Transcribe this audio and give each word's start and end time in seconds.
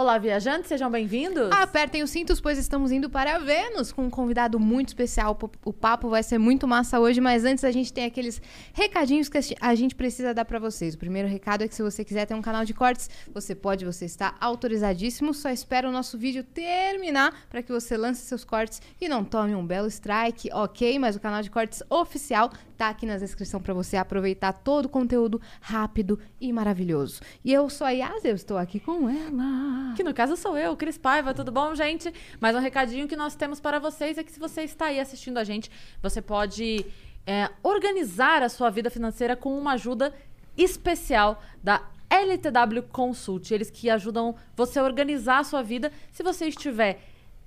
Olá, 0.00 0.16
viajantes, 0.16 0.66
sejam 0.66 0.90
bem-vindos. 0.90 1.50
Apertem 1.52 2.02
os 2.02 2.08
cintos, 2.08 2.40
pois 2.40 2.56
estamos 2.56 2.90
indo 2.90 3.10
para 3.10 3.38
Vênus 3.38 3.92
com 3.92 4.06
um 4.06 4.08
convidado 4.08 4.58
muito 4.58 4.88
especial. 4.88 5.38
O 5.62 5.74
papo 5.74 6.08
vai 6.08 6.22
ser 6.22 6.38
muito 6.38 6.66
massa 6.66 6.98
hoje, 6.98 7.20
mas 7.20 7.44
antes 7.44 7.64
a 7.64 7.70
gente 7.70 7.92
tem 7.92 8.06
aqueles 8.06 8.40
recadinhos 8.72 9.28
que 9.28 9.38
a 9.60 9.74
gente 9.74 9.94
precisa 9.94 10.32
dar 10.32 10.46
para 10.46 10.58
vocês. 10.58 10.94
O 10.94 10.98
primeiro 10.98 11.28
recado 11.28 11.64
é 11.64 11.68
que 11.68 11.74
se 11.74 11.82
você 11.82 12.02
quiser 12.02 12.24
ter 12.24 12.32
um 12.32 12.40
canal 12.40 12.64
de 12.64 12.72
cortes, 12.72 13.10
você 13.30 13.54
pode, 13.54 13.84
você 13.84 14.06
está 14.06 14.34
autorizadíssimo. 14.40 15.34
Só 15.34 15.50
espera 15.50 15.86
o 15.86 15.92
nosso 15.92 16.16
vídeo 16.16 16.42
terminar 16.44 17.34
para 17.50 17.62
que 17.62 17.70
você 17.70 17.94
lance 17.94 18.22
seus 18.22 18.42
cortes 18.42 18.80
e 18.98 19.06
não 19.06 19.22
tome 19.22 19.54
um 19.54 19.66
belo 19.66 19.86
strike, 19.86 20.48
ok? 20.50 20.98
Mas 20.98 21.14
o 21.14 21.20
canal 21.20 21.42
de 21.42 21.50
cortes 21.50 21.82
oficial 21.90 22.50
tá 22.74 22.88
aqui 22.88 23.04
na 23.04 23.18
descrição 23.18 23.60
para 23.60 23.74
você 23.74 23.98
aproveitar 23.98 24.54
todo 24.54 24.86
o 24.86 24.88
conteúdo 24.88 25.38
rápido 25.60 26.18
e 26.40 26.50
maravilhoso. 26.50 27.20
E 27.44 27.52
eu 27.52 27.68
sou 27.68 27.86
a 27.86 27.90
Yas, 27.90 28.24
eu 28.24 28.34
estou 28.34 28.56
aqui 28.56 28.80
com 28.80 29.06
ela. 29.06 29.89
Que 29.96 30.02
no 30.02 30.14
caso 30.14 30.36
sou 30.36 30.56
eu, 30.56 30.76
Cris 30.76 30.96
Paiva, 30.96 31.34
tudo 31.34 31.50
bom, 31.50 31.74
gente? 31.74 32.12
Mais 32.40 32.54
um 32.54 32.60
recadinho 32.60 33.08
que 33.08 33.16
nós 33.16 33.34
temos 33.34 33.60
para 33.60 33.78
vocês 33.78 34.18
é 34.18 34.22
que 34.22 34.30
se 34.30 34.38
você 34.38 34.62
está 34.62 34.86
aí 34.86 35.00
assistindo 35.00 35.38
a 35.38 35.44
gente, 35.44 35.70
você 36.02 36.22
pode 36.22 36.84
é, 37.26 37.50
organizar 37.62 38.42
a 38.42 38.48
sua 38.48 38.70
vida 38.70 38.90
financeira 38.90 39.34
com 39.36 39.56
uma 39.58 39.72
ajuda 39.72 40.14
especial 40.56 41.42
da 41.62 41.82
LTW 42.08 42.82
Consult. 42.90 43.50
Eles 43.50 43.70
que 43.70 43.90
ajudam 43.90 44.34
você 44.56 44.78
a 44.78 44.84
organizar 44.84 45.38
a 45.38 45.44
sua 45.44 45.62
vida 45.62 45.92
se 46.12 46.22
você 46.22 46.46
estiver 46.46 47.00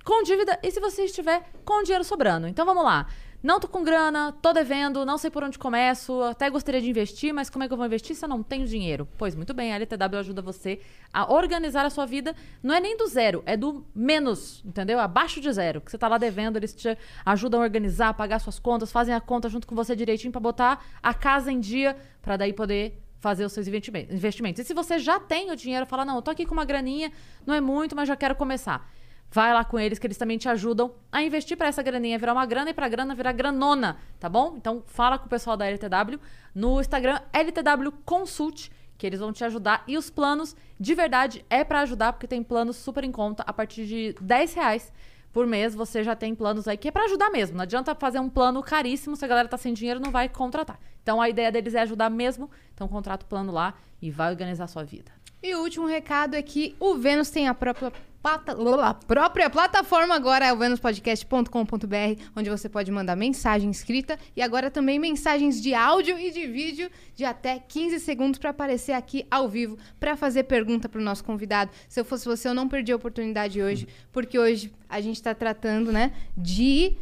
com 0.04 0.22
dívida 0.22 0.58
e 0.62 0.70
se 0.70 0.80
você 0.80 1.04
estiver 1.04 1.50
com 1.64 1.82
dinheiro 1.82 2.04
sobrando. 2.04 2.46
Então 2.46 2.66
vamos 2.66 2.84
lá. 2.84 3.06
Não 3.44 3.60
tô 3.60 3.68
com 3.68 3.84
grana, 3.84 4.32
tô 4.40 4.54
devendo, 4.54 5.04
não 5.04 5.18
sei 5.18 5.30
por 5.30 5.44
onde 5.44 5.58
começo, 5.58 6.22
até 6.22 6.48
gostaria 6.48 6.80
de 6.80 6.88
investir, 6.88 7.30
mas 7.30 7.50
como 7.50 7.62
é 7.62 7.66
que 7.66 7.74
eu 7.74 7.76
vou 7.76 7.84
investir 7.84 8.16
se 8.16 8.24
eu 8.24 8.28
não 8.30 8.42
tenho 8.42 8.66
dinheiro? 8.66 9.06
Pois 9.18 9.34
muito 9.34 9.52
bem, 9.52 9.70
a 9.70 9.76
LTW 9.76 10.18
ajuda 10.18 10.40
você 10.40 10.80
a 11.12 11.30
organizar 11.30 11.84
a 11.84 11.90
sua 11.90 12.06
vida. 12.06 12.34
Não 12.62 12.74
é 12.74 12.80
nem 12.80 12.96
do 12.96 13.06
zero, 13.06 13.42
é 13.44 13.54
do 13.54 13.84
menos, 13.94 14.62
entendeu? 14.64 14.98
Abaixo 14.98 15.42
de 15.42 15.52
zero. 15.52 15.82
Que 15.82 15.90
você 15.90 15.98
tá 15.98 16.08
lá 16.08 16.16
devendo, 16.16 16.56
eles 16.56 16.72
te 16.72 16.96
ajudam 17.22 17.60
a 17.60 17.64
organizar, 17.64 18.08
a 18.08 18.14
pagar 18.14 18.38
suas 18.38 18.58
contas, 18.58 18.90
fazem 18.90 19.14
a 19.14 19.20
conta 19.20 19.46
junto 19.50 19.66
com 19.66 19.74
você 19.74 19.94
direitinho 19.94 20.32
para 20.32 20.40
botar 20.40 20.82
a 21.02 21.12
casa 21.12 21.52
em 21.52 21.60
dia, 21.60 21.98
para 22.22 22.38
daí 22.38 22.54
poder 22.54 22.98
fazer 23.20 23.44
os 23.44 23.52
seus 23.52 23.68
investimentos. 23.68 24.60
E 24.60 24.64
se 24.64 24.72
você 24.72 24.98
já 24.98 25.20
tem 25.20 25.50
o 25.50 25.56
dinheiro, 25.56 25.84
fala: 25.84 26.02
"Não, 26.02 26.16
eu 26.16 26.22
tô 26.22 26.30
aqui 26.30 26.46
com 26.46 26.54
uma 26.54 26.64
graninha, 26.64 27.12
não 27.44 27.52
é 27.52 27.60
muito, 27.60 27.94
mas 27.94 28.08
já 28.08 28.16
quero 28.16 28.34
começar". 28.34 28.90
Vai 29.34 29.52
lá 29.52 29.64
com 29.64 29.80
eles 29.80 29.98
que 29.98 30.06
eles 30.06 30.16
também 30.16 30.38
te 30.38 30.48
ajudam 30.48 30.94
a 31.10 31.20
investir 31.20 31.56
para 31.56 31.66
essa 31.66 31.82
graninha 31.82 32.16
virar 32.16 32.34
uma 32.34 32.46
grana 32.46 32.70
e 32.70 32.72
para 32.72 32.88
grana 32.88 33.16
virar 33.16 33.32
granona, 33.32 33.96
tá 34.20 34.28
bom? 34.28 34.54
Então 34.56 34.84
fala 34.86 35.18
com 35.18 35.26
o 35.26 35.28
pessoal 35.28 35.56
da 35.56 35.66
LTW 35.66 36.20
no 36.54 36.80
Instagram 36.80 37.20
LTW 37.32 37.90
Consult 38.04 38.70
que 38.96 39.04
eles 39.04 39.18
vão 39.18 39.32
te 39.32 39.42
ajudar 39.44 39.82
e 39.88 39.98
os 39.98 40.08
planos 40.08 40.54
de 40.78 40.94
verdade 40.94 41.44
é 41.50 41.64
para 41.64 41.80
ajudar 41.80 42.12
porque 42.12 42.28
tem 42.28 42.44
planos 42.44 42.76
super 42.76 43.02
em 43.02 43.10
conta 43.10 43.42
a 43.44 43.52
partir 43.52 43.86
de 43.86 44.14
10 44.20 44.54
reais 44.54 44.92
por 45.32 45.48
mês 45.48 45.74
você 45.74 46.04
já 46.04 46.14
tem 46.14 46.32
planos 46.32 46.68
aí 46.68 46.76
que 46.76 46.86
é 46.86 46.92
para 46.92 47.06
ajudar 47.06 47.28
mesmo. 47.28 47.56
Não 47.56 47.64
adianta 47.64 47.92
fazer 47.96 48.20
um 48.20 48.30
plano 48.30 48.62
caríssimo 48.62 49.16
se 49.16 49.24
a 49.24 49.28
galera 49.28 49.48
tá 49.48 49.58
sem 49.58 49.74
dinheiro 49.74 49.98
não 49.98 50.12
vai 50.12 50.28
contratar. 50.28 50.78
Então 51.02 51.20
a 51.20 51.28
ideia 51.28 51.50
deles 51.50 51.74
é 51.74 51.80
ajudar 51.80 52.08
mesmo. 52.08 52.48
Então 52.72 52.86
contrata 52.86 53.26
o 53.26 53.28
plano 53.28 53.50
lá 53.50 53.74
e 54.00 54.12
vai 54.12 54.30
organizar 54.30 54.62
a 54.62 54.68
sua 54.68 54.84
vida. 54.84 55.10
E 55.42 55.56
o 55.56 55.60
último 55.60 55.86
recado 55.86 56.36
é 56.36 56.40
que 56.40 56.76
o 56.78 56.94
Vênus 56.94 57.30
tem 57.30 57.48
a 57.48 57.52
própria, 57.52 57.92
a 58.24 58.94
própria 58.94 59.50
plataforma 59.50 60.14
agora, 60.14 60.46
é 60.46 60.52
o 60.52 60.56
venuspodcast.com.br, 60.56 62.22
onde 62.34 62.48
você 62.48 62.70
pode 62.70 62.90
mandar 62.90 63.14
mensagem 63.14 63.70
escrita 63.70 64.18
e 64.34 64.40
agora 64.40 64.70
também 64.70 64.98
mensagens 64.98 65.60
de 65.60 65.74
áudio 65.74 66.18
e 66.18 66.30
de 66.30 66.46
vídeo 66.46 66.90
de 67.14 67.22
até 67.22 67.58
15 67.58 68.00
segundos 68.00 68.38
para 68.38 68.48
aparecer 68.48 68.92
aqui 68.92 69.26
ao 69.30 69.46
vivo, 69.46 69.76
para 70.00 70.16
fazer 70.16 70.44
pergunta 70.44 70.88
para 70.88 71.00
o 71.00 71.04
nosso 71.04 71.22
convidado. 71.22 71.70
Se 71.86 72.00
eu 72.00 72.04
fosse 72.04 72.24
você, 72.24 72.48
eu 72.48 72.54
não 72.54 72.66
perdi 72.66 72.92
a 72.92 72.96
oportunidade 72.96 73.60
hoje, 73.60 73.86
porque 74.10 74.38
hoje 74.38 74.72
a 74.88 75.02
gente 75.02 75.16
está 75.16 75.34
tratando 75.34 75.92
né, 75.92 76.12
de 76.34 76.96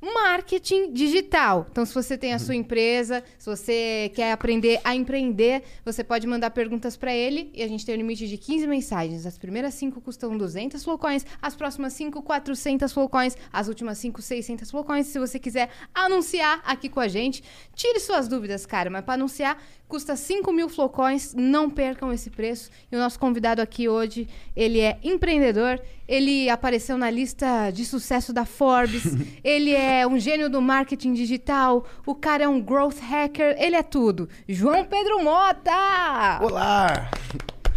marketing 0.00 0.92
digital. 0.92 1.66
Então, 1.70 1.84
se 1.84 1.94
você 1.94 2.16
tem 2.16 2.32
a 2.32 2.38
sua 2.38 2.54
empresa, 2.54 3.22
se 3.38 3.46
você 3.46 4.10
quer 4.14 4.32
aprender 4.32 4.80
a 4.82 4.94
empreender, 4.94 5.62
você 5.84 6.02
pode 6.02 6.26
mandar 6.26 6.50
perguntas 6.50 6.96
para 6.96 7.14
ele 7.14 7.50
e 7.54 7.62
a 7.62 7.68
gente 7.68 7.84
tem 7.84 7.94
um 7.94 7.98
limite 7.98 8.26
de 8.26 8.38
15 8.38 8.66
mensagens. 8.66 9.26
As 9.26 9.36
primeiras 9.36 9.74
5 9.74 10.00
custam 10.00 10.36
200 10.36 10.82
flowcoins, 10.82 11.26
as 11.40 11.54
próximas 11.54 11.92
5, 11.92 12.22
400 12.22 12.92
flowcoins, 12.92 13.36
as 13.52 13.68
últimas 13.68 13.98
5, 13.98 14.22
600 14.22 14.70
flowcoins. 14.70 15.06
Se 15.06 15.18
você 15.18 15.38
quiser 15.38 15.68
anunciar 15.94 16.62
aqui 16.64 16.88
com 16.88 17.00
a 17.00 17.08
gente, 17.08 17.42
tire 17.74 18.00
suas 18.00 18.26
dúvidas, 18.26 18.64
cara, 18.64 18.88
mas 18.88 19.04
para 19.04 19.14
anunciar 19.14 19.58
custa 19.90 20.14
5 20.14 20.52
mil 20.52 20.68
flocões, 20.68 21.34
não 21.34 21.68
percam 21.68 22.12
esse 22.12 22.30
preço. 22.30 22.70
E 22.90 22.96
o 22.96 22.98
nosso 22.98 23.18
convidado 23.18 23.60
aqui 23.60 23.88
hoje, 23.88 24.28
ele 24.54 24.78
é 24.78 24.96
empreendedor, 25.02 25.82
ele 26.06 26.48
apareceu 26.48 26.96
na 26.96 27.10
lista 27.10 27.72
de 27.72 27.84
sucesso 27.84 28.32
da 28.32 28.44
Forbes, 28.44 29.02
ele 29.42 29.72
é 29.72 29.89
um 30.08 30.18
gênio 30.18 30.48
do 30.48 30.62
marketing 30.62 31.14
digital, 31.14 31.84
o 32.06 32.14
cara 32.14 32.44
é 32.44 32.48
um 32.48 32.60
growth 32.60 33.00
hacker, 33.00 33.56
ele 33.58 33.76
é 33.76 33.82
tudo. 33.82 34.28
João 34.48 34.84
Pedro 34.84 35.22
Mota! 35.22 36.38
Olá! 36.40 37.10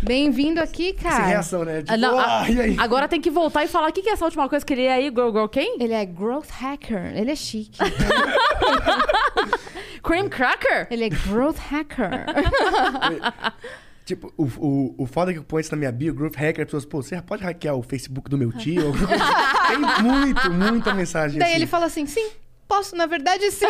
Bem-vindo 0.04 0.62
aqui, 0.62 0.94
cara. 0.94 1.16
Sem 1.16 1.26
reação, 1.26 1.64
né? 1.64 1.80
Tipo, 1.80 1.94
ah, 1.94 1.98
não, 1.98 2.20
a, 2.20 2.44
agora 2.84 3.08
tem 3.08 3.22
que 3.22 3.32
voltar 3.32 3.64
e 3.64 3.70
falar 3.70 3.90
o 3.90 3.94
que, 3.94 4.02
que 4.02 4.10
é 4.10 4.14
essa 4.14 4.26
última 4.26 4.50
coisa 4.50 4.66
que 4.66 4.74
ele 4.74 4.84
é 4.84 4.94
aí, 4.94 5.06
Girl 5.06 5.32
Girl 5.32 5.48
quem? 5.48 5.78
Ele 5.80 5.94
é 5.94 6.06
growth 6.06 6.50
hacker, 6.50 7.16
ele 7.16 7.32
é 7.32 7.36
chique. 7.36 7.80
Cream 10.04 10.28
Cracker? 10.28 10.88
Ele 10.92 11.06
é 11.06 11.10
growth 11.10 11.58
hacker. 11.58 12.26
Tipo, 14.06 14.34
o, 14.38 14.44
o, 14.44 14.96
o 14.98 15.06
foda 15.06 15.32
que 15.32 15.40
eu 15.40 15.44
ponho 15.44 15.62
isso 15.62 15.72
na 15.72 15.78
minha 15.78 15.92
bio, 15.92 16.14
Growth 16.14 16.36
Hacker, 16.36 16.62
as 16.62 16.66
pessoas, 16.66 16.86
pô, 16.86 17.02
você 17.02 17.22
pode 17.22 17.42
hackear 17.44 17.76
o 17.76 17.82
Facebook 17.82 18.30
do 18.30 18.38
meu 18.38 18.52
tio? 18.52 18.92
Tem 19.68 20.04
muito, 20.04 20.52
muita 20.52 20.94
mensagem 20.94 21.40
Daí 21.40 21.50
assim. 21.50 21.56
ele 21.56 21.68
fala 21.68 21.86
assim, 21.86 22.06
sim, 22.06 22.30
posso, 22.68 22.96
na 22.98 23.06
verdade 23.06 23.50
sim. 23.52 23.66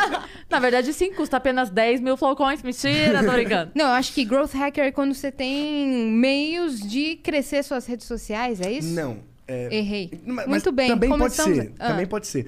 na 0.48 0.58
verdade 0.58 0.92
sim, 0.94 1.12
custa 1.12 1.36
apenas 1.36 1.68
10 1.68 2.00
mil 2.00 2.16
flowcoins. 2.16 2.62
Mentira, 2.62 3.22
tô 3.22 3.32
brincando. 3.32 3.72
Não, 3.74 3.86
eu 3.86 3.92
acho 3.92 4.14
que 4.14 4.24
Growth 4.24 4.54
Hacker 4.54 4.84
é 4.84 4.92
quando 4.92 5.12
você 5.12 5.30
tem 5.30 6.10
meios 6.10 6.80
de 6.80 7.16
crescer 7.16 7.62
suas 7.62 7.84
redes 7.86 8.06
sociais, 8.06 8.60
é 8.62 8.72
isso? 8.72 8.94
Não. 8.94 9.18
É... 9.46 9.76
Errei. 9.76 10.10
Mas, 10.24 10.46
Muito 10.46 10.72
bem, 10.72 10.88
também 10.88 11.10
Começamos... 11.10 11.56
pode 11.56 11.68
ser. 11.68 11.74
Ah. 11.78 11.88
Também 11.88 12.06
pode 12.06 12.26
ser. 12.26 12.46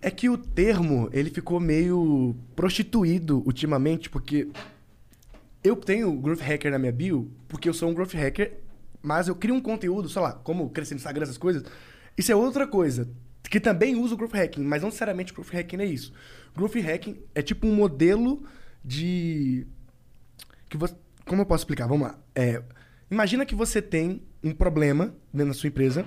É 0.00 0.10
que 0.10 0.28
o 0.28 0.36
termo, 0.36 1.08
ele 1.12 1.30
ficou 1.30 1.60
meio 1.60 2.34
prostituído 2.56 3.42
ultimamente, 3.46 4.10
porque 4.10 4.48
eu 5.62 5.76
tenho 5.76 6.12
Growth 6.20 6.40
Hacker 6.40 6.70
na 6.70 6.78
minha 6.78 6.92
bio, 6.92 7.30
porque 7.48 7.68
eu 7.68 7.74
sou 7.74 7.88
um 7.88 7.94
Growth 7.94 8.14
Hacker, 8.14 8.58
mas 9.00 9.28
eu 9.28 9.34
crio 9.34 9.54
um 9.54 9.60
conteúdo, 9.60 10.08
sei 10.08 10.22
lá, 10.22 10.32
como 10.32 10.70
crescer 10.70 10.94
no 10.94 10.98
Instagram, 10.98 11.24
essas 11.24 11.38
coisas. 11.38 11.64
Isso 12.16 12.30
é 12.30 12.36
outra 12.36 12.66
coisa, 12.66 13.08
que 13.50 13.60
também 13.60 13.96
usa 13.96 14.14
o 14.14 14.16
Growth 14.16 14.34
Hacking, 14.34 14.62
mas 14.62 14.82
não 14.82 14.88
necessariamente 14.88 15.32
Growth 15.32 15.52
Hacking 15.52 15.80
é 15.80 15.84
isso. 15.84 16.12
Growth 16.54 16.76
Hacking 16.76 17.22
é 17.34 17.42
tipo 17.42 17.66
um 17.66 17.74
modelo 17.74 18.42
de... 18.84 19.66
que 20.68 20.76
você... 20.76 20.94
Como 21.26 21.42
eu 21.42 21.46
posso 21.46 21.62
explicar? 21.62 21.86
Vamos 21.86 22.08
lá. 22.08 22.18
É... 22.34 22.62
Imagina 23.10 23.44
que 23.44 23.54
você 23.54 23.80
tem 23.82 24.22
um 24.42 24.52
problema 24.52 25.14
dentro 25.32 25.52
da 25.52 25.54
sua 25.54 25.68
empresa 25.68 26.06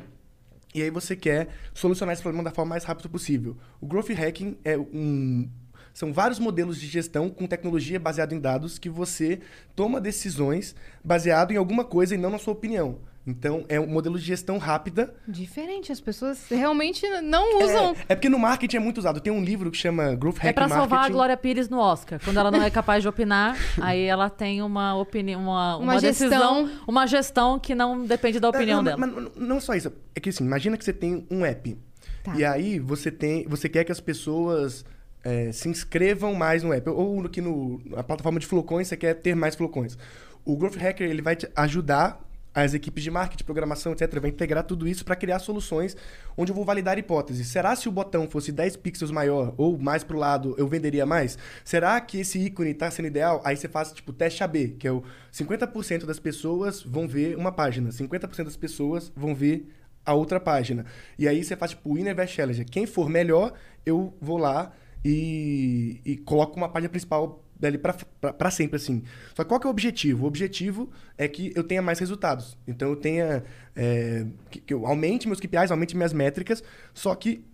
e 0.74 0.82
aí 0.82 0.90
você 0.90 1.16
quer 1.16 1.50
solucionar 1.74 2.14
esse 2.14 2.22
problema 2.22 2.44
da 2.44 2.52
forma 2.52 2.72
mais 2.72 2.84
rápida 2.84 3.08
possível. 3.08 3.56
O 3.80 3.88
Growth 3.88 4.10
Hacking 4.10 4.58
é 4.64 4.78
um 4.78 5.50
são 5.96 6.12
vários 6.12 6.40
modelos 6.40 6.78
de 6.78 6.88
gestão 6.88 7.30
com 7.30 7.48
tecnologia 7.48 7.98
baseada 7.98 8.36
em 8.36 8.40
dados 8.40 8.78
que 8.78 8.90
você 8.90 9.40
toma 9.74 10.02
decisões 10.02 10.76
baseado 11.02 11.52
em 11.52 11.56
alguma 11.56 11.86
coisa 11.86 12.14
e 12.14 12.18
não 12.18 12.30
na 12.30 12.38
sua 12.38 12.52
opinião. 12.52 13.00
Então, 13.26 13.66
é 13.70 13.80
um 13.80 13.88
modelo 13.88 14.20
de 14.20 14.26
gestão 14.26 14.58
rápida. 14.58 15.16
Diferente, 15.26 15.94
as 15.94 16.02
pessoas 16.02 16.48
realmente 16.50 17.08
não 17.22 17.64
usam. 17.64 17.96
É, 18.08 18.14
é 18.14 18.16
porque 18.16 18.28
no 18.28 18.38
marketing 18.38 18.76
é 18.76 18.80
muito 18.80 18.98
usado. 18.98 19.22
Tem 19.22 19.32
um 19.32 19.42
livro 19.42 19.72
que 19.72 19.78
chama 19.78 20.14
Growth 20.16 20.36
Hack 20.36 20.46
É 20.48 20.54
para 20.54 20.68
salvar 20.68 21.06
a 21.06 21.10
Glória 21.10 21.38
Pires 21.38 21.70
no 21.70 21.80
Oscar. 21.80 22.20
Quando 22.24 22.38
ela 22.38 22.52
não 22.52 22.62
é 22.62 22.70
capaz 22.70 23.02
de 23.02 23.08
opinar, 23.08 23.58
aí 23.82 24.04
ela 24.04 24.30
tem 24.30 24.62
uma 24.62 24.96
opinião, 24.96 25.42
uma, 25.42 25.78
uma, 25.78 25.94
uma 25.94 26.02
decisão, 26.02 26.68
gestão. 26.68 26.84
uma 26.86 27.08
gestão 27.08 27.58
que 27.58 27.74
não 27.74 28.06
depende 28.06 28.38
da 28.38 28.50
opinião 28.50 28.84
não, 28.84 28.84
dela. 28.84 28.98
Mas 28.98 29.32
não 29.38 29.60
só 29.62 29.74
isso. 29.74 29.92
É 30.14 30.20
que 30.20 30.30
assim, 30.30 30.44
imagina 30.44 30.78
que 30.78 30.84
você 30.84 30.94
tem 30.94 31.26
um 31.32 31.46
app. 31.46 31.76
Tá. 32.22 32.36
E 32.36 32.44
aí 32.44 32.80
você 32.80 33.10
tem, 33.10 33.48
você 33.48 33.70
quer 33.70 33.86
que 33.86 33.92
as 33.92 34.00
pessoas 34.00 34.84
é, 35.26 35.52
se 35.52 35.68
inscrevam 35.68 36.36
mais 36.36 36.62
no 36.62 36.72
app. 36.72 36.88
Ou 36.90 37.28
que 37.28 37.42
no, 37.42 37.82
na 37.86 38.04
plataforma 38.04 38.40
de 38.40 38.46
flocões 38.46 38.88
você 38.88 38.96
quer 38.96 39.16
ter 39.16 39.36
mais 39.36 39.56
flocões. 39.56 39.98
O 40.46 40.56
Growth 40.56 40.78
Hacker 40.78 41.10
ele 41.10 41.24
vai 41.24 41.36
te 41.36 41.50
ajudar 41.56 42.22
as 42.54 42.74
equipes 42.74 43.04
de 43.04 43.12
marketing, 43.12 43.44
programação, 43.44 43.92
etc. 43.92 44.20
Vai 44.22 44.30
integrar 44.30 44.64
tudo 44.64 44.88
isso 44.88 45.04
para 45.04 45.16
criar 45.16 45.40
soluções 45.40 45.98
onde 46.38 46.52
eu 46.52 46.56
vou 46.56 46.64
validar 46.64 46.98
hipóteses. 46.98 47.48
Será 47.48 47.76
se 47.76 47.90
o 47.90 47.92
botão 47.92 48.30
fosse 48.30 48.52
10 48.52 48.78
pixels 48.78 49.12
maior 49.12 49.54
ou 49.58 49.78
mais 49.78 50.06
para 50.06 50.16
o 50.16 50.20
lado, 50.20 50.56
eu 50.58 50.68
venderia 50.68 51.06
mais? 51.06 51.38
Será 51.66 52.00
que 52.00 52.20
esse 52.20 52.40
ícone 52.40 52.70
está 52.70 52.90
sendo 52.90 53.08
ideal? 53.08 53.42
Aí 53.44 53.58
você 53.58 53.68
faz 53.68 53.92
tipo 53.92 54.14
teste 54.14 54.42
AB, 54.42 54.78
que 54.80 54.88
é 54.88 54.92
o 54.92 55.04
50% 55.34 56.06
das 56.06 56.20
pessoas 56.20 56.82
vão 56.82 57.08
ver 57.10 57.36
uma 57.36 57.52
página, 57.52 57.90
50% 57.90 58.46
das 58.46 58.56
pessoas 58.56 59.12
vão 59.14 59.36
ver 59.36 59.68
a 60.06 60.14
outra 60.14 60.40
página. 60.40 60.86
E 61.20 61.28
aí 61.28 61.44
você 61.44 61.58
faz 61.58 61.72
tipo 61.72 61.96
Winner 61.96 62.16
vs 62.16 62.30
Challenger. 62.30 62.66
Quem 62.70 62.86
for 62.86 63.10
melhor, 63.10 63.54
eu 63.86 64.14
vou 64.22 64.38
lá 64.38 64.72
e, 65.06 66.02
e 66.04 66.18
coloco 66.18 66.58
uma 66.58 66.68
página 66.68 66.90
principal 66.90 67.46
dali 67.60 67.78
para 67.78 68.52
sempre, 68.52 68.78
assim. 68.78 69.04
Só 69.36 69.46
qual 69.46 69.60
que 69.60 69.68
é 69.68 69.70
o 69.70 69.72
objetivo? 69.72 70.24
O 70.26 70.28
objetivo 70.28 70.90
é 71.16 71.28
que 71.28 71.54
eu 71.56 71.64
tenha 71.64 71.82
mais 71.82 72.00
resultados. 72.00 72.58
Então 72.68 72.90
eu 72.90 72.96
tenha. 72.96 73.44
É, 73.76 74.26
que, 74.50 74.60
que, 74.62 74.74
eu 74.74 74.88
aumente 74.88 75.28
meus 75.28 75.40
KPIs, 75.40 75.70
aumente 75.70 75.96
minhas 75.96 76.12
métricas, 76.12 76.64
só 76.92 77.14
que 77.14 77.46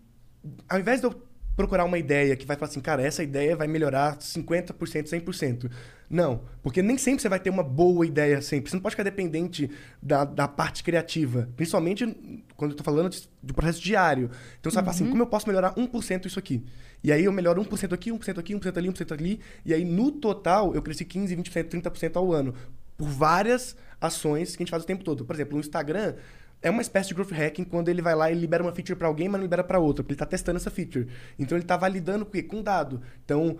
ao 0.69 0.80
invés 0.80 1.01
de 1.01 1.07
eu 1.07 1.21
procurar 1.61 1.85
uma 1.85 1.97
ideia 1.97 2.35
que 2.35 2.45
vai 2.45 2.57
falar 2.57 2.69
assim, 2.69 2.79
cara, 2.79 3.01
essa 3.01 3.23
ideia 3.23 3.55
vai 3.55 3.67
melhorar 3.67 4.17
50%, 4.17 4.73
100%. 4.73 5.71
Não, 6.09 6.41
porque 6.61 6.81
nem 6.81 6.97
sempre 6.97 7.21
você 7.21 7.29
vai 7.29 7.39
ter 7.39 7.49
uma 7.49 7.63
boa 7.63 8.05
ideia 8.05 8.41
sempre. 8.41 8.69
Você 8.69 8.75
não 8.75 8.81
pode 8.81 8.93
ficar 8.93 9.03
dependente 9.03 9.69
da, 10.01 10.25
da 10.25 10.47
parte 10.47 10.83
criativa, 10.83 11.49
principalmente 11.55 12.43
quando 12.57 12.71
eu 12.71 12.77
tô 12.77 12.83
falando 12.83 13.09
de, 13.09 13.29
de 13.41 13.53
processo 13.53 13.81
diário. 13.81 14.29
Então 14.59 14.69
você 14.71 14.77
uhum. 14.77 14.83
vai 14.83 14.93
falar 14.93 14.95
assim, 14.95 15.09
como 15.09 15.21
eu 15.21 15.27
posso 15.27 15.47
melhorar 15.47 15.73
1% 15.75 16.25
isso 16.25 16.37
aqui? 16.37 16.65
E 17.03 17.11
aí 17.11 17.23
eu 17.23 17.31
melhoro 17.31 17.63
1% 17.63 17.93
aqui, 17.93 18.11
1% 18.11 18.37
aqui, 18.37 18.53
1% 18.53 18.77
ali, 18.77 18.89
1% 18.89 19.11
ali, 19.11 19.39
e 19.65 19.73
aí 19.73 19.85
no 19.85 20.11
total 20.11 20.75
eu 20.75 20.81
cresci 20.81 21.05
15, 21.05 21.35
20%, 21.35 21.81
30% 21.81 22.17
ao 22.17 22.33
ano. 22.33 22.53
Por 22.97 23.07
várias 23.07 23.75
ações 24.01 24.55
que 24.55 24.61
a 24.61 24.63
gente 24.63 24.71
faz 24.71 24.83
o 24.83 24.85
tempo 24.85 25.03
todo. 25.03 25.23
Por 25.23 25.35
exemplo, 25.35 25.53
no 25.53 25.59
Instagram, 25.59 26.15
é 26.61 26.69
uma 26.69 26.81
espécie 26.81 27.09
de 27.09 27.15
growth 27.15 27.31
hacking 27.31 27.63
quando 27.63 27.89
ele 27.89 28.01
vai 28.01 28.15
lá 28.15 28.31
e 28.31 28.35
libera 28.35 28.61
uma 28.61 28.71
feature 28.71 28.97
para 28.97 29.07
alguém, 29.07 29.27
mas 29.27 29.39
não 29.39 29.45
libera 29.45 29.63
para 29.63 29.79
outra, 29.79 30.03
porque 30.03 30.13
ele 30.13 30.15
está 30.15 30.25
testando 30.25 30.57
essa 30.57 30.69
feature. 30.69 31.07
Então 31.39 31.57
ele 31.57 31.63
está 31.63 31.75
validando 31.75 32.25
com, 32.25 32.41
com 32.43 32.61
dado. 32.61 33.01
Então, 33.25 33.57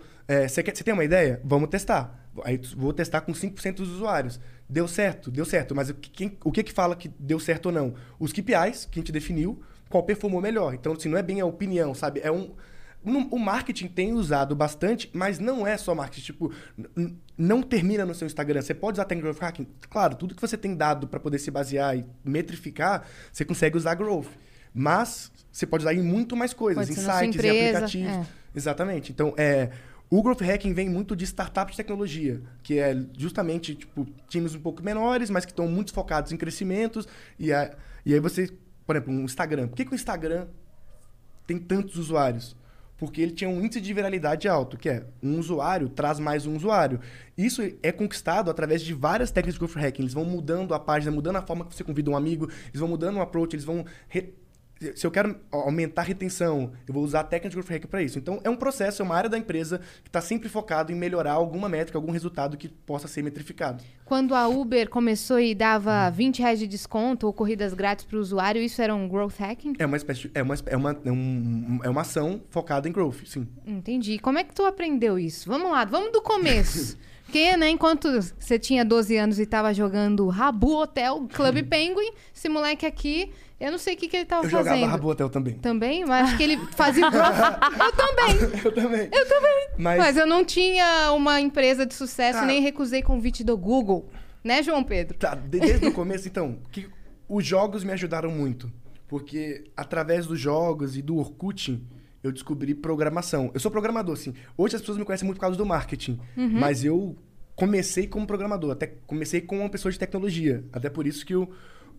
você 0.48 0.60
é, 0.60 0.64
tem 0.64 0.94
uma 0.94 1.04
ideia? 1.04 1.40
Vamos 1.44 1.68
testar. 1.68 2.18
Aí 2.44 2.60
vou 2.76 2.92
testar 2.92 3.20
com 3.22 3.32
5% 3.32 3.74
dos 3.74 3.90
usuários. 3.90 4.40
Deu 4.68 4.86
certo? 4.86 5.30
Deu 5.30 5.44
certo. 5.44 5.74
Mas 5.74 5.90
o 5.90 5.94
que, 5.94 6.10
quem, 6.10 6.38
o 6.44 6.52
que 6.52 6.62
que 6.62 6.72
fala 6.72 6.94
que 6.94 7.08
deu 7.18 7.40
certo 7.40 7.66
ou 7.66 7.72
não? 7.72 7.94
Os 8.18 8.32
KPIs 8.32 8.86
que 8.86 8.98
a 8.98 9.02
gente 9.02 9.12
definiu, 9.12 9.60
qual 9.90 10.02
performou 10.04 10.40
melhor. 10.40 10.72
Então, 10.72 10.92
assim, 10.92 11.08
não 11.08 11.18
é 11.18 11.22
bem 11.22 11.40
a 11.40 11.46
opinião, 11.46 11.94
sabe? 11.94 12.20
É 12.22 12.30
um 12.30 12.52
o 13.04 13.38
marketing 13.38 13.88
tem 13.88 14.12
usado 14.12 14.54
bastante, 14.54 15.10
mas 15.12 15.38
não 15.38 15.66
é 15.66 15.76
só 15.76 15.94
marketing. 15.94 16.24
Tipo, 16.24 16.52
não 17.36 17.62
termina 17.62 18.06
no 18.06 18.14
seu 18.14 18.26
Instagram. 18.26 18.62
Você 18.62 18.74
pode 18.74 19.00
usar 19.00 19.04
Growth 19.04 19.40
Hacking. 19.40 19.66
Claro, 19.90 20.14
tudo 20.14 20.34
que 20.34 20.40
você 20.40 20.56
tem 20.56 20.76
dado 20.76 21.08
para 21.08 21.18
poder 21.18 21.38
se 21.38 21.50
basear 21.50 21.96
e 21.96 22.04
metrificar, 22.24 23.04
você 23.32 23.44
consegue 23.44 23.76
usar 23.76 23.94
Growth. 23.94 24.28
Mas 24.72 25.32
você 25.50 25.66
pode 25.66 25.82
usar 25.82 25.94
em 25.94 26.02
muito 26.02 26.36
mais 26.36 26.54
coisas, 26.54 26.88
em 26.88 26.94
sites, 26.94 27.36
empresa, 27.36 27.54
em 27.54 27.68
aplicativos. 27.68 28.12
É. 28.12 28.26
Exatamente. 28.54 29.12
Então, 29.12 29.34
é, 29.36 29.70
o 30.08 30.22
Growth 30.22 30.42
Hacking 30.42 30.72
vem 30.72 30.88
muito 30.88 31.16
de 31.16 31.24
startups 31.24 31.72
de 31.72 31.78
tecnologia, 31.78 32.40
que 32.62 32.78
é 32.78 32.96
justamente 33.16 33.74
tipo, 33.74 34.06
times 34.28 34.54
um 34.54 34.60
pouco 34.60 34.82
menores, 34.82 35.28
mas 35.28 35.44
que 35.44 35.52
estão 35.52 35.66
muito 35.66 35.92
focados 35.92 36.32
em 36.32 36.36
crescimentos. 36.36 37.08
E, 37.38 37.52
a, 37.52 37.74
e 38.04 38.14
aí 38.14 38.20
você, 38.20 38.50
por 38.86 38.94
exemplo, 38.94 39.12
um 39.12 39.24
Instagram. 39.24 39.68
Por 39.68 39.76
que, 39.76 39.84
que 39.84 39.92
o 39.92 39.94
Instagram 39.94 40.46
tem 41.46 41.58
tantos 41.58 41.96
usuários? 41.96 42.54
Porque 43.02 43.20
ele 43.20 43.32
tinha 43.32 43.50
um 43.50 43.60
índice 43.60 43.80
de 43.80 43.92
viralidade 43.92 44.46
alto, 44.46 44.78
que 44.78 44.88
é 44.88 45.04
um 45.20 45.36
usuário 45.36 45.88
traz 45.88 46.20
mais 46.20 46.46
um 46.46 46.54
usuário. 46.54 47.00
Isso 47.36 47.60
é 47.82 47.90
conquistado 47.90 48.48
através 48.48 48.80
de 48.80 48.94
várias 48.94 49.32
técnicas 49.32 49.54
de 49.54 49.58
growth 49.58 49.74
hacking. 49.74 50.02
Eles 50.02 50.14
vão 50.14 50.24
mudando 50.24 50.72
a 50.72 50.78
página, 50.78 51.10
mudando 51.10 51.34
a 51.34 51.42
forma 51.42 51.64
que 51.64 51.74
você 51.74 51.82
convida 51.82 52.12
um 52.12 52.16
amigo, 52.16 52.48
eles 52.68 52.78
vão 52.78 52.88
mudando 52.88 53.16
o 53.16 53.20
approach, 53.20 53.56
eles 53.56 53.64
vão 53.64 53.84
re 54.08 54.32
se 54.94 55.06
eu 55.06 55.10
quero 55.10 55.36
aumentar 55.50 56.02
a 56.02 56.04
retenção, 56.04 56.72
eu 56.86 56.94
vou 56.94 57.02
usar 57.02 57.20
a 57.20 57.24
técnica 57.24 57.50
de 57.50 57.56
growth 57.56 57.70
hacking 57.70 57.88
para 57.88 58.02
isso. 58.02 58.18
Então, 58.18 58.40
é 58.42 58.50
um 58.50 58.56
processo, 58.56 59.02
é 59.02 59.04
uma 59.04 59.14
área 59.14 59.30
da 59.30 59.38
empresa 59.38 59.80
que 60.02 60.08
está 60.08 60.20
sempre 60.20 60.48
focado 60.48 60.92
em 60.92 60.94
melhorar 60.94 61.32
alguma 61.32 61.68
métrica, 61.68 61.98
algum 61.98 62.10
resultado 62.10 62.56
que 62.56 62.68
possa 62.68 63.08
ser 63.08 63.22
metrificado. 63.22 63.82
Quando 64.04 64.34
a 64.34 64.48
Uber 64.48 64.88
começou 64.90 65.38
e 65.38 65.54
dava 65.54 66.10
20 66.10 66.40
reais 66.40 66.58
de 66.58 66.66
desconto 66.66 67.26
ou 67.26 67.32
corridas 67.32 67.72
grátis 67.72 68.04
para 68.04 68.16
o 68.16 68.20
usuário, 68.20 68.60
isso 68.60 68.82
era 68.82 68.94
um 68.94 69.08
growth 69.08 69.38
hacking? 69.38 69.74
É 69.78 69.86
uma 69.86 69.96
espécie 69.96 70.22
de, 70.22 70.30
é 70.34 70.42
uma, 70.42 70.54
é 70.66 70.76
uma, 70.76 71.00
é, 71.04 71.12
um, 71.12 71.80
é 71.84 71.88
uma 71.88 72.00
ação 72.00 72.42
focada 72.50 72.88
em 72.88 72.92
growth, 72.92 73.24
sim. 73.26 73.46
Entendi. 73.66 74.18
Como 74.18 74.38
é 74.38 74.44
que 74.44 74.54
tu 74.54 74.64
aprendeu 74.64 75.18
isso? 75.18 75.48
Vamos 75.48 75.70
lá, 75.70 75.84
vamos 75.84 76.12
do 76.12 76.20
começo. 76.20 76.98
Porque, 77.32 77.56
né, 77.56 77.70
enquanto 77.70 78.10
você 78.38 78.58
tinha 78.58 78.84
12 78.84 79.16
anos 79.16 79.38
e 79.38 79.44
estava 79.44 79.72
jogando 79.72 80.28
Rabu 80.28 80.76
Hotel, 80.76 81.26
Club 81.32 81.62
Penguin, 81.66 82.12
esse 82.34 82.46
moleque 82.46 82.84
aqui 82.84 83.32
eu 83.62 83.70
não 83.70 83.78
sei 83.78 83.94
o 83.94 83.96
que, 83.96 84.08
que 84.08 84.16
ele 84.16 84.24
tava 84.24 84.44
eu 84.44 84.50
fazendo. 84.50 84.72
Eu 84.72 84.74
jogava 84.74 84.92
Rabo 84.92 85.08
Hotel 85.08 85.30
também. 85.30 85.54
Também? 85.54 86.04
Mas 86.04 86.28
acho 86.28 86.36
que 86.36 86.42
ele 86.42 86.56
fazia 86.72 87.06
o 87.06 87.10
Eu 87.14 87.92
também. 87.92 88.60
eu 88.64 88.72
também. 88.74 89.08
Eu 89.12 89.28
também. 89.28 89.68
Mas... 89.78 89.98
Mas... 89.98 90.16
eu 90.16 90.26
não 90.26 90.44
tinha 90.44 91.12
uma 91.12 91.40
empresa 91.40 91.86
de 91.86 91.94
sucesso, 91.94 92.40
ah. 92.40 92.44
nem 92.44 92.60
recusei 92.60 93.02
convite 93.02 93.44
do 93.44 93.56
Google. 93.56 94.10
Né, 94.42 94.60
João 94.64 94.82
Pedro? 94.82 95.16
Tá, 95.16 95.36
desde 95.36 95.86
o 95.86 95.92
começo, 95.92 96.26
então, 96.26 96.58
que 96.72 96.88
os 97.28 97.46
jogos 97.46 97.84
me 97.84 97.92
ajudaram 97.92 98.32
muito. 98.32 98.72
Porque 99.06 99.70
através 99.76 100.26
dos 100.26 100.40
jogos 100.40 100.96
e 100.96 101.02
do 101.02 101.18
Orkut, 101.18 101.80
eu 102.20 102.32
descobri 102.32 102.74
programação. 102.74 103.50
Eu 103.54 103.60
sou 103.60 103.70
programador, 103.70 104.14
assim. 104.14 104.34
Hoje 104.56 104.74
as 104.74 104.82
pessoas 104.82 104.98
me 104.98 105.04
conhecem 105.04 105.24
muito 105.24 105.36
por 105.36 105.42
causa 105.42 105.56
do 105.56 105.64
marketing. 105.64 106.18
Uhum. 106.36 106.58
Mas 106.58 106.84
eu 106.84 107.16
comecei 107.54 108.08
como 108.08 108.26
programador. 108.26 108.72
Até 108.72 108.94
comecei 109.06 109.40
como 109.40 109.60
uma 109.60 109.70
pessoa 109.70 109.92
de 109.92 109.98
tecnologia. 109.98 110.64
Até 110.72 110.90
por 110.90 111.06
isso 111.06 111.24
que 111.24 111.34
eu 111.34 111.48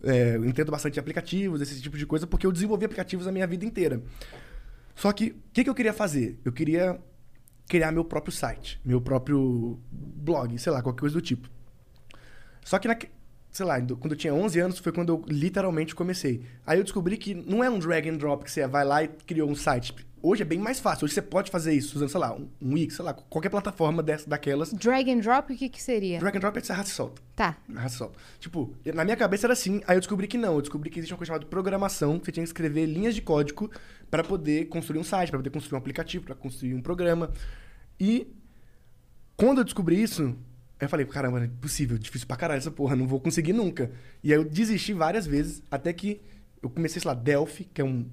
é, 0.04 0.36
entendo 0.36 0.70
bastante 0.70 0.94
de 0.94 1.00
aplicativos, 1.00 1.60
esse 1.60 1.80
tipo 1.80 1.96
de 1.96 2.06
coisa, 2.06 2.26
porque 2.26 2.46
eu 2.46 2.52
desenvolvi 2.52 2.84
aplicativos 2.84 3.26
a 3.26 3.32
minha 3.32 3.46
vida 3.46 3.64
inteira. 3.64 4.02
Só 4.94 5.12
que, 5.12 5.30
o 5.30 5.36
que, 5.52 5.64
que 5.64 5.70
eu 5.70 5.74
queria 5.74 5.92
fazer? 5.92 6.38
Eu 6.44 6.52
queria 6.52 7.00
criar 7.68 7.90
meu 7.90 8.04
próprio 8.04 8.32
site, 8.32 8.80
meu 8.84 9.00
próprio 9.00 9.78
blog, 9.90 10.56
sei 10.58 10.72
lá, 10.72 10.82
qualquer 10.82 11.00
coisa 11.00 11.14
do 11.14 11.22
tipo. 11.22 11.48
Só 12.62 12.78
que, 12.78 12.88
na, 12.88 12.96
sei 13.54 13.64
lá, 13.64 13.80
quando 13.80 14.12
eu 14.12 14.16
tinha 14.16 14.34
11 14.34 14.60
anos 14.60 14.78
foi 14.78 14.92
quando 14.92 15.10
eu 15.10 15.24
literalmente 15.26 15.94
comecei. 15.94 16.42
Aí 16.66 16.78
eu 16.78 16.84
descobri 16.84 17.16
que 17.16 17.34
não 17.34 17.64
é 17.64 17.70
um 17.70 17.78
drag 17.78 18.10
and 18.10 18.16
drop 18.16 18.44
que 18.44 18.50
você 18.50 18.66
vai 18.66 18.84
lá 18.84 19.02
e 19.02 19.08
criou 19.08 19.48
um 19.48 19.54
site 19.54 19.94
hoje 20.24 20.40
é 20.40 20.44
bem 20.44 20.58
mais 20.58 20.80
fácil. 20.80 21.04
Hoje 21.04 21.12
você 21.12 21.20
pode 21.20 21.50
fazer 21.50 21.74
isso 21.74 21.96
usando, 21.96 22.08
sei 22.08 22.18
lá, 22.18 22.34
um, 22.34 22.48
um 22.60 22.72
Wix, 22.72 22.94
sei 22.94 23.04
lá, 23.04 23.12
qualquer 23.12 23.50
plataforma 23.50 24.02
dessa, 24.02 24.28
daquelas. 24.28 24.72
Drag 24.72 25.10
and 25.10 25.18
drop, 25.18 25.52
o 25.52 25.56
que, 25.56 25.68
que 25.68 25.82
seria? 25.82 26.18
Drag 26.18 26.34
and 26.34 26.40
drop 26.40 26.56
é 26.56 26.60
que 26.62 26.66
você 26.66 26.72
arrasta 26.72 26.90
e 26.90 26.94
solta. 26.94 27.22
Tá. 27.36 27.56
Arrasta 27.76 27.96
e 27.96 27.98
solta. 27.98 28.18
Tipo, 28.40 28.74
na 28.94 29.04
minha 29.04 29.16
cabeça 29.16 29.46
era 29.46 29.52
assim, 29.52 29.82
aí 29.86 29.96
eu 29.96 30.00
descobri 30.00 30.26
que 30.26 30.38
não. 30.38 30.54
Eu 30.54 30.62
descobri 30.62 30.88
que 30.88 30.98
existe 30.98 31.12
uma 31.12 31.18
coisa 31.18 31.28
chamada 31.28 31.46
programação, 31.46 32.18
que 32.18 32.24
você 32.24 32.32
tinha 32.32 32.42
que 32.42 32.48
escrever 32.48 32.86
linhas 32.86 33.14
de 33.14 33.20
código 33.20 33.70
para 34.10 34.24
poder 34.24 34.66
construir 34.68 34.98
um 34.98 35.04
site, 35.04 35.28
para 35.28 35.38
poder 35.38 35.50
construir 35.50 35.76
um 35.76 35.78
aplicativo, 35.78 36.24
para 36.24 36.34
construir 36.34 36.74
um 36.74 36.80
programa. 36.80 37.30
E 38.00 38.26
quando 39.36 39.58
eu 39.58 39.64
descobri 39.64 40.02
isso, 40.02 40.34
eu 40.84 40.90
falei, 40.90 41.06
caramba, 41.06 41.40
é 41.40 41.44
impossível, 41.44 41.98
difícil 41.98 42.26
pra 42.26 42.36
caralho 42.36 42.58
essa 42.58 42.70
porra, 42.70 42.94
não 42.96 43.06
vou 43.06 43.20
conseguir 43.20 43.52
nunca. 43.52 43.90
E 44.22 44.32
aí 44.32 44.38
eu 44.38 44.44
desisti 44.44 44.92
várias 44.92 45.26
vezes, 45.26 45.62
até 45.70 45.92
que 45.92 46.20
eu 46.62 46.70
comecei, 46.70 47.00
sei 47.00 47.08
lá, 47.08 47.14
Delphi, 47.14 47.64
que 47.64 47.80
é 47.80 47.84
um 47.84 48.06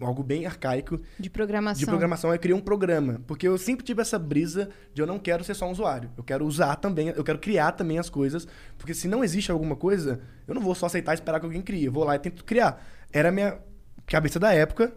algo 0.00 0.22
bem 0.22 0.46
arcaico. 0.46 1.00
De 1.18 1.28
programação. 1.28 1.80
De 1.80 1.86
programação, 1.86 2.32
eu 2.32 2.38
criei 2.38 2.56
um 2.56 2.60
programa. 2.60 3.20
Porque 3.26 3.46
eu 3.46 3.58
sempre 3.58 3.84
tive 3.84 4.00
essa 4.00 4.18
brisa 4.18 4.70
de 4.94 5.02
eu 5.02 5.06
não 5.06 5.18
quero 5.18 5.42
ser 5.42 5.54
só 5.54 5.66
um 5.66 5.72
usuário. 5.72 6.10
Eu 6.16 6.22
quero 6.22 6.46
usar 6.46 6.76
também, 6.76 7.08
eu 7.08 7.24
quero 7.24 7.38
criar 7.38 7.72
também 7.72 7.98
as 7.98 8.08
coisas. 8.08 8.46
Porque 8.78 8.94
se 8.94 9.08
não 9.08 9.24
existe 9.24 9.50
alguma 9.50 9.76
coisa, 9.76 10.20
eu 10.46 10.54
não 10.54 10.62
vou 10.62 10.74
só 10.74 10.86
aceitar 10.86 11.12
e 11.12 11.14
esperar 11.14 11.40
que 11.40 11.46
alguém 11.46 11.62
crie. 11.62 11.84
Eu 11.84 11.92
vou 11.92 12.04
lá 12.04 12.14
e 12.14 12.18
tento 12.18 12.44
criar. 12.44 12.84
Era 13.12 13.28
a 13.28 13.32
minha 13.32 13.58
cabeça 14.06 14.38
da 14.38 14.52
época, 14.52 14.92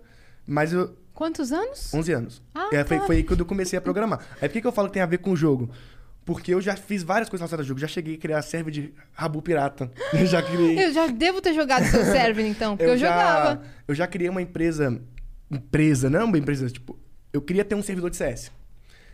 mas 0.46 0.74
eu... 0.74 0.96
Quantos 1.13 1.53
anos? 1.53 1.94
11 1.94 2.12
anos. 2.12 2.44
Ah, 2.53 2.70
é, 2.74 2.84
tá. 2.84 2.86
foi, 2.86 3.00
foi 3.08 3.15
aí 3.17 3.24
quando 3.24 3.39
eu 3.39 3.46
comecei 3.46 3.79
a 3.79 3.82
programar. 3.82 4.20
Aí 4.41 4.50
por 4.50 4.53
que, 4.53 4.62
que 4.62 4.67
eu 4.67 4.72
falo 4.72 4.89
que 4.89 4.96
tem 4.96 5.01
a 5.01 5.05
ver 5.05 5.20
com 5.20 5.32
o 5.32 5.36
jogo? 5.36 5.70
Porque 6.25 6.53
eu 6.53 6.60
já 6.60 6.75
fiz 6.75 7.03
várias 7.03 7.29
coisas 7.29 7.41
relacionadas 7.41 7.65
ao 7.65 7.67
jogo. 7.67 7.79
Já 7.79 7.88
cheguei 7.88 8.15
a 8.15 8.17
criar 8.17 8.41
server 8.41 8.74
de 8.74 8.94
Rabu 9.13 9.44
Pirata. 9.44 9.91
Eu 10.12 10.25
já 10.27 10.41
criei. 10.41 10.84
eu 10.84 10.91
já 10.91 11.05
devo 11.05 11.39
ter 11.39 11.53
jogado 11.53 11.86
seu 11.86 12.03
server, 12.03 12.46
então, 12.48 12.75
porque 12.75 12.89
eu, 12.89 12.94
eu 12.94 12.98
já, 12.98 13.10
jogava. 13.10 13.63
Eu 13.88 13.94
já 13.96 14.08
criei 14.08 14.29
uma 14.29 14.41
empresa. 14.41 15.00
Empresa, 15.51 16.10
não 16.10 16.25
uma 16.25 16.38
empresa, 16.38 16.67
tipo. 16.67 16.98
Eu 17.32 17.41
queria 17.41 17.63
ter 17.63 17.75
um 17.75 17.84
servidor 17.84 18.10
de 18.10 18.17
CS. 18.17 18.51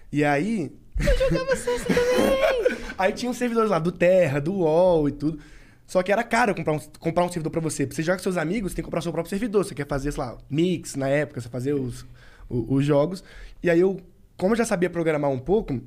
E 0.10 0.24
aí. 0.24 0.72
Eu 0.98 1.18
jogava 1.18 1.56
CS 1.56 1.84
também! 1.84 2.78
aí 2.98 3.12
tinha 3.12 3.30
um 3.30 3.34
servidor 3.34 3.68
lá 3.68 3.80
do 3.80 3.92
Terra, 3.92 4.40
do 4.40 4.54
UOL 4.54 5.10
e 5.10 5.12
tudo. 5.12 5.40
Só 5.86 6.02
que 6.02 6.12
era 6.12 6.24
caro 6.24 6.56
comprar 6.56 6.72
um, 6.72 6.80
comprar 7.00 7.26
um 7.26 7.30
servidor 7.30 7.52
para 7.52 7.60
você. 7.60 7.86
Pra 7.86 7.94
você 7.94 8.04
jogar 8.04 8.16
com 8.16 8.24
seus 8.24 8.38
amigos, 8.38 8.72
você 8.72 8.78
tem 8.78 8.84
que 8.84 8.88
comprar 8.88 9.02
seu 9.02 9.12
próprio 9.12 9.30
servidor. 9.30 9.66
Você 9.66 9.76
quer 9.76 9.86
fazer, 9.86 10.14
sei 10.14 10.24
lá, 10.24 10.38
mix 10.50 10.96
na 10.96 11.10
época, 11.10 11.42
você 11.42 11.50
fazer 11.50 11.74
os, 11.74 12.06
os, 12.48 12.66
os 12.70 12.86
jogos. 12.86 13.22
E 13.62 13.70
aí 13.70 13.82
eu, 13.82 14.00
como 14.38 14.54
eu 14.54 14.58
já 14.58 14.64
sabia 14.64 14.90
programar 14.90 15.30
um 15.30 15.40
pouco, 15.40 15.82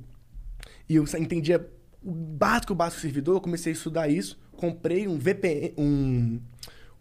e 0.88 0.96
eu 0.96 1.04
entendia 1.18 1.66
o 2.02 2.12
básico, 2.12 2.72
o 2.72 2.76
básico 2.76 3.00
do 3.00 3.02
servidor, 3.02 3.36
eu 3.36 3.40
comecei 3.40 3.72
a 3.72 3.74
estudar 3.74 4.08
isso, 4.08 4.38
comprei 4.52 5.08
um 5.08 5.18
VPN, 5.18 5.72
um, 5.78 6.40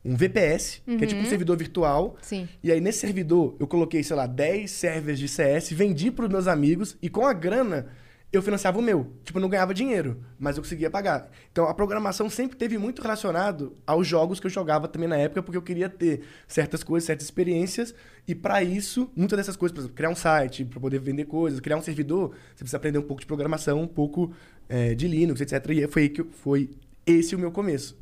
um 0.04 0.16
VPS, 0.16 0.82
uhum. 0.88 0.98
que 0.98 1.04
é 1.04 1.08
tipo 1.08 1.20
um 1.20 1.24
uhum. 1.24 1.30
servidor 1.30 1.58
virtual. 1.58 2.18
Sim. 2.22 2.48
E 2.63 2.72
aí 2.72 2.80
nesse 2.80 3.00
servidor 3.00 3.56
eu 3.60 3.68
coloquei, 3.68 4.04
sei 4.04 4.16
lá, 4.16 4.25
10 4.25 4.72
servers 4.72 5.20
de 5.20 5.28
CS, 5.28 5.72
vendi 5.72 6.10
para 6.12 6.25
os 6.25 6.32
meus 6.32 6.48
amigos 6.48 6.98
e 7.02 7.10
com 7.10 7.25
a 7.25 7.34
grana 7.34 7.88
eu 8.34 8.42
financiava 8.42 8.80
o 8.80 8.82
meu. 8.82 9.13
Tipo, 9.24 9.38
eu 9.38 9.42
não 9.42 9.48
ganhava 9.48 9.75
dinheiro, 9.75 10.20
mas 10.40 10.58
eu 10.58 10.63
conseguia 10.63 10.90
pagar. 10.90 11.30
Então, 11.52 11.66
a 11.66 11.74
programação 11.74 12.28
sempre 12.32 12.58
teve 12.58 12.80
muito 12.80 13.00
relacionado 13.00 13.78
aos 13.86 14.08
jogos 14.08 14.40
que 14.40 14.48
eu 14.48 14.52
jogava 14.52 14.88
também 14.88 15.08
na 15.08 15.16
época, 15.16 15.44
porque 15.44 15.56
eu 15.56 15.62
queria 15.62 15.88
ter 15.88 16.22
certas 16.48 16.84
coisas, 16.84 17.06
certas 17.06 17.25
experiências, 17.25 17.94
e 18.28 18.34
para 18.34 18.63
isso, 18.63 19.12
muitas 19.16 19.38
dessas 19.38 19.56
coisas, 19.56 19.72
por 19.72 19.82
exemplo, 19.82 19.96
criar 19.96 20.10
um 20.10 20.16
site 20.16 20.66
para 20.66 20.80
poder 20.80 21.00
vender 21.00 21.25
coisas, 21.25 21.60
criar 21.60 21.78
um 21.78 21.82
servidor, 21.84 22.32
você 22.50 22.63
precisa 22.63 22.78
aprender 22.78 22.98
um 22.98 23.04
pouco 23.04 23.22
de 23.22 23.28
programação, 23.28 23.80
um 23.80 23.88
pouco 23.88 24.34
é, 24.68 24.96
de 24.96 25.08
Linux, 25.08 25.40
etc. 25.40 25.70
E 25.70 25.88
foi, 25.88 26.12
foi 26.32 26.72
esse 27.06 27.36
o 27.36 27.40
meu 27.40 27.52
começo. 27.52 27.96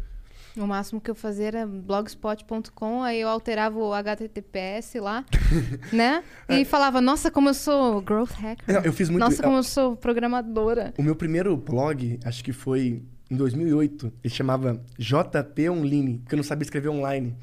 O 0.58 0.68
máximo 0.68 1.00
que 1.00 1.10
eu 1.10 1.16
fazia 1.16 1.48
era 1.48 1.66
blogspot.com, 1.66 3.02
aí 3.04 3.22
eu 3.22 3.30
alterava 3.30 3.80
o 3.80 3.94
HTTPS 3.94 5.00
lá, 5.00 5.24
né? 5.94 6.24
E 6.50 6.66
falava, 6.66 7.00
nossa, 7.00 7.32
como 7.32 7.50
eu 7.50 7.54
sou 7.54 8.02
growth 8.02 8.32
hacker. 8.32 8.64
É. 8.68 8.74
Não, 8.74 8.82
eu 8.82 8.92
fiz 8.94 9.10
muito- 9.10 9.22
Nossa, 9.24 9.42
como 9.42 9.56
eu 9.58 9.64
sou 9.64 9.96
programadora. 9.96 10.94
O 10.98 11.04
meu 11.04 11.16
primeiro 11.16 11.56
blog, 11.56 12.20
acho 12.26 12.44
que 12.44 12.52
foi 12.52 13.02
em 13.30 13.36
2008, 13.36 14.12
ele 14.24 14.34
chamava 14.34 14.82
JP 14.98 15.70
Online, 15.70 16.20
porque 16.20 16.36
eu 16.36 16.38
não 16.38 16.44
sabia 16.44 16.64
escrever 16.64 16.90
online. 16.90 17.36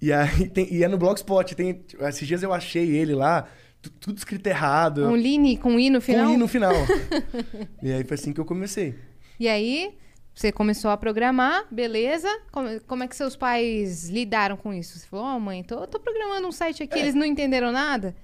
E 0.00 0.10
aí 0.12 0.48
tem, 0.50 0.72
e 0.72 0.82
é 0.82 0.88
no 0.88 0.96
Blogspot, 0.96 1.54
tem, 1.54 1.82
esses 2.00 2.26
dias 2.26 2.42
eu 2.42 2.52
achei 2.54 2.88
ele 2.96 3.14
lá, 3.14 3.46
tu- 3.82 3.90
tudo 3.90 4.16
escrito 4.16 4.46
errado, 4.46 5.06
Um 5.06 5.16
line 5.16 5.58
com 5.58 5.78
i 5.78 5.90
no 5.90 6.00
final. 6.00 6.26
com 6.26 6.32
i 6.32 6.36
no 6.38 6.48
final. 6.48 6.72
e 7.82 7.92
aí 7.92 8.02
foi 8.04 8.14
assim 8.14 8.32
que 8.32 8.40
eu 8.40 8.44
comecei. 8.46 8.94
E 9.38 9.46
aí, 9.46 9.94
você 10.36 10.52
começou 10.52 10.90
a 10.90 10.98
programar, 10.98 11.64
beleza. 11.70 12.28
Como, 12.52 12.78
como 12.82 13.02
é 13.02 13.08
que 13.08 13.16
seus 13.16 13.34
pais 13.34 14.10
lidaram 14.10 14.54
com 14.54 14.72
isso? 14.74 14.98
Você 14.98 15.06
falou, 15.06 15.24
ó, 15.24 15.40
mãe, 15.40 15.64
tô, 15.64 15.86
tô 15.86 15.98
programando 15.98 16.46
um 16.46 16.52
site 16.52 16.82
aqui, 16.82 16.98
eles 16.98 17.14
não 17.14 17.24
entenderam 17.24 17.72
nada? 17.72 18.14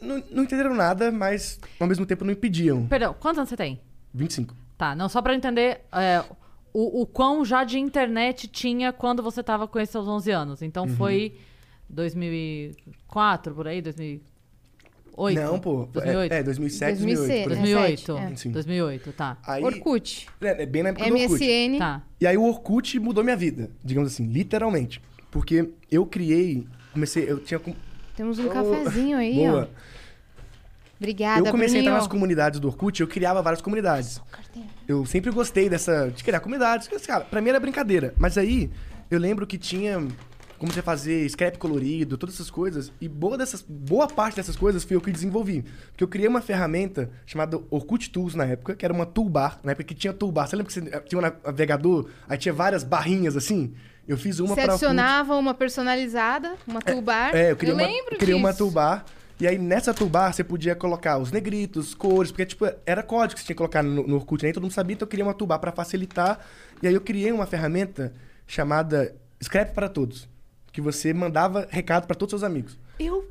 Não, 0.00 0.20
não 0.32 0.42
entenderam 0.42 0.74
nada, 0.74 1.12
mas 1.12 1.60
ao 1.78 1.86
mesmo 1.86 2.04
tempo 2.04 2.24
não 2.24 2.32
impediam. 2.32 2.88
Perdão, 2.88 3.14
quantos 3.14 3.38
anos 3.38 3.50
você 3.50 3.56
tem? 3.56 3.80
25. 4.12 4.52
Tá, 4.76 4.96
não, 4.96 5.08
só 5.08 5.22
pra 5.22 5.32
eu 5.32 5.36
entender 5.36 5.82
é, 5.92 6.24
o, 6.72 7.02
o 7.02 7.06
quão 7.06 7.44
já 7.44 7.62
de 7.62 7.78
internet 7.78 8.48
tinha 8.48 8.92
quando 8.92 9.22
você 9.22 9.44
tava 9.44 9.68
com 9.68 9.78
esses 9.78 9.92
seus 9.92 10.08
11 10.08 10.30
anos. 10.32 10.60
Então 10.60 10.86
Uhum. 10.86 10.96
foi 10.96 11.38
2004, 11.88 13.54
por 13.54 13.68
aí, 13.68 13.80
2008? 15.16 15.40
Não, 15.52 15.58
pô. 15.58 15.86
2008? 15.92 16.32
É, 16.32 16.38
é 16.38 16.42
2007, 16.42 16.98
2006. 16.98 17.44
2008. 17.44 17.44
por 17.44 17.52
aí. 17.52 17.56
2008. 17.96 18.32
é. 18.32 18.36
Sim. 18.36 18.50
2008, 18.50 19.12
tá. 19.12 19.36
Aí, 19.46 19.64
Orkut. 19.64 20.26
é, 20.40 20.62
é 20.62 20.66
bem 20.66 20.82
na 20.82 20.88
época 20.90 21.06
do 21.08 21.14
Orkut. 21.14 21.32
MSN. 21.44 21.78
Tá. 21.78 22.02
E 22.20 22.26
aí 22.26 22.36
o 22.36 22.42
Orkut 22.44 22.98
mudou 22.98 23.22
minha 23.22 23.36
vida, 23.36 23.70
digamos 23.84 24.12
assim, 24.12 24.26
literalmente. 24.26 25.00
Porque 25.30 25.70
eu 25.90 26.04
criei, 26.06 26.66
comecei, 26.92 27.30
eu 27.30 27.38
tinha... 27.40 27.60
Temos 28.16 28.38
um 28.38 28.46
Oh, 28.46 28.50
cafezinho 28.50 29.16
aí, 29.16 29.34
Boa. 29.34 29.68
ó. 29.78 29.92
Obrigada, 30.98 31.40
eu 31.48 31.50
comecei 31.50 31.78
a 31.78 31.80
entrar 31.80 31.90
Bruninho. 31.90 31.94
nas 31.94 32.06
comunidades 32.06 32.60
do 32.60 32.68
Orkut, 32.68 33.00
eu 33.00 33.08
criava 33.08 33.42
várias 33.42 33.60
comunidades. 33.60 34.20
Eu 34.86 35.04
sempre 35.04 35.30
gostei 35.32 35.68
dessa 35.68 36.08
de 36.14 36.22
criar 36.22 36.38
comunidades. 36.40 36.88
Cara, 37.04 37.24
pra 37.24 37.40
mim 37.40 37.48
era 37.48 37.58
brincadeira. 37.58 38.14
Mas 38.18 38.38
aí 38.38 38.70
eu 39.10 39.18
lembro 39.18 39.46
que 39.46 39.58
tinha 39.58 40.06
como 40.62 40.72
você 40.72 40.80
fazer 40.80 41.28
scrap 41.28 41.58
colorido, 41.58 42.16
todas 42.16 42.36
essas 42.36 42.48
coisas. 42.48 42.92
E 43.00 43.08
boa, 43.08 43.36
dessas, 43.36 43.64
boa 43.68 44.06
parte 44.06 44.36
dessas 44.36 44.54
coisas 44.54 44.84
fui 44.84 44.94
eu 44.94 45.00
que 45.00 45.10
desenvolvi. 45.10 45.64
Porque 45.88 46.04
eu 46.04 46.06
criei 46.06 46.28
uma 46.28 46.40
ferramenta 46.40 47.10
chamada 47.26 47.60
Orkut 47.68 48.08
Tools 48.10 48.36
na 48.36 48.44
época, 48.44 48.76
que 48.76 48.84
era 48.84 48.94
uma 48.94 49.04
toolbar. 49.04 49.58
Na 49.64 49.72
época 49.72 49.82
que 49.82 49.94
tinha 49.94 50.12
toolbar. 50.12 50.46
Você 50.46 50.54
lembra 50.54 50.72
que 50.72 50.74
você 50.74 51.00
tinha 51.00 51.18
um 51.18 51.22
navegador, 51.22 52.08
aí 52.28 52.38
tinha 52.38 52.52
várias 52.52 52.84
barrinhas 52.84 53.36
assim? 53.36 53.74
Eu 54.06 54.16
fiz 54.16 54.38
uma 54.38 54.54
Você 54.54 54.62
para 54.62 54.74
adicionava 54.74 55.34
uma 55.34 55.52
personalizada, 55.52 56.54
uma 56.64 56.80
toolbar. 56.80 57.34
É, 57.34 57.50
eu 57.50 57.56
queria, 57.56 57.74
uma, 57.74 57.82
lembro 57.82 58.16
eu 58.20 58.36
uma 58.36 58.50
disso. 58.50 58.58
toolbar. 58.58 59.04
E 59.40 59.48
aí, 59.48 59.58
nessa 59.58 59.92
toolbar, 59.92 60.32
você 60.32 60.44
podia 60.44 60.76
colocar 60.76 61.18
os 61.18 61.32
negritos, 61.32 61.92
cores, 61.92 62.30
porque, 62.30 62.46
tipo, 62.46 62.70
era 62.86 63.02
código 63.02 63.34
que 63.34 63.40
você 63.40 63.46
tinha 63.46 63.54
que 63.54 63.58
colocar 63.58 63.82
no, 63.82 64.06
no 64.06 64.14
Orkut, 64.14 64.44
nem 64.44 64.52
todo 64.52 64.62
mundo 64.62 64.72
sabia, 64.72 64.94
então 64.94 65.06
eu 65.06 65.10
queria 65.10 65.24
uma 65.24 65.34
toolbar 65.34 65.58
para 65.58 65.72
facilitar. 65.72 66.38
E 66.80 66.86
aí 66.86 66.94
eu 66.94 67.00
criei 67.00 67.32
uma 67.32 67.46
ferramenta 67.46 68.12
chamada 68.46 69.12
Scrap 69.42 69.74
para 69.74 69.88
Todos, 69.88 70.28
que 70.72 70.80
você 70.80 71.12
mandava 71.12 71.68
recado 71.70 72.06
para 72.06 72.16
todos 72.16 72.32
os 72.32 72.40
seus 72.40 72.50
amigos. 72.50 72.78
Eu... 72.98 73.28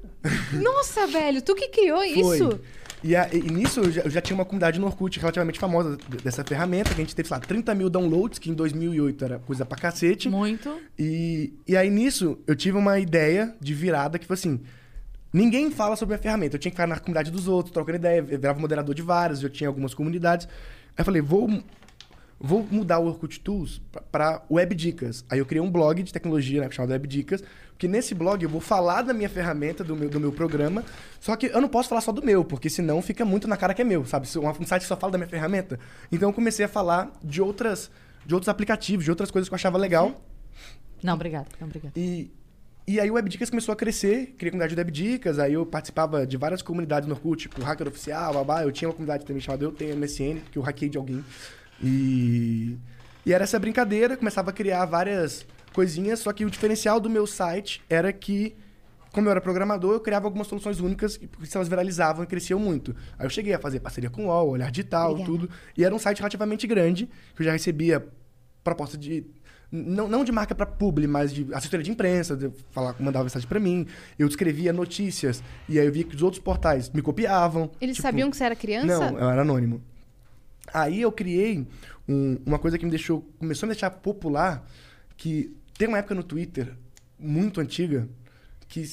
Nossa, 0.61 1.07
velho, 1.07 1.41
tu 1.41 1.55
que 1.55 1.67
criou 1.69 1.97
Foi. 1.99 2.07
isso? 2.37 2.59
E, 3.03 3.15
a- 3.15 3.27
e 3.33 3.39
nisso 3.41 3.79
eu 3.79 3.91
já, 3.91 4.01
eu 4.03 4.09
já 4.11 4.21
tinha 4.21 4.35
uma 4.35 4.45
comunidade 4.45 4.79
no 4.79 4.85
Orkut 4.85 5.19
relativamente 5.19 5.57
famosa 5.59 5.97
dessa 6.23 6.43
ferramenta, 6.43 6.89
que 6.93 7.01
a 7.01 7.03
gente 7.03 7.15
teve, 7.15 7.27
sei 7.27 7.35
lá, 7.35 7.41
30 7.41 7.73
mil 7.73 7.89
downloads, 7.89 8.37
que 8.37 8.51
em 8.51 8.53
2008 8.53 9.25
era 9.25 9.39
coisa 9.39 9.65
pra 9.65 9.75
cacete. 9.77 10.29
Muito. 10.29 10.71
E, 10.99 11.51
e 11.67 11.75
aí 11.75 11.89
nisso 11.89 12.37
eu 12.45 12.55
tive 12.55 12.77
uma 12.77 12.99
ideia 12.99 13.55
de 13.59 13.73
virada 13.73 14.19
que 14.19 14.27
foi 14.27 14.35
assim: 14.35 14.59
ninguém 15.33 15.71
fala 15.71 15.95
sobre 15.95 16.13
a 16.13 16.17
ferramenta. 16.19 16.57
Eu 16.57 16.59
tinha 16.59 16.69
que 16.71 16.75
ficar 16.75 16.85
na 16.85 16.99
comunidade 16.99 17.31
dos 17.31 17.47
outros, 17.47 17.73
trocando 17.73 17.95
ideia. 17.95 18.19
Eu 18.19 18.25
virava 18.39 18.59
moderador 18.59 18.93
de 18.93 19.01
várias, 19.01 19.41
eu 19.41 19.49
tinha 19.49 19.67
algumas 19.67 19.95
comunidades. 19.95 20.47
Aí 20.47 20.93
eu 20.99 21.05
falei: 21.05 21.21
vou, 21.23 21.49
vou 22.41 22.67
mudar 22.69 22.99
o 22.99 23.05
Orkut 23.05 23.39
Tools 23.39 23.81
pra- 23.91 24.01
pra 24.01 24.43
Web 24.49 24.75
Dicas. 24.75 25.23
Aí 25.29 25.39
eu 25.39 25.45
criei 25.45 25.61
um 25.61 25.69
blog 25.71 26.01
de 26.03 26.11
tecnologia 26.11 26.61
né, 26.61 26.69
chamado 26.71 26.91
Web 26.91 27.07
Dicas, 27.07 27.43
porque 27.69 27.87
nesse 27.87 28.13
blog 28.15 28.43
eu 28.43 28.49
vou 28.49 28.59
falar 28.61 29.01
da 29.03 29.13
minha 29.13 29.29
ferramenta, 29.29 29.83
do 29.83 29.95
meu, 29.95 30.09
do 30.09 30.19
meu 30.19 30.31
programa. 30.31 30.83
Só 31.19 31.35
que 31.35 31.47
eu 31.47 31.61
não 31.61 31.69
posso 31.69 31.89
falar 31.89 32.01
só 32.01 32.11
do 32.11 32.23
meu, 32.23 32.43
porque 32.43 32.69
senão 32.69 33.01
fica 33.01 33.23
muito 33.23 33.47
na 33.47 33.55
cara 33.57 33.73
que 33.73 33.81
é 33.81 33.85
meu, 33.85 34.05
sabe? 34.05 34.27
Um 34.59 34.65
site 34.65 34.83
só 34.85 34.97
fala 34.97 35.11
da 35.13 35.17
minha 35.17 35.27
ferramenta. 35.29 35.79
Então 36.11 36.29
eu 36.29 36.33
comecei 36.33 36.65
a 36.65 36.67
falar 36.67 37.11
de 37.23 37.41
outras. 37.41 37.89
De 38.23 38.35
outros 38.35 38.49
aplicativos, 38.49 39.03
de 39.03 39.09
outras 39.09 39.31
coisas 39.31 39.49
que 39.49 39.53
eu 39.53 39.55
achava 39.55 39.79
legal. 39.79 40.21
Não, 41.01 41.15
obrigada. 41.15 41.47
Não, 41.59 41.67
obrigada. 41.67 41.93
E, 41.99 42.31
e 42.87 42.99
aí 42.99 43.09
o 43.09 43.15
Webdicas 43.15 43.49
começou 43.49 43.73
a 43.73 43.75
crescer, 43.75 44.35
criei 44.37 44.51
comunidade 44.51 44.75
de 44.75 44.79
Webdicas, 44.79 45.39
aí 45.39 45.53
eu 45.53 45.65
participava 45.65 46.27
de 46.27 46.37
várias 46.37 46.61
comunidades 46.61 47.09
no 47.09 47.15
Orkut, 47.15 47.41
tipo 47.49 47.59
Hacker 47.63 47.87
Oficial, 47.87 48.31
babá, 48.35 48.61
eu 48.63 48.71
tinha 48.71 48.87
uma 48.87 48.93
comunidade 48.93 49.25
também 49.25 49.41
chamada 49.41 49.63
Eu 49.65 49.71
Tenho 49.71 49.95
MSN, 49.97 50.39
que 50.51 50.57
eu 50.59 50.61
hackei 50.61 50.87
de 50.87 50.99
alguém. 50.99 51.23
E, 51.83 52.77
e 53.25 53.33
era 53.33 53.43
essa 53.43 53.59
brincadeira, 53.59 54.17
começava 54.17 54.49
a 54.49 54.53
criar 54.53 54.85
várias 54.85 55.45
coisinhas, 55.73 56.19
só 56.19 56.31
que 56.33 56.45
o 56.45 56.49
diferencial 56.49 56.99
do 56.99 57.09
meu 57.09 57.25
site 57.25 57.81
era 57.89 58.11
que, 58.11 58.55
como 59.11 59.27
eu 59.27 59.31
era 59.31 59.41
programador, 59.41 59.93
eu 59.93 59.99
criava 59.99 60.27
algumas 60.27 60.47
soluções 60.47 60.79
únicas, 60.79 61.17
porque 61.17 61.49
elas 61.55 61.67
viralizavam 61.67 62.23
e 62.23 62.27
cresciam 62.27 62.59
muito. 62.59 62.95
Aí 63.17 63.25
eu 63.25 63.29
cheguei 63.29 63.53
a 63.53 63.59
fazer 63.59 63.79
parceria 63.79 64.09
com 64.09 64.25
o 64.25 64.27
UOL, 64.27 64.49
Olhar 64.49 64.69
Digital, 64.69 65.11
Obrigada. 65.11 65.31
tudo, 65.31 65.49
e 65.77 65.83
era 65.83 65.93
um 65.93 65.99
site 65.99 66.19
relativamente 66.19 66.67
grande, 66.67 67.09
que 67.35 67.41
eu 67.41 67.45
já 67.45 67.51
recebia 67.51 68.05
proposta 68.63 68.97
de 68.97 69.25
não, 69.71 70.07
não 70.09 70.25
de 70.25 70.33
marca 70.33 70.53
para 70.53 70.65
publi, 70.65 71.07
mas 71.07 71.33
de 71.33 71.47
assessoria 71.53 71.83
de 71.83 71.91
imprensa, 71.91 72.35
de 72.35 72.51
falar, 72.71 72.93
mandava 72.99 73.23
mensagem 73.23 73.47
para 73.47 73.59
mim. 73.59 73.87
Eu 74.19 74.27
escrevia 74.27 74.73
notícias 74.73 75.41
e 75.69 75.79
aí 75.79 75.85
eu 75.85 75.91
via 75.93 76.03
que 76.03 76.13
os 76.13 76.21
outros 76.21 76.43
portais 76.43 76.89
me 76.89 77.01
copiavam. 77.01 77.71
Eles 77.79 77.95
tipo, 77.95 78.05
sabiam 78.05 78.29
que 78.29 78.35
você 78.35 78.43
era 78.43 78.55
criança? 78.55 79.11
Não, 79.11 79.17
eu 79.17 79.29
era 79.29 79.43
anônimo. 79.43 79.81
Aí 80.73 81.01
eu 81.01 81.11
criei 81.11 81.67
um- 82.07 82.37
uma 82.45 82.59
coisa 82.59 82.77
que 82.77 82.85
me 82.85 82.91
deixou 82.91 83.21
começou 83.39 83.65
a 83.65 83.67
me 83.67 83.73
deixar 83.73 83.89
popular, 83.91 84.65
que 85.17 85.55
tem 85.77 85.87
uma 85.87 85.97
época 85.97 86.15
no 86.15 86.23
Twitter 86.23 86.73
muito 87.19 87.59
antiga 87.61 88.07
que 88.67 88.83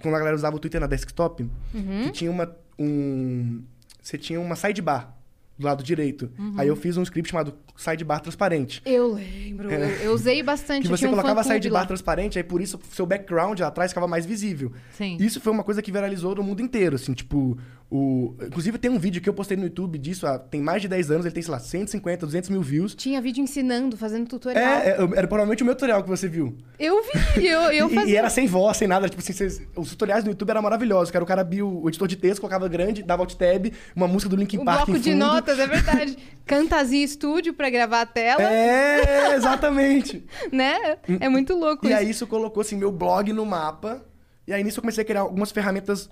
quando 0.00 0.14
a 0.14 0.18
galera 0.18 0.36
usava 0.36 0.56
o 0.56 0.58
Twitter 0.58 0.80
na 0.80 0.86
desktop, 0.86 1.42
Uhum. 1.74 2.04
que 2.04 2.10
tinha 2.12 2.30
uma 2.30 2.56
um 2.78 3.62
você 4.02 4.16
tinha 4.16 4.40
uma 4.40 4.54
sidebar 4.56 5.14
do 5.58 5.64
lado 5.66 5.82
direito. 5.82 6.30
Aí 6.58 6.68
eu 6.68 6.76
fiz 6.76 6.96
um 6.98 7.02
script 7.02 7.30
chamado 7.30 7.54
sidebar 7.76 8.20
transparente. 8.20 8.82
Eu 8.84 9.14
lembro. 9.14 9.70
Eu, 9.70 9.80
eu 9.80 10.12
usei 10.12 10.42
bastante. 10.42 10.82
Que 10.82 10.88
você 10.88 11.06
um 11.06 11.10
colocava 11.10 11.42
sidebar 11.42 11.80
lá. 11.82 11.86
transparente, 11.86 12.36
aí 12.38 12.44
por 12.44 12.60
isso 12.60 12.78
seu 12.92 13.06
background 13.06 13.58
lá 13.60 13.68
atrás 13.68 13.90
ficava 13.90 14.06
mais 14.06 14.26
visível. 14.26 14.70
Sim. 14.92 15.16
Isso 15.18 15.40
foi 15.40 15.50
uma 15.52 15.64
coisa 15.64 15.80
que 15.80 15.90
viralizou 15.90 16.34
no 16.34 16.42
mundo 16.42 16.60
inteiro, 16.60 16.96
assim, 16.96 17.14
tipo... 17.14 17.58
O... 17.88 18.34
Inclusive 18.44 18.78
tem 18.78 18.90
um 18.90 18.98
vídeo 18.98 19.22
que 19.22 19.28
eu 19.28 19.32
postei 19.34 19.56
no 19.56 19.62
YouTube 19.62 19.96
disso, 19.96 20.26
há... 20.26 20.38
tem 20.40 20.60
mais 20.60 20.82
de 20.82 20.88
10 20.88 21.10
anos, 21.12 21.24
ele 21.24 21.32
tem, 21.34 21.42
sei 21.42 21.52
lá, 21.52 21.60
150, 21.60 22.26
200 22.26 22.50
mil 22.50 22.60
views. 22.60 22.94
Tinha 22.96 23.20
vídeo 23.20 23.40
ensinando, 23.42 23.96
fazendo 23.96 24.26
tutorial. 24.28 24.60
É, 24.64 24.88
é, 24.88 24.96
era 25.16 25.28
provavelmente 25.28 25.62
o 25.62 25.66
meu 25.66 25.74
tutorial 25.74 26.02
que 26.02 26.08
você 26.08 26.26
viu. 26.28 26.56
Eu 26.80 27.00
vi, 27.04 27.46
eu, 27.46 27.60
eu 27.70 27.88
e, 27.88 27.94
fazia. 27.94 28.12
e 28.12 28.16
era 28.16 28.28
sem 28.28 28.48
voz, 28.48 28.76
sem 28.76 28.88
nada, 28.88 29.08
tipo 29.08 29.22
assim, 29.22 29.32
vocês- 29.32 29.62
os 29.76 29.90
tutoriais 29.90 30.24
no 30.24 30.30
YouTube 30.30 30.50
eram 30.50 30.62
maravilhosos, 30.62 31.12
que 31.12 31.16
era 31.16 31.22
o 31.22 31.26
cara 31.26 31.42
abria 31.42 31.64
o 31.64 31.88
editor 31.88 32.08
de 32.08 32.16
texto, 32.16 32.40
colocava 32.40 32.66
grande, 32.68 33.04
dava 33.04 33.22
alt 33.22 33.34
tab, 33.34 33.72
uma 33.94 34.08
música 34.08 34.28
do 34.30 34.36
Linkin 34.36 34.58
Um 34.58 34.64
Park 34.64 34.86
bloco 34.86 35.00
de 35.00 35.14
notas, 35.14 35.56
é 35.60 35.66
verdade. 35.68 36.18
Cantasia 36.44 37.04
Estúdio 37.04 37.54
pra 37.54 37.70
gravar 37.70 38.00
a 38.00 38.06
tela, 38.06 38.42
É, 38.42 39.34
exatamente. 39.36 40.24
né? 40.50 40.98
É 41.20 41.28
muito 41.28 41.54
louco 41.54 41.86
E 41.86 41.90
isso. 41.90 41.98
aí 41.98 42.10
isso 42.10 42.26
colocou 42.26 42.60
assim 42.62 42.76
meu 42.76 42.90
blog 42.90 43.32
no 43.32 43.46
mapa. 43.46 44.04
E 44.46 44.52
aí 44.52 44.62
nisso 44.64 44.78
eu 44.78 44.82
comecei 44.82 45.02
a 45.02 45.04
criar 45.04 45.20
algumas 45.20 45.50
ferramentas 45.52 46.08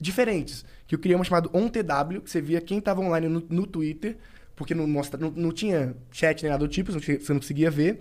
diferentes. 0.00 0.64
Que 0.86 0.94
eu 0.94 0.98
criei 0.98 1.14
uma 1.14 1.24
chamada 1.24 1.48
OnTW, 1.52 2.22
que 2.22 2.30
você 2.30 2.40
via 2.40 2.60
quem 2.60 2.78
estava 2.78 3.00
online 3.00 3.28
no, 3.28 3.44
no 3.48 3.66
Twitter, 3.66 4.16
porque 4.56 4.74
não, 4.74 4.86
mostra, 4.86 5.18
não, 5.18 5.30
não 5.30 5.52
tinha 5.52 5.94
chat 6.10 6.42
nem 6.42 6.50
nada 6.50 6.66
do 6.66 6.70
tipo, 6.70 6.92
você 6.92 7.18
não 7.28 7.40
conseguia 7.40 7.70
ver. 7.70 7.98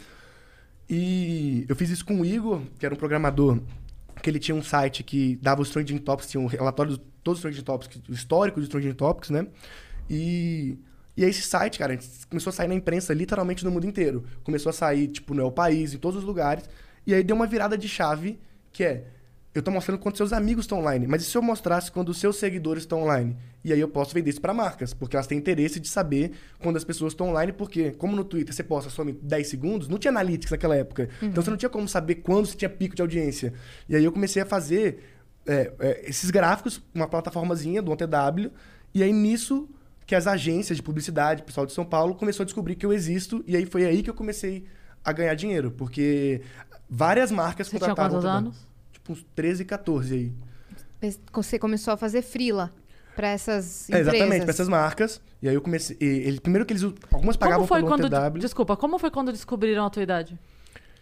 E 0.90 1.66
eu 1.70 1.76
fiz 1.76 1.90
isso 1.90 2.04
com 2.04 2.20
o 2.20 2.26
Igor, 2.26 2.62
que 2.80 2.86
era 2.86 2.96
um 2.96 2.98
programador, 2.98 3.60
que 4.24 4.30
ele 4.30 4.40
tinha 4.40 4.56
um 4.56 4.64
site 4.64 5.04
que 5.04 5.38
dava 5.42 5.62
os 5.62 5.70
trending 5.70 6.00
topics, 6.00 6.30
tinha 6.30 6.42
um 6.42 6.48
relatório 6.48 6.94
de 6.94 7.00
todos 7.24 7.40
os 7.40 7.42
trending 7.44 7.62
topics, 7.62 8.02
o 8.10 8.14
histórico 8.14 8.60
dos 8.60 8.70
trending 8.70 8.94
topics, 8.94 9.30
né? 9.30 9.48
E, 10.10 10.80
e 11.16 11.24
esse 11.24 11.44
site, 11.44 11.78
cara, 11.78 11.98
começou 12.28 12.50
a 12.50 12.54
sair 12.54 12.68
na 12.68 12.74
imprensa 12.74 13.14
literalmente 13.14 13.64
no 13.64 13.70
mundo 13.70 13.86
inteiro. 13.86 14.26
Começou 14.44 14.72
a 14.72 14.74
sair, 14.74 15.08
tipo, 15.10 15.34
no 15.34 15.44
El 15.44 15.52
País, 15.52 15.94
em 15.94 15.98
todos 15.98 16.20
os 16.20 16.26
lugares. 16.26 16.68
E 17.06 17.14
aí 17.14 17.24
deu 17.24 17.36
uma 17.36 17.46
virada 17.46 17.78
de 17.78 17.88
chave, 17.88 18.40
que 18.72 18.84
é... 18.84 19.06
eu 19.54 19.64
tô 19.64 19.72
mostrando 19.72 20.00
quando 20.00 20.16
seus 20.16 20.32
amigos 20.32 20.66
estão 20.66 20.80
online. 20.80 21.08
Mas 21.08 21.24
e 21.24 21.26
se 21.26 21.36
eu 21.36 21.42
mostrasse 21.42 21.92
quando 21.92 22.10
os 22.10 22.20
seus 22.20 22.38
seguidores 22.38 22.84
estão 22.84 23.04
online? 23.04 23.36
E 23.64 23.74
aí 23.74 23.80
eu 23.80 23.88
posso 23.88 24.14
vender 24.14 24.30
isso 24.30 24.40
para 24.42 24.54
marcas, 24.54 24.94
porque 24.94 25.16
elas 25.16 25.28
têm 25.28 25.38
interesse 25.38 25.80
de 25.80 25.88
saber 25.88 26.32
quando 26.60 26.78
as 26.78 26.84
pessoas 26.84 27.14
estão 27.14 27.30
online, 27.30 27.52
porque 27.52 27.92
como 27.92 28.16
no 28.16 28.24
Twitter 28.24 28.54
você 28.54 28.64
posta 28.64 29.02
em 29.04 29.18
10 29.22 29.48
segundos, 29.48 29.88
não 29.88 29.98
tinha 29.98 30.12
analytics 30.12 30.52
naquela 30.52 30.76
época. 30.76 31.10
Então 31.22 31.44
você 31.44 31.50
não 31.50 31.58
tinha 31.58 31.70
como 31.70 31.88
saber 31.88 32.16
quando 32.16 32.46
você 32.46 32.56
tinha 32.56 32.70
pico 32.70 32.96
de 32.96 33.02
audiência. 33.02 33.54
E 33.88 33.96
aí 33.96 34.04
eu 34.04 34.12
comecei 34.12 34.42
a 34.42 34.46
fazer 34.46 35.04
é, 35.48 35.74
é, 35.80 36.10
esses 36.10 36.30
gráficos, 36.30 36.82
uma 36.94 37.08
plataformazinha 37.08 37.82
do 37.82 37.92
OTW, 37.92 38.52
e 38.94 39.02
aí 39.02 39.12
nisso 39.12 39.68
que 40.06 40.16
as 40.16 40.26
agências 40.26 40.78
de 40.78 40.84
publicidade, 40.84 41.44
pessoal 41.44 41.66
de 41.66 41.74
São 41.74 41.86
Paulo, 41.86 42.16
começou 42.16 42.44
a 42.44 42.46
descobrir 42.46 42.76
que 42.76 42.86
eu 42.86 42.94
existo, 42.94 43.44
e 43.46 43.56
aí 43.56 43.66
foi 43.66 43.86
aí 43.86 44.02
que 44.02 44.10
eu 44.10 44.14
comecei 44.14 44.66
a 45.04 45.12
ganhar 45.12 45.34
dinheiro, 45.34 45.72
porque 45.72 46.42
várias 46.90 47.32
marcas 47.32 47.68
Você 47.68 47.78
tinha 47.78 47.90
contratavam 47.90 48.18
quantos 48.18 48.26
anos? 48.26 48.69
Tipo 49.10 49.14
uns 49.14 49.26
13, 49.36 49.66
14 49.66 50.14
aí. 51.02 51.12
Você 51.34 51.58
começou 51.58 51.94
a 51.94 51.98
fazer 51.98 52.22
frila 52.22 52.72
pra 53.16 53.30
essas 53.30 53.90
É, 53.90 54.00
exatamente, 54.00 54.42
pra 54.44 54.52
essas 54.52 54.70
marcas. 54.70 55.22
E 55.42 55.50
aí 55.50 55.56
eu 55.56 55.62
comecei. 55.62 55.98
Ele, 56.00 56.40
primeiro 56.40 56.66
que 56.66 56.74
eles. 56.74 56.84
Algumas 57.12 57.36
pagavam 57.36 57.66
Como 57.66 57.68
foi 57.68 57.80
pelo 57.80 57.90
quando. 57.90 58.14
OTW. 58.14 58.40
Desculpa, 58.40 58.78
como 58.78 59.00
foi 59.00 59.10
quando 59.10 59.32
descobriram 59.32 59.86
a 59.86 59.90
tua 59.90 60.04
idade? 60.04 60.38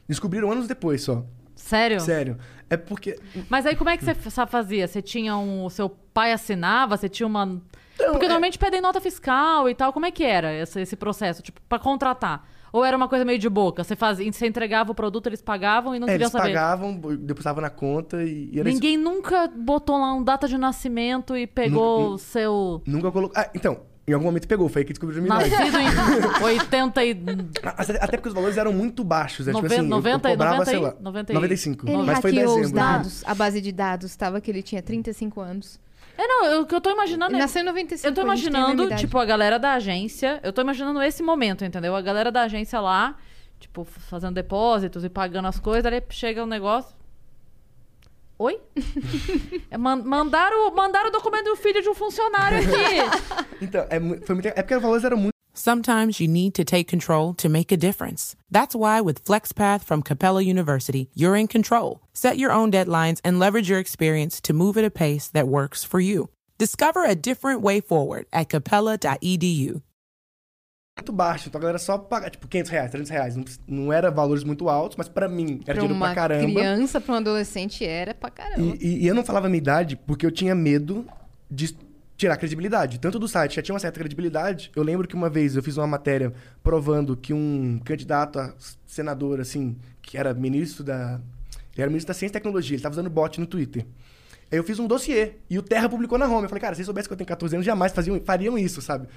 Descobriram 0.07 0.51
anos 0.51 0.67
depois 0.67 1.01
só. 1.01 1.25
Sério? 1.55 1.99
Sério. 1.99 2.37
É 2.69 2.77
porque. 2.77 3.19
Mas 3.49 3.65
aí 3.65 3.75
como 3.75 3.89
é 3.89 3.97
que 3.97 4.05
você 4.05 4.15
fazia? 4.45 4.87
Você 4.87 5.01
tinha 5.01 5.35
um. 5.35 5.65
O 5.65 5.69
seu 5.69 5.89
pai 5.89 6.31
assinava? 6.31 6.95
Você 6.95 7.09
tinha 7.09 7.25
uma. 7.27 7.61
Porque 7.97 8.25
é- 8.25 8.29
normalmente 8.29 8.59
pedem 8.59 8.79
nota 8.79 9.01
fiscal 9.01 9.67
e 9.67 9.73
tal. 9.75 9.91
Como 9.91 10.05
é 10.05 10.11
que 10.11 10.23
era 10.23 10.53
esse, 10.53 10.79
esse 10.79 10.95
processo? 10.95 11.41
Tipo, 11.41 11.59
pra 11.67 11.79
contratar? 11.79 12.47
Ou 12.71 12.83
era 12.83 12.95
uma 12.97 13.07
coisa 13.07 13.23
meio 13.23 13.39
de 13.39 13.49
boca? 13.49 13.83
Você, 13.83 13.95
fazia, 13.95 14.31
você 14.31 14.45
entregava 14.47 14.91
o 14.91 14.95
produto, 14.95 15.27
eles 15.27 15.41
pagavam 15.41 15.95
e 15.95 15.99
não 15.99 16.07
é, 16.07 16.11
queriam 16.11 16.25
eles 16.25 16.31
saber? 16.31 16.47
pagavam, 16.53 16.95
depositavam 17.17 17.61
na 17.61 17.69
conta 17.69 18.23
e, 18.23 18.49
e 18.51 18.59
era 18.59 18.69
isso. 18.69 18.75
Ninguém 18.75 18.97
nunca 18.97 19.47
botou 19.47 19.97
lá 19.97 20.13
um 20.13 20.23
data 20.23 20.47
de 20.47 20.57
nascimento 20.57 21.35
e 21.35 21.47
pegou 21.47 22.01
Nunca- 22.01 22.13
o 22.13 22.17
seu. 22.17 22.81
Nunca 22.85 23.11
colocou. 23.11 23.33
Ah, 23.41 23.49
então, 23.55 23.79
em 24.07 24.13
algum 24.13 24.25
momento 24.25 24.47
pegou, 24.47 24.69
foi 24.69 24.81
aí 24.81 24.85
que 24.85 25.05
minha 25.05 25.25
idade. 25.25 25.49
Nascido 25.49 25.77
em 25.79 26.43
80 26.43 27.05
e. 27.05 27.11
Até 27.63 27.93
até 28.03 28.17
porque 28.17 28.29
os 28.29 28.33
valores 28.35 28.57
eram 28.57 28.71
muito 28.73 29.03
baixos. 29.03 29.47
É, 29.47 29.51
tipo 29.51 29.61
Noven- 29.63 29.77
assim, 29.79 29.85
eu- 29.85 29.89
90 29.89 30.27
eu 30.29 30.31
e- 30.31 30.33
cobrava, 30.37 30.57
90 30.57 30.71
e- 30.71 30.73
sei 30.73 30.83
lá, 30.83 30.95
90 30.99 31.31
e- 31.31 31.35
95. 31.35 31.87
Ele 31.89 31.97
mas 32.03 32.19
foi 32.19 32.31
dezembro. 32.31 32.61
os 32.61 32.71
dados, 32.71 33.23
a 33.25 33.35
base 33.35 33.59
de 33.61 33.71
dados, 33.71 34.15
tava 34.15 34.39
que 34.39 34.49
ele 34.51 34.61
tinha 34.63 34.81
35 34.81 35.41
anos. 35.41 35.79
É, 36.17 36.25
não, 36.27 36.45
eu- 36.45 36.61
o 36.61 36.65
que 36.65 36.73
eu 36.73 36.81
tô 36.81 36.89
imaginando 36.89 37.31
Ele 37.31 37.37
é. 37.37 37.41
nasceu 37.41 37.61
em 37.61 37.65
95, 37.65 38.07
Eu 38.07 38.13
tô 38.13 38.21
a 38.21 38.23
a 38.23 38.25
imaginando, 38.27 38.83
idade. 38.85 39.01
tipo, 39.01 39.17
a 39.19 39.25
galera 39.25 39.59
da 39.59 39.73
agência. 39.73 40.39
Eu 40.43 40.51
tô 40.51 40.61
imaginando 40.61 41.01
esse 41.03 41.21
momento, 41.21 41.63
entendeu? 41.63 41.95
A 41.95 42.01
galera 42.01 42.31
da 42.31 42.41
agência 42.43 42.79
lá, 42.79 43.15
tipo, 43.59 43.83
fazendo 43.85 44.33
depósitos 44.33 45.03
e 45.03 45.09
pagando 45.09 45.47
as 45.47 45.59
coisas, 45.59 45.85
aí 45.91 46.01
chega 46.09 46.43
um 46.43 46.47
negócio. 46.47 46.95
Oi? 48.39 48.59
É, 49.69 49.77
man- 49.77 50.03
mandaram, 50.03 50.73
mandaram 50.73 51.09
o 51.09 51.11
documento 51.11 51.45
do 51.45 51.55
filho 51.55 51.81
de 51.81 51.89
um 51.89 51.93
funcionário 51.93 52.59
aqui. 52.59 53.47
Então, 53.61 53.85
é, 53.89 53.99
foi 54.25 54.35
muito, 54.35 54.47
é 54.47 54.51
porque 54.61 54.75
os 54.75 54.81
valores 54.81 55.03
eram 55.03 55.17
muito 55.17 55.33
Sometimes 55.61 56.19
you 56.19 56.27
need 56.27 56.53
to 56.53 56.63
take 56.63 56.87
control 56.87 57.33
to 57.33 57.49
make 57.49 57.71
a 57.71 57.77
difference. 57.77 58.35
That's 58.51 58.75
why 58.75 59.01
with 59.01 59.25
FlexPath 59.25 59.81
from 59.83 60.03
Capella 60.03 60.43
University, 60.43 61.09
you're 61.15 61.35
in 61.35 61.47
control. 61.47 61.99
Set 62.13 62.37
your 62.37 62.51
own 62.51 62.71
deadlines 62.71 63.19
and 63.23 63.39
leverage 63.39 63.67
your 63.67 63.79
experience 63.79 64.39
to 64.41 64.53
move 64.53 64.77
at 64.77 64.85
a 64.85 64.91
pace 64.91 65.29
that 65.29 65.47
works 65.47 65.83
for 65.83 65.99
you. 65.99 66.29
Discover 66.59 67.05
a 67.05 67.15
different 67.15 67.61
way 67.63 67.81
forward 67.81 68.27
at 68.31 68.49
capella.edu. 68.49 69.81
muito 70.99 71.11
baixo. 71.11 71.47
Então 71.49 71.57
a 71.57 71.61
galera 71.61 71.79
só 71.79 71.97
pagava, 71.97 72.29
tipo, 72.31 72.47
500 72.47 72.71
reais, 72.71 72.91
300 72.91 73.09
reais. 73.11 73.35
Não, 73.35 73.45
não 73.67 73.93
era 73.93 74.09
valores 74.11 74.43
muito 74.43 74.69
altos, 74.69 74.95
mas 74.95 75.07
pra 75.07 75.27
mim 75.27 75.55
era 75.65 75.65
Pra 75.65 75.73
dinheiro 75.73 75.93
uma 75.95 76.07
pra 76.07 76.15
caramba. 76.15 76.53
criança, 76.53 77.01
pra 77.01 77.13
um 77.13 77.17
adolescente, 77.17 77.83
era 77.83 78.13
pra 78.13 78.29
caramba. 78.29 78.75
E, 78.79 78.85
e- 78.85 79.03
e 79.03 79.07
eu 79.07 79.15
não 79.15 79.23
falava 79.23 79.47
a 79.47 79.49
minha 79.49 79.57
idade 79.59 79.95
porque 79.95 80.23
eu 80.25 80.31
tinha 80.31 80.53
medo 80.55 81.03
de 81.49 81.75
tirar 82.17 82.35
credibilidade. 82.35 82.99
Tanto 82.99 83.19
do 83.19 83.27
site 83.27 83.55
já 83.55 83.61
tinha 83.61 83.73
uma 83.73 83.79
certa 83.79 83.99
credibilidade. 83.99 84.71
Eu 84.75 84.83
lembro 84.83 85.07
que 85.07 85.15
uma 85.15 85.29
vez 85.29 85.55
eu 85.55 85.61
fiz 85.61 85.77
uma 85.77 85.87
matéria 85.87 86.33
provando 86.63 87.15
que 87.15 87.31
um 87.31 87.79
candidato 87.85 88.39
a 88.39 88.53
senador, 88.85 89.39
assim, 89.39 89.77
que 90.01 90.17
era 90.17 90.33
ministro 90.33 90.83
da. 90.83 91.21
Ele 91.73 91.83
era 91.83 91.89
ministro 91.89 92.07
da 92.07 92.15
Ciência 92.15 92.33
e 92.33 92.39
Tecnologia, 92.39 92.73
ele 92.73 92.79
estava 92.79 92.93
usando 92.93 93.09
bot 93.09 93.39
no 93.39 93.45
Twitter. 93.45 93.85
Aí 94.51 94.57
eu 94.57 94.63
fiz 94.63 94.79
um 94.79 94.87
dossiê 94.87 95.33
e 95.49 95.59
o 95.59 95.61
Terra 95.61 95.87
publicou 95.87 96.17
na 96.17 96.25
home. 96.25 96.43
Eu 96.43 96.49
falei, 96.49 96.61
cara, 96.61 96.73
se 96.73 96.77
vocês 96.77 96.85
soubessem 96.87 97.07
que 97.07 97.13
eu 97.13 97.17
tenho 97.17 97.27
14 97.27 97.55
anos, 97.55 97.65
jamais 97.65 97.91
faziam, 97.91 98.19
fariam 98.21 98.57
isso, 98.57 98.81
sabe? 98.81 99.07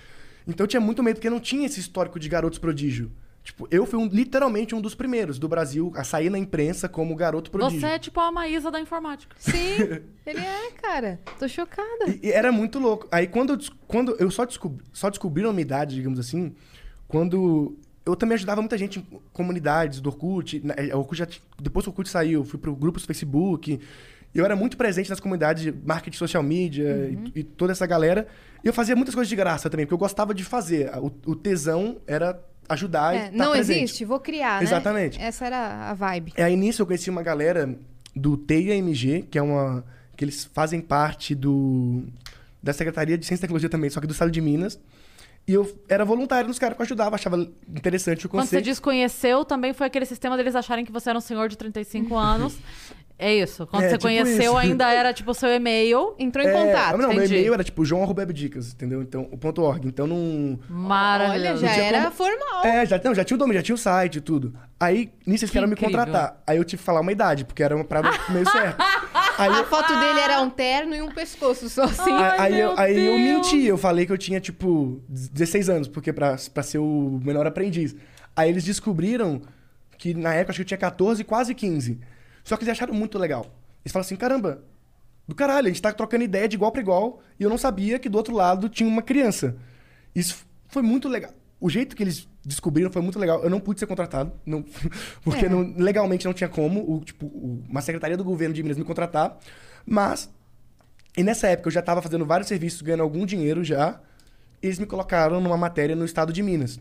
Então 0.47 0.65
eu 0.65 0.69
tinha 0.69 0.81
muito 0.81 1.03
medo 1.03 1.17
porque 1.17 1.31
não 1.31 1.41
tinha 1.41 1.65
esse 1.65 1.81
histórico 1.81 2.19
de 2.19 2.29
garotos 2.29 2.59
prodígio. 2.59 3.11
Tipo, 3.43 3.67
eu 3.71 3.87
fui 3.87 3.99
um- 3.99 4.07
literalmente 4.07 4.75
um 4.75 4.81
dos 4.81 4.95
primeiros 4.95 5.39
do 5.39 5.49
Brasil 5.49 5.91
a 5.97 6.05
sair 6.05 6.29
na 6.29 6.39
imprensa 6.39 6.89
como 6.89 7.15
garoto 7.17 7.51
prodígio. 7.51 7.81
Você 7.81 7.87
é 7.87 7.99
tipo 7.99 8.21
a 8.21 8.31
Maísa 8.31 8.71
da 8.71 8.79
informática. 8.81 9.35
Sim, 9.39 9.77
ele 10.27 10.41
é, 10.41 10.71
cara. 10.81 11.19
Tô 11.39 11.49
chocada. 11.49 12.05
E, 12.09 12.27
e 12.29 12.31
era 12.33 12.53
muito 12.53 12.79
louco. 12.79 13.09
Aí 13.11 13.27
quando 13.27 13.55
eu, 13.55 13.59
quando 13.89 14.15
eu 14.19 14.31
só, 14.31 14.45
descobri, 14.45 14.85
só 14.93 15.09
descobriram 15.09 15.51
a 15.51 15.53
minha 15.53 15.63
idade, 15.63 15.95
digamos 15.95 16.19
assim, 16.19 16.55
quando 17.09 17.77
eu 18.05 18.15
também 18.15 18.35
ajudava 18.35 18.61
muita 18.61 18.77
gente 18.79 18.99
em 18.99 19.21
comunidades 19.33 20.01
do 20.01 20.09
Orkut. 20.11 20.61
né, 20.65 20.75
é, 20.77 20.95
Orkut 20.97 21.19
já 21.19 21.27
depois 21.61 21.85
que 21.85 21.89
o 21.89 21.93
Orkut 21.93 22.09
saiu, 22.09 22.41
eu 22.41 22.45
fui 22.45 22.59
para 22.59 22.71
grupos 22.73 23.03
do 23.03 23.07
Facebook. 23.07 23.81
Eu 24.35 24.45
era 24.45 24.55
muito 24.55 24.77
presente 24.77 25.11
nas 25.11 25.19
comunidades 25.19 25.63
de 25.63 25.73
marketing 25.73 26.17
social 26.17 26.43
media 26.43 27.11
e, 27.35 27.41
e 27.41 27.43
toda 27.43 27.73
essa 27.73 27.85
galera. 27.87 28.29
E 28.63 28.69
eu 28.69 28.73
fazia 28.73 28.95
muitas 28.95 29.15
coisas 29.15 29.29
de 29.29 29.35
graça 29.35 29.69
também, 29.69 29.87
porque 29.87 29.95
eu 29.95 29.99
gostava 29.99 30.33
de 30.33 30.45
fazer. 30.45 30.89
O, 30.99 31.11
o 31.33 31.35
tesão 31.35 31.97
era 32.07 32.39
ajudar 32.73 33.15
É, 33.15 33.17
e 33.17 33.25
estar 33.27 33.37
não 33.37 33.53
presente. 33.53 33.83
existe, 33.85 34.05
vou 34.05 34.21
criar, 34.21 34.59
né? 34.59 34.65
Exatamente. 34.65 35.21
Essa 35.21 35.47
era 35.47 35.91
a 35.91 35.95
vibe. 35.95 36.33
É, 36.37 36.45
Aí 36.45 36.57
nisso 36.57 36.83
eu 36.83 36.87
conheci 36.87 37.11
uma 37.11 37.23
galera 37.23 37.77
do 38.17 38.37
TIAMG, 38.37 39.23
que 39.31 39.39
é 39.39 39.43
uma. 39.43 39.85
que 40.17 40.25
eles 40.25 40.45
fazem 40.53 40.81
parte 40.81 41.35
do. 41.35 42.05
da 42.63 42.73
Secretaria 42.73 43.17
de 43.19 43.25
Ciência 43.27 43.41
e 43.41 43.43
Tecnologia 43.43 43.69
também, 43.69 43.91
só 43.91 44.01
que 44.01 44.07
do 44.07 44.13
Estado 44.13 44.31
de 44.31 44.41
Minas. 44.41 44.79
E 45.49 45.55
eu 45.55 45.75
era 45.89 46.05
voluntário 46.05 46.47
nos 46.47 46.59
caras 46.59 46.77
que 46.77 46.83
eu 46.83 46.85
ajudava, 46.85 47.15
achava 47.17 47.37
interessante 47.69 48.27
o 48.27 48.29
Quando 48.29 48.43
você 48.45 48.57
conceito. 48.57 48.65
desconheceu, 48.67 49.45
também 49.45 49.73
foi 49.73 49.87
aquele 49.87 50.05
sistema 50.05 50.37
deles 50.37 50.55
acharem 50.55 50.85
que 50.85 50.93
você 50.93 51.09
era 51.09 51.19
um 51.19 51.23
senhor 51.23 51.49
de 51.49 51.57
35 51.57 52.15
anos. 52.19 52.57
É 53.23 53.35
isso. 53.35 53.67
Quando 53.67 53.83
É, 53.83 53.89
você 53.91 53.99
tipo 53.99 54.05
conheceu, 54.09 54.39
isso. 54.53 54.57
ainda 54.57 54.91
era 54.93 55.13
tipo 55.13 55.31
o 55.31 55.35
seu 55.35 55.51
e-mail. 55.51 56.15
Entrou 56.19 56.45
em 56.45 56.49
É, 56.49 56.53
contato. 56.53 56.93
Não, 56.93 57.09
meu 57.09 57.13
entendi. 57.19 57.35
e-mail 57.37 57.55
era 57.55 57.63
tipo 57.63 57.85
João 57.85 58.03
arroba 58.03 58.25
Dicas, 58.27 58.73
entendeu? 58.73 59.03
Então, 59.03 59.29
o 59.31 59.37
ponto 59.37 59.61
.org. 59.63 59.87
Então 59.87 60.07
não. 60.07 60.59
Maravilhoso. 60.69 61.65
Olha, 61.65 61.75
já 61.75 61.83
era 61.83 61.99
como- 62.05 62.13
formal. 62.13 62.65
É, 62.65 62.87
já, 62.87 63.01
não, 63.05 63.15
já 63.15 63.23
tinha 63.25 63.35
o 63.35 63.39
domínio, 63.39 63.59
já 63.61 63.65
tinha 63.65 63.75
o 63.75 63.79
site 63.79 64.17
e 64.17 64.21
tudo. 64.21 64.55
Aí, 64.79 65.11
nisso 65.27 65.45
eles 65.45 65.51
Que 65.51 65.59
queriam 65.59 65.69
me 65.69 65.75
incrível. 65.75 65.99
contratar. 65.99 66.43
Aí 66.47 66.57
eu 66.57 66.65
tive 66.65 66.81
que 66.81 66.85
falar 66.87 67.01
uma 67.01 67.13
idade, 67.13 67.45
porque 67.45 67.63
era 67.63 67.77
uma 67.77 67.85
parada 67.85 68.11
meio 68.31 68.49
certa. 68.51 68.83
Aí 69.37 69.51
A 69.53 69.59
eu, 69.59 69.67
foto 69.67 69.89
dele 69.89 70.21
era 70.21 70.41
um 70.41 70.49
terno 70.51 70.95
e 70.95 71.03
um 71.03 71.11
pescoço 71.13 71.69
só 71.69 71.85
assim. 71.85 72.11
Ai, 72.13 72.39
aí, 72.39 72.61
eu, 72.61 72.69
meu 72.71 72.79
aí 72.79 73.07
eu 73.07 73.17
Deus. 73.17 73.21
menti, 73.53 73.67
eu 73.67 73.77
falei 73.77 74.07
que 74.07 74.13
eu 74.13 74.19
tinha, 74.19 74.41
tipo, 74.41 75.03
16 75.09 75.69
anos, 75.69 75.89
porque 75.89 76.13
pra, 76.13 76.37
pra 76.55 76.63
ser 76.63 76.79
o 76.79 77.21
menor 77.23 77.47
aprendiz. 77.47 77.95
Aí 78.35 78.49
eles 78.49 78.65
descobriram 78.65 79.43
que 79.99 80.15
na 80.15 80.33
época 80.33 80.53
acho 80.53 80.59
que 80.59 80.63
eu 80.63 80.67
tinha 80.67 80.79
14, 80.79 81.23
quase 81.25 81.55
15. 81.55 82.01
Só 82.45 82.57
que 82.57 82.65
eles 82.65 82.73
acharam 82.73 82.95
muito 82.95 83.19
legal. 83.19 83.47
Eles 83.85 83.93
falaram 83.93 84.07
assim: 84.07 84.17
caramba, 84.17 84.63
do 85.27 85.35
caralho, 85.35 85.67
a 85.67 85.71
gente 85.71 85.83
tá 85.83 85.93
trocando 85.93 86.25
ideia 86.25 86.49
de 86.49 86.57
igual 86.57 86.73
pra 86.73 86.81
igual 86.81 87.21
e 87.39 87.43
eu 87.45 87.51
não 87.51 87.59
sabia 87.59 87.99
que 87.99 88.09
do 88.09 88.17
outro 88.19 88.35
lado 88.35 88.69
tinha 88.69 88.89
uma 88.89 89.03
criança. 89.03 89.57
Isso 90.15 90.45
foi 90.69 90.83
muito 90.83 91.09
legal. 91.09 91.33
O 91.61 91.69
jeito 91.69 91.95
que 91.95 92.03
eles 92.03 92.27
descobriram 92.45 92.91
foi 92.91 93.03
muito 93.03 93.19
legal. 93.19 93.43
Eu 93.45 93.51
não 93.51 93.61
pude 93.61 93.79
ser 93.79 93.87
contratado, 93.87 94.33
não, 94.47 94.65
porque 95.23 95.47
É. 95.47 95.49
não- 95.49 95.75
legalmente 95.77 96.25
não 96.25 96.33
tinha 96.33 96.49
como 96.49 96.81
o, 96.97 97.05
tipo, 97.05 97.27
o- 97.27 97.63
uma 97.69 97.83
secretaria 97.83 98.17
do 98.17 98.25
governo 98.25 98.55
de 98.55 98.63
Minas 98.63 98.79
me 98.79 98.85
contratar. 98.85 99.39
Mas 99.85 100.31
e 101.17 101.23
nessa 101.23 101.49
época 101.49 101.69
eu 101.69 101.73
já 101.73 101.81
estava 101.81 102.01
fazendo 102.01 102.25
vários 102.25 102.49
serviços, 102.49 102.81
ganhando 102.83 103.03
algum 103.03 103.27
dinheiro 103.27 103.63
já. 103.63 104.01
Eles 104.63 104.79
me 104.79 104.87
colocaram 104.87 105.41
numa 105.41 105.57
matéria 105.57 105.95
no 105.97 106.05
estado 106.05 106.33
de 106.33 106.43
Minas. 106.43 106.81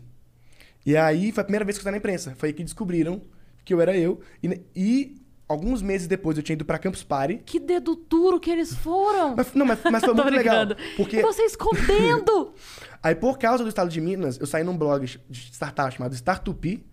E 0.84 0.96
aí 0.96 1.30
foi 1.32 1.42
a 1.42 1.44
primeira 1.44 1.64
vez 1.64 1.76
que 1.76 1.80
eu 1.80 1.82
estava 1.82 1.92
na 1.92 1.98
imprensa. 1.98 2.34
Foi 2.36 2.48
aí 2.48 2.52
que 2.54 2.64
descobriram 2.64 3.20
que 3.64 3.72
eu 3.74 3.80
era 3.80 3.96
eu. 3.96 4.20
E, 4.42 4.60
e 4.74 5.19
alguns 5.50 5.82
meses 5.82 6.06
depois 6.06 6.36
eu 6.36 6.42
tinha 6.42 6.54
ido 6.54 6.64
pra 6.64 6.78
Campus 6.78 7.02
Party. 7.02 7.40
Que 7.44 7.58
dedo 7.58 7.96
duro 8.08 8.38
que 8.38 8.50
eles 8.50 8.72
foram. 8.74 9.34
Mas, 9.36 9.52
não, 9.52 9.66
mas, 9.66 9.78
mas 9.90 10.04
foi 10.04 10.14
muito 10.14 10.30
legal. 10.30 10.66
Porque 10.96 11.16
E 11.18 11.22
você 11.22 11.42
escondendo. 11.42 12.54
aí, 13.02 13.14
por 13.14 13.38
causa 13.38 13.62
do 13.64 13.68
estado 13.68 13.90
de 13.90 14.00
Minas, 14.00 14.38
eu 14.38 14.46
saí 14.46 14.62
num 14.62 14.76
blog 14.76 15.04
de 15.28 15.38
startup 15.52 15.92
chamado 15.92 16.14
Startupi. 16.14 16.86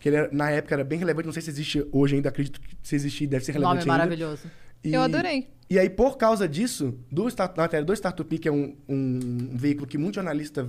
Que 0.00 0.08
ele 0.08 0.16
era- 0.16 0.28
na 0.32 0.48
época 0.50 0.74
era 0.76 0.84
bem 0.84 0.98
relevante. 0.98 1.26
Não 1.26 1.32
sei 1.32 1.42
se 1.42 1.50
existe 1.50 1.84
hoje 1.92 2.14
ainda. 2.16 2.28
Acredito 2.28 2.60
que 2.60 2.68
se 2.82 2.94
existir 2.94 3.26
deve 3.26 3.44
ser 3.44 3.52
relevante 3.52 3.80
Nome 3.86 3.90
ainda. 3.90 4.04
maravilhoso. 4.04 4.50
E- 4.82 4.94
Eu 4.94 5.02
adorei. 5.02 5.48
E 5.68 5.78
aí, 5.78 5.90
por 5.90 6.16
causa 6.16 6.48
disso, 6.48 6.98
do, 7.10 7.26
Start- 7.28 7.56
na 7.56 7.64
matéria 7.64 7.84
do 7.84 7.92
Startup, 7.92 8.38
que 8.38 8.48
é 8.48 8.52
um, 8.52 8.74
um 8.88 9.50
veículo 9.54 9.86
que 9.86 9.98
muito 9.98 10.14
jornalista 10.14 10.66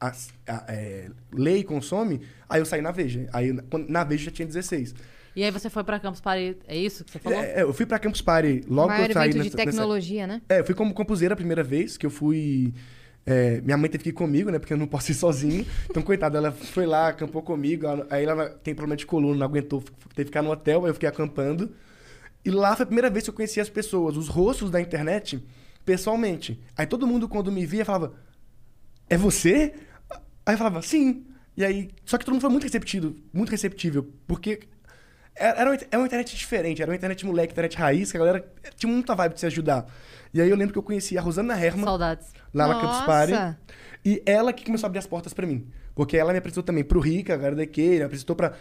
as- 0.00 0.30
a- 0.48 0.64
é, 0.68 1.10
lê 1.32 1.58
e 1.58 1.64
consome, 1.64 2.22
aí 2.48 2.60
eu 2.60 2.64
saí 2.66 2.80
na 2.82 2.90
Veja. 2.90 3.28
Aí 3.32 3.52
na 3.88 4.02
Veja 4.04 4.24
já 4.24 4.30
tinha 4.32 4.46
16. 4.48 4.94
E 5.34 5.42
aí 5.44 5.50
você 5.50 5.70
foi 5.70 5.82
pra 5.84 5.98
Campus 5.98 6.20
Party. 6.20 6.56
É 6.66 6.76
isso 6.76 7.04
que 7.04 7.10
você 7.12 7.18
falou? 7.18 7.38
É, 7.38 7.60
é, 7.60 7.62
eu 7.62 7.72
fui 7.72 7.86
pra 7.86 7.98
Campus 7.98 8.20
Party 8.20 8.62
logo 8.68 8.88
Maior 8.88 9.04
que 9.06 9.10
eu 9.10 9.14
saí 9.14 9.30
evento 9.30 9.32
de 9.32 9.38
nessa- 9.50 9.56
nessa- 9.56 9.70
tecnologia, 9.70 10.26
né? 10.26 10.42
É, 10.48 10.60
eu 10.60 10.64
fui 10.64 10.74
como 10.74 10.92
compuseira 10.92 11.32
a 11.34 11.36
primeira 11.36 11.62
vez, 11.64 11.96
que 11.96 12.04
eu 12.04 12.10
fui. 12.10 12.74
é, 13.24 13.60
minha 13.60 13.76
mãe 13.76 13.88
teve 13.88 14.02
que 14.04 14.10
ir 14.10 14.12
comigo, 14.12 14.50
né? 14.50 14.58
Porque 14.58 14.72
eu 14.72 14.76
não 14.76 14.86
posso 14.86 15.10
ir 15.12 15.14
sozinho. 15.14 15.64
Então, 15.88 16.02
coitada, 16.02 16.36
ela 16.38 16.50
foi 16.50 16.84
lá, 16.86 17.08
acampou 17.08 17.40
comigo. 17.40 17.86
Aí 18.10 18.24
ela 18.24 18.50
tem 18.50 18.74
problema 18.74 18.96
de 18.96 19.06
coluna, 19.06 19.38
não 19.38 19.46
aguentou, 19.46 19.80
teve 19.80 20.14
que 20.16 20.24
ficar 20.24 20.42
no 20.42 20.50
hotel, 20.50 20.84
aí 20.84 20.90
eu 20.90 20.94
fiquei 20.94 21.08
acampando. 21.08 21.72
E 22.44 22.50
lá 22.50 22.74
foi 22.74 22.82
a 22.82 22.86
primeira 22.86 23.08
vez 23.08 23.22
que 23.24 23.30
eu 23.30 23.34
conheci 23.34 23.60
as 23.60 23.68
pessoas, 23.70 24.16
os 24.16 24.26
rostos 24.28 24.70
da 24.72 24.80
internet, 24.80 25.40
pessoalmente. 25.84 26.60
Aí 26.76 26.84
todo 26.84 27.06
mundo, 27.06 27.28
quando 27.28 27.52
me 27.52 27.64
via, 27.64 27.84
falava: 27.84 28.12
É 29.08 29.16
você? 29.16 29.72
Aí 30.44 30.54
eu 30.54 30.58
falava: 30.58 30.82
Sim. 30.82 31.24
E 31.56 31.64
aí. 31.64 31.90
Só 32.04 32.18
que 32.18 32.24
todo 32.24 32.32
mundo 32.34 32.40
foi 32.42 32.50
muito 32.50 32.64
receptivo, 32.64 33.14
muito 33.32 33.50
receptível, 33.50 34.10
porque. 34.26 34.60
Era 35.34 35.70
uma, 35.70 35.74
era 35.74 35.98
uma 35.98 36.06
internet 36.06 36.36
diferente, 36.36 36.82
era 36.82 36.90
uma 36.90 36.96
internet 36.96 37.24
moleque, 37.24 37.52
internet 37.52 37.76
raiz, 37.76 38.10
que 38.10 38.16
a 38.16 38.20
galera 38.20 38.52
tinha 38.76 38.92
muita 38.92 39.14
vibe 39.14 39.34
de 39.34 39.40
se 39.40 39.46
ajudar. 39.46 39.86
E 40.34 40.40
aí 40.40 40.48
eu 40.48 40.56
lembro 40.56 40.72
que 40.72 40.78
eu 40.78 40.82
conheci 40.82 41.16
a 41.16 41.20
Rosana 41.20 41.54
Herman, 41.54 41.84
Saudades. 41.84 42.28
lá 42.52 42.68
na. 42.68 42.80
Campus 42.80 43.00
Party. 43.00 43.32
E 44.04 44.22
ela 44.26 44.52
que 44.52 44.64
começou 44.64 44.86
a 44.86 44.88
abrir 44.88 44.98
as 44.98 45.06
portas 45.06 45.32
pra 45.32 45.46
mim. 45.46 45.66
Porque 45.94 46.16
ela 46.16 46.32
me 46.32 46.38
apresentou 46.38 46.62
também 46.62 46.82
pro 46.82 47.00
Rica, 47.00 47.34
a 47.34 47.36
galera 47.36 47.56
da 47.56 47.62
IKEA, 47.62 47.98
me 47.98 48.02
apresentou 48.04 48.34
pra... 48.34 48.54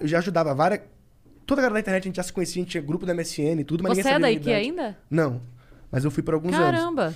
Eu 0.00 0.08
já 0.08 0.18
ajudava 0.18 0.54
várias... 0.54 0.80
Toda 1.46 1.60
a 1.60 1.62
galera 1.62 1.74
da 1.74 1.80
internet, 1.80 2.02
a 2.02 2.06
gente 2.06 2.16
já 2.16 2.22
se 2.22 2.32
conhecia, 2.32 2.60
a 2.60 2.64
gente 2.64 2.70
tinha 2.72 2.82
grupo 2.82 3.06
da 3.06 3.14
MSN 3.14 3.60
e 3.60 3.64
tudo, 3.64 3.82
mas 3.82 3.92
Você 3.96 4.02
ninguém 4.02 4.10
é 4.10 4.14
sabia 4.14 4.20
da 4.20 4.26
a 4.26 4.30
minha 4.30 4.40
IKEA 4.40 4.62
idade. 4.62 4.80
ainda? 4.80 4.98
Não. 5.10 5.40
Mas 5.90 6.04
eu 6.04 6.10
fui 6.10 6.22
por 6.22 6.34
alguns 6.34 6.54
anos. 6.54 6.80
Caramba. 6.80 7.14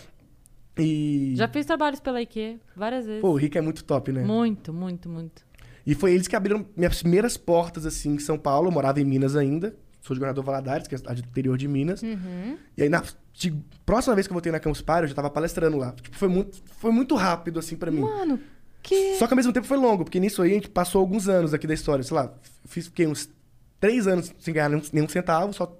E... 0.79 1.35
Já 1.37 1.49
fiz 1.49 1.67
trabalhos 1.67 1.99
pela 1.99 2.23
IKEA 2.23 2.59
várias 2.77 3.05
vezes. 3.07 3.21
Pô, 3.21 3.31
o 3.31 3.37
Rica 3.37 3.59
é 3.59 3.63
muito 3.63 3.83
top, 3.85 4.13
né? 4.13 4.23
Muito, 4.23 4.73
muito, 4.73 5.09
muito. 5.09 5.43
E 5.88 5.94
foi 5.94 6.12
eles 6.12 6.29
que 6.29 6.37
abriram 6.37 6.66
minhas 6.77 7.01
primeiras 7.01 7.38
portas, 7.38 7.87
assim, 7.87 8.11
em 8.14 8.18
São 8.18 8.37
Paulo. 8.38 8.68
Eu 8.68 8.72
morava 8.72 9.01
em 9.01 9.05
Minas 9.07 9.35
ainda. 9.35 9.74
Sou 10.03 10.14
de 10.14 10.20
Governador 10.20 10.44
Valadares, 10.44 10.87
que 10.87 10.94
é 10.94 10.96
a 10.96 10.98
cidade 10.98 11.22
do 11.22 11.29
interior 11.29 11.57
de 11.57 11.66
Minas. 11.66 12.03
E 12.77 12.83
aí, 12.83 12.88
na 12.90 13.03
de- 13.33 13.55
próxima 13.87 14.14
vez 14.14 14.27
que 14.27 14.33
eu 14.33 14.35
voltei 14.35 14.53
na 14.53 14.61
Campus 14.61 14.83
Party, 14.83 15.05
eu 15.05 15.09
já 15.09 15.14
tava 15.14 15.31
palestrando 15.31 15.79
lá. 15.79 15.92
Tipo, 15.92 16.14
foi 16.14 16.29
muito, 16.29 16.59
foi 16.79 16.92
muito 16.92 17.14
rápido, 17.14 17.59
assim, 17.59 17.74
pra 17.74 17.90
mim. 17.90 18.01
Mano, 18.03 18.38
que. 18.83 19.14
Só 19.16 19.27
que 19.27 19.33
ao 19.33 19.37
mesmo 19.37 19.51
tempo 19.53 19.66
foi 19.66 19.79
longo, 19.79 20.05
porque 20.05 20.20
nisso 20.20 20.42
aí 20.42 20.51
a 20.51 20.55
gente 20.55 20.68
passou 20.68 21.01
alguns 21.01 21.27
anos 21.27 21.55
aqui 21.55 21.66
da 21.66 21.72
história. 21.74 22.05
Sei 22.05 22.14
lá, 22.14 22.35
fiz 22.66 22.85
fiquei 22.87 23.07
uns 23.07 23.31
três 23.81 24.07
anos 24.07 24.31
sem 24.38 24.53
ganhar 24.53 24.68
nenhum, 24.68 24.83
nenhum 24.92 25.09
centavo, 25.09 25.53
só 25.55 25.74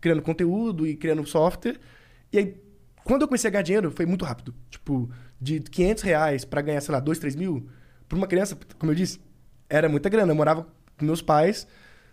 criando 0.00 0.22
conteúdo 0.22 0.86
e 0.86 0.96
criando 0.96 1.24
software. 1.24 1.78
E 2.32 2.38
aí, 2.38 2.56
quando 3.04 3.22
eu 3.22 3.28
comecei 3.28 3.46
a 3.48 3.52
ganhar 3.52 3.62
dinheiro, 3.62 3.90
foi 3.92 4.06
muito 4.06 4.24
rápido. 4.24 4.52
Tipo, 4.70 5.08
de 5.40 5.60
500 5.60 6.02
reais 6.02 6.44
pra 6.44 6.60
ganhar, 6.62 6.80
sei 6.80 6.92
lá, 6.92 6.98
2, 7.00 7.18
3 7.20 7.36
mil, 7.36 7.68
pra 8.08 8.18
uma 8.18 8.26
criança, 8.26 8.58
como 8.78 8.90
eu 8.92 8.96
disse, 8.96 9.20
era 9.68 9.88
muita 9.88 10.08
grana. 10.08 10.32
Eu 10.32 10.36
morava 10.36 10.66
com 10.98 11.04
meus 11.04 11.20
pais, 11.22 11.66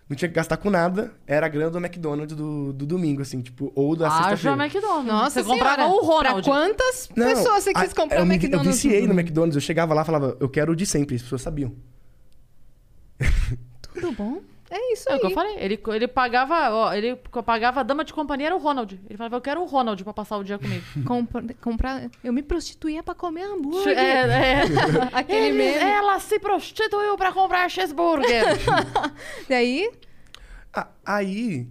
não 0.08 0.16
tinha 0.16 0.28
que 0.28 0.34
gastar 0.34 0.56
com 0.58 0.68
nada, 0.70 1.12
era 1.26 1.46
a 1.46 1.48
grana 1.48 1.70
do 1.70 1.78
McDonald's 1.78 2.36
do, 2.36 2.72
do 2.72 2.84
domingo, 2.86 3.22
assim, 3.22 3.40
tipo, 3.40 3.72
ou 3.74 3.96
da 3.96 4.10
sexta-feira. 4.10 4.64
McDonald's. 4.64 5.06
Nossa 5.06 5.42
Você 5.42 5.48
comprava 5.48 5.82
senhora. 5.82 5.94
o 5.94 6.04
Ronald. 6.04 6.42
Pra 6.42 6.52
quantas 6.52 7.08
Não, 7.16 7.26
pessoas 7.26 7.64
você 7.64 7.72
quis 7.72 7.92
a- 7.92 7.94
comprar 7.94 8.18
eu, 8.20 8.26
me- 8.26 8.34
McDonald's? 8.34 8.66
Eu 8.66 8.72
viciei 8.72 9.06
no? 9.06 9.14
McDonald's, 9.14 9.56
eu 9.56 9.60
chegava 9.62 9.94
lá 9.94 10.02
e 10.02 10.04
falava, 10.04 10.36
eu 10.40 10.48
quero 10.48 10.72
o 10.72 10.76
de 10.76 10.84
sempre, 10.84 11.16
as 11.16 11.22
pessoas 11.22 11.42
sabiam. 11.42 11.72
Tudo 13.94 14.12
bom? 14.12 14.40
É 14.76 14.92
isso 14.92 15.08
É 15.08 15.12
o 15.12 15.14
aí. 15.14 15.20
que 15.20 15.26
eu 15.26 15.30
falei. 15.30 15.56
Ele, 15.60 15.80
ele 15.86 16.08
pagava, 16.08 16.70
ó, 16.74 16.92
ele 16.92 17.14
pagava 17.46 17.78
a 17.78 17.82
dama 17.84 18.04
de 18.04 18.12
companhia 18.12 18.46
era 18.48 18.56
o 18.56 18.58
Ronald. 18.58 19.00
Ele 19.08 19.16
falava, 19.16 19.36
eu 19.36 19.40
quero 19.40 19.60
o 19.62 19.66
Ronald 19.66 20.02
pra 20.02 20.12
passar 20.12 20.36
o 20.36 20.42
dia 20.42 20.58
comigo. 20.58 20.82
Compra- 21.06 21.44
comprar... 21.60 22.10
Eu 22.24 22.32
me 22.32 22.42
prostituía 22.42 23.00
pra 23.00 23.14
comer 23.14 23.44
hambúrguer. 23.44 23.96
é, 23.96 24.22
é. 24.26 24.62
Aquele 25.14 25.46
Ele- 25.46 25.58
meme. 25.58 25.78
Ela 25.78 26.18
se 26.18 26.40
prostituiu 26.40 27.16
pra 27.16 27.30
comprar 27.32 27.68
cheeseburger. 27.70 28.44
Daí, 29.48 29.88
Ah, 30.72 30.88
aí 31.06 31.68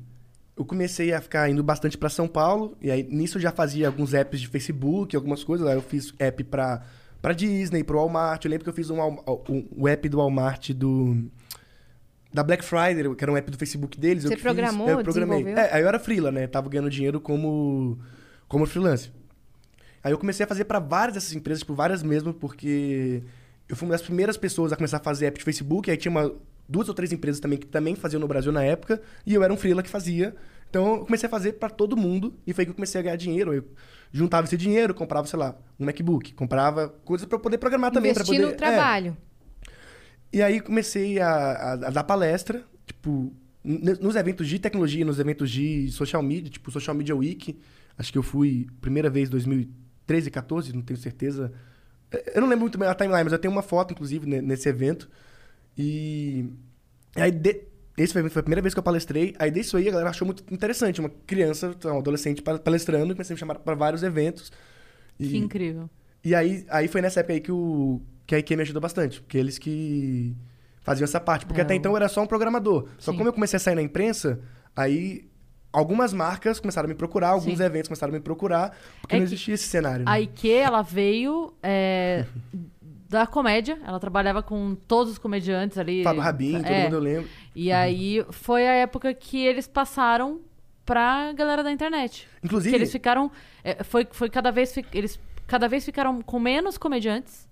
eu 0.56 0.64
comecei 0.64 1.12
a 1.14 1.20
ficar 1.20 1.50
indo 1.50 1.62
bastante 1.62 1.98
pra 1.98 2.08
São 2.10 2.28
Paulo, 2.28 2.78
e 2.82 2.90
aí 2.90 3.04
nisso 3.04 3.38
eu 3.38 3.42
já 3.42 3.52
fazia 3.52 3.88
alguns 3.88 4.14
apps 4.14 4.40
de 4.40 4.48
Facebook, 4.48 5.14
algumas 5.16 5.44
coisas. 5.44 5.68
Aí 5.68 5.76
eu 5.76 5.82
fiz 5.82 6.14
app 6.20 6.42
pra, 6.46 6.84
pra 7.22 7.34
Disney, 7.34 7.84
pro 7.84 7.98
Walmart. 7.98 8.46
Eu 8.46 8.52
lembro 8.52 8.64
que 8.64 8.70
eu 8.70 8.74
fiz 8.74 8.90
um, 8.90 9.02
um, 9.02 9.68
um 9.76 9.88
app 9.90 10.08
do 10.08 10.20
Walmart 10.20 10.70
do. 10.72 11.30
Da 12.34 12.44
Black 12.44 12.66
Friday, 12.66 13.16
que 13.16 13.24
era 13.24 13.32
um 13.32 13.38
app 13.38 13.52
do 13.52 13.58
Facebook 13.58 14.00
deles. 14.00 14.24
eu 14.24 14.30
Você 14.30 14.36
que 14.36 14.42
programou, 14.42 14.88
fiz, 14.88 14.98
eu 14.98 15.04
programei. 15.04 15.54
É, 15.54 15.76
aí 15.76 15.82
eu 15.82 15.88
era 15.88 16.00
freela, 16.00 16.32
né? 16.32 16.48
Tava 16.48 16.68
ganhando 16.68 16.90
dinheiro 16.90 17.22
como, 17.22 18.00
como 18.48 18.66
freelancer. 18.66 19.12
Aí 20.04 20.12
eu 20.12 20.18
comecei 20.18 20.44
a 20.44 20.48
fazer 20.48 20.66
pra 20.66 20.80
várias 20.80 21.14
dessas 21.14 21.34
empresas, 21.34 21.62
tipo, 21.62 21.74
várias 21.74 22.02
mesmo, 22.02 22.34
porque 22.34 23.22
eu 23.70 23.76
fui 23.76 23.88
uma 23.88 23.94
das 23.94 24.02
primeiras 24.02 24.36
pessoas 24.36 24.74
a 24.74 24.76
começar 24.76 24.98
a 24.98 25.00
fazer 25.00 25.28
app 25.28 25.38
de 25.38 25.46
Facebook, 25.46 25.90
aí 25.90 25.96
tinha 25.96 26.12
uma, 26.12 26.34
duas 26.68 26.90
ou 26.90 26.94
três 26.94 27.14
empresas 27.14 27.40
também 27.40 27.58
que 27.58 27.68
também 27.68 27.96
faziam 27.96 28.20
no 28.20 28.28
Brasil 28.28 28.52
na 28.52 28.64
época, 28.64 29.02
e 29.26 29.34
eu 29.34 29.44
era 29.44 29.54
um 29.54 29.58
freela 29.58 29.82
que 29.82 29.90
fazia. 29.90 30.36
Então 30.70 30.96
eu 30.96 31.06
comecei 31.06 31.28
a 31.28 31.30
fazer 31.30 31.54
pra 31.54 31.70
todo 31.70 31.96
mundo, 31.96 32.34
e 32.46 32.52
foi 32.52 32.64
aí 32.64 32.66
que 32.66 32.72
eu 32.72 32.76
comecei 32.76 33.00
a 33.00 33.04
ganhar 33.04 33.16
dinheiro. 33.16 33.54
Eu 33.54 33.64
juntava 34.12 34.46
esse 34.46 34.58
dinheiro, 34.58 34.94
comprava, 34.94 35.28
sei 35.28 35.40
lá, 35.40 35.56
um 35.80 35.86
MacBook, 35.86 36.34
comprava 36.34 36.90
coisas 37.06 37.28
pra 37.28 37.40
poder 37.40 37.58
programar 37.58 37.92
também. 37.92 38.12
investir 38.12 38.36
poder, 38.36 38.58
no 38.58 38.58
é. 39.10 39.16
E 40.34 40.42
aí 40.42 40.60
comecei 40.60 41.20
a, 41.20 41.30
a- 41.30 41.74
a 41.74 41.90
dar 41.92 42.04
palestra, 42.04 42.66
tipo, 42.86 43.32
nos 43.64 44.16
eventos 44.16 44.48
de 44.48 44.58
tecnologia, 44.60 45.06
nos 45.06 45.20
eventos 45.20 45.50
de 45.50 45.90
social 45.92 46.22
media, 46.24 46.50
tipo 46.50 46.72
Social 46.72 46.96
Media 46.96 47.16
Week. 47.16 47.58
Acho 47.98 48.12
que 48.12 48.18
eu 48.18 48.24
fui 48.24 48.68
primeira 48.82 49.10
vez 49.10 49.30
em 49.30 49.32
2013, 49.32 50.32
14, 50.32 50.74
não 50.74 50.82
tenho 50.82 51.00
certeza. 51.00 51.54
Eu 52.34 52.42
não 52.42 52.48
lembro 52.48 52.62
muito 52.62 52.78
bem 52.78 52.88
a 52.90 52.96
timeline, 52.96 53.24
mas 53.24 53.34
eu 53.34 53.40
tenho 53.40 53.52
uma 53.52 53.62
foto, 53.62 53.92
inclusive, 53.94 54.26
ne- 54.28 54.42
nesse 54.42 54.68
evento. 54.68 55.10
E 55.78 56.46
aí, 57.16 57.32
de- 57.32 57.62
esse 57.98 58.12
foi 58.14 58.22
a 58.24 58.44
primeira 58.44 58.62
vez 58.62 58.74
que 58.74 58.80
eu 58.80 58.84
palestrei. 58.84 59.36
Aí, 59.38 59.52
disso 59.52 59.78
aí, 59.78 59.88
a 59.88 59.92
galera 59.92 60.10
achou 60.10 60.26
muito 60.26 60.44
interessante. 60.52 61.00
Uma 61.00 61.10
criança, 61.28 61.76
um 61.86 62.00
adolescente 62.00 62.42
pa- 62.42 62.58
palestrando, 62.60 63.12
e 63.12 63.16
comecei 63.16 63.34
a 63.34 63.36
me 63.36 63.40
chamar 63.40 63.56
para 63.56 63.76
vários 63.76 64.02
eventos. 64.04 64.52
E, 65.20 65.28
que 65.30 65.38
incrível. 65.38 65.88
e 66.24 66.34
aí, 66.34 66.66
aí 66.70 66.88
foi 66.88 67.02
nessa 67.02 67.20
época 67.20 67.34
aí 67.34 67.40
que, 67.42 67.52
o, 67.52 68.02
que 68.26 68.36
a 68.36 68.40
IQ 68.40 68.56
me 68.56 68.62
ajudou 68.64 68.82
bastante. 68.82 69.22
Porque 69.22 69.38
eles 69.38 69.58
que 69.58 70.36
faziam 70.82 71.04
essa 71.06 71.20
parte. 71.20 71.46
Porque 71.46 71.62
É, 71.62 71.64
até 71.64 71.76
então 71.76 71.92
eu 71.92 71.98
era 71.98 72.08
só 72.10 72.22
um 72.22 72.28
programador. 72.28 72.88
Só 72.98 73.12
Sim. 73.12 73.18
como 73.18 73.30
eu 73.30 73.34
comecei 73.34 73.58
a 73.58 73.60
sair 73.60 73.76
na 73.76 73.82
imprensa, 73.82 74.40
aí 74.76 75.28
algumas 75.72 76.14
marcas 76.14 76.60
começaram 76.60 76.86
a 76.86 76.90
me 76.90 76.96
procurar, 76.96 77.30
alguns 77.30 77.58
Sim. 77.58 77.64
eventos 77.64 77.88
começaram 77.88 78.14
a 78.14 78.16
me 78.18 78.22
procurar, 78.22 78.78
porque 79.02 79.16
É 79.16 79.18
não 79.18 79.24
existia 79.26 79.56
esse 79.56 79.68
cenário. 79.68 80.06
né? 80.06 80.12
A 80.12 80.20
IKE, 80.22 80.52
ela 80.52 80.82
veio 80.82 81.54
é, 81.64 82.26
da 83.10 83.26
comédia. 83.28 83.80
Ela 83.86 84.00
trabalhava 84.00 84.42
com 84.44 84.76
todos 84.88 85.14
os 85.14 85.18
comediantes 85.18 85.78
ali. 85.78 86.04
Fábio 86.04 86.22
Rabin, 86.22 86.62
todo 86.62 86.68
É. 86.72 86.84
mundo 86.84 86.96
eu 86.96 87.00
lembro. 87.00 87.30
E 87.56 87.72
aí 87.72 88.26
foi 88.32 88.68
a 88.68 88.74
época 88.74 89.14
que 89.14 89.44
eles 89.46 89.68
passaram 89.68 90.42
pra 90.86 91.32
galera 91.34 91.64
da 91.64 91.72
internet. 91.72 92.28
Inclusive, 92.44 92.72
Que 92.72 92.76
eles 92.76 92.92
ficaram. 92.92 93.32
é, 93.64 93.84
foi, 93.84 94.08
foi 94.12 94.30
cada 94.30 94.52
vez. 94.52 94.76
Eles 94.94 95.20
cada 95.48 95.68
vez 95.68 95.86
ficaram 95.86 96.22
com 96.22 96.40
menos 96.40 96.78
comediantes 96.78 97.48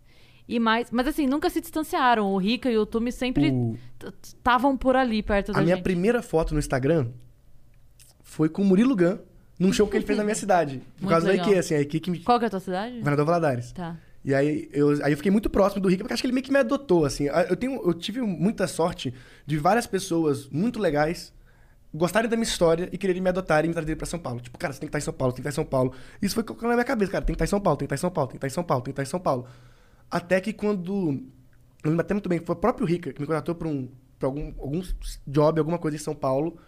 e 0.47 0.59
mais. 0.59 0.89
Mas 0.91 1.07
assim, 1.07 1.27
nunca 1.27 1.49
se 1.49 1.61
distanciaram. 1.61 2.31
O 2.33 2.37
Rica 2.37 2.69
e 2.69 2.77
o 2.77 2.85
Tumi 2.85 3.11
sempre 3.11 3.53
estavam 4.23 4.77
por 4.77 4.95
ali 4.95 5.21
perto 5.21 5.51
da 5.51 5.59
a 5.59 5.63
minha 5.63 5.81
primeira 5.81 6.21
foto 6.21 6.53
no 6.53 6.59
Instagram 6.59 7.07
foi 8.23 8.47
com 8.47 8.61
o 8.61 8.65
Murilo 8.65 8.95
Gun, 8.95 9.17
num 9.59 9.73
show 9.73 9.87
que 9.87 9.97
ele 9.97 10.05
fez 10.05 10.17
na 10.17 10.23
minha 10.23 10.35
cidade. 10.35 10.81
Por 10.95 11.03
Muito 11.03 11.09
causa 11.09 11.27
legal. 11.27 11.45
da 11.45 11.51
IQ, 11.51 11.59
assim, 11.59 11.75
a 11.75 11.81
IQ 11.81 11.99
que 11.99 12.11
me... 12.11 12.19
Qual 12.19 12.39
que 12.39 12.45
é 12.45 12.47
a 12.47 12.51
tua 12.51 12.59
cidade? 12.61 12.97
Governador 12.97 13.25
Valadares. 13.25 13.71
Tá. 13.73 13.97
E 14.23 14.33
aí 14.33 14.69
eu, 14.71 15.03
aí 15.03 15.11
eu 15.11 15.17
fiquei 15.17 15.31
muito 15.31 15.49
próximo 15.49 15.81
do 15.81 15.89
Rica, 15.89 16.03
porque 16.03 16.13
acho 16.13 16.21
que 16.21 16.27
ele 16.27 16.33
meio 16.33 16.45
que 16.45 16.51
me 16.51 16.59
adotou, 16.59 17.05
assim. 17.05 17.25
Eu, 17.25 17.55
tenho, 17.57 17.81
eu 17.83 17.93
tive 17.93 18.21
muita 18.21 18.67
sorte 18.67 19.13
de 19.45 19.57
várias 19.57 19.87
pessoas 19.87 20.47
muito 20.49 20.79
legais 20.79 21.33
gostarem 21.93 22.29
da 22.29 22.37
minha 22.37 22.47
história 22.47 22.87
e 22.91 22.97
quererem 22.97 23.21
me 23.21 23.29
adotar 23.29 23.65
e 23.65 23.67
me 23.67 23.73
trazer 23.73 23.95
pra 23.95 24.05
São 24.05 24.19
Paulo. 24.19 24.39
Tipo, 24.39 24.57
cara, 24.57 24.73
você 24.73 24.79
tem 24.79 24.87
que 24.87 24.89
estar 24.89 24.99
em 24.99 25.01
São 25.01 25.13
Paulo, 25.13 25.31
você 25.31 25.37
tem 25.37 25.43
que 25.43 25.49
estar 25.49 25.61
em 25.61 25.63
São 25.63 25.69
Paulo. 25.69 25.93
Isso 26.21 26.35
foi 26.35 26.43
colocando 26.43 26.69
na 26.69 26.75
minha 26.75 26.85
cabeça, 26.85 27.11
cara, 27.11 27.25
tem 27.25 27.33
que 27.33 27.35
estar 27.35 27.45
em 27.45 27.49
São 27.49 27.59
Paulo, 27.59 27.77
tem 27.77 27.87
que 27.87 27.93
estar 27.93 27.99
em 27.99 28.09
São 28.09 28.11
Paulo, 28.11 28.29
tem 28.29 28.39
que 28.39 28.45
estar 28.45 28.47
em 28.47 28.55
São 28.55 28.63
Paulo, 28.63 28.83
tem 28.83 28.93
que 28.93 29.01
estar 29.01 29.03
em 29.03 29.11
São 29.11 29.19
Paulo. 29.19 29.47
Até 30.11 30.41
que 30.41 30.51
quando... 30.51 31.23
Eu 31.83 31.89
lembro 31.89 32.01
até 32.01 32.13
muito 32.13 32.29
bem, 32.29 32.39
foi 32.39 32.53
o 32.53 32.59
próprio 32.59 32.85
Rica 32.85 33.11
que 33.13 33.21
me 33.21 33.25
contratou 33.25 33.55
pra, 33.55 33.67
um, 33.67 33.89
pra 34.19 34.27
algum, 34.27 34.53
algum 34.59 34.83
job, 35.25 35.59
alguma 35.59 35.79
coisa 35.79 35.97
em 35.97 35.99
São 35.99 36.13
Paulo, 36.13 36.59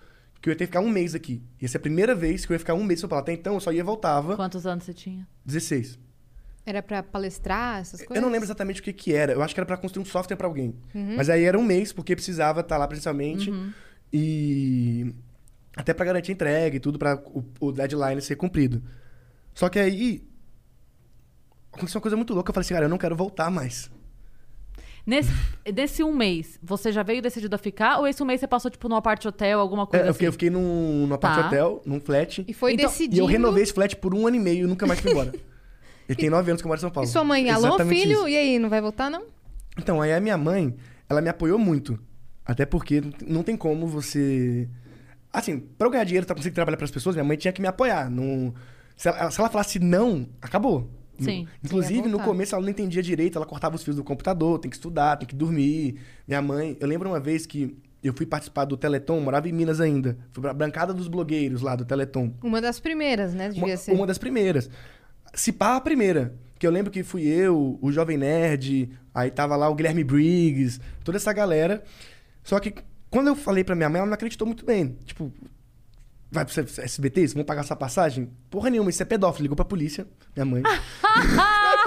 que 0.41 0.49
eu 0.49 0.51
ia 0.51 0.57
ter 0.57 0.65
que 0.65 0.71
ficar 0.71 0.79
um 0.79 0.89
mês 0.89 1.13
aqui. 1.13 1.43
Ia 1.61 1.67
ser 1.67 1.77
a 1.77 1.81
primeira 1.81 2.15
vez 2.15 2.45
que 2.45 2.51
eu 2.51 2.55
ia 2.55 2.59
ficar 2.59 2.73
um 2.73 2.83
mês 2.83 2.99
em 2.99 3.01
São 3.01 3.09
Paulo. 3.09 3.21
Até 3.21 3.33
então 3.33 3.53
eu 3.53 3.59
só 3.59 3.71
ia 3.71 3.81
e 3.81 3.83
voltava. 3.83 4.35
Quantos 4.35 4.65
anos 4.65 4.85
você 4.85 4.93
tinha? 4.93 5.27
16. 5.45 5.99
Era 6.65 6.81
pra 6.81 7.03
palestrar, 7.03 7.81
essas 7.81 7.99
coisas? 7.99 8.15
Eu 8.15 8.21
não 8.21 8.29
lembro 8.29 8.45
exatamente 8.45 8.79
o 8.79 8.83
que 8.83 8.93
que 8.93 9.13
era. 9.13 9.33
Eu 9.33 9.43
acho 9.43 9.53
que 9.53 9.59
era 9.59 9.67
pra 9.67 9.77
construir 9.77 10.01
um 10.01 10.05
software 10.05 10.37
pra 10.37 10.47
alguém. 10.47 10.73
Uhum. 10.95 11.17
Mas 11.17 11.29
aí 11.29 11.43
era 11.43 11.59
um 11.59 11.63
mês, 11.63 11.91
porque 11.91 12.15
precisava 12.15 12.61
estar 12.61 12.77
lá 12.77 12.87
presencialmente. 12.87 13.51
E 14.11 15.13
até 15.75 15.93
pra 15.93 16.05
garantir 16.05 16.31
a 16.31 16.33
entrega 16.33 16.75
e 16.75 16.79
tudo, 16.79 16.97
pra 16.97 17.21
o, 17.25 17.43
o 17.59 17.71
deadline 17.71 18.21
ser 18.21 18.35
cumprido. 18.35 18.81
Só 19.53 19.69
que 19.69 19.77
aí 19.77 20.23
aconteceu 21.73 21.97
uma 21.97 22.01
coisa 22.01 22.15
muito 22.17 22.33
louca. 22.33 22.49
Eu 22.49 22.53
falei 22.53 22.65
assim, 22.65 22.73
cara, 22.73 22.85
eu 22.85 22.89
não 22.89 22.97
quero 22.97 23.15
voltar 23.15 23.49
mais. 23.51 23.89
Nesse, 25.05 25.31
nesse 25.75 26.01
um 26.03 26.15
mês, 26.15 26.57
você 26.63 26.89
já 26.91 27.03
veio 27.03 27.21
decidido 27.21 27.53
a 27.55 27.57
ficar? 27.57 27.99
Ou 27.99 28.07
esse 28.07 28.23
um 28.23 28.25
mês 28.25 28.39
você 28.39 28.47
passou, 28.47 28.71
tipo, 28.71 28.87
no 28.87 28.95
apart 28.95 29.25
hotel, 29.25 29.59
alguma 29.59 29.83
É, 29.83 29.85
coisa 29.87 30.05
eu 30.07 30.13
fiquei, 30.13 30.27
eu 30.27 30.29
assim? 30.29 30.33
fiquei 30.35 30.49
num, 30.49 31.07
num 31.07 31.13
apart 31.13 31.41
Tá. 31.41 31.47
hotel, 31.47 31.81
num 31.85 31.99
flat. 31.99 32.45
E 32.47 32.53
foi 32.53 32.73
Então- 32.73 32.85
decidindo... 32.89 33.17
E 33.17 33.19
eu 33.19 33.25
renovei 33.25 33.63
esse 33.63 33.73
flat 33.73 33.95
por 33.97 34.15
um 34.15 34.25
ano 34.25 34.37
e 34.37 34.39
meio 34.39 34.63
e 34.63 34.67
nunca 34.67 34.87
mais 34.87 34.99
fui 35.01 35.11
embora. 35.11 35.33
Ele 36.07 36.17
tem 36.17 36.29
nove 36.29 36.51
anos 36.51 36.61
que 36.61 36.65
eu 36.65 36.69
moro 36.69 36.79
em 36.79 36.81
São 36.81 36.89
Paulo. 36.89 37.07
E 37.07 37.11
sua 37.11 37.23
mãe, 37.23 37.49
alô, 37.49 37.67
Exatamente 37.67 38.01
filho? 38.01 38.19
isso. 38.19 38.27
E 38.29 38.37
aí, 38.37 38.59
não 38.59 38.69
vai 38.69 38.79
voltar, 38.81 39.09
não? 39.09 39.25
Então, 39.77 40.01
aí 40.01 40.13
a 40.13 40.19
minha 40.21 40.37
mãe, 40.37 40.73
ela 41.09 41.21
me 41.21 41.29
apoiou 41.29 41.57
muito. 41.59 41.99
Até 42.45 42.65
porque 42.65 43.01
não 43.25 43.41
tem 43.43 43.55
como 43.57 43.87
você. 43.87 44.69
Assim, 45.31 45.59
pra 45.59 45.87
eu 45.87 45.91
ganhar 45.91 46.03
dinheiro, 46.03 46.25
pra 46.27 46.35
conseguir 46.35 46.53
trabalhar 46.55 46.77
pras 46.77 46.91
pessoas, 46.91 47.15
minha 47.15 47.23
mãe 47.25 47.35
tinha 47.37 47.51
que 47.53 47.61
me 47.61 47.67
apoiar. 47.67 48.09
Não... 48.09 48.53
Se, 48.95 49.07
ela, 49.07 49.31
se 49.31 49.39
ela 49.39 49.49
falasse 49.49 49.79
não, 49.79 50.27
acabou. 50.41 50.89
Sim. 51.19 51.47
Inclusive, 51.63 52.07
Ia 52.07 52.07
no 52.07 52.19
começo 52.19 52.55
ela 52.55 52.63
não 52.63 52.69
entendia 52.69 53.01
direito, 53.01 53.37
ela 53.37 53.45
cortava 53.45 53.75
os 53.75 53.83
fios 53.83 53.95
do 53.95 54.03
computador, 54.03 54.59
tem 54.59 54.69
que 54.69 54.75
estudar, 54.75 55.17
tem 55.17 55.27
que 55.27 55.35
dormir. 55.35 55.99
Minha 56.27 56.41
mãe, 56.41 56.77
eu 56.79 56.87
lembro 56.87 57.09
uma 57.09 57.19
vez 57.19 57.45
que 57.45 57.77
eu 58.03 58.13
fui 58.13 58.25
participar 58.25 58.65
do 58.65 58.75
Teleton, 58.75 59.19
morava 59.21 59.47
em 59.47 59.51
Minas 59.51 59.79
ainda. 59.79 60.17
Fui 60.31 60.41
pra 60.41 60.53
bancada 60.53 60.93
dos 60.93 61.07
blogueiros 61.07 61.61
lá 61.61 61.75
do 61.75 61.85
Teleton. 61.85 62.33
Uma 62.43 62.59
das 62.59 62.79
primeiras, 62.79 63.33
né? 63.33 63.49
Devia 63.49 63.65
Uma, 63.65 63.77
ser. 63.77 63.91
uma 63.93 64.07
das 64.07 64.17
primeiras. 64.17 64.69
Se 65.33 65.51
pá, 65.51 65.75
a 65.77 65.81
primeira. 65.81 66.33
Que 66.59 66.67
eu 66.67 66.71
lembro 66.71 66.91
que 66.91 67.03
fui 67.03 67.25
eu, 67.25 67.77
o 67.81 67.91
Jovem 67.91 68.17
Nerd, 68.17 68.89
aí 69.13 69.29
tava 69.31 69.55
lá 69.55 69.69
o 69.69 69.75
Guilherme 69.75 70.03
Briggs, 70.03 70.79
toda 71.03 71.17
essa 71.17 71.31
galera. 71.33 71.83
Só 72.43 72.59
que 72.59 72.73
quando 73.09 73.27
eu 73.27 73.35
falei 73.35 73.63
pra 73.63 73.75
minha 73.75 73.89
mãe, 73.89 73.99
ela 73.99 74.07
não 74.07 74.13
acreditou 74.13 74.47
muito 74.47 74.65
bem. 74.65 74.97
Tipo, 75.05 75.31
vai 76.33 76.45
pro 76.45 76.53
SBT, 76.83 77.21
vocês 77.21 77.33
vão 77.33 77.43
pagar 77.43 77.61
essa 77.61 77.75
passagem? 77.75 78.29
Porra 78.49 78.69
nenhuma, 78.69 78.89
isso 78.89 79.01
é 79.01 79.05
pedófilo. 79.05 79.43
Ligou 79.43 79.55
pra 79.55 79.63
polícia, 79.65 80.05
minha 80.35 80.45
mãe. 80.45 80.63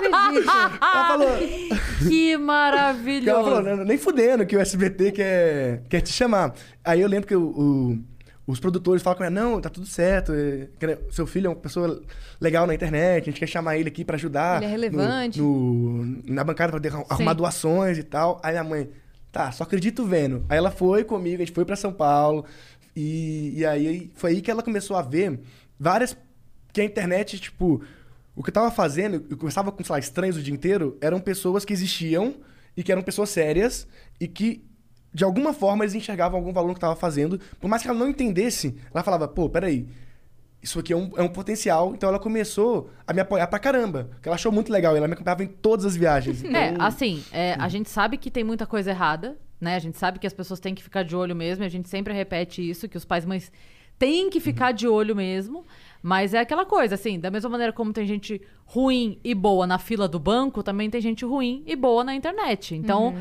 ela 0.01 1.07
falou, 1.09 1.29
Que 2.09 2.33
ela 2.33 2.43
maravilhoso. 2.45 3.45
falou, 3.45 3.63
"Não, 3.63 3.85
nem 3.85 3.99
fudendo 3.99 4.47
que 4.47 4.57
o 4.57 4.61
SBT 4.61 5.13
quer, 5.13 5.83
quer 5.89 6.01
te 6.01 6.13
chamar. 6.13 6.55
Aí 6.85 7.01
eu 7.01 7.09
lembro 7.09 7.27
que 7.27 7.35
o- 7.37 7.43
o- 7.43 7.99
os 8.47 8.61
produtores 8.61 9.03
falam 9.03 9.19
com 9.19 9.25
ela, 9.25 9.31
não, 9.35 9.61
tá 9.61 9.69
tudo 9.69 9.87
certo, 9.87 10.33
é, 10.33 10.69
seu 11.11 11.27
filho 11.27 11.47
é 11.47 11.51
uma 11.51 11.57
pessoa 11.57 12.01
legal 12.41 12.67
na 12.67 12.75
internet, 12.75 13.23
a 13.25 13.33
gente 13.33 13.41
quer 13.41 13.47
chamar 13.49 13.77
ele 13.77 13.89
aqui 13.89 14.05
pra 14.05 14.17
ajudar. 14.17 14.59
Ele 14.59 14.67
é 14.67 14.69
relevante. 14.69 15.41
no- 15.41 16.05
no- 16.05 16.23
na 16.27 16.45
bancada 16.45 16.71
pra 16.71 16.81
poder 16.81 17.07
arrumar 17.11 17.33
doações 17.33 17.99
e 17.99 18.03
tal. 18.05 18.41
Aí 18.45 18.53
minha 18.53 18.63
mãe, 18.65 18.89
tá, 19.33 19.51
só 19.51 19.65
acredito 19.65 20.05
vendo. 20.05 20.45
Aí 20.49 20.59
ela 20.59 20.71
foi 20.71 21.03
comigo, 21.03 21.37
a 21.43 21.45
gente 21.45 21.53
foi 21.55 21.65
pra 21.65 21.75
São 21.77 21.93
Paulo, 21.93 22.45
e, 22.97 23.53
e 23.57 23.67
aí 23.67 24.11
foi 24.15 24.31
aí 24.33 24.41
que 24.41 24.51
ela 24.51 24.63
começou 24.63 24.97
a 24.97 25.03
ver 25.03 25.39
várias... 25.79 26.17
Que 26.73 26.81
a 26.81 26.85
internet, 26.85 27.39
tipo... 27.39 27.83
O 28.35 28.43
que 28.43 28.51
eu 28.51 28.55
tava 28.55 28.71
fazendo, 28.71 29.25
eu 29.31 29.37
conversava 29.37 29.73
com, 29.73 29.83
sei 29.83 29.93
lá, 29.93 29.99
estranhos 29.99 30.37
o 30.37 30.43
dia 30.43 30.53
inteiro, 30.53 30.99
eram 31.01 31.19
pessoas 31.21 31.65
que 31.65 31.73
existiam 31.73 32.35
e 32.77 32.83
que 32.83 32.93
eram 32.93 33.03
pessoas 33.03 33.31
sérias 33.31 33.87
e 34.21 34.29
que, 34.29 34.63
de 35.13 35.25
alguma 35.25 35.55
forma, 35.55 35.85
eles 35.85 35.95
enxergavam 35.95 36.39
algum 36.39 36.53
valor 36.53 36.69
no 36.69 36.75
que 36.75 36.79
eu 36.79 36.89
tava 36.89 36.97
fazendo. 36.97 37.41
Por 37.59 37.69
mais 37.69 37.81
que 37.81 37.89
ela 37.89 37.99
não 37.99 38.09
entendesse, 38.09 38.77
ela 38.93 39.03
falava, 39.03 39.27
pô, 39.27 39.49
peraí, 39.49 39.89
isso 40.63 40.79
aqui 40.79 40.93
é 40.93 40.97
um, 40.97 41.11
é 41.17 41.23
um 41.23 41.29
potencial. 41.29 41.95
Então 41.95 42.09
ela 42.09 42.19
começou 42.19 42.91
a 43.07 43.15
me 43.15 43.21
apoiar 43.21 43.47
pra 43.47 43.59
caramba. 43.59 44.11
Que 44.21 44.29
ela 44.29 44.35
achou 44.35 44.53
muito 44.53 44.71
legal. 44.71 44.95
e 44.95 44.99
Ela 44.99 45.09
me 45.09 45.15
acompanhava 45.15 45.45
em 45.45 45.49
todas 45.49 45.87
as 45.87 45.97
viagens. 45.97 46.43
É, 46.45 46.69
Então, 46.69 46.85
assim, 46.85 47.25
é, 47.33 47.55
a 47.55 47.69
gente 47.69 47.89
sabe 47.89 48.19
que 48.19 48.31
tem 48.31 48.45
muita 48.45 48.67
coisa 48.67 48.91
errada, 48.91 49.39
né? 49.61 49.77
A 49.77 49.79
gente 49.79 49.97
sabe 49.99 50.19
que 50.19 50.27
as 50.27 50.33
pessoas 50.33 50.61
têm 50.61 50.75
que 50.75 50.83
ficar 50.83 51.03
de 51.03 51.15
olho 51.17 51.35
mesmo, 51.35 51.65
e 51.65 51.67
a 51.67 51.71
gente 51.71 51.89
sempre 51.89 52.13
repete 52.15 52.69
isso, 52.69 52.89
que 52.89 52.97
os 52.97 53.05
pais 53.05 53.25
e 53.25 53.29
mães 53.29 53.53
têm 53.99 54.29
que 54.29 54.41
ficar 54.41 54.73
de 54.73 54.87
olho 54.87 55.17
mesmo. 55.17 55.65
Mas 56.03 56.35
é 56.35 56.39
aquela 56.39 56.65
coisa, 56.65 56.95
assim, 56.95 57.19
da 57.19 57.31
mesma 57.31 57.49
maneira 57.51 57.73
como 57.73 57.93
tem 57.93 58.07
gente 58.07 58.41
ruim 58.67 59.19
e 59.25 59.35
boa 59.35 59.67
na 59.67 59.79
fila 59.79 60.07
do 60.07 60.19
banco, 60.21 60.63
também 60.63 60.89
tem 60.91 61.01
gente 61.01 61.25
ruim 61.25 61.63
e 61.67 61.75
boa 61.75 62.05
na 62.05 62.15
internet. 62.15 62.75
Então, 62.77 63.15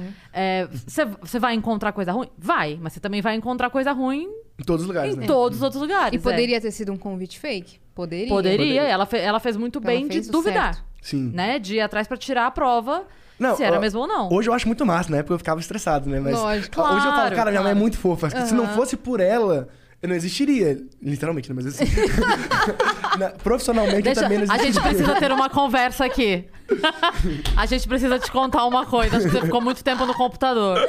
você 1.24 1.39
vai 1.39 1.54
encontrar 1.56 1.91
coisa 1.93 2.12
ruim? 2.12 2.28
Vai, 2.38 2.78
mas 2.82 2.93
você 2.93 3.00
também 3.00 3.21
vai 3.21 3.36
encontrar 3.36 3.69
coisa 3.69 3.91
ruim 3.91 4.30
Em 4.60 4.63
todos 4.63 4.82
os 4.84 4.88
lugares, 4.88 5.15
em 5.15 5.19
né? 5.19 5.26
todos 5.26 5.58
os 5.60 5.63
outros 5.63 5.82
lugares. 5.82 6.13
E 6.13 6.17
é. 6.17 6.19
poderia 6.32 6.62
ter 6.62 6.71
sido 6.71 6.91
um 6.91 6.98
convite 6.98 7.39
fake? 7.39 7.80
Poderia. 7.95 8.28
Poderia, 8.28 8.58
Poderia. 8.58 8.82
Ela, 8.84 9.06
fe- 9.06 9.19
ela 9.19 9.39
fez 9.39 9.56
muito 9.56 9.80
Ela 9.80 9.86
bem 9.88 10.08
fez 10.08 10.24
de 10.26 10.30
o 10.30 10.32
duvidar, 10.34 10.76
certo. 10.76 10.86
Sim. 11.02 11.32
né? 11.34 11.58
De 11.58 11.76
ir 11.76 11.82
atrás 11.82 12.08
pra 12.08 12.17
tirar 12.17 12.45
a 12.48 12.52
prova 12.52 13.08
Não, 13.39 13.56
se 13.58 13.63
era 13.63 13.78
ó, 13.78 13.82
mesmo 13.82 14.00
ou 14.00 14.08
não. 14.08 14.32
Hoje 14.32 14.50
eu 14.50 14.54
acho 14.54 14.65
muito 14.67 14.86
massa, 14.86 15.12
né? 15.12 15.21
Porque 15.21 15.34
eu 15.34 15.38
ficava 15.38 15.60
estressado, 15.60 16.10
né? 16.10 16.19
Mas 16.19 16.34
Lógico. 16.34 16.80
Hoje 16.82 16.91
eu 16.95 17.02
falo, 17.02 17.13
Claro, 17.13 17.36
cara, 17.36 17.52
minha 17.52 17.62
mãe 17.62 17.71
é 17.71 17.74
claro. 17.74 17.80
muito 17.80 17.98
fofa. 17.98 18.30
Se 18.45 18.54
não 18.54 18.67
fosse 18.69 18.95
por 18.95 19.19
ela, 19.19 19.67
eu 20.02 20.08
não 20.10 20.15
existiria. 20.15 20.78
Literalmente, 21.02 21.50
né? 21.52 21.56
Mas 21.56 21.65
assim. 21.67 21.84
na- 23.19 23.30
profissionalmente 23.32 24.04
Deixa- 24.04 24.19
eu 24.21 24.24
também 24.24 24.38
não 24.39 24.45
a 24.54 24.58
gente 24.58 24.69
existiria. 24.69 24.89
precisa 24.98 25.19
ter 25.19 25.32
uma 25.32 25.50
conversa 25.50 26.06
aqui. 26.06 26.45
a 27.58 27.65
gente 27.65 27.88
precisa 27.88 28.17
te 28.19 28.32
contar 28.32 28.65
uma 28.65 28.86
coisa. 28.86 29.17
Acho 29.17 29.26
que 29.28 29.32
você 29.34 29.41
ficou 29.41 29.62
muito 29.62 29.84
tempo 29.84 30.06
no 30.06 30.13
computador. 30.13 30.80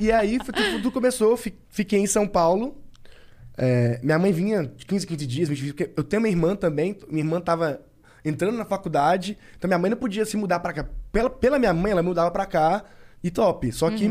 E 0.00 0.10
aí 0.12 0.38
foi- 0.44 0.54
tudo, 0.54 0.72
tudo 0.72 0.92
começou, 0.92 1.36
fi- 1.36 1.54
fiquei 1.68 1.98
em 2.00 2.06
São 2.06 2.26
Paulo. 2.26 2.76
É, 3.56 3.98
minha 4.02 4.18
mãe 4.18 4.32
vinha 4.32 4.64
de 4.64 4.86
15, 4.86 5.06
15 5.06 5.26
dias, 5.26 5.48
20 5.48 5.58
dias, 5.58 5.72
porque 5.74 5.92
eu 5.96 6.04
tenho 6.04 6.22
uma 6.22 6.28
irmã 6.28 6.54
também, 6.54 6.96
minha 7.08 7.24
irmã 7.24 7.40
tava 7.40 7.80
entrando 8.24 8.56
na 8.56 8.64
faculdade, 8.64 9.36
então 9.56 9.68
minha 9.68 9.78
mãe 9.78 9.90
não 9.90 9.96
podia 9.96 10.24
se 10.24 10.36
mudar 10.36 10.60
pra 10.60 10.72
cá. 10.72 10.86
Pela, 11.12 11.30
pela 11.30 11.58
minha 11.58 11.72
mãe, 11.72 11.92
ela 11.92 12.02
mudava 12.02 12.30
pra 12.30 12.46
cá 12.46 12.84
e 13.22 13.30
top. 13.30 13.70
Só 13.72 13.90
que, 13.90 14.08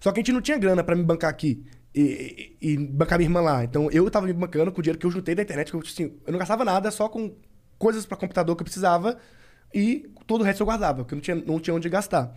só 0.00 0.12
que 0.12 0.18
a 0.18 0.22
gente 0.22 0.32
não 0.32 0.40
tinha 0.40 0.58
grana 0.58 0.82
pra 0.84 0.94
me 0.94 1.02
bancar 1.02 1.30
aqui 1.30 1.64
e, 1.94 2.54
e- 2.60 2.72
e 2.72 2.76
bancar 2.76 3.18
minha 3.18 3.26
irmã 3.28 3.40
lá. 3.40 3.64
Então 3.64 3.90
eu 3.90 4.08
tava 4.10 4.26
me 4.26 4.32
bancando 4.32 4.70
com 4.72 4.80
o 4.80 4.82
dinheiro 4.82 4.98
que 4.98 5.06
eu 5.06 5.10
juntei 5.10 5.34
da 5.34 5.42
internet, 5.42 5.70
que 5.70 5.76
eu, 5.76 5.80
assim, 5.80 6.12
eu 6.26 6.32
não 6.32 6.38
gastava 6.38 6.64
nada, 6.64 6.90
só 6.90 7.08
com 7.08 7.34
coisas 7.78 8.04
pra 8.06 8.16
computador 8.16 8.54
que 8.56 8.62
eu 8.62 8.64
precisava 8.64 9.16
e 9.74 10.10
todo 10.26 10.40
o 10.40 10.44
resto 10.44 10.60
eu 10.62 10.66
guardava, 10.66 11.04
porque 11.04 11.14
eu 11.14 11.16
não 11.16 11.22
tinha, 11.22 11.36
não 11.36 11.60
tinha 11.60 11.74
onde 11.74 11.88
gastar. 11.88 12.32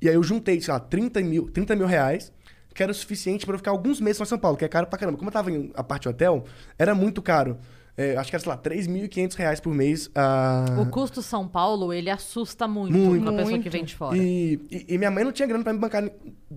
E 0.00 0.08
aí 0.08 0.14
eu 0.14 0.22
juntei, 0.22 0.60
sei 0.60 0.72
lá, 0.72 0.78
30 0.80 1.20
mil, 1.20 1.50
30 1.50 1.74
mil 1.74 1.86
reais, 1.86 2.32
que 2.74 2.82
era 2.82 2.92
o 2.92 2.94
suficiente 2.94 3.44
pra 3.44 3.54
eu 3.54 3.58
ficar 3.58 3.72
alguns 3.72 4.00
meses 4.00 4.20
em 4.20 4.24
São 4.24 4.38
Paulo, 4.38 4.56
que 4.56 4.64
é 4.64 4.68
caro 4.68 4.86
pra 4.86 4.98
caramba. 4.98 5.18
Como 5.18 5.28
eu 5.28 5.32
tava 5.32 5.50
em 5.50 5.72
a 5.74 5.82
parte 5.82 6.08
hotel, 6.08 6.44
era 6.78 6.94
muito 6.94 7.20
caro. 7.20 7.58
É, 8.00 8.16
acho 8.16 8.30
que 8.30 8.36
era, 8.36 8.42
sei 8.44 8.50
lá, 8.52 8.56
3.500 8.56 9.34
reais 9.34 9.58
por 9.60 9.74
mês. 9.74 10.08
ah, 10.14 10.64
O 10.80 10.86
custo 10.86 11.20
São 11.20 11.48
Paulo, 11.48 11.92
ele 11.92 12.08
assusta 12.08 12.68
muito, 12.68 12.96
Muito. 12.96 13.22
pra 13.24 13.32
pessoa 13.32 13.46
que 13.46 13.52
Muito. 13.58 13.70
vem 13.70 13.84
de 13.84 13.96
fora. 13.96 14.16
E, 14.16 14.60
e- 14.70 14.86
e 14.90 14.98
minha 14.98 15.10
mãe 15.10 15.24
não 15.24 15.32
tinha 15.32 15.48
grana 15.48 15.64
pra 15.64 15.72
me 15.72 15.80
bancar 15.80 16.08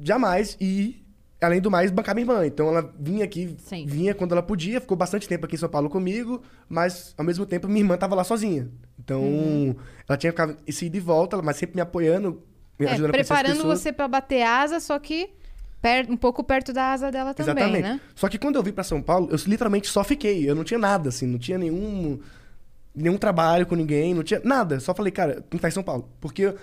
jamais. 0.03 0.55
E, 0.61 1.03
além 1.41 1.59
do 1.59 1.71
mais, 1.71 1.89
bancar 1.89 2.13
minha 2.13 2.23
irmã. 2.25 2.45
Então 2.45 2.67
ela 2.69 2.93
vinha 2.99 3.25
aqui, 3.25 3.55
Sim. 3.57 3.87
vinha 3.87 4.13
quando 4.13 4.33
ela 4.33 4.43
podia, 4.43 4.79
ficou 4.79 4.95
bastante 4.95 5.27
tempo 5.27 5.45
aqui 5.47 5.55
em 5.55 5.57
São 5.57 5.67
Paulo 5.67 5.89
comigo, 5.89 6.43
mas 6.69 7.15
ao 7.17 7.25
mesmo 7.25 7.43
tempo 7.45 7.67
minha 7.67 7.79
irmã 7.81 7.97
tava 7.97 8.13
lá 8.13 8.23
sozinha. 8.23 8.69
Então 8.99 9.21
Uhum. 9.23 9.75
ela 10.07 10.17
tinha 10.19 10.31
ficado 10.31 10.55
esse 10.67 10.85
ida 10.85 10.97
e 10.97 10.99
volta, 10.99 11.41
mas 11.41 11.57
sempre 11.57 11.75
me 11.75 11.81
apoiando, 11.81 12.43
me 12.79 12.85
É, 12.85 12.89
ajudando 12.91 13.09
a 13.09 13.13
conhecer 13.13 13.33
as 13.33 13.39
preparando 13.41 13.63
você 13.67 13.91
pra 13.91 14.07
bater 14.07 14.43
asa, 14.43 14.79
só 14.79 14.99
que 14.99 15.31
per- 15.81 16.09
um 16.09 16.17
pouco 16.17 16.43
perto 16.43 16.71
da 16.71 16.91
asa 16.93 17.11
dela 17.11 17.33
também, 17.33 17.53
Exatamente. 17.63 17.83
né? 17.83 18.01
Só 18.15 18.29
que 18.29 18.37
quando 18.37 18.55
eu 18.57 18.63
vim 18.63 18.71
pra 18.71 18.83
São 18.83 19.01
Paulo, 19.01 19.29
eu 19.31 19.37
literalmente 19.47 19.87
só 19.87 20.03
fiquei. 20.03 20.49
Eu 20.49 20.55
não 20.55 20.63
tinha 20.63 20.77
nada, 20.79 21.09
assim, 21.09 21.25
não 21.25 21.39
tinha 21.39 21.57
nenhum, 21.57 22.19
nenhum 22.93 23.17
trabalho 23.17 23.65
com 23.65 23.75
ninguém, 23.75 24.13
não 24.13 24.23
tinha 24.23 24.41
nada. 24.43 24.79
Só 24.79 24.93
falei, 24.93 25.11
cara, 25.11 25.35
tem 25.35 25.43
que 25.49 25.55
estar 25.57 25.67
em 25.69 25.71
São 25.71 25.83
Paulo. 25.83 26.09
Porque 26.19 26.53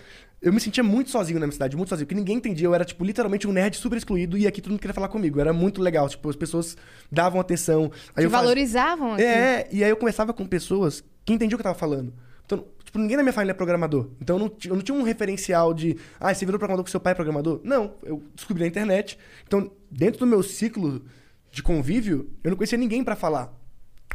eu, 0.41 0.53
me 0.53 0.61
sentia 0.61 0.85
muito 0.85 1.11
sozinho 1.11 1.41
na 1.41 1.47
minha 1.47 1.53
cidade, 1.53 1.77
muito 1.77 1.89
sozinho. 1.89 2.07
Porque 2.07 2.15
ninguém 2.15 2.37
entendia. 2.37 2.67
Eu 2.67 2.75
era, 2.75 2.85
tipo, 2.85 3.05
literalmente 3.05 3.47
um 3.49 3.53
nerd 3.53 3.77
super 3.77 3.97
excluído 3.99 4.39
e 4.39 4.47
aqui 4.47 4.61
todo 4.61 4.71
mundo 4.71 4.81
queria 4.81 4.95
falar 4.95 5.09
comigo. 5.09 5.41
Era 5.41 5.53
muito 5.53 5.81
legal. 5.83 6.09
Tipo, 6.09 6.31
as 6.31 6.37
pessoas 6.37 6.77
davam 7.11 7.41
atenção. 7.41 7.91
Aí 8.15 8.25
Te 8.25 8.29
valorizavam 8.29 9.15
aqui. 9.15 9.23
É, 9.25 9.69
e 9.73 9.83
aí 9.83 9.91
eu 9.91 9.97
conversava 9.97 10.33
com 10.33 10.47
pessoas 10.47 11.03
que 11.25 11.33
entendiam 11.33 11.57
o 11.57 11.59
que 11.59 11.63
eu 11.67 11.73
tava 11.73 11.79
falando. 11.79 12.13
Então, 12.47 12.65
tipo, 12.89 12.99
ninguém 12.99 13.17
na 13.19 13.23
minha 13.23 13.33
família 13.33 13.53
é 13.53 13.55
programador. 13.55 14.09
Então 14.21 14.37
eu 14.37 14.41
não, 14.41 14.53
eu 14.65 14.75
não 14.77 14.83
tinha 14.83 14.97
um 14.97 15.03
referencial 15.03 15.75
de, 15.75 15.97
ah, 16.19 16.33
você 16.35 16.47
virou 16.47 16.59
programador 16.59 16.83
porque 16.85 16.91
seu 16.91 17.01
pai 17.01 17.13
é 17.13 17.15
programador. 17.15 17.61
Não, 17.63 17.95
eu 18.03 18.23
descobri 18.35 18.63
na 18.63 18.69
internet. 18.69 19.19
Então, 19.47 19.71
dentro 19.91 20.21
do 20.21 20.27
meu 20.27 20.43
ciclo 20.43 21.05
de 21.51 21.63
convívio, 21.63 22.31
eu 22.43 22.51
não 22.51 22.57
conhecia 22.57 22.79
ninguém 22.79 23.05
pra 23.05 23.15
falar 23.15 23.53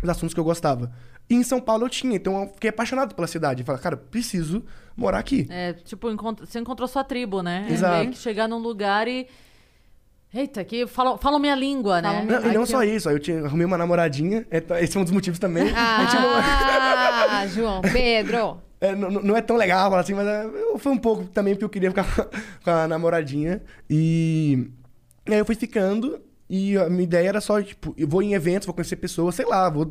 os 0.02 0.10
assuntos 0.10 0.34
que 0.34 0.40
eu 0.40 0.44
gostava. 0.44 0.92
E 1.30 1.36
em 1.36 1.44
São 1.44 1.62
Paulo 1.62 1.86
eu 1.86 1.90
tinha, 1.90 2.16
então 2.16 2.42
eu 2.42 2.48
fiquei 2.50 2.70
apaixonado 2.70 3.16
pela 3.16 3.28
cidade. 3.28 3.64
Falei, 3.64 3.82
cara, 3.82 3.96
preciso 3.96 4.64
morar 4.98 5.20
aqui. 5.20 5.48
É, 5.50 5.74
tipo, 5.74 6.10
encont- 6.12 6.40
você 6.42 6.60
encontrou 6.60 6.88
sua 6.88 7.04
tribo, 7.04 7.42
né? 7.42 7.68
Exato. 7.70 7.96
É 7.96 8.00
meio 8.00 8.12
que 8.12 8.18
chegar 8.18 8.48
num 8.48 8.58
lugar 8.58 9.08
e. 9.08 9.28
Eita, 10.34 10.62
aqui 10.62 10.88
falam, 10.88 11.18
falam 11.18 11.38
minha 11.40 11.54
língua, 11.56 12.02
né? 12.02 12.10
Falam 12.10 12.26
Não, 12.26 12.52
e 12.52 12.54
não 12.56 12.66
só 12.66 12.84
isso, 12.84 13.08
aí 13.08 13.16
eu 13.16 13.20
tinha, 13.20 13.46
arrumei 13.46 13.66
uma 13.68 13.78
namoradinha, 13.78 14.48
é, 14.50 14.84
esse 14.84 14.98
é 14.98 15.00
um 15.00 15.04
dos 15.04 15.14
motivos 15.14 15.38
também. 15.38 15.66
Não- 15.70 15.74
Ah, 15.76 17.46
João 17.54 17.82
Pedro. 17.82 18.60
É, 18.82 18.96
não, 18.96 19.10
não 19.12 19.38
é 19.38 19.42
tão 19.42 19.56
legal 19.56 19.94
assim, 19.96 20.14
mas 20.14 20.28
é, 20.28 20.46
foi 20.78 20.92
um 20.92 20.98
pouco 20.98 21.26
também 21.26 21.54
porque 21.54 21.66
eu 21.66 21.70
queria 21.70 21.90
ficar 21.90 22.06
com 22.66 22.70
a 22.72 22.88
namoradinha. 22.88 23.62
E, 23.90 24.68
e 25.28 25.34
aí 25.34 25.40
eu 25.40 25.46
fui 25.46 25.56
ficando 25.56 26.20
e 26.50 26.76
a 26.78 26.90
minha 26.90 27.04
ideia 27.04 27.30
era 27.30 27.40
só, 27.40 27.62
tipo, 27.62 27.94
eu 27.96 28.08
vou 28.08 28.22
em 28.22 28.34
eventos, 28.34 28.66
vou 28.66 28.74
conhecer 28.74 28.96
pessoas, 28.96 29.36
sei 29.36 29.46
lá, 29.46 29.70
vou. 29.70 29.90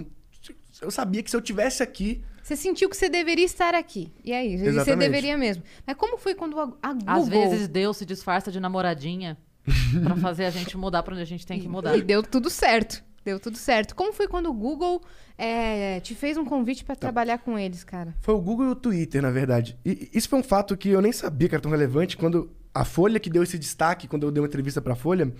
Eu 0.81 0.90
sabia 0.90 1.22
que 1.22 1.31
se 1.31 1.37
eu 1.37 1.40
tivesse 1.40 1.83
aqui. 1.83 2.22
Você 2.42 2.57
sentiu 2.57 2.90
que 2.90 2.96
você 2.96 3.09
deveria 3.09 3.44
estar 3.44 3.74
aqui. 3.74 4.12
E 4.24 4.33
aí, 4.33 4.59
você 4.59 4.66
Exatamente. 4.66 4.98
deveria 4.98 5.38
mesmo. 5.38 5.62
Mas 5.87 5.96
como 5.96 6.18
foi 6.18 6.35
quando 6.35 6.59
a, 6.59 6.64
a 6.83 6.92
Google... 6.92 7.14
Às 7.14 7.28
vezes 7.28 7.68
Deus 7.68 7.96
se 7.96 8.05
disfarça 8.05 8.50
de 8.50 8.59
namoradinha 8.59 9.38
pra 10.03 10.16
fazer 10.16 10.44
a 10.44 10.51
gente 10.51 10.77
mudar 10.77 11.03
pra 11.03 11.14
onde 11.14 11.22
a 11.22 11.27
gente 11.27 11.46
tem 11.46 11.61
que 11.61 11.68
mudar. 11.68 11.96
E 11.96 12.03
deu 12.03 12.22
tudo 12.22 12.51
certo. 12.51 13.03
Deu 13.25 13.38
tudo 13.38 13.57
certo. 13.57 13.94
Como 13.94 14.12
foi 14.12 14.27
quando 14.27 14.51
o 14.51 14.53
Google 14.53 15.01
é, 15.38 16.01
te 16.01 16.14
fez 16.14 16.37
um 16.37 16.44
convite 16.44 16.85
pra 16.85 16.96
trabalhar 16.96 17.38
com 17.38 17.57
eles, 17.57 17.85
cara? 17.85 18.14
Foi 18.20 18.35
o 18.35 18.40
Google 18.40 18.66
e 18.66 18.70
o 18.70 18.75
Twitter, 18.75 19.22
na 19.22 19.31
verdade. 19.31 19.79
E 19.85 20.11
isso 20.12 20.29
foi 20.29 20.40
um 20.40 20.42
fato 20.42 20.77
que 20.77 20.88
eu 20.88 21.01
nem 21.01 21.12
sabia 21.12 21.48
que 21.48 21.55
era 21.55 21.62
tão 21.62 21.70
relevante 21.70 22.16
quando 22.16 22.51
a 22.75 22.85
Folha 22.85 23.20
que 23.20 23.31
deu 23.31 23.42
esse 23.42 23.59
destaque, 23.59 24.09
quando 24.09 24.25
eu 24.25 24.33
dei 24.33 24.40
uma 24.40 24.48
entrevista 24.48 24.81
pra 24.83 24.96
Folha. 24.96 25.33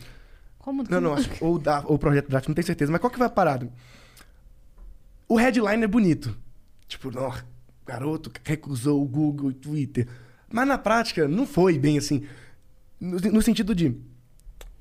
Como 0.59 0.85
Não, 0.89 1.01
não, 1.01 1.15
acho, 1.15 1.29
ou, 1.41 1.59
da, 1.59 1.81
ou 1.81 1.97
o 1.97 1.99
Projeto 1.99 2.29
Draft, 2.29 2.47
não 2.47 2.55
tenho 2.55 2.67
certeza. 2.67 2.93
Mas 2.93 3.01
qual 3.01 3.11
que 3.11 3.19
vai 3.19 3.27
a 3.27 3.31
parada? 3.31 3.69
O 5.29 5.37
headline 5.37 5.83
é 5.83 5.89
bonito. 5.89 6.37
Tipo, 6.87 7.11
não, 7.11 7.33
garoto 7.85 8.31
recusou 8.45 9.03
o 9.03 9.09
Google 9.09 9.51
e 9.51 9.55
o 9.55 9.57
Twitter. 9.57 10.07
Mas 10.49 10.69
na 10.69 10.79
prática, 10.79 11.27
não 11.27 11.47
foi 11.47 11.79
bem 11.79 11.99
assim. 11.99 12.25
No, 13.01 13.19
no 13.19 13.43
sentido 13.43 13.75
de. 13.75 13.97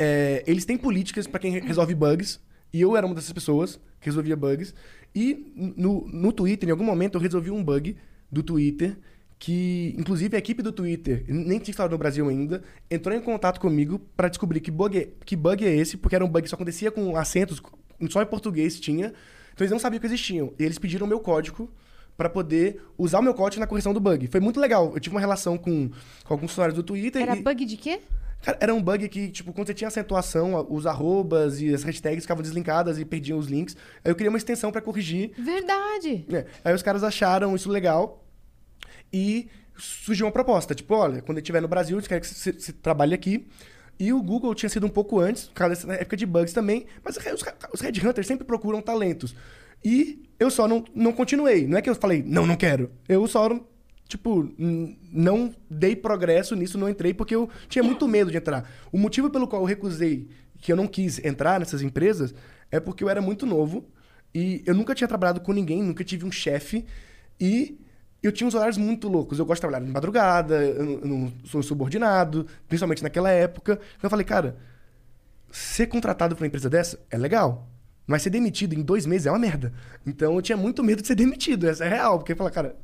É, 0.04 0.44
eles 0.48 0.66
têm 0.66 0.78
políticas 0.78 1.28
pra 1.28 1.40
quem 1.40 1.52
re- 1.52 1.60
resolve 1.60 1.94
bugs. 1.96 2.40
E 2.74 2.80
eu 2.82 2.96
era 2.96 3.06
uma 3.06 3.14
dessas 3.14 3.34
pessoas 3.34 3.80
que 4.00 4.06
resolvia 4.06 4.36
bugs. 4.36 4.74
E 5.14 5.52
no, 5.76 6.08
no 6.08 6.32
Twitter, 6.32 6.70
em 6.70 6.72
algum 6.72 6.86
momento, 6.86 7.16
eu 7.16 7.22
resolvi 7.22 7.52
um 7.52 7.64
bug 7.64 7.96
do 8.32 8.42
Twitter 8.42 8.98
que, 9.38 9.94
inclusive, 9.98 10.36
a 10.36 10.40
equipe 10.40 10.62
do 10.64 10.72
Twitter, 10.72 11.26
nem 11.28 11.60
tinha 11.60 11.72
instalado 11.72 11.94
no 11.94 11.98
Brasil 11.98 12.30
ainda, 12.30 12.64
entrou 12.90 13.14
em 13.16 13.20
contato 13.20 13.60
comigo 13.60 14.00
para 14.16 14.30
descobrir 14.30 14.60
que 14.62 14.72
bug, 14.72 14.98
é, 14.98 15.10
que 15.26 15.36
bug 15.36 15.66
é 15.66 15.76
esse, 15.76 15.98
porque 15.98 16.16
era 16.16 16.24
um 16.24 16.30
bug 16.30 16.44
que 16.44 16.50
só 16.50 16.56
acontecia 16.56 16.92
com 16.92 17.18
acentos, 17.18 17.62
só 18.10 18.22
em 18.22 18.26
português 18.26 18.80
tinha. 18.80 19.08
Então 19.54 19.66
eles 19.66 19.72
não 19.72 19.80
sabiam 19.80 20.00
que 20.00 20.06
existiam. 20.08 20.54
E 20.58 20.64
eles 20.64 20.78
pediram 20.80 21.06
o 21.06 21.10
meu 21.10 21.20
código 21.20 21.70
para 22.16 22.30
poder 22.30 22.82
usar 22.98 23.20
o 23.20 23.24
meu 23.24 23.34
código 23.34 23.60
na 23.60 23.68
correção 23.68 23.94
do 23.94 24.00
bug. 24.00 24.28
Foi 24.28 24.40
muito 24.40 24.60
legal. 24.60 24.92
Eu 24.94 25.00
tive 25.00 25.16
uma 25.16 25.20
relação 25.20 25.58
com, 25.58 25.90
com 26.24 26.34
alguns 26.34 26.52
funcionários 26.52 26.78
do 26.78 26.84
Twitter. 26.84 27.22
Era 27.22 27.36
e, 27.36 27.42
bug 27.42 27.66
de 27.66 27.78
quê? 27.78 28.00
Cara, 28.42 28.58
era 28.60 28.74
um 28.74 28.82
bug 28.82 29.08
que, 29.10 29.30
tipo, 29.30 29.54
quando 29.54 29.68
você 29.68 29.74
tinha 29.74 29.88
acentuação, 29.88 30.66
os 30.70 30.86
arrobas 30.86 31.62
e 31.62 31.74
as 31.74 31.84
hashtags 31.84 32.24
ficavam 32.24 32.42
deslinkadas 32.42 33.00
e 33.00 33.06
perdiam 33.06 33.38
os 33.38 33.48
links. 33.48 33.76
Aí 34.04 34.12
eu 34.12 34.16
queria 34.16 34.30
uma 34.30 34.38
extensão 34.38 34.72
para 34.72 34.82
corrigir. 34.82 35.32
Verdade. 35.38 36.26
É, 36.32 36.46
Aí 36.64 36.74
os 36.74 36.82
caras 36.82 37.04
acharam 37.04 37.56
isso 37.56 37.70
legal 37.70 38.26
e 39.12 39.50
surgiu 39.78 40.26
uma 40.26 40.32
proposta. 40.32 40.76
Tipo, 40.76 40.96
olha, 40.96 41.22
quando 41.22 41.38
ele 41.38 41.44
estiver 41.44 41.62
no 41.62 41.68
Brasil, 41.68 41.98
a 41.98 42.00
gente 42.00 42.10
quer 42.10 42.20
que 42.20 42.28
você, 42.28 42.52
você 42.52 42.72
trabalhe 42.72 43.14
aqui. 43.14 43.48
E 44.00 44.12
o 44.12 44.22
Google 44.22 44.56
tinha 44.56 44.70
sido 44.70 44.86
um 44.86 44.90
pouco 44.90 45.20
antes, 45.20 45.46
por 45.46 45.54
causa 45.54 45.76
dessa 45.76 45.94
época 45.94 46.18
de 46.18 46.26
bugs 46.26 46.54
também. 46.54 46.86
Mas 47.04 47.18
os, 47.18 47.44
os 47.74 47.82
headhunters 47.82 48.26
sempre 48.26 48.46
procuram 48.46 48.82
talentos. 48.82 49.36
E 49.84 50.24
eu 50.40 50.50
só 50.50 50.68
não, 50.68 50.84
não 50.96 51.12
continuei. 51.12 51.68
Não 51.68 51.78
é 51.78 51.82
que 51.82 51.90
eu 51.90 51.96
falei, 51.96 52.24
não, 52.26 52.46
não 52.46 52.56
quero. 52.56 52.92
Eu 53.08 53.28
só, 53.28 53.50
tipo, 54.12 54.54
não 55.12 55.54
dei 55.70 55.96
progresso 55.96 56.56
nisso, 56.56 56.78
não 56.78 56.90
entrei, 56.90 57.14
porque 57.14 57.34
eu 57.36 57.50
tinha 57.70 57.82
muito 57.84 58.08
medo 58.08 58.30
de 58.30 58.38
entrar. 58.38 58.70
O 58.92 58.98
motivo 58.98 59.30
pelo 59.30 59.48
qual 59.48 59.62
eu 59.62 59.66
recusei, 59.66 60.28
que 60.60 60.72
eu 60.72 60.76
não 60.76 60.86
quis 60.88 61.24
entrar 61.24 61.60
nessas 61.60 61.82
empresas, 61.82 62.34
é 62.70 62.80
porque 62.80 63.04
eu 63.04 63.10
era 63.10 63.22
muito 63.22 63.46
novo. 63.46 63.86
E 64.34 64.62
eu 64.66 64.74
nunca 64.76 64.94
tinha 64.94 65.08
trabalhado 65.08 65.42
com 65.42 65.52
ninguém, 65.54 65.82
nunca 65.82 66.04
tive 66.04 66.26
um 66.26 66.32
chefe. 66.32 66.86
E 67.40 67.80
eu 68.22 68.32
tinha 68.32 68.48
uns 68.48 68.54
horários 68.54 68.78
muito 68.78 69.08
loucos. 69.08 69.40
Eu 69.40 69.46
gosto 69.46 69.60
de 69.60 69.62
trabalhar 69.62 69.86
de 69.86 69.92
madrugada, 69.92 70.64
eu 70.64 71.06
não- 71.06 71.34
sou 71.44 71.64
subordinado, 71.64 72.46
principalmente 72.68 73.04
naquela 73.04 73.30
época. 73.30 73.74
Então 73.74 74.04
eu 74.04 74.10
falei, 74.10 74.26
cara, 74.26 74.58
ser 75.52 75.88
contratado 75.88 76.36
por 76.36 76.44
uma 76.44 76.48
empresa 76.48 76.70
dessa 76.70 77.00
é 77.10 77.18
legal. 77.18 77.68
Mas 78.08 78.22
ser 78.24 78.30
demitido 78.30 78.74
em 78.74 78.82
dois 78.82 79.06
meses 79.06 79.28
é 79.28 79.32
uma 79.32 79.40
merda. 79.40 79.72
Então 80.06 80.36
eu 80.36 80.42
tinha 80.42 80.58
muito 80.58 80.84
medo 80.84 81.02
de 81.02 81.08
ser 81.08 81.16
demitido, 81.16 81.68
essa 81.68 81.86
é 81.86 81.90
real. 81.90 82.18
Porque 82.20 82.34
eu 82.34 82.36
falei, 82.38 82.54
cara, 82.54 82.76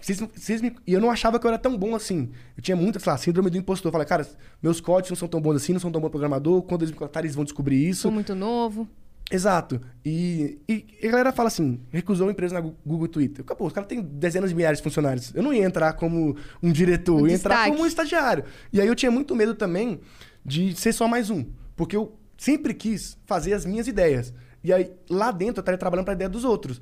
vocês, 0.00 0.60
me... 0.60 0.74
E 0.86 0.92
eu 0.92 1.00
não 1.00 1.10
achava 1.10 1.38
que 1.38 1.46
eu 1.46 1.48
era 1.48 1.58
tão 1.58 1.76
bom 1.76 1.94
assim. 1.94 2.30
Eu 2.56 2.62
tinha 2.62 2.76
muita, 2.76 2.98
sei 2.98 3.10
lá, 3.12 3.18
síndrome 3.18 3.50
do 3.50 3.56
impostor. 3.58 3.88
Eu 3.88 3.92
falei, 3.92 4.06
cara, 4.06 4.26
meus 4.62 4.80
códigos 4.80 5.10
não 5.10 5.16
são 5.16 5.28
tão 5.28 5.40
bons 5.40 5.56
assim, 5.56 5.72
não 5.72 5.80
são 5.80 5.90
tão 5.92 6.00
bom 6.00 6.08
programador. 6.10 6.62
Quando 6.62 6.82
eles 6.82 6.90
me 6.90 6.96
contratarem, 6.96 7.26
eles 7.26 7.36
vão 7.36 7.44
descobrir 7.44 7.88
isso. 7.88 8.02
Sou 8.02 8.10
muito 8.10 8.34
novo. 8.34 8.88
Exato. 9.30 9.80
E, 10.04 10.58
e, 10.68 10.86
a 11.06 11.10
galera 11.10 11.32
fala 11.32 11.48
assim, 11.48 11.80
recusou 11.90 12.26
uma 12.26 12.32
empresa 12.32 12.54
na 12.54 12.60
Google 12.60 13.06
e 13.06 13.08
Twitter. 13.08 13.44
Eu, 13.48 13.56
Pô, 13.56 13.66
os 13.66 13.72
caras 13.72 13.88
têm 13.88 14.00
dezenas 14.00 14.50
de 14.50 14.56
milhares 14.56 14.78
de 14.78 14.84
funcionários. 14.84 15.32
Eu 15.34 15.42
não 15.42 15.52
ia 15.52 15.64
entrar 15.64 15.92
como 15.94 16.36
um 16.62 16.70
diretor, 16.70 17.16
Um 17.16 17.20
eu 17.20 17.28
ia 17.28 17.34
entrar 17.34 17.54
destaque. 17.56 17.70
como 17.72 17.82
um 17.82 17.86
estagiário. 17.86 18.44
E 18.72 18.80
aí 18.80 18.86
eu 18.86 18.94
tinha 18.94 19.10
muito 19.10 19.34
medo 19.34 19.54
também 19.54 20.00
de 20.44 20.74
ser 20.76 20.92
só 20.92 21.08
mais 21.08 21.28
um. 21.28 21.44
Porque 21.74 21.96
eu 21.96 22.16
sempre 22.38 22.72
quis 22.72 23.18
fazer 23.26 23.52
as 23.52 23.66
minhas 23.66 23.88
ideias. 23.88 24.32
E 24.62 24.72
aí, 24.72 24.92
lá 25.10 25.30
dentro, 25.32 25.58
eu 25.58 25.62
estaria 25.62 25.78
trabalhando 25.78 26.04
para 26.04 26.14
a 26.14 26.16
ideia 26.16 26.28
dos 26.30 26.44
outros. 26.44 26.80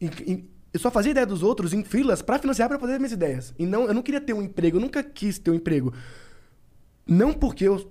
E- 0.00 0.06
e- 0.26 0.50
eu 0.76 0.80
só 0.80 0.90
fazia 0.90 1.10
ideia 1.10 1.26
dos 1.26 1.42
outros 1.42 1.72
em 1.72 1.82
filas 1.82 2.22
para 2.22 2.38
financiar 2.38 2.68
para 2.68 2.78
fazer 2.78 2.92
as 2.92 2.98
minhas 2.98 3.12
ideias. 3.12 3.54
E 3.58 3.64
não, 3.64 3.86
eu 3.86 3.94
não 3.94 4.02
queria 4.02 4.20
ter 4.20 4.32
um 4.32 4.42
emprego, 4.42 4.76
eu 4.76 4.80
nunca 4.80 5.02
quis 5.02 5.38
ter 5.38 5.50
um 5.50 5.54
emprego. 5.54 5.92
Não 7.06 7.32
porque 7.32 7.64
eu 7.64 7.90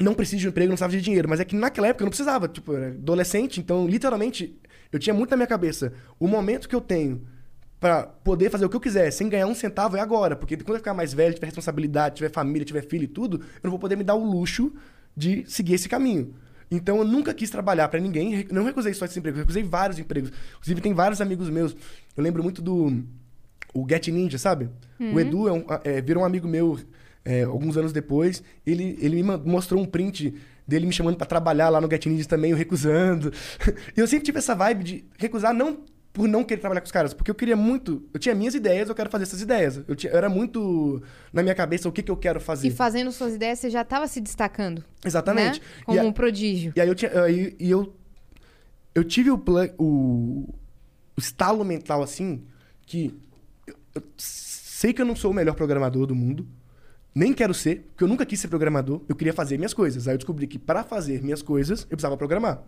não 0.00 0.14
preciso 0.14 0.40
de 0.40 0.46
um 0.46 0.50
emprego, 0.50 0.68
não 0.68 0.74
precisava 0.74 0.92
de 0.92 1.00
dinheiro, 1.00 1.28
mas 1.28 1.40
é 1.40 1.44
que 1.44 1.56
naquela 1.56 1.88
época 1.88 2.02
eu 2.02 2.06
não 2.06 2.10
precisava, 2.10 2.46
tipo, 2.46 2.72
eu 2.72 2.76
era 2.76 2.86
adolescente, 2.88 3.60
então 3.60 3.86
literalmente 3.86 4.58
eu 4.92 4.98
tinha 4.98 5.12
muito 5.12 5.30
na 5.30 5.36
minha 5.36 5.46
cabeça 5.46 5.92
o 6.18 6.28
momento 6.28 6.68
que 6.68 6.74
eu 6.74 6.80
tenho 6.80 7.26
pra 7.80 8.04
poder 8.04 8.50
fazer 8.50 8.64
o 8.64 8.68
que 8.68 8.76
eu 8.76 8.80
quiser, 8.80 9.10
sem 9.10 9.28
ganhar 9.28 9.46
um 9.46 9.54
centavo 9.54 9.96
é 9.96 10.00
agora, 10.00 10.36
porque 10.36 10.56
quando 10.56 10.74
eu 10.74 10.78
ficar 10.78 10.94
mais 10.94 11.12
velho, 11.12 11.34
tiver 11.34 11.46
responsabilidade, 11.46 12.16
tiver 12.16 12.30
família, 12.30 12.64
tiver 12.64 12.82
filho 12.82 13.04
e 13.04 13.08
tudo, 13.08 13.38
eu 13.38 13.60
não 13.64 13.70
vou 13.70 13.78
poder 13.78 13.96
me 13.96 14.04
dar 14.04 14.14
o 14.14 14.24
luxo 14.24 14.72
de 15.16 15.44
seguir 15.46 15.74
esse 15.74 15.88
caminho. 15.88 16.34
Então 16.70 16.98
eu 16.98 17.04
nunca 17.04 17.32
quis 17.32 17.50
trabalhar 17.50 17.88
pra 17.88 18.00
ninguém, 18.00 18.46
não 18.50 18.64
recusei 18.64 18.92
só 18.92 19.04
esse 19.04 19.18
emprego, 19.18 19.38
recusei 19.38 19.62
vários 19.62 19.98
empregos. 19.98 20.32
Inclusive 20.56 20.80
tem 20.80 20.92
vários 20.92 21.20
amigos 21.20 21.48
meus. 21.48 21.76
Eu 22.16 22.22
lembro 22.22 22.42
muito 22.42 22.60
do 22.60 23.04
o 23.72 23.86
Get 23.88 24.08
Ninja, 24.08 24.38
sabe? 24.38 24.68
O 25.14 25.20
Edu 25.20 25.48
é 25.48 25.52
um, 25.52 25.64
é, 25.84 26.00
virou 26.00 26.22
um 26.22 26.26
amigo 26.26 26.48
meu 26.48 26.78
é, 27.24 27.42
alguns 27.42 27.76
anos 27.76 27.92
depois. 27.92 28.42
Ele, 28.66 28.96
ele 29.00 29.22
me 29.22 29.36
mostrou 29.36 29.80
um 29.80 29.84
print 29.84 30.34
dele 30.66 30.86
me 30.86 30.92
chamando 30.92 31.16
pra 31.16 31.26
trabalhar 31.26 31.68
lá 31.68 31.80
no 31.80 31.88
Get 31.88 32.06
Ninja 32.06 32.26
também, 32.26 32.50
eu 32.50 32.56
recusando. 32.56 33.32
E 33.96 34.00
eu 34.00 34.06
sempre 34.06 34.24
tive 34.24 34.38
essa 34.38 34.54
vibe 34.54 34.84
de 34.84 35.04
recusar 35.18 35.54
não 35.54 35.78
por 36.16 36.26
não 36.26 36.42
querer 36.42 36.62
trabalhar 36.62 36.80
com 36.80 36.86
os 36.86 36.90
caras, 36.92 37.12
porque 37.12 37.30
eu 37.30 37.34
queria 37.34 37.54
muito. 37.54 38.02
Eu 38.14 38.18
tinha 38.18 38.34
minhas 38.34 38.54
ideias, 38.54 38.88
eu 38.88 38.94
quero 38.94 39.10
fazer 39.10 39.24
essas 39.24 39.42
ideias. 39.42 39.82
Eu, 39.86 39.94
tinha, 39.94 40.10
eu 40.10 40.16
era 40.16 40.30
muito 40.30 41.02
na 41.30 41.42
minha 41.42 41.54
cabeça 41.54 41.86
o 41.86 41.92
que, 41.92 42.02
que 42.02 42.10
eu 42.10 42.16
quero 42.16 42.40
fazer. 42.40 42.68
E 42.68 42.70
fazendo 42.70 43.12
suas 43.12 43.34
ideias, 43.34 43.58
você 43.58 43.68
já 43.68 43.82
estava 43.82 44.08
se 44.08 44.18
destacando. 44.18 44.82
Exatamente. 45.04 45.60
Né? 45.60 45.66
Como 45.84 45.98
E 45.98 46.00
a- 46.00 46.04
um 46.04 46.10
prodígio. 46.12 46.72
e 46.74 46.80
aí 46.80 46.88
eu 46.88 46.94
tinha. 46.94 47.22
aí- 47.22 47.54
E 47.60 47.70
eu. 47.70 47.94
Eu 48.94 49.04
tive 49.04 49.30
o, 49.30 49.36
plan, 49.36 49.68
o, 49.78 50.48
o 51.14 51.20
estalo 51.20 51.62
mental 51.66 52.02
assim 52.02 52.42
que. 52.86 53.14
Eu, 53.66 53.74
eu 53.96 54.02
sei 54.16 54.94
que 54.94 55.02
eu 55.02 55.06
não 55.06 55.14
sou 55.14 55.30
o 55.32 55.34
melhor 55.34 55.54
programador 55.54 56.06
do 56.06 56.14
mundo. 56.14 56.48
Nem 57.14 57.34
quero 57.34 57.52
ser, 57.52 57.86
porque 57.90 58.04
eu 58.04 58.08
nunca 58.08 58.24
quis 58.24 58.40
ser 58.40 58.48
programador. 58.48 59.02
Eu 59.06 59.14
queria 59.14 59.34
fazer 59.34 59.58
minhas 59.58 59.74
coisas. 59.74 60.08
Aí 60.08 60.14
eu 60.14 60.18
descobri 60.18 60.46
que 60.46 60.58
para 60.58 60.82
fazer 60.82 61.22
minhas 61.22 61.42
coisas, 61.42 61.82
eu 61.82 61.88
precisava 61.88 62.16
programar. 62.16 62.62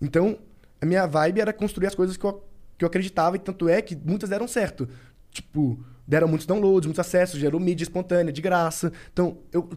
Então, 0.00 0.36
a 0.78 0.84
minha 0.84 1.06
vibe 1.06 1.40
era 1.40 1.52
construir 1.54 1.86
as 1.86 1.94
coisas 1.94 2.16
que 2.18 2.24
eu, 2.24 2.42
que 2.82 2.84
eu 2.84 2.88
acreditava, 2.88 3.36
e 3.36 3.38
tanto 3.38 3.68
é 3.68 3.80
que 3.80 3.94
muitas 3.94 4.28
deram 4.28 4.48
certo. 4.48 4.88
Tipo, 5.30 5.78
deram 6.06 6.26
muitos 6.26 6.46
downloads, 6.46 6.86
muitos 6.86 6.98
acessos, 6.98 7.38
gerou 7.38 7.60
mídia 7.60 7.84
espontânea, 7.84 8.32
de 8.32 8.42
graça. 8.42 8.92
Então, 9.12 9.38
eu, 9.52 9.70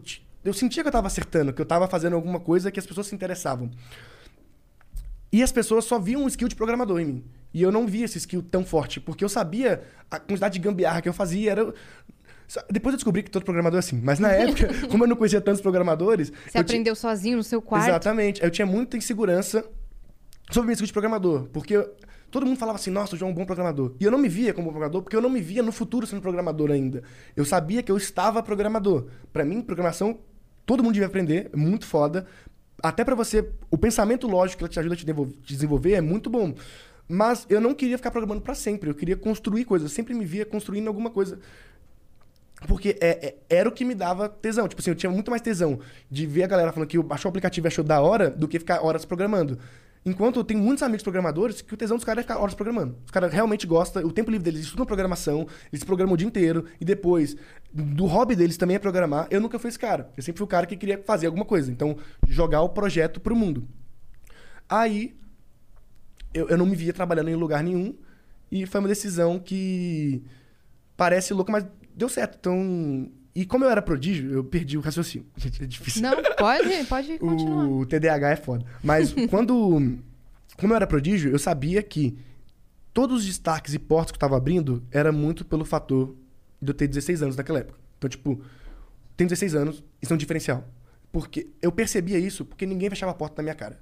eu 0.44 0.52
sentia 0.52 0.82
que 0.82 0.88
eu 0.88 0.90
estava 0.90 1.06
acertando, 1.06 1.52
que 1.52 1.60
eu 1.60 1.64
estava 1.64 1.86
fazendo 1.86 2.16
alguma 2.16 2.40
coisa 2.40 2.70
que 2.70 2.80
as 2.80 2.86
pessoas 2.86 3.06
se 3.06 3.14
interessavam. 3.14 3.70
E 5.32 5.42
as 5.42 5.52
pessoas 5.52 5.84
só 5.84 5.98
viam 5.98 6.24
um 6.24 6.28
skill 6.28 6.48
de 6.48 6.56
programador 6.56 7.00
em 7.00 7.04
mim. 7.04 7.24
E 7.54 7.62
eu 7.62 7.70
não 7.70 7.86
via 7.86 8.04
esse 8.04 8.18
skill 8.18 8.42
tão 8.42 8.64
forte, 8.64 9.00
porque 9.00 9.24
eu 9.24 9.28
sabia 9.28 9.82
a 10.10 10.18
quantidade 10.18 10.54
de 10.54 10.60
gambiarra 10.60 11.00
que 11.00 11.08
eu 11.08 11.12
fazia. 11.12 11.52
Era... 11.52 11.74
Depois 12.70 12.92
eu 12.92 12.96
descobri 12.96 13.22
que 13.22 13.30
todo 13.30 13.44
programador 13.44 13.78
é 13.78 13.80
assim. 13.80 14.00
Mas 14.02 14.18
na 14.18 14.32
época, 14.32 14.68
como 14.90 15.04
eu 15.04 15.08
não 15.08 15.16
conhecia 15.16 15.40
tantos 15.40 15.60
programadores. 15.60 16.32
Você 16.48 16.58
aprendeu 16.58 16.94
sozinho 16.94 17.36
no 17.36 17.44
seu 17.44 17.62
quarto. 17.62 17.88
Exatamente. 17.88 18.42
Eu 18.42 18.50
tinha 18.50 18.66
muita 18.66 18.96
insegurança 18.96 19.64
sobre 20.50 20.66
meu 20.66 20.74
skill 20.74 20.86
de 20.86 20.92
programador. 20.92 21.48
Porque 21.52 21.76
todo 22.30 22.46
mundo 22.46 22.58
falava 22.58 22.76
assim, 22.78 22.90
nossa, 22.90 23.14
o 23.14 23.18
João 23.18 23.30
é 23.30 23.32
um 23.32 23.34
bom 23.34 23.44
programador. 23.44 23.94
E 24.00 24.04
eu 24.04 24.10
não 24.10 24.18
me 24.18 24.28
via 24.28 24.52
como 24.52 24.66
programador, 24.66 25.02
porque 25.02 25.16
eu 25.16 25.22
não 25.22 25.30
me 25.30 25.40
via 25.40 25.62
no 25.62 25.72
futuro 25.72 26.06
sendo 26.06 26.20
programador 26.20 26.70
ainda. 26.70 27.02
Eu 27.34 27.44
sabia 27.44 27.82
que 27.82 27.90
eu 27.90 27.96
estava 27.96 28.42
programador. 28.42 29.06
Pra 29.32 29.44
mim, 29.44 29.60
programação, 29.62 30.18
todo 30.64 30.82
mundo 30.82 30.94
devia 30.94 31.06
aprender, 31.06 31.50
é 31.52 31.56
muito 31.56 31.86
foda. 31.86 32.26
Até 32.82 33.04
pra 33.04 33.14
você, 33.14 33.48
o 33.70 33.78
pensamento 33.78 34.26
lógico 34.26 34.58
que 34.58 34.64
ela 34.64 34.68
te 34.68 34.78
ajuda 34.80 34.94
a 34.94 34.98
te 34.98 35.06
desenvolver 35.54 35.92
é 35.94 36.00
muito 36.00 36.28
bom. 36.28 36.54
Mas 37.08 37.46
eu 37.48 37.60
não 37.60 37.72
queria 37.72 37.96
ficar 37.96 38.10
programando 38.10 38.42
pra 38.42 38.54
sempre. 38.54 38.90
Eu 38.90 38.94
queria 38.94 39.16
construir 39.16 39.64
coisas. 39.64 39.90
Eu 39.90 39.94
sempre 39.94 40.12
me 40.12 40.24
via 40.24 40.44
construindo 40.44 40.88
alguma 40.88 41.08
coisa. 41.08 41.38
Porque 42.66 42.96
é- 43.00 43.26
é- 43.26 43.36
era 43.48 43.68
o 43.68 43.72
que 43.72 43.84
me 43.84 43.94
dava 43.94 44.28
tesão. 44.28 44.66
Tipo 44.66 44.80
assim, 44.80 44.90
eu 44.90 44.96
tinha 44.96 45.10
muito 45.10 45.30
mais 45.30 45.42
tesão 45.42 45.78
de 46.10 46.26
ver 46.26 46.44
a 46.44 46.46
galera 46.46 46.72
falando 46.72 46.88
que 46.88 46.98
baixou 46.98 47.28
o 47.28 47.30
aplicativo 47.30 47.66
e 47.66 47.68
achou 47.68 47.84
da 47.84 48.00
hora 48.00 48.30
do 48.30 48.48
que 48.48 48.58
ficar 48.58 48.84
horas 48.84 49.04
programando. 49.04 49.58
Enquanto 50.06 50.38
eu 50.38 50.44
tenho 50.44 50.60
muitos 50.60 50.84
amigos 50.84 51.02
programadores 51.02 51.60
que 51.60 51.74
o 51.74 51.76
tesão 51.76 51.96
dos 51.96 52.04
caras 52.04 52.20
é 52.20 52.22
ficar 52.22 52.38
horas 52.38 52.54
programando. 52.54 52.96
Os 53.04 53.10
caras 53.10 53.32
realmente 53.32 53.66
gostam, 53.66 54.04
o 54.04 54.12
tempo 54.12 54.30
livre 54.30 54.44
deles, 54.44 54.58
eles 54.58 54.66
estudam 54.66 54.86
programação, 54.86 55.48
eles 55.72 55.82
programam 55.82 56.14
o 56.14 56.16
dia 56.16 56.28
inteiro, 56.28 56.64
e 56.80 56.84
depois, 56.84 57.36
do 57.72 58.06
hobby 58.06 58.36
deles 58.36 58.56
também 58.56 58.76
é 58.76 58.78
programar. 58.78 59.26
Eu 59.32 59.40
nunca 59.40 59.58
fui 59.58 59.68
esse 59.68 59.78
cara. 59.78 60.08
Eu 60.16 60.22
sempre 60.22 60.38
fui 60.38 60.44
o 60.44 60.48
cara 60.48 60.64
que 60.64 60.76
queria 60.76 61.02
fazer 61.04 61.26
alguma 61.26 61.44
coisa. 61.44 61.72
Então, 61.72 61.96
jogar 62.28 62.62
o 62.62 62.68
projeto 62.68 63.18
pro 63.20 63.34
mundo. 63.34 63.66
Aí, 64.68 65.18
eu, 66.32 66.48
eu 66.50 66.56
não 66.56 66.66
me 66.66 66.76
via 66.76 66.92
trabalhando 66.92 67.28
em 67.28 67.34
lugar 67.34 67.64
nenhum, 67.64 67.92
e 68.48 68.64
foi 68.64 68.78
uma 68.78 68.88
decisão 68.88 69.40
que 69.40 70.22
parece 70.96 71.34
louco, 71.34 71.50
mas 71.50 71.66
deu 71.96 72.08
certo. 72.08 72.36
Então. 72.38 73.10
E 73.36 73.44
como 73.44 73.66
eu 73.66 73.70
era 73.70 73.82
prodígio, 73.82 74.32
eu 74.32 74.42
perdi 74.42 74.78
o 74.78 74.80
raciocínio. 74.80 75.26
Gente, 75.36 75.60
é 75.62 75.66
difícil. 75.66 76.00
Não, 76.00 76.10
pode, 76.38 76.84
pode 76.86 77.18
continuar. 77.20 77.68
O 77.68 77.84
TDAH 77.84 78.30
é 78.30 78.36
foda. 78.36 78.64
Mas 78.82 79.14
quando. 79.28 79.98
Como 80.58 80.72
eu 80.72 80.76
era 80.76 80.86
prodígio, 80.86 81.30
eu 81.30 81.38
sabia 81.38 81.82
que 81.82 82.16
todos 82.94 83.20
os 83.20 83.26
destaques 83.26 83.74
e 83.74 83.78
portas 83.78 84.10
que 84.10 84.16
eu 84.16 84.20
tava 84.20 84.38
abrindo 84.38 84.82
era 84.90 85.12
muito 85.12 85.44
pelo 85.44 85.66
fator 85.66 86.16
de 86.62 86.70
eu 86.70 86.74
ter 86.74 86.88
16 86.88 87.24
anos 87.24 87.36
naquela 87.36 87.58
época. 87.58 87.78
Então, 87.98 88.08
tipo, 88.08 88.40
tenho 89.18 89.28
16 89.28 89.54
anos, 89.54 89.84
isso 90.00 90.10
é 90.10 90.14
um 90.14 90.18
diferencial. 90.18 90.66
Porque 91.12 91.48
eu 91.60 91.70
percebia 91.70 92.18
isso 92.18 92.42
porque 92.42 92.64
ninguém 92.64 92.88
fechava 92.88 93.12
a 93.12 93.14
porta 93.14 93.34
na 93.36 93.42
minha 93.42 93.54
cara. 93.54 93.78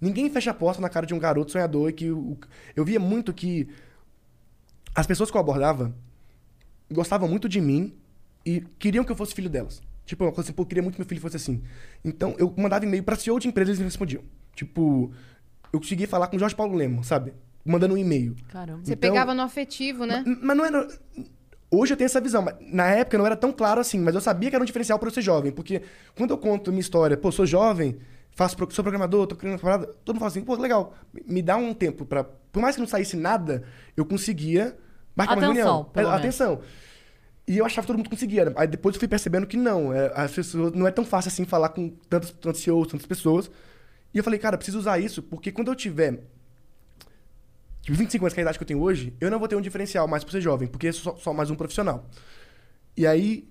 Ninguém 0.00 0.30
fecha 0.30 0.52
a 0.52 0.54
porta 0.54 0.80
na 0.80 0.88
cara 0.88 1.06
de 1.06 1.12
um 1.12 1.18
garoto 1.18 1.50
sonhador 1.50 1.90
e 1.90 1.92
que 1.92 2.04
eu 2.06 2.84
via 2.84 3.00
muito 3.00 3.32
que 3.32 3.68
as 4.94 5.08
pessoas 5.08 5.28
que 5.28 5.36
eu 5.36 5.40
abordava 5.40 5.92
gostavam 6.88 7.28
muito 7.28 7.48
de 7.48 7.60
mim 7.60 7.96
e 8.44 8.60
queriam 8.78 9.04
que 9.04 9.12
eu 9.12 9.16
fosse 9.16 9.34
filho 9.34 9.48
delas. 9.50 9.80
Tipo, 10.04 10.24
uma 10.24 10.32
coisa 10.32 10.48
assim, 10.48 10.52
pô, 10.54 10.62
eu 10.62 10.66
queria 10.66 10.82
muito 10.82 10.94
que 10.96 11.00
meu 11.00 11.08
filho 11.08 11.20
fosse 11.20 11.36
assim. 11.36 11.62
Então, 12.04 12.34
eu 12.38 12.52
mandava 12.56 12.84
e-mail 12.84 13.02
pra 13.04 13.14
CEO 13.16 13.38
de 13.38 13.48
empresa 13.48 13.70
e 13.70 13.72
eles 13.72 13.78
me 13.78 13.84
respondiam. 13.84 14.22
Tipo, 14.54 15.12
eu 15.72 15.78
conseguia 15.80 16.08
falar 16.08 16.26
com 16.26 16.36
o 16.36 16.38
Jorge 16.38 16.54
Paulo 16.54 16.74
Lemo, 16.74 17.02
sabe? 17.04 17.32
Mandando 17.64 17.94
um 17.94 17.98
e-mail. 17.98 18.34
Caramba. 18.48 18.80
Você 18.84 18.94
Então- 18.94 19.10
pegava 19.10 19.32
no 19.34 19.42
afetivo, 19.42 20.04
né? 20.04 20.24
Ma- 20.26 20.38
Mas 20.42 20.56
não 20.56 20.64
era. 20.64 20.88
Hoje 21.70 21.92
eu 21.92 21.96
tenho 21.96 22.06
essa 22.06 22.20
visão. 22.20 22.42
mas 22.42 22.54
Na 22.60 22.86
época 22.88 23.16
não 23.16 23.24
era 23.24 23.36
tão 23.36 23.52
claro 23.52 23.80
assim, 23.80 23.98
mas 23.98 24.14
eu 24.14 24.20
sabia 24.20 24.50
que 24.50 24.56
era 24.56 24.62
um 24.62 24.66
diferencial 24.66 24.98
para 24.98 25.08
eu 25.08 25.12
ser 25.14 25.22
jovem. 25.22 25.52
Porque 25.52 25.80
quando 26.16 26.30
eu 26.32 26.38
conto 26.38 26.70
minha 26.70 26.80
história, 26.80 27.16
pô, 27.16 27.30
sou 27.32 27.46
jovem, 27.46 27.96
faço, 28.32 28.56
sou 28.70 28.82
programador, 28.84 29.26
tô 29.28 29.36
criando 29.36 29.54
uma 29.54 29.60
parada, 29.60 29.86
todo 30.04 30.14
mundo 30.16 30.18
fala 30.20 30.30
assim, 30.32 30.42
pô, 30.42 30.54
legal, 30.56 30.94
me 31.26 31.40
dá 31.40 31.56
um 31.56 31.72
tempo 31.72 32.04
para 32.04 32.24
Por 32.24 32.60
mais 32.60 32.74
que 32.74 32.80
não 32.82 32.88
saísse 32.88 33.16
nada, 33.16 33.62
eu 33.96 34.04
conseguia 34.04 34.76
marcar 35.16 35.34
uma 35.38 35.46
Atenção, 35.46 35.54
reunião. 35.54 35.84
pelo 35.84 36.08
É, 36.08 36.10
menos. 36.10 36.22
E 37.46 37.58
eu 37.58 37.66
achava 37.66 37.82
que 37.82 37.86
todo 37.88 37.96
mundo 37.96 38.10
conseguia. 38.10 38.52
Aí 38.56 38.66
depois 38.66 38.94
eu 38.94 39.00
fui 39.00 39.08
percebendo 39.08 39.46
que 39.46 39.56
não. 39.56 39.92
é, 39.92 40.12
as 40.14 40.32
pessoas, 40.32 40.72
não 40.72 40.86
é 40.86 40.90
tão 40.90 41.04
fácil 41.04 41.28
assim 41.28 41.44
falar 41.44 41.70
com 41.70 41.88
tantos, 42.08 42.30
tantos 42.30 42.60
CEOs, 42.62 42.88
tantas 42.88 43.06
pessoas. 43.06 43.50
E 44.14 44.18
eu 44.18 44.24
falei, 44.24 44.38
cara, 44.38 44.56
preciso 44.56 44.78
usar 44.78 44.98
isso, 44.98 45.22
porque 45.22 45.50
quando 45.50 45.68
eu 45.68 45.74
tiver 45.74 46.22
tipo, 47.80 47.96
25 47.96 48.24
anos, 48.24 48.34
que 48.34 48.40
é 48.40 48.42
a 48.42 48.44
idade 48.44 48.58
que 48.58 48.62
eu 48.62 48.68
tenho 48.68 48.80
hoje, 48.80 49.14
eu 49.20 49.30
não 49.30 49.38
vou 49.38 49.48
ter 49.48 49.56
um 49.56 49.60
diferencial 49.60 50.06
mais 50.06 50.22
por 50.22 50.30
ser 50.30 50.40
jovem, 50.40 50.68
porque 50.68 50.88
eu 50.88 50.92
sou 50.92 51.14
só, 51.14 51.18
só 51.18 51.32
mais 51.32 51.50
um 51.50 51.54
profissional. 51.54 52.08
E 52.96 53.06
aí, 53.06 53.48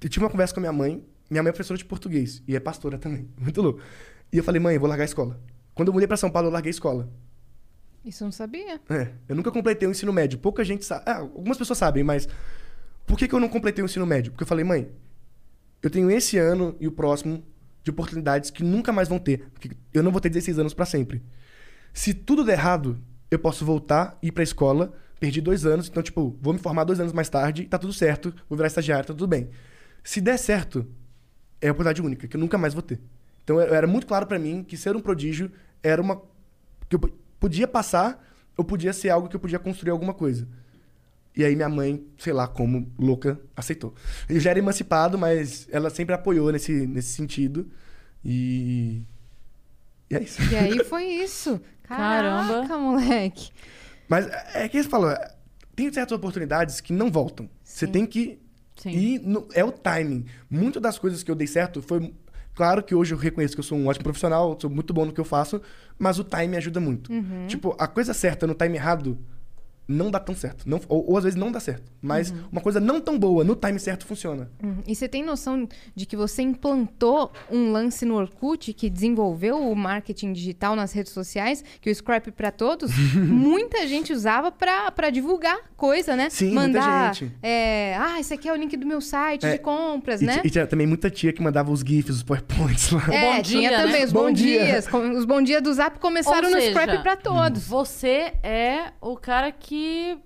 eu 0.00 0.08
tive 0.08 0.24
uma 0.24 0.30
conversa 0.30 0.54
com 0.54 0.60
a 0.60 0.62
minha 0.62 0.72
mãe. 0.72 1.04
Minha 1.28 1.42
mãe 1.42 1.50
é 1.50 1.52
professora 1.52 1.78
de 1.78 1.84
português 1.84 2.42
e 2.48 2.56
é 2.56 2.60
pastora 2.60 2.98
também. 2.98 3.28
Muito 3.38 3.60
louco. 3.62 3.80
E 4.32 4.38
eu 4.38 4.44
falei, 4.44 4.60
mãe, 4.60 4.74
eu 4.74 4.80
vou 4.80 4.88
largar 4.88 5.02
a 5.02 5.06
escola. 5.06 5.40
Quando 5.74 5.88
eu 5.88 5.94
mudei 5.94 6.08
pra 6.08 6.16
São 6.16 6.30
Paulo, 6.30 6.48
eu 6.48 6.52
larguei 6.52 6.70
a 6.70 6.72
escola. 6.72 7.08
Isso 8.04 8.22
eu 8.24 8.26
não 8.26 8.32
sabia. 8.32 8.80
É, 8.88 9.12
eu 9.28 9.36
nunca 9.36 9.50
completei 9.50 9.86
o 9.86 9.90
ensino 9.90 10.12
médio. 10.12 10.38
Pouca 10.38 10.64
gente 10.64 10.84
sabe. 10.84 11.04
Ah, 11.06 11.18
algumas 11.18 11.58
pessoas 11.58 11.78
sabem, 11.78 12.02
mas 12.02 12.28
por 13.06 13.18
que, 13.18 13.28
que 13.28 13.34
eu 13.34 13.40
não 13.40 13.48
completei 13.48 13.82
o 13.82 13.86
ensino 13.86 14.06
médio? 14.06 14.32
Porque 14.32 14.42
eu 14.42 14.46
falei, 14.48 14.64
mãe, 14.64 14.90
eu 15.82 15.90
tenho 15.90 16.10
esse 16.10 16.38
ano 16.38 16.76
e 16.80 16.86
o 16.86 16.92
próximo 16.92 17.44
de 17.82 17.90
oportunidades 17.90 18.50
que 18.50 18.62
nunca 18.62 18.92
mais 18.92 19.08
vão 19.08 19.18
ter. 19.18 19.48
Porque 19.52 19.70
eu 19.92 20.02
não 20.02 20.10
vou 20.10 20.20
ter 20.20 20.28
16 20.28 20.58
anos 20.58 20.74
pra 20.74 20.86
sempre. 20.86 21.22
Se 21.92 22.14
tudo 22.14 22.44
der 22.44 22.52
errado, 22.52 22.98
eu 23.30 23.38
posso 23.38 23.64
voltar, 23.64 24.18
ir 24.22 24.32
pra 24.32 24.42
escola, 24.42 24.92
perdi 25.18 25.40
dois 25.40 25.66
anos, 25.66 25.88
então, 25.88 26.02
tipo, 26.02 26.36
vou 26.40 26.52
me 26.52 26.58
formar 26.58 26.84
dois 26.84 27.00
anos 27.00 27.12
mais 27.12 27.28
tarde, 27.28 27.66
tá 27.66 27.78
tudo 27.78 27.92
certo, 27.92 28.32
vou 28.48 28.56
virar 28.56 28.68
estagiário, 28.68 29.06
tá 29.06 29.12
tudo 29.12 29.26
bem. 29.26 29.50
Se 30.02 30.20
der 30.20 30.38
certo, 30.38 30.86
é 31.60 31.68
a 31.68 31.72
oportunidade 31.72 32.00
única, 32.00 32.26
que 32.26 32.36
eu 32.36 32.40
nunca 32.40 32.56
mais 32.56 32.72
vou 32.72 32.82
ter. 32.82 33.00
Então 33.44 33.60
era 33.60 33.86
muito 33.86 34.06
claro 34.06 34.26
pra 34.26 34.38
mim 34.38 34.62
que 34.62 34.76
ser 34.76 34.96
um 34.96 35.00
prodígio 35.00 35.50
era 35.82 36.00
uma. 36.00 36.22
que 36.88 36.96
eu 36.96 37.00
podia 37.40 37.66
passar, 37.66 38.24
ou 38.56 38.64
podia 38.64 38.92
ser 38.92 39.08
algo 39.10 39.28
que 39.28 39.34
eu 39.34 39.40
podia 39.40 39.58
construir 39.58 39.90
alguma 39.90 40.14
coisa. 40.14 40.46
E 41.36 41.44
aí 41.44 41.56
minha 41.56 41.68
mãe, 41.68 42.04
sei 42.18 42.32
lá 42.32 42.46
como, 42.46 42.92
louca, 42.98 43.40
aceitou. 43.56 43.94
Eu 44.28 44.38
já 44.38 44.50
era 44.50 44.58
emancipado, 44.58 45.16
mas 45.18 45.66
ela 45.72 45.88
sempre 45.88 46.14
apoiou 46.14 46.52
nesse, 46.52 46.86
nesse 46.86 47.14
sentido. 47.14 47.68
E. 48.24 49.02
E 50.10 50.14
é 50.16 50.22
isso. 50.22 50.42
E 50.52 50.56
aí 50.56 50.82
foi 50.84 51.04
isso. 51.04 51.60
Caramba. 51.84 52.52
Caraca, 52.54 52.76
moleque. 52.78 53.50
Mas 54.08 54.26
é 54.54 54.68
que 54.68 54.82
você 54.82 54.88
falou, 54.88 55.14
tem 55.74 55.92
certas 55.92 56.16
oportunidades 56.16 56.80
que 56.80 56.92
não 56.92 57.10
voltam. 57.10 57.48
Você 57.62 57.86
Sim. 57.86 57.92
tem 57.92 58.06
que 58.06 58.40
Sim. 58.76 58.90
ir. 58.90 59.20
no- 59.20 59.46
é 59.54 59.64
o 59.64 59.70
timing. 59.72 60.26
Muitas 60.50 60.82
das 60.82 60.98
coisas 60.98 61.22
que 61.22 61.30
eu 61.30 61.34
dei 61.36 61.46
certo 61.46 61.80
foi. 61.80 62.12
Claro 62.54 62.82
que 62.82 62.94
hoje 62.94 63.14
eu 63.14 63.18
reconheço 63.18 63.54
que 63.54 63.60
eu 63.60 63.64
sou 63.64 63.78
um 63.78 63.86
ótimo 63.86 64.04
profissional, 64.04 64.56
sou 64.60 64.68
muito 64.68 64.92
bom 64.92 65.04
no 65.04 65.12
que 65.12 65.20
eu 65.20 65.24
faço, 65.24 65.60
mas 65.98 66.18
o 66.18 66.24
time 66.24 66.56
ajuda 66.56 66.80
muito. 66.80 67.12
Uhum. 67.12 67.46
Tipo, 67.46 67.74
a 67.78 67.86
coisa 67.86 68.12
certa 68.12 68.46
no 68.46 68.54
time 68.54 68.76
errado 68.76 69.18
não 69.90 70.10
dá 70.10 70.18
tão 70.20 70.34
certo. 70.34 70.68
Não, 70.68 70.80
ou, 70.88 71.10
ou 71.10 71.16
às 71.18 71.24
vezes 71.24 71.38
não 71.38 71.50
dá 71.52 71.60
certo. 71.60 71.90
Mas 72.00 72.32
uma 72.50 72.60
coisa 72.60 72.80
não 72.80 73.00
tão 73.00 73.18
boa 73.18 73.44
no 73.44 73.54
time 73.56 73.78
certo 73.78 74.06
funciona. 74.06 74.50
Uhum. 74.62 74.78
E 74.86 74.94
você 74.94 75.08
tem 75.08 75.22
noção 75.22 75.68
de 75.94 76.06
que 76.06 76.16
você 76.16 76.42
implantou 76.42 77.32
um 77.50 77.72
lance 77.72 78.04
no 78.04 78.14
Orkut 78.14 78.72
que 78.72 78.88
desenvolveu 78.88 79.58
o 79.70 79.74
marketing 79.76 80.32
digital 80.32 80.74
nas 80.76 80.92
redes 80.92 81.12
sociais, 81.12 81.64
que 81.80 81.90
o 81.90 81.94
Scrap 81.94 82.30
pra 82.32 82.50
Todos, 82.50 82.90
muita 83.14 83.86
gente 83.86 84.12
usava 84.12 84.50
pra, 84.50 84.90
pra 84.90 85.10
divulgar 85.10 85.58
coisa, 85.76 86.14
né? 86.16 86.30
Sim, 86.30 86.52
muita 86.54 86.60
Mandar, 86.80 87.14
gente. 87.14 87.32
é, 87.42 87.96
ah, 87.98 88.20
esse 88.20 88.32
aqui 88.34 88.48
é 88.48 88.52
o 88.52 88.56
link 88.56 88.76
do 88.76 88.86
meu 88.86 89.00
site 89.00 89.44
É, 89.46 89.52
de 89.52 89.58
compras, 89.58 90.20
E, 90.22 90.26
né? 90.26 90.40
e 90.44 90.50
tinha 90.50 90.66
também 90.66 90.86
muita 90.86 91.10
tia 91.10 91.32
que 91.32 91.42
mandava 91.42 91.70
os 91.70 91.80
GIFs, 91.80 92.16
os 92.16 92.22
PowerPoints 92.22 92.90
lá. 92.90 93.02
É, 93.12 93.36
bom 93.36 93.42
tinha 93.42 93.68
dia, 93.68 93.70
né? 93.78 93.84
também 93.84 94.04
os 94.04 94.12
Bom 94.12 94.20
bom, 94.24 94.32
dia. 94.32 94.64
dias. 94.66 94.86
com- 94.88 95.10
Os 95.10 95.24
bom 95.24 95.42
dias 95.42 95.62
do 95.62 95.72
Zap 95.72 95.98
começaram 95.98 96.48
Ou 96.48 96.54
no 96.54 96.60
seja, 96.60 96.70
Scrap 96.78 97.02
pra 97.02 97.16
Todos. 97.16 97.66
Você 97.66 98.32
é 98.42 98.92
o 99.00 99.16
cara 99.16 99.50
que 99.52 99.79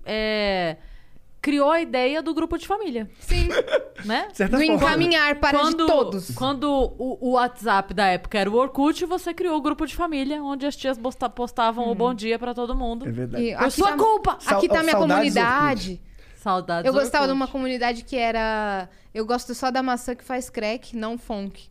é, 0.05 0.77
criou 1.43 1.71
a 1.71 1.81
ideia 1.81 2.23
do 2.23 2.33
grupo 2.33 2.57
de 2.57 2.67
família, 2.67 3.09
Sim, 3.21 3.49
né? 4.05 4.29
De 4.31 4.37
certa 4.39 4.57
do 4.57 4.65
forma. 4.65 4.83
encaminhar 4.83 5.35
para 5.37 5.63
de 5.65 5.77
todos. 5.77 6.31
Quando 6.35 6.65
o, 6.99 7.19
o 7.21 7.31
WhatsApp 7.33 7.93
da 7.93 8.07
época 8.07 8.39
era 8.39 8.51
o 8.51 8.55
Orkut, 8.55 9.05
você 9.05 9.35
criou 9.35 9.57
o 9.59 9.61
grupo 9.61 9.87
de 9.87 9.95
família, 9.95 10.43
onde 10.43 10.65
as 10.67 10.75
tias 10.77 10.97
posta- 10.99 11.29
postavam 11.29 11.91
o 11.91 11.95
bom 11.95 12.15
dia 12.15 12.39
pra 12.39 12.55
todo 12.55 12.75
mundo. 12.75 13.07
É 13.07 13.11
verdade. 13.13 13.45
E 13.45 13.57
Por 13.57 13.71
sua 13.71 13.91
tá- 13.91 13.97
culpa! 13.99 14.37
Sal- 14.41 14.59
Aqui 14.59 14.69
tá 14.69 14.83
minha 14.83 14.93
saudades 14.93 15.35
comunidade. 15.35 16.01
Saudades 16.37 16.87
Eu 16.87 16.93
do 16.93 16.99
gostava 17.01 17.25
de 17.25 17.31
Orkut. 17.33 17.43
uma 17.43 17.49
comunidade 17.49 18.05
que 18.05 18.17
era. 18.17 18.89
Eu 19.15 19.25
gosto 19.25 19.55
só 19.55 19.71
da 19.71 19.83
maçã 19.83 20.15
que 20.15 20.25
faz 20.25 20.51
crack, 20.51 20.95
não 20.97 21.17
funk. 21.17 21.69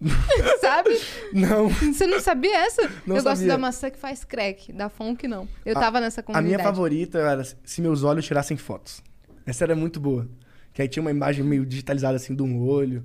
Sabe? 0.60 0.90
Não. 1.32 1.68
Você 1.68 2.06
não 2.06 2.20
sabia 2.20 2.56
essa? 2.66 2.82
Não 3.06 3.16
eu 3.16 3.22
gosto 3.22 3.36
sabia. 3.38 3.48
da 3.48 3.58
maçã 3.58 3.90
que 3.90 3.98
faz 3.98 4.24
crack, 4.24 4.72
da 4.72 4.88
funk 4.88 5.26
não. 5.26 5.48
Eu 5.64 5.76
A- 5.76 5.80
tava 5.80 6.00
nessa 6.00 6.20
A 6.20 6.24
comunidade. 6.24 6.46
minha 6.46 6.58
favorita 6.58 7.18
era 7.18 7.42
se 7.64 7.80
meus 7.80 8.02
olhos 8.02 8.24
tirassem 8.26 8.56
fotos. 8.56 9.02
Essa 9.46 9.64
era 9.64 9.74
muito 9.76 9.98
boa. 10.00 10.28
Que 10.72 10.82
aí 10.82 10.88
tinha 10.88 11.00
uma 11.02 11.10
imagem 11.10 11.44
meio 11.44 11.64
digitalizada 11.64 12.16
assim 12.16 12.34
de 12.34 12.42
um 12.42 12.60
olho. 12.66 13.04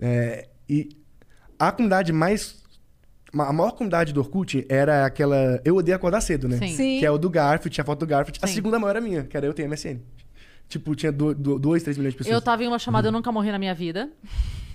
É, 0.00 0.48
e 0.68 0.88
a 1.58 1.70
comunidade 1.72 2.12
mais. 2.12 2.62
A 3.32 3.52
maior 3.52 3.72
comunidade 3.72 4.12
do 4.12 4.20
Orkut 4.20 4.64
era 4.68 5.04
aquela. 5.04 5.60
Eu 5.64 5.76
odeio 5.76 5.94
acordar 5.96 6.20
cedo, 6.20 6.48
né? 6.48 6.56
Sim. 6.58 6.68
Sim. 6.74 6.98
Que 6.98 7.06
é 7.06 7.10
o 7.10 7.18
do 7.18 7.28
Garfield, 7.28 7.70
tinha 7.74 7.82
a 7.82 7.86
foto 7.86 8.00
do 8.00 8.06
Garfield. 8.06 8.38
A 8.42 8.46
Sim. 8.46 8.54
segunda 8.54 8.78
maior 8.78 8.90
era 8.96 9.00
minha, 9.00 9.24
que 9.24 9.36
era 9.36 9.46
eu 9.46 9.52
tenho 9.54 9.68
MSN. 9.68 10.00
Tipo, 10.68 10.94
tinha 10.94 11.10
2, 11.12 11.82
3 11.82 11.96
milhões 11.96 12.12
de 12.14 12.18
pessoas. 12.18 12.34
Eu 12.34 12.42
tava 12.42 12.62
em 12.64 12.68
uma 12.68 12.78
chamada 12.78 13.08
Eu 13.08 13.12
Nunca 13.12 13.30
Morri 13.32 13.50
na 13.52 13.58
Minha 13.58 13.74
Vida. 13.74 14.10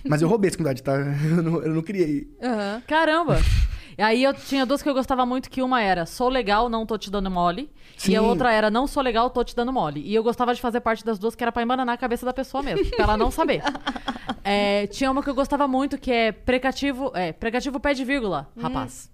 Mas 0.06 0.22
eu 0.22 0.28
roubei 0.28 0.48
essa 0.48 0.56
comunidade, 0.56 0.82
tá? 0.82 0.92
Eu 1.24 1.42
não, 1.42 1.62
eu 1.62 1.74
não 1.74 1.82
criei. 1.82 2.28
Aham. 2.42 2.82
Caramba! 2.86 3.38
E 3.96 4.02
aí 4.02 4.24
eu 4.24 4.34
tinha 4.34 4.66
duas 4.66 4.82
que 4.82 4.88
eu 4.88 4.94
gostava 4.94 5.24
muito, 5.24 5.48
que 5.48 5.62
uma 5.62 5.80
era 5.80 6.04
Sou 6.04 6.28
legal, 6.28 6.68
não 6.68 6.84
tô 6.84 6.98
te 6.98 7.10
dando 7.10 7.30
mole. 7.30 7.70
E 8.08 8.16
a 8.16 8.20
Sim. 8.20 8.26
outra 8.26 8.52
era 8.52 8.68
Não 8.70 8.86
sou 8.88 9.02
legal, 9.02 9.30
tô 9.30 9.44
te 9.44 9.54
dando 9.54 9.72
mole. 9.72 10.00
E 10.00 10.14
eu 10.14 10.22
gostava 10.22 10.52
de 10.54 10.60
fazer 10.60 10.80
parte 10.80 11.04
das 11.04 11.18
duas, 11.18 11.34
que 11.34 11.44
era 11.44 11.52
pra 11.52 11.62
embananar 11.62 11.94
a 11.94 11.98
cabeça 11.98 12.26
da 12.26 12.32
pessoa 12.32 12.62
mesmo, 12.62 12.84
pra 12.90 13.04
ela 13.04 13.16
não 13.16 13.30
saber. 13.30 13.62
É, 14.44 14.86
tinha 14.88 15.10
uma 15.10 15.22
que 15.22 15.30
eu 15.30 15.34
gostava 15.34 15.66
muito, 15.66 15.96
que 15.98 16.12
é 16.12 16.30
precativo, 16.32 17.10
é, 17.14 17.32
precativo 17.32 17.80
pé 17.80 17.94
de 17.94 18.04
vírgula, 18.04 18.48
rapaz. 18.60 19.10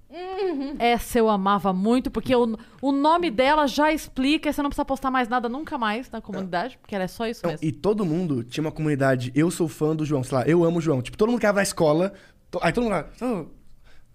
Essa 0.79 1.19
eu 1.21 1.29
amava 1.29 1.73
muito, 1.73 2.11
porque 2.11 2.35
o, 2.35 2.59
o 2.83 2.91
nome 2.93 3.31
dela 3.31 3.67
já 3.69 3.93
explica, 3.93 4.49
e 4.49 4.53
você 4.53 4.61
não 4.61 4.69
precisa 4.71 4.85
postar 4.85 5.11
mais 5.11 5.29
nada 5.29 5.49
nunca 5.49 5.79
mais 5.79 6.11
na 6.11 6.21
comunidade, 6.21 6.77
porque 6.83 6.95
ela 6.95 7.05
é 7.05 7.09
só 7.09 7.27
isso 7.29 7.43
Não, 7.45 7.53
mesmo. 7.53 7.65
e 7.67 7.71
todo 7.71 8.05
mundo 8.05 8.43
tinha 8.43 8.63
uma 8.63 8.73
comunidade. 8.73 9.31
Eu 9.35 9.51
sou 9.51 9.69
fã 9.69 9.95
do 9.95 10.05
João, 10.05 10.25
sei 10.25 10.37
lá, 10.39 10.45
eu 10.47 10.65
amo 10.65 10.79
o 10.79 10.81
João. 10.81 11.01
Tipo, 11.01 11.17
todo 11.17 11.29
mundo 11.31 11.41
que 11.41 11.47
ia 11.47 11.53
na 11.53 11.63
escola. 11.63 12.13
to- 12.51 12.59
Aí 12.63 12.73
todo 12.73 12.83
mundo 12.85 12.93
lá. 12.95 13.07
"Oh, 13.23 13.47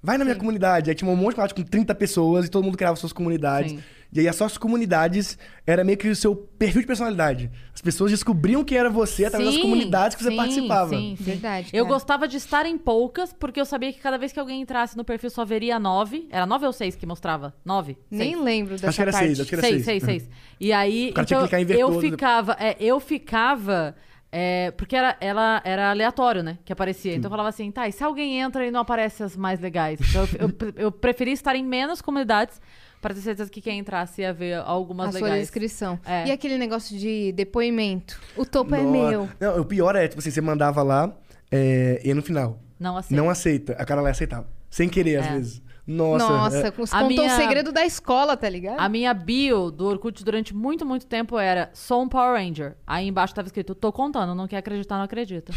vai 0.03 0.17
na 0.17 0.25
minha 0.25 0.35
comunidade. 0.35 0.89
Aí 0.89 0.95
tinha 0.95 1.09
um 1.09 1.15
monte 1.15 1.29
de 1.29 1.35
comunidade 1.35 1.53
com 1.55 1.63
30 1.63 1.95
pessoas 1.95 2.45
e 2.45 2.49
todo 2.49 2.63
mundo 2.65 2.77
criava 2.77 2.97
suas 2.97 3.13
comunidades. 3.13 3.71
Sim. 3.71 3.79
E 4.15 4.19
aí 4.21 4.29
as 4.29 4.35
suas 4.37 4.57
comunidades 4.57 5.37
era 5.67 5.83
meio 5.83 5.97
que 5.97 6.07
o 6.07 6.15
seu 6.15 6.33
perfil 6.33 6.79
de 6.79 6.87
personalidade. 6.87 7.51
As 7.73 7.81
pessoas 7.81 8.11
descobriam 8.11 8.63
que 8.63 8.73
era 8.77 8.89
você 8.89 9.25
através 9.25 9.49
das 9.49 9.55
Sim, 9.57 9.61
comunidades 9.63 10.15
que 10.15 10.23
você 10.23 10.29
sim, 10.31 10.37
participava. 10.37 10.89
sim, 10.89 11.15
sim. 11.17 11.23
Verdade, 11.23 11.69
Eu 11.73 11.85
gostava 11.85 12.25
de 12.25 12.37
estar 12.37 12.65
em 12.65 12.77
poucas, 12.77 13.33
porque 13.33 13.59
eu 13.59 13.65
sabia 13.65 13.91
que 13.91 13.99
cada 13.99 14.17
vez 14.17 14.31
que 14.31 14.39
alguém 14.39 14.61
entrasse 14.61 14.95
no 14.95 15.03
perfil 15.03 15.29
só 15.29 15.43
veria 15.43 15.77
nove. 15.77 16.29
Era 16.31 16.45
nove 16.45 16.65
ou 16.65 16.71
seis 16.71 16.95
que 16.95 17.05
mostrava? 17.05 17.53
Nove? 17.65 17.97
Nem 18.09 18.31
Seis. 18.31 18.41
lembro 18.45 18.71
dessa 18.75 18.87
Acho 18.87 18.95
que 18.95 19.01
era 19.01 19.11
parte. 19.11 19.25
seis, 19.25 19.39
acho 19.41 19.49
que 19.49 19.55
era 19.55 19.61
seis, 19.61 19.83
seis. 19.83 20.03
seis, 20.03 20.23
seis. 20.23 20.29
E 20.61 20.71
aí, 20.71 21.09
O 21.09 21.13
cara 21.13 21.25
tinha 21.25 21.37
então, 21.37 21.47
que 21.49 21.55
clicar 21.55 21.61
em 21.61 21.65
ver 21.65 21.77
eu 21.81 21.87
todos. 21.89 22.09
ficava, 22.09 22.55
é, 22.57 22.77
eu 22.79 22.97
ficava, 23.01 23.93
é, 24.31 24.71
porque 24.71 24.95
era, 24.95 25.17
ela 25.19 25.61
era 25.65 25.89
aleatório, 25.89 26.41
né, 26.41 26.57
que 26.63 26.71
aparecia. 26.71 27.13
Então 27.13 27.27
eu 27.27 27.31
falava 27.31 27.49
assim, 27.49 27.69
tá, 27.69 27.85
e 27.85 27.91
se 27.91 28.01
alguém 28.01 28.39
entra 28.39 28.65
e 28.65 28.71
não 28.71 28.79
aparece 28.79 29.23
as 29.23 29.35
mais 29.35 29.59
legais? 29.59 29.99
Então 30.09 30.25
eu, 30.39 30.47
eu, 30.49 30.73
eu 30.85 30.91
preferi 30.93 31.33
estar 31.33 31.53
em 31.57 31.63
menos 31.65 32.01
comunidades 32.01 32.61
para 33.05 33.13
ter 33.13 33.21
certeza 33.21 33.51
que 33.51 33.61
quem 33.61 33.77
entrasse 33.77 34.23
ia 34.23 34.33
ver 34.33 34.55
algumas 34.65 35.09
A 35.09 35.11
sua 35.19 35.21
legais. 35.27 35.41
descrição. 35.43 35.99
É. 36.03 36.25
E 36.27 36.31
aquele 36.31 36.57
negócio 36.57 36.97
de 36.97 37.31
depoimento? 37.33 38.19
O 38.35 38.43
topo 38.43 38.73
é 38.73 38.81
meu. 38.81 39.29
Não, 39.39 39.61
o 39.61 39.65
pior 39.65 39.95
é, 39.95 40.07
tipo 40.07 40.19
assim, 40.19 40.31
você 40.31 40.41
mandava 40.41 40.81
lá 40.81 41.15
é, 41.51 42.01
e 42.03 42.11
no 42.15 42.23
final. 42.23 42.59
Não 42.79 42.97
assim. 42.97 43.13
Não 43.15 43.29
aceita. 43.29 43.73
A 43.73 43.85
cara 43.85 44.01
lá 44.01 44.09
aceitava. 44.09 44.47
Sem 44.71 44.89
querer, 44.89 45.17
às 45.17 45.27
É. 45.27 45.31
vezes. 45.33 45.61
Nossa. 45.85 46.27
Nossa, 46.27 46.57
é- 46.67 46.71
contou 46.71 46.97
A 46.99 47.03
minha- 47.03 47.27
o 47.27 47.29
segredo 47.35 47.71
da 47.71 47.85
escola, 47.85 48.35
tá 48.35 48.49
ligado? 48.49 48.79
A 48.79 48.89
minha 48.89 49.13
bio 49.13 49.69
do 49.69 49.85
Orkut 49.85 50.25
durante 50.25 50.51
muito, 50.55 50.83
muito 50.83 51.05
tempo 51.05 51.37
era 51.37 51.69
sou 51.73 52.01
um 52.01 52.09
Power 52.09 52.33
Ranger. 52.41 52.75
Aí 52.87 53.07
embaixo 53.07 53.35
tava 53.35 53.47
escrito, 53.47 53.75
tô 53.75 53.91
contando, 53.91 54.33
não 54.33 54.47
quer 54.47 54.57
acreditar, 54.57 54.97
não 54.97 55.03
acredita. 55.03 55.53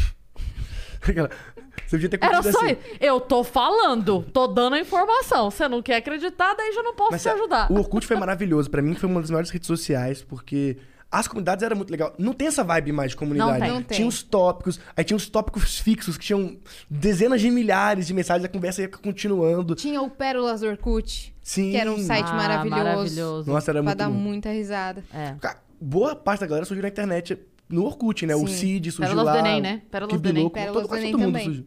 Você 1.86 1.96
podia 1.96 2.09
ter 2.09 2.18
Era 2.22 2.42
só 2.42 2.49
assim. 2.51 2.72
isso. 2.72 2.80
Eu 3.01 3.20
tô 3.20 3.42
falando, 3.44 4.22
tô 4.32 4.46
dando 4.46 4.74
a 4.74 4.80
informação. 4.80 5.51
Você 5.51 5.66
não 5.68 5.80
quer 5.80 5.96
acreditar, 5.96 6.55
daí 6.55 6.72
já 6.72 6.82
não 6.82 6.94
posso 6.94 7.12
Mas 7.12 7.22
te 7.22 7.28
é, 7.28 7.32
ajudar. 7.32 7.70
O 7.72 7.76
Orkut 7.78 8.07
foi 8.07 8.16
maravilhoso. 8.16 8.68
Pra 8.70 8.82
mim, 8.82 8.94
foi 8.94 9.09
uma 9.09 9.20
das 9.20 9.30
melhores 9.30 9.49
redes 9.51 9.66
sociais, 9.66 10.20
porque 10.22 10.76
as 11.11 11.26
comunidades 11.26 11.62
eram 11.62 11.76
muito 11.76 11.90
legal. 11.90 12.14
Não 12.18 12.34
tem 12.34 12.49
essa 12.49 12.62
vibe 12.62 12.92
mais 12.92 13.12
de 13.12 13.16
comunidade. 13.16 13.53
Não 13.53 13.61
tem. 13.61 13.70
Não 13.70 13.82
tem. 13.82 13.96
Tinha 13.96 14.09
os 14.09 14.22
tópicos, 14.22 14.78
aí 14.94 15.03
tinha 15.05 15.16
os 15.16 15.26
tópicos 15.28 15.78
fixos 15.78 16.18
que 16.18 16.26
tinham 16.26 16.59
dezenas 16.90 17.40
de 17.40 17.51
milhares 17.51 18.07
de 18.07 18.12
mensagens, 18.12 18.44
a 18.44 18.49
conversa 18.49 18.82
ia 18.82 18.88
continuando. 18.88 19.74
Tinha 19.74 20.03
o 20.03 20.11
Pérolas 20.11 20.61
do 20.61 20.66
Orkut, 20.66 21.34
Sim. 21.42 21.70
que 21.70 21.76
era 21.78 21.90
um 21.90 21.99
site 21.99 22.28
Ah, 22.28 22.34
maravilhoso. 22.34 22.84
maravilhoso. 22.84 23.51
Nossa, 23.51 23.70
era 23.70 23.78
pra 23.78 23.82
muito 23.84 23.99
dar 23.99 24.09
bom. 24.11 24.14
muita 24.14 24.51
risada. 24.51 25.03
É. 25.14 25.34
Boa 25.80 26.14
parte 26.14 26.40
da 26.40 26.46
galera 26.46 26.66
surgiu 26.66 26.82
na 26.82 26.88
internet 26.88 27.38
no 27.68 27.84
Orkut, 27.84 28.24
né? 28.26 28.34
O 28.34 28.46
Sim. 28.46 28.54
Cid 28.54 28.90
surgiu 28.92 29.14
Pérolas 29.14 29.24
lá. 29.26 29.32
do 29.42 29.46
Enem, 29.46 29.60
né? 29.60 29.82
Pérolas 29.90 30.20
do 30.20 30.28
Enem. 30.28 30.48
Pérolas 30.50 30.72
todo, 30.74 30.82
do 30.84 30.88
quase 30.88 31.02
Enem 31.02 31.12
todo 31.12 31.20
mundo 31.20 31.32
também. 31.32 31.44
surgiu. 31.44 31.66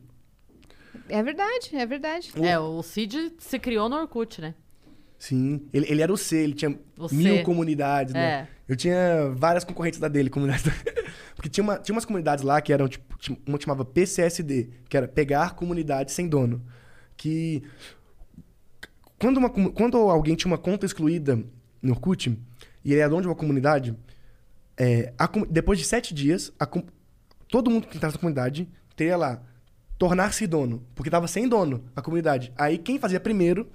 É 1.10 1.22
verdade, 1.24 1.70
é 1.76 1.86
verdade. 1.86 2.32
É, 2.42 2.58
o 2.60 2.82
Cid 2.82 3.34
se 3.38 3.60
criou 3.60 3.90
no 3.90 3.98
Orkut, 3.98 4.40
né? 4.42 4.56
Sim. 5.20 5.62
Ele, 5.74 5.86
ele 5.90 6.02
era 6.02 6.12
o 6.12 6.18
C, 6.18 6.38
ele 6.38 6.54
tinha 6.54 6.78
O 6.98 7.08
C. 7.08 7.16
mil 7.16 7.44
comunidades, 7.44 8.14
né? 8.14 8.22
É. 8.22 8.48
Eu 8.68 8.76
tinha 8.76 9.30
várias 9.36 9.64
concorrentes 9.64 10.00
da 10.00 10.08
dele, 10.08 10.30
comunidades. 10.30 10.66
da- 10.66 10.72
Porque 11.36 11.50
tinha, 11.50 11.64
uma, 11.64 11.78
tinha 11.78 11.94
umas 11.94 12.06
comunidades 12.06 12.44
lá 12.44 12.62
que 12.62 12.72
eram, 12.72 12.88
tipo, 12.88 13.04
uma 13.46 13.58
que 13.58 13.66
chamava 13.66 13.84
PCSD, 13.86 14.70
que 14.90 14.96
era 14.98 15.08
Pegar 15.08 15.54
Comunidade 15.56 16.12
Sem 16.12 16.28
Dono. 16.28 16.64
Que. 17.18 17.62
Quando, 19.20 19.38
uma, 19.38 19.50
quando 19.50 19.98
alguém 19.98 20.36
tinha 20.36 20.50
uma 20.52 20.58
conta 20.58 20.86
excluída 20.86 21.44
no 21.82 21.92
Orkut, 21.94 22.36
e 22.84 22.92
ele 22.92 23.02
era 23.02 23.10
dono 23.10 23.22
de 23.22 23.28
uma 23.28 23.36
comunidade, 23.36 23.96
é, 24.84 25.14
a 25.18 25.30
depois 25.50 25.78
de 25.78 25.86
sete 25.86 26.14
dias, 26.14 26.52
a 26.60 26.68
todo 27.48 27.70
mundo 27.70 27.88
que 27.88 27.98
entrasse 27.98 28.16
na 28.16 28.20
comunidade 28.20 28.68
teria 28.96 29.16
lá 29.18 29.42
tornar-se 29.98 30.48
dono, 30.48 30.84
porque 30.96 31.10
estava 31.10 31.28
sem 31.28 31.48
dono 31.48 31.84
a 31.96 32.02
comunidade. 32.02 32.52
Aí 32.58 32.78
quem 32.78 32.98
fazia 32.98 33.20
primeiro 33.20 33.68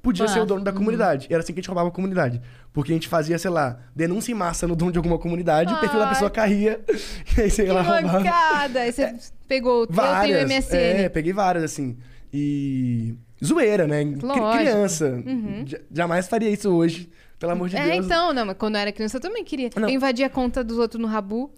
podia 0.00 0.28
ser 0.28 0.38
o 0.38 0.46
dono 0.46 0.62
da 0.62 0.72
comunidade. 0.72 1.26
Era 1.28 1.40
assim 1.42 1.52
que 1.52 1.58
a 1.58 1.62
gente 1.62 1.68
roubava 1.68 1.88
a 1.88 1.92
comunidade. 1.92 2.40
Porque 2.72 2.92
a 2.92 2.94
gente 2.94 3.08
fazia, 3.08 3.36
sei 3.38 3.50
lá, 3.50 3.80
denúncia 3.94 4.30
em 4.30 4.34
massa 4.36 4.68
no 4.68 4.76
dono 4.76 4.92
de 4.92 4.98
alguma 4.98 5.18
comunidade, 5.18 5.72
o 5.74 5.80
perfil 5.80 5.98
da 5.98 6.06
Ai. 6.06 6.12
pessoa 6.12 6.30
caía, 6.30 6.80
e 7.36 7.40
aí 7.40 7.50
você 7.50 7.62
ia 7.62 7.68
Que 7.68 7.72
lá 7.74 7.82
roubar. 7.82 8.12
mancada! 8.12 8.80
Aí 8.82 8.92
você 8.92 9.16
pegou 9.48 9.82
o 9.82 9.86
Várias. 9.90 10.42
eu 10.42 10.46
tenho 10.46 10.58
MSN. 10.60 10.76
É, 11.04 11.08
peguei 11.08 11.32
várias, 11.32 11.64
assim. 11.64 11.96
E. 12.32 13.14
Zoeira, 13.44 13.86
né? 13.88 14.04
Lógico. 14.04 14.46
Uhum. 14.46 14.52
Criança. 14.58 15.22
Ja- 15.66 15.80
Jamais 15.90 16.28
faria 16.28 16.50
isso 16.50 16.70
hoje, 16.70 17.10
pelo 17.38 17.52
amor 17.52 17.68
de 17.68 17.76
É, 17.76 17.90
Deus. 17.90 18.06
então, 18.06 18.32
não, 18.32 18.46
mas 18.46 18.56
quando 18.56 18.76
eu 18.76 18.80
era 18.80 18.92
criança 18.92 19.16
eu 19.16 19.20
também 19.20 19.44
queria. 19.44 19.70
Não. 19.76 19.88
Eu 19.88 19.94
invadia 19.94 20.26
a 20.26 20.30
conta 20.30 20.64
dos 20.64 20.78
outros 20.78 21.00
no 21.00 21.06
Rabu. 21.08 21.50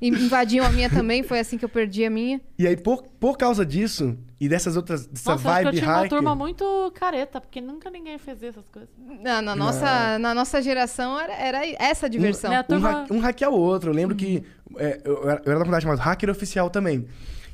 E 0.00 0.08
invadiam 0.08 0.64
a 0.66 0.70
minha 0.70 0.88
também, 0.90 1.22
foi 1.22 1.38
assim 1.40 1.56
que 1.58 1.64
eu 1.64 1.68
perdi 1.68 2.04
a 2.04 2.10
minha. 2.10 2.40
E 2.58 2.66
aí, 2.66 2.76
por, 2.76 3.02
por 3.18 3.36
causa 3.38 3.64
disso, 3.64 4.16
e 4.40 4.48
dessas 4.48 4.76
outras. 4.76 5.06
Dessa 5.06 5.32
Nossa, 5.32 5.48
eu 5.48 5.50
acho 5.52 5.60
que 5.62 5.66
eu 5.66 5.72
vibe 5.72 5.78
tinha 5.82 5.90
uma 5.96 6.08
turma 6.08 6.34
muito 6.34 6.92
careta, 6.94 7.40
porque 7.40 7.60
nunca 7.60 7.90
ninguém 7.90 8.18
fez 8.18 8.42
essas 8.42 8.68
coisas. 8.68 8.88
Na, 9.22 9.40
na 9.40 9.56
nossa, 9.56 10.18
na 10.18 10.34
nossa 10.34 10.60
geração 10.62 11.18
era, 11.18 11.32
era 11.34 11.66
essa 11.82 12.06
a 12.06 12.08
diversão. 12.08 12.52
A 12.54 12.60
Um, 12.60 12.64
turma- 12.64 13.06
ha 13.08 13.12
um 13.12 13.18
hackear 13.18 13.50
o 13.50 13.58
outro. 13.58 13.90
Eu 13.90 13.94
lembro 13.94 14.14
que 14.14 14.44
é, 14.76 15.00
eu, 15.04 15.14
eu 15.22 15.30
era 15.30 15.42
eu 15.44 15.50
era 15.50 15.58
da 15.58 15.64
comunidade 15.64 15.82
chamada 15.84 16.02
Hacker 16.02 16.28
Oficial 16.30 16.68
também. 16.70 17.06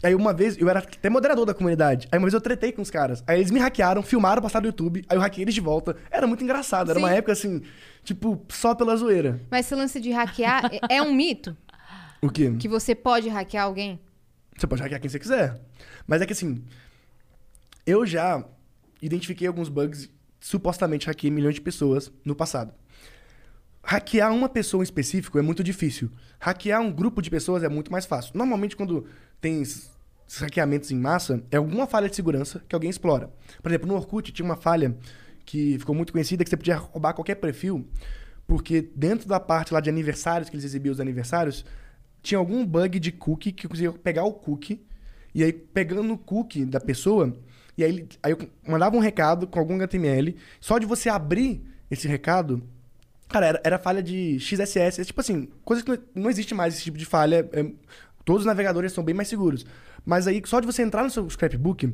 Aí 0.03 0.15
uma 0.15 0.33
vez, 0.33 0.57
eu 0.59 0.69
era 0.69 0.81
até 0.81 1.09
moderador 1.09 1.47
da 1.47 1.55
comunidade. 1.55 2.09
Aí 2.11 2.19
uma 2.19 2.25
vez 2.27 2.35
eu 2.35 2.41
tretei 2.41 2.73
com 2.73 2.83
os 2.83 2.91
caras. 2.91 3.23
Aí 3.27 3.39
eles 3.39 3.51
me 3.51 3.61
hackearam, 3.61 4.03
filmaram, 4.03 4.43
passaram 4.43 4.63
no 4.63 4.69
YouTube. 4.69 5.05
Aí 5.09 5.17
eu 5.17 5.21
hackeei 5.21 5.45
eles 5.45 5.55
de 5.55 5.61
volta. 5.61 5.97
Era 6.11 6.27
muito 6.27 6.43
engraçado. 6.43 6.91
Era 6.91 6.99
uma 6.99 7.09
Sim. 7.11 7.15
época 7.15 7.33
assim, 7.33 7.63
tipo, 8.03 8.45
só 8.49 8.75
pela 8.75 8.97
zoeira. 8.97 9.41
Mas 9.51 9.67
esse 9.67 9.75
lance 9.75 10.01
de 10.01 10.11
hackear 10.11 10.71
é- 10.91 10.97
é 10.97 11.03
um 11.03 11.15
mito? 11.15 11.57
O 12.21 12.29
quê? 12.29 12.53
Que 12.59 12.69
você 12.69 12.95
pode 12.95 13.29
hackear 13.29 13.65
alguém? 13.65 14.01
Você 14.57 14.67
pode 14.67 14.83
hackear 14.83 15.01
quem 15.01 15.09
você 15.11 15.19
quiser. 15.19 15.61
Mas 16.07 16.21
é 16.21 16.27
que 16.27 16.33
assim, 16.33 16.63
eu 17.87 18.05
já 18.07 18.45
identifiquei 19.01 19.47
alguns 19.47 19.69
bugs, 19.69 20.09
supostamente 20.41 21.07
hackeei 21.07 21.31
milhões 21.31 21.55
de 21.55 21.61
pessoas 21.61 22.11
no 22.25 22.35
passado. 22.35 22.73
Hackear 23.83 24.33
uma 24.33 24.49
pessoa 24.49 24.83
em 24.83 24.85
específico 24.85 25.39
é 25.39 25.43
muito 25.43 25.63
difícil. 25.63 26.11
Hackear 26.39 26.81
um 26.81 26.93
grupo 26.93 27.21
de 27.21 27.29
pessoas 27.29 27.63
é 27.63 27.69
muito 27.69 27.91
mais 27.91 28.07
fácil. 28.07 28.33
Normalmente, 28.35 28.77
quando 28.77 29.07
tem 29.41 29.63
hackeamentos 30.41 30.91
em 30.91 30.99
massa, 30.99 31.43
é 31.51 31.57
alguma 31.57 31.87
falha 31.87 32.09
de 32.09 32.17
segurança 32.17 32.63
que 32.69 32.75
alguém 32.75 32.89
explora. 32.89 33.31
Por 33.63 33.71
exemplo, 33.71 33.89
no 33.89 33.95
Orkut 33.95 34.33
tinha 34.33 34.47
uma 34.47 34.57
falha 34.57 34.97
que 35.45 35.79
ficou 35.79 35.95
muito 35.95 36.13
conhecida 36.13 36.45
que 36.45 36.51
você 36.51 36.57
podia 36.57 36.77
roubar 36.77 37.13
qualquer 37.13 37.35
perfil, 37.35 37.87
porque 38.47 38.89
dentro 38.95 39.29
da 39.29 39.41
parte 39.41 39.75
lá 39.75 39.81
de 39.81 39.91
aniversários, 39.91 40.49
que 40.49 40.55
eles 40.55 40.65
exibiam 40.65 40.93
os 40.93 41.01
aniversários, 41.01 41.65
tinha 42.23 42.39
algum 42.39 42.65
bug 42.65 43.01
de 43.01 43.11
cookie 43.11 43.53
que 43.53 43.67
conseguia 43.67 43.93
pegar 43.93 44.25
o 44.25 44.33
cookie, 44.33 44.87
e 45.35 45.43
aí 45.43 45.53
pegando 45.53 46.13
o 46.13 46.19
cookie 46.19 46.65
da 46.65 46.81
pessoa, 46.81 47.37
e 47.77 47.83
aí, 47.83 48.09
aí 48.23 48.33
eu 48.33 48.39
mandava 48.67 48.97
um 48.97 49.01
recado 49.01 49.47
com 49.47 49.59
algum 49.59 49.75
HTML, 49.75 50.37
só 50.61 50.79
de 50.79 50.87
você 50.87 51.09
abrir 51.09 51.63
esse 51.91 52.07
recado, 52.07 52.63
cara, 53.33 53.47
era, 53.47 53.61
era 53.65 53.79
falha 53.79 54.03
de 54.03 54.39
XSS, 54.39 55.01
é 55.01 55.05
tipo 55.05 55.21
assim, 55.21 55.49
coisa 55.65 55.83
que 55.83 55.99
não, 56.15 56.31
existe 56.31 56.55
mais 56.55 56.75
esse 56.75 56.85
tipo 56.85 56.99
de 56.99 57.05
falha, 57.05 57.49
é- 57.53 57.73
todos 58.25 58.43
os 58.43 58.47
navegadores 58.47 58.93
são 58.93 59.03
bem 59.03 59.15
mais 59.15 59.29
seguros. 59.29 59.67
Mas 60.05 60.27
aí, 60.27 60.41
só 60.45 60.61
de 60.61 60.67
você 60.67 60.83
entrar 60.83 61.03
no 61.03 61.11
seu 61.11 61.29
scrapbook, 61.29 61.93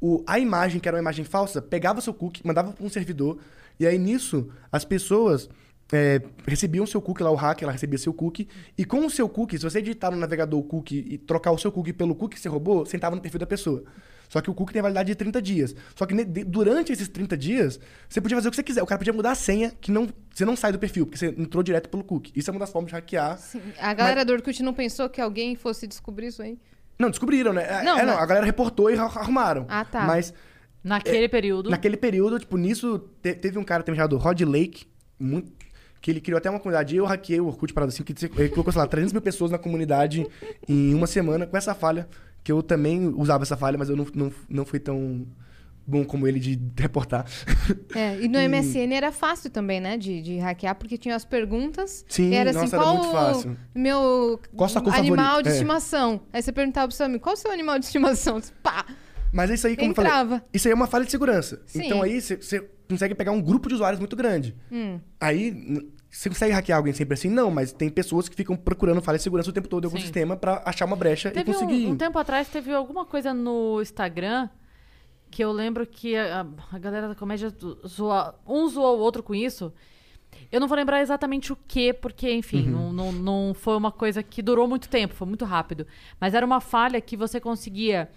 o, 0.00 0.22
a 0.26 0.38
imagem, 0.38 0.80
que 0.80 0.88
era 0.88 0.96
uma 0.96 1.00
imagem 1.02 1.24
falsa, 1.24 1.60
pegava 1.60 2.00
seu 2.00 2.14
cookie, 2.14 2.46
mandava 2.46 2.72
para 2.72 2.84
um 2.84 2.88
servidor, 2.88 3.38
e 3.80 3.86
aí 3.86 3.98
nisso, 3.98 4.48
as 4.70 4.84
pessoas 4.84 5.48
é, 5.92 6.20
recebiam 6.46 6.86
seu 6.86 7.00
cookie 7.00 7.22
lá, 7.22 7.30
o 7.30 7.34
hacker, 7.34 7.64
ela 7.64 7.72
recebia 7.72 7.98
seu 7.98 8.12
cookie, 8.12 8.48
e 8.76 8.84
com 8.84 9.04
o 9.04 9.10
seu 9.10 9.28
cookie, 9.28 9.58
se 9.58 9.64
você 9.64 9.78
editar 9.78 10.10
no 10.10 10.16
navegador 10.16 10.60
o 10.60 10.64
cookie 10.64 11.04
e 11.08 11.18
trocar 11.18 11.52
o 11.52 11.58
seu 11.58 11.72
cookie 11.72 11.92
pelo 11.92 12.14
cookie 12.14 12.36
que 12.36 12.42
você 12.42 12.48
roubou, 12.48 12.84
você 12.84 12.96
entrava 12.96 13.16
no 13.16 13.22
perfil 13.22 13.40
da 13.40 13.46
pessoa. 13.46 13.84
Só 14.28 14.40
que 14.40 14.50
o 14.50 14.54
cookie 14.54 14.72
tem 14.72 14.82
validade 14.82 15.06
de 15.08 15.14
30 15.14 15.40
dias. 15.40 15.74
Só 15.94 16.04
que 16.06 16.14
durante 16.24 16.92
esses 16.92 17.08
30 17.08 17.36
dias, 17.36 17.78
você 18.08 18.20
podia 18.20 18.36
fazer 18.36 18.48
o 18.48 18.50
que 18.50 18.56
você 18.56 18.62
quiser. 18.62 18.82
O 18.82 18.86
cara 18.86 18.98
podia 18.98 19.12
mudar 19.12 19.32
a 19.32 19.34
senha, 19.34 19.72
que 19.80 19.90
não, 19.90 20.08
você 20.34 20.44
não 20.44 20.56
sai 20.56 20.72
do 20.72 20.78
perfil, 20.78 21.06
porque 21.06 21.18
você 21.18 21.26
entrou 21.28 21.62
direto 21.62 21.88
pelo 21.88 22.02
cookie. 22.04 22.32
Isso 22.34 22.50
é 22.50 22.52
uma 22.52 22.60
das 22.60 22.70
formas 22.70 22.88
de 22.90 22.94
hackear. 22.94 23.38
Sim. 23.38 23.60
A 23.78 23.94
galera 23.94 24.24
do 24.24 24.32
Orkut 24.32 24.62
não 24.62 24.74
pensou 24.74 25.08
que 25.08 25.20
alguém 25.20 25.54
fosse 25.56 25.86
descobrir 25.86 26.26
isso 26.28 26.42
aí? 26.42 26.58
Não, 26.98 27.10
descobriram, 27.10 27.52
né? 27.52 27.62
É, 27.64 27.82
Não, 27.84 27.98
é, 27.98 28.04
não, 28.06 28.14
mas- 28.14 28.22
a 28.22 28.26
galera 28.26 28.46
reportou 28.46 28.90
e 28.90 28.94
arru- 28.98 29.18
arrumaram. 29.18 29.66
Ah, 29.68 29.84
tá. 29.84 30.02
Mas 30.02 30.32
Naquele 30.82 31.28
período. 31.28 31.68
Naquele 31.68 31.96
período, 31.96 32.38
tipo, 32.38 32.56
nisso, 32.56 32.98
te- 33.20 33.34
teve 33.34 33.58
um 33.58 33.64
cara 33.64 33.82
também 33.82 33.96
chamado 33.98 34.16
Rod 34.16 34.40
Lake, 34.42 34.86
muito, 35.18 35.50
que 36.00 36.10
ele 36.12 36.20
criou 36.20 36.38
até 36.38 36.48
uma 36.48 36.60
comunidade, 36.60 36.94
e 36.94 36.98
eu 36.98 37.04
hackeei 37.04 37.40
o 37.40 37.46
Orkut, 37.46 37.72
parada 37.74 37.92
assim, 37.92 38.04
que 38.04 38.14
ele 38.38 38.48
colocou, 38.50 38.72
sei 38.72 38.80
lá, 38.80 38.86
300 38.86 39.12
mil 39.12 39.20
pessoas 39.20 39.50
na 39.50 39.58
comunidade 39.58 40.24
em 40.68 40.94
uma 40.94 41.08
semana 41.08 41.44
com 41.46 41.56
essa 41.56 41.74
falha, 41.74 42.08
que 42.46 42.52
eu 42.52 42.62
também 42.62 43.08
usava 43.16 43.42
essa 43.42 43.56
falha, 43.56 43.76
mas 43.76 43.88
eu 43.88 43.96
não, 43.96 44.06
não, 44.14 44.32
não 44.48 44.64
fui 44.64 44.78
tão 44.78 45.26
bom 45.84 46.04
como 46.04 46.28
ele 46.28 46.38
de 46.38 46.56
reportar. 46.78 47.26
É, 47.92 48.20
e 48.20 48.28
no 48.28 48.38
MSN 48.48 48.92
era 48.94 49.10
fácil 49.10 49.50
também, 49.50 49.80
né? 49.80 49.96
De, 49.98 50.22
de 50.22 50.38
hackear, 50.38 50.76
porque 50.76 50.96
tinha 50.96 51.16
as 51.16 51.24
perguntas. 51.24 52.04
Sim, 52.08 52.30
e 52.30 52.34
era 52.36 52.50
assim, 52.50 52.60
nossa, 52.60 52.76
era 52.76 52.84
qual 52.84 52.96
muito 52.98 53.10
fácil. 53.10 53.56
meu 53.74 54.40
Qual 54.54 54.70
animal 54.70 54.92
favorita? 55.26 55.42
de 55.42 55.48
É. 55.48 55.52
estimação? 55.54 56.20
Aí 56.32 56.40
você 56.40 56.52
perguntava 56.52 56.86
pro 56.86 56.96
seu 56.96 57.06
amigo, 57.06 57.20
qual 57.24 57.34
o 57.34 57.36
seu 57.36 57.50
animal 57.50 57.80
de 57.80 57.86
estimação? 57.86 58.40
Você, 58.40 58.52
Pá! 58.62 58.86
Mas 59.32 59.50
isso 59.50 59.66
aí, 59.66 59.74
como 59.74 59.88
eu 59.88 59.90
Entrava. 59.90 60.28
falei, 60.36 60.44
isso 60.54 60.68
aí 60.68 60.72
é 60.72 60.74
uma 60.76 60.86
falha 60.86 61.04
de 61.04 61.10
segurança. 61.10 61.60
Sim. 61.66 61.84
Então 61.86 62.00
aí 62.00 62.20
você- 62.20 62.64
consegue 62.88 63.12
pegar 63.16 63.32
um 63.32 63.42
grupo 63.42 63.68
de 63.68 63.74
usuários 63.74 63.98
muito 63.98 64.14
grande. 64.14 64.54
Hum. 64.70 65.00
Aí, 65.20 65.50
você 66.16 66.28
consegue 66.30 66.52
hackear 66.52 66.78
alguém 66.78 66.92
sempre 66.92 67.14
assim? 67.14 67.28
Não, 67.28 67.50
mas 67.50 67.72
tem 67.72 67.90
pessoas 67.90 68.28
que 68.28 68.34
ficam 68.34 68.56
procurando 68.56 69.02
falha 69.02 69.18
de 69.18 69.22
segurança 69.24 69.50
o 69.50 69.52
tempo 69.52 69.68
todo 69.68 69.84
em 69.84 69.86
algum 69.86 69.98
Sim. 69.98 70.02
sistema 70.04 70.36
pra 70.36 70.62
achar 70.64 70.84
uma 70.86 70.96
brecha 70.96 71.30
Teve 71.30 71.50
e 71.50 71.54
conseguir... 71.54 71.86
um, 71.86 71.90
um 71.90 71.96
tempo 71.96 72.18
atrás, 72.18 72.48
teve 72.48 72.72
alguma 72.72 73.04
coisa 73.04 73.34
no 73.34 73.80
Instagram 73.82 74.48
que 75.30 75.42
eu 75.44 75.52
lembro 75.52 75.86
que 75.86 76.16
a, 76.16 76.46
a 76.72 76.78
galera 76.78 77.08
da 77.08 77.14
comédia 77.14 77.52
zoa, 77.86 78.34
um 78.46 78.68
zoou 78.68 78.96
o 78.96 79.00
outro 79.00 79.22
com 79.22 79.34
isso. 79.34 79.72
Eu 80.50 80.60
não 80.60 80.68
vou 80.68 80.76
lembrar 80.76 81.00
exatamente 81.02 81.52
o 81.52 81.58
que, 81.68 81.92
porque, 81.92 82.30
enfim, 82.32 82.66
Uhum. 82.70 82.92
não, 82.92 83.12
não, 83.12 83.12
não 83.48 83.54
foi 83.54 83.76
uma 83.76 83.90
coisa 83.92 84.22
que 84.22 84.40
durou 84.42 84.66
muito 84.68 84.88
tempo, 84.88 85.14
foi 85.14 85.26
muito 85.26 85.44
rápido. 85.44 85.86
Mas 86.20 86.32
era 86.34 86.44
uma 86.46 86.60
falha 86.60 87.00
que 87.00 87.16
você 87.16 87.40
conseguia 87.40 88.08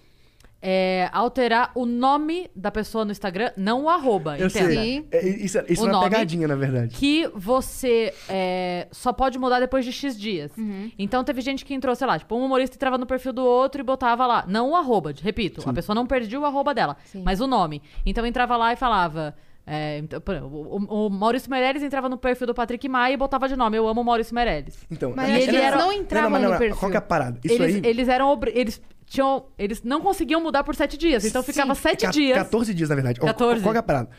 é, 0.62 1.10
alterar 1.14 1.72
o 1.74 1.86
nome 1.86 2.50
da 2.56 2.70
pessoa 2.70 3.06
no 3.06 3.12
Instagram, 3.12 3.52
não 3.56 3.84
o 3.86 3.90
arroba, 3.90 4.38
Eu 4.38 4.48
entenda. 4.48 4.74
sei. 4.74 4.76
Sim. 4.84 5.06
É, 5.12 5.28
isso 5.28 5.58
isso 5.70 5.84
O 5.86 5.88
é 5.90 5.92
uma 5.92 6.04
pegadinha, 6.04 6.48
na 6.48 6.56
verdade. 6.56 6.96
Que 6.96 7.30
você 7.34 8.14
é, 8.28 8.88
só 8.92 9.14
pode 9.14 9.40
mudar 9.40 9.60
depois 9.60 9.86
de 9.86 9.92
X 9.94 10.20
dias. 10.20 10.52
Então 10.98 11.24
teve 11.24 11.42
gente 11.42 11.64
que 11.64 11.74
entrou, 11.74 11.96
sei 11.96 12.06
lá, 12.08 12.20
tipo, 12.20 12.36
um 12.36 12.44
humorista 12.46 12.76
entrava 12.76 12.98
no 12.98 13.06
perfil 13.06 13.32
do 13.32 13.44
outro 13.44 13.80
e 13.82 13.84
botava 13.84 14.28
lá, 14.28 14.44
não 14.48 14.72
o 14.72 14.76
arroba, 14.76 15.14
repito, 15.22 15.68
a 15.70 15.74
pessoa 15.74 15.96
não 15.96 16.06
perdia 16.06 16.40
o 16.40 16.46
arroba 16.46 16.74
dela, 16.74 16.98
Sim. 17.06 17.22
mas 17.24 17.40
o 17.40 17.48
nome. 17.48 17.82
Então 18.06 18.26
entrava 18.26 18.58
lá 18.58 18.74
e 18.74 18.76
falava. 18.76 19.36
é, 19.66 20.00
então, 20.00 20.22
o, 20.52 21.06
o 21.06 21.10
Maurício 21.10 21.50
Meirelles 21.50 21.84
entrava 21.84 22.10
no 22.10 22.18
perfil 22.18 22.48
do 22.48 22.54
Patrick 22.54 22.90
Maia 22.90 23.14
e 23.14 23.18
botava 23.18 23.48
de 23.48 23.56
nome, 23.56 23.78
eu 23.78 23.88
amo 23.88 24.02
o 24.02 24.04
Maurício 24.04 24.34
Meirelles. 24.36 24.78
Então, 24.92 25.14
Mas 25.16 25.30
é- 25.30 25.42
eles 25.44 25.56
é- 25.56 25.72
não 25.76 25.94
entravam 25.94 26.32
mas 26.32 26.42
no 26.42 26.50
mas 26.50 26.60
perfil. 26.60 26.78
Qual 26.78 26.90
que 26.92 26.98
é 26.98 27.00
a 27.00 27.02
parada? 27.02 27.40
Isso 27.44 27.54
eles, 27.64 27.76
aí... 27.76 27.82
eles 27.86 28.08
eram. 28.10 28.28
obri- 28.30 28.52
Eles 28.56 28.82
tinham. 29.10 29.48
Eles 29.58 29.84
não 29.84 30.00
conseguiam 30.02 30.42
mudar 30.42 30.64
por 30.64 30.76
sete 30.76 30.98
dias. 30.98 31.26
Então 31.26 31.44
ficava 31.44 31.76
Sim. 31.76 31.82
sete 31.82 32.06
Ca- 32.06 32.12
dias. 32.12 32.38
14 32.38 32.74
dias, 32.74 32.90
na 32.90 32.96
verdade. 32.96 33.20
Ó, 33.22 33.26
14. 33.26 33.62
Qual 33.62 33.74
que 33.74 33.78
é 33.78 33.80
a 33.80 33.84
parada? 33.84 34.10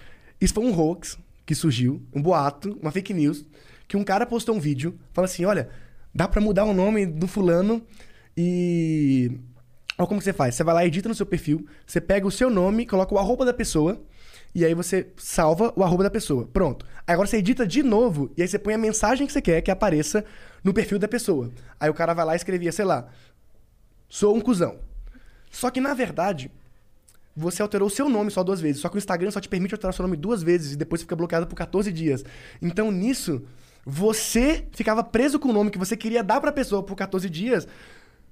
Isso 0.40 0.52
foi 0.52 0.64
um 0.64 0.78
hoax 0.78 1.18
que 1.46 1.54
surgiu, 1.54 2.02
um 2.14 2.20
boato, 2.20 2.78
uma 2.82 2.90
fake 2.90 3.14
news, 3.14 3.46
que 3.88 3.96
um 3.96 4.04
cara 4.04 4.26
postou 4.26 4.54
um 4.54 4.60
vídeo, 4.60 4.98
falando 5.12 5.30
assim, 5.30 5.44
olha, 5.44 5.68
dá 6.14 6.28
pra 6.28 6.40
mudar 6.40 6.64
o 6.64 6.72
nome 6.74 7.06
do 7.06 7.26
fulano 7.26 7.82
e... 8.36 9.38
Olha 9.98 10.06
como 10.06 10.18
que 10.20 10.24
você 10.24 10.32
faz. 10.32 10.54
Você 10.54 10.64
vai 10.64 10.74
lá, 10.74 10.86
edita 10.86 11.08
no 11.08 11.14
seu 11.14 11.26
perfil, 11.26 11.66
você 11.86 12.00
pega 12.00 12.26
o 12.26 12.30
seu 12.30 12.48
nome, 12.48 12.86
coloca 12.86 13.14
o 13.14 13.18
arroba 13.18 13.44
da 13.44 13.52
pessoa, 13.52 14.00
e 14.54 14.64
aí 14.64 14.72
você 14.74 15.08
salva 15.16 15.72
o 15.76 15.82
arroba 15.84 16.04
da 16.04 16.10
pessoa. 16.10 16.46
Pronto. 16.50 16.86
Aí 17.06 17.12
Agora 17.12 17.28
você 17.28 17.36
edita 17.36 17.66
de 17.66 17.82
novo, 17.82 18.30
e 18.36 18.40
aí 18.42 18.48
você 18.48 18.58
põe 18.58 18.72
a 18.72 18.78
mensagem 18.78 19.26
que 19.26 19.32
você 19.32 19.42
quer 19.42 19.60
que 19.60 19.70
apareça 19.70 20.24
no 20.64 20.72
perfil 20.72 20.98
da 20.98 21.06
pessoa. 21.06 21.50
Aí 21.78 21.90
o 21.90 21.94
cara 21.94 22.14
vai 22.14 22.24
lá 22.24 22.32
e 22.32 22.36
escrevia, 22.36 22.72
sei 22.72 22.84
lá, 22.86 23.08
sou 24.10 24.36
um 24.36 24.40
cuzão. 24.40 24.78
Só 25.50 25.70
que, 25.70 25.80
na 25.80 25.94
verdade, 25.94 26.50
você 27.34 27.62
alterou 27.62 27.88
o 27.88 27.90
seu 27.90 28.08
nome 28.08 28.30
só 28.30 28.42
duas 28.42 28.60
vezes. 28.60 28.82
Só 28.82 28.88
que 28.90 28.96
o 28.96 28.98
Instagram 28.98 29.30
só 29.30 29.40
te 29.40 29.48
permite 29.48 29.74
alterar 29.74 29.94
seu 29.94 30.02
nome 30.02 30.16
duas 30.16 30.42
vezes 30.42 30.72
e 30.72 30.76
depois 30.76 31.00
fica 31.00 31.16
bloqueado 31.16 31.46
por 31.46 31.56
14 31.56 31.90
dias. 31.90 32.24
Então, 32.60 32.90
nisso, 32.90 33.42
você 33.86 34.66
ficava 34.72 35.02
preso 35.02 35.38
com 35.38 35.48
o 35.48 35.52
nome 35.52 35.70
que 35.70 35.78
você 35.78 35.96
queria 35.96 36.22
dar 36.22 36.40
pra 36.40 36.52
pessoa 36.52 36.82
por 36.82 36.96
14 36.96 37.30
dias. 37.30 37.66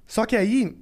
Só 0.07 0.27
que 0.27 0.37
aí 0.37 0.77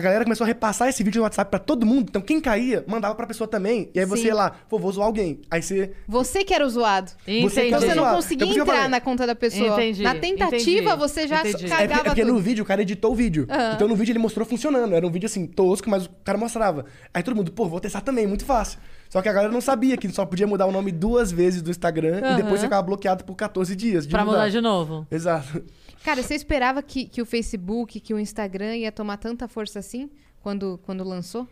a 0.00 0.02
galera 0.02 0.24
começou 0.24 0.44
a 0.44 0.48
repassar 0.48 0.88
esse 0.88 1.02
vídeo 1.04 1.18
no 1.18 1.22
WhatsApp 1.24 1.50
pra 1.50 1.58
todo 1.60 1.86
mundo. 1.86 2.06
Então 2.10 2.20
quem 2.22 2.40
caía, 2.40 2.84
mandava 2.88 3.14
pra 3.14 3.26
pessoa 3.26 3.46
também. 3.46 3.90
E 3.94 4.00
aí 4.00 4.04
você 4.06 4.22
Sim. 4.22 4.28
ia 4.28 4.34
lá, 4.34 4.50
pô, 4.68 4.78
vou 4.78 4.90
zoar 4.90 5.06
alguém. 5.06 5.40
Aí 5.50 5.62
você. 5.62 5.92
Você 6.08 6.44
que 6.44 6.52
era 6.52 6.66
o 6.66 6.68
zoado. 6.68 7.10
Você 7.24 7.30
Entendi. 7.40 7.66
Então 7.68 7.80
você 7.80 7.86
não 7.94 8.02
Zoado. 8.02 8.16
conseguia 8.16 8.46
É 8.46 8.52
que 8.52 8.58
eu 8.58 8.62
entrar 8.64 8.88
na 8.88 9.00
conta 9.00 9.26
da 9.26 9.34
pessoa. 9.34 9.74
Entendi, 9.74 10.02
Na 10.02 10.14
tentativa, 10.14 10.80
entendi, 10.90 10.96
você 10.98 11.28
já 11.28 11.40
entendi. 11.40 11.54
É 11.56 11.58
porque, 11.58 11.68
cagava 11.68 12.00
é 12.00 12.04
porque 12.04 12.22
tudo. 12.22 12.32
no 12.34 12.40
vídeo 12.40 12.64
o 12.64 12.66
cara 12.66 12.82
editou 12.82 13.12
o 13.12 13.14
vídeo. 13.14 13.46
Aham. 13.48 13.72
Então 13.74 13.86
no 13.88 13.94
vídeo 13.96 14.12
ele 14.12 14.18
mostrou 14.18 14.46
funcionando. 14.46 14.94
Era 14.94 15.06
um 15.06 15.10
vídeo 15.10 15.26
assim, 15.26 15.46
tosco, 15.46 15.88
mas 15.88 16.06
o 16.06 16.10
cara 16.24 16.38
mostrava. 16.38 16.84
Aí 17.14 17.22
todo 17.22 17.36
mundo, 17.36 17.52
pô, 17.52 17.66
vou 17.68 17.80
testar 17.80 18.00
também, 18.00 18.26
muito 18.26 18.44
fácil. 18.44 18.78
Só 19.08 19.20
que 19.20 19.28
a 19.28 19.32
galera 19.32 19.52
não 19.52 19.60
sabia 19.60 19.96
que 19.96 20.08
só 20.10 20.24
podia 20.24 20.46
mudar 20.46 20.66
o 20.66 20.72
nome 20.72 20.92
duas 20.92 21.32
vezes 21.32 21.60
do 21.62 21.70
Instagram 21.70 22.20
Aham. 22.22 22.32
e 22.32 22.36
depois 22.36 22.60
você 22.60 22.66
ficava 22.66 22.82
bloqueado 22.82 23.24
por 23.24 23.34
14 23.34 23.74
dias. 23.74 24.06
De 24.06 24.12
Pra 24.12 24.24
mudar 24.24 24.36
mudar 24.38 24.48
de 24.50 24.60
novo. 24.60 25.04
Exato. 25.10 25.62
Cara, 26.02 26.22
você 26.22 26.34
esperava 26.34 26.82
que, 26.82 27.04
que 27.04 27.20
o 27.20 27.26
Facebook, 27.26 28.00
que 28.00 28.14
o 28.14 28.18
Instagram 28.18 28.76
ia 28.76 28.90
tomar 28.90 29.18
tanta 29.18 29.46
força 29.46 29.78
assim 29.78 30.10
quando, 30.40 30.78
quando 30.78 31.04
lançou? 31.04 31.46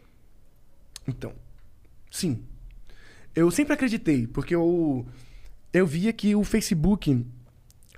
Então, 1.07 1.33
sim. 2.11 2.43
Eu 3.35 3.51
sempre 3.51 3.75
acreditei, 3.75 4.27
porque 4.27 4.55
eu, 4.55 5.07
eu 5.73 5.87
via 5.87 6.13
que 6.13 6.35
o 6.35 6.43
Facebook, 6.43 7.25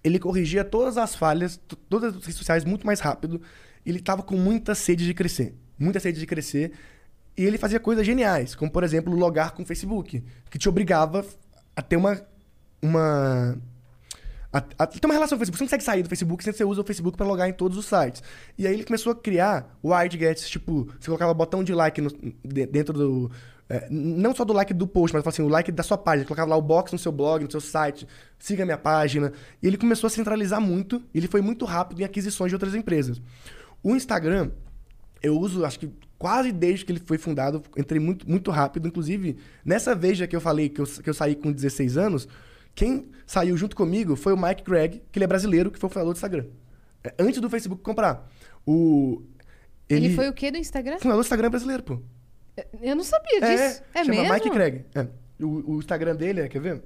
ele 0.02 0.18
corrigia 0.18 0.64
todas 0.64 0.98
as 0.98 1.14
falhas, 1.14 1.60
todas 1.88 2.16
as 2.16 2.22
redes 2.22 2.36
sociais 2.36 2.64
muito 2.64 2.84
mais 2.84 3.00
rápido. 3.00 3.40
Ele 3.86 4.00
tava 4.00 4.22
com 4.22 4.36
muita 4.36 4.74
sede 4.74 5.06
de 5.06 5.14
crescer. 5.14 5.54
Muita 5.78 6.00
sede 6.00 6.18
de 6.18 6.26
crescer. 6.26 6.72
E 7.36 7.44
ele 7.44 7.58
fazia 7.58 7.80
coisas 7.80 8.04
geniais, 8.04 8.54
como, 8.54 8.70
por 8.70 8.82
exemplo, 8.82 9.14
logar 9.14 9.52
com 9.52 9.62
o 9.62 9.66
Facebook, 9.66 10.22
que 10.50 10.58
te 10.58 10.68
obrigava 10.68 11.24
a 11.76 11.80
ter 11.80 11.96
uma... 11.96 12.20
uma 12.82 13.56
a, 14.52 14.58
a 14.78 14.86
ter 14.86 15.04
uma 15.06 15.14
relação 15.14 15.36
com 15.38 15.44
o 15.44 15.46
Facebook. 15.46 15.56
Você 15.58 15.64
não 15.64 15.68
consegue 15.68 15.84
sair 15.84 16.02
do 16.02 16.08
Facebook, 16.08 16.44
você 16.44 16.64
usa 16.64 16.80
o 16.80 16.84
Facebook 16.84 17.16
para 17.16 17.26
logar 17.26 17.48
em 17.48 17.52
todos 17.52 17.76
os 17.78 17.86
sites. 17.86 18.22
E 18.58 18.66
aí 18.66 18.74
ele 18.74 18.84
começou 18.84 19.12
a 19.12 19.14
criar 19.14 19.76
widgets, 19.84 20.48
tipo, 20.48 20.88
você 20.98 21.06
colocava 21.06 21.32
botão 21.34 21.62
de 21.62 21.72
like 21.74 22.00
no- 22.00 22.10
de- 22.44 22.66
dentro 22.66 22.92
do. 22.92 23.30
é, 23.68 23.86
não 23.88 24.34
só 24.34 24.44
do 24.44 24.52
like 24.52 24.74
do 24.74 24.86
post, 24.86 25.14
mas 25.16 25.24
assim, 25.24 25.42
o 25.42 25.48
like 25.48 25.70
da 25.70 25.84
sua 25.84 25.96
página. 25.96 26.26
Colocava 26.26 26.50
lá 26.50 26.56
o 26.56 26.62
box 26.62 26.92
no 26.92 26.98
seu 26.98 27.12
blog, 27.12 27.44
no 27.44 27.50
seu 27.50 27.60
site, 27.60 28.06
siga 28.38 28.64
a 28.64 28.66
minha 28.66 28.78
página. 28.78 29.32
E 29.62 29.66
ele 29.68 29.76
começou 29.76 30.08
a 30.08 30.10
centralizar 30.10 30.60
muito, 30.60 31.00
ele 31.14 31.28
foi 31.28 31.40
muito 31.40 31.64
rápido 31.64 32.00
em 32.00 32.04
aquisições 32.04 32.50
de 32.50 32.56
outras 32.56 32.74
empresas. 32.74 33.22
O 33.82 33.94
Instagram, 33.94 34.50
eu 35.22 35.38
uso, 35.38 35.64
acho 35.64 35.78
que 35.78 35.88
quase 36.18 36.50
desde 36.50 36.84
que 36.84 36.90
ele 36.92 37.00
foi 37.06 37.16
fundado, 37.16 37.62
entrei 37.76 38.00
muito, 38.00 38.28
muito 38.28 38.50
rápido. 38.50 38.88
Inclusive, 38.88 39.36
nessa 39.64 39.94
veja 39.94 40.26
que 40.26 40.34
eu 40.34 40.40
falei 40.40 40.68
que 40.68 40.80
eu, 40.80 40.86
que 40.86 41.08
eu 41.08 41.14
saí 41.14 41.36
com 41.36 41.52
16 41.52 41.96
anos, 41.96 42.26
quem 42.74 43.10
saiu 43.26 43.56
junto 43.56 43.76
comigo 43.76 44.16
foi 44.16 44.32
o 44.32 44.36
Mike 44.36 44.62
Gregg, 44.62 45.02
que 45.10 45.18
ele 45.18 45.24
é 45.24 45.28
brasileiro, 45.28 45.70
que 45.70 45.78
foi 45.78 45.88
o 45.88 45.90
fundador 45.90 46.12
do 46.14 46.16
Instagram. 46.16 46.46
É, 47.04 47.14
Antes 47.18 47.40
do 47.40 47.48
Facebook 47.50 47.82
comprar. 47.82 48.28
O, 48.66 49.22
Ele, 49.88 50.14
foi 50.14 50.28
o 50.28 50.32
quê 50.32 50.50
do 50.50 50.58
Instagram? 50.58 50.98
fundador 50.98 51.22
do 51.22 51.26
Instagram 51.26 51.50
brasileiro, 51.50 51.82
pô. 51.82 52.00
Eu 52.82 52.94
não 52.94 53.04
sabia 53.04 53.40
disso. 53.40 53.82
É, 53.94 54.04
chama 54.04 54.22
mesmo? 54.22 54.34
Mike 54.34 54.50
Craig. 54.50 54.84
É. 54.94 55.06
O, 55.42 55.76
o 55.76 55.78
Instagram 55.78 56.14
dele, 56.14 56.40
é, 56.40 56.48
quer 56.48 56.60
ver? 56.60 56.82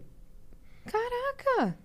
Caraca! 0.85 1.77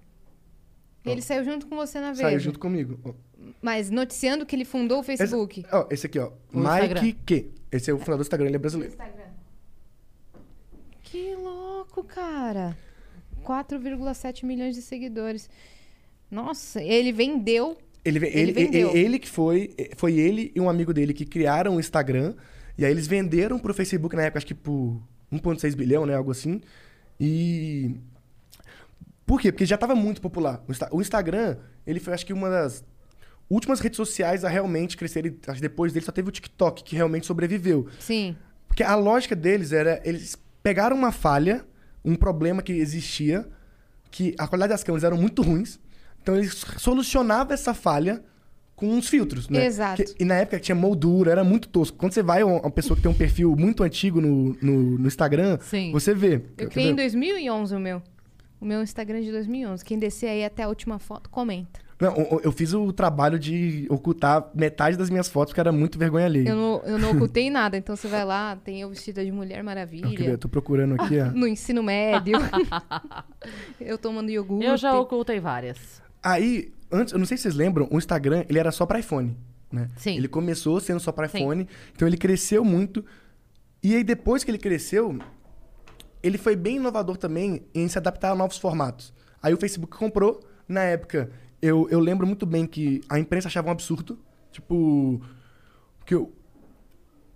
Ele 1.05 1.21
saiu 1.21 1.43
junto 1.43 1.65
com 1.65 1.75
você 1.75 1.99
na 1.99 2.11
Veja. 2.11 2.23
Saiu 2.23 2.39
junto 2.39 2.59
comigo. 2.59 2.99
Ó. 3.03 3.13
Mas 3.61 3.89
noticiando 3.89 4.45
que 4.45 4.55
ele 4.55 4.65
fundou 4.65 4.99
o 4.99 5.03
Facebook. 5.03 5.61
Esse, 5.61 5.75
ó, 5.75 5.87
esse 5.89 6.05
aqui, 6.05 6.19
ó. 6.19 6.31
O 6.53 6.59
Mike 6.59 6.69
Instagram. 6.69 7.13
Q. 7.25 7.51
Esse 7.71 7.89
é 7.89 7.93
o 7.93 7.97
fundador 7.97 8.17
do 8.17 8.21
Instagram, 8.23 8.47
ele 8.47 8.55
é 8.55 8.59
brasileiro. 8.59 8.95
Que 11.01 11.35
louco, 11.35 12.03
cara. 12.03 12.77
4,7 13.49 14.45
milhões 14.45 14.75
de 14.75 14.81
seguidores. 14.81 15.49
Nossa, 16.29 16.81
ele 16.83 17.11
vendeu. 17.11 17.77
Ele, 18.05 18.17
Ele 18.19 18.39
ele, 18.39 18.51
vendeu. 18.53 18.95
ele, 18.95 19.19
que 19.19 19.27
foi. 19.27 19.71
Foi 19.97 20.13
ele 20.13 20.51
e 20.55 20.61
um 20.61 20.69
amigo 20.69 20.93
dele 20.93 21.13
que 21.13 21.25
criaram 21.25 21.75
o 21.75 21.79
Instagram. 21.79 22.35
E 22.77 22.85
aí 22.85 22.91
eles 22.91 23.07
venderam 23.07 23.57
pro 23.59 23.73
Facebook 23.73 24.15
na 24.15 24.23
época, 24.23 24.37
acho 24.37 24.47
que 24.47 24.53
por 24.53 25.01
1,6 25.33 25.75
bilhão, 25.75 26.05
né? 26.05 26.15
Algo 26.15 26.31
assim. 26.31 26.61
E. 27.19 27.95
Por 29.25 29.41
quê? 29.41 29.51
Porque 29.51 29.65
já 29.65 29.77
tava 29.77 29.95
muito 29.95 30.21
popular. 30.21 30.63
O 30.91 31.01
Instagram, 31.01 31.57
ele 31.85 31.99
foi, 31.99 32.13
acho 32.13 32.25
que, 32.25 32.33
uma 32.33 32.49
das 32.49 32.83
últimas 33.49 33.79
redes 33.79 33.97
sociais 33.97 34.45
a 34.45 34.49
realmente 34.49 34.95
crescer. 34.95 35.35
Acho 35.47 35.55
que 35.55 35.61
depois 35.61 35.91
dele 35.91 36.05
só 36.05 36.11
teve 36.11 36.29
o 36.29 36.31
TikTok, 36.31 36.83
que 36.83 36.95
realmente 36.95 37.25
sobreviveu. 37.25 37.87
Sim. 37.99 38.35
Porque 38.67 38.83
a 38.83 38.95
lógica 38.95 39.35
deles 39.35 39.71
era. 39.73 40.01
Eles 40.05 40.37
pegaram 40.63 40.95
uma 40.95 41.11
falha, 41.11 41.65
um 42.03 42.15
problema 42.15 42.61
que 42.61 42.71
existia, 42.73 43.47
que 44.11 44.33
a 44.37 44.47
qualidade 44.47 44.71
das 44.73 44.83
câmeras 44.83 45.03
eram 45.03 45.17
muito 45.17 45.41
ruins. 45.41 45.79
Então 46.21 46.35
eles 46.35 46.53
solucionavam 46.77 47.53
essa 47.53 47.73
falha 47.73 48.23
com 48.75 48.87
uns 48.87 49.07
filtros, 49.09 49.49
né? 49.49 49.65
Exato. 49.65 50.03
Que- 50.03 50.15
e 50.19 50.25
na 50.25 50.35
época 50.35 50.59
tinha 50.59 50.75
moldura, 50.75 51.31
era 51.31 51.43
muito 51.43 51.67
tosco. 51.67 51.97
Quando 51.97 52.13
você 52.13 52.23
vai 52.23 52.41
a 52.41 52.45
uma 52.45 52.71
pessoa 52.71 52.95
que 52.95 53.03
tem 53.03 53.11
um 53.11 53.15
perfil 53.15 53.55
muito 53.55 53.83
antigo 53.83 54.21
no, 54.21 54.55
no, 54.61 54.97
no 54.99 55.07
Instagram, 55.07 55.57
Sim. 55.61 55.91
você 55.91 56.13
vê. 56.13 56.41
Eu 56.57 56.69
criei 56.69 56.87
em 56.89 56.95
ver? 56.95 57.01
2011 57.03 57.75
o 57.75 57.79
meu. 57.79 58.01
O 58.59 58.65
meu 58.65 58.81
Instagram 58.81 59.19
é 59.19 59.21
de 59.21 59.31
2011. 59.31 59.83
Quem 59.83 59.97
descer 59.99 60.27
aí 60.27 60.43
até 60.45 60.63
a 60.63 60.67
última 60.67 60.97
foto, 60.99 61.29
comenta. 61.29 61.79
Não, 61.99 62.15
eu- 62.15 62.41
eu 62.45 62.51
fiz 62.53 62.73
o 62.73 62.93
trabalho 62.93 63.37
de 63.37 63.85
ocultar 63.89 64.49
metade 64.55 64.95
das 64.95 65.09
minhas 65.09 65.27
fotos, 65.27 65.51
porque 65.51 65.59
era 65.59 65.71
muito 65.71 65.99
vergonha 65.99 66.25
alheia. 66.25 66.47
Eu 66.49 66.55
não, 66.55 66.81
eu 66.85 66.97
não 66.97 67.11
ocultei 67.11 67.49
nada. 67.51 67.75
Então 67.77 67.93
você 67.95 68.07
vai 68.07 68.23
lá, 68.23 68.55
tem 68.55 68.79
eu 68.81 68.89
vestida 68.89 69.23
de 69.23 69.31
Mulher 69.31 69.55
Quer 69.55 69.57
ver? 69.57 69.63
Maravilha. 69.63 70.29
Eu 70.29 70.37
tô 70.37 70.47
procurando 70.47 70.93
aqui, 71.01 71.19
ó. 71.19 71.25
No 71.25 71.45
ensino 71.45 71.83
médio. 71.83 72.37
eu 73.79 73.97
tomando 73.97 74.29
iogurte. 74.29 74.65
Eu 74.65 74.77
já 74.77 74.97
ocultei 74.97 75.39
várias. 75.39 76.01
Aí, 76.23 76.71
antes, 76.91 77.13
eu 77.13 77.19
não 77.19 77.25
sei 77.25 77.37
se 77.37 77.43
vocês 77.43 77.55
lembram, 77.55 77.87
o 77.91 77.97
Instagram, 77.97 78.45
ele 78.49 78.59
era 78.59 78.71
só 78.71 78.85
para 78.85 78.99
iPhone, 78.99 79.37
né? 79.71 79.89
Sim. 79.97 80.15
Ele 80.17 80.27
começou 80.27 80.79
sendo 80.79 80.99
só 80.99 81.11
para 81.11 81.27
Sim. 81.27 81.39
iPhone, 81.39 81.67
então 81.95 82.07
ele 82.07 82.17
cresceu 82.17 82.63
muito. 82.63 83.03
E 83.83 83.95
aí 83.95 84.03
depois 84.03 84.43
que 84.43 84.51
ele 84.51 84.57
cresceu, 84.57 85.17
ele 86.21 86.37
foi 86.37 86.55
bem 86.55 86.77
inovador 86.77 87.17
também 87.17 87.63
em 87.73 87.87
se 87.87 87.97
adaptar 87.97 88.31
a 88.31 88.35
novos 88.35 88.57
formatos. 88.57 89.13
Aí 89.41 89.53
o 89.53 89.57
Facebook 89.57 89.97
comprou, 89.97 90.41
na 90.67 90.81
época, 90.83 91.31
eu, 91.61 91.87
eu 91.89 91.99
lembro 91.99 92.25
muito 92.27 92.45
bem 92.45 92.65
que 92.65 93.01
a 93.09 93.19
imprensa 93.19 93.47
achava 93.47 93.67
um 93.67 93.71
absurdo, 93.71 94.17
tipo, 94.51 95.21
que 96.05 96.13
eu 96.15 96.33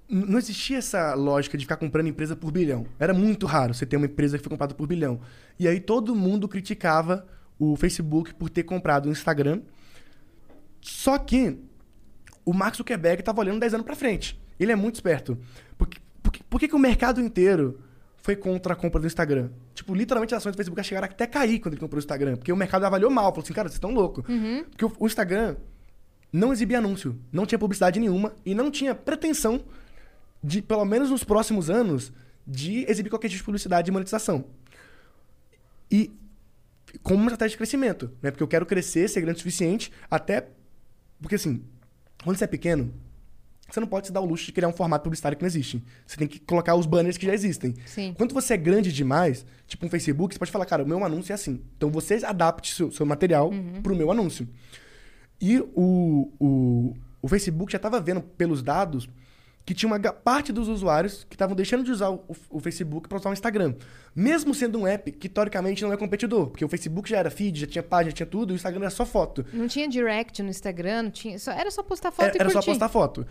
não 0.09 0.37
existia 0.37 0.77
essa 0.77 1.13
lógica 1.15 1.57
de 1.57 1.63
ficar 1.65 1.77
comprando 1.77 2.07
empresa 2.07 2.35
por 2.35 2.51
bilhão. 2.51 2.85
Era 2.99 3.13
muito 3.13 3.45
raro 3.45 3.73
você 3.73 3.85
ter 3.85 3.97
uma 3.97 4.05
empresa 4.05 4.37
que 4.37 4.43
foi 4.43 4.49
comprada 4.51 4.73
por 4.75 4.85
bilhão. 4.87 5.19
E 5.57 5.67
aí 5.67 5.79
todo 5.79 6.15
mundo 6.15 6.47
criticava 6.47 7.25
o 7.57 7.75
Facebook 7.75 8.33
por 8.35 8.49
ter 8.49 8.63
comprado 8.63 9.07
o 9.07 9.11
Instagram. 9.11 9.61
Só 10.81 11.17
que 11.17 11.57
o 12.45 12.53
Mark 12.53 12.75
Zuckerberg 12.75 13.21
estava 13.21 13.39
olhando 13.39 13.59
10 13.59 13.73
anos 13.75 13.85
para 13.85 13.95
frente. 13.95 14.39
Ele 14.59 14.71
é 14.71 14.75
muito 14.75 14.95
esperto. 14.95 15.37
Por, 15.77 15.87
que- 15.87 15.99
por, 16.21 16.31
que- 16.31 16.43
por 16.43 16.59
que, 16.59 16.67
que 16.67 16.75
o 16.75 16.79
mercado 16.79 17.19
inteiro 17.21 17.79
foi 18.17 18.35
contra 18.35 18.73
a 18.73 18.75
compra 18.75 18.99
do 18.99 19.07
Instagram? 19.07 19.49
Tipo, 19.83 19.93
literalmente 19.93 20.33
as 20.33 20.37
ações 20.37 20.53
do 20.53 20.55
Facebook 20.55 20.81
chegaram 20.81 21.05
até 21.07 21.25
a 21.25 21.27
cair 21.27 21.59
quando 21.59 21.73
ele 21.73 21.81
comprou 21.81 21.97
o 21.97 21.99
Instagram. 21.99 22.37
Porque 22.37 22.53
o 22.53 22.55
mercado 22.55 22.85
avaliou 22.85 23.11
mal. 23.11 23.31
Falou 23.31 23.43
assim, 23.43 23.51
cara, 23.51 23.67
vocês 23.67 23.75
estão 23.75 23.91
loucos. 23.91 24.23
Porque 24.69 24.85
o, 24.85 24.93
o 24.97 25.05
Instagram 25.05 25.57
não 26.31 26.53
exibia 26.53 26.77
anúncio. 26.77 27.19
Não 27.33 27.45
tinha 27.45 27.59
publicidade 27.59 27.99
nenhuma. 27.99 28.33
E 28.45 28.55
não 28.55 28.71
tinha 28.71 28.95
pretensão 28.95 29.65
de, 30.41 30.61
pelo 30.61 30.85
menos 30.85 31.09
nos 31.09 31.25
próximos 31.25 31.69
anos, 31.69 32.13
de 32.47 32.89
exibir 32.89 33.09
qualquer 33.09 33.27
tipo 33.27 33.39
de 33.39 33.43
publicidade 33.43 33.89
e 33.89 33.91
monetização. 33.91 34.45
E 35.91 36.17
como 37.01 37.17
uma 37.17 37.27
estratégia 37.27 37.51
de 37.51 37.57
crescimento, 37.57 38.09
né? 38.21 38.31
Porque 38.31 38.43
eu 38.43 38.47
quero 38.47 38.65
crescer, 38.65 39.09
ser 39.09 39.19
grande 39.19 39.35
o 39.35 39.39
suficiente, 39.39 39.91
até... 40.09 40.47
Porque, 41.21 41.35
assim, 41.35 41.61
quando 42.23 42.37
você 42.37 42.45
é 42.45 42.47
pequeno, 42.47 42.93
você 43.73 43.79
não 43.79 43.87
pode 43.87 44.05
se 44.05 44.13
dar 44.13 44.21
o 44.21 44.25
luxo 44.25 44.45
de 44.45 44.51
criar 44.51 44.67
um 44.67 44.71
formato 44.73 45.03
publicitário 45.03 45.35
que 45.35 45.41
não 45.41 45.47
existe. 45.47 45.83
Você 46.05 46.15
tem 46.15 46.27
que 46.27 46.37
colocar 46.39 46.75
os 46.75 46.85
banners 46.85 47.17
que 47.17 47.25
já 47.25 47.33
existem. 47.33 47.73
Sim. 47.87 48.13
Quando 48.15 48.31
você 48.31 48.53
é 48.53 48.57
grande 48.57 48.93
demais, 48.93 49.47
tipo 49.65 49.83
um 49.83 49.89
Facebook, 49.89 50.35
você 50.35 50.37
pode 50.37 50.51
falar, 50.51 50.67
cara, 50.67 50.83
o 50.83 50.87
meu 50.87 51.03
anúncio 51.03 51.31
é 51.31 51.35
assim. 51.35 51.59
Então 51.75 51.89
você 51.89 52.23
adapte 52.23 52.75
seu, 52.75 52.91
seu 52.91 53.03
material 53.03 53.51
pro 53.81 53.95
meu 53.95 54.11
anúncio. 54.11 54.47
E 55.41 55.59
o, 55.73 56.31
o, 56.39 56.93
o 57.19 57.27
Facebook 57.27 57.71
já 57.71 57.77
estava 57.77 57.99
vendo 57.99 58.21
pelos 58.21 58.61
dados 58.61 59.09
que 59.65 59.73
tinha 59.73 59.87
uma 59.87 59.99
parte 59.99 60.51
dos 60.51 60.67
usuários 60.67 61.23
que 61.23 61.35
estavam 61.35 61.55
deixando 61.55 61.83
de 61.83 61.91
usar 61.91 62.09
o, 62.09 62.23
o 62.49 62.59
Facebook 62.59 63.07
para 63.07 63.17
usar 63.17 63.29
o 63.29 63.33
Instagram. 63.33 63.75
Mesmo 64.15 64.53
sendo 64.53 64.77
um 64.79 64.85
app 64.85 65.11
que 65.11 65.29
teoricamente 65.29 65.81
não 65.81 65.91
é 65.91 65.97
competidor, 65.97 66.47
porque 66.47 66.65
o 66.65 66.67
Facebook 66.67 67.09
já 67.09 67.17
era 67.17 67.31
feed, 67.31 67.61
já 67.61 67.67
tinha 67.67 67.83
página, 67.83 68.11
já 68.11 68.17
tinha 68.17 68.27
tudo, 68.27 68.51
e 68.51 68.53
o 68.53 68.55
Instagram 68.55 68.81
era 68.81 68.89
só 68.89 69.05
foto. 69.05 69.45
Não 69.53 69.67
tinha 69.67 69.87
direct 69.87 70.43
no 70.43 70.49
Instagram, 70.49 71.03
não 71.03 71.11
tinha. 71.11 71.39
Só, 71.39 71.51
era 71.51 71.71
só 71.71 71.81
postar 71.81 72.11
foto 72.11 72.25
Era, 72.25 72.37
e 72.37 72.41
era 72.41 72.49
só 72.49 72.55
curtir. 72.55 72.69
postar 72.71 72.89
foto. 72.89 73.25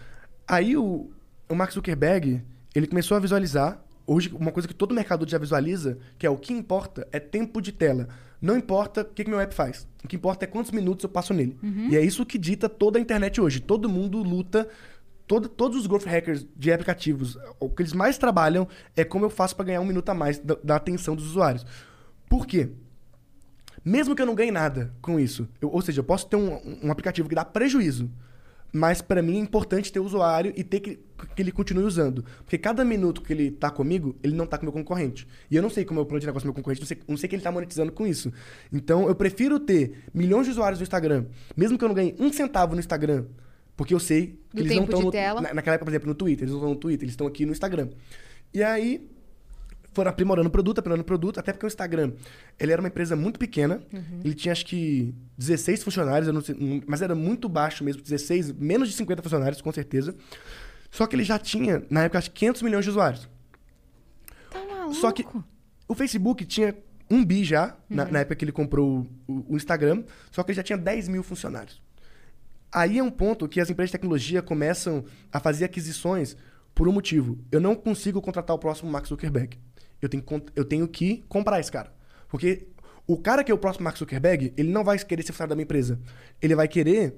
Aí 0.47 0.76
o, 0.76 1.11
o 1.49 1.55
Mark 1.55 1.72
Zuckerberg, 1.72 2.43
ele 2.74 2.86
começou 2.86 3.16
a 3.16 3.20
visualizar, 3.20 3.82
hoje, 4.07 4.30
uma 4.34 4.51
coisa 4.53 4.66
que 4.68 4.74
todo 4.74 4.95
mercador 4.95 5.28
já 5.28 5.38
visualiza, 5.38 5.99
que 6.18 6.26
é 6.26 6.30
o 6.30 6.36
que 6.36 6.53
importa 6.53 7.07
é 7.12 7.18
tempo 7.20 7.61
de 7.61 7.72
tela. 7.72 8.09
Não 8.40 8.57
importa 8.57 9.03
o 9.03 9.05
que, 9.05 9.22
que 9.24 9.30
meu 9.30 9.38
app 9.38 9.55
faz. 9.55 9.86
O 10.05 10.09
que 10.09 10.16
importa 10.16 10.45
é 10.45 10.49
quantos 10.49 10.72
minutos 10.72 11.05
eu 11.05 11.09
passo 11.11 11.32
nele. 11.32 11.57
E 11.93 11.97
é 11.97 12.05
isso 12.05 12.26
que 12.26 12.36
dita 12.38 12.68
toda 12.68 12.99
a 12.99 13.01
internet 13.03 13.40
hoje. 13.40 13.61
Todo 13.61 13.88
mundo 13.88 14.18
luta. 14.22 14.68
Todo, 15.28 15.49
todos 15.49 15.78
os 15.78 15.86
growth 15.86 16.05
hackers 16.05 16.45
de 16.57 16.72
aplicativos, 16.72 17.38
o 17.61 17.70
que 17.70 17.80
eles 17.82 17.93
mais 17.93 18.18
trabalham 18.18 18.66
é 18.97 19.05
como 19.05 19.24
eu 19.24 19.30
faço 19.30 19.55
para 19.55 19.66
ganhar 19.66 19.80
um 19.80 19.84
minuto 19.84 20.09
a 20.11 20.14
mais 20.14 20.38
da, 20.40 20.57
da 20.62 20.76
atenção 20.76 21.14
dos 21.14 21.24
usuários. 21.26 21.64
Por 22.28 22.45
quê? 22.47 22.70
Mesmo 23.84 24.14
que 24.14 24.20
eu 24.22 24.26
não 24.26 24.34
ganhe 24.34 24.51
nada 24.51 24.93
com 25.01 25.18
isso. 25.18 25.49
Eu- 25.61 25.70
ou 25.70 25.80
seja, 25.80 26.01
eu 26.01 26.05
posso 26.05 26.26
ter 26.26 26.36
um, 26.36 26.78
um 26.86 26.90
aplicativo 26.90 27.28
que 27.28 27.34
dá 27.34 27.45
prejuízo. 27.45 28.11
Mas 28.72 29.02
pra 29.02 29.20
mim 29.20 29.36
é 29.36 29.40
importante 29.40 29.92
ter 29.92 30.00
o 30.00 30.04
usuário 30.04 30.52
e 30.56 30.64
ter 30.64 30.80
que, 30.80 30.98
que 31.36 31.42
ele 31.42 31.52
continue 31.52 31.84
usando. 31.84 32.24
Porque 32.38 32.56
cada 32.56 32.82
minuto 32.84 33.20
que 33.20 33.30
ele 33.32 33.50
tá 33.50 33.70
comigo, 33.70 34.16
ele 34.22 34.34
não 34.34 34.46
tá 34.46 34.56
com 34.56 34.62
o 34.62 34.66
meu 34.66 34.72
concorrente. 34.72 35.28
E 35.50 35.56
eu 35.56 35.62
não 35.62 35.68
sei 35.68 35.84
como 35.84 36.00
é 36.00 36.02
o 36.02 36.06
plano 36.06 36.20
de 36.20 36.26
negócio 36.26 36.44
do 36.46 36.48
meu 36.48 36.54
concorrente, 36.54 36.80
não 36.80 36.86
sei, 36.88 36.98
não 37.06 37.16
sei 37.18 37.28
que 37.28 37.36
ele 37.36 37.42
tá 37.42 37.52
monetizando 37.52 37.92
com 37.92 38.06
isso. 38.06 38.32
Então 38.72 39.06
eu 39.08 39.14
prefiro 39.14 39.60
ter 39.60 40.04
milhões 40.14 40.46
de 40.46 40.52
usuários 40.52 40.78
no 40.78 40.84
Instagram, 40.84 41.26
mesmo 41.54 41.76
que 41.76 41.84
eu 41.84 41.88
não 41.88 41.94
ganhe 41.94 42.14
um 42.18 42.32
centavo 42.32 42.72
no 42.74 42.80
Instagram, 42.80 43.26
porque 43.76 43.92
eu 43.92 44.00
sei 44.00 44.38
que 44.50 44.56
Do 44.56 44.62
eles 44.62 44.68
não 44.76 44.84
estão 44.84 45.00
na- 45.42 45.54
naquela 45.54 45.74
época, 45.74 45.84
por 45.84 45.90
exemplo, 45.90 46.08
no 46.08 46.14
Twitter, 46.14 46.44
eles 46.44 46.52
não 46.52 46.58
estão 46.60 46.70
no 46.70 46.76
Twitter, 46.76 47.04
eles 47.04 47.12
estão 47.12 47.26
aqui 47.26 47.44
no 47.44 47.52
Instagram. 47.52 47.88
E 48.54 48.62
aí 48.62 49.06
foram 49.93 50.11
aprimorando 50.11 50.49
o 50.49 50.51
produto, 50.51 50.78
aprimorando 50.78 51.03
o 51.03 51.07
produto, 51.07 51.38
até 51.38 51.53
porque 51.53 51.66
o 51.66 51.68
Instagram, 51.68 52.12
ele 52.59 52.72
era 52.72 52.80
uma 52.80 52.88
empresa 52.88 53.14
muito 53.14 53.38
pequena, 53.38 53.80
ele 54.24 54.34
tinha 54.34 54.53
acho 54.53 54.64
que 54.66 55.14
16 55.36 55.82
funcionários, 55.82 56.32
não 56.32 56.40
sei, 56.40 56.55
não- 56.59 56.82
mas 56.86 57.03
era 57.03 57.14
muito 57.14 57.49
baixo 57.49 57.84
mesmo, 57.84 58.03
16, 58.03 58.53
menos 58.53 58.88
de 58.88 58.95
50 58.95 59.22
funcionários, 59.22 59.61
com 59.61 59.72
certeza. 59.72 60.14
Só 60.90 61.07
que 61.07 61.16
ele 61.16 61.24
já 61.24 61.38
tinha, 61.38 61.82
na 61.90 62.05
época, 62.05 62.18
acho 62.18 62.30
que 62.30 62.40
500 62.40 62.62
milhões 62.62 62.84
de 62.84 62.90
usuários. 62.90 63.28
Tá 64.51 64.59
maluco? 64.64 64.95
Só 64.95 65.11
que 65.12 65.24
o 65.88 65.95
Facebook 65.95 66.45
tinha 66.45 66.76
um 67.11 67.24
bi 67.24 67.45
já, 67.45 67.76
na, 67.88 68.05
na 68.07 68.20
época 68.20 68.36
que 68.36 68.45
ele 68.45 68.53
comprou 68.53 69.07
o, 69.26 69.32
o- 69.32 69.45
o 69.55 69.57
Instagram, 69.57 70.05
só 70.30 70.43
que 70.43 70.51
ele 70.53 70.57
já 70.57 70.62
tinha 70.62 70.78
10 70.78 71.09
mil 71.09 71.22
funcionários. 71.22 71.80
Aí 72.70 72.99
é 72.99 73.03
um 73.03 73.11
ponto 73.11 73.47
que 73.49 73.61
as 73.61 73.68
empresas 73.68 73.90
de 73.90 73.99
tecnologia 73.99 74.40
começam 74.40 75.05
a 75.30 75.38
fazer 75.38 75.66
aquisições 75.66 76.36
por 76.74 76.88
um 76.88 76.93
motivo. 76.93 77.38
Eu 77.53 77.61
não 77.61 77.74
consigo 77.74 78.20
contratar 78.22 78.57
o 78.57 78.59
próximo 78.59 78.90
Mark 78.90 79.07
Zuckerberg. 79.07 79.59
Eu 80.03 80.09
tenho, 80.09 80.22
que 80.22 80.42
eu 80.57 80.64
tenho 80.64 80.86
que 80.88 81.24
comprar 81.28 81.61
esse 81.61 81.72
cara. 81.72 81.92
Porque 82.28 82.66
o 83.07 83.16
cara 83.16 83.44
que 83.44 83.50
é 83.50 83.55
o 83.55 83.59
próximo 83.59 83.84
Mark 83.84 83.96
Zuckerberg, 83.96 84.53
ele 84.57 84.70
não 84.70 84.84
vai 84.84 84.98
querer 84.98 85.22
ser 85.22 85.32
funcionário 85.32 85.50
da 85.50 85.57
minha 85.57 85.64
empresa. 85.64 85.98
Ele 86.40 86.55
vai 86.55 86.66
querer 86.68 87.14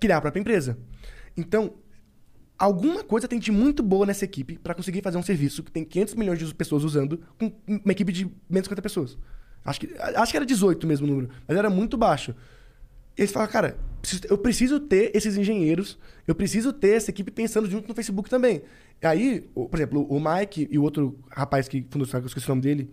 criar 0.00 0.16
a 0.16 0.20
própria 0.20 0.40
empresa. 0.40 0.78
Então, 1.36 1.74
alguma 2.58 3.02
coisa 3.02 3.28
tem 3.28 3.38
de 3.38 3.50
muito 3.50 3.82
boa 3.82 4.06
nessa 4.06 4.24
equipe 4.24 4.58
para 4.58 4.74
conseguir 4.74 5.02
fazer 5.02 5.18
um 5.18 5.22
serviço 5.22 5.62
que 5.62 5.70
tem 5.70 5.84
500 5.84 6.14
milhões 6.14 6.38
de 6.38 6.54
pessoas 6.54 6.84
usando 6.84 7.20
com 7.38 7.52
uma 7.66 7.92
equipe 7.92 8.12
de 8.12 8.24
menos 8.48 8.62
de 8.62 8.68
50 8.68 8.82
pessoas. 8.82 9.18
Acho 9.64 9.80
que, 9.80 9.94
acho 9.98 10.32
que 10.32 10.36
era 10.36 10.46
18 10.46 10.86
mesmo 10.86 11.06
o 11.06 11.10
número, 11.10 11.28
mas 11.46 11.56
era 11.56 11.70
muito 11.70 11.96
baixo. 11.96 12.34
Eles 13.16 13.30
falaram, 13.30 13.52
cara, 13.52 13.78
eu 14.28 14.38
preciso 14.38 14.80
ter 14.80 15.10
esses 15.14 15.36
engenheiros, 15.36 15.98
eu 16.26 16.34
preciso 16.34 16.72
ter 16.72 16.96
essa 16.96 17.10
equipe 17.10 17.30
pensando 17.30 17.68
junto 17.68 17.88
no 17.88 17.94
Facebook 17.94 18.28
também. 18.28 18.62
E 19.02 19.06
aí, 19.06 19.40
por 19.40 19.70
exemplo, 19.74 20.06
o 20.08 20.20
Mike 20.20 20.68
e 20.70 20.78
o 20.78 20.82
outro 20.82 21.18
rapaz 21.30 21.66
que 21.68 21.82
fundou 21.90 22.02
o 22.02 22.04
Instagram, 22.04 22.24
eu 22.24 22.28
esqueci 22.28 22.46
o 22.46 22.50
nome 22.50 22.62
dele, 22.62 22.90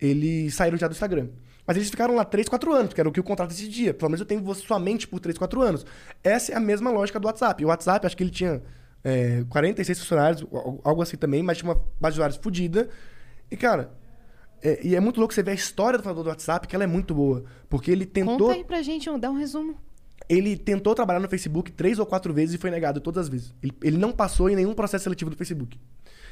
eles 0.00 0.54
saíram 0.54 0.76
já 0.76 0.86
do 0.86 0.92
Instagram. 0.92 1.28
Mas 1.66 1.76
eles 1.76 1.90
ficaram 1.90 2.14
lá 2.14 2.24
3, 2.24 2.48
4 2.48 2.72
anos, 2.72 2.92
que 2.94 3.00
era 3.00 3.08
o 3.08 3.12
que 3.12 3.18
o 3.18 3.24
contrato 3.24 3.50
exigia. 3.50 3.92
Pelo 3.92 4.10
menos 4.10 4.20
eu 4.20 4.26
tenho 4.26 4.40
você 4.42 4.60
somente 4.64 5.08
por 5.08 5.18
3, 5.18 5.36
4 5.36 5.60
anos. 5.62 5.84
Essa 6.22 6.52
é 6.52 6.56
a 6.56 6.60
mesma 6.60 6.90
lógica 6.90 7.18
do 7.18 7.26
WhatsApp. 7.26 7.64
O 7.64 7.68
WhatsApp, 7.68 8.06
acho 8.06 8.16
que 8.16 8.22
ele 8.22 8.30
tinha 8.30 8.62
é, 9.02 9.44
46 9.48 9.98
funcionários, 10.00 10.46
al- 10.52 10.80
algo 10.84 11.02
assim 11.02 11.16
também, 11.16 11.42
mas 11.42 11.58
tinha 11.58 11.70
uma 11.70 11.80
base 12.00 12.14
de 12.14 12.18
usuários 12.20 12.38
fodida. 12.38 12.88
E, 13.50 13.56
cara, 13.56 13.90
é- 14.62 14.86
e 14.86 14.94
é 14.94 15.00
muito 15.00 15.18
louco 15.18 15.32
você 15.34 15.42
ver 15.42 15.52
a 15.52 15.54
história 15.54 15.98
do 15.98 16.02
fundador 16.02 16.24
do 16.24 16.30
WhatsApp, 16.30 16.68
que 16.68 16.74
ela 16.76 16.84
é 16.84 16.88
muito 16.88 17.14
boa. 17.14 17.44
Porque 17.68 17.90
ele 17.90 18.04
tentou 18.06 18.36
Conta 18.48 18.52
aí 18.54 18.64
pra 18.64 18.82
gente, 18.82 19.08
dá 19.18 19.30
um 19.30 19.36
resumo. 19.38 19.76
Ele 20.28 20.56
tentou 20.56 20.94
trabalhar 20.94 21.20
no 21.20 21.28
Facebook 21.28 21.70
três 21.72 21.98
ou 21.98 22.06
quatro 22.06 22.32
vezes 22.34 22.54
e 22.54 22.58
foi 22.58 22.70
negado 22.70 23.00
todas 23.00 23.22
as 23.24 23.28
vezes. 23.28 23.54
Ele, 23.62 23.72
ele 23.82 23.96
não 23.96 24.12
passou 24.12 24.48
em 24.50 24.56
nenhum 24.56 24.74
processo 24.74 25.04
seletivo 25.04 25.30
do 25.30 25.36
Facebook. 25.36 25.78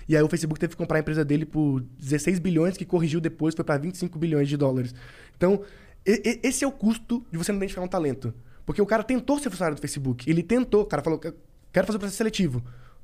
E 0.08 0.16
aí 0.16 0.22
o 0.22 0.28
Facebook 0.28 0.60
teve 0.60 0.72
que 0.72 0.76
comprar 0.76 0.98
a 0.98 1.00
empresa 1.00 1.24
dele 1.24 1.46
por 1.46 1.80
16 1.98 2.38
bilhões, 2.38 2.76
que 2.76 2.84
corrigiu 2.84 3.20
depois, 3.20 3.54
foi 3.54 3.64
para 3.64 3.78
25 3.78 4.18
bilhões 4.18 4.48
de 4.48 4.56
dólares. 4.56 4.94
Então, 5.36 5.62
e- 6.06 6.22
e- 6.42 6.46
esse 6.46 6.64
é 6.64 6.68
o 6.68 6.72
custo 6.72 7.24
de 7.32 7.38
você 7.38 7.52
não 7.52 7.56
identificar 7.58 7.82
um 7.82 7.88
talento. 7.88 8.34
Porque 8.66 8.82
o 8.82 8.86
cara 8.86 9.02
tentou 9.02 9.38
ser 9.38 9.48
funcionário 9.50 9.76
do 9.76 9.80
Facebook. 9.80 10.28
Ele 10.28 10.42
tentou, 10.42 10.82
o 10.82 10.86
cara 10.86 11.02
falou, 11.02 11.18
quero 11.18 11.86
fazer 11.86 11.96
o 11.96 12.00
processo 12.00 12.16
seletivo. 12.18 12.62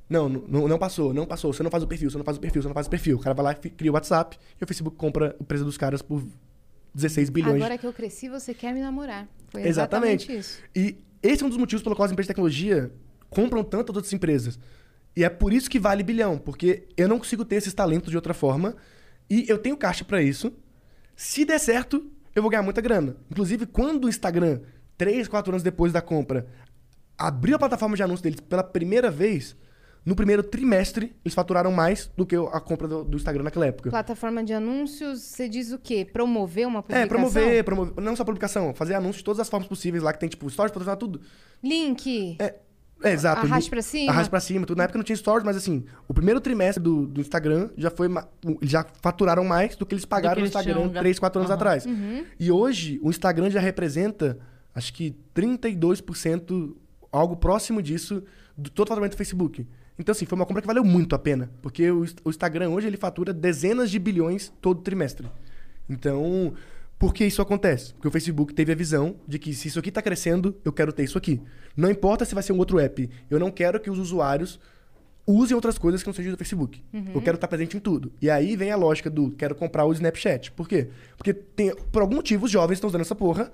Não, 0.09 0.27
não, 0.27 0.67
não 0.67 0.77
passou, 0.77 1.13
não 1.13 1.25
passou. 1.25 1.53
Você 1.53 1.63
não 1.63 1.71
faz 1.71 1.83
o 1.83 1.87
perfil, 1.87 2.09
você 2.11 2.17
não 2.17 2.25
faz 2.25 2.37
o 2.37 2.39
perfil, 2.41 2.61
você 2.61 2.67
não 2.67 2.73
faz 2.75 2.87
o 2.87 2.89
perfil. 2.89 3.15
O 3.17 3.19
cara 3.19 3.33
vai 3.33 3.45
lá, 3.45 3.55
fi- 3.55 3.69
cria 3.69 3.89
o 3.89 3.93
WhatsApp 3.93 4.37
e 4.59 4.63
o 4.63 4.67
Facebook 4.67 4.97
compra 4.97 5.35
a 5.39 5.41
empresa 5.43 5.63
dos 5.63 5.77
caras 5.77 6.01
por 6.01 6.21
16 6.93 7.29
bilhões. 7.29 7.55
Agora 7.55 7.77
que 7.77 7.85
eu 7.85 7.93
cresci, 7.93 8.29
você 8.29 8.53
quer 8.53 8.73
me 8.73 8.81
namorar. 8.81 9.27
Foi 9.49 9.65
Exatamente. 9.65 10.31
exatamente, 10.31 10.39
isso. 10.39 10.61
E 10.75 10.97
esse 11.21 11.43
é 11.43 11.45
um 11.45 11.49
dos 11.49 11.57
motivos 11.57 11.83
pelo 11.83 11.95
qual 11.95 12.05
as 12.05 12.11
empresas 12.11 12.27
de 12.27 12.33
tecnologia 12.33 12.91
compram 13.29 13.63
tantas 13.63 13.95
outras 13.95 14.13
empresas. 14.13 14.59
E 15.15 15.23
é 15.23 15.29
por 15.29 15.53
isso 15.53 15.69
que 15.69 15.79
vale 15.79 16.03
bilhão, 16.03 16.37
porque 16.37 16.87
eu 16.95 17.07
não 17.07 17.17
consigo 17.17 17.43
ter 17.43 17.55
esses 17.57 17.73
talentos 17.73 18.09
de 18.09 18.15
outra 18.15 18.33
forma 18.33 18.75
e 19.29 19.45
eu 19.47 19.57
tenho 19.57 19.77
caixa 19.77 20.03
pra 20.05 20.21
isso. 20.21 20.53
Se 21.15 21.45
der 21.45 21.59
certo, 21.59 22.09
eu 22.35 22.41
vou 22.41 22.49
ganhar 22.49 22.63
muita 22.63 22.81
grana. 22.81 23.15
Inclusive, 23.29 23.65
quando 23.65 24.05
o 24.05 24.09
Instagram, 24.09 24.61
3, 24.97 25.27
4 25.27 25.51
anos 25.51 25.63
depois 25.63 25.91
da 25.91 26.01
compra, 26.01 26.47
abriu 27.17 27.55
a 27.55 27.59
plataforma 27.59 27.95
de 27.95 28.03
anúncio 28.03 28.23
deles 28.23 28.39
pela 28.39 28.63
primeira 28.63 29.11
vez, 29.11 29.55
no 30.05 30.15
primeiro 30.15 30.41
trimestre, 30.41 31.15
eles 31.23 31.33
faturaram 31.35 31.71
mais 31.71 32.09
do 32.17 32.25
que 32.25 32.35
a 32.35 32.59
compra 32.59 32.87
do, 32.87 33.03
do 33.03 33.17
Instagram 33.17 33.43
naquela 33.43 33.67
época. 33.67 33.89
Plataforma 33.91 34.43
de 34.43 34.51
anúncios, 34.53 35.21
você 35.21 35.47
diz 35.47 35.71
o 35.71 35.77
quê? 35.77 36.03
Promover 36.11 36.67
uma 36.67 36.81
publicação? 36.81 37.03
É, 37.03 37.07
promover, 37.07 37.63
promover, 37.63 38.03
não 38.03 38.15
só 38.15 38.23
publicação, 38.23 38.73
fazer 38.73 38.95
anúncios 38.95 39.17
de 39.17 39.23
todas 39.23 39.39
as 39.39 39.49
formas 39.49 39.67
possíveis 39.69 40.03
lá, 40.03 40.11
que 40.11 40.19
tem 40.19 40.27
tipo 40.29 40.49
stories, 40.49 40.71
patrocinar 40.71 40.97
tudo. 40.97 41.21
Link. 41.63 42.35
É, 42.39 42.55
é, 43.03 43.11
exato. 43.13 43.45
Arraste 43.45 43.67
Li- 43.67 43.69
pra 43.71 43.81
cima. 43.83 44.11
Arraste 44.11 44.29
pra 44.31 44.39
cima, 44.39 44.65
tudo. 44.65 44.77
Na 44.77 44.85
época 44.85 44.97
não 44.97 45.03
tinha 45.03 45.15
stories, 45.15 45.43
mas 45.45 45.55
assim, 45.55 45.85
o 46.07 46.13
primeiro 46.15 46.41
trimestre 46.41 46.81
do, 46.83 47.05
do 47.05 47.21
Instagram 47.21 47.69
já 47.77 47.91
foi. 47.91 48.07
já 48.63 48.83
faturaram 49.03 49.43
mais 49.43 49.75
do 49.75 49.85
que 49.85 49.93
eles 49.93 50.05
pagaram 50.05 50.35
no 50.39 50.41
eles 50.47 50.49
Instagram 50.49 50.73
tinham 50.81 50.89
ga- 50.91 50.99
3, 50.99 51.19
4 51.19 51.39
anos 51.41 51.51
Aham. 51.51 51.55
atrás. 51.59 51.85
Uhum. 51.85 52.25
E 52.39 52.51
hoje, 52.51 52.99
o 53.03 53.09
Instagram 53.11 53.51
já 53.51 53.59
representa, 53.59 54.39
acho 54.73 54.91
que 54.93 55.15
32%, 55.35 56.75
algo 57.11 57.35
próximo 57.35 57.81
disso, 57.81 58.23
do 58.57 58.69
todo 58.69 58.87
o 58.87 58.89
faturamento 58.89 59.15
do 59.15 59.17
Facebook. 59.17 59.67
Então, 59.97 60.13
assim, 60.13 60.25
foi 60.25 60.35
uma 60.35 60.45
compra 60.45 60.61
que 60.61 60.67
valeu 60.67 60.83
muito 60.83 61.15
a 61.15 61.19
pena. 61.19 61.51
Porque 61.61 61.89
o, 61.91 62.05
o 62.23 62.29
Instagram 62.29 62.69
hoje 62.69 62.87
ele 62.87 62.97
fatura 62.97 63.33
dezenas 63.33 63.91
de 63.91 63.99
bilhões 63.99 64.51
todo 64.61 64.81
trimestre. 64.81 65.27
Então, 65.89 66.53
por 66.97 67.13
que 67.13 67.25
isso 67.25 67.41
acontece? 67.41 67.93
Porque 67.93 68.07
o 68.07 68.11
Facebook 68.11 68.53
teve 68.53 68.71
a 68.71 68.75
visão 68.75 69.15
de 69.27 69.39
que 69.39 69.53
se 69.53 69.67
isso 69.67 69.79
aqui 69.79 69.89
está 69.89 70.01
crescendo, 70.01 70.55
eu 70.63 70.71
quero 70.71 70.93
ter 70.93 71.03
isso 71.03 71.17
aqui. 71.17 71.41
Não 71.75 71.89
importa 71.89 72.25
se 72.25 72.33
vai 72.33 72.43
ser 72.43 72.53
um 72.53 72.57
outro 72.57 72.79
app. 72.79 73.09
Eu 73.29 73.39
não 73.39 73.51
quero 73.51 73.79
que 73.79 73.89
os 73.89 73.97
usuários 73.97 74.59
usem 75.25 75.55
outras 75.55 75.77
coisas 75.77 76.01
que 76.01 76.07
não 76.07 76.13
sejam 76.13 76.31
do 76.31 76.37
Facebook. 76.37 76.83
Eu 77.13 77.21
quero 77.21 77.35
estar 77.35 77.47
presente 77.47 77.77
em 77.77 77.79
tudo. 77.79 78.11
E 78.21 78.29
aí 78.29 78.55
vem 78.55 78.71
a 78.71 78.75
lógica 78.75 79.09
do 79.09 79.31
quero 79.31 79.55
comprar 79.55 79.85
o 79.85 79.93
Snapchat. 79.93 80.51
Por 80.51 80.67
quê? 80.67 80.89
Porque 81.17 81.33
tem, 81.33 81.75
por 81.91 82.01
algum 82.01 82.15
motivo 82.15 82.45
os 82.45 82.51
jovens 82.51 82.75
estão 82.75 82.87
usando 82.87 83.01
essa 83.01 83.15
porra. 83.15 83.51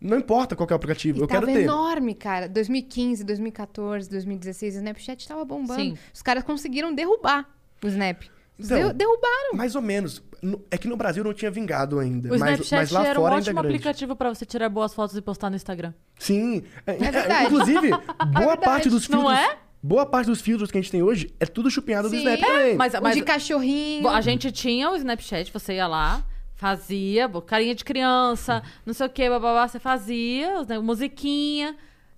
Não 0.00 0.16
importa 0.18 0.54
qual 0.54 0.66
que 0.66 0.72
é 0.72 0.74
o 0.74 0.76
aplicativo, 0.76 1.18
E 1.18 1.22
eu 1.22 1.26
quero 1.28 1.46
ter. 1.46 1.62
enorme, 1.62 2.14
cara. 2.14 2.48
2015, 2.48 3.24
2014, 3.24 4.08
2016, 4.08 4.74
o 4.74 4.78
Snapchat 4.78 5.26
tava 5.26 5.44
bombando. 5.44 5.80
Sim. 5.82 5.98
Os 6.14 6.22
caras 6.22 6.44
conseguiram 6.44 6.94
derrubar 6.94 7.48
o 7.82 7.86
Snap. 7.88 8.22
Então, 8.60 8.78
Deu- 8.78 8.92
derrubaram. 8.92 9.54
Mais 9.54 9.74
ou 9.74 9.82
menos. 9.82 10.22
No- 10.42 10.60
É 10.70 10.78
que 10.78 10.86
no 10.88 10.96
Brasil 10.96 11.22
não 11.24 11.32
tinha 11.34 11.50
vingado 11.50 11.98
ainda. 11.98 12.28
O 12.28 12.38
mas, 12.38 12.60
Snapchat 12.60 12.74
mas 12.76 12.90
lá 12.92 13.06
era 13.06 13.18
um 13.18 13.22
fora 13.22 13.34
ainda 13.36 13.40
é 13.40 13.50
ótimo 13.50 13.60
grande. 13.62 13.76
aplicativo 13.76 14.16
pra 14.16 14.28
você 14.34 14.44
tirar 14.46 14.68
boas 14.68 14.94
fotos 14.94 15.16
e 15.16 15.20
postar 15.22 15.50
no 15.50 15.56
Instagram. 15.56 15.92
Sim. 16.18 16.62
É, 16.86 16.92
é, 16.92 17.10
verdade. 17.10 17.44
inclusive, 17.46 17.88
boa 17.90 18.30
verdade. 18.32 18.60
parte 18.60 18.88
dos 18.88 19.08
Não 19.08 19.20
filtros. 19.22 19.38
é? 19.40 19.58
Boa 19.82 20.06
parte 20.06 20.26
dos 20.26 20.40
filtros 20.40 20.70
que 20.72 20.78
a 20.78 20.80
gente 20.80 20.90
tem 20.90 21.02
hoje 21.02 21.32
é 21.38 21.46
tudo 21.46 21.70
chupinhado 21.70 22.08
do 22.08 22.16
Sim. 22.16 22.18
Snap 22.18 22.38
É, 22.42 22.46
também. 22.46 22.76
Mas, 22.76 22.92
mas 23.00 23.14
de 23.16 23.22
cachorrinho. 23.22 24.08
a 24.08 24.20
gente 24.20 24.50
tinha 24.50 24.90
o 24.90 24.96
Snapchat, 24.96 25.52
você 25.52 25.74
ia 25.74 25.86
lá, 25.86 26.24
fazia, 26.58 27.28
carinha 27.46 27.74
de 27.74 27.84
criança, 27.84 28.62
não 28.84 28.92
sei 28.92 29.06
o 29.06 29.10
que, 29.10 29.28
bababá, 29.30 29.66
você 29.66 29.78
fazia, 29.78 30.64
né, 30.64 30.78
musiquinha, 30.78 31.74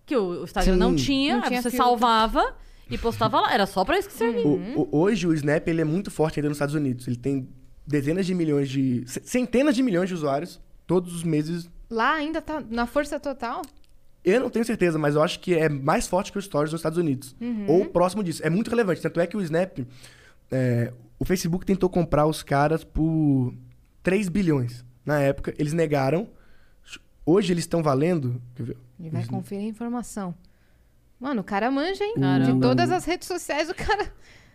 que 0.07 0.17
o, 0.17 0.41
o 0.41 0.45
Instagram 0.45 0.73
Sim. 0.73 0.79
não 0.79 0.97
tinha, 0.97 1.37
Não 1.37 1.43
aí 1.45 1.49
tinha 1.49 1.63
você 1.63 1.71
filtro. 1.71 1.87
salvava 1.87 2.57
e 2.91 2.99
postava 2.99 3.39
lá. 3.41 3.53
Era 3.55 3.67
só 3.67 3.85
pra 3.85 3.99
isso 3.99 4.09
que 4.09 4.15
servia. 4.15 4.45
O- 4.45 4.81
o- 4.83 4.89
hoje 4.99 5.27
o 5.27 5.33
Snap 5.35 5.69
ele 5.69 5.83
é 5.83 5.85
muito 5.85 6.11
forte 6.11 6.41
ainda 6.41 6.49
nos 6.49 6.57
Estados 6.57 6.75
Unidos. 6.75 7.07
Ele 7.07 7.17
tem 7.17 7.49
dezenas 7.87 8.27
de 8.27 8.35
milhões 8.35 8.69
de. 8.69 9.05
centenas 9.07 9.77
de 9.77 9.83
milhões 9.83 10.09
de 10.09 10.15
usuários 10.15 10.59
todos 10.87 11.15
os 11.15 11.23
meses. 11.23 11.71
Lá 11.89 12.15
ainda 12.15 12.41
tá 12.43 12.61
na 12.69 12.87
força 12.87 13.21
total? 13.21 13.63
Eu 14.25 14.41
não 14.41 14.51
tenho 14.51 14.65
certeza, 14.65 14.99
mas 14.99 15.15
eu 15.15 15.23
acho 15.23 15.39
que 15.41 15.55
é 15.55 15.69
mais 15.69 16.07
forte 16.07 16.33
que 16.33 16.39
o 16.39 16.43
Stories 16.43 16.73
nos 16.73 16.81
Estados 16.81 16.99
Unidos. 16.99 17.35
Uhum. 17.41 17.67
Ou 17.69 17.85
próximo 17.87 18.23
disso. 18.25 18.43
É 18.45 18.51
muito 18.51 18.69
relevante. 18.69 19.01
Tanto 19.01 19.21
é 19.21 19.27
que 19.27 19.37
o 19.37 19.41
Snap. 19.43 19.79
é, 20.51 20.93
o 21.19 21.25
Facebook 21.25 21.65
tentou 21.65 21.89
comprar 21.89 22.27
os 22.27 22.43
caras 22.43 22.83
por 22.83 23.55
3 24.03 24.29
bilhões. 24.29 24.85
Na 25.05 25.21
época, 25.21 25.55
eles 25.59 25.73
negaram. 25.73 26.29
Hoje 27.25 27.53
eles 27.53 27.65
estão 27.65 27.83
valendo. 27.83 28.41
Quer 28.55 28.63
ver? 28.65 28.77
Ele 28.99 29.11
vai 29.11 29.25
conferir 29.27 29.65
a 29.65 29.69
informação. 29.69 30.35
Mano, 31.19 31.43
o 31.43 31.45
cara 31.45 31.71
manja, 31.71 32.03
hein? 32.03 32.15
Caramba. 32.19 32.53
De 32.53 32.61
todas 32.61 32.91
as 32.91 33.05
redes 33.05 33.29
sociais, 33.29 33.69
o 33.69 33.75
cara. 33.75 34.13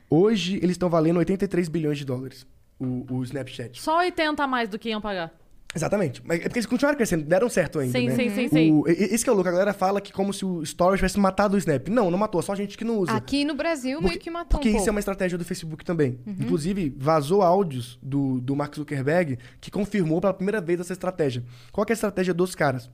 Hoje 0.09 0.57
eles 0.57 0.71
estão 0.71 0.89
valendo 0.89 1.17
83 1.17 1.69
bilhões 1.69 1.97
de 1.97 2.05
dólares. 2.05 2.45
O, 2.79 3.05
o 3.09 3.23
Snapchat. 3.23 3.81
Só 3.81 3.99
80 3.99 4.43
a 4.43 4.47
mais 4.47 4.67
do 4.67 4.77
que 4.77 4.89
iam 4.89 4.99
pagar. 4.99 5.31
Exatamente. 5.75 6.21
Mas 6.25 6.39
é 6.39 6.43
porque 6.43 6.59
eles 6.59 6.65
continuaram 6.65 6.95
crescendo, 6.95 7.25
deram 7.25 7.49
certo 7.49 7.79
ainda, 7.79 7.99
Sim, 7.99 8.07
né? 8.07 8.15
sim, 8.15 8.29
sim, 8.29 8.47
sim. 8.47 8.71
O, 8.71 8.87
esse 8.87 9.23
que 9.23 9.29
é 9.29 9.33
o 9.33 9.35
louco. 9.35 9.49
A 9.49 9.51
galera 9.51 9.73
fala 9.73 9.99
que 9.99 10.13
como 10.13 10.33
se 10.33 10.45
o 10.45 10.65
Stories 10.65 10.99
tivesse 10.99 11.19
matado 11.19 11.55
o 11.55 11.57
Snap. 11.57 11.89
Não, 11.89 12.09
não 12.09 12.17
matou. 12.17 12.41
Só 12.41 12.55
gente 12.55 12.77
que 12.77 12.85
não 12.85 12.97
usa. 12.99 13.11
Aqui 13.11 13.43
no 13.43 13.53
Brasil 13.53 14.01
meio 14.01 14.17
que 14.17 14.29
matou 14.29 14.57
Porque 14.57 14.69
um 14.69 14.71
isso 14.71 14.77
pouco. 14.77 14.89
é 14.89 14.91
uma 14.91 14.99
estratégia 14.99 15.37
do 15.37 15.43
Facebook 15.43 15.83
também. 15.83 16.17
Inclusive, 16.25 16.95
vazou 16.97 17.41
áudios 17.41 17.99
do, 18.01 18.39
do 18.39 18.55
Mark 18.55 18.73
Zuckerberg 18.73 19.37
que 19.59 19.69
confirmou 19.69 20.21
pela 20.21 20.33
primeira 20.33 20.61
vez 20.61 20.79
essa 20.79 20.93
estratégia. 20.93 21.43
Qual 21.71 21.85
é 21.87 21.91
a 21.91 21.93
estratégia 21.93 22.33
dos 22.33 22.55
caras? 22.55 22.89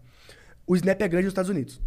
O 0.66 0.76
Snap 0.76 1.02
é 1.02 1.08
grande 1.08 1.26
nos 1.26 1.32
Estados 1.32 1.50
Unidos. 1.50 1.80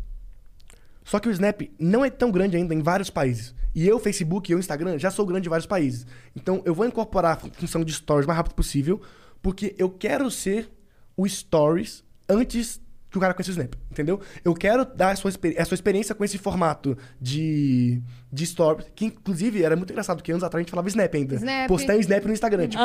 Só 1.03 1.19
que 1.19 1.29
o 1.29 1.33
Snap 1.33 1.61
não 1.79 2.05
é 2.05 2.11
tão 2.11 2.31
grande 2.31 2.57
ainda 2.57 2.73
em 2.75 2.81
vários 2.81 3.11
países. 3.11 3.55
E 3.75 3.87
eu, 3.87 3.99
Facebook 3.99 4.51
e 4.51 4.55
eu, 4.55 4.59
Instagram, 4.59 4.99
já 4.99 5.11
sou 5.11 5.27
grande 5.27 5.49
em 5.49 5.51
vários 5.51 5.67
países. 5.67 6.07
Então, 6.37 6.63
eu 6.65 6.75
vou 6.75 6.87
incorporar 6.87 7.33
a 7.33 7.37
função 7.61 7.85
de 7.85 7.93
Stories 7.93 8.25
o 8.25 8.29
mais 8.29 8.37
rápido 8.37 8.55
possível, 8.55 9.01
porque 9.43 9.75
eu 9.77 9.91
quero 9.91 10.31
ser 10.31 10.71
o 11.17 11.29
Stories 11.29 12.05
antes 12.29 12.81
que 13.11 13.19
o 13.19 13.21
cara 13.21 13.35
conheça 13.35 13.51
o 13.51 13.53
Snap, 13.53 13.75
entendeu? 13.95 14.21
Eu 14.45 14.55
quero 14.55 14.85
dar 14.85 15.11
a 15.11 15.17
sua, 15.17 15.31
a 15.59 15.65
sua 15.65 15.75
experiência 15.75 16.15
com 16.15 16.25
esse 16.25 16.39
formato 16.39 16.97
de, 17.21 18.03
de 18.33 18.47
Stories, 18.47 18.87
que 18.95 19.07
inclusive 19.07 19.63
era 19.63 19.77
muito 19.77 19.91
engraçado, 19.91 20.17
porque 20.17 20.33
anos 20.33 20.45
atrás 20.45 20.61
a 20.61 20.63
gente 20.63 20.71
falava 20.71 20.89
Snap 20.89 21.15
ainda. 21.15 21.37
Snap. 21.37 21.69
Postar 21.69 21.97
em 21.97 22.01
Snap 22.01 22.25
no 22.25 22.33
Instagram. 22.33 22.69
Tipo, 22.69 22.83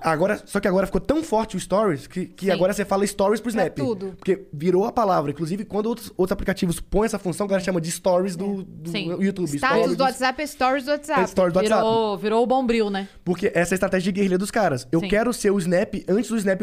agora, 0.00 0.40
só 0.44 0.60
que 0.60 0.68
agora 0.68 0.86
ficou 0.86 1.00
tão 1.00 1.22
forte 1.22 1.56
o 1.56 1.60
Stories 1.60 2.06
que, 2.06 2.26
que 2.26 2.46
Sim. 2.46 2.52
agora 2.52 2.72
você 2.72 2.84
fala 2.84 3.06
Stories 3.06 3.40
pro 3.40 3.52
Pra 3.52 3.62
Snap. 3.62 3.76
tudo. 3.76 4.14
Porque 4.16 4.46
virou 4.52 4.84
a 4.84 4.92
palavra. 4.92 5.30
Inclusive, 5.30 5.64
quando 5.64 5.86
outros, 5.86 6.12
outros 6.16 6.32
aplicativos 6.32 6.80
põem 6.80 7.06
essa 7.06 7.18
função, 7.18 7.46
a 7.46 7.48
galera 7.48 7.64
chama 7.64 7.80
de 7.80 7.90
Stories 7.90 8.36
do, 8.36 8.62
do 8.62 8.90
Sim. 8.90 9.10
YouTube. 9.20 9.48
Status 9.56 9.78
Stories 9.78 9.96
do 9.96 10.04
WhatsApp 10.04 10.42
é 10.42 10.46
stories 10.46 10.84
do 10.84 10.90
é 10.90 10.94
WhatsApp. 10.94 11.30
Stories 11.30 11.52
do 11.52 11.56
WhatsApp. 11.58 11.82
Virou, 11.82 12.18
virou 12.18 12.42
o 12.42 12.46
bombril, 12.46 12.90
né? 12.90 13.08
Porque 13.24 13.50
essa 13.54 13.72
é 13.72 13.74
a 13.74 13.76
estratégia 13.76 14.12
de 14.12 14.20
guerrilha 14.20 14.38
dos 14.38 14.50
caras. 14.50 14.86
Eu 14.90 15.00
Sim. 15.00 15.08
quero 15.08 15.32
ser 15.32 15.50
o 15.50 15.58
Snap 15.58 15.94
antes 16.08 16.30
do 16.30 16.36
Snap 16.36 16.60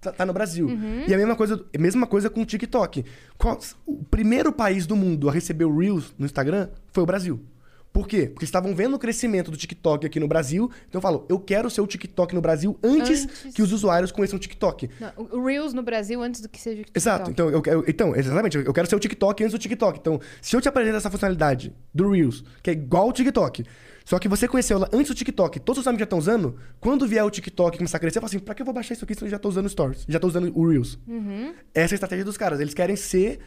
tá, 0.00 0.12
tá 0.12 0.26
no 0.26 0.32
Brasil. 0.32 0.66
Uhum. 0.66 1.04
E 1.06 1.14
a 1.14 1.16
mesma 1.16 1.36
coisa, 1.36 1.64
a 1.74 1.78
mesma 1.78 2.06
coisa 2.06 2.30
com 2.30 2.42
o 2.42 2.46
TikTok. 2.46 3.04
Qual- 3.38 3.58
o 3.86 4.02
primeiro 4.04 4.52
país 4.52 4.86
do 4.86 4.96
mundo 4.96 5.28
a 5.28 5.32
receber 5.32 5.64
o 5.64 5.76
Reels 5.78 6.12
no 6.18 6.26
Instagram 6.26 6.68
foi 6.92 7.02
o 7.02 7.06
Brasil. 7.06 7.40
Por 7.92 8.06
quê? 8.06 8.26
Porque 8.26 8.44
estavam 8.44 8.74
vendo 8.74 8.94
o 8.94 8.98
crescimento 8.98 9.50
do 9.50 9.56
TikTok 9.56 10.06
aqui 10.06 10.20
no 10.20 10.28
Brasil. 10.28 10.70
Então 10.88 10.98
eu 10.98 11.02
falo, 11.02 11.24
eu 11.28 11.38
quero 11.40 11.70
ser 11.70 11.80
o 11.80 11.86
TikTok 11.86 12.34
no 12.34 12.40
Brasil 12.40 12.78
antes, 12.82 13.24
Antes. 13.24 13.54
que 13.54 13.62
os 13.62 13.72
usuários 13.72 14.12
conheçam 14.12 14.36
o 14.36 14.40
TikTok. 14.40 14.90
Não, 15.00 15.10
o 15.30 15.44
Reels 15.44 15.72
no 15.72 15.82
Brasil 15.82 16.22
antes 16.22 16.40
do 16.42 16.48
que 16.48 16.60
seja 16.60 16.82
o 16.82 16.84
TikTok. 16.84 16.98
Exato. 16.98 17.30
Então, 17.30 17.48
eu, 17.48 17.62
eu- 17.64 17.84
então, 17.88 18.14
exatamente. 18.14 18.58
Eu 18.58 18.72
quero 18.74 18.86
ser 18.88 18.94
o 18.94 19.00
TikTok 19.00 19.42
antes 19.42 19.52
do 19.52 19.58
TikTok. 19.58 19.98
Então, 19.98 20.20
se 20.42 20.54
eu 20.54 20.60
te 20.60 20.68
apresentar 20.68 20.98
essa 20.98 21.10
funcionalidade 21.10 21.72
do 21.94 22.10
Reels, 22.10 22.44
que 22.62 22.70
é 22.70 22.72
igual 22.74 23.04
ao 23.04 23.12
TikTok, 23.12 23.64
só 24.08 24.18
que 24.18 24.26
você 24.26 24.48
conheceu 24.48 24.78
ela 24.78 24.88
antes 24.90 25.08
do 25.08 25.14
TikTok, 25.14 25.60
todos 25.60 25.82
os 25.82 25.86
amigos 25.86 26.00
já 26.00 26.04
estão 26.04 26.18
usando, 26.18 26.56
quando 26.80 27.06
vier 27.06 27.22
o 27.22 27.30
TikTok 27.30 27.76
e 27.76 27.78
começar 27.78 27.98
a 27.98 28.00
crescer, 28.00 28.16
eu 28.16 28.22
falo 28.22 28.30
assim, 28.30 28.38
pra 28.38 28.54
que 28.54 28.62
eu 28.62 28.64
vou 28.64 28.72
baixar 28.72 28.94
isso 28.94 29.04
aqui 29.04 29.14
se 29.14 29.22
eu 29.22 29.28
já 29.28 29.38
tô 29.38 29.50
usando 29.50 29.66
o 29.66 29.68
Stories? 29.68 30.06
Já 30.08 30.18
tô 30.18 30.26
usando 30.26 30.50
o 30.56 30.66
Reels. 30.66 30.98
Essa 31.74 31.92
é 31.92 31.94
a 31.94 31.96
estratégia 31.96 32.24
dos 32.24 32.38
caras. 32.38 32.58
Eles 32.58 32.72
querem 32.72 32.96
ser 32.96 33.38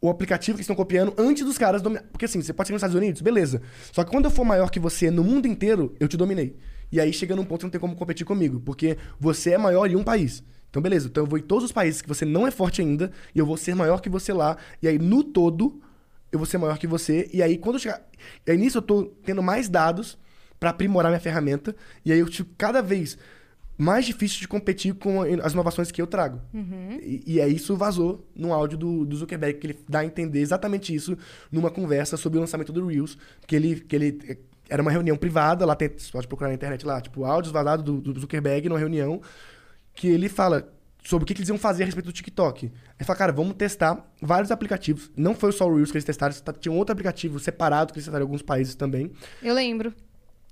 o 0.00 0.08
aplicativo 0.08 0.58
que 0.58 0.60
estão 0.62 0.76
copiando 0.76 1.12
antes 1.18 1.44
dos 1.44 1.58
caras 1.58 1.82
dominar. 1.82 2.04
Porque 2.04 2.24
assim, 2.24 2.40
você 2.40 2.52
pode 2.52 2.68
ser 2.68 2.72
nos 2.72 2.78
Estados 2.78 2.94
Unidos, 2.94 3.20
beleza. 3.20 3.62
Só 3.90 4.04
que 4.04 4.12
quando 4.12 4.26
eu 4.26 4.30
for 4.30 4.44
maior 4.44 4.70
que 4.70 4.78
você 4.78 5.10
no 5.10 5.24
mundo 5.24 5.48
inteiro, 5.48 5.92
eu 5.98 6.06
te 6.06 6.16
dominei. 6.16 6.56
E 6.92 7.00
aí 7.00 7.12
chega 7.12 7.34
num 7.34 7.44
ponto 7.44 7.58
que 7.58 7.64
não 7.64 7.70
tem 7.72 7.80
como 7.80 7.96
competir 7.96 8.24
comigo, 8.24 8.60
porque 8.60 8.96
você 9.18 9.54
é 9.54 9.58
maior 9.58 9.90
em 9.90 9.96
um 9.96 10.04
país. 10.04 10.40
Então, 10.68 10.80
beleza. 10.80 11.08
Então 11.08 11.24
eu 11.24 11.28
vou 11.28 11.36
em 11.36 11.42
todos 11.42 11.64
os 11.64 11.72
países 11.72 12.00
que 12.00 12.06
você 12.06 12.24
não 12.24 12.46
é 12.46 12.52
forte 12.52 12.80
ainda, 12.80 13.10
e 13.34 13.40
eu 13.40 13.44
vou 13.44 13.56
ser 13.56 13.74
maior 13.74 14.00
que 14.00 14.08
você 14.08 14.32
lá. 14.32 14.56
E 14.80 14.86
aí, 14.86 15.00
no 15.00 15.24
todo, 15.24 15.82
eu 16.32 16.38
vou 16.38 16.46
ser 16.46 16.58
maior 16.58 16.78
que 16.78 16.86
você. 16.86 17.28
E 17.32 17.42
aí, 17.42 17.58
quando 17.58 17.76
eu 17.76 17.80
chegar. 17.80 18.02
E 18.46 18.50
aí, 18.50 18.56
nisso, 18.56 18.78
eu 18.78 18.82
tô 18.82 19.04
tendo 19.24 19.42
mais 19.42 19.68
dados 19.68 20.18
pra 20.58 20.70
aprimorar 20.70 21.10
minha 21.10 21.20
ferramenta. 21.20 21.74
E 22.04 22.12
aí, 22.12 22.18
eu 22.18 22.28
tive 22.28 22.50
cada 22.56 22.80
vez 22.80 23.18
mais 23.80 24.04
difícil 24.04 24.40
de 24.40 24.46
competir 24.46 24.92
com 24.94 25.22
as 25.42 25.54
inovações 25.54 25.90
que 25.90 26.02
eu 26.02 26.06
trago. 26.06 26.38
E, 27.00 27.34
e 27.34 27.40
aí 27.40 27.54
isso 27.54 27.74
vazou 27.74 28.28
no 28.36 28.52
áudio 28.52 28.76
do, 28.76 29.06
do 29.06 29.16
Zuckerberg, 29.16 29.58
que 29.58 29.66
ele 29.68 29.78
dá 29.88 30.00
a 30.00 30.04
entender 30.04 30.40
exatamente 30.40 30.94
isso 30.94 31.16
numa 31.50 31.70
conversa 31.70 32.18
sobre 32.18 32.36
o 32.36 32.42
lançamento 32.42 32.74
do 32.74 32.86
Reels, 32.86 33.16
que 33.46 33.56
ele, 33.56 33.76
que 33.80 33.96
ele 33.96 34.38
era 34.68 34.82
uma 34.82 34.90
reunião 34.90 35.16
privada, 35.16 35.64
lá 35.64 35.74
tem, 35.74 35.88
você 35.88 36.12
pode 36.12 36.28
procurar 36.28 36.48
na 36.48 36.54
internet 36.54 36.84
lá, 36.84 37.00
tipo, 37.00 37.24
áudios 37.24 37.52
vazados 37.52 37.82
do, 37.82 38.02
do 38.02 38.20
Zuckerberg 38.20 38.68
numa 38.68 38.78
reunião, 38.78 39.22
que 39.94 40.08
ele 40.08 40.28
fala 40.28 40.70
sobre 41.02 41.24
o 41.24 41.26
que, 41.26 41.34
que 41.34 41.40
eles 41.40 41.48
iam 41.48 41.58
fazer 41.58 41.82
a 41.82 41.86
respeito 41.86 42.06
do 42.06 42.12
TikTok. 42.12 42.66
Ele 42.66 43.04
fala, 43.04 43.18
cara, 43.18 43.32
vamos 43.32 43.54
testar 43.54 44.10
vários 44.20 44.50
aplicativos. 44.50 45.10
Não 45.16 45.34
foi 45.34 45.52
só 45.52 45.68
o 45.68 45.74
Reels 45.74 45.90
que 45.90 45.96
eles 45.96 46.04
testaram, 46.04 46.34
tinha 46.58 46.72
um 46.72 46.76
outro 46.76 46.92
aplicativo 46.92 47.38
separado 47.38 47.92
que 47.92 47.98
eles 47.98 48.04
testaram 48.04 48.24
em 48.24 48.26
alguns 48.26 48.42
países 48.42 48.74
também. 48.74 49.10
Eu 49.42 49.54
lembro. 49.54 49.94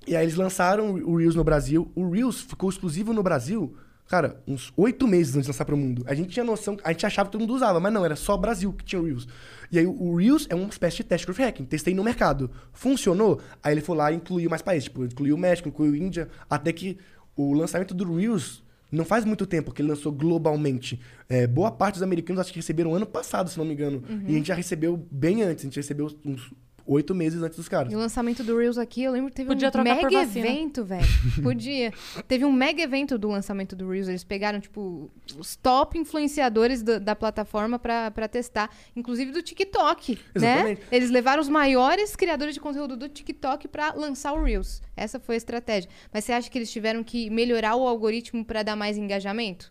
E 0.07 0.17
aí 0.17 0.25
eles 0.25 0.37
lançaram 0.37 0.95
o 0.95 1.17
Reels 1.17 1.35
no 1.35 1.45
Brasil. 1.45 1.91
O 1.95 2.11
Reels 2.11 2.41
ficou 2.41 2.71
exclusivo 2.71 3.13
no 3.13 3.23
Brasil, 3.23 3.77
cara, 4.09 4.43
uns 4.47 4.73
oito 4.77 5.07
meses 5.07 5.35
antes 5.35 5.45
de 5.47 5.53
lançar 5.53 5.67
pro 5.67 5.77
mundo. 5.77 6.03
A 6.07 6.15
gente 6.15 6.31
tinha 6.31 6.45
noção, 6.45 6.79
a 6.83 6.93
gente 6.93 7.05
achava 7.05 7.29
que 7.29 7.33
todo 7.33 7.43
mundo 7.43 7.55
usava, 7.55 7.79
mas 7.79 7.93
não, 7.93 8.05
era 8.05 8.17
só 8.17 8.35
o 8.35 8.39
Brasil 8.39 8.73
que 8.73 8.85
tinha 8.85 9.01
o 9.03 9.05
Reels. 9.05 9.29
E 9.71 9.79
aí 9.79 9.87
o 9.87 10.17
Reels 10.17 10.47
é 10.49 10.55
uma 10.55 10.69
espécie 10.69 10.99
de 10.99 11.05
teste 11.05 11.27
growth 11.27 11.41
hacking. 11.41 11.67
Testei 11.67 11.95
no 11.95 12.03
mercado. 12.03 12.51
Funcionou? 12.73 13.39
Aí 13.63 13.75
ele 13.75 13.83
foi 13.83 13.97
lá 13.97 14.11
e 14.11 14.17
incluiu 14.17 14.49
mais 14.49 14.63
países. 14.63 14.85
Tipo, 14.85 15.05
incluiu 15.05 15.35
o 15.35 15.39
México, 15.39 15.69
incluiu 15.69 15.93
a 15.93 15.99
Índia. 15.99 16.29
Até 16.49 16.73
que 16.73 16.97
o 17.37 17.53
lançamento 17.53 17.93
do 17.93 18.17
Reels 18.17 18.63
não 18.91 19.05
faz 19.05 19.25
muito 19.25 19.47
tempo 19.47 19.73
que 19.73 19.83
ele 19.83 19.89
lançou 19.91 20.11
globalmente. 20.11 21.01
É, 21.29 21.47
boa 21.47 21.71
parte 21.71 21.95
dos 21.95 22.03
americanos 22.03 22.41
acho 22.41 22.53
que 22.53 22.59
receberam 22.59 22.95
ano 22.95 23.07
passado, 23.07 23.51
se 23.51 23.59
não 23.59 23.65
me 23.65 23.75
engano. 23.75 24.03
E 24.27 24.33
a 24.33 24.37
gente 24.37 24.49
já 24.49 24.55
recebeu 24.55 24.97
bem 25.11 25.43
antes. 25.43 25.65
A 25.65 25.69
gente 25.69 25.77
recebeu 25.77 26.09
uns 26.25 26.53
oito 26.89 27.15
meses 27.15 27.43
antes 27.43 27.57
dos 27.57 27.69
caras. 27.69 27.93
E 27.93 27.97
o 27.97 27.99
lançamento 27.99 28.43
do 28.43 28.57
Reels 28.57 28.79
aqui, 28.79 29.03
eu 29.03 29.13
lembro 29.13 29.31
que 29.31 29.37
teve 29.37 29.49
Podia 29.49 29.71
um 29.75 29.83
mega 29.83 30.23
evento, 30.23 30.85
velho. 30.85 31.07
Podia. 31.43 31.93
Teve 32.27 32.45
um 32.45 32.53
mega 32.53 32.83
evento 32.83 33.19
do 33.19 33.29
lançamento 33.29 33.77
do 33.77 33.89
Reels. 33.89 34.09
Eles 34.09 34.25
pegaram, 34.25 34.59
tipo, 34.59 35.11
os 35.37 35.55
top 35.55 35.99
influenciadores 35.99 36.83
da, 36.83 36.99
da 36.99 37.15
plataforma 37.15 37.79
pra, 37.79 38.11
pra 38.11 38.27
testar. 38.27 38.71
Inclusive 38.97 39.31
do 39.31 39.43
TikTok, 39.43 40.19
né? 40.35 40.55
Exatamente. 40.55 40.83
Eles 40.91 41.11
levaram 41.11 41.43
os 41.43 41.49
maiores 41.49 42.17
criadores 42.17 42.55
de 42.55 42.61
conteúdo 42.61 42.97
do 42.97 43.09
TikTok 43.09 43.69
pra 43.69 43.93
lançar 43.93 44.33
o 44.33 44.43
Reels. 44.43 44.81
Essa 44.97 45.21
foi 45.21 45.35
a 45.35 45.39
estratégia. 45.39 45.91
Mas 46.13 46.25
você 46.25 46.33
acha 46.33 46.51
que 46.51 46.57
eles 46.57 46.73
tiveram 46.73 47.05
que 47.05 47.29
melhorar 47.29 47.77
o 47.77 47.87
algoritmo 47.87 48.45
pra 48.45 48.63
dar 48.63 48.75
mais 48.75 48.97
engajamento? 48.97 49.71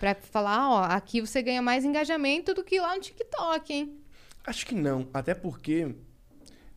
Pra 0.00 0.16
falar, 0.16 0.68
ó, 0.68 0.82
aqui 0.82 1.20
você 1.20 1.40
ganha 1.40 1.62
mais 1.62 1.84
engajamento 1.84 2.52
do 2.52 2.64
que 2.64 2.80
lá 2.80 2.94
no 2.94 3.00
TikTok, 3.00 3.72
hein? 3.72 3.96
Acho 4.44 4.66
que 4.66 4.74
não. 4.74 5.08
Até 5.14 5.34
porque 5.34 5.94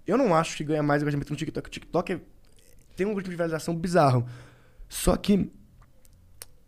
eu 0.10 0.18
não 0.18 0.34
acho 0.36 0.57
que 0.57 0.64
ganha 0.64 0.84
mais 0.84 1.01
engajamento 1.01 1.32
no 1.32 1.38
TikTok. 1.38 1.68
O 1.68 1.72
TikTok 1.72 2.14
é- 2.14 2.22
tem 2.95 3.05
um 3.05 3.10
algoritmo 3.10 3.32
de 3.32 3.36
visualização 3.36 3.76
bizarro. 3.76 4.26
Só 4.88 5.16
que 5.16 5.51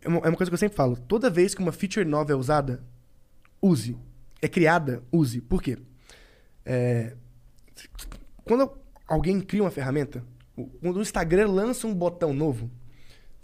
é 0.00 0.08
uma, 0.08 0.18
é 0.18 0.28
uma 0.28 0.36
coisa 0.36 0.50
que 0.50 0.54
eu 0.54 0.58
sempre 0.58 0.76
falo. 0.76 0.96
Toda 0.96 1.30
vez 1.30 1.54
que 1.54 1.62
uma 1.62 1.72
feature 1.72 2.04
nova 2.04 2.32
é 2.32 2.34
usada, 2.34 2.82
use. 3.60 3.96
É 4.40 4.48
criada, 4.48 5.02
use. 5.12 5.40
Por 5.40 5.62
quê? 5.62 5.78
É, 6.64 7.16
quando 8.44 8.70
alguém 9.06 9.40
cria 9.40 9.62
uma 9.62 9.70
ferramenta, 9.70 10.24
quando 10.80 10.96
o 10.96 11.02
Instagram 11.02 11.48
lança 11.48 11.86
um 11.86 11.94
botão 11.94 12.32
novo, 12.32 12.70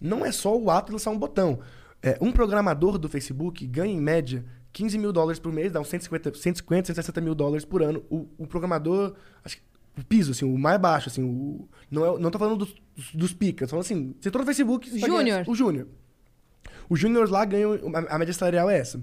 não 0.00 0.24
é 0.24 0.32
só 0.32 0.56
o 0.56 0.70
ato 0.70 0.86
de 0.86 0.92
lançar 0.92 1.10
um 1.10 1.18
botão. 1.18 1.60
É, 2.02 2.16
um 2.20 2.30
programador 2.30 2.98
do 2.98 3.08
Facebook 3.08 3.66
ganha, 3.66 3.92
em 3.92 4.00
média, 4.00 4.44
15 4.72 4.98
mil 4.98 5.12
dólares 5.12 5.40
por 5.40 5.52
mês, 5.52 5.72
dá 5.72 5.80
uns 5.80 5.88
150, 5.88 6.34
150 6.34 6.86
160 6.86 7.20
mil 7.20 7.34
dólares 7.34 7.64
por 7.64 7.82
ano. 7.82 8.04
O, 8.08 8.28
o 8.38 8.46
programador, 8.46 9.14
acho 9.44 9.56
que 9.56 9.62
o 9.98 10.04
piso, 10.04 10.30
assim, 10.30 10.44
o 10.44 10.56
mais 10.56 10.80
baixo, 10.80 11.08
assim, 11.08 11.22
o, 11.22 11.68
não, 11.90 12.16
é, 12.16 12.18
não 12.20 12.30
tô 12.30 12.38
falando 12.38 12.64
dos, 12.64 12.74
dos, 13.12 13.32
picas, 13.32 13.68
tô 13.68 13.70
falando 13.70 13.84
assim, 13.84 14.14
você 14.20 14.28
entrou 14.28 14.42
no 14.42 14.46
Facebook... 14.46 14.98
Júnior. 14.98 15.44
O 15.46 15.54
júnior. 15.54 15.88
Os 16.88 17.00
júniores 17.00 17.30
lá 17.30 17.44
ganham, 17.44 17.72
a, 17.94 18.14
a 18.14 18.18
média 18.18 18.32
salarial 18.32 18.70
é 18.70 18.78
essa. 18.78 19.02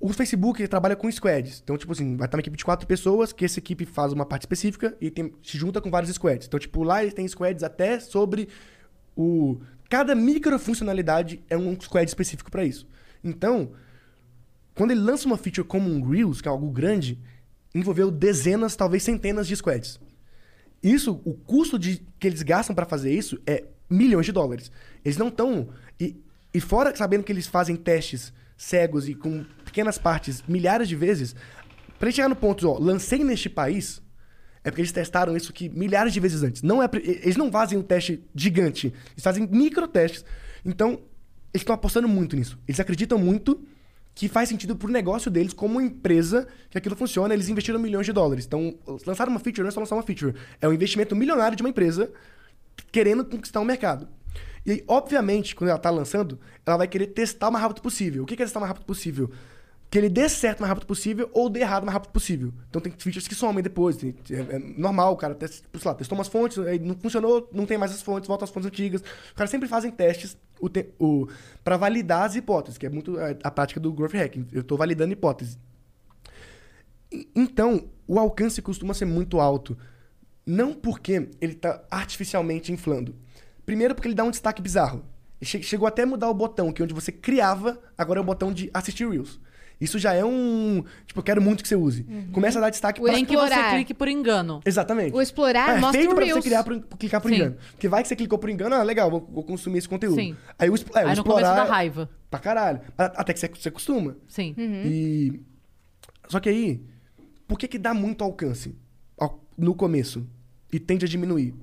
O 0.00 0.12
Facebook 0.14 0.66
trabalha 0.66 0.96
com 0.96 1.10
squads. 1.12 1.60
Então, 1.62 1.76
tipo 1.76 1.92
assim, 1.92 2.16
vai 2.16 2.26
estar 2.26 2.38
uma 2.38 2.40
equipe 2.40 2.56
de 2.56 2.64
quatro 2.64 2.86
pessoas, 2.86 3.32
que 3.34 3.44
essa 3.44 3.58
equipe 3.58 3.84
faz 3.84 4.14
uma 4.14 4.24
parte 4.24 4.42
específica 4.42 4.96
e 4.98 5.10
tem- 5.10 5.32
se 5.42 5.58
junta 5.58 5.80
com 5.80 5.90
vários 5.90 6.10
squads. 6.14 6.46
Então, 6.46 6.58
tipo, 6.58 6.82
lá 6.82 7.02
eles 7.02 7.12
têm 7.12 7.28
squads 7.28 7.62
até 7.62 8.00
sobre 8.00 8.48
o. 9.14 9.60
Cada 9.90 10.14
microfuncionalidade 10.14 11.42
é 11.50 11.56
um 11.56 11.78
squad 11.78 12.08
específico 12.08 12.50
para 12.50 12.64
isso. 12.64 12.86
Então, 13.22 13.72
quando 14.74 14.92
ele 14.92 15.00
lança 15.00 15.26
uma 15.26 15.36
feature 15.36 15.66
como 15.66 15.90
um 15.90 16.02
Reels, 16.08 16.40
que 16.40 16.48
é 16.48 16.50
algo 16.50 16.70
grande, 16.70 17.18
envolveu 17.74 18.10
dezenas, 18.10 18.76
talvez 18.76 19.02
centenas 19.02 19.46
de 19.46 19.56
squads. 19.56 20.00
Isso, 20.82 21.20
o 21.24 21.34
custo 21.34 21.78
de, 21.78 22.02
que 22.18 22.26
eles 22.26 22.42
gastam 22.42 22.74
para 22.74 22.86
fazer 22.86 23.12
isso 23.12 23.38
é 23.46 23.64
milhões 23.88 24.26
de 24.26 24.32
dólares. 24.32 24.70
Eles 25.04 25.18
não 25.18 25.28
estão. 25.28 25.68
E, 25.98 26.16
e 26.52 26.60
fora 26.60 26.94
sabendo 26.96 27.22
que 27.22 27.32
eles 27.32 27.46
fazem 27.46 27.76
testes 27.76 28.32
cegos 28.56 29.08
e 29.08 29.14
com 29.14 29.44
pequenas 29.64 29.96
partes 29.96 30.42
milhares 30.46 30.86
de 30.86 30.94
vezes, 30.94 31.34
para 31.98 32.10
chegar 32.10 32.28
no 32.28 32.36
ponto, 32.36 32.68
ó, 32.68 32.78
lancei 32.78 33.24
neste 33.24 33.48
país, 33.48 34.02
é 34.62 34.70
porque 34.70 34.82
eles 34.82 34.92
testaram 34.92 35.34
isso 35.36 35.50
aqui 35.50 35.68
milhares 35.68 36.12
de 36.12 36.20
vezes 36.20 36.42
antes. 36.42 36.62
Não 36.62 36.82
é, 36.82 36.88
eles 36.92 37.36
não 37.36 37.50
fazem 37.50 37.78
um 37.78 37.82
teste 37.82 38.22
gigante, 38.34 38.88
eles 39.12 39.22
fazem 39.22 39.46
micro 39.46 39.88
testes. 39.88 40.24
Então, 40.64 40.90
eles 41.52 41.62
estão 41.62 41.74
apostando 41.74 42.06
muito 42.06 42.36
nisso. 42.36 42.58
Eles 42.68 42.78
acreditam 42.78 43.18
muito 43.18 43.64
que 44.14 44.28
faz 44.28 44.48
sentido 44.48 44.76
pro 44.76 44.90
negócio 44.90 45.30
deles, 45.30 45.52
como 45.52 45.80
empresa, 45.80 46.46
que 46.68 46.76
aquilo 46.76 46.96
funciona. 46.96 47.32
Eles 47.32 47.48
investiram 47.48 47.78
milhões 47.78 48.06
de 48.06 48.12
dólares. 48.12 48.44
Então, 48.44 48.74
lançaram 49.06 49.30
uma 49.30 49.40
feature, 49.40 49.62
não 49.62 49.68
é 49.68 49.70
só 49.70 49.80
lançar 49.80 49.96
uma 49.96 50.02
feature. 50.02 50.34
É 50.60 50.68
um 50.68 50.72
investimento 50.72 51.14
milionário 51.16 51.56
de 51.56 51.62
uma 51.62 51.70
empresa 51.70 52.10
querendo 52.92 53.24
conquistar 53.24 53.60
o 53.60 53.64
mercado. 53.64 54.08
E 54.64 54.72
aí, 54.72 54.84
obviamente, 54.86 55.54
quando 55.54 55.70
ela 55.70 55.78
tá 55.78 55.90
lançando, 55.90 56.38
ela 56.66 56.76
vai 56.76 56.88
querer 56.88 57.08
testar 57.08 57.48
o 57.48 57.52
mais 57.52 57.62
rápido 57.62 57.82
possível. 57.82 58.22
O 58.22 58.26
que 58.26 58.34
é 58.34 58.36
testar 58.36 58.58
o 58.58 58.62
mais 58.62 58.70
rápido 58.70 58.84
possível? 58.84 59.30
Que 59.90 59.98
ele 59.98 60.08
dê 60.08 60.28
certo 60.28 60.58
o 60.58 60.62
mais 60.62 60.68
rápido 60.68 60.86
possível 60.86 61.28
ou 61.32 61.50
dê 61.50 61.60
errado 61.60 61.82
o 61.82 61.86
mais 61.86 61.94
rápido 61.94 62.12
possível. 62.12 62.52
Então 62.68 62.80
tem 62.80 62.92
features 62.92 63.26
que 63.26 63.34
somem 63.34 63.60
depois. 63.62 63.98
é, 64.04 64.08
é 64.30 64.58
normal, 64.78 65.12
o 65.14 65.16
cara 65.16 65.34
testa, 65.34 65.66
sei 65.76 65.88
lá, 65.90 65.94
testou 65.96 66.16
umas 66.16 66.28
fontes, 66.28 66.58
aí 66.60 66.78
não 66.78 66.94
funcionou, 66.94 67.48
não 67.52 67.66
tem 67.66 67.76
mais 67.76 67.90
as 67.92 68.00
fontes, 68.00 68.28
volta 68.28 68.44
às 68.44 68.50
fontes 68.50 68.68
antigas. 68.68 69.00
Os 69.02 69.32
caras 69.32 69.50
sempre 69.50 69.68
fazem 69.68 69.90
testes 69.90 70.36
o, 70.60 70.68
o, 71.04 71.28
para 71.64 71.76
validar 71.76 72.22
as 72.24 72.36
hipóteses, 72.36 72.78
que 72.78 72.86
é 72.86 72.88
muito 72.88 73.18
é, 73.18 73.36
a 73.42 73.50
prática 73.50 73.80
do 73.80 73.92
growth 73.92 74.14
hacking. 74.14 74.46
Eu 74.52 74.62
tô 74.62 74.76
validando 74.76 75.12
hipóteses. 75.12 75.58
E- 77.12 77.28
Então, 77.34 77.88
o 78.06 78.18
alcance 78.18 78.62
costuma 78.62 78.94
ser 78.94 79.06
muito 79.06 79.40
alto. 79.40 79.76
Não 80.46 80.72
porque 80.72 81.30
ele 81.40 81.54
tá 81.54 81.82
artificialmente 81.90 82.72
inflando. 82.72 83.14
Primeiro 83.66 83.94
porque 83.94 84.06
ele 84.08 84.14
dá 84.14 84.24
um 84.24 84.30
destaque 84.30 84.62
bizarro. 84.62 85.04
Che- 85.42 85.62
Chegou 85.62 85.86
até 85.88 86.02
a 86.02 86.06
mudar 86.06 86.28
o 86.30 86.34
botão, 86.34 86.72
que 86.72 86.82
onde 86.82 86.94
você 86.94 87.10
criava, 87.12 87.80
agora 87.96 88.20
é 88.20 88.22
o 88.22 88.24
botão 88.24 88.52
de 88.52 88.70
assistir 88.72 89.08
Reels. 89.08 89.40
Isso 89.80 89.98
já 89.98 90.12
é 90.12 90.22
um. 90.24 90.84
Tipo, 91.06 91.20
eu 91.20 91.24
quero 91.24 91.40
muito 91.40 91.62
que 91.62 91.68
você 91.68 91.74
use. 91.76 92.04
Começa 92.32 92.58
a 92.58 92.60
dar 92.62 92.70
destaque 92.70 93.00
O 93.00 93.04
pra 93.04 93.12
Nem 93.14 93.24
que 93.24 93.34
você 93.34 93.70
clique 93.70 93.94
por 93.94 94.08
engano. 94.08 94.60
Exatamente. 94.66 95.14
O 95.16 95.22
explorar 95.22 95.76
é 95.78 95.80
mostra 95.80 95.98
feito 96.00 96.12
o 96.12 96.14
pra 96.14 96.26
você 96.26 96.42
criar 96.42 96.62
por, 96.64 96.80
clicar 96.98 97.20
por 97.20 97.28
Sim. 97.30 97.36
engano. 97.36 97.56
Porque 97.70 97.88
vai 97.88 98.02
que 98.02 98.08
você 98.08 98.14
clicou 98.16 98.38
por 98.38 98.50
engano, 98.50 98.74
ah, 98.74 98.82
legal, 98.82 99.10
vou, 99.10 99.26
vou 99.32 99.42
consumir 99.42 99.78
esse 99.78 99.88
conteúdo. 99.88 100.16
Sim. 100.16 100.36
Aí 100.58 100.68
o, 100.68 100.74
é, 100.74 100.76
o 100.76 101.08
Aí 101.08 101.16
no 101.16 101.24
começo 101.24 101.40
explorar. 101.40 101.54
da 101.54 101.64
raiva. 101.64 102.10
Pra 102.30 102.38
caralho. 102.40 102.80
Até 102.98 103.32
que 103.32 103.40
você, 103.40 103.48
você 103.48 103.68
acostuma. 103.70 104.16
Sim. 104.28 104.54
E. 104.58 105.40
Só 106.28 106.38
que 106.40 106.48
aí, 106.50 106.82
por 107.48 107.58
que 107.58 107.66
que 107.66 107.78
dá 107.78 107.94
muito 107.94 108.22
alcance 108.22 108.76
ao- 109.18 109.42
no 109.56 109.74
começo 109.74 110.26
e 110.70 110.78
tende 110.78 111.06
a 111.06 111.08
diminuir? 111.08 111.54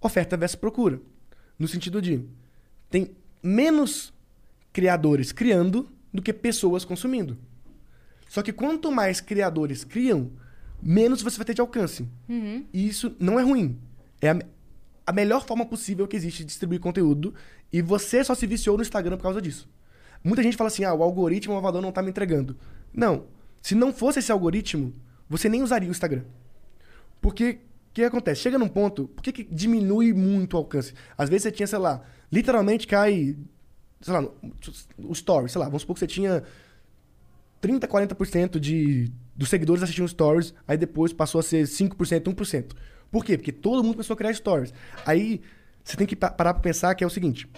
Oferta 0.00 0.36
versus 0.36 0.56
procura. 0.56 1.00
No 1.58 1.68
sentido 1.68 2.02
de 2.02 2.24
tem 2.90 3.12
menos 3.42 4.12
criadores 4.72 5.30
criando 5.32 5.88
do 6.14 6.22
que 6.22 6.32
pessoas 6.32 6.84
consumindo. 6.84 7.36
Só 8.28 8.40
que 8.40 8.52
quanto 8.52 8.92
mais 8.92 9.20
criadores 9.20 9.82
criam, 9.82 10.30
menos 10.80 11.20
você 11.20 11.36
vai 11.36 11.44
ter 11.44 11.54
de 11.54 11.60
alcance. 11.60 12.08
E 12.72 12.86
isso 12.86 13.16
não 13.18 13.38
é 13.38 13.42
ruim. 13.42 13.78
É 14.20 14.30
a, 14.30 14.38
a 15.08 15.12
melhor 15.12 15.44
forma 15.44 15.66
possível 15.66 16.06
que 16.06 16.16
existe 16.16 16.38
de 16.38 16.46
distribuir 16.46 16.80
conteúdo. 16.80 17.34
E 17.72 17.82
você 17.82 18.22
só 18.22 18.34
se 18.34 18.46
viciou 18.46 18.76
no 18.76 18.82
Instagram 18.82 19.16
por 19.16 19.24
causa 19.24 19.42
disso. 19.42 19.68
Muita 20.22 20.42
gente 20.42 20.56
fala 20.56 20.68
assim: 20.68 20.84
ah, 20.84 20.94
o 20.94 21.02
algoritmo 21.02 21.54
o 21.54 21.58
Avador 21.58 21.82
não 21.82 21.92
tá 21.92 22.00
me 22.00 22.10
entregando. 22.10 22.56
Não. 22.92 23.26
Se 23.60 23.74
não 23.74 23.92
fosse 23.92 24.20
esse 24.20 24.30
algoritmo, 24.30 24.94
você 25.28 25.48
nem 25.48 25.62
usaria 25.62 25.88
o 25.88 25.92
Instagram. 25.92 26.22
Porque 27.20 27.58
o 27.90 27.94
que 27.94 28.04
acontece? 28.04 28.42
Chega 28.42 28.58
num 28.58 28.68
ponto, 28.68 29.08
por 29.08 29.22
que, 29.22 29.32
que 29.32 29.44
diminui 29.44 30.12
muito 30.12 30.54
o 30.54 30.56
alcance? 30.58 30.94
Às 31.16 31.28
vezes 31.28 31.44
você 31.44 31.52
tinha, 31.52 31.66
sei 31.66 31.78
lá, 31.78 32.02
literalmente 32.30 32.86
cai, 32.86 33.36
sei 34.04 34.12
lá, 34.12 34.22
o 34.98 35.12
story, 35.12 35.48
sei 35.48 35.58
lá, 35.58 35.64
vamos 35.64 35.80
supor 35.82 35.94
que 35.94 36.00
você 36.00 36.06
tinha 36.06 36.42
30, 37.60 37.88
40% 37.88 38.58
de, 38.58 39.10
dos 39.34 39.48
seguidores 39.48 39.82
assistiam 39.82 40.06
stories, 40.06 40.52
aí 40.68 40.76
depois 40.76 41.12
passou 41.12 41.38
a 41.38 41.42
ser 41.42 41.64
5%, 41.64 42.22
1%. 42.34 42.72
Por 43.10 43.24
quê? 43.24 43.38
Porque 43.38 43.50
todo 43.52 43.82
mundo 43.82 43.94
começou 43.94 44.12
a 44.12 44.16
criar 44.16 44.34
stories. 44.34 44.74
Aí 45.06 45.40
você 45.82 45.96
tem 45.96 46.06
que 46.06 46.14
pa- 46.14 46.30
parar 46.30 46.52
pra 46.52 46.62
pensar 46.62 46.94
que 46.94 47.02
é 47.02 47.06
o 47.06 47.10
seguinte: 47.10 47.48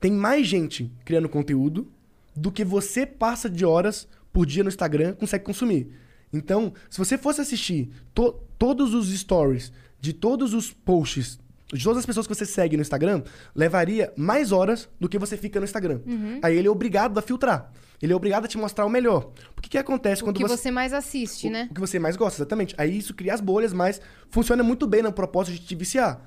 tem 0.00 0.10
mais 0.10 0.46
gente 0.46 0.90
criando 1.04 1.28
conteúdo 1.28 1.86
do 2.34 2.50
que 2.50 2.64
você 2.64 3.06
passa 3.06 3.48
de 3.48 3.64
horas 3.64 4.08
por 4.32 4.44
dia 4.44 4.62
no 4.64 4.68
Instagram 4.68 5.14
consegue 5.14 5.44
consumir. 5.44 5.92
Então, 6.32 6.72
se 6.90 6.98
você 6.98 7.16
fosse 7.16 7.40
assistir 7.40 7.90
to- 8.12 8.34
todos 8.58 8.92
os 8.94 9.08
stories 9.16 9.72
de 10.00 10.12
todos 10.12 10.52
os 10.54 10.72
posts 10.72 11.38
de 11.72 11.82
todas 11.84 11.98
as 11.98 12.06
pessoas 12.06 12.26
que 12.26 12.34
você 12.34 12.46
segue 12.46 12.76
no 12.76 12.82
Instagram, 12.82 13.22
levaria 13.54 14.12
mais 14.16 14.52
horas 14.52 14.88
do 14.98 15.08
que 15.08 15.18
você 15.18 15.36
fica 15.36 15.58
no 15.60 15.64
Instagram. 15.64 16.00
Aí 16.42 16.56
ele 16.56 16.66
é 16.68 16.70
obrigado 16.70 17.18
a 17.18 17.22
filtrar. 17.22 17.70
Ele 18.00 18.12
é 18.12 18.16
obrigado 18.16 18.44
a 18.44 18.48
te 18.48 18.56
mostrar 18.56 18.86
o 18.86 18.88
melhor. 18.88 19.32
O 19.56 19.60
que, 19.60 19.68
que 19.70 19.76
acontece 19.78 20.22
O 20.22 20.24
quando 20.26 20.36
que 20.36 20.42
você 20.42 20.56
você 20.56 20.70
mais 20.70 20.92
assiste, 20.92 21.48
o- 21.48 21.50
né? 21.50 21.68
O 21.70 21.74
que 21.74 21.80
você 21.80 21.98
mais 21.98 22.16
gosta, 22.16 22.40
exatamente. 22.40 22.74
Aí 22.78 22.96
isso 22.96 23.12
cria 23.12 23.34
as 23.34 23.40
bolhas, 23.40 23.72
mas 23.72 24.00
funciona 24.30 24.62
muito 24.62 24.86
bem 24.86 25.02
no 25.02 25.12
propósito 25.12 25.54
de 25.60 25.66
te 25.66 25.74
viciar. 25.74 26.24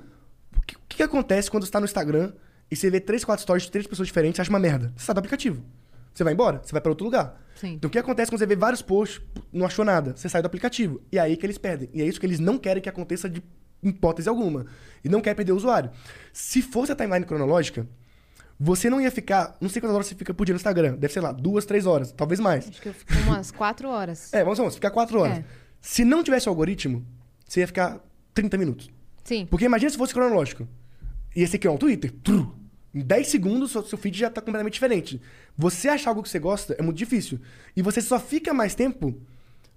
O 0.58 0.62
que, 0.62 0.76
o 0.76 0.80
que 0.88 1.02
acontece 1.04 1.50
quando 1.50 1.66
você 1.66 1.72
tá 1.72 1.80
no 1.80 1.86
Instagram 1.86 2.34
e 2.70 2.76
você 2.76 2.90
vê 2.90 3.00
três, 3.00 3.24
quatro 3.24 3.42
stories 3.42 3.64
de 3.64 3.72
três 3.72 3.88
pessoas 3.88 4.08
diferentes 4.08 4.38
e 4.38 4.42
acha 4.42 4.50
uma 4.50 4.60
merda? 4.60 4.94
Você 4.98 5.06
sai 5.06 5.16
do 5.16 5.20
aplicativo. 5.20 5.64
Você 6.14 6.26
vai 6.26 6.34
embora, 6.34 6.60
você 6.62 6.74
vai 6.74 6.82
para 6.82 6.92
outro 6.92 7.06
lugar. 7.06 7.42
Sim. 7.56 7.74
Então 7.76 7.88
o 7.88 7.92
que 7.92 7.98
acontece 7.98 8.30
quando 8.30 8.40
você 8.40 8.46
vê 8.46 8.56
vários 8.58 8.82
posts, 8.82 9.22
não 9.52 9.66
achou 9.66 9.86
nada? 9.86 10.14
Você 10.16 10.28
sai 10.28 10.42
do 10.42 10.46
aplicativo. 10.48 11.02
E 11.10 11.18
é 11.18 11.22
aí 11.22 11.38
que 11.38 11.46
eles 11.46 11.58
perdem. 11.58 11.90
E 11.94 12.02
é 12.02 12.06
isso 12.06 12.20
que 12.20 12.26
eles 12.26 12.40
não 12.40 12.58
querem 12.58 12.84
que 12.84 12.90
aconteça 12.90 13.30
de 13.30 13.42
hipótese 13.84 14.30
alguma. 14.30 14.66
E 15.04 15.10
não 15.10 15.22
quer 15.22 15.34
perder 15.34 15.52
o 15.52 15.56
usuário. 15.56 15.92
Se 16.32 16.62
fosse 16.62 16.92
a 16.92 16.96
timeline 16.96 17.26
cronológica, 17.26 17.88
você 18.60 18.90
não 18.90 19.02
ia 19.02 19.10
ficar. 19.10 19.58
Não 19.60 19.68
sei 19.70 19.82
quantas 19.82 19.96
horas 19.96 20.08
você 20.08 20.16
fica 20.16 20.34
por 20.34 20.46
dia 20.46 20.54
no 20.54 20.58
Instagram. 20.58 20.96
Deve 20.96 21.12
ser 21.12 21.20
lá, 21.22 21.32
duas, 21.32 21.66
três 21.66 21.86
horas, 21.88 22.12
talvez 22.12 22.40
mais. 22.40 22.70
Acho 22.70 22.82
que 22.82 22.90
eu 22.90 22.94
fico 22.94 23.12
umas 23.26 23.50
quatro 23.52 23.90
horas. 23.90 24.32
É, 24.34 24.44
vamos, 24.44 24.58
vamos, 24.60 24.76
ficar 24.76 24.92
4 24.92 25.20
horas. 25.20 25.38
É. 25.40 25.46
Se 25.82 26.06
não 26.06 26.24
tivesse 26.24 26.48
o 26.48 26.52
algoritmo, 26.52 27.04
você 27.48 27.62
ia 27.62 27.68
ficar 27.68 28.00
30 28.36 28.58
minutos. 28.58 28.92
Sim. 29.24 29.48
Porque 29.50 29.66
imagina 29.66 29.90
se 29.90 29.98
fosse 29.98 30.14
cronológico. 30.14 30.68
E 31.36 31.42
esse 31.42 31.56
aqui 31.56 31.66
é 31.68 31.72
um 31.72 31.78
Twitter. 31.78 32.12
tru, 32.24 32.56
Em 32.94 33.02
10 33.02 33.28
segundos, 33.28 33.72
seu 33.72 33.84
seu 33.84 33.98
feed 33.98 34.20
já 34.20 34.30
tá 34.30 34.42
completamente 34.42 34.74
diferente. 34.74 35.20
Você 35.58 35.90
achar 35.90 36.12
algo 36.12 36.22
que 36.22 36.30
você 36.30 36.40
gosta 36.40 36.76
é 36.78 36.84
muito 36.84 36.98
difícil. 36.98 37.40
E 37.76 37.82
você 37.82 38.00
só 38.00 38.20
fica 38.20 38.54
mais 38.54 38.76
tempo 38.76 39.20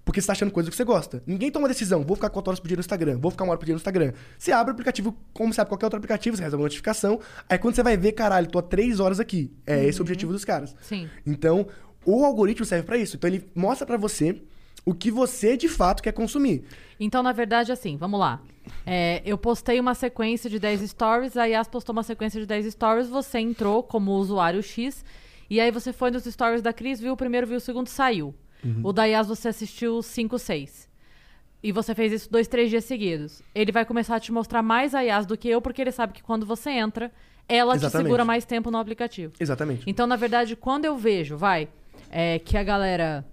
porque 0.04 0.20
você 0.20 0.26
tá 0.26 0.32
achando 0.32 0.50
coisa 0.50 0.68
que 0.70 0.76
você 0.76 0.84
gosta. 0.84 1.22
Ninguém 1.26 1.50
toma 1.50 1.66
decisão, 1.66 2.02
vou 2.02 2.16
ficar 2.16 2.30
4 2.30 2.50
horas 2.50 2.60
por 2.60 2.68
dia 2.68 2.76
no 2.76 2.80
Instagram, 2.80 3.18
vou 3.18 3.30
ficar 3.30 3.44
uma 3.44 3.50
hora 3.50 3.58
por 3.58 3.64
dia 3.64 3.74
no 3.74 3.78
Instagram. 3.78 4.12
Você 4.38 4.52
abre 4.52 4.70
o 4.70 4.74
aplicativo 4.74 5.16
como 5.32 5.52
sabe 5.54 5.68
qualquer 5.68 5.86
outro 5.86 5.98
aplicativo, 5.98 6.36
você 6.36 6.42
recebe 6.42 6.60
uma 6.60 6.64
notificação. 6.64 7.20
Aí 7.48 7.58
quando 7.58 7.74
você 7.74 7.82
vai 7.82 7.96
ver, 7.96 8.12
caralho, 8.12 8.46
tô 8.46 8.58
há 8.58 8.62
3 8.62 9.00
horas 9.00 9.18
aqui. 9.18 9.50
É 9.66 9.84
esse 9.84 10.00
o 10.00 10.02
objetivo 10.02 10.32
dos 10.32 10.44
caras. 10.44 10.76
Sim. 10.82 11.08
Então, 11.24 11.66
o 12.04 12.24
algoritmo 12.24 12.66
serve 12.66 12.84
pra 12.84 12.98
isso. 12.98 13.16
Então 13.16 13.28
ele 13.28 13.50
mostra 13.54 13.86
pra 13.86 13.96
você 13.96 14.42
o 14.84 14.94
que 14.94 15.10
você 15.10 15.56
de 15.56 15.68
fato 15.68 16.02
quer 16.02 16.12
consumir. 16.12 16.64
Então, 17.00 17.22
na 17.22 17.32
verdade, 17.32 17.72
assim, 17.72 17.96
vamos 17.96 18.20
lá. 18.20 18.42
É, 18.86 19.22
eu 19.24 19.36
postei 19.38 19.80
uma 19.80 19.94
sequência 19.94 20.48
de 20.48 20.58
10 20.58 20.90
stories, 20.90 21.36
a 21.36 21.44
Yas 21.44 21.68
postou 21.68 21.92
uma 21.92 22.02
sequência 22.02 22.40
de 22.40 22.46
10 22.46 22.72
stories, 22.72 23.08
você 23.08 23.38
entrou 23.38 23.82
como 23.82 24.12
usuário 24.12 24.62
X, 24.62 25.04
e 25.50 25.60
aí 25.60 25.70
você 25.70 25.92
foi 25.92 26.10
nos 26.10 26.24
stories 26.24 26.62
da 26.62 26.72
Cris, 26.72 27.00
viu 27.00 27.12
o 27.12 27.16
primeiro, 27.16 27.46
viu 27.46 27.56
o 27.56 27.60
segundo, 27.60 27.88
saiu. 27.88 28.34
O 28.82 28.92
da 28.92 29.04
Yas 29.04 29.26
você 29.28 29.48
assistiu 29.48 30.02
5, 30.02 30.38
6. 30.38 30.88
E 31.62 31.72
você 31.72 31.94
fez 31.94 32.12
isso 32.12 32.30
dois, 32.30 32.46
três 32.46 32.68
dias 32.68 32.84
seguidos. 32.84 33.42
Ele 33.54 33.72
vai 33.72 33.84
começar 33.84 34.16
a 34.16 34.20
te 34.20 34.30
mostrar 34.30 34.62
mais 34.62 34.94
a 34.94 35.00
Yas 35.00 35.24
do 35.26 35.36
que 35.36 35.48
eu, 35.48 35.62
porque 35.62 35.80
ele 35.80 35.92
sabe 35.92 36.12
que 36.12 36.22
quando 36.22 36.44
você 36.44 36.70
entra, 36.70 37.10
ela 37.48 37.72
te 37.74 37.78
Exatamente. 37.78 38.06
segura 38.06 38.24
mais 38.24 38.44
tempo 38.44 38.70
no 38.70 38.78
aplicativo. 38.78 39.32
Exatamente. 39.40 39.82
Então, 39.86 40.06
na 40.06 40.16
verdade, 40.16 40.56
quando 40.56 40.84
eu 40.84 40.96
vejo, 40.96 41.36
vai, 41.36 41.68
é, 42.10 42.38
que 42.38 42.56
a 42.56 42.62
galera 42.62 43.24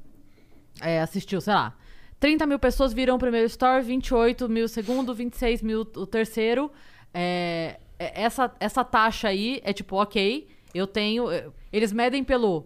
é, 0.82 1.01
assistiu, 1.01 1.41
sei 1.41 1.53
lá, 1.53 1.75
30 2.19 2.45
mil 2.45 2.59
pessoas 2.59 2.93
viram 2.93 3.15
o 3.15 3.19
primeiro 3.19 3.47
story, 3.47 3.84
28 3.84 4.47
mil 4.47 4.65
o 4.65 4.69
segundo, 4.69 5.13
26 5.13 5.61
mil 5.61 5.82
o 5.82 6.05
terceiro. 6.05 6.71
é, 7.13 7.79
é, 7.99 8.23
essa, 8.23 8.51
essa 8.59 8.84
taxa 8.84 9.27
aí 9.27 9.61
é 9.63 9.73
tipo, 9.73 9.95
ok, 9.95 10.47
eu 10.73 10.88
tenho. 10.88 11.29
é, 11.32 11.47
Eles 11.71 11.91
medem 11.91 12.23
pelo. 12.23 12.65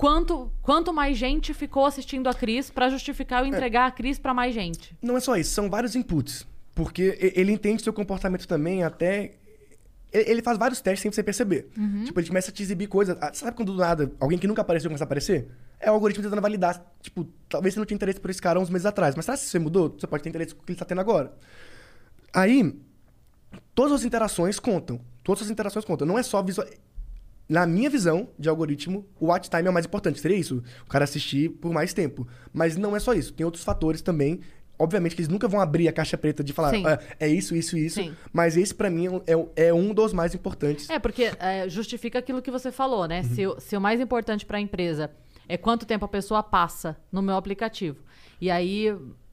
Quanto, 0.00 0.50
quanto 0.62 0.94
mais 0.94 1.18
gente 1.18 1.52
ficou 1.52 1.84
assistindo 1.84 2.26
a 2.26 2.32
Cris 2.32 2.70
pra 2.70 2.88
justificar 2.88 3.42
eu 3.42 3.46
entregar 3.46 3.84
a 3.84 3.90
Cris 3.90 4.18
pra 4.18 4.32
mais 4.32 4.54
gente. 4.54 4.96
Não 5.02 5.14
é 5.14 5.20
só 5.20 5.36
isso, 5.36 5.50
são 5.50 5.68
vários 5.68 5.94
inputs. 5.94 6.46
Porque 6.74 7.18
ele 7.20 7.52
entende 7.52 7.82
seu 7.82 7.92
comportamento 7.92 8.48
também 8.48 8.82
até. 8.82 9.32
Ele 10.10 10.40
faz 10.40 10.56
vários 10.56 10.80
testes 10.80 11.02
sem 11.02 11.12
você 11.12 11.22
perceber. 11.22 11.68
Tipo, 12.06 12.18
ele 12.18 12.28
começa 12.28 12.50
a 12.50 12.54
te 12.54 12.62
exibir 12.62 12.86
coisas. 12.86 13.14
Ah, 13.20 13.30
Sabe 13.34 13.54
quando 13.54 13.74
do 13.74 13.78
nada 13.78 14.10
alguém 14.18 14.38
que 14.38 14.46
nunca 14.46 14.62
apareceu 14.62 14.88
começa 14.88 15.04
a 15.04 15.06
aparecer? 15.06 15.48
É 15.78 15.90
o 15.90 15.94
algoritmo 15.94 16.24
tentando 16.24 16.40
validar. 16.40 16.82
Tipo, 17.02 17.28
talvez 17.46 17.74
você 17.74 17.80
não 17.80 17.84
tinha 17.84 17.96
interesse 17.96 18.18
por 18.18 18.30
esse 18.30 18.40
cara 18.40 18.58
uns 18.58 18.70
meses 18.70 18.86
atrás, 18.86 19.14
mas 19.14 19.26
será 19.26 19.36
que 19.36 19.44
você 19.44 19.58
mudou? 19.58 19.94
Você 19.98 20.06
pode 20.06 20.22
ter 20.22 20.30
interesse 20.30 20.54
com 20.54 20.62
o 20.62 20.64
que 20.64 20.72
ele 20.72 20.78
tá 20.78 20.86
tendo 20.86 21.02
agora. 21.02 21.30
Aí, 22.32 22.74
todas 23.74 23.92
as 23.92 24.04
interações 24.06 24.58
contam. 24.58 24.98
Todas 25.22 25.42
as 25.42 25.50
interações 25.50 25.84
contam. 25.84 26.06
Não 26.06 26.18
é 26.18 26.22
só 26.22 26.42
visual. 26.42 26.66
Na 27.50 27.66
minha 27.66 27.90
visão 27.90 28.28
de 28.38 28.48
algoritmo, 28.48 29.04
o 29.18 29.26
watch 29.26 29.50
time 29.50 29.66
é 29.66 29.70
o 29.70 29.72
mais 29.74 29.84
importante. 29.84 30.20
Seria 30.20 30.36
isso, 30.36 30.62
o 30.86 30.88
cara 30.88 31.02
assistir 31.02 31.48
por 31.50 31.72
mais 31.72 31.92
tempo. 31.92 32.26
Mas 32.52 32.76
não 32.76 32.94
é 32.94 33.00
só 33.00 33.12
isso. 33.12 33.32
Tem 33.32 33.44
outros 33.44 33.64
fatores 33.64 34.00
também. 34.00 34.38
Obviamente 34.78 35.16
que 35.16 35.20
eles 35.20 35.28
nunca 35.28 35.48
vão 35.48 35.60
abrir 35.60 35.88
a 35.88 35.92
caixa 35.92 36.16
preta 36.16 36.44
de 36.44 36.52
falar. 36.52 36.72
"Ah, 36.86 36.98
é 37.18 37.26
isso, 37.28 37.54
isso, 37.56 37.76
isso. 37.76 37.96
Sim. 38.00 38.14
Mas 38.32 38.56
esse, 38.56 38.72
pra 38.74 38.88
mim, 38.88 39.20
é, 39.26 39.36
um- 39.36 39.48
é 39.56 39.74
um 39.74 39.92
dos 39.92 40.12
mais 40.12 40.32
importantes. 40.34 40.88
É, 40.88 40.98
porque 41.00 41.32
é, 41.40 41.68
justifica 41.68 42.20
aquilo 42.20 42.40
que 42.40 42.52
você 42.52 42.70
falou, 42.70 43.06
né? 43.08 43.24
Se, 43.24 43.44
o- 43.46 43.58
se 43.60 43.76
o 43.76 43.80
mais 43.80 44.00
importante 44.00 44.46
para 44.46 44.56
a 44.58 44.60
empresa 44.60 45.10
é 45.48 45.56
quanto 45.58 45.84
tempo 45.84 46.04
a 46.04 46.08
pessoa 46.08 46.42
passa 46.44 46.96
no 47.10 47.20
meu 47.20 47.34
aplicativo. 47.34 47.98
E 48.40 48.48
aí, 48.48 48.86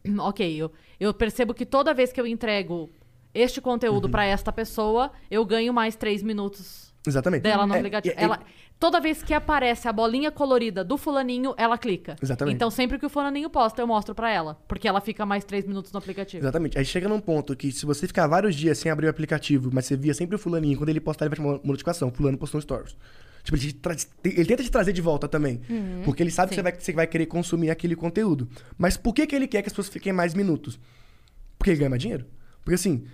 ok, 0.20 0.56
eu, 0.62 0.72
eu 1.00 1.14
percebo 1.14 1.54
que 1.54 1.66
toda 1.68 1.94
vez 1.94 2.12
que 2.12 2.20
eu 2.20 2.26
entrego 2.28 2.90
este 3.34 3.62
conteúdo 3.62 4.10
para 4.10 4.26
esta 4.26 4.52
pessoa, 4.52 5.12
eu 5.30 5.46
ganho 5.46 5.72
mais 5.72 5.96
três 5.96 6.24
minutos 6.24 6.87
Exatamente. 7.10 7.42
dela 7.44 7.66
no 7.66 7.74
É, 7.74 7.78
aplicativo. 7.78 8.16
é- 8.18 8.22
é- 8.22 8.24
ela, 8.24 8.40
toda 8.80 9.00
vez 9.00 9.22
que 9.24 9.34
aparece 9.34 9.88
a 9.88 9.94
bolinha 9.94 10.32
colorida 10.32 10.84
do 10.84 10.98
fulaninho, 10.98 11.54
ela 11.58 11.78
clica. 11.78 12.16
Exatamente. 12.22 12.56
Então, 12.56 12.70
sempre 12.70 12.98
que 13.00 13.06
o 13.06 13.10
fulaninho 13.10 13.50
posta, 13.50 13.82
eu 13.82 13.88
mostro 13.88 14.14
pra 14.16 14.32
ela. 14.32 14.58
Porque 14.68 14.88
ela 14.88 15.02
fica 15.02 15.26
mais 15.26 15.44
três 15.44 15.66
minutos 15.66 15.92
no 15.92 16.00
aplicativo. 16.00 16.44
Exatamente. 16.44 16.78
Aí 16.78 16.86
chega 16.86 17.08
num 17.10 17.20
ponto 17.20 17.56
que 17.56 17.72
se 17.72 17.86
você 17.86 18.08
ficar 18.08 18.28
vários 18.28 18.56
dias 18.56 18.78
sem 18.78 18.92
abrir 18.92 19.08
o 19.08 19.10
aplicativo, 19.10 19.70
mas 19.74 19.86
você 19.86 19.96
via 19.96 20.14
sempre 20.14 20.36
o 20.36 20.40
fulaninho, 20.40 20.78
quando 20.78 20.90
ele 20.90 21.00
postar, 21.00 21.26
ele 21.26 21.36
vai 21.36 21.46
mandar 21.46 21.60
uma 21.64 21.68
notificação. 21.72 22.12
Fulano 22.12 22.38
postou 22.38 22.60
um 22.60 22.62
stories. 22.62 22.96
Tipo, 23.44 23.56
ele, 23.58 23.72
tra- 23.74 23.96
ele 24.26 24.46
tenta 24.46 24.62
te 24.62 24.70
trazer 24.70 24.92
de 24.92 25.02
volta 25.02 25.26
também. 25.28 25.62
porque 26.04 26.22
ele 26.22 26.32
sabe 26.32 26.50
que 26.50 26.56
você 26.56 26.62
vai, 26.62 26.74
você 26.78 26.92
vai 26.92 27.08
querer 27.08 27.28
consumir 27.28 27.70
aquele 27.70 27.96
conteúdo. 27.96 28.50
Mas 28.78 28.98
por 28.98 29.14
que, 29.14 29.26
que 29.26 29.34
ele 29.36 29.48
quer 29.48 29.62
que 29.62 29.68
as 29.68 29.74
pessoas 29.74 29.88
fiquem 29.88 30.12
mais 30.12 30.34
minutos? 30.34 30.78
Porque 31.58 31.70
ele 31.72 31.78
ganha 31.78 31.90
mais 31.90 32.02
dinheiro. 32.02 32.26
Porque 32.64 32.76
assim, 32.76 33.06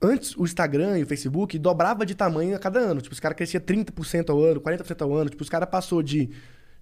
antes 0.00 0.36
o 0.36 0.44
Instagram 0.44 0.98
e 0.98 1.02
o 1.02 1.06
Facebook 1.06 1.58
dobrava 1.58 2.06
de 2.06 2.14
tamanho 2.14 2.56
a 2.56 2.58
cada 2.58 2.78
ano. 2.78 3.00
Tipo, 3.00 3.12
os 3.12 3.20
caras 3.20 3.36
cresciam 3.36 3.60
30% 3.60 4.30
ao 4.30 4.42
ano, 4.42 4.60
40% 4.60 5.02
ao 5.02 5.14
ano. 5.14 5.30
Tipo, 5.30 5.42
os 5.42 5.48
caras 5.48 5.68
passou 5.68 6.02
de, 6.02 6.30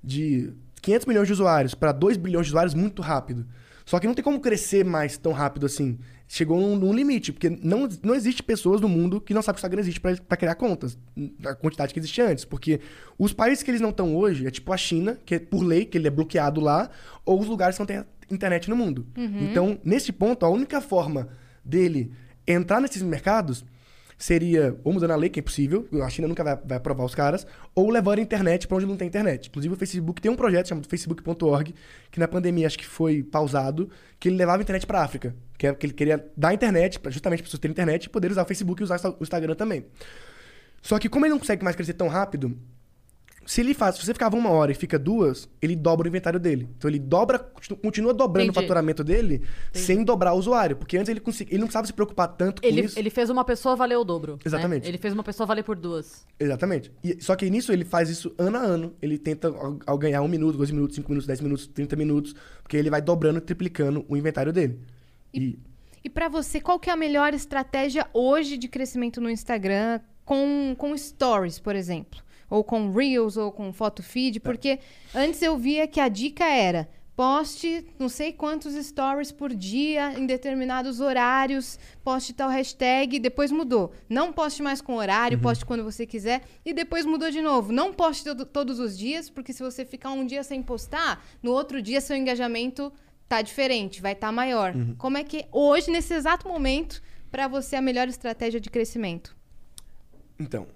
de 0.02 0.52
500 0.80 1.06
milhões 1.06 1.26
de 1.26 1.32
usuários 1.32 1.74
para 1.74 1.92
2 1.92 2.16
bilhões 2.16 2.46
de 2.46 2.52
usuários 2.52 2.74
muito 2.74 3.02
rápido. 3.02 3.46
Só 3.84 3.98
que 3.98 4.06
não 4.06 4.14
tem 4.14 4.22
como 4.22 4.38
crescer 4.38 4.84
mais 4.84 5.16
tão 5.16 5.32
rápido 5.32 5.64
assim. 5.64 5.98
Chegou 6.30 6.60
num, 6.60 6.76
num 6.76 6.92
limite, 6.92 7.32
porque 7.32 7.48
não, 7.48 7.88
não 8.02 8.14
existe 8.14 8.42
pessoas 8.42 8.82
no 8.82 8.88
mundo 8.88 9.18
que 9.18 9.32
não 9.32 9.40
sabem 9.40 9.54
que 9.54 9.58
o 9.58 9.60
Instagram 9.60 9.80
existe 9.80 9.98
pra 9.98 10.36
criar 10.36 10.54
contas. 10.56 10.98
A 11.42 11.54
quantidade 11.54 11.94
que 11.94 11.98
existia 11.98 12.28
antes. 12.28 12.44
Porque 12.44 12.80
os 13.18 13.32
países 13.32 13.64
que 13.64 13.70
eles 13.70 13.80
não 13.80 13.88
estão 13.88 14.14
hoje 14.14 14.46
é 14.46 14.50
tipo 14.50 14.70
a 14.74 14.76
China, 14.76 15.18
que 15.24 15.36
é 15.36 15.38
por 15.38 15.62
lei, 15.62 15.86
que 15.86 15.96
ele 15.96 16.06
é 16.06 16.10
bloqueado 16.10 16.60
lá, 16.60 16.90
ou 17.24 17.40
os 17.40 17.46
lugares 17.46 17.76
que 17.76 17.80
não 17.80 17.86
tem 17.86 18.04
internet 18.30 18.68
no 18.68 18.76
mundo. 18.76 19.06
Então, 19.50 19.78
nesse 19.82 20.12
ponto, 20.12 20.44
a 20.44 20.50
única 20.50 20.82
forma 20.82 21.28
dele 21.64 22.12
entrar 22.52 22.80
nesses 22.80 23.02
mercados 23.02 23.64
seria 24.18 24.76
ou 24.82 24.92
mudando 24.92 25.12
a 25.12 25.16
lei, 25.16 25.30
que 25.30 25.38
é 25.38 25.40
impossível, 25.40 25.88
a 26.02 26.10
China 26.10 26.26
nunca 26.26 26.42
vai, 26.42 26.56
vai 26.56 26.76
aprovar 26.76 27.04
os 27.04 27.14
caras, 27.14 27.46
ou 27.72 27.88
levando 27.88 28.18
a 28.18 28.22
internet 28.22 28.66
para 28.66 28.76
onde 28.76 28.86
não 28.86 28.96
tem 28.96 29.06
internet. 29.06 29.48
Inclusive, 29.48 29.72
o 29.72 29.76
Facebook 29.76 30.20
tem 30.20 30.30
um 30.30 30.34
projeto 30.34 30.68
chamado 30.68 30.88
facebook.org, 30.88 31.72
que 32.10 32.18
na 32.18 32.26
pandemia 32.26 32.66
acho 32.66 32.76
que 32.76 32.84
foi 32.84 33.22
pausado, 33.22 33.88
que 34.18 34.28
ele 34.28 34.36
levava 34.36 34.60
a 34.60 34.62
internet 34.62 34.84
para 34.86 35.02
África. 35.02 35.34
Que, 35.56 35.68
é, 35.68 35.74
que 35.74 35.86
ele 35.86 35.92
queria 35.92 36.24
dar 36.36 36.52
internet, 36.52 36.98
pra, 36.98 37.10
justamente 37.12 37.38
para 37.40 37.46
pessoas 37.46 37.60
terem 37.60 37.72
internet 37.72 38.04
e 38.04 38.08
poder 38.08 38.30
usar 38.30 38.42
o 38.42 38.44
Facebook 38.44 38.82
e 38.82 38.84
usar 38.84 39.00
o 39.08 39.22
Instagram 39.22 39.54
também. 39.54 39.86
Só 40.82 40.98
que 40.98 41.08
como 41.08 41.24
ele 41.24 41.30
não 41.30 41.38
consegue 41.38 41.62
mais 41.62 41.76
crescer 41.76 41.94
tão 41.94 42.08
rápido, 42.08 42.56
se 43.50 43.62
ele 43.62 43.72
faz, 43.72 43.94
se 43.94 44.04
você 44.04 44.12
ficava 44.12 44.36
uma 44.36 44.50
hora 44.50 44.70
e 44.72 44.74
fica 44.74 44.98
duas, 44.98 45.48
ele 45.62 45.74
dobra 45.74 46.06
o 46.06 46.08
inventário 46.08 46.38
dele. 46.38 46.68
Então 46.76 46.90
ele 46.90 46.98
dobra, 46.98 47.38
continu- 47.38 47.78
continua 47.80 48.12
dobrando 48.12 48.50
Entendi. 48.50 48.58
o 48.58 48.62
faturamento 48.62 49.02
dele 49.02 49.40
sem 49.72 50.04
dobrar 50.04 50.34
o 50.34 50.38
usuário. 50.38 50.76
Porque 50.76 50.98
antes 50.98 51.08
ele, 51.08 51.18
consegui, 51.18 51.52
ele 51.52 51.60
não 51.60 51.66
precisava 51.66 51.86
se 51.86 51.94
preocupar 51.94 52.28
tanto 52.28 52.60
com 52.60 52.68
Ele, 52.68 52.82
isso. 52.82 52.98
ele 52.98 53.08
fez 53.08 53.30
uma 53.30 53.42
pessoa 53.46 53.74
valer 53.74 53.96
o 53.96 54.04
dobro. 54.04 54.32
né? 54.34 54.38
Exatamente. 54.44 54.86
Ele 54.86 54.98
fez 54.98 55.14
uma 55.14 55.24
pessoa 55.24 55.46
valer 55.46 55.64
por 55.64 55.76
duas. 55.76 56.26
Exatamente. 56.38 56.92
E- 57.02 57.16
só 57.22 57.34
que 57.34 57.48
nisso 57.48 57.72
ele 57.72 57.86
faz 57.86 58.10
isso 58.10 58.34
ano 58.36 58.58
a 58.58 58.60
ano. 58.60 58.94
Ele 59.00 59.16
tenta 59.16 59.48
ao, 59.48 59.78
ao 59.86 59.96
ganhar 59.96 60.20
um 60.20 60.28
minuto, 60.28 60.58
dois 60.58 60.70
minutos, 60.70 60.94
cinco 60.96 61.08
minutos, 61.10 61.26
dez 61.26 61.40
minutos, 61.40 61.66
30 61.66 61.96
minutos. 61.96 62.34
Porque 62.62 62.76
ele 62.76 62.90
vai 62.90 63.00
dobrando 63.00 63.38
e 63.38 63.40
triplicando 63.40 64.04
o 64.10 64.16
inventário 64.16 64.52
dele. 64.52 64.78
E, 65.32 65.58
E 66.04 66.10
pra 66.10 66.28
você, 66.28 66.60
qual 66.60 66.78
que 66.78 66.90
é 66.90 66.92
a 66.92 66.96
melhor 66.96 67.32
estratégia 67.32 68.06
hoje 68.12 68.58
de 68.58 68.68
crescimento 68.68 69.22
no 69.22 69.30
Instagram 69.30 70.00
com, 70.24 70.74
com 70.76 70.94
stories, 70.96 71.58
por 71.58 71.74
exemplo? 71.74 72.20
Ou 72.50 72.64
com 72.64 72.90
Reels, 72.92 73.36
ou 73.36 73.52
com 73.52 73.72
photo 73.72 74.02
feed? 74.02 74.40
Porque 74.40 74.78
antes 75.14 75.40
eu 75.42 75.56
via 75.56 75.86
que 75.86 76.00
a 76.00 76.08
dica 76.08 76.44
era 76.44 76.88
poste 77.14 77.84
não 77.98 78.08
sei 78.08 78.32
quantos 78.32 78.74
stories 78.86 79.32
por 79.32 79.52
dia 79.52 80.16
em 80.16 80.24
determinados 80.24 81.00
horários, 81.00 81.76
poste 82.04 82.32
tal 82.32 82.48
hashtag, 82.48 83.18
depois 83.18 83.50
mudou. 83.50 83.92
Não 84.08 84.32
poste 84.32 84.62
mais 84.62 84.80
com 84.80 84.94
horário, 84.94 85.36
poste 85.40 85.66
quando 85.66 85.82
você 85.82 86.06
quiser. 86.06 86.42
E 86.64 86.72
depois 86.72 87.04
mudou 87.04 87.28
de 87.28 87.42
novo. 87.42 87.72
Não 87.72 87.92
poste 87.92 88.22
todo- 88.22 88.46
todos 88.46 88.78
os 88.78 88.96
dias, 88.96 89.28
porque 89.28 89.52
se 89.52 89.64
você 89.64 89.84
ficar 89.84 90.10
um 90.12 90.24
dia 90.24 90.44
sem 90.44 90.62
postar, 90.62 91.26
no 91.42 91.50
outro 91.50 91.82
dia 91.82 92.00
seu 92.00 92.16
engajamento 92.16 92.92
tá 93.28 93.42
diferente, 93.42 94.00
vai 94.00 94.12
estar 94.12 94.30
maior. 94.30 94.72
Como 94.96 95.18
é 95.18 95.24
que 95.24 95.44
hoje, 95.50 95.90
nesse 95.90 96.14
exato 96.14 96.46
momento, 96.46 97.02
pra 97.32 97.48
você 97.48 97.74
a 97.74 97.82
melhor 97.82 98.06
estratégia 98.06 98.60
de 98.60 98.70
crescimento? 98.70 99.36
então, 100.38 100.68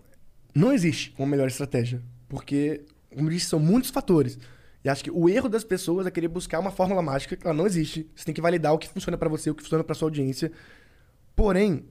não 0.55 0.73
existe 0.73 1.15
uma 1.19 1.27
melhor 1.27 1.49
estratégia. 1.49 2.03
Porque, 2.29 2.83
como 3.15 3.29
eu 3.29 3.33
disse, 3.33 3.47
são 3.47 3.59
muitos 3.59 3.91
fatores. 3.91 4.39
E 4.85 4.89
acho 4.89 5.05
que 5.05 5.11
o 5.11 5.29
erro 5.29 5.49
das 5.49 5.63
pessoas 5.63 6.07
é 6.07 6.11
querer 6.11 6.29
buscar 6.29 6.59
uma 6.59 6.71
fórmula 6.71 7.01
mágica 7.03 7.37
que 7.37 7.47
ela 7.47 7.55
não 7.55 7.67
existe. 7.67 8.09
Você 8.17 8.25
tem 8.25 8.35
que 8.35 8.41
validar 8.41 8.73
o 8.73 8.79
que 8.79 8.89
funciona 8.89 9.17
pra 9.17 9.29
você, 9.29 9.51
o 9.51 9.55
que 9.55 9.63
funciona 9.63 9.85
pra 9.85 9.95
sua 9.95 10.07
audiência. 10.07 10.51
Porém, 11.37 11.85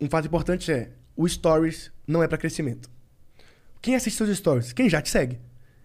um 0.00 0.08
fato 0.08 0.26
importante 0.26 0.70
é: 0.70 0.92
o 1.16 1.28
stories 1.28 1.90
não 2.06 2.22
é 2.22 2.28
pra 2.28 2.38
crescimento. 2.38 2.88
Quem 3.82 3.96
assiste 3.96 4.16
seus 4.16 4.36
stories? 4.36 4.72
Quem 4.72 4.88
já 4.88 5.00
te 5.02 5.10
segue. 5.10 5.40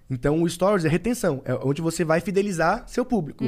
Então, 0.08 0.44
o 0.44 0.48
stories 0.48 0.86
é 0.86 0.90
retenção, 0.90 1.42
é 1.46 1.56
onde 1.56 1.82
você 1.82 2.06
vai 2.06 2.22
fidelizar 2.22 2.88
seu 2.88 3.04
público. 3.04 3.44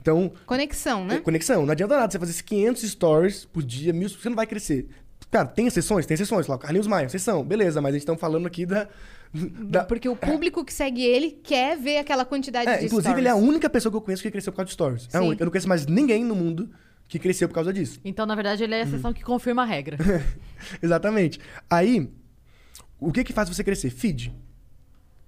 Então, 0.00 0.32
Conexão, 0.46 1.02
é 1.02 1.14
né? 1.14 1.18
conexão. 1.18 1.66
Não 1.66 1.72
adianta 1.72 1.96
nada 1.96 2.12
você 2.12 2.18
fazer 2.18 2.30
esses 2.30 2.42
500 2.42 2.82
stories 2.82 3.44
por 3.44 3.62
dia, 3.64 3.92
mil, 3.92 4.08
você 4.08 4.28
não 4.28 4.36
vai 4.36 4.46
crescer. 4.46 4.88
Cara, 5.36 5.48
tem 5.48 5.66
exceções? 5.66 6.06
Tem 6.06 6.14
exceções. 6.14 6.46
Lá, 6.46 6.56
Carlinhos 6.56 6.86
Maia, 6.86 7.04
exceção. 7.06 7.44
Beleza, 7.44 7.80
mas 7.82 7.90
a 7.90 7.98
gente 7.98 8.02
está 8.08 8.16
falando 8.16 8.46
aqui 8.46 8.64
da... 8.64 8.88
da 9.34 9.84
Porque 9.84 10.08
o 10.08 10.16
público 10.16 10.64
que 10.64 10.72
segue 10.72 11.02
ele 11.04 11.30
quer 11.30 11.76
ver 11.76 11.98
aquela 11.98 12.24
quantidade 12.24 12.68
é, 12.70 12.78
de 12.78 12.86
inclusive, 12.86 13.02
stories. 13.02 13.18
ele 13.18 13.28
é 13.28 13.32
a 13.32 13.36
única 13.36 13.68
pessoa 13.68 13.92
que 13.92 13.96
eu 13.96 14.00
conheço 14.00 14.22
que 14.22 14.30
cresceu 14.30 14.50
por 14.52 14.56
causa 14.56 14.68
de 14.68 14.72
stories. 14.72 15.08
É 15.12 15.18
a 15.18 15.20
Sim. 15.20 15.26
única. 15.28 15.42
Eu 15.42 15.46
não 15.46 15.50
conheço 15.52 15.68
mais 15.68 15.86
ninguém 15.86 16.24
no 16.24 16.34
mundo 16.34 16.70
que 17.06 17.18
cresceu 17.18 17.48
por 17.48 17.54
causa 17.54 17.70
disso. 17.72 18.00
Então, 18.04 18.24
na 18.24 18.34
verdade, 18.34 18.64
ele 18.64 18.74
é 18.74 18.80
a 18.80 18.84
Uhum. 18.84 18.88
exceção 18.88 19.12
que 19.12 19.22
confirma 19.22 19.62
a 19.62 19.64
regra. 19.66 19.98
Exatamente. 20.82 21.38
Aí, 21.68 22.10
o 22.98 23.12
que 23.12 23.22
que 23.22 23.32
faz 23.32 23.48
você 23.48 23.62
crescer? 23.62 23.90
Feed. 23.90 24.32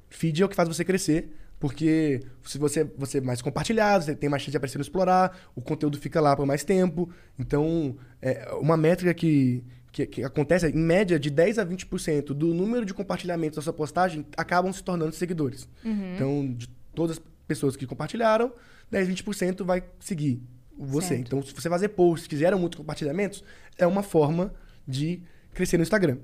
Feed 0.08 0.42
é 0.42 0.46
o 0.46 0.48
que 0.48 0.56
faz 0.56 0.68
você 0.68 0.84
crescer, 0.84 1.34
porque 1.60 2.20
se 2.44 2.56
você, 2.56 2.84
você 2.96 3.18
é 3.18 3.20
mais 3.20 3.42
compartilhado, 3.42 4.04
você 4.04 4.14
tem 4.14 4.30
mais 4.30 4.42
chance 4.42 4.52
de 4.52 4.56
aparecer 4.56 4.78
no 4.78 4.82
explorar, 4.82 5.36
o 5.54 5.60
conteúdo 5.60 5.98
fica 5.98 6.18
lá 6.20 6.34
por 6.34 6.46
mais 6.46 6.64
tempo. 6.64 7.10
Então, 7.38 7.96
é, 8.22 8.48
uma 8.60 8.76
métrica 8.76 9.12
que, 9.12 9.62
que, 9.92 10.06
que 10.06 10.22
acontece 10.24 10.66
em 10.68 10.72
média, 10.78 11.18
de 11.18 11.30
10 11.30 11.58
a 11.58 11.66
20% 11.66 12.26
do 12.34 12.52
número 12.54 12.84
de 12.84 12.92
compartilhamentos 12.94 13.56
da 13.56 13.62
sua 13.62 13.72
postagem 13.72 14.26
acabam 14.36 14.72
se 14.72 14.82
tornando 14.82 15.12
seguidores. 15.14 15.68
Então, 16.14 16.52
de 16.54 16.68
todas 16.94 17.16
as 17.18 17.22
pessoas 17.46 17.76
que 17.76 17.86
compartilharam, 17.86 18.52
10, 18.90 19.08
20% 19.08 19.64
vai 19.64 19.82
seguir 20.00 20.40
você. 20.76 21.08
Certo. 21.08 21.20
Então, 21.26 21.42
se 21.42 21.52
você 21.54 21.68
fazer 21.68 21.88
posts 21.88 22.26
que 22.28 22.36
geram 22.36 22.58
muitos 22.58 22.76
compartilhamentos, 22.78 23.42
é 23.76 23.86
uma 23.86 24.02
forma 24.02 24.52
de 24.86 25.22
crescer 25.54 25.76
no 25.76 25.82
Instagram. 25.82 26.18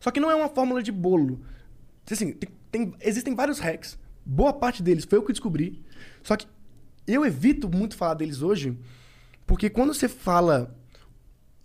Só 0.00 0.10
que 0.10 0.20
não 0.20 0.30
é 0.30 0.34
uma 0.34 0.48
fórmula 0.48 0.82
de 0.82 0.92
bolo. 0.92 1.40
Assim, 2.10 2.32
tem- 2.32 2.50
tem- 2.70 2.94
existem 3.00 3.34
vários 3.34 3.58
hacks. 3.58 3.98
Boa 4.24 4.52
parte 4.52 4.82
deles 4.82 5.04
foi 5.04 5.18
eu 5.18 5.22
que 5.22 5.32
descobri. 5.32 5.82
Só 6.22 6.36
que 6.36 6.46
eu 7.06 7.24
evito 7.24 7.68
muito 7.68 7.96
falar 7.96 8.14
deles 8.14 8.42
hoje, 8.42 8.76
porque 9.46 9.70
quando 9.70 9.94
você 9.94 10.08
fala 10.08 10.74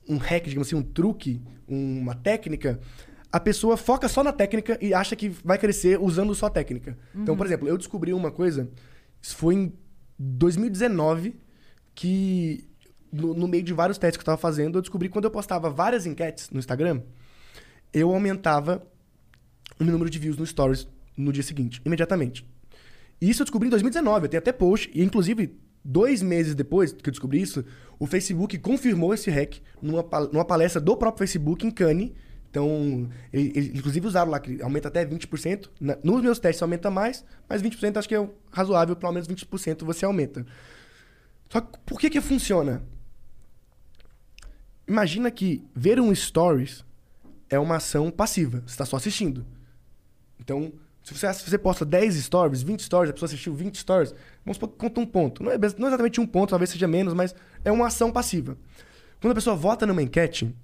um 0.07 0.17
hack, 0.17 0.45
digamos 0.45 0.67
assim, 0.67 0.75
um 0.75 0.83
truque, 0.83 1.41
uma 1.67 2.15
técnica, 2.15 2.79
a 3.31 3.39
pessoa 3.39 3.77
foca 3.77 4.07
só 4.09 4.23
na 4.23 4.33
técnica 4.33 4.77
e 4.81 4.93
acha 4.93 5.15
que 5.15 5.29
vai 5.29 5.57
crescer 5.57 5.99
usando 5.99 6.35
só 6.35 6.47
a 6.47 6.49
técnica. 6.49 6.97
Então, 7.15 7.37
por 7.37 7.45
exemplo, 7.45 7.67
eu 7.67 7.77
descobri 7.77 8.13
uma 8.13 8.29
coisa, 8.31 8.69
isso 9.21 9.35
foi 9.35 9.55
em 9.55 9.73
2019, 10.19 11.35
que 11.95 12.67
no, 13.11 13.33
no 13.33 13.47
meio 13.47 13.63
de 13.63 13.73
vários 13.73 13.97
testes 13.97 14.17
que 14.17 14.21
eu 14.21 14.23
estava 14.23 14.37
fazendo, 14.37 14.77
eu 14.77 14.81
descobri 14.81 15.07
que 15.07 15.13
quando 15.13 15.25
eu 15.25 15.31
postava 15.31 15.69
várias 15.69 16.05
enquetes 16.05 16.49
no 16.49 16.59
Instagram, 16.59 17.01
eu 17.93 18.13
aumentava 18.13 18.85
o 19.79 19.83
meu 19.83 19.93
número 19.93 20.09
de 20.09 20.19
views 20.19 20.37
no 20.37 20.45
Stories 20.45 20.87
no 21.17 21.31
dia 21.31 21.43
seguinte, 21.43 21.81
imediatamente. 21.85 22.45
E 23.19 23.29
isso 23.29 23.41
eu 23.41 23.45
descobri 23.45 23.67
em 23.67 23.71
2019, 23.71 24.25
eu 24.25 24.29
tenho 24.29 24.39
até 24.39 24.51
post, 24.51 24.89
e 24.93 25.03
inclusive, 25.03 25.57
dois 25.83 26.21
meses 26.21 26.53
depois 26.55 26.91
que 26.91 27.09
eu 27.09 27.11
descobri 27.11 27.41
isso, 27.41 27.63
o 27.99 28.05
Facebook 28.07 28.57
confirmou 28.59 29.13
esse 29.13 29.29
hack 29.29 29.55
numa, 29.81 30.03
numa 30.31 30.45
palestra 30.45 30.79
do 30.81 30.95
próprio 30.97 31.19
Facebook 31.19 31.65
em 31.65 31.71
Cannes. 31.71 32.11
Então, 32.49 33.09
ele- 33.31 33.53
eles 33.55 33.69
inclusive 33.79 34.05
usaram 34.05 34.29
lá 34.29 34.39
que 34.39 34.61
aumenta 34.61 34.89
até 34.89 35.05
20%. 35.05 35.71
Na- 35.79 35.97
nos 36.03 36.21
meus 36.21 36.37
testes 36.39 36.61
aumenta 36.61 36.91
mais, 36.91 37.23
mas 37.47 37.61
20% 37.61 37.97
acho 37.97 38.09
que 38.09 38.15
é 38.15 38.29
razoável, 38.51 38.95
pelo 38.95 39.13
menos 39.13 39.27
20% 39.27 39.85
você 39.85 40.03
aumenta. 40.05 40.45
Só 41.49 41.61
que 41.61 41.79
por 41.85 41.99
que 41.99 42.09
que 42.09 42.19
funciona? 42.21 42.83
Imagina 44.87 45.31
que 45.31 45.63
ver 45.75 45.99
um 45.99 46.13
stories 46.13 46.83
é 47.49 47.57
uma 47.59 47.77
ação 47.77 48.11
passiva. 48.11 48.59
Você 48.65 48.73
está 48.73 48.85
só 48.85 48.97
assistindo. 48.97 49.45
Então, 50.39 50.73
se 51.03 51.13
você, 51.13 51.33
se 51.33 51.49
você 51.49 51.57
posta 51.57 51.83
10 51.83 52.15
stories, 52.15 52.61
20 52.61 52.83
stories, 52.83 53.09
a 53.09 53.13
pessoa 53.13 53.27
assistiu 53.27 53.53
20 53.53 53.77
stories, 53.77 54.13
vamos 54.45 54.57
supor 54.57 54.69
que 54.69 54.77
conta 54.77 54.99
um 54.99 55.05
ponto. 55.05 55.43
Não 55.43 55.51
é, 55.51 55.57
não 55.57 55.87
é 55.87 55.89
exatamente 55.89 56.21
um 56.21 56.27
ponto, 56.27 56.51
talvez 56.51 56.69
seja 56.69 56.87
menos, 56.87 57.13
mas 57.13 57.33
é 57.65 57.71
uma 57.71 57.87
ação 57.87 58.11
passiva. 58.11 58.57
Quando 59.19 59.31
a 59.31 59.35
pessoa 59.35 59.55
vota 59.55 59.85
numa 59.85 60.01
enquete, 60.01 60.55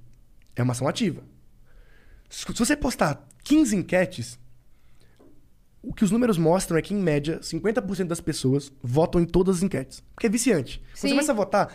é 0.56 0.62
uma 0.62 0.74
ação 0.74 0.88
ativa. 0.88 1.24
Se 2.30 2.46
você 2.46 2.76
postar 2.76 3.28
15 3.44 3.76
enquetes, 3.76 4.40
o 5.82 5.94
que 5.94 6.04
os 6.04 6.12
números 6.12 6.38
mostram 6.38 6.78
é 6.78 6.82
que, 6.82 6.94
em 6.94 6.98
média, 6.98 7.40
50% 7.40 8.06
das 8.06 8.20
pessoas 8.20 8.72
votam 8.82 9.22
em 9.22 9.26
todas 9.26 9.58
as 9.58 9.64
enquetes. 9.64 10.04
Porque 10.14 10.28
é 10.28 10.30
viciante. 10.30 10.80
Quando 10.80 10.96
Sim. 10.96 11.08
você 11.08 11.10
começa 11.10 11.32
a 11.32 11.36
votar, 11.36 11.74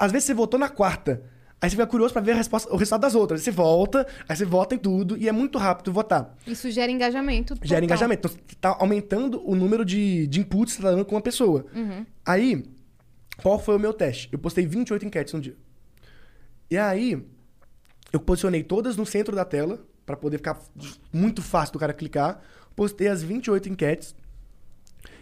às 0.00 0.10
vezes 0.10 0.26
você 0.26 0.34
votou 0.34 0.58
na 0.58 0.68
quarta, 0.68 1.22
Aí 1.64 1.70
você 1.70 1.76
fica 1.76 1.86
curioso 1.86 2.12
pra 2.12 2.20
ver 2.20 2.32
a 2.32 2.34
resposta, 2.34 2.70
o 2.70 2.76
resultado 2.76 3.00
das 3.00 3.14
outras. 3.14 3.40
Aí 3.40 3.44
você 3.44 3.50
volta, 3.50 4.06
aí 4.28 4.36
você 4.36 4.44
vota 4.44 4.74
em 4.74 4.78
tudo 4.78 5.16
e 5.16 5.30
é 5.30 5.32
muito 5.32 5.56
rápido 5.56 5.90
votar. 5.94 6.36
Isso 6.46 6.70
gera 6.70 6.92
engajamento. 6.92 7.54
Gera 7.54 7.80
total. 7.80 7.84
engajamento. 7.84 8.28
Então, 8.28 8.30
você 8.46 8.56
tá 8.60 8.76
aumentando 8.78 9.42
o 9.48 9.54
número 9.54 9.82
de, 9.82 10.26
de 10.26 10.40
inputs 10.40 10.76
que 10.76 10.82
você 10.82 10.86
tá 10.86 10.90
dando 10.90 11.06
com 11.06 11.14
uma 11.14 11.22
pessoa. 11.22 11.64
Aí, 12.22 12.66
qual 13.38 13.58
foi 13.58 13.76
o 13.76 13.78
meu 13.78 13.94
teste? 13.94 14.28
Eu 14.30 14.38
postei 14.38 14.66
28 14.66 15.06
enquetes 15.06 15.32
no 15.32 15.40
dia. 15.40 15.56
E 16.70 16.76
aí, 16.76 17.26
eu 18.12 18.20
posicionei 18.20 18.62
todas 18.62 18.94
no 18.98 19.06
centro 19.06 19.34
da 19.34 19.46
tela, 19.46 19.82
pra 20.04 20.18
poder 20.18 20.36
ficar 20.36 20.60
muito 21.10 21.40
fácil 21.40 21.72
do 21.72 21.78
cara 21.78 21.94
clicar. 21.94 22.42
Postei 22.76 23.08
as 23.08 23.22
28 23.22 23.70
enquetes. 23.70 24.14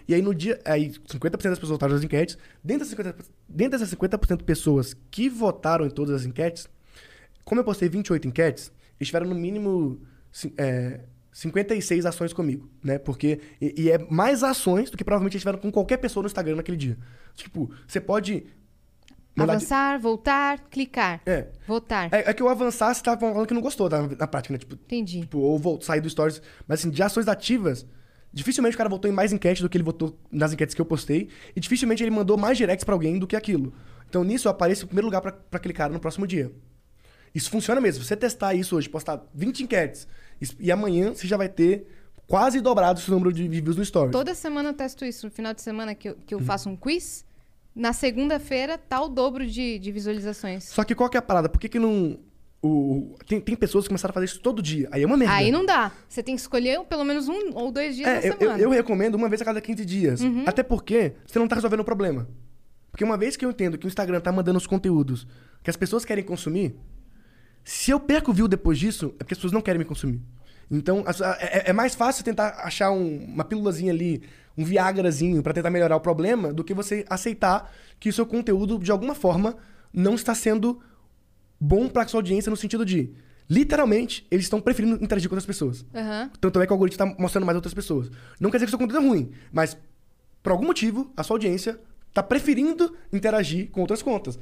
E 0.09 0.15
aí, 0.15 0.23
no 0.23 0.35
dia. 0.35 0.61
Aí, 0.65 0.91
50% 0.91 1.31
das 1.31 1.41
pessoas 1.59 1.71
votaram 1.71 1.95
nas 1.95 2.03
enquetes. 2.05 2.37
Dentro 2.63 2.87
dessas 2.87 2.99
50%, 2.99 3.25
dentro 3.49 3.79
dessas 3.79 3.95
50% 3.95 4.37
de 4.39 4.45
pessoas 4.45 4.95
que 5.11 5.29
votaram 5.29 5.87
em 5.87 5.91
todas 5.91 6.15
as 6.15 6.25
enquetes, 6.27 6.69
como 7.45 7.61
eu 7.61 7.65
postei 7.65 7.89
28 7.89 8.29
enquetes, 8.29 8.73
eles 8.99 9.09
tiveram 9.09 9.27
no 9.27 9.35
mínimo 9.35 10.01
é, 10.57 11.01
56 11.33 12.07
ações 12.07 12.33
comigo, 12.33 12.69
né? 12.83 12.99
Porque. 12.99 13.41
E, 13.61 13.83
e 13.85 13.91
é 13.91 13.99
mais 14.11 14.43
ações 14.43 14.91
do 14.91 14.97
que 14.97 15.05
provavelmente 15.05 15.35
eles 15.35 15.43
tiveram 15.43 15.59
com 15.59 15.71
qualquer 15.73 15.97
pessoa 15.97 16.23
no 16.23 16.27
Instagram 16.27 16.57
naquele 16.57 16.77
dia. 16.77 16.97
Tipo, 17.35 17.71
você 17.87 18.01
pode. 18.01 18.47
mandar 19.35 19.55
de- 19.55 19.65
Avançar, 19.65 19.99
voltar, 19.99 20.61
clicar. 20.71 21.23
É. 21.25 21.49
Votar. 21.67 22.13
É, 22.13 22.31
é 22.31 22.35
que 22.35 22.43
eu 22.43 22.49
avançar, 22.49 22.93
você 22.95 23.03
tava 23.03 23.19
falando 23.21 23.47
que 23.47 23.55
não 23.55 23.63
gostou 23.63 23.89
da, 23.89 24.03
na 24.07 24.27
prática, 24.27 24.53
né? 24.53 24.59
Tipo, 24.59 24.75
Entendi. 24.75 25.21
Tipo, 25.23 25.39
ou 25.39 25.59
vou 25.59 25.81
sair 25.81 26.01
do 26.01 26.11
Stories. 26.11 26.43
Mas 26.69 26.81
assim, 26.81 26.91
de 26.91 27.03
ações 27.03 27.27
ativas, 27.29 27.87
dificilmente 28.33 28.75
o 28.75 28.79
cara 28.79 28.89
votou 28.89 29.11
em 29.11 29.15
mais 29.15 29.33
enquetes 29.33 29.63
do 29.63 29.69
que 29.69 29.77
ele 29.77 29.85
votou 29.85 30.19
nas 30.31 30.53
enquetes 30.53 30.75
que 30.75 30.81
eu 30.81 30.85
postei. 30.87 31.29
E 31.55 31.61
dificilmente 31.61 32.03
ele 32.03 32.11
mandou 32.11 32.37
mais 32.37 32.57
directs 32.57 32.85
pra 32.85 32.95
alguém 32.95 33.19
do 33.19 33.27
que 33.27 33.37
aquilo. 33.37 33.73
Então 34.09 34.25
nisso 34.25 34.49
eu 34.49 34.51
apareço 34.53 34.85
em 34.85 34.87
primeiro 34.87 35.07
lugar 35.07 35.21
pra, 35.21 35.33
pra 35.33 35.59
aquele 35.59 35.75
cara 35.75 35.93
no 35.93 36.01
próximo 36.01 36.27
dia. 36.27 36.53
Isso 37.35 37.51
funciona 37.51 37.81
mesmo. 37.81 38.05
Você 38.05 38.17
testar 38.17 38.55
isso 38.55 38.77
hoje, 38.77 38.89
postar 38.89 39.23
20 39.35 39.63
enquetes, 39.63 40.07
e 40.61 40.71
amanhã 40.71 41.15
você 41.15 41.27
já 41.27 41.37
vai 41.37 41.49
ter 41.49 41.87
quase 42.27 42.61
dobrado 42.61 43.01
esse 43.01 43.11
número 43.11 43.33
de 43.33 43.47
views 43.49 43.77
no 43.77 43.85
Stories. 43.85 44.13
Toda 44.13 44.35
semana 44.35 44.71
eu 44.71 44.75
testo 44.75 45.05
isso. 45.05 45.27
No 45.27 45.33
final 45.33 45.55
de 45.55 45.63
semana 45.63 45.95
que 45.95 46.09
eu, 46.11 46.17
que 46.27 46.35
eu 46.35 46.39
Uhum. 46.39 46.45
faço 46.45 46.69
um 46.69 46.77
quiz, 46.77 47.25
na 47.75 47.93
segunda-feira 47.93 48.77
tá 48.77 49.01
o 49.01 49.09
dobro 49.09 49.47
de, 49.47 49.79
de 49.79 49.91
visualizações. 49.93 50.65
Só 50.65 50.85
que 50.85 50.95
qual 50.95 51.09
que 51.09 51.17
é 51.17 51.21
a 51.21 51.23
parada? 51.23 51.49
Por 51.49 51.59
que 51.61 51.69
que 51.69 51.79
não... 51.79 52.19
O, 52.65 53.17
tem, 53.27 53.41
tem 53.41 53.57
pessoas 53.57 53.85
que 53.85 53.89
começaram 53.89 54.13
a 54.13 54.15
fazer 54.15 54.27
isso 54.27 54.41
todo 54.41 54.63
dia. 54.63 54.89
Aí 54.93 55.03
é 55.03 55.07
uma 55.07 55.17
merda. 55.17 55.35
Aí 55.35 55.51
não 55.51 55.67
dá. 55.67 55.91
Você 56.09 56.23
tem 56.23 56.37
que 56.37 56.41
escolher 56.41 56.81
pelo 56.85 57.03
menos 57.05 57.27
um 57.29 57.51
ou 57.55 57.73
dois 57.73 57.97
dias 57.97 58.07
na 58.09 58.15
É, 58.15 58.19
eu, 58.29 58.33
eu, 58.35 58.39
semana. 58.39 58.59
eu 58.63 58.71
recomendo 58.71 59.17
uma 59.17 59.29
vez 59.29 59.43
a 59.43 59.45
cada 59.45 59.61
15 59.61 59.85
dias. 59.85 60.21
Uhum. 60.21 60.45
Até 60.47 60.63
porque 60.63 61.15
você 61.27 61.39
não 61.41 61.49
tá 61.49 61.57
resolvendo 61.57 61.81
o 61.81 61.85
problema. 61.85 62.29
Porque 62.93 63.03
uma 63.03 63.17
vez 63.17 63.37
que 63.37 63.45
eu 63.45 63.51
entendo 63.51 63.77
que 63.77 63.87
o 63.87 63.89
Instagram 63.89 64.21
tá 64.21 64.31
mandando 64.31 64.59
os 64.59 64.67
conteúdos 64.67 65.27
que 65.63 65.71
as 65.71 65.77
pessoas 65.77 66.05
querem 66.05 66.23
consumir, 66.23 66.77
se 67.65 67.91
eu 67.91 67.99
perco 67.99 68.33
view 68.33 68.47
depois 68.47 68.79
disso, 68.79 69.07
é 69.17 69.19
porque 69.25 69.35
as 69.35 69.39
pessoas 69.39 69.53
não 69.53 69.61
querem 69.61 69.79
me 69.81 69.85
consumir. 69.85 70.21
Então, 70.71 71.05
é, 71.41 71.59
é- 71.59 71.71
é 71.71 71.73
mais 71.73 71.95
fácil 71.95 72.25
tentar 72.25 72.61
achar 72.65 72.91
um- 72.93 73.25
uma 73.25 73.45
pílulazinha 73.45 73.93
ali, 73.93 74.23
um 74.57 74.65
viagrazinho 74.65 75.43
pra 75.43 75.53
tentar 75.53 75.71
melhorar 75.71 75.97
o 75.97 76.01
problema, 76.01 76.53
do 76.53 76.63
que 76.65 76.75
você 76.75 77.05
aceitar 77.09 77.73
que 77.99 78.09
o 78.09 78.13
seu 78.13 78.25
conteúdo, 78.27 78.79
de 78.79 78.91
alguma 78.91 79.15
forma, 79.15 79.57
não 79.93 80.15
está 80.15 80.35
sendo 80.35 80.81
bom 81.63 81.89
pra 81.89 82.07
sua 82.09 82.19
audiência 82.19 82.51
no 82.51 82.57
sentido 82.57 82.85
de, 82.85 83.13
literalmente, 83.49 84.27
eles 84.31 84.47
estão 84.47 84.61
preferindo 84.61 85.03
interagir 85.03 85.29
com 85.29 85.37
outras 85.37 85.47
pessoas. 85.47 85.87
Aham. 85.95 86.31
Tanto 86.41 86.61
é 86.61 86.67
que 86.67 86.73
o 86.73 86.75
algoritmo 86.75 87.05
está 87.05 87.23
mostrando 87.23 87.45
mais 87.47 87.55
outras 87.55 87.73
pessoas. 87.73 88.11
Não 88.41 88.51
quer 88.51 88.57
dizer 88.57 88.67
que 88.67 88.71
o 88.71 88.77
seu 88.77 88.79
conteúdo 88.79 89.05
é 89.05 89.09
ruim, 89.09 89.31
mas 89.53 89.77
por 90.43 90.51
algum 90.51 90.67
motivo 90.67 91.13
a 91.17 91.23
sua 91.23 91.37
audiência 91.37 91.79
está 92.09 92.23
preferindo 92.23 92.97
interagir 93.13 93.71
com 93.71 93.81
outras 93.81 94.03
contas. 94.03 94.39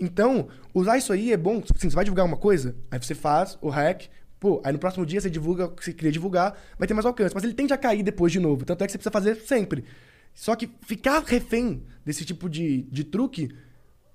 Então, 0.00 0.48
usar 0.72 0.96
isso 0.96 1.12
aí 1.12 1.32
é 1.32 1.36
bom. 1.36 1.62
Assim, 1.74 1.90
você 1.90 1.94
vai 1.94 2.04
divulgar 2.04 2.24
uma 2.24 2.36
coisa, 2.36 2.76
aí 2.90 3.02
você 3.02 3.14
faz 3.14 3.58
o 3.60 3.68
hack, 3.68 4.04
pô, 4.38 4.62
aí 4.64 4.72
no 4.72 4.78
próximo 4.78 5.04
dia 5.04 5.20
você 5.20 5.28
divulga 5.28 5.66
o 5.66 5.70
que 5.70 5.84
você 5.84 5.92
queria 5.92 6.12
divulgar, 6.12 6.56
vai 6.78 6.86
ter 6.86 6.94
mais 6.94 7.04
alcance. 7.04 7.34
Mas 7.34 7.42
ele 7.42 7.52
tende 7.52 7.74
a 7.74 7.76
cair 7.76 8.02
depois 8.04 8.32
de 8.32 8.38
novo. 8.38 8.64
Tanto 8.64 8.82
é 8.82 8.86
que 8.86 8.92
você 8.92 8.98
precisa 8.98 9.10
fazer 9.10 9.34
sempre. 9.40 9.84
Só 10.32 10.54
que 10.54 10.70
ficar 10.82 11.22
refém 11.26 11.82
desse 12.04 12.24
tipo 12.24 12.48
de, 12.48 12.82
de 12.82 13.02
truque 13.02 13.50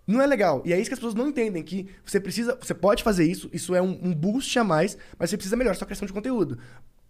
não 0.08 0.22
é 0.22 0.28
legal. 0.28 0.62
E 0.66 0.74
é 0.74 0.80
isso 0.80 0.90
que 0.90 0.94
as 0.94 1.00
pessoas 1.00 1.16
não 1.16 1.28
entendem, 1.28 1.64
que 1.64 1.88
você 2.04 2.20
precisa. 2.20 2.58
Você 2.62 2.74
pode 2.74 3.04
fazer 3.04 3.26
isso, 3.26 3.50
isso 3.52 3.74
é 3.74 3.82
um, 3.82 4.00
um 4.04 4.14
boost 4.14 4.58
a 4.60 4.64
mais, 4.64 4.98
mas 5.18 5.30
você 5.30 5.38
precisa 5.38 5.56
melhorar 5.56 5.76
sua 5.76 5.88
criação 5.88 6.06
de 6.06 6.14
conteúdo. 6.14 6.58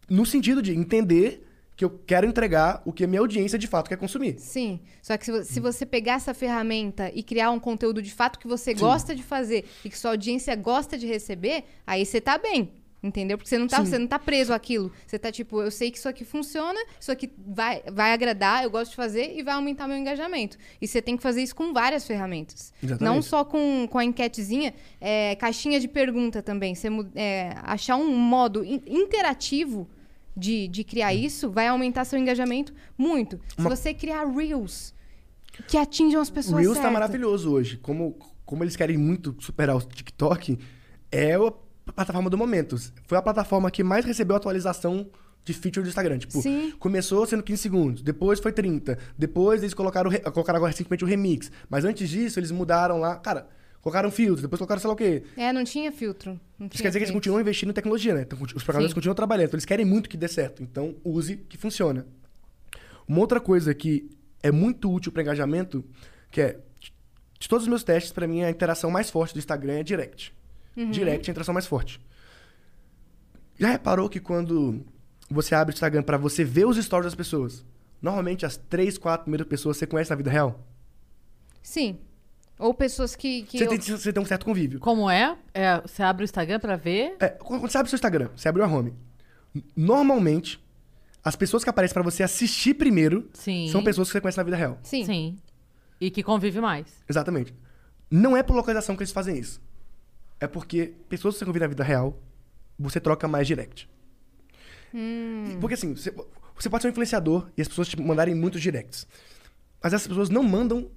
No 0.09 0.25
sentido 0.25 0.61
de 0.61 0.73
entender 0.73 1.45
que 1.75 1.83
eu 1.83 1.89
quero 1.89 2.25
entregar 2.25 2.81
o 2.85 2.93
que 2.93 3.03
a 3.03 3.07
minha 3.07 3.19
audiência 3.19 3.59
de 3.59 3.67
fato 3.67 3.89
quer 3.89 3.97
consumir. 3.97 4.39
Sim. 4.39 4.79
Só 5.01 5.17
que 5.17 5.25
se, 5.25 5.43
se 5.43 5.59
você 5.59 5.85
pegar 5.85 6.13
essa 6.13 6.33
ferramenta 6.33 7.11
e 7.13 7.21
criar 7.21 7.51
um 7.51 7.59
conteúdo 7.59 8.01
de 8.01 8.11
fato 8.11 8.39
que 8.39 8.47
você 8.47 8.73
gosta 8.73 9.13
de 9.13 9.23
fazer 9.23 9.65
e 9.83 9.89
que 9.89 9.97
sua 9.97 10.11
audiência 10.11 10.55
gosta 10.55 10.97
de 10.97 11.05
receber, 11.05 11.65
aí 11.85 12.05
você 12.05 12.21
tá 12.21 12.37
bem. 12.37 12.71
Entendeu? 13.05 13.37
Porque 13.37 13.47
você 13.47 13.59
não 13.59 13.67
tá, 13.67 13.77
Sim. 13.77 13.85
você 13.85 13.99
não 13.99 14.07
tá 14.07 14.17
preso 14.17 14.51
àquilo. 14.51 14.91
Você 15.05 15.19
tá 15.19 15.31
tipo, 15.31 15.61
eu 15.61 15.69
sei 15.69 15.91
que 15.91 15.97
isso 15.99 16.09
aqui 16.09 16.25
funciona, 16.25 16.79
isso 16.99 17.11
aqui 17.11 17.31
vai, 17.45 17.83
vai 17.93 18.11
agradar, 18.13 18.63
eu 18.63 18.71
gosto 18.71 18.89
de 18.91 18.95
fazer 18.95 19.37
e 19.37 19.43
vai 19.43 19.53
aumentar 19.53 19.87
meu 19.87 19.95
engajamento. 19.95 20.57
E 20.81 20.87
você 20.87 21.03
tem 21.03 21.15
que 21.15 21.21
fazer 21.21 21.43
isso 21.43 21.55
com 21.55 21.71
várias 21.71 22.07
ferramentas. 22.07 22.73
Exatamente. 22.81 23.03
Não 23.15 23.21
só 23.21 23.45
com, 23.45 23.87
com 23.87 23.99
a 23.99 24.03
enquetezinha, 24.03 24.73
é, 24.99 25.35
caixinha 25.35 25.79
de 25.79 25.87
pergunta 25.87 26.41
também. 26.41 26.73
Você 26.73 26.87
é, 27.13 27.53
achar 27.61 27.95
um 27.95 28.07
modo 28.17 28.65
in- 28.65 28.81
interativo 28.87 29.87
de, 30.35 30.67
de 30.67 30.83
criar 30.83 31.13
isso 31.13 31.51
vai 31.51 31.67
aumentar 31.67 32.05
seu 32.05 32.17
engajamento 32.17 32.73
muito. 32.97 33.39
Se 33.55 33.59
Uma- 33.61 33.69
você 33.69 33.93
criar 33.93 34.25
Reels 34.25 34.95
que 35.67 35.77
atinjam 35.77 36.19
as 36.21 36.29
O 36.29 36.33
pessoas 36.33 36.59
Reels 36.59 36.75
tá 36.77 36.81
certas. 36.81 36.93
maravilhoso 36.93 37.51
hoje. 37.51 37.77
Como, 37.77 38.17
como 38.43 38.63
eles 38.63 38.75
querem 38.75 38.97
muito 38.97 39.35
superar 39.39 39.75
o 39.75 39.81
TikTok, 39.81 40.57
é 41.11 41.35
a 41.35 41.53
plataforma 41.93 42.29
do 42.29 42.37
momento. 42.37 42.75
Foi 43.05 43.17
a 43.17 43.21
plataforma 43.21 43.69
que 43.71 43.83
mais 43.83 44.05
recebeu 44.05 44.35
atualização 44.35 45.07
de 45.43 45.53
feature 45.53 45.83
do 45.83 45.89
Instagram. 45.89 46.17
Tipo, 46.17 46.41
Sim. 46.41 46.73
começou 46.79 47.25
sendo 47.25 47.43
15 47.43 47.61
segundos, 47.61 48.01
depois 48.01 48.39
foi 48.39 48.51
30, 48.51 48.97
depois 49.17 49.61
eles 49.61 49.73
colocaram, 49.73 50.09
colocaram 50.31 50.57
agora 50.57 50.71
recentemente 50.71 51.03
o 51.03 51.07
remix. 51.07 51.51
Mas 51.69 51.85
antes 51.85 52.09
disso, 52.09 52.39
eles 52.39 52.51
mudaram 52.51 52.99
lá, 52.99 53.15
cara, 53.17 53.47
colocaram 53.81 54.09
filtros, 54.09 54.41
depois 54.41 54.57
colocaram 54.57 54.81
sei 54.81 54.87
lá 54.87 54.93
o 54.93 54.97
quê. 54.97 55.23
É, 55.37 55.53
não 55.53 55.63
tinha 55.63 55.91
filtro. 55.91 56.31
Não 56.57 56.65
Isso 56.67 56.77
tinha 56.77 56.81
quer 56.83 56.89
dizer 56.89 56.91
que 56.91 56.97
eles 57.03 57.09
filtro. 57.09 57.13
continuam 57.13 57.41
investindo 57.41 57.69
em 57.69 57.73
tecnologia, 57.73 58.15
né? 58.15 58.21
Então, 58.23 58.39
os 58.41 58.63
programadores 58.63 58.91
Sim. 58.91 58.95
continuam 58.95 59.15
trabalhando. 59.15 59.47
Então, 59.47 59.57
eles 59.57 59.65
querem 59.65 59.85
muito 59.85 60.09
que 60.09 60.17
dê 60.17 60.27
certo. 60.27 60.63
Então, 60.63 60.95
use 61.03 61.37
que 61.37 61.57
funciona. 61.57 62.05
Uma 63.07 63.19
outra 63.19 63.39
coisa 63.39 63.73
que 63.75 64.09
é 64.41 64.51
muito 64.51 64.91
útil 64.91 65.11
para 65.11 65.21
engajamento, 65.21 65.85
que 66.31 66.41
é 66.41 66.59
de 67.39 67.47
todos 67.47 67.65
os 67.65 67.69
meus 67.69 67.83
testes, 67.83 68.11
para 68.11 68.27
mim 68.27 68.41
a 68.41 68.49
interação 68.49 68.89
mais 68.89 69.09
forte 69.11 69.33
do 69.33 69.39
Instagram 69.39 69.73
é 69.73 69.83
direct. 69.83 70.33
Direct 70.75 71.27
é 71.27 71.29
a 71.29 71.31
interação 71.31 71.53
mais 71.53 71.65
forte. 71.65 71.99
Já 73.57 73.69
reparou 73.69 74.09
que 74.09 74.19
quando 74.19 74.83
você 75.29 75.55
abre 75.55 75.73
o 75.73 75.75
Instagram 75.75 76.03
para 76.03 76.17
você 76.17 76.43
ver 76.43 76.65
os 76.65 76.77
stories 76.77 77.05
das 77.05 77.15
pessoas, 77.15 77.65
normalmente 78.01 78.45
as 78.45 78.57
três, 78.57 78.97
quatro 78.97 79.23
primeiras 79.25 79.47
pessoas 79.47 79.77
você 79.77 79.87
conhece 79.87 80.09
na 80.09 80.15
vida 80.17 80.29
real? 80.29 80.59
Sim. 81.63 81.97
Ou 82.59 82.73
pessoas 82.73 83.15
que. 83.15 83.43
que 83.43 83.57
Você, 83.57 83.65
eu- 83.65 83.69
tem, 83.69 83.79
você 83.79 84.13
tem 84.13 84.21
um 84.23 84.25
certo 84.25 84.45
convívio. 84.45 84.79
Como 84.79 85.09
é? 85.09 85.37
É, 85.53 85.81
Você 85.81 86.03
abre 86.03 86.23
o 86.23 86.25
Instagram 86.25 86.59
pra 86.59 86.75
ver? 86.75 87.15
É, 87.19 87.29
quando 87.29 87.61
você 87.61 87.77
abre 87.77 87.87
o 87.87 87.89
seu 87.89 87.97
Instagram, 87.97 88.29
você 88.35 88.47
abre 88.47 88.61
o 88.61 88.65
home. 88.69 88.93
Normalmente, 89.75 90.63
as 91.23 91.35
pessoas 91.35 91.63
que 91.63 91.69
aparecem 91.69 91.93
pra 91.93 92.03
você 92.03 92.23
assistir 92.23 92.73
primeiro 92.75 93.29
Sim. 93.33 93.67
são 93.71 93.83
pessoas 93.83 94.07
que 94.07 94.13
você 94.13 94.21
conhece 94.21 94.37
na 94.37 94.43
vida 94.43 94.55
real. 94.57 94.77
Sim. 94.83 95.05
Sim. 95.05 95.37
E 95.99 96.09
que 96.11 96.21
convive 96.23 96.59
mais. 96.61 96.85
Exatamente. 97.09 97.53
Não 98.11 98.35
é 98.37 98.43
por 98.43 98.55
localização 98.55 98.95
que 98.95 99.03
eles 99.03 99.11
fazem 99.13 99.37
isso. 99.37 99.61
É 100.39 100.47
porque 100.47 100.93
pessoas 101.09 101.35
que 101.35 101.39
você 101.39 101.45
convive 101.45 101.63
na 101.63 101.69
vida 101.69 101.83
real, 101.83 102.19
você 102.77 102.99
troca 102.99 103.27
mais 103.27 103.47
direct. 103.47 103.89
Porque 105.59 105.73
assim, 105.73 105.95
você, 105.95 106.13
você 106.55 106.69
pode 106.69 106.81
ser 106.81 106.87
um 106.87 106.91
influenciador 106.91 107.47
e 107.57 107.61
as 107.61 107.67
pessoas 107.67 107.87
te 107.87 107.99
mandarem 108.01 108.35
muitos 108.35 108.61
directs. 108.61 109.07
Mas 109.83 109.93
essas 109.93 110.07
pessoas 110.07 110.29
não 110.29 110.43
mandam 110.43 110.89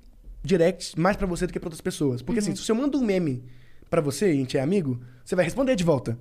directs 0.42 0.94
mais 0.94 1.16
pra 1.16 1.26
você 1.26 1.46
do 1.46 1.52
que 1.52 1.58
pra 1.60 1.66
outras 1.68 1.80
pessoas. 1.80 2.22
Porque 2.22 2.38
assim, 2.40 2.54
se 2.54 2.70
eu 2.70 2.76
mando 2.76 2.98
um 2.98 3.04
meme 3.04 3.44
pra 3.90 4.00
você 4.00 4.28
e 4.28 4.32
a 4.32 4.34
gente 4.34 4.56
é 4.56 4.60
amigo, 4.60 5.00
você 5.24 5.34
vai 5.34 5.44
responder 5.44 5.74
de 5.76 5.84
volta. 5.84 6.18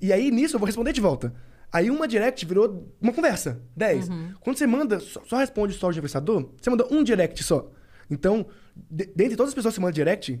E 0.00 0.12
aí, 0.12 0.30
nisso, 0.30 0.56
eu 0.56 0.58
vou 0.60 0.66
responder 0.66 0.92
de 0.92 1.00
volta. 1.00 1.32
Aí 1.72 1.88
uma 1.90 2.08
direct 2.08 2.44
virou 2.44 2.92
uma 3.00 3.12
conversa. 3.12 3.62
10. 3.76 4.08
Quando 4.40 4.56
você 4.58 4.66
manda, 4.66 4.98
só, 4.98 5.22
só 5.24 5.36
responde 5.38 5.72
o 5.72 5.74
story 5.74 5.94
de 5.94 6.00
influenciador, 6.00 6.50
você 6.60 6.68
manda 6.68 6.86
um 6.92 7.02
direct 7.04 7.42
só. 7.44 7.70
Então, 8.10 8.44
de- 8.90 9.06
dentre 9.14 9.36
todas 9.36 9.50
as 9.50 9.54
pessoas 9.54 9.72
que 9.74 9.76
você 9.76 9.80
manda 9.82 9.92
direct, 9.92 10.40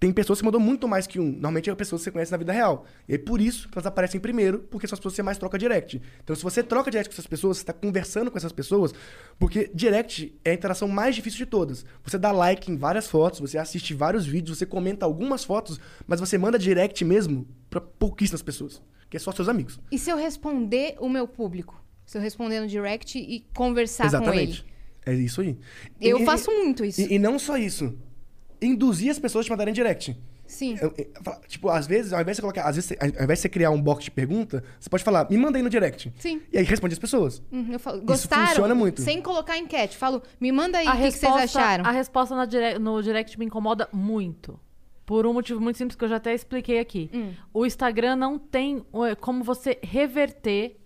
tem 0.00 0.10
pessoas 0.10 0.38
que 0.40 0.44
mandam 0.46 0.58
muito 0.60 0.88
mais 0.88 1.06
que 1.06 1.20
um. 1.20 1.26
Normalmente 1.26 1.68
é 1.68 1.74
pessoas 1.74 2.00
que 2.00 2.04
você 2.04 2.10
conhece 2.10 2.32
na 2.32 2.38
vida 2.38 2.52
real. 2.52 2.86
E 3.06 3.12
aí, 3.12 3.18
por 3.18 3.38
isso 3.38 3.68
que 3.68 3.76
elas 3.76 3.84
aparecem 3.86 4.18
primeiro, 4.18 4.60
porque 4.60 4.86
são 4.88 4.94
as 4.96 4.98
pessoas 4.98 5.12
que 5.12 5.16
você 5.16 5.22
mais 5.22 5.36
troca 5.36 5.58
direct. 5.58 6.00
Então, 6.24 6.34
se 6.34 6.42
você 6.42 6.62
troca 6.62 6.90
direct 6.90 7.10
com 7.10 7.12
essas 7.14 7.26
pessoas, 7.26 7.58
você 7.58 7.62
está 7.64 7.74
conversando 7.74 8.30
com 8.30 8.38
essas 8.38 8.50
pessoas, 8.50 8.94
porque 9.38 9.70
direct 9.74 10.34
é 10.42 10.52
a 10.52 10.54
interação 10.54 10.88
mais 10.88 11.14
difícil 11.14 11.36
de 11.36 11.44
todas. 11.46 11.84
Você 12.02 12.16
dá 12.16 12.32
like 12.32 12.72
em 12.72 12.78
várias 12.78 13.06
fotos, 13.08 13.40
você 13.40 13.58
assiste 13.58 13.92
vários 13.92 14.24
vídeos, 14.24 14.56
você 14.56 14.64
comenta 14.64 15.04
algumas 15.04 15.44
fotos, 15.44 15.78
mas 16.06 16.18
você 16.18 16.38
manda 16.38 16.58
direct 16.58 17.04
mesmo 17.04 17.46
para 17.68 17.82
pouquíssimas 17.82 18.40
pessoas, 18.40 18.80
que 19.10 19.18
é 19.18 19.20
só 19.20 19.30
seus 19.32 19.50
amigos. 19.50 19.78
E 19.92 19.98
se 19.98 20.08
eu 20.08 20.16
responder 20.16 20.96
o 20.98 21.10
meu 21.10 21.28
público? 21.28 21.78
Se 22.06 22.16
eu 22.16 22.22
responder 22.22 22.58
no 22.60 22.66
direct 22.66 23.18
e 23.18 23.46
conversar 23.54 24.06
Exatamente. 24.06 24.62
com 24.62 24.68
ele? 24.68 25.18
É 25.18 25.22
isso 25.22 25.42
aí. 25.42 25.58
Eu 26.00 26.20
E- 26.20 26.24
faço 26.24 26.50
muito 26.50 26.84
isso. 26.86 27.02
E, 27.02 27.14
e 27.14 27.18
não 27.18 27.38
só 27.38 27.58
isso. 27.58 27.94
Induzir 28.62 29.10
as 29.10 29.18
pessoas 29.18 29.44
a 29.44 29.46
te 29.46 29.50
mandarem 29.50 29.72
direct. 29.72 30.16
Sim. 30.46 30.76
Eu- 30.82 30.92
eu- 30.98 31.06
fala- 31.22 31.40
tipo, 31.46 31.68
às 31.68 31.86
vezes, 31.86 32.12
ao 32.12 32.20
invés 32.20 32.36
de 32.36 32.40
você 32.40 32.42
colocar, 32.42 32.68
às 32.68 32.74
vezes, 32.74 32.92
ao 33.00 33.06
invés 33.08 33.38
de 33.38 33.42
você 33.42 33.48
criar 33.48 33.70
um 33.70 33.80
box 33.80 34.04
de 34.04 34.10
pergunta, 34.10 34.64
você 34.80 34.90
pode 34.90 35.04
falar, 35.04 35.30
me 35.30 35.36
manda 35.36 35.56
aí 35.58 35.62
no 35.62 35.70
direct. 35.70 36.12
Sim. 36.18 36.42
E 36.52 36.58
aí 36.58 36.64
responde 36.64 36.92
as 36.92 36.98
pessoas. 36.98 37.40
Uhum, 37.52 37.72
eu 37.72 37.78
falo, 37.78 38.02
gostaram? 38.02 38.46
funciona 38.48 38.74
muito. 38.74 39.00
Sem 39.00 39.22
colocar 39.22 39.56
enquete. 39.56 39.96
Falo, 39.96 40.20
me 40.40 40.50
manda 40.50 40.78
aí 40.78 40.86
a 40.88 40.90
o 40.94 40.96
que, 40.96 41.04
que 41.04 41.12
vocês 41.12 41.32
acharam. 41.56 41.84
A 41.86 41.90
resposta 41.92 42.34
na 42.34 42.46
dire- 42.46 42.78
no 42.80 43.00
direct 43.02 43.38
me 43.38 43.46
incomoda 43.46 43.88
muito. 43.92 44.58
Por 45.06 45.24
um 45.26 45.32
motivo 45.32 45.60
muito 45.60 45.76
simples 45.78 45.96
que 45.96 46.04
eu 46.04 46.08
já 46.08 46.16
até 46.16 46.34
expliquei 46.34 46.78
aqui. 46.80 47.10
Hum. 47.14 47.32
O 47.54 47.64
Instagram 47.64 48.16
não 48.16 48.38
tem 48.38 48.84
como 49.20 49.42
você 49.44 49.78
reverter 49.82 50.76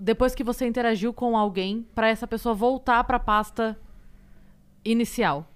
depois 0.00 0.34
que 0.34 0.42
você 0.42 0.66
interagiu 0.66 1.12
com 1.12 1.36
alguém 1.36 1.86
pra 1.94 2.08
essa 2.08 2.26
pessoa 2.26 2.54
voltar 2.54 3.04
pra 3.04 3.18
pasta 3.18 3.78
inicial. 4.84 5.49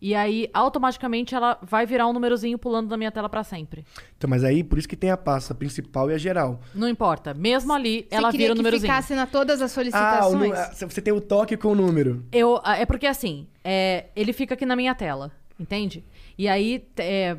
E 0.00 0.14
aí, 0.14 0.48
automaticamente, 0.54 1.34
ela 1.34 1.58
vai 1.60 1.84
virar 1.84 2.06
um 2.06 2.12
númerozinho 2.12 2.56
pulando 2.56 2.88
na 2.88 2.96
minha 2.96 3.10
tela 3.10 3.28
pra 3.28 3.42
sempre. 3.42 3.84
Então, 4.16 4.30
mas 4.30 4.44
aí, 4.44 4.62
por 4.62 4.78
isso 4.78 4.88
que 4.88 4.94
tem 4.96 5.10
a 5.10 5.16
pasta 5.16 5.52
principal 5.54 6.08
e 6.10 6.14
a 6.14 6.18
geral. 6.18 6.60
Não 6.72 6.88
importa. 6.88 7.34
Mesmo 7.34 7.72
ali, 7.72 8.06
Você 8.08 8.14
ela 8.14 8.30
queria 8.30 8.44
vira 8.46 8.52
o 8.52 8.56
que 8.56 8.62
númerozinho. 8.62 8.92
ficasse 8.92 9.14
na 9.16 9.26
todas 9.26 9.60
as 9.60 9.70
Ah, 9.70 9.72
o 9.72 9.74
solicitações? 9.74 10.52
ah, 10.52 10.72
você 10.88 11.00
tem 11.02 11.12
o 11.12 11.20
toque 11.20 11.56
com 11.56 11.68
o 11.72 11.74
número. 11.74 12.24
Eu, 12.30 12.60
ah, 12.62 12.76
é 12.76 12.86
porque 12.86 13.06
assim, 13.08 13.48
é, 13.64 14.06
ele 14.14 14.32
fica 14.32 14.54
aqui 14.54 14.64
na 14.64 14.76
minha 14.76 14.94
tela, 14.94 15.32
entende? 15.58 16.04
E 16.38 16.46
aí, 16.46 16.86
é, 16.96 17.36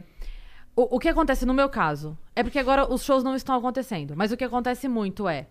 o, 0.76 0.98
o 0.98 1.00
que 1.00 1.08
acontece 1.08 1.46
no 1.46 1.54
meu 1.54 1.70
caso? 1.70 2.18
É 2.36 2.44
porque 2.44 2.60
agora 2.60 2.92
os 2.92 3.04
shows 3.04 3.24
não 3.24 3.36
estão 3.36 3.56
acontecendo, 3.56 4.16
mas 4.18 4.34
o 4.34 4.38
que 4.38 4.44
acontece 4.44 4.88
muito 4.90 5.30
é, 5.30 5.48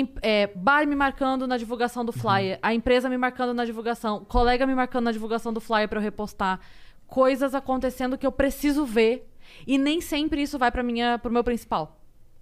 em- 0.00 0.12
é, 0.22 0.48
bar 0.54 0.86
me 0.86 0.96
marcando 0.96 1.46
na 1.46 1.56
divulgação 1.56 2.04
do 2.04 2.12
flyer, 2.12 2.58
a 2.62 2.74
empresa 2.74 3.08
me 3.08 3.16
marcando 3.16 3.54
na 3.54 3.64
divulgação, 3.64 4.24
colega 4.24 4.66
me 4.66 4.74
marcando 4.74 5.04
na 5.04 5.12
divulgação 5.12 5.52
do 5.52 5.60
flyer 5.60 5.88
pra 5.88 5.98
eu 5.98 6.02
repostar, 6.02 6.60
coisas 7.06 7.54
acontecendo 7.54 8.18
que 8.18 8.26
eu 8.26 8.32
preciso 8.32 8.84
ver 8.84 9.30
e 9.66 9.78
nem 9.78 10.00
sempre 10.00 10.42
isso 10.42 10.58
vai 10.58 10.70
para 10.70 10.82
minha, 10.82 11.18
pro 11.18 11.30
meu 11.30 11.44
principal. 11.44 12.00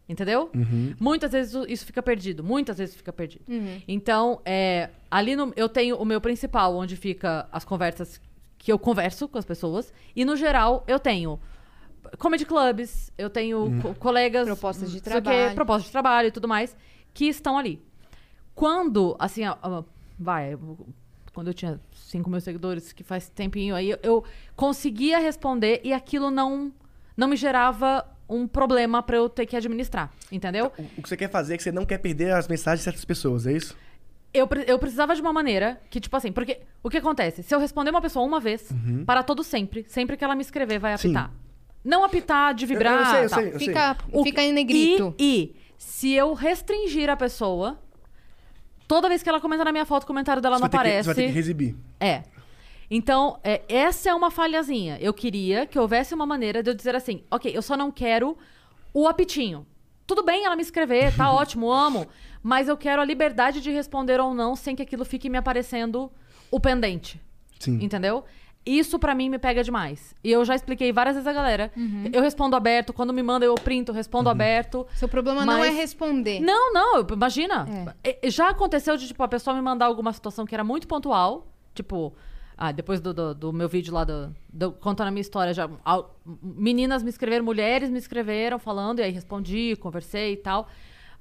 Entendeu? 0.08 0.50
Muitas 0.98 1.30
vezes 1.32 1.54
isso- 1.68 1.86
fica 1.86 2.02
perdido. 2.02 2.42
Muitas 2.42 2.76
vezes 2.78 2.94
fica 2.94 3.12
perdido. 3.12 3.44
Então, 3.86 4.40
é, 4.44 4.90
ali 5.10 5.36
no, 5.36 5.52
eu 5.56 5.68
tenho 5.68 5.96
o 5.96 6.04
meu 6.04 6.20
principal, 6.20 6.74
onde 6.76 6.96
fica 6.96 7.46
as 7.52 7.64
conversas 7.64 8.20
que 8.58 8.72
eu 8.72 8.78
converso 8.78 9.28
com 9.28 9.38
as 9.38 9.44
pessoas. 9.44 9.92
E 10.14 10.24
no 10.24 10.36
geral, 10.36 10.84
eu 10.88 10.98
tenho 10.98 11.38
comedy 12.18 12.44
clubs, 12.44 13.12
eu 13.16 13.30
tenho 13.30 13.80
co- 13.80 13.94
colegas. 13.94 14.46
Propostas 14.46 14.90
de 14.90 14.96
não 14.96 15.04
sei 15.04 15.12
o 15.12 15.16
quê, 15.16 15.30
trabalho. 15.30 15.54
propostas 15.54 15.86
de 15.86 15.92
trabalho 15.92 16.28
e 16.28 16.30
tudo 16.32 16.48
mais, 16.48 16.76
que 17.14 17.26
estão 17.26 17.58
ali. 17.58 17.80
Quando, 18.54 19.16
assim, 19.18 19.44
a- 19.44 19.58
a- 19.62 19.84
vai, 20.18 20.56
quando 21.34 21.48
eu 21.48 21.54
tinha 21.54 21.80
5 21.94 22.28
mil 22.30 22.40
seguidores, 22.40 22.92
que 22.92 23.02
faz 23.02 23.28
tempinho 23.28 23.74
aí, 23.74 23.90
eu- 23.90 23.98
eu 24.02 24.24
conseguia 24.54 25.18
responder 25.18 25.80
e 25.84 25.92
aquilo 25.92 26.30
não, 26.30 26.72
não 27.16 27.28
me 27.28 27.36
gerava 27.36 28.06
um 28.28 28.46
problema 28.46 29.02
pra 29.02 29.16
eu 29.16 29.28
ter 29.28 29.46
que 29.46 29.56
administrar, 29.56 30.10
entendeu? 30.30 30.72
O, 30.78 30.82
o 30.98 31.02
que 31.02 31.08
você 31.08 31.16
quer 31.16 31.30
fazer 31.30 31.54
é 31.54 31.56
que 31.56 31.62
você 31.62 31.72
não 31.72 31.84
quer 31.84 31.98
perder 31.98 32.32
as 32.32 32.46
mensagens 32.48 32.80
de 32.80 32.84
certas 32.84 33.04
pessoas, 33.04 33.46
é 33.46 33.52
isso? 33.52 33.76
Eu, 34.34 34.48
eu 34.66 34.78
precisava 34.78 35.14
de 35.14 35.20
uma 35.20 35.32
maneira 35.32 35.78
que, 35.90 36.00
tipo 36.00 36.16
assim, 36.16 36.32
porque 36.32 36.60
o 36.82 36.88
que 36.88 36.96
acontece? 36.96 37.42
Se 37.42 37.54
eu 37.54 37.58
responder 37.58 37.90
uma 37.90 38.00
pessoa 38.00 38.24
uma 38.24 38.40
vez, 38.40 38.70
para 39.04 39.22
todo 39.22 39.42
sempre, 39.44 39.84
sempre 39.88 40.16
que 40.16 40.24
ela 40.24 40.34
me 40.34 40.40
escrever, 40.40 40.78
vai 40.78 40.96
Sim. 40.96 41.08
apitar. 41.08 41.30
Não 41.84 42.02
apitar 42.04 42.54
de 42.54 42.64
vibrar. 42.64 42.94
Eu- 42.94 43.00
eu 43.00 43.06
sei, 43.06 43.24
eu 43.24 43.28
sei, 43.28 43.54
eu 43.54 43.58
sei. 43.58 43.68
Fica, 43.68 43.96
O 44.10 44.22
fica 44.24 44.42
em 44.42 44.52
negrito. 44.52 45.14
E, 45.18 45.54
e 45.54 45.56
se 45.84 46.12
eu 46.12 46.32
restringir 46.32 47.10
a 47.10 47.16
pessoa, 47.16 47.76
toda 48.86 49.08
vez 49.08 49.22
que 49.22 49.28
ela 49.28 49.40
comenta 49.40 49.64
na 49.64 49.72
minha 49.72 49.84
foto, 49.84 50.04
o 50.04 50.06
comentário 50.06 50.40
dela 50.40 50.56
Você 50.56 50.62
não 50.62 50.68
ter 50.68 50.76
que- 50.76 50.80
aparece. 50.80 51.08
você 51.08 51.14
vai 51.14 51.24
ter 51.26 51.32
que 51.32 51.38
exibir. 51.38 51.76
É. 51.98 52.22
Então, 52.90 53.38
é, 53.42 53.62
essa 53.68 54.10
é 54.10 54.14
uma 54.14 54.30
falhazinha. 54.30 54.98
Eu 55.00 55.12
queria 55.14 55.66
que 55.66 55.78
houvesse 55.78 56.14
uma 56.14 56.26
maneira 56.26 56.62
de 56.62 56.70
eu 56.70 56.74
dizer 56.74 56.94
assim: 56.94 57.24
ok, 57.30 57.50
eu 57.54 57.62
só 57.62 57.76
não 57.76 57.90
quero 57.90 58.36
o 58.94 59.08
apitinho. 59.08 59.66
Tudo 60.06 60.22
bem 60.22 60.44
ela 60.44 60.54
me 60.54 60.62
escrever, 60.62 61.14
tá 61.16 61.30
ótimo, 61.32 61.72
amo. 61.72 62.06
Mas 62.42 62.68
eu 62.68 62.76
quero 62.76 63.00
a 63.00 63.04
liberdade 63.04 63.60
de 63.60 63.70
responder 63.70 64.20
ou 64.20 64.34
não 64.34 64.54
sem 64.54 64.76
que 64.76 64.82
aquilo 64.82 65.04
fique 65.04 65.28
me 65.30 65.38
aparecendo 65.38 66.10
o 66.50 66.60
pendente. 66.60 67.20
Sim. 67.58 67.78
Entendeu? 67.82 68.24
Isso 68.64 68.98
pra 68.98 69.14
mim 69.14 69.28
me 69.28 69.38
pega 69.38 69.64
demais. 69.64 70.14
E 70.22 70.30
eu 70.30 70.44
já 70.44 70.54
expliquei 70.54 70.92
várias 70.92 71.16
vezes 71.16 71.26
a 71.26 71.32
galera. 71.32 71.72
Eu 72.12 72.22
respondo 72.22 72.54
aberto, 72.54 72.92
quando 72.92 73.12
me 73.12 73.22
manda 73.22 73.44
eu 73.44 73.54
printo, 73.56 73.90
respondo 73.92 74.28
aberto. 74.28 74.86
Seu 74.94 75.08
problema 75.08 75.44
não 75.44 75.54
é 75.64 75.68
Mas- 75.68 75.76
responder. 75.76 76.38
Não, 76.40 76.72
não, 76.72 77.04
imagina. 77.12 77.66
E- 78.04 78.30
Já 78.30 78.50
aconteceu 78.50 78.96
de, 78.96 79.08
tipo, 79.08 79.22
a 79.22 79.28
pessoa 79.28 79.56
me 79.56 79.62
mandar 79.62 79.86
alguma 79.86 80.12
situação 80.12 80.46
que 80.46 80.54
era 80.54 80.62
muito 80.62 80.86
pontual. 80.86 81.48
Tipo, 81.74 82.14
ah, 82.56 82.70
depois 82.70 83.00
do, 83.00 83.12
do, 83.12 83.34
do 83.34 83.52
meu 83.52 83.68
vídeo 83.68 83.92
lá, 83.92 84.04
do, 84.04 84.32
do- 84.52 84.72
contando 84.72 85.08
a 85.08 85.10
minha 85.10 85.22
história, 85.22 85.52
já, 85.52 85.68
al- 85.84 86.14
meninas 86.42 87.02
me 87.02 87.10
escreveram, 87.10 87.44
mulheres 87.44 87.90
me 87.90 87.98
escreveram 87.98 88.58
falando, 88.60 89.00
e 89.00 89.02
aí 89.02 89.10
respondi, 89.10 89.74
conversei 89.80 90.34
e 90.34 90.36
tal. 90.36 90.68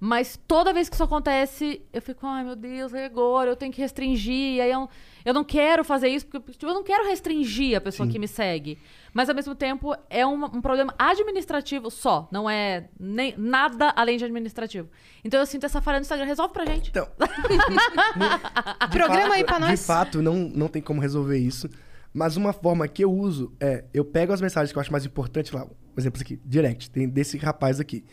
Mas 0.03 0.35
toda 0.47 0.73
vez 0.73 0.89
que 0.89 0.95
isso 0.95 1.03
acontece, 1.03 1.79
eu 1.93 2.01
fico, 2.01 2.25
ai 2.25 2.43
meu 2.43 2.55
Deus, 2.55 2.91
e 2.91 2.97
agora? 2.97 3.51
Eu 3.51 3.55
tenho 3.55 3.71
que 3.71 3.79
restringir. 3.79 4.55
E 4.55 4.59
aí 4.59 4.71
eu, 4.71 4.89
eu 5.23 5.31
não 5.31 5.43
quero 5.43 5.83
fazer 5.83 6.07
isso, 6.07 6.25
porque 6.25 6.53
tipo, 6.53 6.65
eu 6.65 6.73
não 6.73 6.83
quero 6.83 7.07
restringir 7.07 7.77
a 7.77 7.81
pessoa 7.81 8.09
que 8.09 8.17
me 8.17 8.27
segue. 8.27 8.79
Mas 9.13 9.29
ao 9.29 9.35
mesmo 9.35 9.53
tempo 9.53 9.95
é 10.09 10.25
um, 10.25 10.43
um 10.43 10.59
problema 10.59 10.91
administrativo 10.97 11.91
só, 11.91 12.27
não 12.31 12.49
é 12.49 12.89
nem, 12.99 13.35
nada 13.37 13.93
além 13.95 14.17
de 14.17 14.25
administrativo. 14.25 14.89
Então 15.23 15.39
eu 15.39 15.45
sinto 15.45 15.67
essa 15.67 15.79
falha 15.79 15.99
no 15.99 16.01
Instagram. 16.01 16.25
Resolve 16.25 16.51
pra 16.51 16.65
gente. 16.65 16.89
Então, 16.89 17.07
Programa 18.91 19.35
aí 19.35 19.43
pra 19.43 19.59
de 19.59 19.65
nós. 19.65 19.85
fato, 19.85 20.19
não, 20.19 20.33
não 20.33 20.67
tem 20.67 20.81
como 20.81 20.99
resolver 20.99 21.37
isso. 21.37 21.69
Mas 22.11 22.35
uma 22.37 22.53
forma 22.53 22.87
que 22.87 23.03
eu 23.03 23.11
uso 23.13 23.53
é, 23.59 23.85
eu 23.93 24.03
pego 24.03 24.33
as 24.33 24.41
mensagens 24.41 24.71
que 24.71 24.77
eu 24.79 24.81
acho 24.81 24.91
mais 24.91 25.05
importantes 25.05 25.51
lá, 25.51 25.63
por 25.63 25.99
exemplo, 25.99 26.17
isso 26.17 26.23
aqui, 26.23 26.41
direct, 26.43 26.89
tem 26.89 27.07
desse 27.07 27.37
rapaz 27.37 27.79
aqui. 27.79 28.03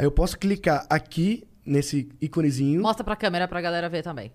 Aí 0.00 0.06
eu 0.06 0.10
posso 0.10 0.38
clicar 0.38 0.86
aqui 0.88 1.46
nesse 1.64 2.08
íconezinho. 2.22 2.80
Mostra 2.80 3.04
pra 3.04 3.14
câmera 3.14 3.46
pra 3.46 3.60
galera 3.60 3.86
ver 3.86 4.02
também. 4.02 4.32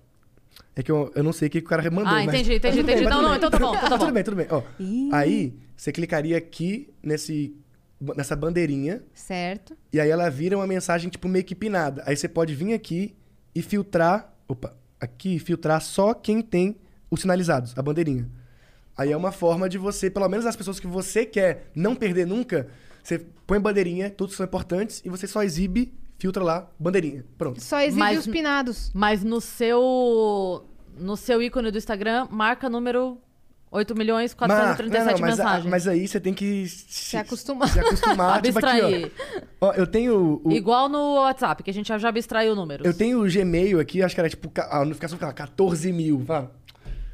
É 0.75 0.83
que 0.83 0.91
eu, 0.91 1.11
eu 1.15 1.23
não 1.23 1.33
sei 1.33 1.47
o 1.47 1.51
que 1.51 1.57
o 1.57 1.63
cara 1.63 1.81
mandou. 1.89 2.11
Ah, 2.13 2.23
mas- 2.23 2.27
entendi, 2.27 2.49
mas 2.49 2.57
entendi, 2.57 2.83
bem, 2.83 2.95
entendi. 2.95 3.03
mas 3.05 3.13
Não, 3.15 3.21
não, 3.23 3.29
bem. 3.29 3.37
então 3.37 3.49
tá 3.49 3.57
bom, 3.59 3.73
então 3.75 3.89
tá 3.89 3.97
bom. 3.97 4.05
tudo 4.05 4.13
bem, 4.13 4.23
tudo 4.23 4.37
bem. 4.37 4.47
Ó, 4.51 4.61
aí, 5.11 5.55
você 5.75 5.91
clicaria 5.91 6.37
aqui 6.37 6.93
nesse, 7.01 7.55
nessa 8.15 8.35
bandeirinha 8.35 9.01
Certo. 9.13 9.75
e 9.91 9.99
aí 9.99 10.09
ela 10.09 10.29
vira 10.29 10.55
uma 10.55 10.67
mensagem 10.67 11.09
tipo 11.09 11.27
meio 11.27 11.43
que 11.43 11.55
pinada. 11.55 12.03
Aí 12.05 12.15
você 12.15 12.27
pode 12.29 12.53
vir 12.53 12.73
aqui 12.73 13.15
e 13.55 13.61
filtrar. 13.63 14.31
Opa, 14.47 14.75
aqui 15.01 15.39
filtrar 15.39 15.81
só 15.81 16.13
quem 16.13 16.41
tem 16.43 16.77
os 17.09 17.21
sinalizados, 17.21 17.73
a 17.75 17.81
bandeirinha. 17.81 18.29
Aí 18.95 19.11
é 19.11 19.17
uma 19.17 19.31
forma 19.31 19.67
de 19.67 19.77
você, 19.77 20.09
pelo 20.11 20.29
menos 20.29 20.45
as 20.45 20.55
pessoas 20.55 20.79
que 20.79 20.87
você 20.87 21.25
quer 21.25 21.69
não 21.75 21.95
perder 21.95 22.25
nunca, 22.27 22.67
você 23.07 23.19
põe 23.45 23.59
bandeirinha, 23.59 24.09
todos 24.09 24.35
são 24.35 24.43
importantes, 24.45 25.01
e 25.05 25.09
você 25.09 25.27
só 25.27 25.43
exibe, 25.43 25.93
filtra 26.17 26.43
lá, 26.43 26.67
bandeirinha. 26.79 27.23
Pronto. 27.37 27.61
Só 27.61 27.79
exibe 27.79 27.99
Mas- 27.99 28.19
os 28.19 28.27
pinados. 28.27 28.91
Mas 28.93 29.23
no 29.23 29.39
seu. 29.39 30.65
No 30.97 31.15
seu 31.17 31.41
ícone 31.41 31.71
do 31.71 31.77
Instagram, 31.77 32.27
marca 32.31 32.69
número 32.69 33.17
8 33.69 33.93
milhões 33.95 34.33
437 34.33 34.87
Mas- 34.87 35.05
não, 35.05 35.13
não, 35.13 35.19
mas, 35.19 35.39
a- 35.39 35.43
mensagens. 35.43 35.69
mas 35.71 35.87
aí 35.89 36.07
você 36.07 36.19
tem 36.21 36.33
que 36.33 36.65
se, 36.69 37.17
acostumar. 37.17 37.67
Se 37.67 37.79
acostumar. 37.79 38.41
tipo 38.43 38.57
aqui, 38.65 39.11
ó. 39.59 39.67
Ó, 39.67 39.73
eu 39.73 39.85
tenho 39.85 40.41
o, 40.43 40.51
Igual 40.53 40.87
no 40.87 41.15
WhatsApp, 41.15 41.61
que 41.61 41.69
a 41.69 41.73
gente 41.73 41.87
já 41.87 42.07
abstraiu 42.09 42.55
números. 42.55 42.87
Eu 42.87 42.93
tenho 42.93 43.21
o 43.21 43.29
Gmail 43.29 43.79
aqui, 43.79 44.01
acho 44.01 44.15
que 44.15 44.21
era 44.21 44.29
tipo, 44.29 44.49
a 44.57 44.79
notificação 44.85 45.17
ficava 45.17 45.33
14 45.33 45.91
mil. 45.91 46.25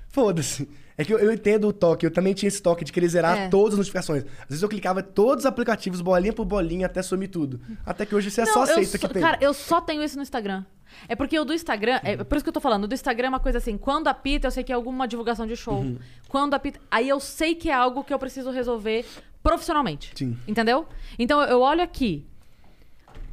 Foda-se. 0.09 0.69
É 1.01 1.05
que 1.05 1.13
eu, 1.13 1.19
eu 1.19 1.31
entendo 1.31 1.67
o 1.67 1.73
toque, 1.73 2.05
eu 2.05 2.11
também 2.11 2.33
tinha 2.33 2.47
esse 2.47 2.61
toque 2.61 2.83
de 2.85 2.91
querer 2.91 3.07
zerar 3.07 3.37
É. 3.37 3.49
todas 3.49 3.73
as 3.73 3.77
notificações. 3.79 4.23
Às 4.41 4.49
vezes 4.49 4.63
eu 4.63 4.69
clicava 4.69 5.01
todos 5.01 5.43
os 5.43 5.45
aplicativos, 5.45 6.01
bolinha 6.01 6.33
por 6.33 6.45
bolinha, 6.45 6.85
até 6.85 7.01
sumir 7.01 7.29
tudo. 7.29 7.59
Até 7.85 8.05
que 8.05 8.13
hoje 8.15 8.29
você 8.29 8.41
é 8.41 8.45
Não, 8.45 8.53
só 8.53 8.63
aceita 8.63 8.97
que 8.97 9.07
tem. 9.07 9.21
Cara, 9.21 9.37
eu 9.41 9.53
só 9.53 9.81
tenho 9.81 10.03
isso 10.03 10.15
no 10.15 10.21
Instagram. 10.21 10.63
É 11.07 11.15
porque 11.15 11.39
o 11.39 11.45
do 11.45 11.53
Instagram, 11.53 11.99
é 12.03 12.17
por 12.17 12.35
isso 12.35 12.43
que 12.43 12.49
eu 12.49 12.53
tô 12.53 12.59
falando, 12.59 12.83
o 12.83 12.87
do 12.87 12.93
Instagram 12.93 13.27
é 13.27 13.29
uma 13.29 13.39
coisa 13.39 13.57
assim, 13.57 13.77
quando 13.77 14.07
apita, 14.07 14.47
eu 14.47 14.51
sei 14.51 14.63
que 14.63 14.71
é 14.71 14.75
alguma 14.75 15.07
divulgação 15.07 15.47
de 15.47 15.55
show. 15.55 15.79
Uhum. 15.79 15.97
Quando 16.27 16.53
apita, 16.53 16.79
aí 16.91 17.07
eu 17.07 17.19
sei 17.19 17.55
que 17.55 17.69
é 17.69 17.73
algo 17.73 18.03
que 18.03 18.13
eu 18.13 18.19
preciso 18.19 18.51
resolver 18.51 19.05
profissionalmente. 19.41 20.11
Sim. 20.15 20.37
Entendeu? 20.47 20.85
Então 21.17 21.41
eu 21.43 21.61
olho 21.61 21.81
aqui. 21.81 22.25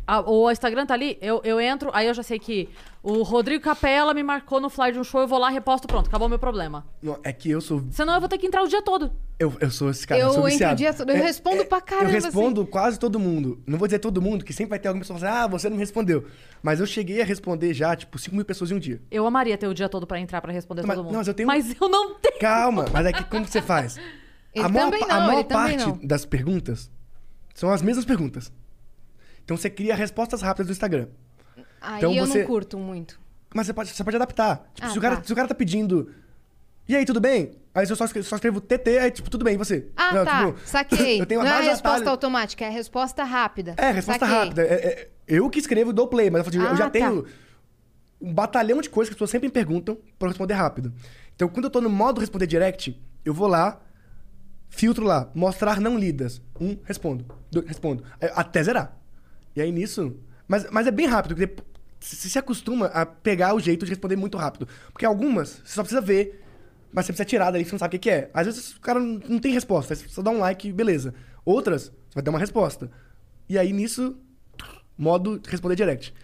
A- 0.09 0.21
o 0.29 0.51
Instagram 0.51 0.87
tá 0.87 0.95
ali, 0.95 1.19
eu, 1.21 1.41
eu 1.45 1.61
entro, 1.61 1.91
aí 1.93 2.07
eu 2.07 2.15
já 2.15 2.23
sei 2.23 2.39
que 2.39 2.69
o 3.03 3.23
Rodrigo 3.23 3.63
Capella 3.63 4.13
me 4.15 4.23
marcou 4.23 4.59
no 4.61 4.69
flyer 4.71 4.93
de 4.95 4.99
um 4.99 5.05
show, 5.05 5.21
eu 5.21 5.29
vou 5.29 5.39
lá, 5.39 5.51
reposto, 5.51 5.87
pronto, 5.87 6.09
acabou 6.09 6.27
o 6.27 6.29
meu 6.31 6.39
problema. 6.39 6.87
Não, 7.03 7.19
é 7.23 7.33
que 7.33 7.51
eu 7.51 7.61
sou. 7.61 7.85
Senão 7.91 8.15
eu 8.15 8.21
vou 8.21 8.29
ter 8.29 8.39
que 8.39 8.47
entrar 8.47 8.63
o 8.63 8.67
dia 8.69 8.81
todo. 8.83 9.13
Eu, 9.39 9.53
eu 9.61 9.71
sou 9.71 9.89
esse 9.91 10.05
cara, 10.07 10.21
Eu 10.21 10.29
eu 10.29 10.33
sou 10.33 10.39
entro 10.41 10.47
o 10.49 10.51
viciado. 10.51 10.77
dia 10.77 10.93
todo, 10.95 11.11
eu 11.11 11.17
respondo 11.17 11.65
pra 11.67 11.81
caramba, 11.81 12.11
Eu 12.11 12.15
respondo 12.23 12.67
quase 12.67 12.99
todo 12.99 13.21
mundo. 13.21 13.63
Não 13.67 13.79
vou 13.79 13.87
dizer 13.87 14.01
todo 14.01 14.21
mundo, 14.21 14.45
que 14.45 14.53
sempre 14.53 14.71
vai 14.71 14.79
ter 14.81 14.89
alguma 14.89 15.03
pessoa 15.03 15.17
que 15.19 15.25
fala 15.25 15.37
assim, 15.37 15.45
ah, 15.45 15.47
você 15.47 15.69
não 15.69 15.77
me 15.77 15.83
respondeu. 15.83 16.25
Mas 16.63 16.81
eu 16.81 16.87
cheguei 16.87 17.23
a 17.23 17.25
responder 17.25 17.73
já, 17.73 17.95
tipo, 17.95 18.19
5 18.19 18.35
mil 18.35 18.45
pessoas 18.45 18.71
em 18.71 18.75
um 18.75 18.79
dia. 18.81 19.01
Eu 19.11 19.25
amaria 19.27 19.57
ter 19.57 19.69
o 19.69 19.75
dia 19.75 19.89
todo 19.89 20.07
pra 20.09 20.19
entrar 20.19 20.41
pra 20.41 20.51
responder 20.53 20.83
Mas- 20.85 20.97
todo 20.97 21.05
mundo. 21.05 21.13
não, 21.13 21.21
mas 21.21 21.29
eu 21.29 21.35
tenho- 21.35 21.47
Mas 21.47 21.77
eu 21.81 21.89
não 21.89 22.15
tenho. 22.15 22.39
Calma, 22.41 22.87
mas 22.93 23.07
é 23.07 23.13
que 23.13 23.23
como 23.25 23.45
que 23.45 23.51
você 23.53 23.63
faz? 23.63 23.97
Ele 24.55 24.65
a 24.65 24.69
maior, 24.69 24.91
pa- 24.99 25.07
a 25.09 25.21
não, 25.21 25.27
maior 25.29 25.45
parte 25.45 25.87
não. 25.87 25.99
das 26.03 26.25
perguntas 26.25 26.91
são 27.55 27.71
as 27.71 27.81
mesmas 27.83 28.05
perguntas. 28.05 28.51
Então 29.49 29.57
você 29.57 29.71
cria 29.71 29.95
respostas 29.95 30.43
rápidas 30.43 30.67
do 30.67 30.73
Instagram. 30.73 31.07
Aí 31.81 31.97
Então 31.97 32.13
eu 32.13 32.27
você- 32.27 32.41
não 32.41 32.47
curto 32.47 32.79
muito. 32.79 33.19
Mas 33.55 33.67
você 33.67 33.73
pode, 33.73 33.89
você 33.89 34.05
pode 34.05 34.15
adaptar. 34.17 34.69
Tipo, 34.75 34.87
Ah, 34.87 34.91
se, 34.91 34.99
o 34.99 35.01
cara, 35.01 35.17
tá. 35.17 35.23
se 35.25 35.33
o 35.33 35.37
cara 35.37 35.49
tá 35.49 35.55
pedindo. 35.55 36.13
E 36.87 36.95
aí, 36.95 37.07
tudo 37.07 37.19
bem? 37.19 37.53
Mas 37.75 37.89
eu 37.89 37.97
só 37.97 38.05
escrevo, 38.05 38.27
só 38.29 38.37
escrevo 38.37 38.61
TT, 38.61 38.99
aí 38.99 39.11
tipo, 39.11 39.31
tudo 39.31 39.47
bem, 39.47 39.55
e 39.55 39.57
você? 39.57 39.89
Ah, 39.97 40.13
Não, 40.13 40.25
tá. 40.27 40.47
tipo, 40.47 40.59
Saquei. 40.67 41.19
Eu 41.23 41.25
tenho 41.25 41.43
não 41.43 41.49
é 41.49 41.63
resposta 41.63 41.89
atalhos. 41.89 42.09
automática, 42.09 42.63
é 42.65 42.69
a 42.69 42.71
resposta 42.71 43.25
rápida. 43.25 43.75
É, 43.79 43.91
resposta 43.91 44.27
Saquei. 44.27 44.39
rápida. 44.45 44.63
É, 44.63 44.75
é, 44.75 45.09
eu 45.27 45.49
que 45.49 45.59
escrevo 45.61 45.91
e 45.91 45.93
dou 45.95 46.07
play, 46.09 46.29
mas 46.29 46.43
eu, 46.43 46.49
assim, 46.51 46.59
eu 46.59 46.73
Ah, 46.73 46.75
já 46.75 46.85
tá. 46.85 46.91
tenho 46.91 47.25
um 48.21 48.35
batalhão 48.35 48.83
de 48.83 48.91
coisas 48.91 49.09
que 49.09 49.15
as 49.15 49.17
pessoas 49.17 49.31
sempre 49.31 49.49
me 49.49 49.53
perguntam 49.53 49.97
pra 50.19 50.27
eu 50.27 50.31
responder 50.31 50.55
rápido. 50.55 50.93
Então, 51.35 51.49
quando 51.49 51.65
eu 51.65 51.71
tô 51.71 51.81
no 51.81 51.89
modo 51.89 52.21
responder 52.21 52.47
direct, 52.47 53.01
eu 53.25 53.33
vou 53.33 53.47
lá, 53.49 53.81
filtro 54.69 55.05
lá, 55.05 55.31
mostrar 55.35 55.81
não 55.81 55.97
lidas. 55.99 56.43
Um, 56.61 56.77
respondo. 56.85 57.25
Dois, 57.51 57.67
respondo. 57.67 58.05
Aí, 58.21 58.31
Até 58.35 58.63
zerar. 58.63 58.98
E 59.59 59.61
aí 59.61 59.73
nisso. 59.73 60.15
Mas, 60.47 60.71
mas 60.71 60.87
é 60.87 60.91
bem 60.93 61.07
rápido, 61.07 61.35
porque 61.35 61.63
você 61.99 62.29
se 62.29 62.39
acostuma 62.39 62.87
a 62.87 63.05
pegar 63.05 63.55
o 63.55 63.61
jeito 63.61 63.85
de 63.85 63.91
responder 63.91 64.15
muito 64.15 64.39
rápido. 64.39 64.69
Porque 64.93 65.05
algumas 65.05 65.61
você 65.65 65.75
só 65.75 65.83
precisa 65.83 66.01
ver, 66.01 66.45
mas 66.93 67.05
você 67.05 67.13
precisa 67.13 67.29
tirar 67.29 67.53
que 67.53 67.65
você 67.65 67.73
não 67.73 67.79
sabe 67.79 67.97
o 67.97 67.99
que 67.99 68.09
é. 68.09 68.31
Às 68.33 68.47
vezes 68.47 68.77
o 68.77 68.81
cara 68.81 69.01
não 69.01 69.41
tem 69.41 69.53
resposta, 69.53 69.97
você 69.97 70.09
só 70.09 70.23
dá 70.23 70.31
um 70.31 70.39
like, 70.39 70.73
beleza. 70.73 71.13
Outras, 71.45 71.87
você 72.09 72.15
vai 72.15 72.23
dar 72.23 72.31
uma 72.31 72.39
resposta. 72.39 72.89
E 73.49 73.59
aí 73.59 73.73
nisso, 73.73 74.17
modo 74.97 75.41
responder 75.49 75.75
direct. 75.75 76.15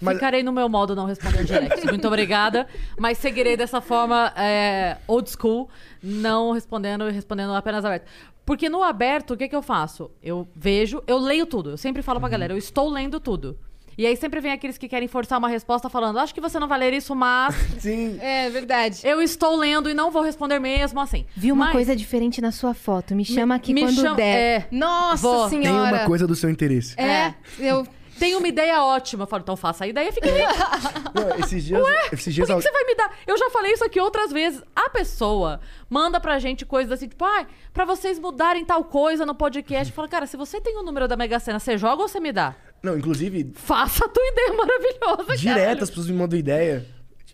Mas, 0.00 0.14
Ficarei 0.14 0.44
no 0.44 0.52
meu 0.52 0.68
modo 0.68 0.94
não 0.94 1.06
responder 1.06 1.44
direct. 1.44 1.86
Muito 1.90 2.06
obrigada. 2.06 2.68
Mas 2.96 3.18
seguirei 3.18 3.56
dessa 3.56 3.80
forma 3.80 4.32
é, 4.36 4.98
old 5.08 5.28
school, 5.28 5.68
não 6.00 6.52
respondendo 6.52 7.08
e 7.08 7.12
respondendo 7.12 7.52
apenas 7.52 7.84
aberto. 7.84 8.06
Porque 8.46 8.68
no 8.70 8.82
aberto, 8.82 9.32
o 9.34 9.36
que, 9.36 9.48
que 9.48 9.56
eu 9.56 9.60
faço? 9.60 10.10
Eu 10.22 10.48
vejo, 10.56 11.02
eu 11.06 11.18
leio 11.18 11.44
tudo. 11.46 11.70
Eu 11.70 11.76
sempre 11.76 12.00
falo 12.00 12.18
pra 12.20 12.28
galera, 12.28 12.54
eu 12.54 12.56
estou 12.58 12.88
lendo 12.88 13.18
tudo. 13.20 13.58
E 13.98 14.06
aí 14.06 14.14
sempre 14.14 14.40
vem 14.40 14.52
aqueles 14.52 14.76
que 14.78 14.88
querem 14.88 15.08
forçar 15.08 15.38
uma 15.38 15.48
resposta 15.48 15.88
falando, 15.88 16.18
acho 16.18 16.34
que 16.34 16.40
você 16.40 16.58
não 16.60 16.68
vai 16.68 16.78
ler 16.78 16.92
isso, 16.92 17.14
mas 17.14 17.54
sim, 17.80 18.18
É 18.20 18.48
verdade. 18.50 19.00
eu 19.02 19.22
estou 19.22 19.56
lendo 19.56 19.88
e 19.88 19.94
não 19.94 20.10
vou 20.10 20.22
responder 20.22 20.58
mesmo 20.58 21.00
assim. 21.00 21.24
Vi 21.34 21.50
uma 21.50 21.64
Mas- 21.66 21.72
coisa 21.72 21.96
diferente 21.96 22.40
na 22.42 22.52
sua 22.52 22.74
foto. 22.74 23.14
Me 23.14 23.24
chama 23.24 23.54
aqui 23.54 23.72
me 23.72 23.80
quando 23.80 23.94
chama- 24.02 24.14
der. 24.16 24.60
é. 24.62 24.66
Nossa 24.70 25.22
Vou. 25.22 25.48
tem 25.48 25.62
senhora. 25.62 25.96
uma 25.96 26.04
coisa 26.06 26.26
do 26.26 26.34
seu 26.36 26.50
interesse. 26.50 26.94
É, 27.00 27.34
eu... 27.58 27.86
Tem 28.18 28.34
uma 28.34 28.48
ideia 28.48 28.82
ótima. 28.82 29.24
Eu 29.24 29.26
falo, 29.26 29.42
então 29.42 29.56
faça 29.56 29.84
a 29.84 29.86
ideia 29.86 30.08
e 30.08 30.12
fica 30.12 30.28
aí. 30.28 30.42
Não, 31.14 31.44
esses 31.44 31.64
dias, 31.64 31.82
esses 32.12 32.24
Por 32.24 32.32
dias 32.32 32.48
que, 32.48 32.54
que 32.54 32.62
você 32.62 32.70
vai 32.70 32.84
me 32.84 32.94
dar? 32.94 33.10
Eu 33.26 33.36
já 33.38 33.50
falei 33.50 33.72
isso 33.72 33.84
aqui 33.84 34.00
outras 34.00 34.32
vezes. 34.32 34.62
A 34.74 34.88
pessoa 34.90 35.60
manda 35.88 36.18
pra 36.20 36.38
gente 36.38 36.64
coisas 36.64 36.92
assim, 36.92 37.08
tipo, 37.08 37.24
ai, 37.24 37.46
pra 37.72 37.84
vocês 37.84 38.18
mudarem 38.18 38.64
tal 38.64 38.84
coisa 38.84 39.24
no 39.26 39.34
podcast. 39.34 39.92
Fala, 39.92 40.08
cara, 40.08 40.26
se 40.26 40.36
você 40.36 40.60
tem 40.60 40.76
o 40.78 40.82
número 40.82 41.06
da 41.06 41.16
Mega 41.16 41.38
Sena, 41.38 41.58
você 41.58 41.76
joga 41.76 42.02
ou 42.02 42.08
você 42.08 42.20
me 42.20 42.32
dá? 42.32 42.54
Não, 42.82 42.96
inclusive, 42.96 43.52
Faça 43.54 44.04
a 44.04 44.08
tua 44.08 44.26
ideia 44.26 44.52
maravilhosa, 44.52 45.36
direto 45.36 45.58
caralho. 45.58 45.82
as 45.82 45.88
pessoas 45.90 46.06
me 46.08 46.14
mandam 46.16 46.38
ideia. 46.38 46.86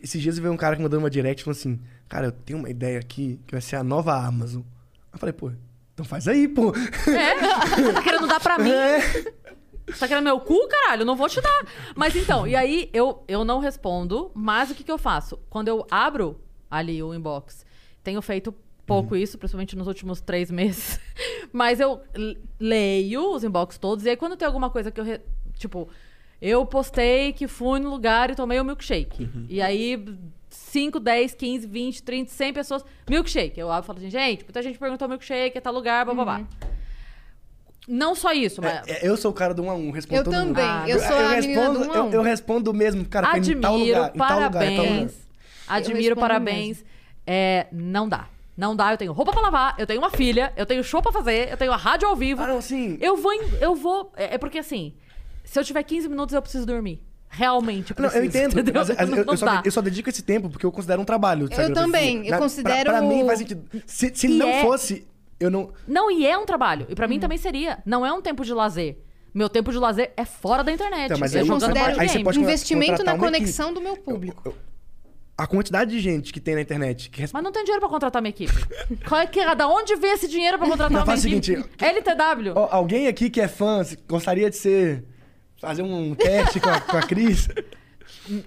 Esses 0.02 0.20
dias 0.20 0.36
eu 0.36 0.42
vi 0.42 0.48
um 0.48 0.56
cara 0.56 0.74
que 0.76 0.82
mandou 0.82 0.98
uma 0.98 1.10
direct 1.10 1.44
falando 1.44 1.58
assim: 1.58 1.80
Cara, 2.08 2.26
eu 2.26 2.32
tenho 2.32 2.58
uma 2.58 2.68
ideia 2.68 2.98
aqui 2.98 3.40
que 3.46 3.52
vai 3.54 3.60
ser 3.60 3.76
a 3.76 3.84
nova 3.84 4.14
Amazon. 4.16 4.62
Eu 5.12 5.18
falei, 5.18 5.32
pô, 5.32 5.52
então 5.94 6.04
faz 6.04 6.26
aí, 6.26 6.48
pô. 6.48 6.72
É? 7.08 7.66
Você 7.76 7.92
tá 7.92 8.02
querendo 8.02 8.26
dar 8.26 8.40
pra 8.40 8.58
mim? 8.58 8.70
É. 8.70 9.00
Você 9.92 10.00
tá 10.00 10.08
querendo 10.08 10.24
meu 10.24 10.40
cu, 10.40 10.66
caralho? 10.68 11.02
Eu 11.02 11.06
não 11.06 11.16
vou 11.16 11.28
te 11.28 11.40
dar. 11.40 11.66
Mas 11.94 12.14
então, 12.16 12.46
e 12.46 12.54
aí 12.56 12.88
eu, 12.92 13.22
eu 13.28 13.44
não 13.44 13.58
respondo, 13.58 14.30
mas 14.34 14.70
o 14.70 14.74
que, 14.74 14.82
que 14.84 14.90
eu 14.92 14.98
faço? 14.98 15.38
Quando 15.50 15.68
eu 15.68 15.86
abro 15.90 16.40
ali 16.70 17.02
o 17.02 17.12
inbox, 17.14 17.64
tenho 18.02 18.20
feito 18.22 18.54
pouco 18.86 19.14
isso, 19.14 19.38
principalmente 19.38 19.76
nos 19.76 19.86
últimos 19.86 20.20
três 20.20 20.50
meses. 20.50 20.98
Mas 21.52 21.78
eu 21.80 22.00
leio 22.58 23.32
os 23.34 23.44
inbox 23.44 23.78
todos, 23.78 24.04
e 24.04 24.10
aí 24.10 24.16
quando 24.16 24.36
tem 24.36 24.46
alguma 24.46 24.70
coisa 24.70 24.90
que 24.90 25.00
eu. 25.00 25.04
re- 25.04 25.20
Tipo, 25.56 25.88
eu 26.40 26.66
postei 26.66 27.32
que 27.32 27.46
fui 27.46 27.78
no 27.78 27.88
lugar 27.90 28.30
e 28.30 28.34
tomei 28.34 28.58
o 28.58 28.64
milkshake. 28.64 29.28
E 29.48 29.60
aí. 29.62 30.02
5, 30.50 31.00
10, 31.00 31.34
15, 31.34 31.66
20, 31.66 32.02
30, 32.02 32.30
100 32.30 32.52
pessoas. 32.52 32.84
Milkshake. 33.08 33.58
Eu 33.58 33.70
abro 33.72 33.84
e 33.84 33.86
falo 33.86 33.98
assim, 33.98 34.10
gente, 34.10 34.44
muita 34.44 34.60
gente 34.62 34.78
perguntou 34.78 35.08
milkshake, 35.08 35.56
é 35.56 35.60
tal 35.62 35.72
lugar, 35.72 36.04
blá 36.04 36.12
blá 36.14 36.24
blá. 36.24 36.46
Não 37.88 38.14
só 38.14 38.32
isso, 38.32 38.60
mas. 38.62 38.86
É, 38.86 39.06
eu 39.06 39.16
sou 39.16 39.30
o 39.30 39.34
cara 39.34 39.52
do 39.52 39.62
1 39.62 39.70
a 39.70 39.74
1, 39.74 39.90
respondo 39.90 40.20
Eu 40.20 40.24
todo 40.24 40.34
mundo. 40.34 40.46
também. 40.54 40.64
Ah, 40.64 40.84
eu 40.88 40.98
sou 41.00 41.08
a 41.16 41.28
menina 41.30 41.34
respondo, 41.34 41.78
do 41.80 41.84
um 41.88 41.92
a 41.92 41.96
eu, 41.96 42.04
um. 42.04 42.12
eu 42.12 42.22
respondo 42.22 42.72
mesmo, 42.74 43.04
cara, 43.04 43.30
foi 43.30 43.38
em 43.40 43.60
tal 43.60 43.74
Admiro, 43.74 43.96
lugar, 43.98 44.12
em 44.14 44.18
tal 44.18 44.40
lugar, 44.40 44.46
em 44.46 44.76
tal 44.76 44.84
lugar. 44.84 44.86
parabéns. 44.86 45.12
Admiro, 45.68 45.98
respondo 46.00 46.20
parabéns. 46.20 46.84
É, 47.26 47.66
não 47.72 48.08
dá. 48.08 48.26
Não 48.56 48.76
dá, 48.76 48.92
eu 48.92 48.98
tenho 48.98 49.12
roupa 49.12 49.32
pra 49.32 49.40
lavar, 49.40 49.74
eu 49.78 49.86
tenho 49.86 49.98
uma 49.98 50.10
filha, 50.10 50.52
eu 50.56 50.66
tenho 50.66 50.84
show 50.84 51.00
pra 51.02 51.10
fazer, 51.10 51.50
eu 51.50 51.56
tenho 51.56 51.72
a 51.72 51.76
rádio 51.76 52.06
ao 52.06 52.14
vivo. 52.14 52.42
Ah, 52.42 52.46
não, 52.46 52.60
sim. 52.60 52.98
Eu 53.00 53.16
vou. 53.16 53.32
em- 53.32 53.50
Eu 53.60 53.74
vou. 53.74 54.12
É 54.16 54.34
é 54.34 54.38
porque 54.38 54.58
assim, 54.58 54.92
se 55.42 55.58
eu 55.58 55.64
tiver 55.64 55.82
15 55.82 56.08
minutos, 56.08 56.34
eu 56.34 56.42
preciso 56.42 56.66
dormir. 56.66 57.02
Realmente, 57.34 57.92
eu 57.92 57.96
Não, 57.98 58.10
preciso. 58.10 58.18
eu 58.18 58.24
entendo. 58.28 58.52
entendeu? 58.60 58.74
Mas, 58.74 58.88
mas 58.90 58.98
não, 59.08 59.16
eu, 59.18 59.24
não 59.24 59.32
eu 59.32 59.38
só, 59.38 59.46
dá. 59.46 59.62
eu 59.64 59.72
só 59.72 59.80
dedico 59.80 60.08
esse 60.10 60.22
tempo 60.22 60.50
porque 60.50 60.66
eu 60.66 60.70
considero 60.70 61.00
um 61.00 61.04
trabalho. 61.04 61.48
sabe? 61.48 61.62
Eu 61.70 61.72
também, 61.72 62.26
eu 62.26 62.30
Na- 62.30 62.38
considero- 62.38 62.90
Pra, 62.90 62.98
pra 62.98 63.02
mim 63.02 63.24
faz 63.24 63.38
sentido. 63.38 63.64
Se, 63.86 64.12
se 64.14 64.26
E 64.26 64.30
não 64.30 64.48
é- 64.48 64.60
fosse, 64.62 65.06
eu 65.42 65.50
não. 65.50 65.72
Não, 65.86 66.10
e 66.10 66.26
é 66.26 66.36
um 66.38 66.44
trabalho. 66.46 66.86
E 66.88 66.94
pra 66.94 67.06
mim 67.08 67.18
também 67.18 67.38
seria. 67.38 67.78
Não 67.84 68.04
é 68.06 68.12
um 68.12 68.20
tempo 68.22 68.44
de 68.44 68.52
lazer. 68.52 68.98
Meu 69.34 69.48
tempo 69.48 69.72
de 69.72 69.78
lazer 69.78 70.12
é 70.16 70.24
fora 70.24 70.62
da 70.62 70.70
internet. 70.70 71.06
Então, 71.06 71.18
mas 71.18 71.34
é 71.34 71.40
aí 71.40 71.48
considero 71.48 72.00
aí 72.00 72.08
você 72.08 72.22
pode 72.22 72.38
investimento 72.38 73.02
na 73.02 73.16
conexão 73.16 73.72
do 73.72 73.80
meu 73.80 73.96
público. 73.96 74.42
eu- 74.46 74.54
a 75.38 75.46
quantidade 75.46 75.90
de 75.90 75.98
gente 75.98 76.32
que 76.32 76.38
tem 76.38 76.54
na 76.54 76.60
internet 76.60 77.08
que. 77.10 77.22
Mas 77.32 77.42
não 77.42 77.50
tem 77.50 77.64
dinheiro 77.64 77.80
pra 77.80 77.88
contratar 77.88 78.20
minha 78.20 78.30
equipe. 78.30 78.52
Qual 79.08 79.20
é 79.20 79.26
que 79.26 79.40
é? 79.40 79.54
Da 79.54 79.66
onde 79.66 79.96
vem 79.96 80.12
esse 80.12 80.28
dinheiro 80.28 80.58
pra 80.58 80.66
contratar 80.68 80.90
Não, 80.90 81.00
uma 81.00 81.06
faz 81.06 81.24
o 81.24 81.28
equipe? 81.28 81.44
seguinte, 81.46 81.68
LTW. 81.80 82.52
Ó, 82.54 82.68
alguém 82.70 83.08
aqui 83.08 83.30
que 83.30 83.40
é 83.40 83.48
fã, 83.48 83.82
gostaria 84.06 84.48
de 84.50 84.56
ser. 84.56 85.04
fazer 85.58 85.82
um 85.82 86.14
teste 86.14 86.60
com 86.60 86.68
a, 86.68 86.80
com 86.80 86.96
a 86.98 87.02
Cris? 87.02 87.48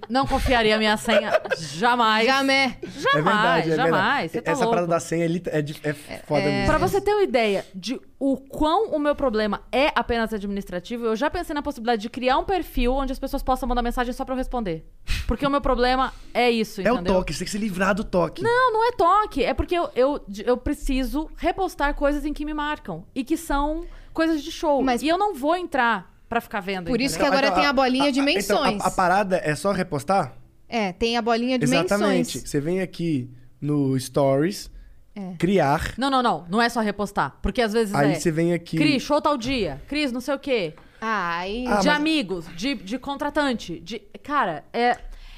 Não 0.10 0.26
confiaria 0.26 0.78
minha 0.78 0.96
senha 0.98 1.32
jamais. 1.60 2.26
Jamé. 2.26 2.78
Jamais, 2.82 3.06
é 3.06 3.22
verdade, 3.22 3.72
é 3.72 3.76
jamais. 3.76 4.32
Você 4.32 4.38
verdade. 4.38 4.42
tá 4.46 4.52
Essa 4.52 4.60
louco. 4.62 4.70
parada 4.70 4.88
da 4.88 5.00
senha 5.00 5.26
é, 5.26 5.60
é, 5.60 5.90
é 5.90 6.18
foda 6.26 6.42
mesmo. 6.46 6.66
Pra 6.68 6.78
você 6.78 7.02
ter 7.02 7.14
uma 7.14 7.24
ideia 7.24 7.66
de 7.76 8.00
o 8.20 8.38
quão 8.38 8.92
o 8.92 9.00
meu 9.00 9.16
problema 9.16 9.62
é 9.72 9.92
apenas 9.96 10.34
administrativo, 10.34 11.06
eu 11.06 11.16
já 11.16 11.30
pensei 11.30 11.54
na 11.54 11.62
possibilidade 11.62 12.02
de 12.02 12.10
criar 12.10 12.38
um 12.38 12.44
perfil 12.46 12.94
onde 12.94 13.12
as 13.12 13.20
pessoas 13.20 13.44
possam 13.44 13.68
mandar 13.68 13.82
mensagem 13.82 14.14
só 14.14 14.24
pra 14.24 14.34
eu 14.34 14.38
responder. 14.38 14.86
Porque 15.28 15.46
o 15.46 15.50
meu 15.50 15.60
problema 15.62 16.14
é 16.34 16.50
isso, 16.50 16.82
É 16.82 16.92
o 16.92 16.96
entendeu? 16.96 17.16
toque, 17.16 17.34
você 17.34 17.40
tem 17.40 17.46
que 17.46 17.52
se 17.52 17.58
livrar 17.58 17.94
do 17.96 18.04
toque. 18.04 18.42
Não, 18.44 18.72
não 18.74 18.88
é 18.88 18.92
toque. 18.94 19.44
É 19.44 19.54
porque 19.54 19.76
eu, 19.76 19.90
eu, 19.96 20.24
eu 20.46 20.56
preciso 20.58 21.30
repostar 21.36 21.94
coisas 21.96 22.24
em 22.26 22.34
que 22.34 22.46
me 22.46 22.54
marcam. 22.54 23.04
E 23.14 23.24
que 23.24 23.36
são 23.36 23.86
coisas 24.14 24.42
de 24.44 24.52
show. 24.52 24.82
Mas- 24.82 25.02
E 25.02 25.08
eu 25.08 25.18
não 25.18 25.34
vou 25.34 25.56
entrar 25.56 26.15
pra 26.30 26.42
ficar 26.42 26.60
vendo. 26.60 26.88
Por 26.88 27.00
isso 27.02 27.16
entendeu? 27.16 27.32
que 27.32 27.38
agora 27.38 27.48
Então, 27.48 27.60
tem 27.60 27.70
a 27.70 27.74
bolinha 27.74 28.12
de 28.12 28.20
então, 28.20 28.34
menções. 28.34 28.82
a, 28.82 28.88
a 28.88 28.92
parada 28.92 29.42
é 29.44 29.56
só 29.56 29.72
repostar? 29.72 30.34
É, 30.68 30.92
tem 30.94 31.16
a 31.18 31.22
bolinha 31.22 31.58
de 31.60 31.66
Exatamente. 31.66 32.18
menções. 32.38 32.50
Você 32.50 32.60
vem 32.60 32.82
aqui 32.82 33.30
no 33.62 33.98
Stories, 34.00 34.70
É. 35.16 35.34
criar. 35.38 35.94
Não, 35.98 36.10
não, 36.10 36.22
não. 36.24 36.46
Não 36.50 36.62
é 36.62 36.68
só 36.70 36.82
repostar. 36.82 37.38
Porque 37.42 37.62
às 37.62 37.72
vezes 37.74 37.94
Aí 37.94 38.12
é... 38.12 38.16
você 38.16 38.32
vem 38.32 38.54
aqui. 38.54 38.78
Cris, 38.78 39.02
show 39.04 39.22
tal 39.22 39.38
dia. 39.38 39.82
Cris, 39.88 40.12
não 40.12 40.20
sei 40.22 40.34
o 40.36 40.40
quê. 40.40 40.74
Ah, 41.00 41.38
aí... 41.38 41.66
Ah, 41.68 41.78
de 41.78 41.88
mas- 41.88 41.96
amigos, 41.98 42.46
de, 42.56 42.74
de 42.76 42.98
contratante, 42.98 43.80
de. 43.80 44.00
Cara, 44.24 44.64
é. 44.74 44.98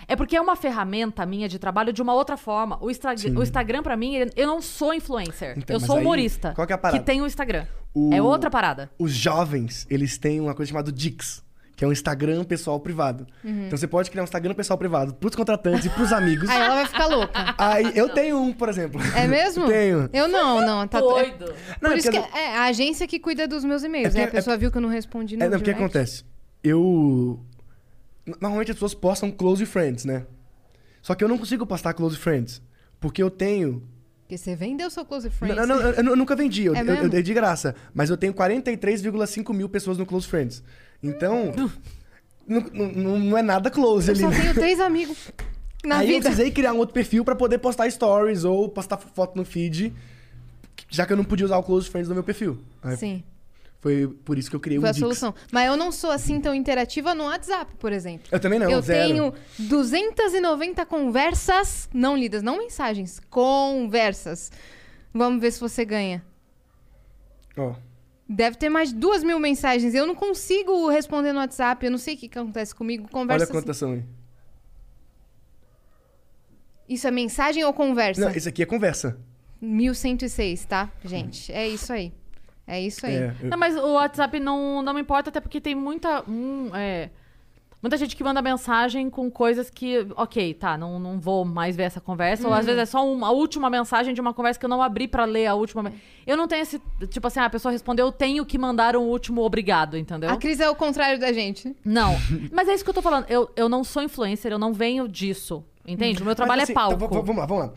É 0.10 0.16
porque 0.16 0.38
é 0.38 0.42
uma 0.42 0.56
ferramenta 0.56 1.26
minha 1.26 1.50
de 1.50 1.60
trabalho 1.60 1.92
de 1.92 2.02
uma 2.02 2.14
outra 2.14 2.38
forma. 2.38 2.78
O, 2.82 2.90
Sim. 2.94 3.36
o 3.38 3.44
Instagram, 3.44 3.84
pra 3.84 3.98
mim, 3.98 4.16
ele- 4.16 4.32
eu 4.38 4.48
não 4.48 4.62
sou 4.62 4.94
influencer. 4.94 5.56
Então, 5.58 5.76
eu 5.76 5.80
sou 5.82 5.98
aí, 5.98 6.02
humorista. 6.02 6.54
qual 6.56 6.66
que 6.66 6.72
é 6.72 6.76
a 6.76 6.78
parada? 6.78 7.04
tem 7.04 7.22
o 7.22 7.28
Instagram. 7.28 7.66
O- 7.98 8.14
É 8.14 8.22
outra 8.22 8.50
parada. 8.50 8.90
Os 9.00 9.12
jovens, 9.12 9.88
eles 9.90 10.18
têm 10.18 10.40
uma 10.40 10.54
coisa 10.54 10.70
chamada 10.70 10.92
Dix, 10.92 11.44
que 11.76 11.84
é 11.84 11.88
um 11.88 11.92
Instagram 11.92 12.44
pessoal 12.44 12.80
privado. 12.80 13.26
Uhum. 13.44 13.66
Então 13.66 13.78
você 13.78 13.88
pode 13.88 14.10
criar 14.12 14.24
um 14.24 14.26
Instagram 14.26 14.54
pessoal 14.54 14.78
privado 14.78 15.14
pros 15.16 15.36
contratantes 15.36 15.86
e 15.86 15.90
pros 15.90 16.12
amigos. 16.14 16.50
Aí 16.50 16.62
ela 16.62 16.76
vai 16.76 16.86
ficar 16.86 17.06
louca. 17.08 17.56
Aí 17.58 17.92
eu 17.96 18.10
tenho 18.10 18.38
um, 18.40 18.54
por 18.54 18.70
exemplo. 18.70 19.00
É 19.16 19.28
mesmo? 19.28 19.66
Tenho. 19.70 20.10
Eu 20.14 20.28
não, 20.28 20.66
não. 20.66 20.88
Tá... 20.88 21.00
Doido. 21.00 21.54
Não, 21.82 21.90
Por 21.90 21.96
é 21.96 21.98
isso 21.98 22.12
que 22.12 22.18
é 22.18 22.56
a 22.58 22.64
agência 22.66 23.08
que 23.08 23.20
cuida 23.20 23.48
dos 23.48 23.64
meus 23.64 23.84
e-mails. 23.84 24.14
É 24.16 24.20
né? 24.20 24.24
A 24.26 24.28
pessoa 24.32 24.58
viu 24.58 24.72
que 24.72 24.78
eu 24.78 24.82
não 24.82 24.90
respondi 24.90 25.36
no 25.38 25.44
É, 25.44 25.50
não, 25.50 25.58
o 25.58 25.62
que 25.62 25.72
acontece? 25.72 26.24
Eu. 26.64 27.40
Normalmente 28.26 28.72
as 28.72 28.76
pessoas 28.76 28.94
postam 28.94 29.32
close 29.32 29.66
friends, 29.66 30.04
né? 30.06 30.26
Só 31.02 31.16
que 31.16 31.24
eu 31.24 31.28
não 31.28 31.38
consigo 31.38 31.66
postar 31.66 31.94
close 31.94 32.18
friends. 32.18 32.62
Porque 33.00 33.22
eu 33.24 33.30
tenho. 33.30 33.84
Porque 34.28 34.38
você 34.38 34.58
vendeu 34.58 34.90
seu 34.90 35.06
close 35.06 35.30
friends. 35.30 35.56
Não, 35.56 35.66
não, 35.66 35.80
eu, 35.80 35.94
eu 36.04 36.16
nunca 36.18 36.36
vendi, 36.36 36.66
eu, 36.66 36.76
É 36.76 36.82
eu- 36.82 36.86
eu 37.04 37.10
dei 37.10 37.24
de 37.24 37.34
graça. 37.34 37.74
Mas 37.94 38.10
eu 38.10 38.18
tenho 38.18 38.34
43,5 38.34 39.54
mil 39.54 39.70
pessoas 39.70 39.98
no 39.98 40.06
close 40.06 40.28
friends. 40.28 40.62
Então. 41.02 41.54
não, 42.46 42.62
não, 42.62 43.20
não 43.20 43.38
é 43.38 43.42
nada 43.42 43.72
close 43.72 44.10
Eu 44.10 44.14
ali. 44.16 44.22
só 44.24 44.30
né? 44.30 44.42
tenho 44.42 44.54
três 44.54 44.82
amigos 44.82 45.32
na 45.86 46.00
Aí 46.00 46.08
eu 46.10 46.16
vida. 46.16 46.26
precisei 46.30 46.52
criar 46.52 46.74
um 46.74 46.78
outro 46.78 46.94
perfil 46.94 47.24
pra 47.24 47.36
poder 47.36 47.60
postar 47.60 47.90
stories 47.90 48.44
ou 48.44 48.68
postar 48.68 48.98
foto 48.98 49.38
no 49.38 49.46
feed, 49.46 49.94
já 50.90 51.06
que 51.06 51.14
eu 51.14 51.18
não 51.18 51.24
podia 51.24 51.46
usar 51.46 51.58
o 51.58 51.64
close 51.64 51.90
friends 51.90 52.10
no 52.10 52.14
meu 52.16 52.24
perfil. 52.24 52.60
Aí 52.84 52.98
Sim, 52.98 53.24
Foi 53.80 54.08
por 54.26 54.38
isso 54.38 54.50
que 54.50 54.56
eu 54.56 54.60
criei 54.60 54.80
foi 54.80 54.88
o 54.88 54.90
a 54.90 54.92
Dix. 54.92 55.00
solução. 55.00 55.36
Mas 55.52 55.68
eu 55.68 55.78
não 55.78 55.92
sou 55.92 56.10
assim 56.12 56.42
tão 56.42 56.54
interativa 56.54 57.14
no 57.14 57.26
WhatsApp, 57.26 57.74
por 57.78 57.92
exemplo. 57.94 58.28
Eu 58.32 58.40
também 58.40 58.58
não, 58.60 58.70
eu 58.70 58.82
zero. 58.82 59.08
tenho 59.08 59.34
290 59.60 60.86
conversas 60.86 61.88
não 61.94 62.18
lidas, 62.18 62.42
não 62.42 62.58
mensagens, 62.58 63.20
conversas. 63.30 64.52
Vamos 65.14 65.40
ver 65.42 65.52
se 65.52 65.60
você 65.60 65.86
ganha. 65.86 66.24
Ó, 67.56 67.76
Deve 68.30 68.58
ter 68.58 68.68
mais 68.68 68.90
de 68.90 68.96
duas 68.96 69.24
mil 69.24 69.40
mensagens. 69.40 69.96
Eu 69.96 70.06
não 70.06 70.14
consigo 70.14 70.90
responder 70.90 71.32
no 71.32 71.40
WhatsApp. 71.40 71.86
Eu 71.86 71.92
não 71.92 71.98
sei 71.98 72.16
o 72.16 72.18
que, 72.18 72.28
que 72.28 72.38
acontece 72.38 72.76
comigo. 72.76 73.04
olha 73.04 73.12
Conversa. 73.12 73.46
a 73.46 73.48
quantas 73.48 73.78
são 73.78 73.94
aí. 73.94 74.04
Isso 76.90 77.08
é 77.08 77.12
mensagem 77.12 77.64
ou 77.64 77.74
conversa? 77.74 78.22
Não, 78.22 78.32
esse 78.32 78.50
aqui 78.50 78.64
é 78.64 78.66
conversa. 78.66 79.18
1106, 79.62 80.66
tá, 80.66 80.92
gente? 81.06 81.52
É 81.52 81.68
isso 81.68 81.92
aí. 81.92 82.14
É 82.68 82.82
isso 82.82 83.06
aí. 83.06 83.16
É, 83.16 83.34
eu- 83.42 83.50
Não, 83.50 83.58
mas 83.58 83.76
o 83.78 83.94
WhatsApp 83.94 84.40
não, 84.40 84.82
não 84.82 84.94
me 84.94 85.02
importa, 85.02 85.30
até 85.30 85.40
porque 85.40 85.62
tem 85.62 85.74
muita. 85.74 86.22
hum, 86.28 86.70
é, 86.74 87.10
muita 87.82 87.96
gente 87.96 88.14
que 88.16 88.24
manda 88.24 88.42
mensagem 88.42 89.10
com 89.10 89.32
coisas 89.32 89.70
que, 89.70 90.06
ok, 90.18 90.54
tá, 90.56 90.78
não, 90.78 91.00
não 91.00 91.18
vou 91.20 91.46
mais 91.46 91.78
ver 91.78 91.84
essa 91.84 92.02
conversa. 92.02 92.46
Ou 92.48 92.54
às 92.54 92.66
vezes 92.66 92.82
é 92.82 92.86
só 92.86 93.10
uma 93.10 93.30
última 93.32 93.70
mensagem 93.70 94.14
de 94.14 94.20
uma 94.20 94.34
conversa 94.34 94.60
que 94.60 94.66
eu 94.66 94.70
não 94.70 94.82
abri 94.82 95.08
pra 95.08 95.24
ler 95.24 95.46
a 95.48 95.54
última. 95.56 95.94
Eu 96.26 96.36
não 96.36 96.46
tenho 96.48 96.62
esse. 96.64 96.82
Tipo 97.10 97.28
assim, 97.28 97.40
ah, 97.40 97.46
a 97.46 97.50
pessoa 97.50 97.72
respondeu, 97.72 98.08
eu 98.08 98.12
tenho 98.12 98.46
que 98.46 98.58
mandar 98.58 98.98
um 98.98 99.04
último 99.04 99.42
obrigado, 99.44 99.96
entendeu? 99.98 100.30
A 100.30 100.36
Cris 100.36 100.60
é 100.60 100.70
o 100.70 100.76
contrário 100.76 101.18
da 101.20 101.32
gente. 101.32 101.74
Não. 101.86 102.16
Mas 102.52 102.68
é 102.68 102.74
isso 102.74 102.84
que 102.84 102.90
eu 102.90 102.94
tô 102.96 103.02
falando. 103.02 103.26
Eu, 103.30 103.50
eu 103.56 103.70
não 103.70 103.84
sou 103.86 104.04
influencer, 104.04 104.52
eu 104.52 104.60
não 104.60 104.74
venho 104.74 105.08
disso. 105.08 105.64
Entende? 105.88 106.22
O 106.22 106.26
meu 106.26 106.36
trabalho 106.36 106.60
Mas, 106.60 106.64
assim, 106.70 106.74
é 106.74 106.76
palco. 106.76 106.96
então, 107.06 107.08
v- 107.22 107.26
vamos 107.28 107.38
lá, 107.38 107.46
vamos 107.46 107.64
lá. 107.68 107.74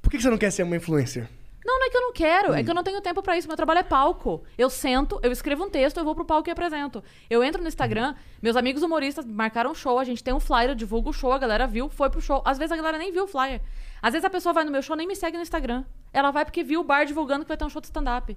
Por 0.00 0.08
que 0.10 0.20
você 0.20 0.30
não 0.30 0.38
quer 0.38 0.52
ser 0.52 0.62
uma 0.62 0.76
influencer? 0.76 1.28
Não, 1.64 1.78
não 1.78 1.86
é 1.86 1.90
que 1.90 1.96
eu 1.96 2.00
não 2.02 2.12
quero, 2.12 2.52
Hum. 2.52 2.54
é 2.54 2.62
que 2.62 2.70
eu 2.70 2.74
não 2.74 2.82
tenho 2.82 3.00
tempo 3.00 3.22
pra 3.22 3.36
isso. 3.38 3.48
Meu 3.48 3.56
trabalho 3.56 3.80
é 3.80 3.82
palco. 3.82 4.42
Eu 4.58 4.68
sento, 4.68 5.18
eu 5.22 5.32
escrevo 5.32 5.64
um 5.64 5.70
texto, 5.70 5.96
eu 5.96 6.04
vou 6.04 6.14
pro 6.14 6.24
palco 6.24 6.48
e 6.48 6.52
apresento. 6.52 7.02
Eu 7.30 7.42
entro 7.42 7.62
no 7.62 7.68
Instagram, 7.68 8.14
meus 8.42 8.54
amigos 8.56 8.82
humoristas 8.82 9.24
marcaram 9.24 9.70
um 9.70 9.74
show, 9.74 9.98
a 9.98 10.04
gente 10.04 10.22
tem 10.22 10.34
um 10.34 10.40
flyer, 10.40 10.70
eu 10.70 10.74
divulgo 10.74 11.10
o 11.10 11.12
show, 11.12 11.32
a 11.32 11.38
galera 11.38 11.66
viu, 11.66 11.88
foi 11.88 12.10
pro 12.10 12.20
show. 12.20 12.42
Às 12.44 12.58
vezes 12.58 12.72
a 12.72 12.76
galera 12.76 12.98
nem 12.98 13.10
viu 13.10 13.24
o 13.24 13.26
flyer. 13.26 13.62
Às 14.02 14.12
vezes 14.12 14.24
a 14.24 14.30
pessoa 14.30 14.52
vai 14.52 14.64
no 14.64 14.70
meu 14.70 14.82
show 14.82 14.94
nem 14.94 15.06
me 15.06 15.16
segue 15.16 15.36
no 15.38 15.42
Instagram. 15.42 15.84
Ela 16.12 16.30
vai 16.30 16.44
porque 16.44 16.62
viu 16.62 16.80
o 16.80 16.84
bar 16.84 17.04
divulgando 17.06 17.44
que 17.44 17.48
vai 17.48 17.56
ter 17.56 17.64
um 17.64 17.70
show 17.70 17.80
de 17.80 17.86
stand-up. 17.86 18.36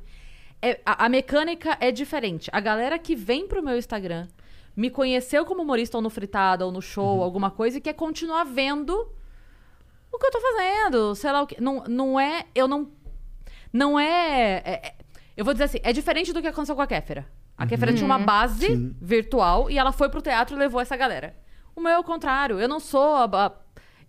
É, 0.61 0.79
a, 0.85 1.05
a 1.05 1.09
mecânica 1.09 1.77
é 1.81 1.91
diferente. 1.91 2.49
A 2.53 2.59
galera 2.61 2.97
que 2.97 3.15
vem 3.15 3.45
pro 3.47 3.61
meu 3.61 3.77
Instagram 3.77 4.27
me 4.75 4.89
conheceu 4.89 5.43
como 5.45 5.61
humorista 5.63 5.97
ou 5.97 6.01
no 6.01 6.09
fritado 6.09 6.63
ou 6.65 6.71
no 6.71 6.81
show, 6.81 7.21
alguma 7.21 7.51
coisa, 7.51 7.77
e 7.77 7.81
quer 7.81 7.93
continuar 7.93 8.43
vendo 8.45 8.93
o 10.11 10.17
que 10.17 10.25
eu 10.25 10.31
tô 10.31 10.39
fazendo, 10.39 11.15
sei 11.15 11.31
lá 11.31 11.41
o 11.41 11.47
que. 11.47 11.61
Não, 11.61 11.83
não 11.87 12.19
é. 12.19 12.45
Eu 12.55 12.67
não. 12.67 12.89
Não 13.77 13.99
é, 13.99 14.61
é- 14.65 14.81
é- 14.87 14.93
Eu 15.35 15.45
vou 15.45 15.53
dizer 15.53 15.65
assim, 15.65 15.77
é 15.83 15.93
diferente 15.93 16.33
do 16.33 16.41
que 16.41 16.47
aconteceu 16.47 16.75
com 16.75 16.81
a 16.81 16.87
Kéfera. 16.87 17.27
A 17.55 17.65
Kéfera 17.67 17.93
tinha 17.93 18.05
uma 18.05 18.17
base 18.19 18.93
virtual 18.99 19.69
e 19.69 19.77
ela 19.77 19.91
foi 19.91 20.09
pro 20.09 20.21
teatro 20.21 20.55
e 20.55 20.59
levou 20.59 20.81
essa 20.81 20.95
galera. 20.97 21.35
O 21.75 21.81
meu 21.81 21.91
é 21.91 21.99
o 21.99 22.03
contrário. 22.03 22.59
Eu 22.59 22.67
não 22.67 22.79
sou 22.79 23.15
a. 23.15 23.25
a 23.45 23.51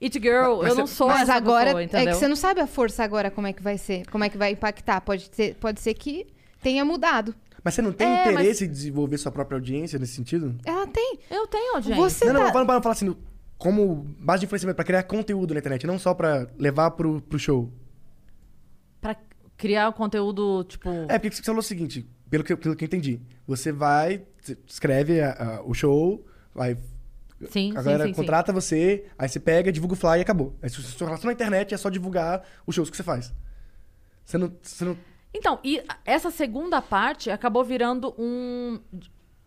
It 0.00 0.18
Girl, 0.20 0.58
Mas 0.62 0.68
eu 0.70 0.74
não 0.76 0.86
sou 0.86 1.08
Mas 1.08 1.28
agora 1.28 1.74
pessoa, 1.74 2.02
é 2.02 2.06
que 2.06 2.14
você 2.14 2.28
não 2.28 2.36
sabe 2.36 2.60
a 2.60 2.66
força 2.66 3.02
agora 3.02 3.30
como 3.30 3.46
é 3.48 3.52
que 3.52 3.62
vai 3.62 3.76
ser, 3.76 4.06
como 4.10 4.22
é 4.24 4.28
que 4.28 4.38
vai 4.38 4.52
impactar. 4.52 5.00
Pode 5.00 5.28
ser, 5.32 5.54
pode 5.56 5.80
ser 5.80 5.92
que 5.94 6.26
tenha 6.62 6.84
mudado. 6.84 7.34
Mas 7.64 7.74
você 7.74 7.82
não 7.82 7.92
tem 7.92 8.06
É, 8.06 8.30
interesse 8.32 8.64
em 8.64 8.70
desenvolver 8.70 9.18
sua 9.18 9.32
própria 9.32 9.56
audiência 9.56 9.98
nesse 9.98 10.14
sentido? 10.14 10.54
Ela 10.64 10.86
tem. 10.86 11.18
Eu 11.30 11.46
tenho, 11.48 11.80
gente. 11.82 11.96
Você 11.96 12.26
não, 12.26 12.34
não, 12.34 12.40
tá- 12.46 12.52
vamos 12.52 12.66
falar, 12.68 12.80
falar 12.82 12.92
assim, 12.92 13.14
como 13.58 14.06
base 14.20 14.40
de 14.40 14.46
influenciamento, 14.46 14.76
pra 14.76 14.84
criar 14.84 15.02
conteúdo 15.02 15.52
na 15.52 15.58
internet, 15.60 15.86
não 15.86 15.98
só 15.98 16.14
pra 16.14 16.46
levar 16.56 16.92
pro, 16.92 17.20
pro 17.22 17.38
show. 17.38 17.68
Criar 19.58 19.88
o 19.88 19.92
conteúdo, 19.92 20.64
tipo. 20.64 20.88
É, 21.08 21.18
porque 21.18 21.36
você 21.36 21.42
falou 21.42 21.58
o 21.58 21.62
seguinte, 21.62 22.08
pelo 22.30 22.42
que, 22.42 22.56
pelo 22.56 22.74
que 22.74 22.84
eu 22.84 22.86
entendi. 22.86 23.20
Você 23.46 23.70
vai, 23.72 24.22
escreve 24.66 25.20
a- 25.20 25.32
a- 25.32 25.62
o 25.62 25.74
show, 25.74 26.24
vai. 26.54 26.78
Sim, 27.50 27.72
a 27.76 27.78
sim, 27.80 27.84
galera 27.84 28.04
sim, 28.04 28.08
sim. 28.10 28.14
contrata 28.14 28.52
você, 28.52 29.04
aí 29.18 29.28
você 29.28 29.38
pega, 29.38 29.70
divulga 29.70 29.94
o 29.94 29.96
flyer 29.96 30.18
e 30.18 30.22
acabou. 30.22 30.56
Aí 30.62 30.70
se 30.70 30.80
você 30.82 31.04
relaciona 31.04 31.26
na 31.26 31.32
internet, 31.34 31.74
é 31.74 31.76
só 31.76 31.88
divulgar 31.90 32.42
os 32.66 32.74
shows 32.74 32.88
que 32.90 32.96
você 32.96 33.02
faz. 33.02 33.32
Você 34.24 34.38
não. 34.38 34.52
Você 34.62 34.84
não 34.84 34.96
Então, 35.34 35.58
e 35.62 35.82
essa 36.04 36.30
segunda 36.30 36.80
parte 36.82 37.30
acabou 37.30 37.62
virando 37.64 38.14
um, 38.18 38.80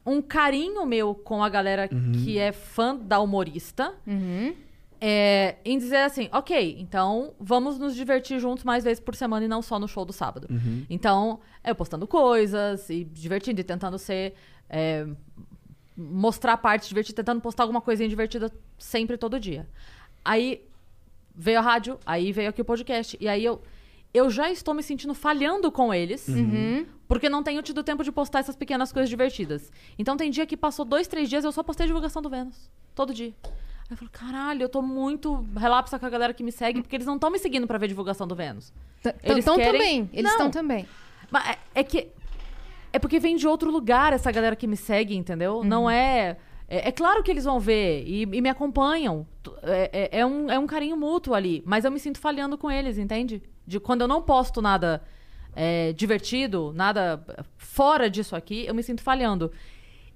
um 0.06 0.22
carinho 0.22 0.86
meu 0.86 1.14
com 1.16 1.44
a 1.44 1.50
galera 1.50 1.88
que 1.88 2.38
é 2.38 2.52
fã 2.52 2.96
da 2.96 3.20
humorista. 3.20 3.94
É, 5.04 5.56
em 5.66 5.80
dizer 5.80 6.04
assim, 6.04 6.30
ok, 6.32 6.76
então 6.80 7.34
vamos 7.40 7.80
nos 7.80 7.96
divertir 7.96 8.40
juntos 8.40 8.64
mais 8.64 8.84
vezes 8.84 9.00
por 9.00 9.16
semana 9.16 9.46
e 9.46 9.48
não 9.48 9.62
só 9.64 9.80
no 9.80 9.88
show 9.88 10.06
do 10.06 10.14
sábado. 10.14 10.48
Então, 10.90 11.40
eu 11.64 11.74
postando 11.74 12.06
coisas 12.06 12.88
e 12.90 13.04
divertindo 13.04 13.60
e 13.60 13.64
tentando 13.64 13.98
ser. 13.98 14.36
é, 14.70 15.08
mostrar 15.98 16.58
partes 16.58 16.88
divertidas, 16.88 17.16
tentando 17.16 17.42
postar 17.42 17.64
alguma 17.64 17.82
coisinha 17.82 18.08
divertida 18.08 18.52
sempre, 18.78 19.18
todo 19.18 19.40
dia. 19.40 19.68
Aí 20.24 20.64
veio 21.36 21.60
a 21.60 21.62
rádio, 21.62 22.00
aí 22.06 22.32
veio 22.32 22.50
aqui 22.50 22.62
o 22.62 22.66
podcast. 22.66 23.18
E 23.20 23.28
aí 23.28 23.44
eu, 23.44 23.62
eu 24.14 24.30
já 24.30 24.50
estou 24.50 24.74
me 24.74 24.82
sentindo 24.82 25.14
falhando 25.14 25.72
com 25.72 25.94
eles, 25.94 26.28
porque 27.08 27.30
não 27.30 27.44
tenho 27.44 27.62
tido 27.62 27.84
tempo 27.84 28.04
de 28.04 28.12
postar 28.12 28.40
essas 28.40 28.56
pequenas 28.56 28.92
coisas 28.92 29.10
divertidas. 29.10 29.72
Então 30.00 30.16
tem 30.16 30.32
dia 30.32 30.46
que 30.46 30.56
passou 30.58 30.86
dois, 30.86 31.08
três 31.08 31.30
dias 31.30 31.44
eu 31.44 31.52
só 31.52 31.62
postei 31.62 31.84
a 31.84 31.88
divulgação 31.88 32.22
do 32.22 32.30
Vênus. 32.30 32.70
Todo 32.96 33.14
dia. 33.14 33.34
Eu 33.92 33.98
falo, 33.98 34.10
caralho, 34.12 34.64
eu 34.64 34.70
tô 34.70 34.82
muito 34.82 35.46
relapsa 35.58 36.00
com 36.00 36.06
a 36.06 36.10
galera 36.10 36.34
que 36.34 36.42
me 36.44 36.52
segue, 36.52 36.82
porque 36.82 36.96
eles 36.96 37.06
não 37.06 37.16
estão 37.16 37.30
me 37.30 37.38
seguindo 37.38 37.68
pra 37.68 37.78
ver 37.78 37.88
divulgação 37.90 38.26
do 38.26 38.34
Vênus. 38.34 38.72
Eles 39.22 39.40
Estão 39.40 39.58
querem- 39.58 39.72
também. 39.74 40.10
Eles 40.14 40.32
estão 40.32 40.50
também. 40.50 40.88
Mas 41.30 41.50
é, 41.50 41.58
é 41.76 41.84
que. 41.84 42.08
É 42.94 43.00
porque 43.00 43.20
vem 43.20 43.36
de 43.36 43.46
outro 43.48 43.70
lugar 43.70 44.14
essa 44.14 44.32
galera 44.32 44.56
que 44.56 44.66
me 44.66 44.78
segue, 44.78 45.16
entendeu? 45.16 45.62
Não 45.64 45.90
é, 45.90 46.38
é. 46.70 46.88
é 46.88 46.92
claro 46.92 47.22
que 47.22 47.30
eles 47.32 47.44
vão 47.44 47.60
ver 47.60 48.04
e, 48.08 48.22
e 48.24 48.42
me 48.42 48.48
acompanham. 48.50 49.28
É, 49.64 50.10
é- 50.14 50.20
é 50.20 50.26
um, 50.26 50.50
é 50.50 50.58
um 50.58 50.68
carinho 50.68 50.96
mútuo 50.96 51.34
ali. 51.34 51.62
Mas 51.66 51.84
eu 51.84 51.92
me 51.92 52.00
sinto 52.00 52.18
falhando 52.20 52.58
com 52.58 52.72
eles, 52.72 52.98
entende? 52.98 53.42
De 53.68 53.78
quando 53.80 54.02
eu 54.02 54.08
não 54.08 54.22
posto 54.22 54.62
nada 54.62 55.02
é, 55.54 55.92
divertido, 55.94 56.72
nada 56.74 57.22
fora 57.58 58.10
disso 58.10 58.38
aqui, 58.38 58.66
eu 58.66 58.74
me 58.74 58.84
sinto 58.84 59.02
falhando. 59.02 59.52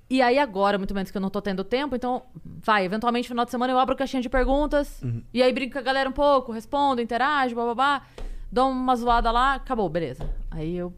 E 0.09 0.21
aí 0.21 0.37
agora, 0.37 0.77
muito 0.77 0.93
menos 0.93 1.09
que 1.09 1.17
eu 1.17 1.21
não 1.21 1.29
tô 1.31 1.41
tendo 1.41 1.63
tempo, 1.63 1.95
então, 1.95 2.21
vai, 2.43 2.85
eventualmente, 2.85 3.27
no 3.27 3.33
final 3.33 3.45
de 3.45 3.51
semana 3.51 3.73
eu 3.73 3.79
abro 3.79 3.95
caixinha 3.95 4.21
de 4.21 4.29
perguntas, 4.29 5.01
e 5.33 5.41
aí 5.41 5.51
brinco 5.51 5.73
com 5.73 5.79
a 5.79 5.81
galera 5.81 6.07
um 6.09 6.13
pouco, 6.13 6.51
respondo, 6.51 7.01
interajo, 7.01 7.55
babá, 7.55 8.03
dou 8.51 8.69
uma 8.69 8.95
zoada 8.95 9.31
lá, 9.31 9.55
acabou, 9.55 9.89
beleza. 9.89 10.29
Aí 10.51 10.77
eu 10.77 10.93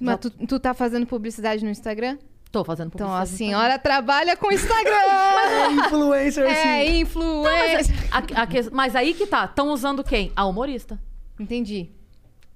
Mas 0.00 0.12
Já 0.14 0.18
tu, 0.18 0.30
tu 0.30 0.58
tá 0.58 0.72
fazendo 0.72 1.06
publicidade 1.06 1.62
no 1.64 1.70
Instagram? 1.70 2.16
tô 2.50 2.64
fazendo 2.64 2.90
Então 2.94 3.06
publicidade. 3.08 3.28
a 3.28 3.32
no 3.32 3.36
senhora 3.36 3.78
trabalha 3.78 4.34
com 4.36 4.50
Instagram! 4.50 4.90
é 5.52 5.72
influencer, 5.72 6.44
é 6.46 6.80
assim. 6.86 7.00
influencer. 7.00 7.80
Instagram. 7.80 8.36
A- 8.38 8.42
a 8.42 8.46
que- 8.46 8.70
mas 8.70 8.96
aí 8.96 9.12
que 9.12 9.26
tá, 9.26 9.44
estão 9.44 9.68
usando 9.70 10.02
quem? 10.02 10.32
A 10.34 10.46
humorista. 10.46 10.98
Entendi. 11.38 11.90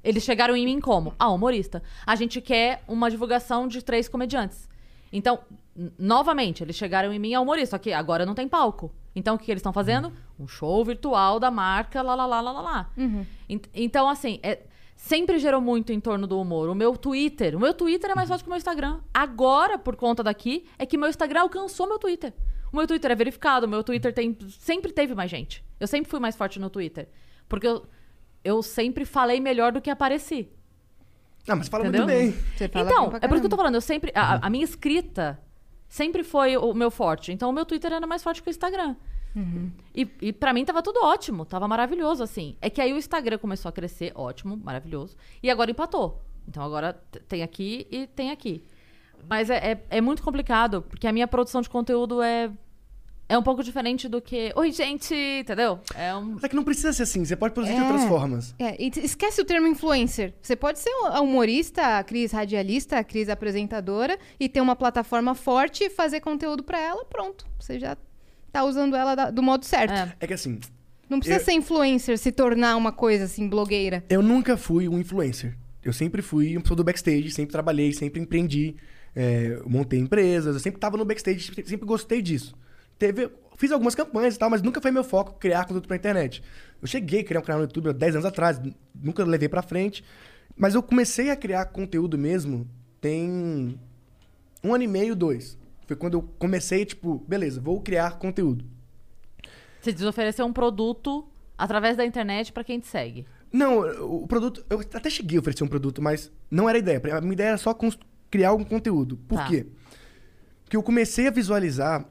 Eles 0.03 0.23
chegaram 0.23 0.57
em 0.57 0.65
mim 0.65 0.81
como? 0.81 1.15
A 1.19 1.29
humorista. 1.29 1.83
A 2.07 2.17
gente 2.17 2.41
quer 2.41 2.83
uma 2.89 3.11
divulgação 3.11 3.69
de 3.69 3.83
três 3.83 4.09
comediantes. 4.09 4.67
Então, 5.13 5.41
novamente, 5.99 6.63
eles 6.63 6.77
chegaram 6.77 7.13
em 7.13 7.19
mim 7.19 7.35
a 7.35 7.41
humorista, 7.41 7.77
só 7.77 7.79
que 7.79 7.93
agora 7.93 8.27
não 8.27 8.35
tem 8.35 8.49
palco. 8.49 8.93
Então, 9.15 9.35
o 9.35 9.39
que, 9.39 9.47
que 9.47 9.51
eles 9.51 9.61
estão 9.61 9.73
fazendo? 9.73 10.13
Um 10.39 10.47
show 10.47 10.85
virtual 10.85 11.41
da 11.41 11.51
marca, 11.51 12.03
lá, 12.03 12.15
lá, 12.15 12.27
lá, 12.27 12.41
lá, 12.41 12.53
lá, 12.53 12.61
lá. 12.61 12.91
Ent- 13.49 13.67
Então, 13.75 14.09
assim, 14.09 14.39
é- 14.43 14.61
sempre 14.97 15.39
gerou 15.39 15.61
muito 15.61 15.93
em 15.93 15.99
torno 16.01 16.27
do 16.27 16.41
humor. 16.41 16.69
O 16.69 16.75
meu 16.75 16.97
Twitter, 16.97 17.57
o 17.57 17.61
meu 17.61 17.73
Twitter 17.75 18.11
é 18.11 18.15
mais 18.15 18.29
forte 18.29 18.43
que 18.45 18.49
o 18.49 18.53
meu 18.53 18.59
Instagram. 18.59 19.01
Agora, 19.13 19.79
por 19.79 19.97
conta 19.97 20.23
daqui, 20.23 20.67
é 20.79 20.85
que 20.87 20.97
meu 20.99 21.09
Instagram 21.09 21.43
alcançou 21.43 21.89
meu 21.89 21.99
Twitter. 21.99 22.33
O 22.73 22.77
meu 22.77 22.87
Twitter 22.87 23.11
é 23.11 23.15
verificado, 23.17 23.67
o 23.67 23.69
meu 23.69 23.83
Twitter 23.83 24.13
tem, 24.13 24.37
sempre 24.61 24.93
teve 24.93 25.15
mais 25.15 25.31
gente. 25.31 25.65
Eu 25.81 25.89
sempre 25.89 26.09
fui 26.11 26.21
mais 26.21 26.37
forte 26.37 26.61
no 26.61 26.71
Twitter. 26.71 27.09
Porque 27.49 27.67
eu, 27.67 27.85
eu 28.45 28.63
sempre 28.63 29.05
falei 29.05 29.41
melhor 29.41 29.73
do 29.73 29.81
que 29.81 29.91
apareci. 29.91 30.49
Ah, 31.49 31.57
mas 31.57 31.67
fala 31.69 31.85
Entendeu? 31.89 32.07
muito 32.07 32.17
bem. 32.17 32.31
Você 32.57 32.69
fala 32.69 32.85
Então, 32.87 33.07
é 33.21 33.27
por 33.27 33.35
isso 33.35 33.41
que 33.41 33.47
eu 33.47 33.51
tô 33.51 33.57
falando. 33.57 33.75
Eu 33.75 33.81
sempre. 33.81 34.13
A, 34.15 34.47
a 34.47 34.51
minha 34.51 34.63
escrita 34.63 35.41
sempre 35.91 36.25
foi 36.25 36.57
o 36.57 36.73
meu 36.73 36.91
forte. 36.91 37.33
Então, 37.33 37.51
o 37.51 37.53
meu 37.53 37.67
Twitter 37.67 37.93
era 37.93 38.07
mais 38.07 38.23
forte 38.23 38.43
que 38.43 38.49
o 38.49 38.51
Instagram. 38.51 38.97
E, 39.95 40.09
e 40.23 40.33
para 40.33 40.53
mim 40.53 40.65
tava 40.65 40.83
tudo 40.83 41.05
ótimo, 41.05 41.45
tava 41.45 41.69
maravilhoso, 41.69 42.23
assim. 42.23 42.57
É 42.61 42.71
que 42.71 42.81
aí 42.81 42.93
o 42.93 42.97
Instagram 42.97 43.37
começou 43.37 43.69
a 43.69 43.73
crescer, 43.73 44.13
ótimo, 44.15 44.57
maravilhoso. 44.57 45.17
E 45.43 45.51
agora 45.51 45.71
empatou. 45.71 46.23
Então 46.49 46.63
agora 46.63 46.95
tem 47.29 47.43
aqui 47.43 47.87
e 47.91 48.07
tem 48.07 48.31
aqui. 48.31 48.65
Mas 49.29 49.51
é, 49.51 49.73
é, 49.73 49.87
é 49.91 50.01
muito 50.01 50.23
complicado, 50.23 50.83
porque 50.83 51.07
a 51.07 51.13
minha 51.13 51.29
produção 51.29 51.61
de 51.61 51.69
conteúdo 51.69 52.23
é. 52.23 52.51
É 53.31 53.39
um 53.39 53.43
pouco 53.45 53.63
diferente 53.63 54.09
do 54.09 54.21
que. 54.21 54.53
Oi, 54.57 54.73
gente! 54.73 55.15
Entendeu? 55.15 55.79
É 55.95 56.13
um. 56.17 56.33
Mas 56.35 56.43
é 56.45 56.49
que 56.49 56.57
não 56.57 56.65
precisa 56.65 56.93
ser 56.93 57.05
assim, 57.05 57.25
você 57.25 57.37
pode 57.37 57.55
produzir 57.55 57.75
de 57.77 57.81
É. 57.81 57.83
outras 57.85 58.05
formas. 58.09 58.55
É, 58.59 58.75
e 58.83 58.91
esquece 59.05 59.41
o 59.41 59.45
termo 59.45 59.69
influencer. 59.69 60.35
Você 60.43 60.57
pode 60.57 60.81
ser 60.81 60.91
a 61.07 61.21
humorista, 61.21 61.99
a 61.99 62.03
Cris 62.03 62.33
radialista, 62.33 62.99
a 62.99 63.05
Cris 63.05 63.29
apresentadora 63.29 64.19
e 64.39 64.49
ter 64.49 64.61
uma 64.61 64.75
plataforma 64.75 65.35
forte 65.37 65.85
e 65.85 65.91
fazer 65.91 66.19
conteúdo 66.21 66.65
pra 66.65 66.81
ela, 66.81 67.05
pronto. 67.05 67.47
Você 67.59 67.79
já 67.79 67.97
tá 68.51 68.65
usando 68.65 68.97
ela 68.97 69.15
da- 69.15 69.31
do 69.31 69.43
modo 69.45 69.65
certo. 69.65 69.93
É. 69.93 70.13
É 70.21 70.27
que 70.27 70.35
assim, 70.35 70.59
Não 71.09 71.19
precisa 71.19 71.41
Eu- 71.41 71.45
ser 71.45 71.53
influencer, 71.53 72.17
se 72.19 72.31
tornar 72.31 72.77
uma 72.77 72.93
coisa 72.93 73.25
assim, 73.25 73.49
blogueira. 73.49 74.05
eu 74.09 74.23
nunca 74.23 74.57
fui 74.57 74.89
um 74.89 74.97
influencer. 74.99 75.57
Eu 75.85 75.93
sempre 75.93 76.23
fui 76.23 76.57
uma 76.57 76.63
pessoa 76.63 76.77
do 76.77 76.85
backstage, 76.85 77.31
sempre 77.33 77.51
trabalhei, 77.53 77.93
sempre 77.93 78.21
empreendi, 78.21 78.77
é, 79.15 79.61
montei 79.67 79.99
empresas, 79.99 80.55
eu 80.55 80.61
sempre 80.61 80.79
tava 80.81 80.97
no 80.97 81.05
backstage, 81.05 81.53
sempre 81.67 81.85
gostei 81.87 82.23
disso. 82.23 82.55
Teve, 83.01 83.31
fiz 83.57 83.73
algumas 83.73 83.95
campanhas 83.95 84.37
e 84.37 84.39
tal, 84.39 84.51
mas 84.51 84.61
nunca 84.61 84.79
foi 84.81 84.91
meu 84.91 85.03
foco 85.03 85.33
criar 85.41 85.65
conteúdo 85.65 85.89
pra 85.89 85.97
internet. 85.97 86.43
Eu 86.83 86.87
cheguei 86.87 87.21
a 87.21 87.25
criar 87.25 87.41
um 87.41 87.43
canal 87.43 87.61
no 87.61 87.65
YouTube 87.65 87.89
há 87.89 87.93
10 87.93 88.17
anos 88.17 88.27
atrás, 88.27 88.61
nunca 88.95 89.25
levei 89.25 89.49
pra 89.49 89.63
frente, 89.63 90.05
mas 90.55 90.75
eu 90.75 90.83
comecei 90.83 91.31
a 91.31 91.37
criar 91.37 91.65
conteúdo 91.65 92.19
mesmo 92.19 92.69
tem 93.01 93.81
um 94.63 94.75
ano 94.75 94.85
e 94.85 94.87
meio, 94.87 95.17
dois. 95.17 95.57
Foi 95.87 95.97
quando 95.97 96.15
eu 96.19 96.23
comecei, 96.39 96.85
tipo, 96.85 97.25
beleza, 97.27 97.59
vou 97.59 97.81
criar 97.81 98.19
conteúdo. 98.19 98.67
Você 99.81 99.93
diz 99.95 100.03
oferecer 100.05 100.43
um 100.43 100.53
produto 100.53 101.27
através 101.57 101.97
da 101.97 102.05
internet 102.05 102.53
pra 102.53 102.63
quem 102.63 102.79
te 102.79 102.87
segue. 102.87 103.25
Não, 103.51 103.81
o 104.05 104.27
produto. 104.29 104.63
Eu 104.69 104.81
até 104.81 105.09
cheguei 105.09 105.39
a 105.39 105.41
oferecer 105.41 105.65
um 105.65 105.69
produto, 105.69 106.03
mas 106.03 106.31
não 106.51 106.69
era 106.69 106.77
a 106.77 106.81
ideia. 106.81 107.01
A 107.17 107.21
minha 107.23 107.33
ideia 107.33 107.49
era 107.49 107.59
só 107.59 107.75
criar 108.31 108.53
um 108.53 108.63
conteúdo. 108.63 109.17
Por 109.27 109.39
Tá. 109.39 109.47
quê? 109.49 109.67
Porque 110.63 110.77
eu 110.77 110.83
comecei 110.83 111.27
a 111.27 111.31
visualizar 111.31 112.07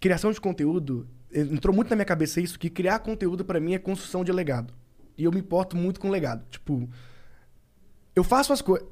criação 0.00 0.30
de 0.32 0.40
conteúdo. 0.40 1.08
eh, 1.32 1.40
Entrou 1.40 1.74
muito 1.74 1.90
na 1.90 1.96
minha 1.96 2.04
cabeça 2.06 2.40
isso, 2.40 2.58
que 2.58 2.70
criar 2.70 2.98
conteúdo 3.00 3.44
pra 3.44 3.60
mim 3.60 3.74
é 3.74 3.78
construção 3.78 4.24
de 4.24 4.32
legado. 4.32 4.72
E 5.16 5.24
eu 5.24 5.32
me 5.32 5.40
importo 5.40 5.76
muito 5.76 5.98
com 6.00 6.08
legado. 6.10 6.44
Tipo, 6.50 6.88
eu 8.14 8.24
faço 8.24 8.52
as 8.52 8.60
coisas. 8.62 8.86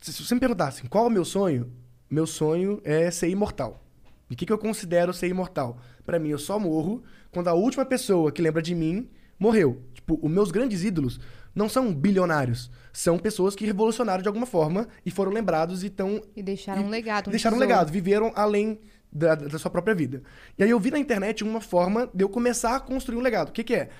Se 0.00 0.12
você 0.22 0.34
me 0.34 0.40
perguntasse 0.40 0.82
qual 0.88 1.04
é 1.04 1.08
o 1.08 1.10
meu 1.10 1.24
sonho, 1.24 1.72
meu 2.10 2.26
sonho 2.26 2.80
é 2.84 3.10
ser 3.10 3.28
imortal. 3.28 3.84
E 4.28 4.34
o 4.34 4.36
que, 4.36 4.46
que 4.46 4.52
eu 4.52 4.58
considero 4.58 5.12
ser 5.12 5.28
imortal? 5.28 5.78
Pra 6.04 6.18
mim, 6.18 6.30
eu 6.30 6.38
só 6.38 6.58
morro 6.58 7.02
quando 7.30 7.48
a 7.48 7.52
última 7.54 7.84
pessoa 7.84 8.32
que 8.32 8.42
lembra 8.42 8.60
de 8.62 8.74
mim 8.74 9.08
morreu. 9.38 9.82
Tipo, 9.94 10.18
os 10.22 10.30
meus 10.30 10.50
grandes 10.50 10.82
ídolos 10.82 11.20
não 11.54 11.68
são 11.68 11.94
bilionários. 11.94 12.70
São 12.92 13.18
pessoas 13.18 13.54
que 13.54 13.64
revolucionaram 13.64 14.22
de 14.22 14.28
alguma 14.28 14.46
forma 14.46 14.88
e 15.06 15.10
foram 15.10 15.30
lembrados 15.30 15.82
e 15.82 15.86
estão 15.86 16.20
E 16.34 16.42
deixaram 16.42 16.84
um 16.84 16.88
legado. 16.88 17.28
um 17.28 17.30
deixaram 17.30 17.56
um 17.56 17.60
tesouro. 17.60 17.74
legado, 17.78 17.92
viveram 17.92 18.32
além 18.34 18.80
da, 19.12 19.34
da 19.34 19.58
sua 19.58 19.70
própria 19.70 19.94
vida. 19.94 20.22
E 20.58 20.64
aí 20.64 20.70
eu 20.70 20.80
vi 20.80 20.90
na 20.90 20.98
internet 20.98 21.44
uma 21.44 21.60
forma 21.60 22.08
de 22.14 22.24
eu 22.24 22.28
começar 22.28 22.76
a 22.76 22.80
construir 22.80 23.18
um 23.18 23.20
legado. 23.20 23.50
O 23.50 23.52
que, 23.52 23.62
que 23.62 23.74
é? 23.74 23.90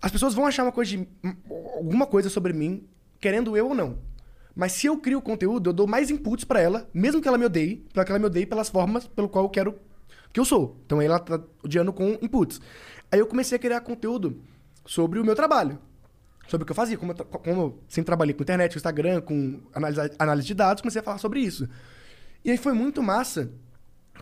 As 0.00 0.10
pessoas 0.10 0.34
vão 0.34 0.46
achar 0.46 0.64
uma 0.64 0.72
coisa 0.72 0.96
de, 0.96 1.08
alguma 1.76 2.06
coisa 2.06 2.28
sobre 2.28 2.52
mim, 2.52 2.84
querendo 3.20 3.56
eu 3.56 3.68
ou 3.68 3.74
não. 3.74 3.98
Mas 4.54 4.72
se 4.72 4.86
eu 4.86 4.98
crio 4.98 5.20
conteúdo, 5.22 5.70
eu 5.70 5.72
dou 5.72 5.86
mais 5.86 6.10
inputs 6.10 6.44
pra 6.44 6.60
ela, 6.60 6.88
mesmo 6.92 7.20
que 7.20 7.28
ela 7.28 7.38
me 7.38 7.44
odeie, 7.44 7.86
para 7.92 8.04
que 8.04 8.10
ela 8.10 8.18
me 8.18 8.26
odeie 8.26 8.46
pelas 8.46 8.68
formas 8.68 9.06
pelo 9.06 9.28
qual 9.28 9.44
eu 9.44 9.48
quero 9.50 9.78
que 10.32 10.40
eu 10.40 10.44
sou. 10.44 10.80
Então 10.84 10.98
aí 10.98 11.06
ela 11.06 11.18
tá 11.18 11.40
odiando 11.62 11.92
com 11.92 12.18
inputs. 12.20 12.60
Aí 13.10 13.18
eu 13.18 13.26
comecei 13.26 13.56
a 13.56 13.58
criar 13.58 13.80
conteúdo 13.80 14.42
sobre 14.84 15.20
o 15.20 15.24
meu 15.24 15.34
trabalho. 15.34 15.78
Sobre 16.48 16.64
o 16.64 16.66
que 16.66 16.72
eu 16.72 16.76
fazia. 16.76 16.98
Como 16.98 17.12
eu, 17.12 17.24
como 17.24 17.62
eu 17.62 17.78
sempre 17.88 18.06
trabalhei 18.06 18.34
com 18.34 18.42
internet, 18.42 18.72
com 18.72 18.78
Instagram, 18.78 19.20
com 19.20 19.60
análise, 19.72 20.00
análise 20.18 20.46
de 20.46 20.54
dados, 20.54 20.80
comecei 20.80 21.00
a 21.00 21.04
falar 21.04 21.18
sobre 21.18 21.40
isso. 21.40 21.68
E 22.44 22.50
aí 22.50 22.56
foi 22.56 22.72
muito 22.72 23.02
massa 23.02 23.50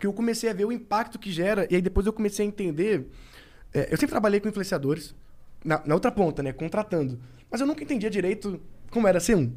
que 0.01 0.07
eu 0.07 0.11
comecei 0.11 0.49
a 0.49 0.53
ver 0.53 0.65
o 0.65 0.71
impacto 0.71 1.19
que 1.19 1.31
gera, 1.31 1.67
e 1.69 1.75
aí 1.75 1.81
depois 1.81 2.07
eu 2.07 2.11
comecei 2.11 2.43
a 2.43 2.47
entender. 2.47 3.05
é, 3.71 3.83
eu 3.91 3.97
sempre 3.97 4.07
trabalhei 4.07 4.39
com 4.39 4.49
influenciadores, 4.49 5.13
na, 5.63 5.79
na 5.85 5.93
outra 5.93 6.11
ponta, 6.11 6.41
né? 6.41 6.51
Contratando. 6.51 7.19
Mas 7.51 7.61
eu 7.61 7.67
nunca 7.67 7.83
entendia 7.83 8.09
direito 8.09 8.59
como 8.89 9.07
era 9.07 9.19
ser 9.19 9.37
um. 9.37 9.53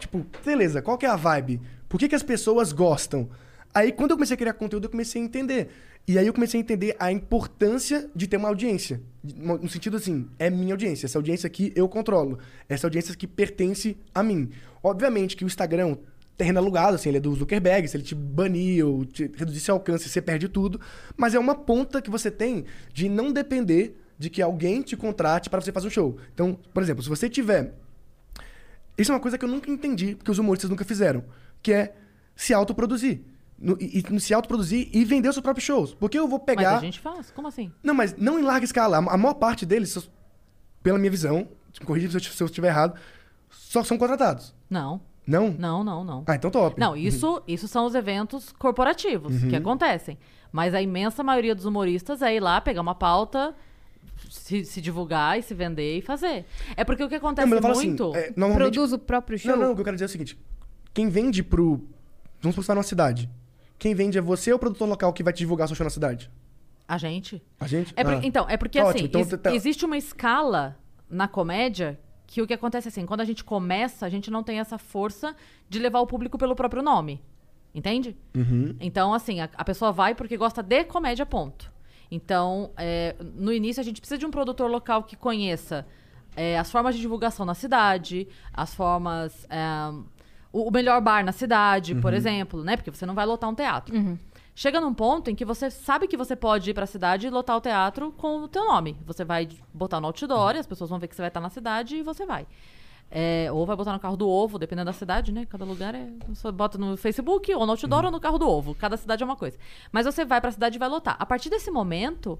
Tipo, 0.00 0.26
beleza, 0.44 0.82
qual 0.82 0.98
que 0.98 1.06
é 1.06 1.08
a 1.08 1.14
vibe? 1.14 1.60
Por 1.88 2.00
que, 2.00 2.08
que 2.08 2.14
as 2.16 2.24
pessoas 2.24 2.72
gostam? 2.72 3.30
Aí, 3.72 3.92
quando 3.92 4.10
eu 4.10 4.16
comecei 4.16 4.34
a 4.34 4.36
criar 4.36 4.54
conteúdo, 4.54 4.86
eu 4.86 4.90
comecei 4.90 5.22
a 5.22 5.24
entender. 5.24 5.70
E 6.08 6.18
aí 6.18 6.26
eu 6.26 6.34
comecei 6.34 6.58
a 6.60 6.62
entender 6.62 6.96
a 6.98 7.12
importância 7.12 8.10
de 8.14 8.26
ter 8.26 8.36
uma 8.36 8.48
audiência. 8.48 9.00
No 9.22 9.68
sentido 9.68 9.96
assim, 9.96 10.28
é 10.40 10.50
minha 10.50 10.74
audiência. 10.74 11.06
Essa 11.06 11.18
audiência 11.18 11.46
aqui 11.46 11.72
eu 11.76 11.88
controlo. 11.88 12.40
Essa 12.68 12.88
audiência 12.88 13.14
que 13.14 13.28
pertence 13.28 13.96
a 14.12 14.22
mim. 14.24 14.50
Obviamente 14.82 15.36
que 15.36 15.44
o 15.44 15.46
Instagram, 15.46 15.96
terreno 16.36 16.58
alugado, 16.58 16.94
assim, 16.96 17.08
ele 17.10 17.18
é 17.18 17.20
do 17.20 17.34
Zuckerberg. 17.34 17.86
Se 17.88 17.96
ele 17.96 18.04
te 18.04 18.14
banir 18.14 18.84
ou 18.86 19.04
te 19.04 19.30
reduzir 19.36 19.60
seu 19.60 19.74
alcance, 19.74 20.08
você 20.08 20.20
perde 20.20 20.48
tudo. 20.48 20.80
Mas 21.16 21.34
é 21.34 21.38
uma 21.38 21.54
ponta 21.54 22.00
que 22.02 22.10
você 22.10 22.30
tem 22.30 22.64
de 22.92 23.08
não 23.08 23.32
depender 23.32 24.00
de 24.18 24.30
que 24.30 24.40
alguém 24.42 24.82
te 24.82 24.96
contrate 24.96 25.48
para 25.50 25.60
você 25.60 25.72
fazer 25.72 25.86
um 25.88 25.90
show. 25.90 26.16
Então, 26.32 26.58
por 26.72 26.82
exemplo, 26.82 27.02
se 27.02 27.08
você 27.08 27.28
tiver 27.28 27.74
isso 28.96 29.10
é 29.10 29.14
uma 29.14 29.20
coisa 29.20 29.36
que 29.36 29.44
eu 29.44 29.48
nunca 29.48 29.68
entendi, 29.70 30.14
porque 30.14 30.30
os 30.30 30.38
humoristas 30.38 30.70
nunca 30.70 30.84
fizeram, 30.84 31.24
que 31.62 31.72
é 31.72 31.94
se 32.36 32.54
autoproduzir. 32.54 33.22
No- 33.58 33.76
E, 33.80 34.02
e 34.08 34.20
se 34.20 34.32
autoproduzir 34.32 34.88
e 34.92 35.04
vender 35.04 35.28
os 35.28 35.34
seus 35.34 35.42
próprios 35.42 35.64
shows. 35.64 35.94
Porque 35.94 36.18
eu 36.18 36.28
vou 36.28 36.38
Mas 36.38 36.46
pegar. 36.56 36.76
a 36.76 36.80
gente 36.80 37.00
faz? 37.00 37.30
Como 37.32 37.48
assim? 37.48 37.72
Não, 37.82 37.92
mas 37.94 38.14
não 38.16 38.38
em 38.38 38.42
larga 38.42 38.64
escala. 38.64 38.98
A 38.98 39.16
maior 39.16 39.34
parte 39.34 39.66
deles, 39.66 40.08
pela 40.82 40.98
minha 40.98 41.10
visão, 41.10 41.48
corrija 41.84 42.08
se 42.20 42.40
eu 42.40 42.46
estiver 42.46 42.68
errado, 42.68 42.94
só 43.50 43.82
são 43.82 43.98
contratados. 43.98 44.54
Não, 44.70 45.00
Não? 45.26 45.50
não, 45.52 45.82
não, 45.82 46.04
não. 46.04 46.24
Ah, 46.26 46.34
então 46.34 46.50
top. 46.50 46.78
Não, 46.78 46.94
isso, 46.96 47.42
isso 47.48 47.66
são 47.66 47.86
os 47.86 47.94
eventos 47.94 48.52
corporativos 48.52 49.42
Uhum. 49.42 49.48
que 49.48 49.56
acontecem. 49.56 50.18
Mas 50.52 50.74
a 50.74 50.82
imensa 50.82 51.22
maioria 51.22 51.54
dos 51.54 51.64
humoristas 51.64 52.20
é 52.22 52.34
ir 52.36 52.40
lá, 52.40 52.60
pegar 52.60 52.80
uma 52.82 52.94
pauta, 52.94 53.54
se, 54.30 54.64
se 54.64 54.80
divulgar 54.80 55.38
e 55.38 55.42
se 55.42 55.54
vender 55.54 55.98
e 55.98 56.02
fazer. 56.02 56.44
É 56.76 56.84
porque 56.84 57.02
o 57.02 57.08
que 57.08 57.14
acontece 57.14 57.48
Não, 57.48 57.60
falo 57.60 57.74
muito. 57.74 58.10
assim, 58.10 58.18
é, 58.18 58.32
normalmente... 58.36 58.72
Produz 58.74 58.92
o 58.92 58.98
próprio 58.98 59.38
show. 59.38 59.50
Não, 59.52 59.58
não, 59.64 59.72
o 59.72 59.74
que 59.74 59.80
eu 59.80 59.84
quero 59.84 59.96
dizer 59.96 60.04
é 60.04 60.06
o 60.06 60.10
seguinte. 60.10 60.38
Quem 60.92 61.08
vende 61.08 61.42
pro... 61.42 61.76
Vamos 62.40 62.54
supor 62.54 62.54
que 62.54 62.60
você 62.62 62.66
tá 62.66 62.74
numa 62.74 62.82
cidade. 62.82 63.28
Quem 63.78 63.94
vende 63.94 64.18
é 64.18 64.20
você 64.20 64.52
ou 64.52 64.56
o 64.56 64.58
produtor 64.60 64.88
local 64.88 65.12
que 65.12 65.22
vai 65.22 65.32
te 65.32 65.38
divulgar 65.38 65.66
seu 65.66 65.74
show 65.74 65.84
na 65.84 65.90
cidade? 65.90 66.30
A 66.86 66.98
gente. 66.98 67.42
A 67.58 67.66
gente? 67.66 67.92
É 67.96 68.04
por- 68.04 68.12
Ah. 68.12 68.20
Então, 68.22 68.46
é 68.48 68.56
porque 68.58 68.78
Tá 68.78 68.90
assim, 68.90 69.04
ótimo, 69.06 69.22
então 69.24 69.38
tá- 69.38 69.54
existe 69.54 69.84
uma 69.86 69.96
escala 69.96 70.76
na 71.08 71.26
comédia 71.26 71.98
que 72.34 72.42
o 72.42 72.48
que 72.48 72.52
acontece 72.52 72.88
é 72.88 72.90
assim, 72.90 73.06
quando 73.06 73.20
a 73.20 73.24
gente 73.24 73.44
começa, 73.44 74.04
a 74.04 74.08
gente 74.08 74.28
não 74.28 74.42
tem 74.42 74.58
essa 74.58 74.76
força 74.76 75.36
de 75.68 75.78
levar 75.78 76.00
o 76.00 76.06
público 76.06 76.36
pelo 76.36 76.56
próprio 76.56 76.82
nome. 76.82 77.22
Entende? 77.72 78.16
Uhum. 78.34 78.74
Então, 78.80 79.14
assim, 79.14 79.38
a, 79.40 79.48
a 79.54 79.64
pessoa 79.64 79.92
vai 79.92 80.16
porque 80.16 80.36
gosta 80.36 80.60
de 80.60 80.82
comédia, 80.82 81.24
ponto. 81.24 81.70
Então, 82.10 82.72
é, 82.76 83.14
no 83.20 83.52
início, 83.52 83.80
a 83.80 83.84
gente 83.84 84.00
precisa 84.00 84.18
de 84.18 84.26
um 84.26 84.32
produtor 84.32 84.68
local 84.68 85.04
que 85.04 85.14
conheça 85.14 85.86
é, 86.34 86.58
as 86.58 86.72
formas 86.72 86.96
de 86.96 87.00
divulgação 87.00 87.46
na 87.46 87.54
cidade, 87.54 88.26
as 88.52 88.74
formas. 88.74 89.46
é, 89.48 89.94
o, 90.52 90.68
o 90.68 90.72
melhor 90.72 91.00
bar 91.00 91.24
na 91.24 91.30
cidade, 91.30 91.94
por 91.94 92.12
exemplo, 92.12 92.64
né? 92.64 92.76
Porque 92.76 92.90
você 92.90 93.06
não 93.06 93.14
vai 93.14 93.26
lotar 93.26 93.48
um 93.48 93.54
teatro. 93.54 93.94
Chega 94.54 94.80
num 94.80 94.94
ponto 94.94 95.30
em 95.30 95.34
que 95.34 95.44
você 95.44 95.68
sabe 95.68 96.06
que 96.06 96.16
você 96.16 96.36
pode 96.36 96.70
ir 96.70 96.74
pra 96.74 96.86
cidade 96.86 97.26
e 97.26 97.30
lotar 97.30 97.56
o 97.56 97.60
teatro 97.60 98.12
com 98.12 98.42
o 98.42 98.48
teu 98.48 98.64
nome. 98.64 98.96
Você 99.04 99.24
vai 99.24 99.48
botar 99.72 100.00
no 100.00 100.06
outdoor, 100.06 100.56
as 100.56 100.66
pessoas 100.66 100.88
vão 100.88 100.98
ver 100.98 101.08
que 101.08 101.16
você 101.16 101.22
vai 101.22 101.28
estar 101.28 101.40
na 101.40 101.50
cidade 101.50 101.96
e 101.96 102.02
você 102.02 102.24
vai. 102.24 102.46
É, 103.10 103.50
ou 103.52 103.66
vai 103.66 103.76
botar 103.76 103.92
no 103.92 104.00
carro 104.00 104.16
do 104.16 104.28
ovo, 104.28 104.58
dependendo 104.58 104.86
da 104.86 104.92
cidade, 104.92 105.32
né? 105.32 105.44
Cada 105.46 105.64
lugar 105.64 105.94
é. 105.94 106.08
Você 106.28 106.50
bota 106.52 106.78
no 106.78 106.96
Facebook, 106.96 107.52
ou 107.52 107.66
no 107.66 107.72
outdoor, 107.72 108.04
ou 108.04 108.10
no 108.10 108.20
carro 108.20 108.38
do 108.38 108.48
ovo. 108.48 108.74
Cada 108.74 108.96
cidade 108.96 109.22
é 109.22 109.26
uma 109.26 109.36
coisa. 109.36 109.58
Mas 109.90 110.06
você 110.06 110.24
vai 110.24 110.40
pra 110.40 110.50
cidade 110.50 110.76
e 110.76 110.78
vai 110.78 110.88
lotar. 110.88 111.16
A 111.18 111.26
partir 111.26 111.50
desse 111.50 111.70
momento, 111.70 112.38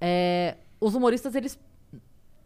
é, 0.00 0.56
os 0.80 0.94
humoristas, 0.94 1.34
eles 1.34 1.58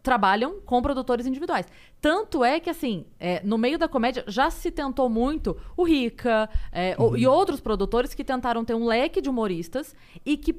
trabalham 0.01 0.59
com 0.61 0.81
produtores 0.81 1.25
individuais. 1.25 1.65
Tanto 2.01 2.43
é 2.43 2.59
que, 2.59 2.69
assim, 2.69 3.05
é, 3.19 3.41
no 3.43 3.57
meio 3.57 3.77
da 3.77 3.87
comédia 3.87 4.23
já 4.27 4.49
se 4.49 4.71
tentou 4.71 5.09
muito 5.09 5.57
o 5.75 5.83
Rica 5.83 6.49
é, 6.71 6.95
o- 6.97 7.17
e 7.17 7.27
outros 7.27 7.59
produtores 7.59 8.13
que 8.13 8.23
tentaram 8.23 8.63
ter 8.63 8.73
um 8.73 8.85
leque 8.85 9.21
de 9.21 9.29
humoristas 9.29 9.95
e 10.25 10.37
que 10.37 10.53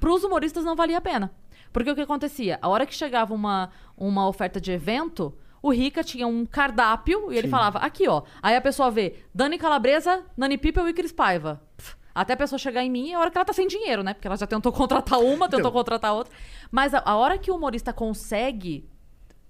para 0.00 0.10
os 0.12 0.24
humoristas 0.24 0.64
não 0.64 0.74
valia 0.76 0.98
a 0.98 1.00
pena. 1.00 1.30
Porque 1.72 1.90
o 1.90 1.94
que 1.94 2.00
acontecia? 2.00 2.58
A 2.62 2.68
hora 2.68 2.86
que 2.86 2.94
chegava 2.94 3.34
uma, 3.34 3.70
uma 3.96 4.26
oferta 4.28 4.60
de 4.60 4.70
evento, 4.70 5.34
o 5.60 5.70
Rica 5.72 6.04
tinha 6.04 6.26
um 6.26 6.46
cardápio 6.46 7.32
e 7.32 7.36
ele 7.36 7.48
falava, 7.48 7.78
aqui 7.80 8.06
ó. 8.08 8.22
Aí 8.42 8.54
a 8.54 8.60
pessoa 8.60 8.90
vê 8.90 9.16
Dani 9.34 9.58
Calabresa, 9.58 10.22
Nani 10.36 10.56
People 10.56 10.88
e 10.88 10.92
Cris 10.92 11.10
Paiva. 11.12 11.60
Pff, 11.76 11.96
Até 12.14 12.34
a 12.34 12.36
pessoa 12.36 12.58
chegar 12.58 12.82
em 12.84 12.90
mim, 12.90 13.10
é 13.10 13.14
a 13.14 13.18
hora 13.20 13.30
que 13.30 13.36
ela 13.36 13.44
tá 13.44 13.52
sem 13.52 13.66
dinheiro, 13.66 14.02
né? 14.02 14.14
Porque 14.14 14.28
ela 14.28 14.36
já 14.36 14.46
tentou 14.46 14.70
contratar 14.72 15.18
uma, 15.20 15.46
tentou 15.46 15.60
Então. 15.60 15.72
contratar 15.72 16.14
outra. 16.14 16.32
Mas 16.70 16.94
a, 16.94 17.02
a 17.04 17.16
hora 17.16 17.36
que 17.38 17.50
o 17.50 17.56
humorista 17.56 17.92
consegue 17.92 18.88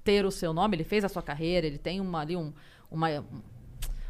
ter 0.02 0.24
o 0.24 0.30
seu 0.30 0.52
nome, 0.54 0.76
ele 0.76 0.84
fez 0.84 1.04
a 1.04 1.08
sua 1.08 1.22
carreira, 1.22 1.66
ele 1.66 1.78
tem 1.78 2.00
uma, 2.00 2.20
ali 2.20 2.36
um, 2.36 2.52
uma, 2.90 3.08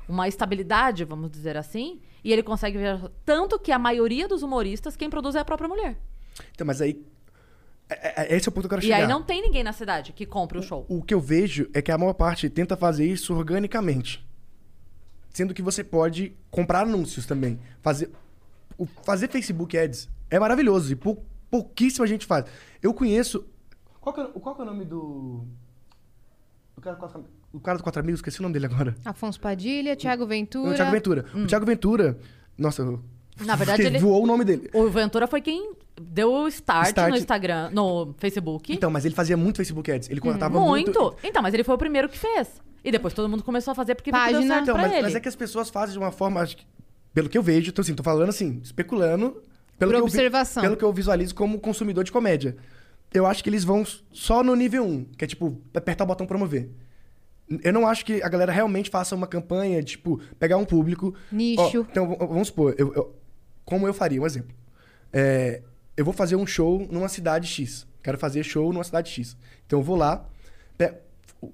uma 0.09 0.29
estabilidade, 0.29 1.05
vamos 1.05 1.31
dizer 1.31 1.57
assim, 1.57 2.01
e 2.23 2.33
ele 2.33 2.43
consegue 2.43 2.79
ver. 2.79 3.11
Tanto 3.25 3.59
que 3.59 3.73
a 3.73 3.79
maioria 3.79 4.29
dos 4.29 4.43
humoristas, 4.43 4.97
quem 4.97 5.11
produz 5.11 5.35
é 5.35 5.41
a 5.41 5.45
própria 5.45 5.69
mulher. 5.69 5.97
Então, 6.53 6.67
mas 6.67 6.81
aí... 6.81 7.05
é- 7.89 8.23
é- 8.35 8.37
Esse 8.37 8.49
é 8.49 8.51
o 8.51 8.53
ponto 8.53 8.69
que 8.69 8.75
eu 8.75 8.79
quero 8.79 8.83
E 8.83 8.85
chegar. 8.87 8.97
aí 8.99 9.07
não 9.09 9.23
tem 9.23 9.43
ninguém 9.43 9.63
na 9.65 9.73
cidade 9.73 10.13
que 10.13 10.27
compre 10.27 10.59
o 10.59 10.63
show. 10.63 10.85
O 10.89 11.03
que 11.03 11.13
eu 11.15 11.21
vejo 11.21 11.69
é 11.75 11.83
que 11.83 11.91
a 11.93 11.99
maior 11.99 12.15
parte 12.15 12.49
tenta 12.49 12.77
fazer 12.77 13.05
isso 13.07 13.35
organicamente. 13.35 14.25
Sendo 15.31 15.53
que 15.53 15.63
você 15.63 15.83
pode 15.83 16.33
comprar 16.51 16.81
anúncios 16.83 17.27
também. 17.27 17.59
Fazer, 17.83 18.09
o- 18.79 18.87
fazer 18.87 19.29
Facebook 19.29 19.77
Ads 19.77 20.09
é 20.31 20.39
maravilhoso 20.39 20.93
e 20.93 20.97
pou, 20.97 21.25
pouquíssima 21.51 22.07
gente 22.07 22.27
faz. 22.27 22.45
Eu 22.83 22.93
conheço. 22.95 23.47
Qual 24.01 24.15
que 24.15 24.21
é, 24.21 24.25
qual 24.25 24.55
que 24.55 24.61
é 24.61 24.65
o 24.65 24.67
nome 24.67 24.85
do. 24.85 25.45
O 26.77 26.81
cara, 26.81 26.97
do 26.97 27.01
quatro, 27.01 27.25
o 27.53 27.61
cara 27.61 27.79
do 27.79 27.85
Quatro 27.85 28.01
Amigos, 28.01 28.19
esqueci 28.19 28.41
o 28.41 28.43
nome 28.43 28.53
dele 28.55 28.67
agora. 28.67 28.95
Afonso 29.05 29.41
Padilha, 29.41 29.95
Thiago 29.97 30.27
Ventura. 30.27 30.71
O 30.71 30.75
Thiago 30.75 30.91
Ventura. 30.91 31.25
O 31.35 31.47
Thiago 31.47 31.65
Ventura. 31.67 32.19
Nossa, 32.59 32.83
eu- 32.83 33.03
Na 33.41 33.55
verdade, 33.57 33.83
ele- 33.83 33.99
voou 33.99 34.25
o 34.25 34.27
nome 34.27 34.45
dele. 34.45 34.69
O 34.75 34.89
Ventura 34.91 35.27
foi 35.27 35.41
quem 35.41 35.73
deu 36.01 36.33
o 36.33 36.49
start, 36.49 36.89
Start. 36.89 37.11
no 37.11 37.17
Instagram, 37.17 37.71
no 37.73 38.13
Facebook. 38.19 38.73
Então, 38.73 38.91
mas 38.91 39.05
ele 39.05 39.15
fazia 39.15 39.37
muito 39.37 39.57
Facebook 39.59 39.91
Ads. 39.91 40.11
Ele 40.11 40.21
contratava 40.21 40.59
muito. 40.61 41.01
muito. 41.01 41.17
Então, 41.23 41.41
mas 41.43 41.55
ele 41.55 41.63
foi 41.65 41.75
o 41.75 41.79
primeiro 41.79 42.09
que 42.09 42.19
fez. 42.19 42.61
E 42.83 42.91
depois 42.91 43.15
todo 43.15 43.29
mundo 43.29 43.43
começou 43.43 43.73
a 43.73 43.75
fazer 43.75 43.95
porque 43.95 44.11
viu 44.11 44.21
que 44.21 44.27
deu 44.27 44.35
Página. 44.41 44.55
certo 44.55 44.63
Então, 44.65 44.75
pra 44.75 44.83
mas, 44.83 44.93
ele. 44.93 45.03
mas 45.03 45.15
é 45.15 45.21
que 45.21 45.29
as 45.29 45.37
pessoas 45.37 45.71
fazem 45.71 45.93
de 45.95 45.99
uma 45.99 46.11
forma, 46.13 46.41
acho 46.41 46.57
que- 46.57 46.67
pelo 47.15 47.29
que 47.29 47.39
eu 47.39 47.43
vejo, 47.43 47.73
tô, 47.73 47.81
assim, 47.81 47.95
tô 47.95 48.03
falando 48.03 48.29
assim, 48.29 48.61
especulando, 48.63 49.41
pelo 49.79 49.91
Por 49.93 49.97
que, 49.97 50.01
eu 50.01 50.05
observação. 50.05 50.63
pelo 50.63 50.77
que 50.77 50.85
eu 50.85 50.93
visualizo 50.93 51.35
como 51.35 51.59
consumidor 51.61 52.05
de 52.05 52.13
comédia. 52.13 52.57
Eu 53.13 53.25
acho 53.27 53.43
que 53.45 53.49
eles 53.49 53.63
vão 53.65 53.85
só 54.13 54.43
no 54.43 54.55
nível 54.57 54.85
1, 54.85 55.05
que 55.17 55.25
é 55.25 55.29
tipo, 55.29 55.61
apertar 55.73 56.03
o 56.05 56.07
botão 56.09 56.27
promover. 56.27 56.69
Eu 57.63 57.73
não 57.73 57.87
acho 57.87 58.05
que 58.05 58.23
a 58.23 58.29
galera 58.29 58.51
realmente 58.51 58.91
faça 58.91 59.15
uma 59.15 59.27
campanha, 59.27 59.81
de, 59.83 59.93
tipo, 59.93 60.19
pegar 60.39 60.57
um 60.57 60.65
público. 60.65 61.15
Nicho. 61.31 61.61
Ó, 61.81 61.91
então, 61.91 62.17
vamos 62.19 62.49
supor, 62.49 62.75
eu- 62.79 62.93
eu- 62.95 63.15
como 63.65 63.87
eu 63.87 63.95
faria, 63.95 64.21
um 64.21 64.27
exemplo. 64.27 64.55
É, 65.13 65.63
eu 65.97 66.05
vou 66.05 66.13
fazer 66.15 66.35
um 66.37 66.47
show 66.47 66.87
numa 66.91 67.09
cidade 67.09 67.47
X. 67.47 67.87
Quero 68.03 68.19
fazer 68.19 68.43
show 68.43 68.73
numa 68.73 68.83
cidade 68.85 69.11
X. 69.11 69.37
Então 69.67 69.79
eu 69.79 69.83
vou 69.83 69.97
lá. 69.97 70.27
pe- 70.77 70.93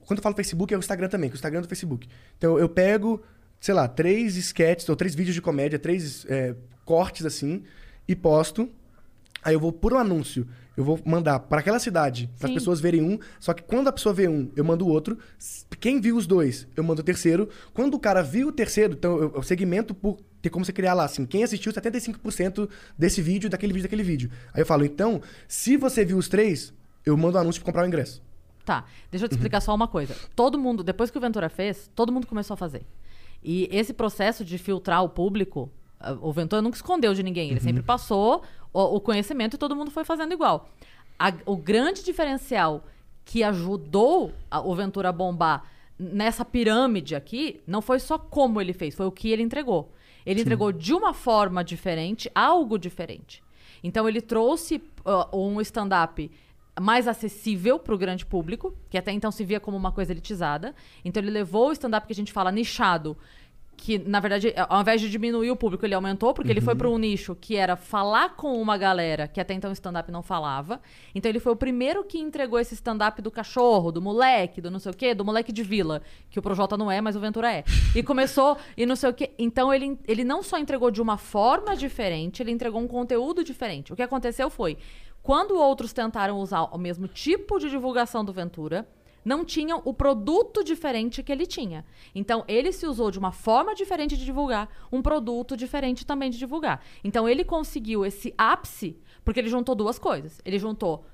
Quando 0.07 0.19
eu 0.19 0.23
falo 0.23 0.35
Facebook, 0.37 0.73
é 0.73 0.77
o 0.77 0.81
Instagram 0.81 1.09
também, 1.09 1.29
que 1.29 1.35
é 1.35 1.37
o 1.37 1.39
Instagram 1.39 1.61
do 1.63 1.69
Facebook. 1.69 2.09
Então 2.39 2.59
eu 2.59 2.69
pego, 2.69 3.21
sei 3.61 3.75
lá, 3.75 3.87
três 3.87 4.37
sketches 4.37 4.89
ou 4.89 4.97
três 4.97 5.15
vídeos 5.15 5.35
de 5.35 5.43
comédia, 5.43 5.79
três 5.79 6.25
é, 6.29 6.55
cortes 6.85 7.27
assim, 7.27 7.63
e 8.09 8.17
posto. 8.17 8.69
Aí 9.43 9.55
eu 9.55 9.61
vou 9.61 9.73
por 9.73 9.93
um 9.93 9.99
anúncio, 9.99 10.47
eu 10.77 10.85
vou 10.85 10.99
mandar 11.05 11.39
para 11.41 11.61
aquela 11.61 11.79
cidade, 11.79 12.29
para 12.39 12.49
as 12.49 12.55
pessoas 12.55 12.81
verem 12.81 13.03
um. 13.03 13.19
Só 13.39 13.53
que 13.53 13.63
quando 13.63 13.89
a 13.89 13.93
pessoa 13.93 14.15
vê 14.15 14.29
um, 14.29 14.51
eu 14.57 14.65
mando 14.65 14.87
o 14.87 14.89
outro. 14.89 15.19
Quem 15.79 16.01
viu 16.01 16.17
os 16.17 16.27
dois, 16.27 16.67
eu 16.77 16.83
mando 16.83 17.01
o 17.01 17.05
terceiro. 17.05 17.49
Quando 17.73 17.95
o 17.95 18.01
cara 18.01 18.23
viu 18.23 18.49
o 18.49 18.53
terceiro, 18.53 18.95
então 18.95 19.19
eu, 19.19 19.33
eu 19.35 19.43
segmento 19.43 19.95
por 19.95 20.19
ter 20.41 20.51
como 20.51 20.65
você 20.65 20.73
criar 20.73 20.95
lá 20.95 21.05
assim, 21.05 21.27
quem 21.27 21.45
assistiu 21.45 21.73
75% 21.73 22.69
desse 22.99 23.21
vídeo, 23.21 23.51
daquele 23.51 23.73
vídeo, 23.73 23.83
daquele 23.83 24.03
vídeo. 24.03 24.31
Aí 24.55 24.63
eu 24.63 24.67
falo, 24.67 24.85
então, 24.85 25.21
se 25.47 25.77
você 25.77 26.05
viu 26.05 26.17
os 26.17 26.29
três, 26.29 26.73
eu 27.05 27.17
mando 27.17 27.37
o 27.37 27.41
anúncio 27.41 27.61
para 27.61 27.67
comprar 27.67 27.85
o 27.85 27.87
ingresso. 27.87 28.23
Tá, 28.65 28.85
deixa 29.11 29.25
eu 29.25 29.29
te 29.29 29.33
explicar 29.33 29.61
só 29.61 29.75
uma 29.75 29.89
coisa. 29.89 30.15
Todo 30.35 30.59
mundo, 30.59 30.83
depois 30.83 31.11
que 31.11 31.19
o 31.19 31.21
Ventura 31.21 31.49
fez, 31.49 31.91
todo 31.95 32.13
mundo 32.13 32.27
começou 32.27 32.55
a 32.55 32.57
fazer. 32.57 32.83
E 33.43 33.69
esse 33.73 33.93
processo 33.93 34.45
de 34.45 34.59
filtrar 34.59 35.03
o 35.03 35.09
público, 35.09 35.71
ah, 35.99 36.13
o 36.21 36.33
Ventura 36.33 36.61
nunca 36.63 36.77
escondeu 36.77 37.15
de 37.15 37.23
ninguém. 37.23 37.51
Ele 37.51 37.61
sempre 37.61 37.83
passou 37.83 38.43
o, 38.73 38.97
o 38.97 39.01
conhecimento 39.01 39.55
e 39.55 39.59
todo 39.59 39.75
mundo 39.77 39.91
foi 39.91 40.05
fazendo 40.05 40.33
igual. 40.33 40.69
A- 41.19 41.33
o 41.47 41.57
grande 41.57 42.05
diferencial 42.05 42.85
que 43.25 43.43
ajudou 43.43 44.33
a- 44.51 44.61
o 44.61 44.75
Ventura 44.75 45.09
a 45.09 45.13
bombar 45.13 45.65
nessa 45.99 46.45
pirâmide 46.45 47.15
aqui 47.15 47.61
não 47.67 47.83
foi 47.83 47.99
só 47.99 48.19
como 48.19 48.61
ele 48.61 48.73
fez, 48.73 48.95
foi 48.95 49.07
o 49.07 49.13
que 49.13 49.29
ele 49.31 49.43
entregou. 49.43 49.93
Ele 50.25 50.41
entregou 50.43 50.71
de 50.73 50.93
uma 50.95 51.13
forma 51.15 51.63
diferente, 51.65 52.31
algo 52.35 52.79
diferente. 52.79 53.43
Então 53.83 54.07
ele 54.09 54.21
trouxe 54.21 54.83
ah, 55.05 55.29
um 55.35 55.61
stand-up 55.63 56.31
mais 56.81 57.07
acessível 57.07 57.79
para 57.79 57.95
o 57.95 57.99
grande 57.99 58.25
público, 58.27 58.75
que 58.89 58.99
até 58.99 59.13
então 59.13 59.31
se 59.31 59.45
via 59.45 59.61
como 59.61 59.77
uma 59.77 59.93
coisa 59.93 60.13
elitizada. 60.13 60.75
Então 61.05 61.23
ele 61.23 61.31
levou 61.31 61.69
o 61.69 61.73
stand-up 61.73 62.07
que 62.07 62.13
a 62.13 62.17
gente 62.17 62.33
fala 62.33 62.51
nichado, 62.51 63.17
que 63.81 63.99
na 63.99 64.21
verdade, 64.21 64.53
ao 64.69 64.83
invés 64.83 65.01
de 65.01 65.09
diminuir 65.09 65.51
o 65.51 65.57
público, 65.57 65.87
ele 65.87 65.95
aumentou, 65.95 66.35
porque 66.35 66.51
ele 66.51 66.61
foi 66.61 66.75
para 66.75 66.89
um 66.89 66.99
nicho 66.99 67.35
que 67.35 67.57
era 67.57 67.77
falar 67.77 68.37
com 68.37 68.61
uma 68.61 68.77
galera 68.77 69.27
que 69.27 69.41
até 69.41 69.55
então 69.55 69.71
o 69.71 69.73
stand-up 69.73 70.13
não 70.13 70.23
falava. 70.23 70.81
Então 71.15 71.31
ele 71.31 71.41
foi 71.41 71.53
o 71.53 71.57
primeiro 71.57 72.05
que 72.05 72.19
entregou 72.19 72.59
esse 72.59 72.75
stand-up 72.75 73.23
do 73.23 73.31
cachorro, 73.31 73.91
do 73.91 74.03
moleque, 74.03 74.61
do 74.61 74.71
não 74.71 74.79
sei 74.79 74.93
o 74.93 74.95
quê, 74.95 75.15
do 75.15 75.25
moleque 75.25 75.51
de 75.51 75.63
vila, 75.63 76.03
que 76.29 76.39
o 76.39 76.43
Projota 76.43 76.77
não 76.77 76.91
é, 76.91 77.01
mas 77.01 77.17
o 77.17 77.21
Ventura 77.21 77.51
é. 77.51 77.65
E 77.95 78.03
começou, 78.03 78.59
e 78.77 78.85
não 78.85 78.97
sei 78.97 79.09
o 79.09 79.15
quê. 79.15 79.31
Então 79.39 79.73
ele, 79.73 79.99
ele 80.07 80.25
não 80.25 80.43
só 80.43 80.59
entregou 80.59 80.91
de 80.91 81.01
uma 81.01 81.17
forma 81.17 81.75
diferente, 81.75 82.43
ele 82.43 82.51
entregou 82.51 82.83
um 82.83 82.89
conteúdo 82.89 83.43
diferente. 83.43 83.95
O 83.95 83.97
que 83.97 84.03
aconteceu 84.03 84.51
foi, 84.51 84.77
quando 85.23 85.53
outros 85.59 85.93
tentaram 85.93 86.39
usar 86.39 86.63
o 86.65 86.79
mesmo 86.79 87.07
tipo 87.09 87.59
de 87.59 87.69
divulgação 87.71 88.25
do 88.25 88.33
Ventura, 88.33 88.89
não 89.23 89.45
tinham 89.45 89.83
o 89.85 89.93
produto 89.93 90.65
diferente 90.65 91.23
que 91.23 91.31
ele 91.31 91.45
tinha. 91.47 91.85
Então, 92.15 92.43
ele 92.49 92.73
se 92.73 92.87
usou 92.87 93.11
de 93.11 93.19
uma 93.19 93.31
forma 93.33 93.75
diferente 93.75 94.17
de 94.17 94.25
divulgar, 94.25 94.69
um 94.91 95.03
produto 95.03 95.57
diferente 95.57 96.07
também 96.07 96.31
de 96.31 96.39
divulgar. 96.39 96.83
Então, 97.05 97.29
ele 97.29 97.45
conseguiu 97.45 98.05
esse 98.07 98.33
ápice, 98.39 98.97
porque 99.23 99.39
ele 99.39 99.51
juntou 99.51 99.75
duas 99.75 99.99
coisas. 99.99 100.41
Ele 100.43 100.59
juntou 100.59 101.05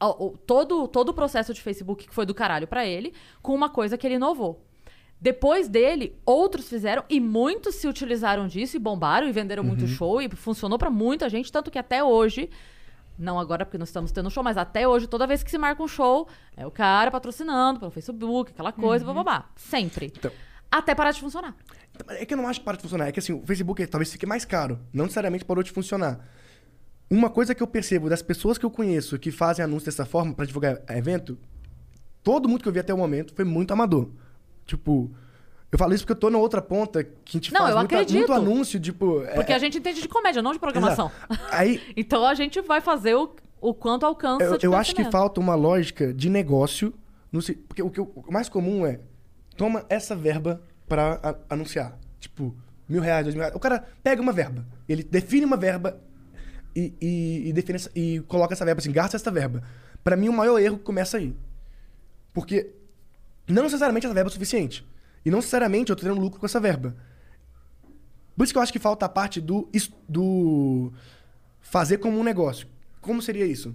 o- 0.00 0.26
o- 0.26 0.38
todo, 0.38 0.86
todo 0.86 1.08
o 1.08 1.14
processo 1.14 1.52
de 1.52 1.60
Facebook, 1.60 2.06
que 2.06 2.14
foi 2.14 2.24
do 2.24 2.32
caralho 2.32 2.68
pra 2.68 2.86
ele, 2.86 3.12
com 3.42 3.52
uma 3.52 3.68
coisa 3.68 3.98
que 3.98 4.06
ele 4.06 4.14
inovou. 4.14 4.64
Depois 5.20 5.68
dele, 5.68 6.16
outros 6.24 6.68
fizeram 6.68 7.04
e 7.10 7.20
muitos 7.20 7.74
se 7.74 7.86
utilizaram 7.88 8.46
disso 8.46 8.76
e 8.76 8.80
bombaram 8.80 9.28
e 9.28 9.32
venderam 9.32 9.62
muito 9.62 9.86
show 9.88 10.22
e 10.22 10.30
funcionou 10.30 10.78
pra 10.78 10.88
muita 10.88 11.28
gente, 11.28 11.52
tanto 11.52 11.70
que 11.70 11.78
até 11.78 12.02
hoje, 12.02 12.48
não 13.20 13.38
agora 13.38 13.64
porque 13.64 13.78
não 13.78 13.84
estamos 13.84 14.10
tendo 14.10 14.30
show, 14.30 14.42
mas 14.42 14.56
até 14.56 14.88
hoje, 14.88 15.06
toda 15.06 15.26
vez 15.26 15.42
que 15.42 15.50
se 15.50 15.58
marca 15.58 15.82
um 15.82 15.88
show, 15.88 16.26
é 16.56 16.66
o 16.66 16.70
cara 16.70 17.10
patrocinando 17.10 17.78
pelo 17.78 17.90
Facebook, 17.90 18.50
aquela 18.52 18.72
coisa, 18.72 19.04
bababá. 19.04 19.48
Sempre. 19.56 20.06
Então- 20.16 20.32
Até 20.70 20.94
parar 20.94 21.10
de 21.12 21.20
funcionar. 21.20 21.54
É 22.10 22.24
que 22.24 22.32
eu 22.32 22.38
não 22.38 22.46
acho 22.48 22.60
que 22.60 22.64
para 22.64 22.76
de 22.76 22.82
funcionar. 22.82 23.08
É 23.08 23.12
que 23.12 23.18
assim, 23.18 23.32
o 23.32 23.42
Facebook 23.44 23.84
talvez 23.88 24.10
fique 24.12 24.24
mais 24.24 24.44
caro. 24.44 24.78
Não 24.92 25.04
necessariamente 25.04 25.44
parou 25.44 25.62
de 25.62 25.70
funcionar. 25.72 26.20
Uma 27.10 27.28
coisa 27.28 27.54
que 27.54 27.62
eu 27.62 27.66
percebo 27.66 28.08
das 28.08 28.22
pessoas 28.22 28.56
que 28.56 28.64
eu 28.64 28.70
conheço 28.70 29.18
que 29.18 29.32
fazem 29.32 29.64
anúncio 29.64 29.86
dessa 29.86 30.06
forma 30.06 30.32
para 30.32 30.46
divulgar 30.46 30.80
evento, 30.88 31.36
todo 32.22 32.48
mundo 32.48 32.62
que 32.62 32.68
eu 32.68 32.72
vi 32.72 32.78
até 32.78 32.94
o 32.94 32.96
momento 32.98 33.34
foi 33.34 33.44
muito 33.44 33.72
amador. 33.72 34.10
Tipo, 34.64 35.10
eu 35.72 35.78
falo 35.78 35.94
isso 35.94 36.02
porque 36.04 36.12
eu 36.12 36.20
tô 36.20 36.30
na 36.30 36.38
outra 36.38 36.60
ponta 36.60 37.02
que 37.04 37.36
a 37.36 37.40
gente 37.40 37.52
Não, 37.52 37.60
faz 37.60 37.70
eu 37.72 37.76
muito, 37.78 37.94
acredito. 37.94 38.16
muito 38.18 38.32
anúncio, 38.32 38.80
tipo. 38.80 39.22
é- 39.24 39.34
Porque 39.34 39.52
a 39.52 39.58
gente 39.58 39.78
entende 39.78 40.02
de 40.02 40.08
comédia, 40.08 40.42
não 40.42 40.52
de 40.52 40.58
programação. 40.58 41.10
Aí 41.50 41.80
Então 41.96 42.26
a 42.26 42.34
gente 42.34 42.60
vai 42.60 42.80
fazer 42.80 43.14
o, 43.14 43.34
o 43.60 43.72
quanto 43.74 44.04
alcança 44.06 44.44
eu, 44.44 44.58
eu 44.62 44.74
acho 44.76 44.94
que 44.94 45.04
falta 45.10 45.38
uma 45.40 45.54
lógica 45.54 46.12
de 46.12 46.28
negócio. 46.28 46.92
No, 47.32 47.40
porque 47.68 47.82
o, 47.82 47.90
que 47.90 48.00
o 48.00 48.24
mais 48.30 48.48
comum 48.48 48.84
é 48.84 48.98
toma 49.56 49.84
essa 49.88 50.16
verba 50.16 50.60
para 50.88 51.36
anunciar. 51.48 51.96
Tipo, 52.18 52.52
mil 52.88 53.00
reais, 53.00 53.22
dois 53.24 53.34
mil 53.36 53.42
reais. 53.42 53.54
O 53.54 53.60
cara 53.60 53.84
pega 54.02 54.20
uma 54.20 54.32
verba. 54.32 54.66
Ele 54.88 55.04
define 55.04 55.44
uma 55.46 55.56
verba 55.56 56.00
e, 56.74 56.92
e, 57.00 57.48
e 57.48 57.52
define 57.52 57.76
essa- 57.76 57.90
e 57.94 58.18
coloca 58.26 58.52
essa 58.54 58.64
verba 58.64 58.80
assim, 58.80 58.90
gasta 58.90 59.16
essa 59.16 59.30
verba. 59.30 59.62
Pra 60.02 60.16
mim, 60.16 60.28
o 60.28 60.32
maior 60.32 60.58
erro 60.58 60.78
começa 60.78 61.18
aí. 61.18 61.36
Porque 62.32 62.72
não 63.46 63.62
necessariamente 63.64 64.06
essa 64.06 64.14
verba 64.14 64.30
é 64.30 64.32
suficiente. 64.32 64.84
E 65.24 65.30
não 65.30 65.38
necessariamente 65.38 65.90
eu 65.90 65.96
tô 65.96 66.02
tendo 66.02 66.20
lucro 66.20 66.40
com 66.40 66.46
essa 66.46 66.60
verba. 66.60 66.96
Por 68.36 68.44
isso 68.44 68.52
que 68.52 68.58
eu 68.58 68.62
acho 68.62 68.72
que 68.72 68.78
falta 68.78 69.04
a 69.06 69.08
parte 69.08 69.40
do, 69.40 69.68
do 70.08 70.92
fazer 71.60 71.98
como 71.98 72.18
um 72.18 72.24
negócio. 72.24 72.66
Como 73.00 73.20
seria 73.20 73.44
isso? 73.44 73.74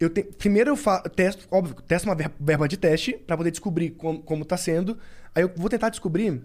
Eu 0.00 0.10
te- 0.10 0.24
primeiro 0.24 0.70
eu 0.70 0.76
fa- 0.76 1.02
testo, 1.02 1.46
óbvio, 1.50 1.76
testo 1.86 2.08
uma 2.08 2.14
ver- 2.14 2.32
verba 2.40 2.66
de 2.66 2.76
teste 2.76 3.12
para 3.12 3.36
poder 3.36 3.50
descobrir 3.52 3.90
como, 3.90 4.20
como 4.22 4.44
tá 4.44 4.56
sendo. 4.56 4.98
Aí 5.34 5.42
eu 5.42 5.52
vou 5.56 5.68
tentar 5.70 5.88
descobrir 5.90 6.42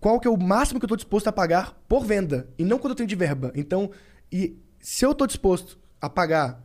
qual 0.00 0.20
que 0.20 0.28
é 0.28 0.30
o 0.30 0.36
máximo 0.36 0.78
que 0.78 0.84
eu 0.84 0.88
tô 0.88 0.96
disposto 0.96 1.26
a 1.26 1.32
pagar 1.32 1.74
por 1.88 2.04
venda 2.04 2.48
e 2.56 2.64
não 2.64 2.78
quando 2.78 2.92
eu 2.92 2.96
tenho 2.96 3.08
de 3.08 3.16
verba. 3.16 3.50
Então, 3.56 3.90
e 4.30 4.56
se 4.78 5.04
eu 5.04 5.12
tô 5.14 5.26
disposto 5.26 5.76
a 6.00 6.08
pagar, 6.08 6.62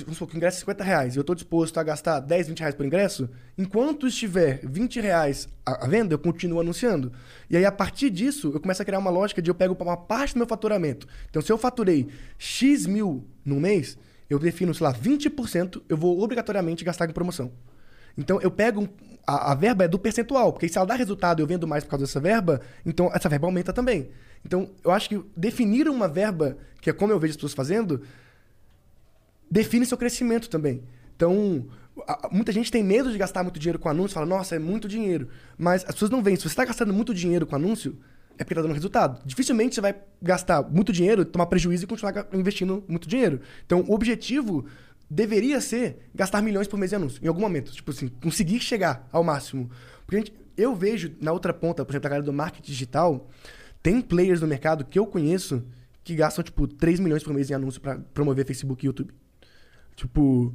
vamos 0.00 0.16
supor 0.16 0.28
que 0.28 0.34
o 0.34 0.38
ingresso 0.38 0.58
é 0.58 0.60
50 0.60 0.84
reais 0.84 1.14
e 1.14 1.18
eu 1.18 1.24
tô 1.24 1.34
disposto 1.34 1.78
a 1.78 1.82
gastar 1.82 2.20
10, 2.20 2.48
20 2.48 2.58
reais 2.60 2.74
por 2.74 2.86
ingresso, 2.86 3.28
enquanto 3.58 4.06
estiver 4.06 4.60
20 4.64 5.00
reais 5.00 5.48
à 5.64 5.86
venda, 5.86 6.14
eu 6.14 6.18
continuo 6.18 6.60
anunciando. 6.60 7.12
E 7.50 7.56
aí, 7.56 7.64
a 7.64 7.72
partir 7.72 8.08
disso, 8.08 8.50
eu 8.54 8.60
começo 8.60 8.80
a 8.80 8.84
criar 8.84 8.98
uma 8.98 9.10
lógica 9.10 9.42
de 9.42 9.50
eu 9.50 9.54
pego 9.54 9.76
uma 9.80 9.96
parte 9.96 10.34
do 10.34 10.38
meu 10.38 10.46
faturamento. 10.46 11.06
Então, 11.28 11.42
se 11.42 11.52
eu 11.52 11.58
faturei 11.58 12.08
X 12.38 12.86
mil 12.86 13.26
no 13.44 13.60
mês, 13.60 13.98
eu 14.30 14.38
defino, 14.38 14.74
sei 14.74 14.86
lá, 14.86 14.94
20%, 14.94 15.82
eu 15.88 15.96
vou 15.96 16.20
obrigatoriamente 16.20 16.84
gastar 16.84 17.06
com 17.06 17.12
promoção. 17.12 17.52
Então 18.16 18.40
eu 18.40 18.50
pego. 18.50 18.88
a, 19.26 19.52
a 19.52 19.54
verba 19.54 19.84
é 19.84 19.88
do 19.88 19.98
percentual, 19.98 20.52
porque 20.52 20.68
se 20.68 20.76
ela 20.76 20.86
dá 20.86 20.94
resultado 20.94 21.40
eu 21.40 21.46
vendo 21.46 21.66
mais 21.66 21.84
por 21.84 21.90
causa 21.90 22.04
dessa 22.04 22.20
verba, 22.20 22.60
então 22.84 23.10
essa 23.14 23.28
verba 23.28 23.46
aumenta 23.46 23.72
também. 23.72 24.10
Então 24.44 24.70
eu 24.84 24.90
acho 24.90 25.08
que 25.08 25.22
definir 25.36 25.88
uma 25.88 26.08
verba, 26.08 26.56
que 26.80 26.90
é 26.90 26.92
como 26.92 27.12
eu 27.12 27.18
vejo 27.18 27.32
as 27.32 27.36
pessoas 27.36 27.54
fazendo, 27.54 28.02
define 29.52 29.84
seu 29.84 29.98
crescimento 29.98 30.48
também. 30.48 30.82
Então, 31.14 31.66
muita 32.30 32.50
gente 32.50 32.72
tem 32.72 32.82
medo 32.82 33.12
de 33.12 33.18
gastar 33.18 33.42
muito 33.42 33.60
dinheiro 33.60 33.78
com 33.78 33.86
anúncio, 33.90 34.14
fala, 34.14 34.24
nossa, 34.24 34.56
é 34.56 34.58
muito 34.58 34.88
dinheiro. 34.88 35.28
Mas 35.58 35.84
as 35.84 35.92
pessoas 35.92 36.10
não 36.10 36.22
veem. 36.22 36.36
Se 36.36 36.42
você 36.42 36.48
está 36.48 36.64
gastando 36.64 36.92
muito 36.92 37.12
dinheiro 37.12 37.46
com 37.46 37.54
anúncio, 37.54 37.98
é 38.38 38.44
porque 38.44 38.54
está 38.54 38.62
dando 38.62 38.72
resultado. 38.72 39.20
Dificilmente 39.26 39.74
você 39.74 39.82
vai 39.82 39.94
gastar 40.22 40.62
muito 40.62 40.90
dinheiro, 40.90 41.22
tomar 41.22 41.44
prejuízo 41.46 41.84
e 41.84 41.86
continuar 41.86 42.26
investindo 42.32 42.82
muito 42.88 43.06
dinheiro. 43.06 43.42
Então, 43.66 43.84
o 43.86 43.92
objetivo 43.92 44.64
deveria 45.10 45.60
ser 45.60 45.98
gastar 46.14 46.40
milhões 46.40 46.66
por 46.66 46.78
mês 46.78 46.88
de 46.88 46.96
anúncio, 46.96 47.22
em 47.22 47.28
algum 47.28 47.42
momento. 47.42 47.72
Tipo 47.72 47.90
assim, 47.90 48.08
conseguir 48.08 48.58
chegar 48.58 49.06
ao 49.12 49.22
máximo. 49.22 49.70
Porque 50.06 50.16
gente, 50.16 50.32
eu 50.56 50.74
vejo 50.74 51.12
na 51.20 51.30
outra 51.30 51.52
ponta, 51.52 51.84
por 51.84 51.92
exemplo, 51.92 52.06
a 52.06 52.10
galera 52.10 52.24
do 52.24 52.32
marketing 52.32 52.72
digital, 52.72 53.28
tem 53.82 54.00
players 54.00 54.40
no 54.40 54.46
mercado 54.46 54.82
que 54.82 54.98
eu 54.98 55.06
conheço 55.06 55.62
que 56.02 56.14
gastam, 56.14 56.42
tipo, 56.42 56.66
3 56.66 56.98
milhões 56.98 57.22
por 57.22 57.34
mês 57.34 57.50
em 57.50 57.54
anúncio 57.54 57.80
para 57.82 57.98
promover 57.98 58.46
Facebook 58.46 58.84
e 58.84 58.86
YouTube. 58.86 59.12
Tipo. 60.06 60.54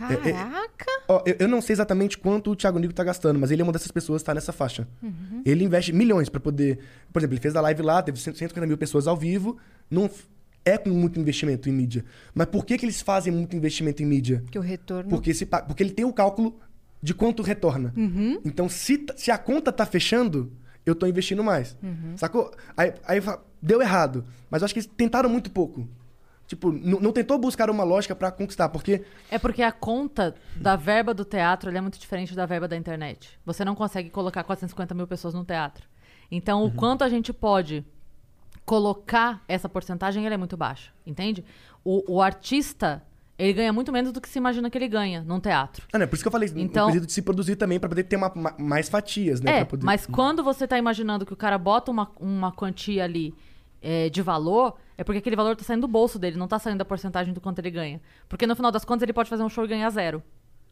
é- 0.00 0.32
Caraca! 0.32 0.86
Ó, 1.08 1.22
eu, 1.26 1.36
eu 1.40 1.48
não 1.48 1.60
sei 1.60 1.72
exatamente 1.74 2.18
quanto 2.18 2.50
o 2.50 2.56
Thiago 2.56 2.78
Nico 2.78 2.92
tá 2.94 3.02
gastando, 3.02 3.38
mas 3.38 3.50
ele 3.50 3.62
é 3.62 3.64
uma 3.64 3.72
dessas 3.72 3.90
pessoas 3.90 4.22
que 4.22 4.26
tá 4.26 4.34
nessa 4.34 4.52
faixa. 4.52 4.86
Ele 5.44 5.64
investe 5.64 5.92
milhões 5.92 6.28
pra 6.28 6.38
poder. 6.40 6.78
Por 7.12 7.18
exemplo, 7.20 7.34
ele 7.34 7.40
fez 7.40 7.56
a 7.56 7.60
live 7.62 7.82
lá, 7.82 8.02
teve 8.02 8.18
100 8.18 8.34
150 8.34 8.66
mil 8.66 8.76
pessoas 8.78 9.06
ao 9.06 9.16
vivo. 9.16 9.56
Não 9.90 10.10
é 10.64 10.76
com 10.76 10.90
muito 10.90 11.18
investimento 11.18 11.68
em 11.68 11.72
mídia. 11.72 12.04
Mas 12.34 12.46
por 12.46 12.64
que, 12.66 12.76
que 12.76 12.84
eles 12.84 13.00
fazem 13.00 13.32
muito 13.32 13.56
investimento 13.56 14.02
em 14.02 14.06
mídia? 14.06 14.44
Que 14.50 14.58
o 14.58 14.62
retorno. 14.62 15.08
Porque, 15.08 15.32
se, 15.32 15.46
porque 15.46 15.82
ele 15.82 15.90
tem 15.92 16.04
o 16.04 16.12
cálculo 16.12 16.58
de 17.02 17.14
quanto 17.14 17.42
retorna. 17.42 17.92
Então, 18.44 18.68
se, 18.68 19.04
se 19.16 19.30
a 19.30 19.38
conta 19.38 19.72
tá 19.72 19.86
fechando, 19.86 20.52
eu 20.84 20.94
tô 20.94 21.06
investindo 21.06 21.42
mais. 21.42 21.76
Sacou? 22.16 22.52
Aí, 22.76 22.92
aí 23.06 23.20
deu 23.62 23.80
errado. 23.80 24.24
Mas 24.50 24.60
eu 24.60 24.66
acho 24.66 24.74
que 24.74 24.80
eles 24.80 24.90
tentaram 24.96 25.30
muito 25.30 25.50
pouco. 25.50 25.88
Tipo, 26.48 26.72
não 26.72 27.12
tentou 27.12 27.38
buscar 27.38 27.68
uma 27.68 27.84
lógica 27.84 28.16
pra 28.16 28.32
conquistar, 28.32 28.70
porque 28.70 29.04
É 29.30 29.38
porque 29.38 29.62
a 29.62 29.70
conta 29.70 30.34
da 30.56 30.74
verba 30.76 31.12
do 31.14 31.22
teatro 31.24 31.70
é 31.70 31.80
muito 31.80 31.98
diferente 31.98 32.34
da 32.34 32.46
verba 32.46 32.66
da 32.66 32.74
internet. 32.76 33.38
Você 33.44 33.64
não 33.66 33.74
consegue 33.74 34.08
colocar 34.10 34.42
450 34.42 34.94
mil 34.94 35.06
pessoas 35.06 35.34
no 35.34 35.44
teatro. 35.44 35.86
Então, 36.30 36.64
o 36.64 36.72
quanto 36.72 37.04
a 37.04 37.08
gente 37.08 37.32
pode 37.34 37.84
colocar 38.64 39.42
essa 39.48 39.68
porcentagem, 39.68 40.24
ela 40.24 40.34
é 40.34 40.38
muito 40.38 40.56
baixa, 40.56 40.90
entende? 41.06 41.44
O, 41.84 42.14
o 42.16 42.22
artista, 42.22 43.02
Ele 43.38 43.52
ganha 43.52 43.72
muito 43.72 43.92
menos 43.92 44.10
do 44.12 44.20
que 44.20 44.28
se 44.28 44.36
imagina 44.38 44.68
que 44.68 44.76
ele 44.76 44.88
ganha 44.88 45.22
num 45.22 45.38
teatro. 45.40 45.86
Ah, 45.92 45.98
não, 45.98 46.04
é 46.04 46.06
por 46.08 46.14
isso 46.16 46.24
que 46.24 46.28
eu 46.28 46.32
falei, 46.32 46.48
Então- 46.48 46.62
então... 46.64 46.86
quesito 46.88 47.06
de 47.06 47.12
se 47.12 47.22
produzir 47.22 47.56
também, 47.56 47.78
pra 47.78 47.88
poder 47.88 48.02
ter 48.04 48.16
uma, 48.16 48.32
ma- 48.34 48.54
mais 48.58 48.88
fatias, 48.88 49.40
né? 49.40 49.60
É, 49.60 49.64
poder... 49.64 49.84
mas 49.86 50.06
quando 50.06 50.42
você 50.42 50.66
tá 50.66 50.76
imaginando 50.76 51.24
que 51.24 51.32
o 51.32 51.36
cara 51.36 51.56
bota 51.56 51.90
uma, 51.90 52.10
uma 52.18 52.50
quantia 52.52 53.04
ali 53.04 53.32
é, 53.80 54.08
de 54.08 54.22
valor, 54.22 54.76
é 54.96 55.04
porque 55.04 55.18
aquele 55.18 55.36
valor 55.36 55.56
tá 55.56 55.64
saindo 55.64 55.82
do 55.82 55.88
bolso 55.88 56.18
dele, 56.18 56.36
não 56.36 56.48
tá 56.48 56.58
saindo 56.58 56.78
da 56.78 56.84
porcentagem 56.84 57.32
do 57.32 57.40
quanto 57.40 57.58
ele 57.58 57.70
ganha. 57.70 58.00
Porque 58.28 58.46
no 58.46 58.56
final 58.56 58.70
das 58.70 58.84
contas 58.84 59.02
ele 59.02 59.12
pode 59.12 59.30
fazer 59.30 59.42
um 59.42 59.48
show 59.48 59.64
e 59.64 59.68
ganhar 59.68 59.90
zero. 59.90 60.22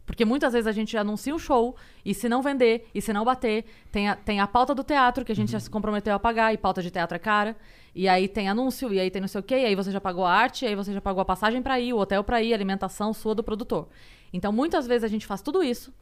Porque 0.06 0.24
muitas 0.24 0.52
vezes 0.52 0.68
a 0.68 0.72
gente 0.72 0.96
anuncia 0.96 1.34
um 1.34 1.38
show 1.38 1.74
e 2.04 2.14
se 2.14 2.28
não 2.28 2.40
vender, 2.40 2.88
e 2.94 3.02
se 3.02 3.12
não 3.12 3.24
bater, 3.24 3.64
tem 3.90 4.08
a, 4.08 4.14
tem 4.14 4.38
a 4.40 4.46
pauta 4.46 4.72
do 4.72 4.84
teatro 4.84 5.24
que 5.24 5.32
a 5.32 5.34
gente 5.34 5.50
já 5.50 5.58
se 5.58 5.68
comprometeu 5.68 6.14
a 6.14 6.18
pagar, 6.18 6.54
e 6.54 6.56
pauta 6.56 6.80
de 6.80 6.92
teatro 6.92 7.16
é 7.16 7.18
cara. 7.18 7.56
E 7.92 8.08
aí 8.08 8.28
tem 8.28 8.48
anúncio, 8.48 8.92
e 8.92 9.00
aí 9.00 9.10
tem 9.10 9.20
não 9.20 9.28
sei 9.28 9.40
o 9.40 9.44
quê, 9.44 9.56
e 9.56 9.64
aí 9.64 9.74
você 9.74 9.90
já 9.90 10.00
pagou 10.00 10.24
a 10.24 10.32
arte, 10.32 10.64
e 10.64 10.68
aí 10.68 10.76
você 10.76 10.92
já 10.92 11.00
pagou 11.00 11.20
a 11.20 11.24
passagem 11.24 11.60
pra 11.60 11.80
ir, 11.80 11.92
o 11.92 11.98
hotel 11.98 12.22
pra 12.22 12.40
ir, 12.40 12.52
a 12.52 12.56
alimentação 12.56 13.12
sua 13.12 13.34
do 13.34 13.42
produtor. 13.42 13.88
Então 14.32 14.52
muitas 14.52 14.86
vezes 14.86 15.02
a 15.02 15.08
gente 15.08 15.26
faz 15.26 15.42
tudo 15.42 15.62
isso, 15.62 15.92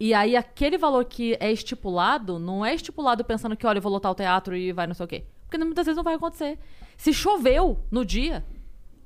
e 0.00 0.12
aí 0.12 0.36
aquele 0.36 0.76
valor 0.76 1.04
que 1.04 1.36
é 1.38 1.50
estipulado, 1.52 2.38
não 2.38 2.64
é 2.66 2.74
estipulado 2.74 3.24
pensando 3.24 3.56
que, 3.56 3.66
olha, 3.66 3.78
eu 3.78 3.82
vou 3.82 3.92
lotar 3.92 4.10
o 4.10 4.14
teatro 4.14 4.56
e 4.56 4.72
vai 4.72 4.86
não 4.86 4.94
sei 4.94 5.04
o 5.04 5.08
quê. 5.08 5.24
Porque 5.56 5.64
muitas 5.64 5.86
vezes 5.86 5.96
não 5.96 6.04
vai 6.04 6.14
acontecer. 6.14 6.58
Se 6.96 7.12
choveu 7.12 7.78
no 7.90 8.04
dia, 8.04 8.44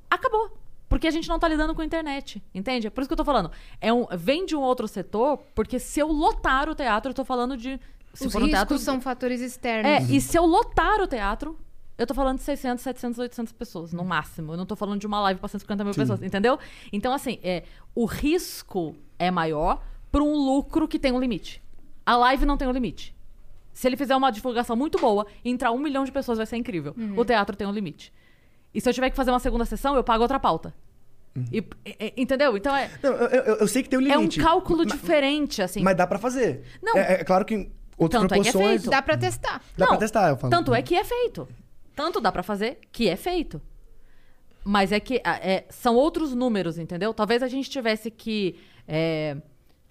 acabou. 0.09 0.57
Porque 0.89 1.07
a 1.07 1.11
gente 1.11 1.29
não 1.29 1.39
tá 1.39 1.47
lidando 1.47 1.73
com 1.73 1.81
a 1.81 1.85
internet, 1.85 2.43
entende? 2.53 2.87
É 2.87 2.89
por 2.89 3.01
isso 3.01 3.07
que 3.07 3.13
eu 3.13 3.17
tô 3.17 3.23
falando. 3.23 3.49
É 3.79 3.93
um, 3.93 4.05
vem 4.17 4.45
de 4.45 4.55
um 4.55 4.59
outro 4.59 4.87
setor, 4.87 5.37
porque 5.55 5.79
se 5.79 6.01
eu 6.01 6.07
lotar 6.07 6.69
o 6.69 6.75
teatro, 6.75 7.11
eu 7.11 7.13
tô 7.13 7.23
falando 7.23 7.55
de... 7.55 7.79
Se 8.13 8.27
Os 8.27 8.33
for 8.33 8.39
riscos 8.39 8.51
teatro, 8.51 8.77
são 8.77 8.99
fatores 8.99 9.39
externos. 9.39 9.89
é, 9.89 10.13
e 10.13 10.19
se 10.19 10.37
eu 10.37 10.45
lotar 10.45 10.99
o 10.99 11.07
teatro, 11.07 11.57
eu 11.97 12.05
tô 12.05 12.13
falando 12.13 12.39
de 12.39 12.43
600, 12.43 12.83
700, 12.83 13.19
800 13.19 13.53
pessoas, 13.53 13.93
no 13.93 14.03
máximo. 14.03 14.51
Eu 14.51 14.57
não 14.57 14.65
tô 14.65 14.75
falando 14.75 14.99
de 14.99 15.07
uma 15.07 15.21
live 15.21 15.39
pra 15.39 15.47
150 15.47 15.81
mil 15.85 15.93
pessoas, 15.93 16.21
entendeu? 16.21 16.59
Então, 16.91 17.13
assim, 17.13 17.39
é, 17.41 17.63
o 17.95 18.03
risco 18.03 18.93
é 19.17 19.31
maior 19.31 19.81
pra 20.11 20.21
um 20.21 20.35
lucro 20.35 20.89
que 20.89 20.99
tem 20.99 21.13
um 21.13 21.19
limite. 21.21 21.63
A 22.05 22.17
live 22.17 22.45
não 22.45 22.57
tem 22.57 22.67
um 22.67 22.71
limite. 22.73 23.15
Se 23.73 23.87
ele 23.87 23.95
fizer 23.97 24.15
uma 24.15 24.31
divulgação 24.31 24.75
muito 24.75 24.97
boa, 24.99 25.25
entrar 25.45 25.71
um 25.71 25.77
milhão 25.79 26.03
de 26.03 26.11
pessoas 26.11 26.37
vai 26.37 26.45
ser 26.45 26.57
incrível. 26.57 26.93
O 27.15 27.23
teatro 27.25 27.55
tem 27.55 27.65
um 27.67 27.71
limite. 27.71 28.11
E 28.73 28.79
se 28.81 28.89
eu 28.89 28.93
tiver 28.93 29.09
que 29.09 29.15
fazer 29.15 29.31
uma 29.31 29.39
segunda 29.39 29.65
sessão, 29.65 29.95
eu 29.95 30.03
pago 30.03 30.21
outra 30.23 30.39
pauta. 30.39 30.73
E- 31.51 31.59
e- 31.85 31.95
e- 31.99 32.13
entendeu? 32.17 32.57
Então 32.57 32.75
é, 32.75 32.89
Não, 33.01 33.11
eu, 33.13 33.27
eu- 33.29 33.55
eu 33.55 33.67
sei 33.67 33.81
que 33.83 33.89
tem 33.89 33.97
um 33.97 34.01
é 34.07 34.17
um 34.17 34.21
limite. 34.21 34.39
cálculo 34.41 34.79
ma- 34.79 34.85
diferente, 34.85 35.61
assim. 35.61 35.81
Mas 35.81 35.95
dá 35.95 36.05
pra 36.05 36.19
fazer. 36.19 36.63
Não. 36.81 36.97
É, 36.97 37.21
é 37.21 37.23
claro 37.23 37.45
que 37.45 37.69
outras 37.97 38.21
Tanto 38.21 38.33
é 38.33 38.39
que 38.41 38.47
é 38.49 38.51
proporções... 38.51 38.81
feito. 38.81 38.91
Dá 38.91 39.01
pra 39.01 39.17
testar. 39.17 39.61
Dá 39.77 39.85
Não, 39.85 39.87
pra 39.87 39.97
testar, 39.97 40.29
eu 40.29 40.37
falo. 40.37 40.51
Tanto 40.51 40.73
é 40.75 40.81
que 40.81 40.93
é 40.95 41.03
feito. 41.05 41.47
Tanto 41.95 42.19
dá 42.19 42.31
pra 42.31 42.43
fazer 42.43 42.79
que 42.91 43.07
é 43.07 43.15
feito. 43.15 43.61
Mas 44.63 44.91
é 44.91 44.99
que 44.99 45.21
é, 45.25 45.65
são 45.69 45.95
outros 45.95 46.35
números, 46.35 46.77
entendeu? 46.77 47.13
Talvez 47.13 47.41
a 47.41 47.47
gente 47.47 47.69
tivesse 47.69 48.11
que. 48.11 48.59
é, 48.87 49.37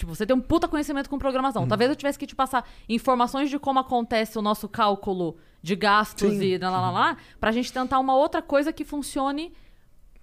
tipo, 0.00 0.14
você 0.14 0.26
tem 0.26 0.34
um 0.36 0.40
puta 0.40 0.66
conhecimento 0.66 1.08
com 1.08 1.18
programação. 1.18 1.66
Talvez 1.68 1.88
eu 1.90 1.96
tivesse 1.96 2.18
que 2.18 2.26
te 2.26 2.34
passar 2.34 2.68
informações 2.88 3.48
de 3.48 3.58
como 3.58 3.78
acontece 3.78 4.38
o 4.38 4.42
nosso 4.42 4.68
cálculo 4.68 5.36
de 5.62 5.76
gastos 5.76 6.32
Sim, 6.32 6.42
e 6.42 6.58
lá, 6.58 6.70
lá, 6.70 6.80
lá, 6.80 6.90
lá, 6.90 7.16
pra 7.38 7.52
gente 7.52 7.72
tentar 7.72 7.98
uma 7.98 8.14
outra 8.16 8.40
coisa 8.42 8.72
que 8.72 8.84
funcione 8.84 9.52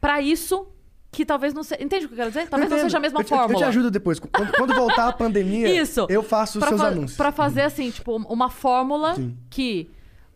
pra 0.01 0.19
isso 0.21 0.67
que 1.11 1.25
talvez 1.25 1.53
não 1.53 1.63
seja. 1.63 1.81
Entende 1.83 2.05
o 2.05 2.07
que 2.09 2.13
eu 2.15 2.17
quero 2.17 2.29
dizer? 2.29 2.49
Talvez 2.49 2.69
não 2.69 2.77
Eu 2.77 2.83
seja 2.83 2.97
a 2.97 2.99
mesma 3.01 3.19
eu 3.19 3.23
te, 3.23 3.31
eu 3.31 3.37
fórmula. 3.37 3.59
te 3.59 3.63
ajudo 3.63 3.89
depois. 3.91 4.19
Quando, 4.19 4.51
quando 4.53 4.73
voltar 4.75 5.07
a 5.07 5.13
pandemia, 5.13 5.69
Isso. 5.81 6.05
eu 6.09 6.21
faço 6.21 6.57
os 6.57 6.61
Pra 6.61 6.69
seus 6.69 6.81
fa- 6.81 6.87
anúncios. 6.87 7.15
Pra 7.17 7.31
fazer 7.31 7.61
assim, 7.61 7.89
tipo, 7.91 8.15
uma 8.17 8.49
fórmula 8.49 9.15
Sim. 9.15 9.37
que, 9.49 9.89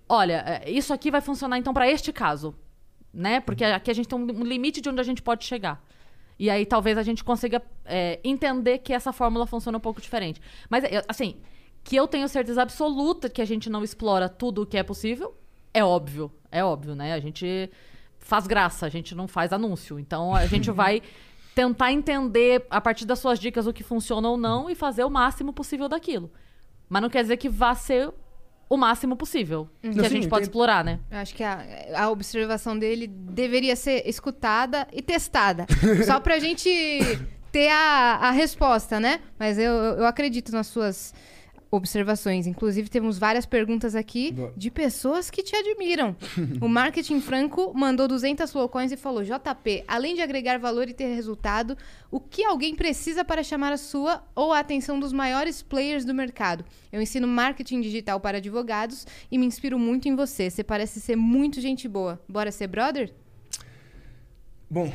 olha, 0.08 0.44
é, 0.64 0.70
isso 0.72 0.94
aqui 0.94 1.12
vai 1.12 1.20
funcionar 1.22 1.58
então 1.58 1.74
pra 1.74 1.90
este 1.90 2.14
caso, 2.14 2.56
né? 3.14 3.40
Porque 3.42 3.64
aqui 3.66 3.92
a 3.92 3.94
gente 3.94 4.08
tem 4.08 4.18
um 4.18 4.44
limite 4.44 4.82
de 4.82 4.90
onde 4.90 5.02
a 5.02 5.04
gente 5.04 5.22
pode 5.22 5.44
chegar. 5.46 5.84
E 6.42 6.50
aí 6.50 6.66
talvez 6.66 6.98
a 6.98 7.04
gente 7.04 7.24
consiga 7.24 7.62
é, 7.86 8.20
entender 8.24 8.80
que 8.80 8.92
essa 8.92 9.14
fórmula 9.14 9.46
funciona 9.46 9.78
um 9.78 9.82
pouco 9.82 10.02
diferente. 10.02 10.42
Mas, 10.68 10.84
é, 10.84 11.04
assim, 11.08 11.36
que 11.84 11.96
eu 11.96 12.08
tenho 12.08 12.28
certeza 12.28 12.64
absoluta 12.64 13.30
que 13.30 13.44
a 13.44 13.46
gente 13.46 13.70
não 13.70 13.84
explora 13.84 14.28
tudo 14.28 14.64
o 14.64 14.66
que 14.66 14.76
é 14.76 14.82
possível, 14.82 15.38
é 15.72 15.84
óbvio. 15.84 16.32
É 16.52 16.64
óbvio, 16.64 16.96
né? 16.96 17.14
A 17.14 17.20
gente 17.20 17.70
faz 18.18 18.48
graça, 18.48 18.88
a 18.88 18.90
gente 18.90 19.14
não 19.14 19.28
faz 19.28 19.54
anúncio. 19.54 20.00
Então 20.00 20.34
a 20.34 20.48
gente 20.48 20.72
vai 20.74 21.04
tentar 21.54 21.92
entender 21.92 22.66
a 22.72 22.82
partir 22.82 23.06
das 23.06 23.20
suas 23.20 23.38
dicas 23.38 23.68
o 23.68 23.74
que 23.74 23.84
funciona 23.84 24.28
ou 24.28 24.36
não 24.36 24.68
e 24.68 24.74
fazer 24.74 25.04
o 25.04 25.12
máximo 25.12 25.54
possível 25.54 25.88
daquilo. 25.88 26.32
Mas 26.90 27.04
não 27.04 27.10
quer 27.12 27.22
dizer 27.22 27.38
que 27.38 27.50
vá 27.50 27.76
ser 27.76 28.12
o 28.72 28.78
máximo 28.78 29.18
possível 29.18 29.68
que 29.82 29.90
Não, 29.90 30.06
a 30.06 30.08
gente 30.08 30.30
pode 30.30 30.46
explorar, 30.46 30.82
né? 30.82 31.02
Eu 31.12 31.18
acho 31.18 31.36
que 31.36 31.44
a, 31.44 31.62
a 31.94 32.10
observação 32.10 32.80
dele 32.80 33.06
deveria 33.06 33.76
ser 33.76 34.08
escutada 34.08 34.88
e 34.94 35.02
testada. 35.02 35.68
só 36.08 36.22
pra 36.22 36.40
gente 36.40 36.70
ter 37.52 37.68
a, 37.68 38.20
a 38.22 38.32
resposta, 38.32 38.98
né? 38.98 39.20
Mas 39.38 39.58
eu, 39.58 39.74
eu 39.74 40.06
acredito 40.06 40.54
nas 40.54 40.68
suas 40.68 41.14
observações. 41.72 42.46
Inclusive, 42.46 42.90
temos 42.90 43.18
várias 43.18 43.46
perguntas 43.46 43.96
aqui 43.96 44.34
Boa. 44.34 44.54
de 44.56 44.70
pessoas 44.70 45.32
que 45.32 45.42
te 45.42 45.56
admiram. 45.56 46.16
o 46.60 46.68
Marketing 46.68 47.22
Franco 47.22 47.72
mandou 47.74 48.08
200 48.08 48.52
flowcoins 48.52 48.92
e 48.92 48.98
falou: 48.98 49.24
JP, 49.24 49.86
além 49.88 50.14
de 50.14 50.22
agregar 50.22 50.60
valor 50.60 50.90
e 50.90 50.94
ter 50.94 51.16
resultado, 51.16 51.78
o 52.12 52.20
que 52.20 52.44
alguém 52.44 52.76
precisa 52.76 53.24
para 53.24 53.42
chamar 53.42 53.72
a 53.72 53.78
sua 53.78 54.22
ou 54.36 54.52
a 54.52 54.60
atenção 54.60 55.00
dos 55.00 55.14
maiores 55.14 55.62
players 55.62 56.04
do 56.04 56.14
mercado? 56.14 56.66
Eu 56.92 57.02
ensino 57.02 57.28
marketing 57.28 57.80
digital 57.80 58.20
para 58.20 58.40
advogados 58.40 59.08
e 59.32 59.38
me 59.38 59.46
inspiro 59.46 59.80
muito 59.80 60.10
em 60.10 60.16
você. 60.16 60.50
Você 60.50 60.64
parece 60.64 61.00
ser 61.00 61.16
muito 61.16 61.62
gente 61.62 61.88
boa. 61.88 62.22
Bora 62.28 62.52
ser 62.52 62.68
brother? 62.68 63.14
Bom, 64.70 64.92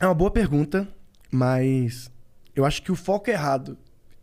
é 0.00 0.06
uma 0.06 0.14
boa 0.14 0.30
pergunta, 0.30 0.88
mas 1.30 2.10
eu 2.54 2.64
acho 2.64 2.82
que 2.82 2.92
o 2.92 2.96
foco 2.96 3.30
é 3.30 3.32
errado. 3.32 3.76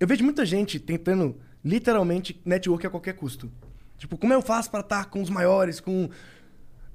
Eu 0.03 0.07
vejo 0.07 0.21
muita 0.21 0.45
gente 0.45 0.81
tentando, 0.81 1.39
literalmente, 1.63 2.37
network 2.43 2.85
a 2.85 2.89
qualquer 2.89 3.13
custo. 3.13 3.49
Tipo, 3.97 4.17
como 4.17 4.33
eu 4.33 4.41
faço 4.41 4.69
para 4.69 4.81
estar 4.81 5.05
com 5.05 5.21
os 5.21 5.29
maiores, 5.29 5.79
com... 5.79 6.09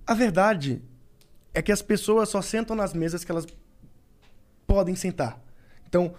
A 0.06 0.12
verdade 0.12 0.82
é 1.54 1.62
que 1.62 1.72
as 1.72 1.80
pessoas 1.80 2.28
só 2.28 2.42
sentam 2.42 2.76
nas 2.76 2.92
mesas 2.92 3.24
que 3.24 3.30
elas 3.30 3.46
podem 4.66 4.94
sentar. 4.94 5.42
Então, 5.88 6.14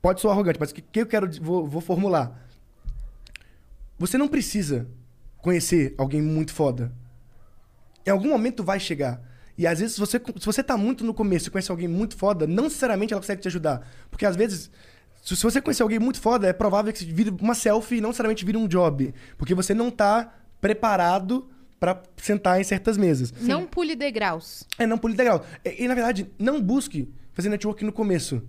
pode 0.00 0.20
soar 0.20 0.34
arrogante, 0.34 0.60
mas 0.60 0.70
o 0.70 0.74
que, 0.74 0.82
que 0.82 1.00
eu 1.00 1.06
quero... 1.06 1.28
Vou, 1.42 1.66
vou 1.66 1.80
formular. 1.80 2.48
Você 3.98 4.16
não 4.16 4.28
precisa 4.28 4.88
conhecer 5.38 5.96
alguém 5.98 6.22
muito 6.22 6.54
foda. 6.54 6.92
Em 8.06 8.10
algum 8.10 8.28
momento 8.28 8.62
vai 8.62 8.78
chegar. 8.78 9.20
E 9.58 9.66
às 9.66 9.80
vezes, 9.80 9.94
se 9.94 10.00
você, 10.00 10.20
se 10.38 10.46
você 10.46 10.62
tá 10.62 10.76
muito 10.76 11.02
no 11.02 11.12
começo 11.12 11.48
e 11.48 11.50
conhece 11.50 11.72
alguém 11.72 11.88
muito 11.88 12.16
foda, 12.16 12.46
não 12.46 12.64
necessariamente 12.64 13.12
ela 13.12 13.20
consegue 13.20 13.42
te 13.42 13.48
ajudar. 13.48 13.84
Porque 14.12 14.24
às 14.24 14.36
vezes, 14.36 14.70
se, 15.26 15.34
se 15.36 15.42
você 15.42 15.60
conhecer 15.60 15.82
alguém 15.82 15.98
muito 15.98 16.20
foda, 16.20 16.46
é 16.46 16.52
provável 16.52 16.92
que 16.92 17.04
vire 17.04 17.34
uma 17.40 17.54
selfie 17.54 17.96
e 17.96 18.00
não 18.00 18.10
necessariamente 18.10 18.44
vire 18.44 18.56
um 18.56 18.68
job. 18.68 19.12
Porque 19.36 19.56
você 19.56 19.74
não 19.74 19.90
tá 19.90 20.32
preparado 20.60 21.48
pra 21.80 22.00
sentar 22.16 22.60
em 22.60 22.64
certas 22.64 22.96
mesas. 22.96 23.32
Não 23.40 23.66
pule 23.66 23.96
degraus. 23.96 24.64
É, 24.78 24.86
não 24.86 24.96
pule 24.96 25.14
degrau. 25.14 25.44
E, 25.64 25.82
e, 25.82 25.88
na 25.88 25.94
verdade, 25.94 26.30
não 26.38 26.62
busque 26.62 27.12
fazer 27.32 27.48
network 27.48 27.84
no 27.84 27.92
começo. 27.92 28.40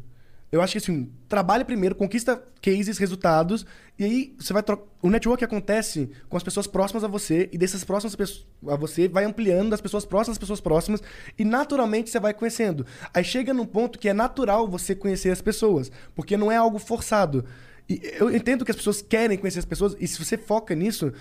Eu 0.50 0.62
acho 0.62 0.72
que 0.74 0.78
assim, 0.78 1.12
trabalhe 1.28 1.66
primeiro, 1.66 1.94
conquista 1.94 2.42
cases, 2.62 2.98
resultados, 2.98 3.66
e 4.00 4.04
aí 4.06 4.36
você 4.40 4.54
vai 4.54 4.64
trocar. 4.64 4.86
O 5.02 5.10
network 5.10 5.44
acontece 5.44 6.10
com 6.30 6.38
as 6.38 6.44
pessoas 6.44 6.68
próximas 6.68 7.04
a 7.04 7.08
você, 7.08 7.50
e 7.52 7.58
dessas 7.58 7.84
próximas 7.84 8.16
pessoas 8.16 8.46
a 8.68 8.76
você 8.78 9.10
vai 9.10 9.26
ampliando 9.26 9.70
das 9.72 9.82
pessoas 9.82 10.06
próximas 10.06 10.36
às 10.36 10.40
pessoas 10.40 10.62
próximas, 10.62 11.04
e 11.38 11.44
naturalmente 11.44 12.10
você 12.10 12.20
vai 12.20 12.34
conhecendo. 12.34 12.86
Aí 13.14 13.24
chega 13.26 13.54
num 13.54 13.66
ponto 13.66 14.00
que 14.00 14.08
é 14.08 14.14
natural 14.14 14.68
você 14.70 14.96
conhecer 14.96 15.32
as 15.32 15.42
pessoas, 15.42 15.92
porque 16.16 16.38
não 16.38 16.50
é 16.52 16.56
algo 16.56 16.80
forçado. 16.80 17.44
E 17.90 18.02
eu 18.20 18.34
entendo 18.34 18.64
que 18.64 18.72
as 18.72 18.78
pessoas 18.78 19.02
querem 19.02 19.38
conhecer 19.38 19.60
as 19.60 19.66
pessoas, 19.66 19.98
e 20.00 20.08
se 20.08 20.24
você 20.24 20.38
foca 20.38 20.74
nisso, 20.76 21.12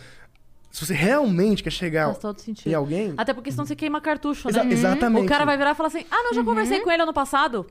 se 0.71 0.87
você 0.87 0.95
realmente 0.95 1.63
quer 1.65 1.71
chegar 1.71 2.07
Faz 2.07 2.19
todo 2.19 2.41
sentido. 2.41 2.71
em 2.71 2.75
alguém. 2.75 3.15
Até 3.17 3.33
porque 3.35 3.51
senão 3.51 3.65
você 3.67 3.75
queima 3.75 4.01
cartucho, 4.01 4.49
Exa- 4.49 4.63
né? 4.63 4.73
exatamente. 4.73 5.25
O 5.25 5.29
cara 5.29 5.45
vai 5.45 5.57
virar 5.57 5.73
e 5.73 5.75
falar 5.75 5.89
assim: 5.89 6.05
ah, 6.11 6.23
não, 6.23 6.35
já 6.35 6.45
conversei 6.45 6.81
com 6.81 6.91
ele 6.93 7.03
ano 7.03 7.13
passado. 7.15 7.67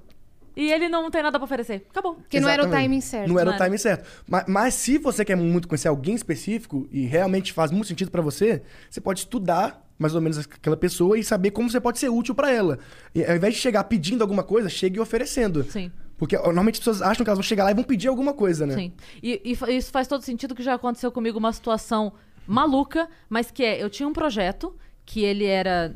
E 0.56 0.72
ele 0.72 0.88
não 0.88 1.12
tem 1.12 1.22
nada 1.22 1.38
pra 1.38 1.46
oferecer. 1.46 1.86
Acabou. 1.90 2.16
Porque 2.16 2.40
não 2.40 2.50
era 2.50 2.66
o 2.66 2.70
timing 2.70 3.02
certo. 3.02 3.28
Não 3.28 3.40
era 3.40 3.52
o 3.52 3.58
timing 3.58 3.78
certo. 3.78 4.08
Mas, 4.28 4.46
mas 4.48 4.74
se 4.74 4.98
você 4.98 5.26
quer 5.26 5.36
muito 5.36 5.68
conhecer 5.68 5.88
alguém 5.88 6.16
específico 6.16 6.88
e 6.92 7.06
realmente 7.06 7.52
faz 7.52 7.72
muito 7.72 7.88
sentido 7.88 8.10
pra 8.10 8.22
você, 8.22 8.62
você 8.90 9.02
pode 9.02 9.20
estudar 9.20 9.86
mais 9.98 10.14
ou 10.14 10.22
menos 10.22 10.38
aquela 10.40 10.78
pessoa 10.78 11.18
e 11.18 11.24
saber 11.24 11.52
como 11.52 11.70
você 11.70 11.80
pode 11.80 12.00
ser 12.00 12.10
útil 12.10 12.36
pra 12.36 12.52
ela. 12.52 12.80
E 13.14 13.24
ao 13.24 13.36
invés 13.36 13.54
de 13.54 13.60
chegar 13.60 13.84
pedindo 13.86 14.22
alguma 14.22 14.44
coisa, 14.44 14.70
chegue 14.70 15.00
oferecendo. 15.00 15.64
Sim. 15.64 15.92
Porque 16.18 16.38
normalmente 16.38 16.76
as 16.76 16.80
pessoas 16.80 17.02
acham 17.02 17.24
que 17.24 17.30
elas 17.30 17.38
vão 17.38 17.44
chegar 17.44 17.66
lá 17.66 17.72
e 17.72 17.74
vão 17.74 17.84
pedir 17.84 18.08
alguma 18.08 18.34
coisa, 18.34 18.66
né? 18.66 18.76
Sim. 18.76 18.94
E, 19.22 19.42
e 19.44 19.76
isso 19.76 19.92
faz 19.92 20.08
todo 20.08 20.22
sentido 20.22 20.56
que 20.56 20.64
já 20.64 20.74
aconteceu 20.76 21.12
comigo 21.12 21.38
uma 21.38 21.52
situação 21.52 22.14
maluca, 22.48 23.10
mas 23.30 23.52
que 23.52 23.64
é, 23.64 23.82
eu 23.82 23.90
tinha 23.90 24.08
um 24.08 24.14
projeto 24.14 24.76
que 25.06 25.24
ele 25.24 25.46
era 25.46 25.96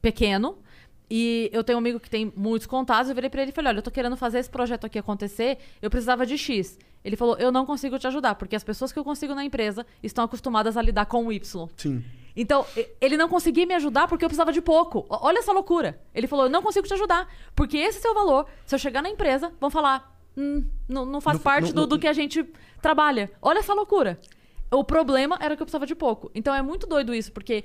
pequeno 0.00 0.58
e 1.10 1.50
eu 1.52 1.64
tenho 1.64 1.76
um 1.76 1.80
amigo 1.80 1.98
que 1.98 2.08
tem 2.08 2.32
muitos 2.36 2.66
contatos, 2.66 3.08
eu 3.08 3.14
virei 3.14 3.28
pra 3.28 3.42
ele 3.42 3.50
e 3.50 3.54
falei, 3.54 3.70
olha, 3.70 3.78
eu 3.78 3.82
tô 3.82 3.90
querendo 3.90 4.16
fazer 4.16 4.38
esse 4.38 4.48
projeto 4.50 4.84
aqui 4.86 4.98
acontecer, 4.98 5.58
eu 5.82 5.90
precisava 5.90 6.24
de 6.24 6.38
X. 6.38 6.78
Ele 7.04 7.16
falou, 7.16 7.36
eu 7.38 7.50
não 7.50 7.66
consigo 7.66 7.98
te 7.98 8.06
ajudar, 8.06 8.34
porque 8.36 8.54
as 8.54 8.62
pessoas 8.62 8.92
que 8.92 8.98
eu 8.98 9.04
consigo 9.04 9.34
na 9.34 9.44
empresa 9.44 9.84
estão 10.02 10.24
acostumadas 10.24 10.76
a 10.76 10.82
lidar 10.82 11.06
com 11.06 11.26
o 11.26 11.32
Y. 11.32 11.68
Sim. 11.76 12.04
Então, 12.36 12.64
ele 13.00 13.16
não 13.16 13.28
conseguia 13.28 13.66
me 13.66 13.74
ajudar 13.74 14.06
porque 14.06 14.24
eu 14.24 14.28
precisava 14.28 14.52
de 14.52 14.62
pouco. 14.62 15.04
Olha 15.08 15.38
essa 15.40 15.50
loucura. 15.52 16.00
Ele 16.14 16.28
falou: 16.28 16.44
eu 16.44 16.50
não 16.50 16.62
consigo 16.62 16.86
te 16.86 16.94
ajudar. 16.94 17.28
Porque 17.56 17.76
esse 17.76 17.96
é 17.96 18.00
o 18.00 18.02
seu 18.02 18.14
valor. 18.14 18.46
Se 18.64 18.72
eu 18.74 18.78
chegar 18.78 19.02
na 19.02 19.10
empresa, 19.10 19.52
vão 19.60 19.68
falar: 19.68 20.16
hum, 20.36 20.64
não, 20.88 21.04
não 21.04 21.20
faz 21.20 21.38
Não- 21.38 21.42
parte 21.42 21.74
não- 21.74 21.82
do, 21.82 21.88
do 21.88 21.98
que 21.98 22.06
a 22.06 22.12
gente 22.12 22.44
trabalha. 22.80 23.30
Olha 23.42 23.58
essa 23.58 23.74
loucura. 23.74 24.18
O 24.70 24.84
problema 24.84 25.36
era 25.40 25.56
que 25.56 25.62
eu 25.62 25.66
precisava 25.66 25.86
de 25.86 25.94
pouco. 25.96 26.30
Então 26.32 26.54
é 26.54 26.62
muito 26.62 26.86
doido 26.86 27.12
isso, 27.12 27.32
porque 27.32 27.64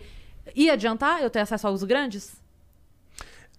ia 0.56 0.74
adiantar 0.74 1.22
eu 1.22 1.30
ter 1.30 1.40
acesso 1.40 1.68
aos 1.68 1.84
grandes? 1.84 2.42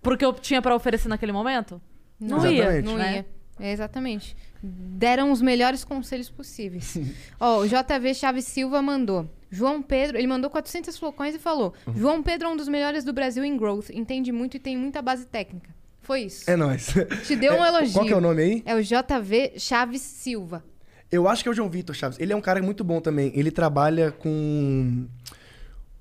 Porque 0.07 0.25
eu 0.25 0.33
tinha 0.33 0.63
pra 0.63 0.73
oferecer 0.73 1.09
naquele 1.09 1.33
momento? 1.33 1.83
Não, 2.21 2.49
ia. 2.49 2.63
Exatamente. 2.63 2.85
Não 2.87 2.97
né? 2.97 3.15
ia. 3.17 3.27
É, 3.59 3.73
exatamente. 3.73 4.37
Deram 4.63 5.33
os 5.33 5.43
melhores 5.43 5.83
conselhos 5.83 6.31
possíveis. 6.31 6.97
Ó, 7.41 7.63
o 7.63 7.67
JV 7.67 8.15
Chaves 8.15 8.45
Silva 8.45 8.81
mandou. 8.81 9.29
João 9.51 9.83
Pedro, 9.83 10.17
ele 10.17 10.29
mandou 10.29 10.49
400 10.49 10.97
flocões 10.97 11.35
e 11.35 11.41
falou: 11.41 11.75
Uhum. 11.89 11.97
João 11.97 12.23
Pedro 12.23 12.47
é 12.47 12.51
um 12.53 12.57
dos 12.57 12.69
melhores 12.69 13.03
do 13.03 13.13
Brasil 13.13 13.45
em 13.45 13.57
growth, 13.57 13.91
entende 13.91 14.31
muito 14.31 14.57
e 14.57 14.61
tem 14.61 14.77
muita 14.77 15.03
base 15.03 15.27
técnica. 15.27 15.75
Foi 16.03 16.21
isso. 16.21 16.49
É 16.49 16.55
nóis. 16.55 16.95
Te 17.27 17.35
deu 17.35 17.55
um 17.55 17.65
É, 17.65 17.69
elogio. 17.69 17.93
Qual 17.93 18.07
que 18.07 18.13
é 18.13 18.17
o 18.17 18.21
nome 18.21 18.43
aí? 18.43 18.63
É 18.65 18.77
o 18.77 18.81
JV 18.81 19.55
Chaves 19.59 20.03
Silva. 20.03 20.65
Eu 21.11 21.27
acho 21.27 21.43
que 21.43 21.49
é 21.49 21.53
o 21.53 21.55
João 21.55 21.69
Vitor 21.69 21.97
Chaves. 21.97 22.17
Ele 22.21 22.33
é 22.33 22.37
um 22.37 22.41
cara 22.41 22.63
muito 22.63 22.85
bom 22.85 23.01
também. 23.01 23.33
Ele 23.35 23.51
trabalha 23.51 24.13
com 24.13 25.07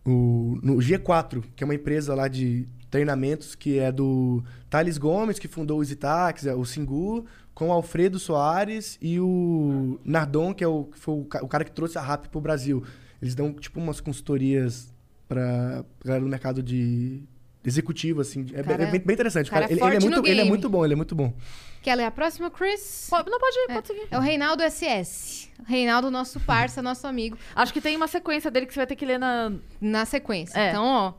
o 0.05 0.59
no 0.61 0.75
G4, 0.75 1.43
que 1.55 1.63
é 1.63 1.65
uma 1.65 1.73
empresa 1.73 2.13
lá 2.13 2.27
de 2.27 2.67
treinamentos 2.95 3.55
que 3.55 3.77
é 3.77 3.91
do 3.91 4.41
Thales 4.69 4.97
Gomes, 4.97 5.37
que 5.37 5.47
fundou 5.49 5.79
o 5.79 5.83
Zitax, 5.83 6.45
o 6.45 6.63
Singu, 6.65 7.25
com 7.53 7.67
o 7.67 7.71
Alfredo 7.73 8.17
Soares 8.17 8.97
e 9.01 9.19
o 9.19 9.99
Nardon, 10.05 10.53
que 10.53 10.63
é 10.63 10.67
o, 10.67 10.85
que 10.85 10.97
foi 10.97 11.13
o, 11.15 11.25
ca- 11.25 11.43
o 11.43 11.47
cara 11.47 11.65
que 11.65 11.71
trouxe 11.71 11.97
a 11.97 12.01
RAP 12.01 12.27
pro 12.27 12.39
Brasil. 12.39 12.83
Eles 13.21 13.35
dão 13.35 13.51
tipo 13.53 13.79
umas 13.81 13.99
consultorias 13.99 14.93
pra 15.27 15.83
galera 16.03 16.23
do 16.23 16.29
mercado 16.29 16.63
de 16.63 17.23
executivo, 17.65 18.21
assim. 18.21 18.45
É, 18.53 18.63
Cara- 18.63 18.83
é 18.83 18.91
bem, 18.91 19.01
bem 19.01 19.13
interessante. 19.13 19.49
cara 19.49 19.67
Cara, 19.67 19.73
ele, 19.73 19.81
ele 19.83 19.95
é 19.97 19.99
muito, 19.99 20.27
ele 20.27 20.41
é 20.41 20.43
muito 20.45 20.69
bom, 20.69 20.85
ele 20.85 20.93
é 20.93 20.97
muito 20.97 21.15
bom. 21.15 21.33
Quer 21.81 21.95
ler 21.95 22.05
a 22.05 22.11
próxima, 22.11 22.49
Chris? 22.49 23.07
Pode- 23.09 23.29
não 23.29 23.39
pode 23.39 23.55
ir, 23.57 23.73
pode 23.73 23.87
seguir. 23.87 24.07
É 24.09 24.17
o 24.17 24.21
Reinaldo 24.21 24.63
SS. 24.63 25.49
Reinaldo, 25.67 26.09
nosso 26.09 26.39
parça, 26.39 26.81
nosso 26.81 27.05
amigo. 27.07 27.37
Acho 27.55 27.73
que 27.73 27.81
tem 27.81 27.95
uma 27.95 28.07
sequência 28.07 28.49
dele 28.49 28.65
que 28.65 28.73
você 28.73 28.79
vai 28.79 28.87
ter 28.87 28.95
que 28.95 29.05
ler 29.05 29.17
na. 29.19 29.51
Na 29.81 30.05
sequência. 30.05 30.57
É. 30.57 30.69
Então, 30.69 30.83
ó. 30.85 31.13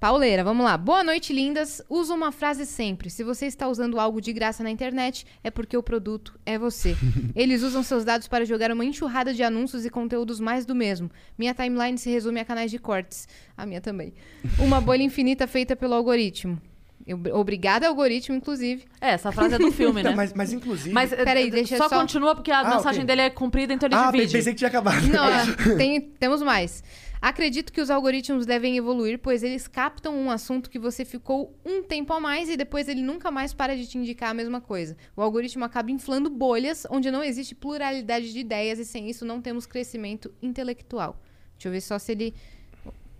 Pauleira, 0.00 0.44
vamos 0.44 0.64
lá. 0.64 0.76
Boa 0.78 1.02
noite, 1.02 1.32
lindas. 1.32 1.82
Usa 1.88 2.14
uma 2.14 2.30
frase 2.30 2.64
sempre. 2.64 3.10
Se 3.10 3.24
você 3.24 3.46
está 3.46 3.66
usando 3.66 3.98
algo 3.98 4.20
de 4.20 4.32
graça 4.32 4.62
na 4.62 4.70
internet, 4.70 5.26
é 5.42 5.50
porque 5.50 5.76
o 5.76 5.82
produto 5.82 6.38
é 6.46 6.56
você. 6.56 6.96
Eles 7.34 7.64
usam 7.64 7.82
seus 7.82 8.04
dados 8.04 8.28
para 8.28 8.44
jogar 8.44 8.70
uma 8.70 8.84
enxurrada 8.84 9.34
de 9.34 9.42
anúncios 9.42 9.84
e 9.84 9.90
conteúdos 9.90 10.38
mais 10.38 10.64
do 10.64 10.72
mesmo. 10.72 11.10
Minha 11.36 11.52
timeline 11.52 11.98
se 11.98 12.08
resume 12.10 12.38
a 12.38 12.44
canais 12.44 12.70
de 12.70 12.78
cortes. 12.78 13.26
A 13.56 13.66
minha 13.66 13.80
também. 13.80 14.14
Uma 14.60 14.80
bolha 14.80 15.02
infinita 15.02 15.48
feita 15.48 15.74
pelo 15.74 15.94
algoritmo. 15.94 16.60
Eu- 17.04 17.18
Obrigada, 17.34 17.88
algoritmo, 17.88 18.36
inclusive. 18.36 18.84
É, 19.00 19.10
essa 19.10 19.32
frase 19.32 19.54
é 19.56 19.58
do 19.58 19.72
filme, 19.72 20.00
né? 20.04 20.14
Mas, 20.14 20.32
mas 20.32 20.52
inclusive. 20.52 20.92
Mas 20.92 21.10
Peraí, 21.10 21.48
eh, 21.48 21.50
deixa 21.50 21.76
só, 21.76 21.88
só- 21.88 21.98
continua 21.98 22.36
porque 22.36 22.52
a 22.52 22.60
Ah, 22.60 22.76
mensagem 22.76 23.00
ok. 23.00 23.04
dele 23.06 23.22
é 23.22 23.30
comprida, 23.30 23.72
então 23.72 23.88
ele 23.88 23.96
ah, 23.96 24.12
divide. 24.12 24.32
pensei 24.32 24.52
que 24.52 24.58
tinha 24.58 24.68
acabado. 24.68 25.04
Não, 25.08 25.24
é, 25.24 25.44
tem- 25.76 26.00
temos 26.00 26.40
mais. 26.40 26.84
Acredito 27.20 27.72
que 27.72 27.80
os 27.80 27.90
algoritmos 27.90 28.46
devem 28.46 28.76
evoluir, 28.76 29.18
pois 29.18 29.42
eles 29.42 29.66
captam 29.66 30.16
um 30.16 30.30
assunto 30.30 30.70
que 30.70 30.78
você 30.78 31.04
ficou 31.04 31.54
um 31.64 31.82
tempo 31.82 32.12
a 32.12 32.20
mais 32.20 32.48
e 32.48 32.56
depois 32.56 32.88
ele 32.88 33.02
nunca 33.02 33.30
mais 33.30 33.52
para 33.52 33.76
de 33.76 33.86
te 33.86 33.98
indicar 33.98 34.30
a 34.30 34.34
mesma 34.34 34.60
coisa. 34.60 34.96
O 35.16 35.22
algoritmo 35.22 35.64
acaba 35.64 35.90
inflando 35.90 36.30
bolhas 36.30 36.86
onde 36.90 37.10
não 37.10 37.24
existe 37.24 37.54
pluralidade 37.54 38.32
de 38.32 38.38
ideias 38.38 38.78
e 38.78 38.84
sem 38.84 39.10
isso 39.10 39.24
não 39.24 39.42
temos 39.42 39.66
crescimento 39.66 40.32
intelectual. 40.40 41.20
Deixa 41.54 41.68
eu 41.68 41.72
ver 41.72 41.80
só 41.80 41.98
se 41.98 42.12
ele. 42.12 42.34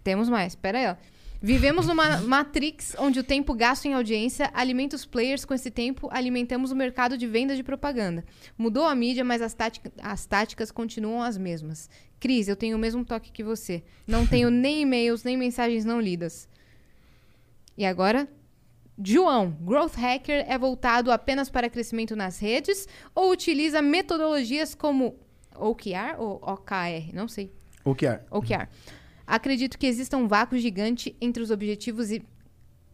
Temos 0.04 0.28
mais, 0.28 0.54
pera 0.54 0.78
aí, 0.78 0.86
ó. 0.86 1.17
Vivemos 1.40 1.86
numa 1.86 2.18
matrix 2.22 2.96
onde 2.98 3.20
o 3.20 3.24
tempo 3.24 3.54
gasto 3.54 3.86
em 3.86 3.94
audiência 3.94 4.50
alimenta 4.52 4.96
os 4.96 5.04
players, 5.06 5.44
com 5.44 5.54
esse 5.54 5.70
tempo 5.70 6.08
alimentamos 6.10 6.72
o 6.72 6.76
mercado 6.76 7.16
de 7.16 7.28
venda 7.28 7.54
de 7.54 7.62
propaganda. 7.62 8.24
Mudou 8.56 8.84
a 8.84 8.94
mídia, 8.94 9.22
mas 9.22 9.40
as, 9.40 9.54
tática- 9.54 9.92
as 10.02 10.26
táticas 10.26 10.72
continuam 10.72 11.22
as 11.22 11.38
mesmas. 11.38 11.88
Cris, 12.18 12.48
eu 12.48 12.56
tenho 12.56 12.76
o 12.76 12.80
mesmo 12.80 13.04
toque 13.04 13.30
que 13.30 13.44
você. 13.44 13.84
Não 14.04 14.26
tenho 14.26 14.50
nem 14.50 14.82
e-mails, 14.82 15.22
nem 15.22 15.36
mensagens 15.36 15.84
não 15.84 16.00
lidas. 16.00 16.48
E 17.76 17.86
agora? 17.86 18.26
João, 19.00 19.56
Growth 19.60 19.94
Hacker 19.94 20.44
é 20.48 20.58
voltado 20.58 21.12
apenas 21.12 21.48
para 21.48 21.70
crescimento 21.70 22.16
nas 22.16 22.40
redes 22.40 22.88
ou 23.14 23.30
utiliza 23.30 23.80
metodologias 23.80 24.74
como 24.74 25.14
OKR 25.54 26.16
ou 26.18 26.40
OKR? 26.42 27.14
Não 27.14 27.28
sei. 27.28 27.52
O 27.84 27.94
que 27.94 28.06
é? 28.06 28.24
OKR. 28.28 28.68
Acredito 29.28 29.78
que 29.78 29.86
exista 29.86 30.16
um 30.16 30.26
vácuo 30.26 30.56
gigante 30.56 31.14
entre 31.20 31.42
os 31.42 31.50
objetivos 31.50 32.10
e, 32.10 32.22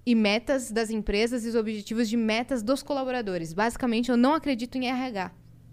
e 0.05 0.17
metas 0.17 0.69
das 0.69 0.91
empresas 0.91 1.45
e 1.45 1.49
os 1.49 1.55
objetivos 1.55 2.09
de 2.09 2.17
metas 2.17 2.61
dos 2.61 2.83
colaboradores. 2.83 3.53
Basicamente, 3.53 4.11
eu 4.11 4.17
não 4.17 4.35
acredito 4.35 4.77
em 4.77 4.89
RH. 4.89 5.31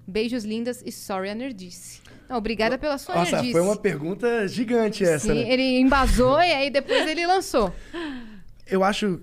Beijos 0.08 0.46
lindas 0.46 0.84
e 0.86 0.92
sorry 0.92 1.32
a 1.32 1.36
nerdice. 1.36 2.00
Não, 2.30 2.38
obrigada 2.38 2.78
pela 2.78 3.00
sua 3.00 3.16
Nossa, 3.16 3.32
nerdice. 3.38 3.54
foi 3.54 3.62
uma 3.62 3.76
pergunta 3.76 4.48
gigante 4.48 5.04
essa, 5.04 5.34
Sim, 5.34 5.44
né? 5.44 5.52
ele 5.52 5.80
embasou 5.80 6.40
e 6.40 6.52
aí 6.52 6.70
depois 6.70 7.08
ele 7.10 7.26
lançou. 7.26 7.74
Eu 8.70 8.84
acho. 8.84 9.20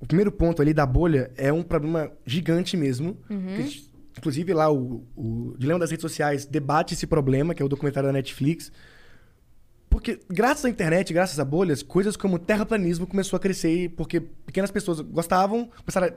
O 0.00 0.06
primeiro 0.06 0.30
ponto 0.30 0.60
ali 0.60 0.74
da 0.74 0.86
bolha 0.86 1.30
é 1.36 1.52
um 1.52 1.62
problema 1.62 2.12
gigante 2.26 2.76
mesmo. 2.76 3.18
Uhum. 3.28 3.56
que, 3.56 3.88
inclusive, 4.18 4.52
lá 4.52 4.70
o, 4.70 5.04
o 5.16 5.54
Dilema 5.58 5.80
das 5.80 5.90
Redes 5.90 6.02
Sociais 6.02 6.44
debate 6.44 6.92
esse 6.92 7.06
problema, 7.06 7.54
que 7.54 7.62
é 7.62 7.64
o 7.64 7.68
documentário 7.68 8.08
da 8.08 8.12
Netflix. 8.12 8.70
Porque, 9.98 10.20
graças 10.30 10.64
à 10.64 10.68
internet, 10.68 11.12
graças 11.12 11.40
a 11.40 11.44
bolhas, 11.44 11.82
coisas 11.82 12.16
como 12.16 12.38
terraplanismo 12.38 13.04
começou 13.04 13.36
a 13.36 13.40
crescer, 13.40 13.88
porque 13.96 14.20
pequenas 14.20 14.70
pessoas 14.70 15.00
gostavam, 15.00 15.68
começaram 15.84 16.06
a 16.06 16.12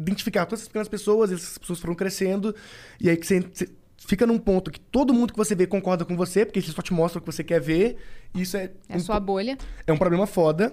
identificar 0.00 0.46
todas 0.46 0.60
essas 0.60 0.68
pequenas 0.68 0.86
pessoas, 0.86 1.32
e 1.32 1.34
essas 1.34 1.58
pessoas 1.58 1.80
foram 1.80 1.96
crescendo, 1.96 2.54
e 3.00 3.10
aí 3.10 3.16
que 3.16 3.26
você, 3.26 3.40
você 3.40 3.68
fica 3.98 4.24
num 4.24 4.38
ponto 4.38 4.70
que 4.70 4.78
todo 4.78 5.12
mundo 5.12 5.32
que 5.32 5.36
você 5.36 5.52
vê 5.52 5.66
concorda 5.66 6.04
com 6.04 6.16
você, 6.16 6.46
porque 6.46 6.60
eles 6.60 6.70
só 6.70 6.80
te 6.80 6.94
mostram 6.94 7.18
o 7.20 7.24
que 7.24 7.32
você 7.32 7.42
quer 7.42 7.60
ver, 7.60 7.96
e 8.32 8.42
isso 8.42 8.56
é... 8.56 8.70
É 8.88 8.96
um 8.96 9.00
sua 9.00 9.18
bolha. 9.18 9.58
é 9.84 9.92
um 9.92 9.98
problema 9.98 10.28
foda. 10.28 10.72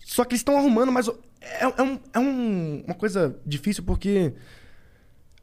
Só 0.00 0.22
que 0.26 0.32
eles 0.34 0.40
estão 0.40 0.58
arrumando, 0.58 0.92
mas 0.92 1.08
é, 1.40 1.62
é 1.62 1.82
um- 1.82 2.00
é 2.12 2.18
um- 2.18 2.84
uma 2.86 2.94
coisa 2.94 3.40
difícil 3.46 3.82
porque 3.84 4.34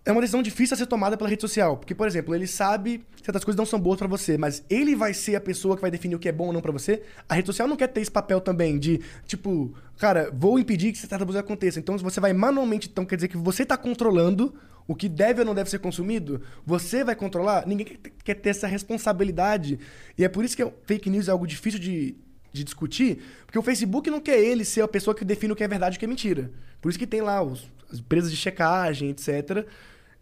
é 0.04 0.12
uma 0.12 0.22
decisão 0.22 0.42
difícil 0.42 0.74
a 0.74 0.78
ser 0.78 0.88
tomada 0.88 1.16
pela 1.16 1.30
rede 1.30 1.42
social. 1.42 1.78
Porque, 1.78 1.94
por 1.94 2.08
exemplo, 2.08 2.34
ele 2.34 2.48
sabe 2.48 3.04
que 3.16 3.24
certas 3.24 3.44
coisas 3.44 3.58
não 3.58 3.66
são 3.68 3.80
boas 3.80 4.00
pra 4.00 4.08
você, 4.08 4.38
mas 4.38 4.64
ele 4.70 4.96
vai 4.96 5.14
ser 5.14 5.36
a 5.36 5.42
pessoa 5.42 5.76
que 5.76 5.82
vai 5.82 5.92
definir 5.92 6.16
o 6.16 6.20
que 6.20 6.28
é 6.28 6.32
bom 6.32 6.48
ou 6.48 6.54
não 6.54 6.62
pra 6.62 6.72
você. 6.72 7.04
A 7.30 7.36
rede 7.36 7.46
social 7.46 7.68
não 7.68 7.76
quer 7.76 7.88
ter 7.88 8.02
esse 8.02 8.10
papel 8.12 8.42
também 8.42 8.80
de, 8.80 9.00
tipo, 9.28 9.74
cara, 9.98 10.32
vou 10.34 10.58
impedir 10.58 10.92
que 10.92 10.98
certas 10.98 11.20
coisas 11.20 11.40
aconteçam. 11.40 11.80
Então, 11.80 11.98
você 12.00 12.20
vai 12.20 12.34
manualmente, 12.34 12.90
então 12.92 13.06
quer 13.06 13.16
dizer 13.16 13.28
que 13.28 13.38
você 13.38 13.64
tá 13.66 13.78
controlando 13.78 14.54
o 14.88 14.96
que 14.96 15.08
deve 15.08 15.42
ou 15.42 15.46
não 15.46 15.54
deve 15.54 15.70
ser 15.70 15.78
consumido, 15.80 16.42
você 16.66 17.04
vai 17.04 17.16
controlar. 17.16 17.68
Ninguém 17.68 17.98
quer 18.24 18.34
ter- 18.34 18.50
essa 18.50 18.66
responsabilidade. 18.68 19.80
E 20.18 20.24
é 20.26 20.30
por 20.30 20.44
isso 20.44 20.56
que 20.56 20.64
o 20.64 20.74
fake 20.86 21.10
news 21.10 21.28
é 21.28 21.32
algo 21.32 21.46
difícil 21.46 21.80
de, 21.80 22.16
de 22.52 22.64
discutir, 22.64 23.22
porque 23.46 23.60
o 23.60 23.62
Facebook 23.62 24.10
não 24.10 24.20
quer 24.20 24.40
ele 24.40 24.66
ser 24.66 24.82
a 24.82 24.88
pessoa 24.88 25.14
que 25.16 25.24
define 25.24 25.54
o 25.54 25.56
que 25.56 25.64
é 25.64 25.68
verdade 25.68 25.96
e 25.96 25.98
o 25.98 26.00
que 26.00 26.06
é 26.06 26.08
mentira. 26.08 26.52
Por 26.82 26.90
isso 26.90 26.98
que 27.00 27.08
tem 27.08 27.22
lá 27.22 27.42
os- 27.42 27.70
empresas 28.00 28.32
de 28.32 28.38
checagem, 28.38 29.10
etc. 29.10 29.66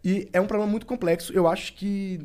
E 0.04 0.28
é 0.32 0.40
um 0.40 0.46
problema 0.46 0.70
muito 0.70 0.86
complexo. 0.86 1.32
Eu 1.32 1.46
acho 1.46 1.74
que. 1.74 2.20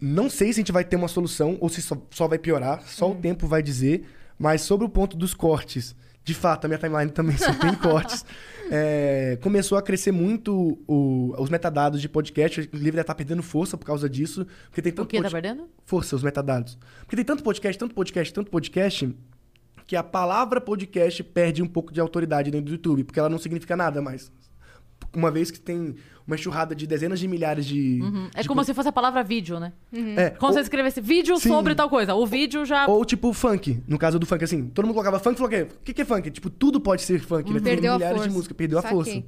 Não 0.00 0.28
sei 0.28 0.52
se 0.52 0.58
a 0.58 0.62
gente 0.62 0.72
vai 0.72 0.84
ter 0.84 0.96
uma 0.96 1.08
solução 1.08 1.56
ou 1.60 1.68
se 1.68 1.80
só, 1.80 1.96
só 2.10 2.28
vai 2.28 2.38
piorar, 2.38 2.82
só 2.86 3.10
o 3.10 3.14
tempo 3.14 3.46
vai 3.46 3.62
dizer. 3.62 4.04
Mas 4.38 4.62
sobre 4.62 4.84
o 4.84 4.88
ponto 4.88 5.16
dos 5.16 5.32
cortes, 5.32 5.94
de 6.24 6.34
fato, 6.34 6.64
a 6.64 6.68
minha 6.68 6.78
timeline 6.78 7.10
também 7.10 7.36
só 7.38 7.54
tem 7.54 7.72
cortes. 7.78 8.24
É, 8.70 9.38
começou 9.40 9.78
a 9.78 9.82
crescer 9.82 10.10
muito 10.10 10.78
o- 10.88 11.32
os 11.38 11.48
metadados 11.48 12.00
de 12.00 12.08
podcast, 12.08 12.60
inclusive 12.60 12.90
deve 12.90 13.00
estar 13.02 13.14
perdendo 13.14 13.42
força 13.42 13.76
por 13.78 13.86
causa 13.86 14.08
disso. 14.10 14.46
Porque 14.68 14.82
tem 14.82 14.92
O 14.92 14.96
tanto 14.96 15.08
que 15.08 15.16
tá 15.18 15.22
pod- 15.22 15.32
perdendo? 15.32 15.68
força 15.86 16.16
os 16.16 16.22
metadados. 16.22 16.76
Porque 17.00 17.16
tem 17.16 17.24
tanto 17.24 17.42
podcast, 17.44 17.78
tanto 17.78 17.94
podcast, 17.94 18.32
tanto 18.34 18.50
podcast, 18.50 19.14
que 19.86 19.96
a 19.96 20.02
palavra 20.02 20.60
podcast 20.60 21.22
perde 21.22 21.62
um 21.62 21.66
pouco 21.66 21.92
de 21.92 22.00
autoridade 22.00 22.50
dentro 22.50 22.66
do 22.66 22.72
YouTube, 22.72 23.04
porque 23.04 23.18
ela 23.18 23.28
não 23.28 23.38
significa 23.38 23.76
nada 23.76 24.00
mais. 24.00 24.32
Uma 25.14 25.30
vez 25.30 25.50
que 25.50 25.60
tem 25.60 25.94
uma 26.26 26.34
enxurrada 26.36 26.74
de 26.74 26.86
dezenas 26.86 27.20
de 27.20 27.28
milhares 27.28 27.66
de. 27.66 28.00
Uhum. 28.02 28.28
É 28.34 28.42
de 28.42 28.48
como 28.48 28.60
co- 28.60 28.64
se 28.64 28.72
fosse 28.74 28.88
a 28.88 28.92
palavra 28.92 29.22
vídeo, 29.22 29.60
né? 29.60 29.72
É, 30.16 30.30
Quando 30.30 30.52
ou, 30.52 30.52
você 30.54 30.60
escrevesse 30.60 31.00
vídeo 31.00 31.36
Sim. 31.38 31.48
sobre 31.50 31.74
tal 31.74 31.88
coisa. 31.90 32.14
O 32.14 32.26
vídeo 32.26 32.64
já. 32.64 32.86
ou 32.86 33.04
tipo 33.04 33.32
funk, 33.32 33.82
no 33.86 33.98
caso 33.98 34.18
do 34.18 34.24
funk, 34.26 34.42
assim. 34.42 34.68
Todo 34.68 34.86
mundo 34.86 34.94
colocava 34.94 35.18
funk 35.20 35.34
e 35.34 35.38
falou 35.38 35.52
o 35.62 35.66
que 35.84 35.92
que 35.94 36.02
é 36.02 36.04
funk? 36.04 36.30
Tipo, 36.30 36.48
tudo 36.50 36.80
pode 36.80 37.02
ser 37.02 37.20
funk, 37.20 37.52
né? 37.52 37.60
Tem 37.60 37.72
Perdeu 37.74 37.92
a 37.92 37.96
milhares 37.96 38.16
força. 38.16 38.28
de 38.30 38.34
música, 38.34 38.54
perdeu 38.54 38.78
a 38.78 38.82
Saquei. 38.82 38.96
força. 38.96 39.22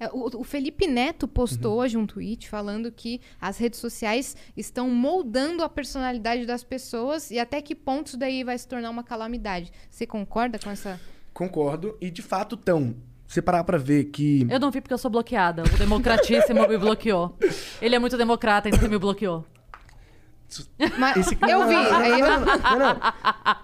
É, 0.00 0.08
o, 0.12 0.40
o 0.40 0.44
Felipe 0.44 0.86
Neto 0.86 1.28
postou 1.28 1.78
hoje 1.78 1.98
um 1.98 2.06
tweet 2.06 2.48
falando 2.48 2.90
que 2.90 3.20
as 3.38 3.58
redes 3.58 3.78
sociais 3.78 4.34
estão 4.56 4.88
moldando 4.88 5.62
a 5.62 5.68
personalidade 5.68 6.46
das 6.46 6.64
pessoas 6.64 7.30
e 7.30 7.38
até 7.38 7.60
que 7.60 7.74
ponto 7.74 8.06
isso 8.06 8.16
daí 8.16 8.42
vai 8.42 8.56
se 8.56 8.66
tornar 8.66 8.88
uma 8.88 9.04
calamidade. 9.04 9.70
Você 9.90 10.06
concorda 10.06 10.58
com 10.58 10.70
essa. 10.70 10.98
Concordo. 11.34 11.98
E 12.00 12.10
de 12.10 12.22
fato, 12.22 12.56
tão. 12.56 12.96
Você 13.28 13.42
parar 13.42 13.62
pra 13.62 13.76
ver 13.78 14.04
que. 14.06 14.46
Eu 14.50 14.58
não 14.58 14.70
vi 14.70 14.80
porque 14.80 14.94
eu 14.94 14.98
sou 14.98 15.10
bloqueada. 15.10 15.62
O 15.62 15.78
democratíssimo 15.78 16.66
me 16.66 16.78
bloqueou. 16.78 17.36
Ele 17.80 17.94
é 17.94 17.98
muito 17.98 18.16
democrata, 18.16 18.68
então 18.68 18.80
ele 18.80 18.88
me 18.88 18.98
bloqueou. 18.98 19.44
Mas 20.98 21.16
Esse- 21.18 21.38
eu 21.48 21.68
vi. 21.68 21.74
aí 21.76 22.20
eu- 22.20 22.26
Não, 22.26 22.40
não, 22.40 22.58
não, 22.58 22.78
não. 22.78 23.00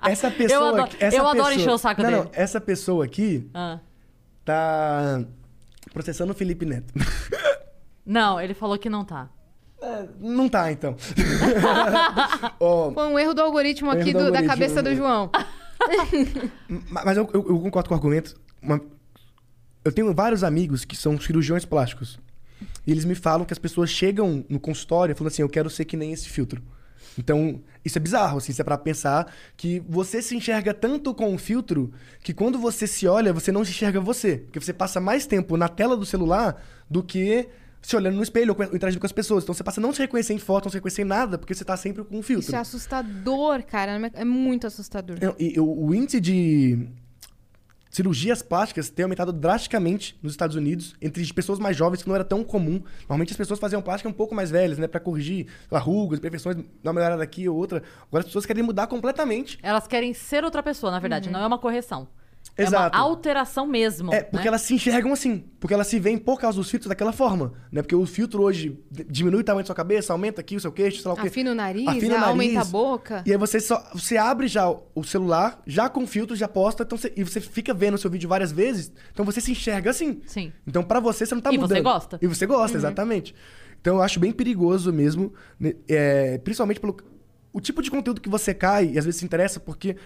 Essa 0.08 0.30
pessoa 0.30 0.60
Eu 0.60 0.66
adoro- 0.68 0.82
aqui- 0.84 0.96
essa 1.00 1.16
eu 1.16 1.22
adoro 1.26 1.36
pessoa- 1.48 1.54
encher 1.54 1.70
o 1.70 1.78
saco 1.78 2.02
não, 2.02 2.10
dele. 2.10 2.22
Não, 2.24 2.30
essa 2.32 2.60
pessoa 2.60 3.04
aqui 3.06 3.50
Ah. 3.52 3.80
tá 4.44 5.24
processando 5.96 6.32
o 6.32 6.34
Felipe 6.34 6.66
Neto. 6.66 6.92
Não, 8.04 8.38
ele 8.38 8.52
falou 8.52 8.78
que 8.78 8.88
não 8.90 9.02
tá. 9.04 9.28
É, 9.82 10.06
não 10.20 10.46
tá, 10.48 10.70
então. 10.70 10.94
Ó, 12.60 12.92
Foi 12.92 13.06
um 13.08 13.18
erro 13.18 13.34
do 13.34 13.40
algoritmo 13.42 13.90
Erro 13.90 14.00
aqui 14.00 14.12
do 14.12 14.18
do- 14.18 14.24
da 14.24 14.38
algoritmo. 14.38 14.48
cabeça 14.50 14.82
do 14.82 14.94
João. 14.94 15.30
ma- 16.90 17.02
mas 17.04 17.16
eu, 17.16 17.28
eu- 17.34 17.46
eu 17.48 17.60
concordo 17.60 17.88
com 17.88 17.94
o 17.94 17.98
argumento. 17.98 18.38
Uma- 18.62 18.80
eu 19.84 19.90
tenho 19.90 20.12
vários 20.14 20.44
amigos 20.44 20.84
que 20.84 20.94
são 20.96 21.18
cirurgiões 21.18 21.64
plásticos. 21.64 22.18
E 22.86 22.92
eles 22.92 23.04
me 23.04 23.14
falam 23.14 23.44
que 23.44 23.52
as 23.52 23.58
pessoas 23.58 23.90
chegam 23.90 24.44
no 24.48 24.60
consultório 24.60 25.16
falando 25.16 25.32
assim, 25.32 25.42
eu 25.42 25.48
quero 25.48 25.68
ser 25.70 25.84
que 25.84 25.96
nem 25.96 26.12
esse 26.12 26.28
filtro. 26.28 26.62
Então, 27.18 27.60
isso 27.84 27.98
é 27.98 28.00
bizarro, 28.00 28.38
assim, 28.38 28.52
isso 28.52 28.60
é 28.60 28.64
pra 28.64 28.76
pensar 28.76 29.32
que 29.56 29.80
você 29.88 30.20
se 30.20 30.36
enxerga 30.36 30.74
tanto 30.74 31.14
com 31.14 31.34
o 31.34 31.38
filtro 31.38 31.92
que 32.22 32.34
quando 32.34 32.58
você 32.58 32.86
se 32.86 33.06
olha, 33.06 33.32
você 33.32 33.50
não 33.50 33.64
se 33.64 33.70
enxerga 33.70 34.00
você. 34.00 34.38
Porque 34.38 34.60
você 34.60 34.72
passa 34.72 35.00
mais 35.00 35.26
tempo 35.26 35.56
na 35.56 35.68
tela 35.68 35.96
do 35.96 36.04
celular 36.04 36.62
do 36.90 37.02
que 37.02 37.48
se 37.80 37.94
olhando 37.94 38.16
no 38.16 38.22
espelho 38.22 38.54
ou 38.58 38.64
interagindo 38.74 39.00
com 39.00 39.06
as 39.06 39.12
pessoas. 39.12 39.44
Então 39.44 39.54
você 39.54 39.62
passa 39.62 39.80
a 39.80 39.82
não 39.82 39.92
se 39.92 40.00
reconhecer 40.00 40.34
em 40.34 40.38
foto, 40.38 40.64
não 40.64 40.70
se 40.70 40.76
reconhecer 40.76 41.02
em 41.02 41.06
nada, 41.06 41.38
porque 41.38 41.54
você 41.54 41.64
tá 41.64 41.76
sempre 41.76 42.02
com 42.04 42.18
um 42.18 42.22
filtro. 42.22 42.46
Isso 42.48 42.56
é 42.56 42.58
assustador, 42.58 43.62
cara. 43.64 43.92
É 44.14 44.24
muito 44.24 44.66
assustador. 44.66 45.16
E 45.38 45.58
o, 45.60 45.86
o 45.86 45.94
índice 45.94 46.20
de 46.20 46.88
cirurgias 47.90 48.42
plásticas 48.42 48.90
tem 48.90 49.04
aumentado 49.04 49.32
drasticamente 49.32 50.18
nos 50.22 50.32
Estados 50.32 50.56
Unidos 50.56 50.94
entre 51.00 51.24
pessoas 51.32 51.58
mais 51.58 51.76
jovens, 51.76 52.02
que 52.02 52.08
não 52.08 52.14
era 52.14 52.24
tão 52.24 52.44
comum. 52.44 52.82
Normalmente 53.00 53.30
as 53.30 53.36
pessoas 53.36 53.58
faziam 53.58 53.82
plástica 53.82 54.08
um 54.08 54.12
pouco 54.12 54.34
mais 54.34 54.50
velhas, 54.50 54.78
né? 54.78 54.86
Pra 54.86 55.00
corrigir 55.00 55.46
lá, 55.70 55.78
rugas, 55.78 56.18
imperfeições, 56.18 56.56
dar 56.56 56.90
uma 56.90 56.94
melhorada 56.94 57.22
aqui 57.22 57.48
ou 57.48 57.56
outra. 57.56 57.82
Agora 58.08 58.20
as 58.20 58.26
pessoas 58.26 58.46
querem 58.46 58.62
mudar 58.62 58.86
completamente. 58.86 59.58
Elas 59.62 59.86
querem 59.86 60.12
ser 60.14 60.44
outra 60.44 60.62
pessoa, 60.62 60.90
na 60.92 60.98
verdade. 60.98 61.30
Não 61.30 61.40
é 61.40 61.46
uma 61.46 61.58
correção. 61.58 62.08
Exato. 62.58 62.96
É 62.96 62.98
uma 63.00 63.06
alteração 63.06 63.66
mesmo. 63.66 64.12
É, 64.14 64.22
porque 64.22 64.44
né? 64.44 64.48
elas 64.48 64.62
se 64.62 64.72
enxergam 64.74 65.12
assim. 65.12 65.44
Porque 65.60 65.74
elas 65.74 65.86
se 65.88 65.98
veem 66.00 66.16
por 66.16 66.40
causa 66.40 66.56
dos 66.58 66.70
filtros 66.70 66.88
daquela 66.88 67.12
forma, 67.12 67.52
né? 67.70 67.82
Porque 67.82 67.94
o 67.94 68.06
filtro 68.06 68.42
hoje 68.42 68.78
diminui 69.10 69.40
o 69.40 69.44
tamanho 69.44 69.62
da 69.62 69.66
sua 69.66 69.74
cabeça, 69.74 70.12
aumenta 70.12 70.40
aqui 70.40 70.56
o 70.56 70.60
seu 70.60 70.72
queixo, 70.72 71.02
sei 71.02 71.08
lá 71.08 71.14
o 71.14 71.20
quê. 71.20 71.28
Afina 71.28 71.50
o 71.52 71.54
nariz, 71.54 71.86
Afina 71.86 72.14
o 72.14 72.24
aumenta 72.24 72.54
nariz. 72.54 72.68
a 72.68 72.72
boca. 72.72 73.22
E 73.26 73.32
aí 73.32 73.36
você 73.36 73.60
só 73.60 73.84
você 73.92 74.16
abre 74.16 74.48
já 74.48 74.68
o 74.70 75.04
celular, 75.04 75.60
já 75.66 75.88
com 75.88 76.06
filtro, 76.06 76.34
já 76.34 76.48
posta, 76.48 76.82
então 76.82 76.96
você- 76.96 77.12
e 77.14 77.22
você 77.22 77.40
fica 77.40 77.74
vendo 77.74 77.94
o 77.94 77.98
seu 77.98 78.10
vídeo 78.10 78.28
várias 78.28 78.52
vezes, 78.52 78.90
então 79.12 79.24
você 79.24 79.40
se 79.40 79.50
enxerga 79.52 79.90
assim. 79.90 80.20
Sim. 80.26 80.50
Então 80.66 80.82
pra 80.82 80.98
você 80.98 81.26
você 81.26 81.34
não 81.34 81.42
tá 81.42 81.52
E 81.52 81.58
mudando. 81.58 81.76
você 81.76 81.82
gosta. 81.82 82.18
E 82.22 82.26
você 82.26 82.46
gosta, 82.46 82.76
exatamente. 82.78 83.34
Então 83.80 83.96
eu 83.96 84.02
acho 84.02 84.18
bem 84.18 84.32
perigoso 84.32 84.92
mesmo, 84.92 85.32
né, 85.60 85.74
é, 85.88 86.38
principalmente 86.38 86.80
pelo 86.80 86.96
o 87.52 87.60
tipo 87.60 87.80
de 87.80 87.90
conteúdo 87.90 88.20
que 88.20 88.28
você 88.28 88.52
cai 88.52 88.86
e 88.92 88.98
às 88.98 89.04
vezes 89.04 89.18
se 89.20 89.24
interessa 89.24 89.58
porque 89.58 89.96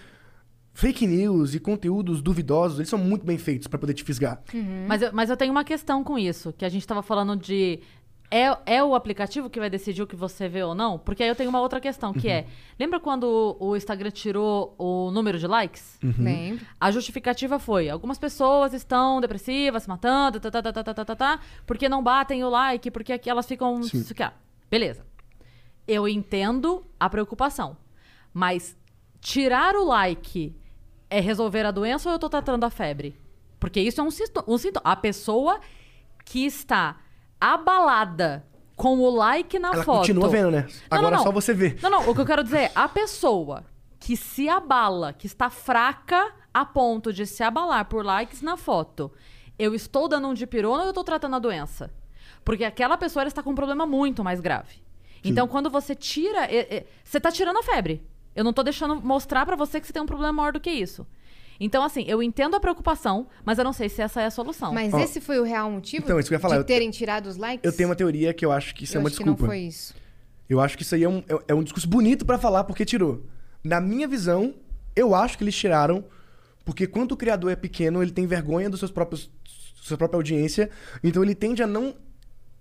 fake 0.73 1.05
news 1.05 1.53
e 1.53 1.59
conteúdos 1.59 2.21
duvidosos, 2.21 2.79
eles 2.79 2.89
são 2.89 2.99
muito 2.99 3.25
bem 3.25 3.37
feitos 3.37 3.67
para 3.67 3.79
poder 3.79 3.93
te 3.93 4.03
fisgar. 4.03 4.41
Uhum. 4.53 4.85
Mas, 4.87 5.01
eu, 5.01 5.11
mas 5.13 5.29
eu 5.29 5.37
tenho 5.37 5.51
uma 5.51 5.63
questão 5.63 6.03
com 6.03 6.17
isso, 6.17 6.53
que 6.53 6.65
a 6.65 6.69
gente 6.69 6.81
estava 6.81 7.01
falando 7.01 7.35
de 7.35 7.79
é, 8.31 8.77
é 8.77 8.81
o 8.81 8.95
aplicativo 8.95 9.49
que 9.49 9.59
vai 9.59 9.69
decidir 9.69 10.01
o 10.01 10.07
que 10.07 10.15
você 10.15 10.47
vê 10.47 10.63
ou 10.63 10.73
não? 10.73 10.97
Porque 10.97 11.21
aí 11.21 11.27
eu 11.27 11.35
tenho 11.35 11.49
uma 11.49 11.59
outra 11.59 11.81
questão, 11.81 12.13
que 12.13 12.29
é, 12.29 12.39
uhum. 12.39 12.39
é... 12.39 12.45
Lembra 12.79 12.99
quando 13.01 13.57
o, 13.59 13.75
Instagram 13.75 14.09
tirou 14.09 14.73
o 14.77 15.11
número 15.11 15.37
de 15.37 15.45
likes? 15.45 15.99
Uhum. 16.01 16.13
Lembro. 16.17 16.65
A 16.79 16.89
justificativa 16.91 17.59
foi... 17.59 17.89
Algumas 17.89 18.17
pessoas 18.17 18.73
estão 18.73 19.19
depressivas, 19.19 19.83
se 19.83 19.89
matando, 19.89 20.39
tá, 20.39 20.49
tá, 20.49 20.61
tá, 20.61 20.71
tá, 20.71 20.83
tá, 20.83 20.93
tá, 20.93 21.05
tá, 21.05 21.15
tá 21.15 21.39
porque 21.67 21.89
não 21.89 22.01
batem 22.01 22.41
o 22.45 22.49
like, 22.49 22.89
porque 22.89 23.11
aqui 23.11 23.29
elas 23.29 23.45
ficam... 23.45 23.81
Isso 23.81 24.15
que, 24.15 24.23
beleza. 24.69 25.05
Eu 25.85 26.07
entendo 26.07 26.85
a 26.97 27.09
preocupação. 27.09 27.75
Mas 28.33 28.77
tirar 29.19 29.75
o 29.75 29.83
like 29.83 30.55
é 31.11 31.19
resolver 31.19 31.65
a 31.65 31.71
doença 31.71 32.09
ou 32.09 32.15
eu 32.15 32.19
tô 32.19 32.29
tratando 32.29 32.63
a 32.63 32.69
febre? 32.69 33.15
Porque 33.59 33.79
isso 33.79 34.01
é 34.01 34.03
um 34.03 34.07
um 34.07 34.57
sintoma. 34.57 34.81
A 34.83 34.95
pessoa 34.95 35.59
que 36.25 36.45
está 36.45 36.97
abalada 37.39 38.45
com 38.75 38.97
o 38.99 39.09
like 39.11 39.59
na 39.59 39.73
Ela 39.73 39.83
foto. 39.83 39.99
continua 39.99 40.29
vendo, 40.29 40.49
né? 40.49 40.65
Não, 40.89 40.97
Agora 40.97 41.11
não, 41.11 41.17
não. 41.17 41.23
só 41.25 41.31
você 41.31 41.53
vê. 41.53 41.77
Não, 41.81 41.89
não, 41.89 42.09
o 42.09 42.15
que 42.15 42.21
eu 42.21 42.25
quero 42.25 42.43
dizer 42.43 42.57
é, 42.57 42.71
a 42.73 42.87
pessoa 42.87 43.65
que 43.99 44.17
se 44.17 44.49
abala, 44.49 45.13
que 45.13 45.27
está 45.27 45.49
fraca 45.49 46.31
a 46.53 46.65
ponto 46.65 47.13
de 47.13 47.25
se 47.27 47.43
abalar 47.43 47.85
por 47.85 48.03
likes 48.03 48.41
na 48.41 48.57
foto, 48.57 49.11
eu 49.59 49.75
estou 49.75 50.07
dando 50.07 50.27
um 50.27 50.33
dipirona 50.33 50.79
ou 50.79 50.85
eu 50.85 50.89
estou 50.89 51.03
tratando 51.03 51.35
a 51.35 51.39
doença? 51.39 51.91
Porque 52.43 52.63
aquela 52.63 52.97
pessoa 52.97 53.21
ela 53.21 53.27
está 53.27 53.43
com 53.43 53.51
um 53.51 53.55
problema 53.55 53.85
muito 53.85 54.23
mais 54.23 54.39
grave. 54.39 54.81
Então, 55.23 55.47
quando 55.47 55.69
você 55.69 55.93
tira. 55.93 56.47
você 57.03 57.17
está 57.17 57.31
tirando 57.31 57.57
a 57.57 57.63
febre. 57.63 58.01
Eu 58.35 58.43
não 58.43 58.51
estou 58.51 58.63
deixando 58.63 58.95
mostrar 59.01 59.45
para 59.45 59.55
você 59.55 59.79
que 59.81 59.87
você 59.87 59.93
tem 59.93 60.01
um 60.01 60.05
problema 60.05 60.31
maior 60.33 60.53
do 60.53 60.59
que 60.59 60.69
isso. 60.69 61.05
Então, 61.59 61.83
assim, 61.83 62.03
eu 62.07 62.23
entendo 62.23 62.55
a 62.55 62.59
preocupação, 62.59 63.27
mas 63.45 63.57
eu 63.59 63.63
não 63.63 63.73
sei 63.73 63.87
se 63.87 64.01
essa 64.01 64.21
é 64.21 64.25
a 64.25 64.31
solução. 64.31 64.73
Mas 64.73 64.93
Ó. 64.93 64.99
esse 64.99 65.21
foi 65.21 65.39
o 65.39 65.43
real 65.43 65.69
motivo 65.69 66.03
Então, 66.05 66.19
isso 66.19 66.27
que 66.27 66.33
eu 66.33 66.37
ia 66.37 66.41
falar, 66.41 66.55
de 66.55 66.61
eu- 66.61 66.65
terem 66.65 66.89
tirado 66.89 67.27
os 67.27 67.37
likes? 67.37 67.63
Eu 67.63 67.75
tenho 67.75 67.89
uma 67.89 67.95
teoria 67.95 68.33
que 68.33 68.43
eu 68.43 68.51
acho 68.51 68.73
que 68.73 68.83
isso 68.85 68.95
Eu 68.95 68.99
é 68.99 69.03
uma 69.03 69.09
acho 69.09 69.17
que 69.17 69.25
não 69.25 69.33
desculpa. 69.33 69.51
foi 69.53 69.59
isso. 69.61 69.93
Eu 70.49 70.59
acho 70.59 70.75
que 70.75 70.83
isso 70.83 70.95
aí 70.95 71.03
é 71.03 71.09
um, 71.09 71.19
é- 71.19 71.43
é 71.49 71.53
um 71.53 71.61
discurso 71.63 71.87
bonito 71.87 72.25
pra 72.25 72.37
falar 72.39 72.63
porque 72.63 72.83
tirou. 72.83 73.23
Na 73.63 73.79
minha 73.79 74.07
visão, 74.07 74.55
eu 74.95 75.13
acho 75.13 75.37
que 75.37 75.43
eles 75.43 75.55
tiraram 75.55 76.03
porque 76.65 76.87
quando 76.87 77.11
o 77.11 77.17
criador 77.17 77.51
é 77.51 77.55
pequeno, 77.55 78.01
ele 78.01 78.11
tem 78.11 78.25
vergonha 78.25 78.69
dos 78.69 78.79
seus 78.79 78.91
próprios 78.91 79.29
sua 79.83 79.97
própria 79.97 80.17
audiência, 80.17 80.69
então 81.03 81.23
ele 81.23 81.33
tende 81.35 81.61
a 81.63 81.67
não 81.67 81.95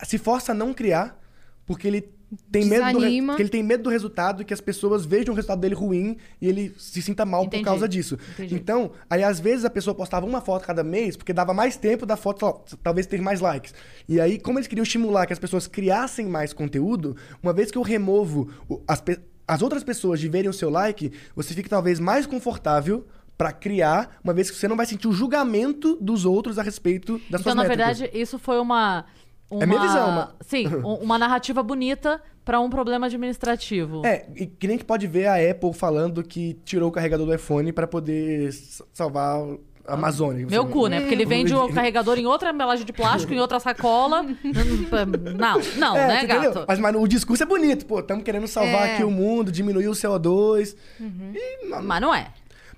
se 0.05 0.17
força 0.19 0.53
a 0.53 0.55
não 0.55 0.73
criar 0.73 1.19
porque 1.67 1.87
ele 1.87 2.03
tem 2.51 2.65
medo 2.65 2.93
do, 2.93 2.99
re- 3.01 3.23
porque 3.27 3.43
ele 3.43 3.49
tem 3.49 3.63
medo 3.63 3.83
do 3.85 3.91
resultado 3.91 4.43
e 4.43 4.45
que 4.45 4.55
as 4.55 4.61
pessoas 4.61 5.05
vejam 5.05 5.33
o 5.33 5.37
resultado 5.37 5.61
dele 5.61 5.75
ruim 5.75 6.17
e 6.41 6.49
ele 6.49 6.75
se 6.79 7.03
sinta 7.03 7.25
mal 7.27 7.45
Entendi. 7.45 7.63
por 7.65 7.71
causa 7.71 7.89
disso. 7.89 8.17
Entendi. 8.35 8.55
Então, 8.55 8.93
aí 9.09 9.25
às 9.25 9.41
vezes 9.41 9.65
a 9.65 9.71
pessoa 9.71 9.95
postava 9.95 10.25
uma 10.27 10.41
foto 10.41 10.65
cada 10.65 10.85
mês 10.85 11.17
porque 11.17 11.33
dava 11.33 11.53
mais 11.53 11.77
tempo 11.77 12.07
da 12.07 12.17
foto 12.17 12.39
tal- 12.39 12.65
talvez 12.83 13.07
ter 13.07 13.21
mais 13.21 13.41
likes. 13.41 13.75
E 14.09 14.21
aí, 14.21 14.39
como 14.39 14.59
eles 14.59 14.69
queriam 14.69 14.83
estimular 14.85 15.27
que 15.27 15.33
as 15.33 15.39
pessoas 15.39 15.67
criassem 15.67 16.27
mais 16.27 16.53
conteúdo, 16.53 17.17
uma 17.43 17.53
vez 17.53 17.71
que 17.71 17.79
eu 17.79 17.83
removo 17.83 18.49
as, 18.87 19.01
pe- 19.01 19.19
as 19.49 19.61
outras 19.63 19.83
pessoas 19.83 20.21
de 20.21 20.29
verem 20.29 20.49
o 20.49 20.53
seu 20.53 20.71
like, 20.71 21.13
você 21.35 21.53
fica 21.55 21.69
talvez 21.69 21.99
mais 21.99 22.27
confortável 22.27 23.07
pra 23.37 23.53
criar, 23.53 24.19
uma 24.23 24.35
vez 24.35 24.51
que 24.51 24.57
você 24.59 24.69
não 24.69 24.77
vai 24.77 24.85
sentir 24.85 25.09
o 25.09 25.13
julgamento 25.13 25.97
dos 25.99 26.27
outros 26.27 26.59
a 26.59 26.63
respeito 26.63 27.15
das 27.31 27.41
Então, 27.41 27.55
suas 27.55 27.55
na 27.55 27.63
métricas. 27.63 27.99
verdade, 27.99 28.19
isso 28.23 28.39
foi 28.39 28.61
uma. 28.61 29.07
Uma 29.51 29.63
É 29.63 29.67
minha 29.67 29.81
visão, 29.81 30.09
uma- 30.09 30.35
Sim, 30.41 30.67
um- 30.85 30.95
uma 31.03 31.19
narrativa 31.19 31.63
bonita 31.63 32.21
para 32.45 32.61
um 32.61 32.71
problema 32.71 33.07
administrativo. 33.07 34.05
É, 34.07 34.27
e 34.37 34.47
que 34.47 34.67
nem 34.67 34.77
gente 34.77 34.87
pode 34.87 35.07
ver 35.07 35.27
a 35.27 35.51
Apple 35.51 35.73
falando 35.73 36.23
que 36.23 36.55
tirou 36.65 36.89
o 36.89 36.93
carregador 36.93 37.27
do 37.27 37.35
iPhone 37.35 37.73
pra 37.73 37.87
poder 37.87 38.51
salvar 38.93 39.41
a 39.87 39.95
Amazônia. 39.95 40.47
Meu 40.49 40.67
cu, 40.67 40.87
né? 40.87 41.01
Porque 41.01 41.15
ele 41.15 41.25
vende 41.27 41.55
o 41.55 41.69
carregador 41.73 42.19
em 42.19 42.27
outra 42.27 42.51
embalagem 42.51 42.85
de 42.87 42.93
plástico, 42.93 43.33
em 43.33 43.41
outra 43.41 43.59
sacola. 43.59 44.23
Não, 45.37 45.61
não, 45.79 45.97
É, 45.97 46.07
né, 46.09 46.25
entendeu? 46.25 46.53
gato? 46.53 46.65
Mas, 46.69 46.79
mas 46.79 46.95
o 46.97 47.07
discurso 47.09 47.43
é 47.43 47.47
bonito, 47.47 47.87
pô. 47.87 48.01
Estamos 48.01 48.23
querendo 48.25 48.47
salvar 48.47 48.89
É. 48.89 48.95
aqui 48.95 49.05
o 49.05 49.11
mundo, 49.11 49.51
diminuir 49.51 49.89
o 49.89 49.93
CO2. 49.93 50.77
E, 51.01 51.67
não- 51.69 51.83
Mas 51.83 52.01
não 52.01 52.15
é. 52.15 52.29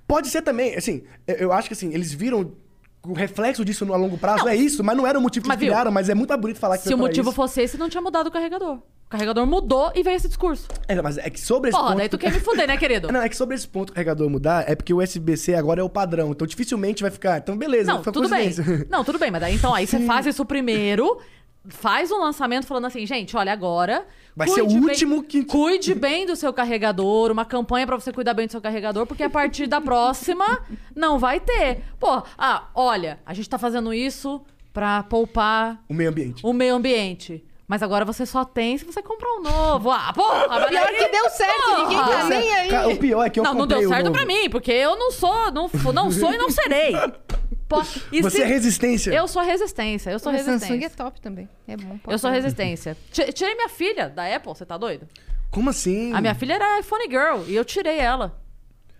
pode 0.07 0.29
ser 0.29 0.41
também, 0.41 0.75
assim, 0.75 1.03
eu- 1.27 1.35
eu 1.35 1.51
acho 1.53 1.67
que 1.67 1.73
assim, 1.73 1.93
eles 1.93 2.11
viram 2.13 2.51
o 3.05 3.13
reflexo 3.13 3.65
disso 3.65 3.85
no 3.85 3.93
a 3.93 3.97
longo 3.97 4.17
prazo, 4.17 4.47
é 4.47 4.55
isso, 4.55 4.83
mas 4.83 4.95
não 4.95 5.05
era 5.05 5.19
o 5.19 5.21
motivo 5.21 5.43
que 5.43 5.49
Mas 5.49 5.59
criaram, 5.59 5.91
mas 5.91 6.07
é 6.07 6.15
muito 6.15 6.35
bonito 6.37 6.57
falar 6.57 6.77
que 6.77 6.87
Se 6.87 6.93
o 6.93 6.97
motivo 6.97 7.29
isso. 7.29 7.35
fosse 7.35 7.61
esse, 7.61 7.77
não 7.77 7.89
tinha 7.89 8.01
mudado 8.01 8.27
o 8.27 8.31
carregador. 8.31 8.75
O 8.75 9.09
carregador 9.09 9.45
mudou 9.45 9.91
e 9.93 10.01
veio 10.01 10.15
esse 10.15 10.27
discurso. 10.27 10.67
É, 10.87 10.99
mas 11.01 11.17
é 11.17 11.29
que 11.29 11.39
sobre 11.39 11.69
esse 11.69 11.77
Porra, 11.77 11.89
ponto... 11.89 11.97
daí 11.99 12.09
tu 12.09 12.17
quer 12.17 12.31
me 12.31 12.39
fuder, 12.39 12.65
né, 12.65 12.77
querido? 12.77 13.11
Não, 13.13 13.21
é 13.21 13.27
que 13.27 13.35
sobre 13.35 13.55
esse 13.55 13.67
ponto 13.67 13.89
o 13.89 13.93
carregador 13.93 14.29
mudar, 14.29 14.69
é 14.69 14.73
porque 14.73 14.93
o 14.93 15.03
USB-C 15.03 15.53
agora 15.53 15.81
é 15.81 15.83
o 15.83 15.89
padrão, 15.89 16.31
então 16.31 16.47
dificilmente 16.47 17.01
vai 17.01 17.11
ficar. 17.11 17.39
Então, 17.39 17.57
beleza, 17.57 17.93
Não, 17.93 18.01
tudo 18.01 18.29
bem. 18.29 18.49
Não, 18.89 19.03
tudo 19.03 19.19
bem, 19.19 19.29
mas 19.29 19.41
daí 19.41 19.55
então 19.55 19.73
aí 19.73 19.85
você 19.85 19.99
faz 19.99 20.25
isso 20.25 20.45
primeiro, 20.45 21.19
faz 21.67 22.09
um 22.09 22.19
lançamento 22.19 22.65
falando 22.65 22.85
assim, 22.85 23.05
gente, 23.05 23.35
olha, 23.35 23.51
agora. 23.51 24.05
Vai 24.35 24.47
ser 24.47 24.61
o 24.61 24.65
cuide 24.65 24.79
bem- 24.79 24.89
último 24.89 25.23
que- 25.23 25.43
Cuide 25.45 25.93
bem 25.93 26.25
do 26.25 26.35
seu 26.35 26.51
carregador, 26.51 27.31
uma 27.31 27.45
campanha 27.45 27.85
pra 27.85 27.95
você 27.99 28.11
cuidar 28.11 28.33
bem 28.33 28.47
do 28.47 28.51
seu 28.51 28.61
carregador, 28.61 29.05
porque 29.05 29.23
a 29.23 29.29
partir 29.29 29.67
da 29.67 29.79
próxima 29.79 30.61
não 30.95 31.19
vai 31.19 31.39
ter. 31.39 31.81
Pô, 31.99 32.23
ah, 32.37 32.63
olha, 32.73 33.19
a 33.25 33.33
gente 33.33 33.47
tá 33.49 33.57
fazendo 33.59 33.93
isso 33.93 34.41
pra 34.73 35.03
poupar 35.03 35.83
O 35.87 35.93
meio 35.93 36.09
ambiente. 36.09 36.45
o 36.45 36.51
meio 36.51 36.75
ambiente. 36.75 37.43
Mas 37.65 37.81
agora 37.81 38.03
você 38.03 38.25
só 38.25 38.43
tem 38.43 38.77
se 38.77 38.83
você 38.85 39.01
comprar 39.01 39.29
um 39.35 39.41
novo. 39.41 39.89
Ah, 39.89 40.11
porra, 40.13 40.47
mas 40.49 40.65
Pior 40.65 40.83
daí- 40.85 40.95
que 40.97 41.07
deu 41.09 41.29
certo, 41.29 41.77
ninguém 41.81 41.97
tá 41.97 42.03
Porra. 42.05 42.23
nem 42.29 42.53
aí. 42.55 42.93
O 42.93 42.97
pior 42.97 43.23
é 43.25 43.29
que 43.29 43.39
eu 43.39 43.43
não, 43.43 43.53
não 43.53 43.67
deu 43.67 43.79
o 43.79 43.87
certo 43.87 44.05
novo. 44.05 44.17
pra 44.17 44.25
mim, 44.25 44.49
porque 44.49 44.71
eu 44.71 44.95
não 44.97 45.11
sou, 45.11 45.51
não, 45.51 45.69
não 45.93 46.11
sou 46.11 46.33
e 46.33 46.37
não 46.37 46.49
serei. 46.49 46.93
Pô, 47.81 47.99
e 48.11 48.21
Você 48.21 48.37
se- 48.37 48.43
é 48.43 48.45
resistência. 48.45 49.11
Eu 49.11 49.27
sou 49.27 49.41
resistência, 49.43 50.09
eu 50.11 50.19
sou 50.19 50.31
Mas 50.31 50.41
Samsung 50.41 50.65
é 50.65 50.67
resistência. 50.67 50.97
top 50.97 51.21
também. 51.21 51.49
É 51.67 51.75
bom. 51.77 51.99
Eu 52.07 52.17
sou 52.19 52.29
resistência. 52.31 52.97
Ti- 53.11 53.31
Tirei 53.33 53.55
minha 53.55 53.69
filha 53.69 54.09
da 54.09 54.23
Apple, 54.35 54.49
você 54.53 54.65
tá 54.65 54.77
doido? 54.77 55.07
Como 55.51 55.69
assim? 55.69 56.11
A 56.13 56.21
minha 56.21 56.33
filha 56.35 56.53
era 56.53 56.79
iPhone 56.79 57.03
Girl 57.09 57.43
e 57.47 57.55
eu 57.55 57.63
tirei 57.65 57.99
ela. 57.99 58.39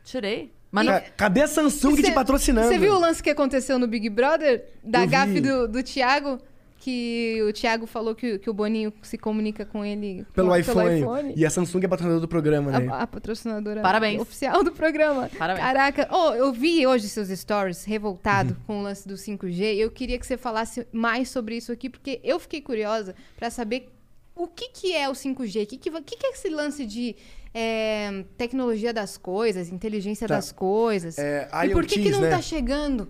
Tirei. 0.04 0.54
Mas 0.72 0.86
não, 0.86 0.94
Ca- 0.94 1.02
Cadê 1.18 1.42
a 1.44 1.48
Samsung 1.48 1.96
te 2.02 2.12
patrocinando? 2.12 2.68
Você 2.68 2.78
viu 2.80 2.94
o 2.96 3.00
lance 3.00 3.22
que 3.22 3.30
aconteceu 3.30 3.78
no 3.78 3.88
Big 3.88 4.10
Brother? 4.10 4.66
Da 4.84 5.00
Eu 5.00 5.06
vi. 5.06 5.08
gafe 5.12 5.42
do, 5.42 5.68
do 5.68 5.84
Thiago? 5.84 6.40
Que 6.84 7.42
o 7.48 7.54
Thiago 7.54 7.86
falou 7.88 8.14
que, 8.14 8.38
que 8.40 8.50
o 8.50 8.54
Boninho 8.54 8.92
se 9.02 9.18
comunica 9.18 9.66
com 9.66 9.86
ele 9.86 10.26
Pelo, 10.34 10.50
com- 10.50 10.58
iPhone. 10.58 11.34
E 11.36 11.46
a 11.46 11.50
Samsung 11.50 11.80
é 11.86 11.88
patrocinadora 11.88 12.20
do 12.20 12.28
programa, 12.28 12.78
né? 12.78 12.88
A, 12.92 13.04
a 13.04 13.08
patrocinadora 13.08 13.82
Parabéns. 13.82 14.22
oficial 14.22 14.62
do 14.64 14.72
programa. 14.74 15.30
Parabéns. 15.38 15.66
Caraca, 15.66 16.10
oh, 16.12 16.34
eu 16.34 16.52
vi 16.52 16.86
hoje 16.86 17.08
seus 17.08 17.30
stories 17.30 17.86
revoltado 17.86 18.50
Uhum. 18.54 18.60
com 18.68 18.80
o 18.80 18.84
lance 18.84 19.08
do 19.08 19.14
5G 19.16 19.76
e 19.76 19.80
eu 19.80 19.90
queria 19.90 20.20
que 20.20 20.28
você 20.28 20.36
falasse 20.36 20.86
mais 20.92 21.30
sobre 21.30 21.56
isso 21.56 21.72
aqui, 21.72 21.90
porque 21.90 22.20
eu 22.24 22.38
fiquei 22.38 22.60
curiosa 22.62 23.16
pra 23.38 23.50
saber 23.50 23.90
o 24.36 24.46
que, 24.48 24.70
que 24.70 24.94
é 24.94 25.08
o 25.08 25.14
5G, 25.14 25.64
o 25.64 25.68
que, 25.68 25.78
que, 25.78 25.90
que, 26.02 26.18
que 26.18 26.26
é 26.26 26.32
esse 26.32 26.50
lance 26.50 26.86
de 26.86 27.16
é, 27.54 28.26
tecnologia 28.38 28.92
das 28.94 29.18
coisas, 29.18 29.70
inteligência 29.70 30.28
Tá. 30.28 30.36
das 30.36 30.52
coisas. 30.52 31.18
É, 31.18 31.48
e 31.66 31.70
por 31.70 31.86
que, 31.86 31.96
que 31.96 32.00
IoTs, 32.10 32.12
não 32.12 32.22
né? 32.22 32.30
tá 32.32 32.42
chegando? 32.42 33.08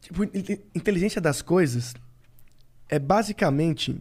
Tipo, 0.00 0.24
inte- 0.24 0.60
inteligência 0.74 1.20
das 1.20 1.42
coisas 1.42 1.92
é 2.90 2.98
basicamente 2.98 3.98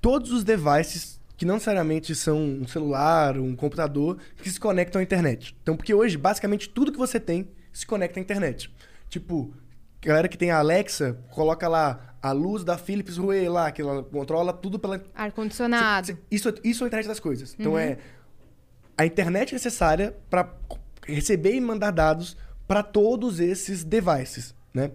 todos 0.00 0.32
os 0.32 0.44
devices 0.44 1.20
que 1.36 1.44
não 1.44 1.54
necessariamente 1.54 2.14
são 2.14 2.38
um 2.38 2.66
celular, 2.66 3.38
um 3.38 3.56
computador, 3.56 4.18
que 4.36 4.50
se 4.50 4.60
conectam 4.60 5.00
à 5.00 5.02
internet. 5.02 5.56
Então, 5.62 5.76
porque 5.76 5.94
hoje, 5.94 6.16
basicamente, 6.16 6.68
tudo 6.68 6.92
que 6.92 6.98
você 6.98 7.18
tem 7.18 7.48
se 7.72 7.86
conecta 7.86 8.20
à 8.20 8.22
internet. 8.22 8.72
Tipo, 9.08 9.52
galera 10.02 10.28
que 10.28 10.36
tem 10.36 10.50
a 10.50 10.58
Alexa, 10.58 11.18
coloca 11.30 11.66
lá 11.66 12.14
a 12.22 12.32
luz 12.32 12.62
da 12.62 12.78
Philips 12.78 13.18
Hue 13.18 13.48
lá, 13.48 13.70
que 13.70 13.82
ela 13.82 14.02
controla 14.02 14.52
tudo 14.52 14.78
pela... 14.78 15.02
Ar-condicionado. 15.14 16.18
Isso, 16.30 16.54
isso 16.62 16.84
é 16.84 16.86
a 16.86 16.88
internet 16.88 17.08
das 17.08 17.20
coisas. 17.20 17.56
Então, 17.58 17.78
é 17.78 17.98
a 18.96 19.04
internet 19.04 19.52
necessária 19.52 20.16
para 20.30 20.52
receber 21.06 21.54
e 21.54 21.60
mandar 21.60 21.90
dados 21.90 22.36
para 22.66 22.82
todos 22.82 23.40
esses 23.40 23.84
devices, 23.84 24.54
né? 24.72 24.90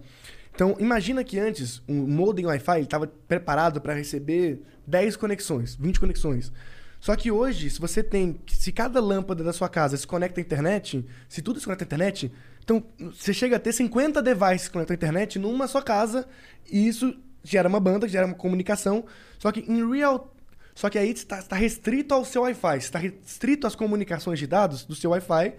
Então, 0.60 0.76
imagina 0.78 1.24
que 1.24 1.40
antes 1.40 1.82
um 1.88 2.06
modem 2.06 2.46
Wi-Fi 2.46 2.82
estava 2.82 3.08
preparado 3.08 3.80
para 3.80 3.94
receber 3.94 4.62
10 4.86 5.16
conexões, 5.16 5.74
20 5.76 6.02
conexões. 6.02 6.52
Só 7.00 7.16
que 7.16 7.32
hoje, 7.32 7.70
se 7.70 7.80
você 7.80 8.04
tem, 8.04 8.38
se 8.46 8.74
cada 8.74 9.00
lâmpada 9.00 9.42
da 9.42 9.54
sua 9.54 9.70
casa 9.70 9.96
se 9.96 10.06
conecta 10.06 10.42
à 10.42 10.44
internet, 10.44 11.06
se 11.30 11.42
tudo 11.42 11.62
se 11.62 11.66
conecta 11.66 11.86
à 11.86 11.88
internet, 11.88 12.30
então 12.62 12.84
você 12.98 13.34
chega 13.34 13.56
a 13.56 13.60
ter 13.60 13.72
50 13.72 14.22
devices 14.22 14.68
que 14.68 14.74
conectam 14.74 14.96
à 14.96 14.98
internet 14.98 15.40
numa 15.40 15.66
só 15.66 15.82
casa, 15.82 16.28
e 16.70 16.90
isso 16.90 17.18
gera 17.42 17.70
uma 17.70 17.80
banda, 17.80 18.06
gera 18.06 18.28
uma 18.28 18.36
comunicação. 18.36 19.06
Só 19.38 19.54
que 19.54 19.62
em 19.62 19.90
real 19.90 20.36
só 20.76 20.90
que 20.90 20.98
aí 20.98 21.10
está 21.12 21.42
tá 21.42 21.58
restrito 21.58 22.14
ao 22.14 22.24
seu 22.24 22.44
Wi-Fi, 22.44 22.78
está 22.78 23.00
restrito 23.00 23.68
às 23.68 23.76
comunicações 23.76 24.40
de 24.40 24.48
dados 24.48 24.86
do 24.86 24.96
seu 24.96 25.12
Wi-Fi, 25.12 25.54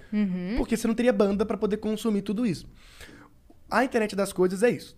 porque 0.56 0.76
você 0.76 0.86
não 0.86 0.94
teria 0.94 1.12
banda 1.12 1.44
para 1.44 1.58
poder 1.58 1.76
consumir 1.76 2.22
tudo 2.22 2.46
isso. 2.46 2.66
A 3.70 3.84
internet 3.84 4.16
das 4.16 4.32
coisas 4.32 4.62
é 4.62 4.70
isso. 4.70 4.96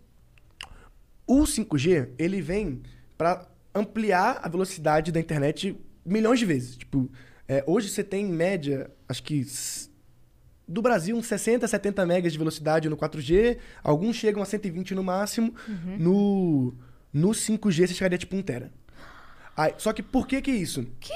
O 1.27 1.43
5G, 1.43 2.11
ele 2.19 2.41
vem 2.41 2.83
para 3.17 3.47
ampliar 3.75 4.41
a 4.43 4.49
velocidade 4.49 5.13
da 5.13 5.21
internet 5.21 5.77
milhões 6.05 6.39
de 6.39 6.47
vezes. 6.47 6.77
Tipo, 6.77 7.11
é, 7.49 7.63
hoje 7.67 7.89
você 7.89 8.03
tem 8.03 8.27
em 8.27 8.33
média, 8.33 8.91
acho 9.09 9.23
que 9.23 9.45
do 10.67 10.81
Brasil 10.81 11.17
uns 11.17 11.27
60, 11.27 11.67
70 11.67 12.07
megas 12.07 12.33
de 12.33 12.39
velocidade 12.39 12.89
no 12.89 12.97
4G, 12.97 13.59
alguns 13.83 14.17
chegam 14.17 14.43
a 14.43 14.47
120 14.47 14.95
no 14.95 15.05
máximo. 15.05 15.55
No, 15.99 16.75
no 17.13 17.31
5G 17.31 17.89
você 17.89 17.95
chegaria 17.95 18.19
tipo 18.19 18.37
1 18.37 18.43
tera. 18.43 18.73
Aí, 19.57 19.75
só 19.77 19.93
que 19.93 20.03
por 20.03 20.27
que 20.27 20.41
que 20.41 20.51
isso? 20.51 20.87
Que? 20.99 21.13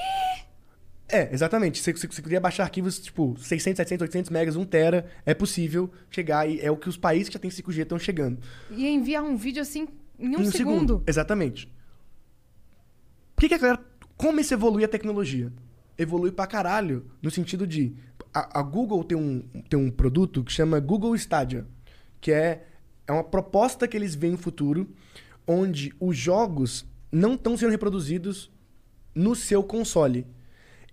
É, 1.09 1.33
exatamente. 1.33 1.81
Você, 1.81 1.93
você, 1.93 2.07
você 2.07 2.21
queria 2.21 2.39
baixar 2.39 2.63
arquivos 2.63 2.99
tipo 2.99 3.35
600, 3.39 3.77
700, 3.77 4.01
800 4.03 4.29
megas, 4.29 4.55
1 4.55 4.65
tera, 4.65 5.05
é 5.25 5.33
possível 5.33 5.89
chegar 6.09 6.49
e 6.49 6.59
é 6.59 6.69
o 6.69 6.75
que 6.75 6.89
os 6.89 6.97
países 6.97 7.29
que 7.29 7.33
já 7.33 7.39
têm 7.39 7.49
5G 7.49 7.81
estão 7.81 7.97
chegando. 7.97 8.39
E 8.69 8.87
enviar 8.87 9.23
um 9.23 9.37
vídeo 9.37 9.61
assim 9.61 9.87
em 10.19 10.35
um, 10.35 10.41
Em 10.41 10.51
segundo. 10.51 11.03
Exatamente. 11.07 11.71
Por 13.35 13.41
que, 13.41 13.49
que 13.49 13.55
a 13.55 13.57
galera. 13.57 13.85
Como 14.17 14.39
isso 14.39 14.53
evolui 14.53 14.83
a 14.83 14.87
tecnologia? 14.87 15.53
Evolui 15.97 16.31
pra 16.31 16.47
caralho. 16.47 17.05
No 17.21 17.29
sentido 17.31 17.67
de. 17.67 17.95
A, 18.33 18.59
a 18.59 18.63
Google 18.63 19.03
tem 19.03 19.17
um, 19.17 19.41
tem 19.69 19.79
um 19.79 19.91
produto 19.91 20.43
que 20.43 20.51
chama 20.51 20.79
Google 20.79 21.15
Stadia. 21.15 21.65
Que 22.19 22.31
é, 22.31 22.67
é 23.07 23.11
uma 23.11 23.23
proposta 23.23 23.87
que 23.87 23.95
eles 23.95 24.15
veem 24.15 24.31
no 24.31 24.37
futuro, 24.39 24.89
onde 25.45 25.93
os 25.99 26.17
jogos 26.17 26.85
não 27.11 27.35
estão 27.35 27.55
sendo 27.55 27.69
reproduzidos 27.69 28.51
no 29.13 29.35
seu 29.35 29.63
console. 29.63 30.25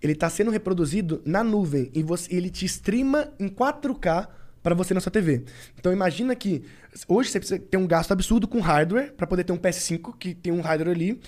Ele 0.01 0.13
está 0.13 0.29
sendo 0.29 0.51
reproduzido 0.51 1.21
na 1.25 1.43
nuvem 1.43 1.89
e 1.93 2.03
você, 2.03 2.33
ele 2.35 2.49
te 2.49 2.65
streama 2.65 3.29
em 3.39 3.47
4K 3.47 4.27
para 4.61 4.73
você 4.73 4.93
na 4.93 4.99
sua 4.99 5.11
TV. 5.11 5.43
Então 5.77 5.93
imagina 5.93 6.35
que 6.35 6.63
hoje 7.07 7.29
você 7.29 7.39
precisa 7.39 7.59
ter 7.59 7.77
um 7.77 7.85
gasto 7.85 8.11
absurdo 8.11 8.47
com 8.47 8.59
hardware 8.59 9.13
para 9.13 9.27
poder 9.27 9.43
ter 9.43 9.53
um 9.53 9.57
PS5 9.57 10.17
que 10.17 10.33
tem 10.33 10.51
um 10.51 10.61
hardware 10.61 10.95
ali. 10.95 11.19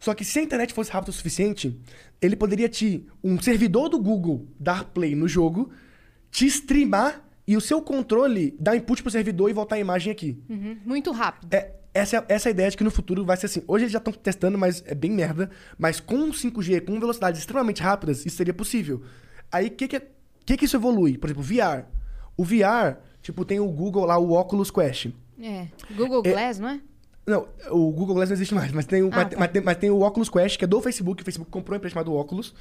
Só 0.00 0.14
que 0.14 0.24
se 0.24 0.38
a 0.38 0.42
internet 0.42 0.72
fosse 0.72 0.90
rápida 0.90 1.10
o 1.10 1.14
suficiente, 1.14 1.78
ele 2.20 2.36
poderia 2.36 2.68
te 2.68 3.06
um 3.22 3.40
servidor 3.40 3.88
do 3.88 3.98
Google 3.98 4.46
dar 4.58 4.84
play 4.84 5.14
no 5.14 5.28
jogo, 5.28 5.70
te 6.30 6.46
streamar 6.46 7.22
e 7.46 7.56
o 7.56 7.60
seu 7.60 7.80
controle 7.80 8.56
dar 8.58 8.76
input 8.76 9.02
pro 9.02 9.10
servidor 9.10 9.50
e 9.50 9.52
voltar 9.52 9.76
a 9.76 9.78
imagem 9.78 10.10
aqui. 10.10 10.38
Uhum, 10.48 10.78
Muito 10.84 11.12
rápido. 11.12 11.52
É, 11.52 11.72
essa, 11.98 12.16
é- 12.18 12.24
essa 12.28 12.48
é 12.48 12.52
ideia 12.52 12.70
de 12.70 12.76
que 12.76 12.84
no 12.84 12.90
futuro 12.90 13.24
vai 13.24 13.36
ser 13.36 13.46
assim. 13.46 13.62
Hoje 13.66 13.84
eles 13.84 13.92
já 13.92 13.98
estão 13.98 14.12
testando, 14.12 14.56
mas 14.58 14.82
é 14.86 14.94
bem 14.94 15.10
merda. 15.10 15.50
Mas 15.78 16.00
com 16.00 16.30
5G, 16.32 16.80
com 16.82 16.98
velocidades 17.00 17.40
extremamente 17.40 17.82
rápidas, 17.82 18.24
isso 18.26 18.36
seria 18.36 18.54
possível. 18.54 19.02
Aí, 19.50 19.66
o 19.68 19.70
que 19.70 19.88
que, 19.88 19.96
é- 19.96 20.06
que 20.44 20.56
que 20.56 20.64
isso 20.64 20.76
evolui? 20.76 21.16
Por 21.18 21.28
exemplo, 21.28 21.42
VR. 21.42 21.86
O 22.36 22.44
VR, 22.44 22.98
tipo, 23.22 23.44
tem 23.44 23.58
o 23.60 23.66
Google 23.68 24.04
lá, 24.04 24.18
o 24.18 24.32
Oculus 24.32 24.70
Quest. 24.70 25.08
É. 25.40 25.66
Google 25.96 26.22
É- 26.24 26.30
Glass, 26.32 26.58
não 26.58 26.68
é? 26.68 26.80
Não, 27.26 27.48
o 27.70 27.90
Google 27.90 28.14
Glass 28.14 28.28
não 28.28 28.34
existe 28.36 28.54
mais, 28.54 28.70
mas 28.72 28.86
tem, 28.86 29.02
o, 29.02 29.08
Ah, 29.08 29.16
mas, 29.16 29.28
tá. 29.30 29.36
mas 29.38 29.50
tem, 29.50 29.62
mas 29.62 29.76
tem 29.78 29.90
o 29.90 30.00
Oculus 30.00 30.28
Quest, 30.28 30.56
que 30.58 30.64
é 30.64 30.68
do 30.68 30.80
Facebook. 30.80 31.22
O 31.22 31.24
Facebook 31.24 31.50
comprou 31.50 31.74
uma 31.74 31.78
empresa 31.78 31.94
chamada 31.94 32.10
Oculus. 32.10 32.54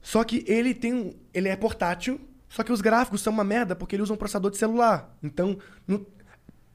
Só 0.00 0.22
que 0.24 0.44
ele 0.46 0.74
tem 0.74 0.92
um, 0.94 1.12
ele 1.32 1.48
é 1.48 1.56
portátil, 1.56 2.20
só 2.48 2.62
que 2.62 2.72
os 2.72 2.80
gráficos 2.80 3.20
são 3.22 3.32
uma 3.32 3.44
merda 3.44 3.74
porque 3.74 3.94
ele 3.96 4.02
usa 4.02 4.12
um 4.12 4.16
processador 4.16 4.50
de 4.50 4.56
celular. 4.56 5.16
Então, 5.22 5.56
no, 5.86 6.06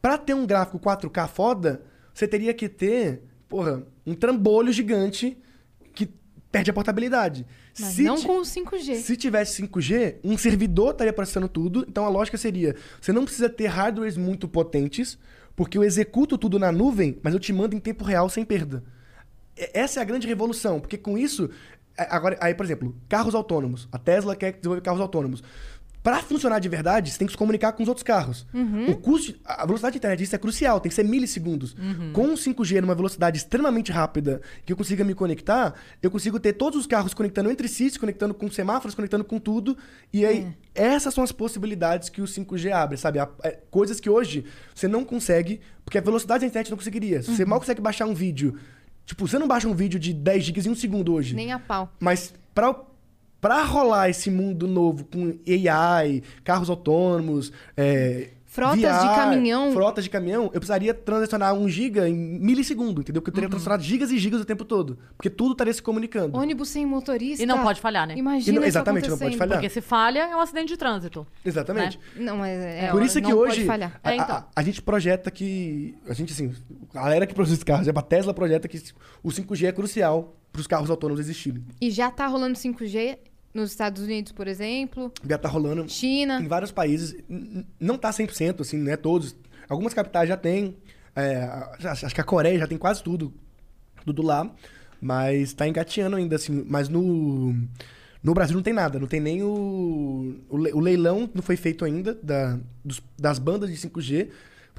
pra 0.02 0.18
ter 0.18 0.34
um 0.34 0.45
gráfico 0.45 0.80
4K 0.80 1.28
foda, 1.28 1.82
você 2.14 2.28
teria 2.28 2.53
que 2.53 2.68
ter, 2.69 3.22
porra, 3.48 3.84
um 4.06 4.14
trambolho 4.14 4.72
gigante 4.72 5.38
que 5.94 6.10
perde 6.52 6.69
a 6.72 6.74
portabilidade. 6.74 7.45
Mas 7.80 7.90
Se 7.90 8.03
não 8.03 8.22
com 8.22 8.40
o 8.40 8.41
5G. 8.41 8.95
se 8.95 9.15
tivesse 9.18 9.61
5G, 9.61 10.15
um 10.24 10.38
servidor 10.38 10.91
estaria 10.91 11.14
processando 11.14 11.48
tudo. 11.48 11.86
Então 11.88 12.06
a 12.06 12.10
lógica 12.10 12.38
seria: 12.38 12.76
você 12.99 13.11
não 13.11 13.24
precisa 13.26 13.49
ter 13.49 13.68
hardwares 13.68 14.18
muito 14.18 14.48
potentes, 14.48 15.18
porque 15.56 15.78
eu 15.78 15.84
executo 15.84 16.38
tudo 16.38 16.57
na 16.57 16.72
nuvem, 16.72 17.19
mas 17.22 17.34
eu 17.34 17.40
te 17.40 17.52
mando 17.53 17.76
em 17.76 17.80
tempo 17.80 18.03
real 18.03 18.30
sem 18.30 18.44
perda. 18.45 18.84
Essa 19.74 19.99
é 19.99 20.02
a 20.02 20.06
grande 20.06 20.28
revolução, 20.28 20.80
porque 20.80 20.98
com 20.98 21.18
isso. 21.18 21.49
a- 21.98 22.15
Agora, 22.15 22.38
aí, 22.40 22.53
por 22.53 22.64
exemplo, 22.65 22.95
carros 23.10 23.34
autônomos. 23.34 23.88
A 23.91 23.98
Tesla 23.98 24.36
quer 24.36 24.53
desenvolver 24.53 24.82
carros 24.82 25.02
autônomos. 25.02 25.44
Para 26.07 26.21
funcionar 26.21 26.59
de 26.59 26.69
verdade, 26.69 27.11
você 27.11 27.17
tem 27.17 27.27
que 27.27 27.34
se 27.34 27.38
comunicar 27.38 27.73
com 27.73 27.84
os 27.84 27.89
outros 27.89 28.01
carros. 28.01 28.47
O 28.88 28.95
custo, 28.95 29.38
a 29.43 29.65
velocidade 29.65 29.91
de 29.91 29.97
internet 29.97 30.19
disso 30.19 30.34
é 30.34 30.39
crucial, 30.39 30.79
tem 30.79 30.89
que 30.89 30.95
ser 30.95 31.03
milissegundos. 31.03 31.75
Com 32.13 32.27
o 32.27 32.35
5G 32.35 32.79
numa 32.79 32.95
velocidade 32.95 33.35
extremamente 33.35 33.91
rápida, 33.91 34.39
que 34.65 34.71
eu 34.71 34.77
consiga 34.77 35.03
me 35.03 35.13
conectar, 35.13 35.73
eu 36.01 36.09
consigo 36.09 36.39
ter 36.39 36.53
todos 36.53 36.79
os 36.79 36.88
carros 36.88 37.13
conectando 37.13 37.51
entre 37.51 37.67
si, 37.67 37.89
se 37.89 37.99
conectando 37.99 38.34
com 38.34 38.49
semáforos, 38.49 38.95
conectando 38.95 39.25
com 39.25 39.38
tudo. 39.38 39.77
E 40.13 40.25
aí, 40.25 40.47
essas 40.73 41.13
são 41.13 41.25
as 41.25 41.34
possibilidades 41.34 42.07
que 42.07 42.21
o 42.21 42.25
5G 42.25 42.71
abre, 42.71 42.95
sabe? 42.95 43.19
É, 43.43 43.59
coisas 43.69 43.99
que 43.99 44.09
hoje 44.09 44.45
você 44.73 44.88
não 44.88 45.03
consegue, 45.03 45.59
porque 45.84 45.97
a 45.97 46.01
velocidade 46.01 46.39
da 46.39 46.47
internet 46.47 46.69
não 46.69 46.77
conseguiria. 46.77 47.21
Você 47.21 47.43
mal 47.43 47.59
consegue 47.59 47.81
baixar 47.81 48.05
um 48.05 48.13
vídeo. 48.13 48.57
Tipo, 49.05 49.27
você 49.27 49.38
não 49.38 49.45
baixa 49.45 49.67
um 49.67 49.73
vídeo 49.73 49.99
de 49.99 50.13
10 50.13 50.45
GB 50.45 50.67
em 50.67 50.69
um 50.69 50.75
segundo 50.75 51.13
hoje. 51.13 51.35
Nem 51.35 51.51
a 51.51 51.59
pau. 51.59 51.91
Mas 51.99 52.34
pra, 52.55 52.73
pra 53.41 53.64
rolar 53.64 54.09
esse 54.09 54.30
mundo 54.30 54.68
novo 54.68 55.05
com 55.05 55.38
AI, 55.47 56.22
carros 56.43 56.69
autônomos, 56.69 57.51
é, 57.76 58.30
Frotas 58.49 58.80
de 58.80 59.07
caminhão. 59.15 59.72
Frotas 59.72 60.03
de 60.03 60.09
caminhão, 60.09 60.45
eu 60.45 60.51
precisaria 60.51 60.91
transacionar 60.91 61.53
um 61.53 61.69
giga 61.69 62.09
em 62.09 62.15
milissegundo, 62.15 63.01
entendeu? 63.01 63.22
Porque 63.22 63.30
eu 63.30 63.34
Uhum. 63.34 63.35
teria 63.35 63.49
transacionado 63.49 63.84
gigas 63.84 64.09
e 64.09 64.18
gigas 64.18 64.41
o 64.41 64.45
tempo 64.45 64.65
todo. 64.65 64.97
Porque 65.15 65.30
tudo 65.30 65.51
estaria 65.51 65.72
se 65.72 65.81
comunicando. 65.81 66.35
Ônibus 66.35 66.69
sem 66.69 66.84
motorista. 66.84 67.43
E 67.43 67.45
não 67.45 67.61
pode 67.61 67.80
falhar, 67.80 68.07
né? 68.07 68.15
Imagina 68.18 68.53
não- 68.59 68.61
isso 68.68 68.69
exatamente, 68.69 69.09
não 69.11 69.18
pode 69.18 69.38
falhar. 69.38 69.57
Porque 69.59 69.69
se 69.69 69.80
falha, 69.80 70.22
é 70.22 70.35
um 70.35 70.39
acidente 70.39 70.69
de 70.69 70.77
trânsito. 70.77 71.27
Exatamente. 71.45 71.99
Não, 72.15 72.38
mas 72.38 72.57
é, 72.59 72.88
Por 72.89 73.03
isso 73.03 73.19
é 73.19 73.22
que 73.22 73.30
não 73.30 73.38
hoje 73.38 73.57
Pode 73.57 73.65
falhar. 73.68 73.99
a, 74.03 74.11
É, 74.11 74.15
então. 74.15 74.35
a- 74.38 74.45
a 74.55 74.61
gente 74.64 74.81
projeta 74.81 75.30
que. 75.30 75.93
A 76.09 76.14
gente, 76.15 76.34
assim, 76.34 76.51
a 76.95 77.03
galera 77.03 77.27
que 77.27 77.35
produz 77.35 77.61
carros, 77.64 77.88
a 77.88 78.01
Tesla 78.01 78.34
projeta 78.34 78.68
que 78.68 78.81
o 79.22 79.30
5G 79.30 79.68
é 79.68 79.72
crucial 79.72 80.35
para 80.57 80.61
os 80.61 80.67
carros 80.67 80.89
autônomos 80.89 81.19
existirem. 81.19 81.63
E 81.79 81.91
já 81.91 82.09
tá 82.09 82.25
rolando 82.25 82.57
5G 82.57 83.17
nos 83.53 83.69
Estados 83.71 84.01
Unidos, 84.01 84.31
por 84.31 84.47
exemplo. 84.47 85.11
Já 85.27 85.38
tá 85.38 85.47
rolando. 85.47 85.88
China. 85.88 86.39
Em 86.41 86.47
vários 86.47 86.71
países, 86.71 87.15
não 87.79 87.97
tá 87.97 88.09
100%, 88.09 88.61
assim, 88.61 88.77
né? 88.77 88.97
Todos. 88.97 89.35
Algumas 89.69 89.93
capitais 89.93 90.27
já 90.27 90.35
tem. 90.38 90.75
é, 91.15 91.47
acho 92.03 92.13
que 92.15 92.21
a 92.21 92.23
Coreia 92.23 92.57
já 92.57 92.67
tem 92.67 92.77
quase 92.77 93.03
tudo. 93.03 93.31
Tudo 94.05 94.21
lá. 94.23 94.49
Mas 94.99 95.53
tá 95.53 95.67
engateando 95.67 96.15
ainda, 96.15 96.35
assim. 96.38 96.65
Mas 96.67 96.89
no. 96.89 97.53
No 98.23 98.34
Brasil 98.34 98.55
não 98.55 98.63
tem 98.63 98.73
nada. 98.73 98.97
Não 98.99 99.07
tem 99.07 99.19
nem 99.19 99.43
o. 99.43 100.35
O 100.49 100.57
le- 100.57 100.73
o 100.73 100.79
leilão 100.79 101.29
não 101.34 101.41
foi 101.43 101.55
feito 101.55 101.85
ainda 101.85 102.15
da, 102.15 102.57
dos- 102.84 103.01
das 103.17 103.38
bandas 103.38 103.69
de 103.69 103.77
5G. 103.77 104.29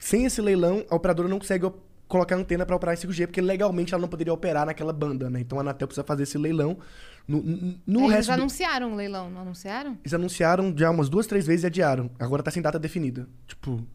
Sem 0.01 0.25
esse 0.25 0.41
leilão, 0.41 0.85
a 0.91 0.95
operadora 0.97 1.29
não 1.29 1.39
consegue 1.39 1.65
op- 1.67 1.79
colocar 2.09 2.35
antena 2.37 2.65
pra 2.65 2.75
operar 2.75 2.95
em 2.95 2.99
5G, 2.99 3.27
porque 3.27 3.41
legalmente 3.41 3.93
ela 3.95 4.01
não 4.01 4.09
poderia 4.09 4.33
operar 4.33 4.65
naquela 4.67 4.93
banda, 4.93 5.29
né? 5.29 5.41
Então 5.41 5.59
a 5.59 5.61
Anatel 5.61 5.87
precisa 5.87 6.05
fazer 6.05 6.23
esse 6.25 6.39
leilão. 6.39 6.79
No, 7.27 7.43
no- 7.87 8.01
Eles 8.05 8.11
resto 8.13 8.29
do- 8.31 8.33
anunciaram 8.41 8.93
o 8.93 8.97
leilão, 8.97 9.31
não 9.31 9.43
anunciaram? 9.43 9.99
Eles 10.03 10.15
anunciaram 10.15 10.75
já 10.77 10.91
umas 10.91 11.09
duas, 11.11 11.27
três 11.27 11.47
vezes 11.47 11.65
e 11.65 11.67
adiaram. 11.67 12.11
Agora 12.19 12.43
tá 12.43 12.51
sem 12.51 12.63
data 12.63 12.79
definida. 12.79 13.29
Tipo, 13.47 13.87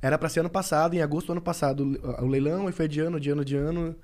era 0.00 0.16
pra 0.16 0.28
ser 0.28 0.40
ano 0.40 0.50
passado, 0.50 0.94
em 0.94 1.02
agosto 1.02 1.26
do 1.26 1.32
ano 1.32 1.40
passado, 1.42 1.82
o 1.82 1.88
le- 1.90 1.98
o 2.22 2.26
leilão, 2.26 2.68
e 2.68 2.72
foi 2.72 2.84
adiando, 2.84 3.16
adiando, 3.16 3.40
adiando. 3.42 3.96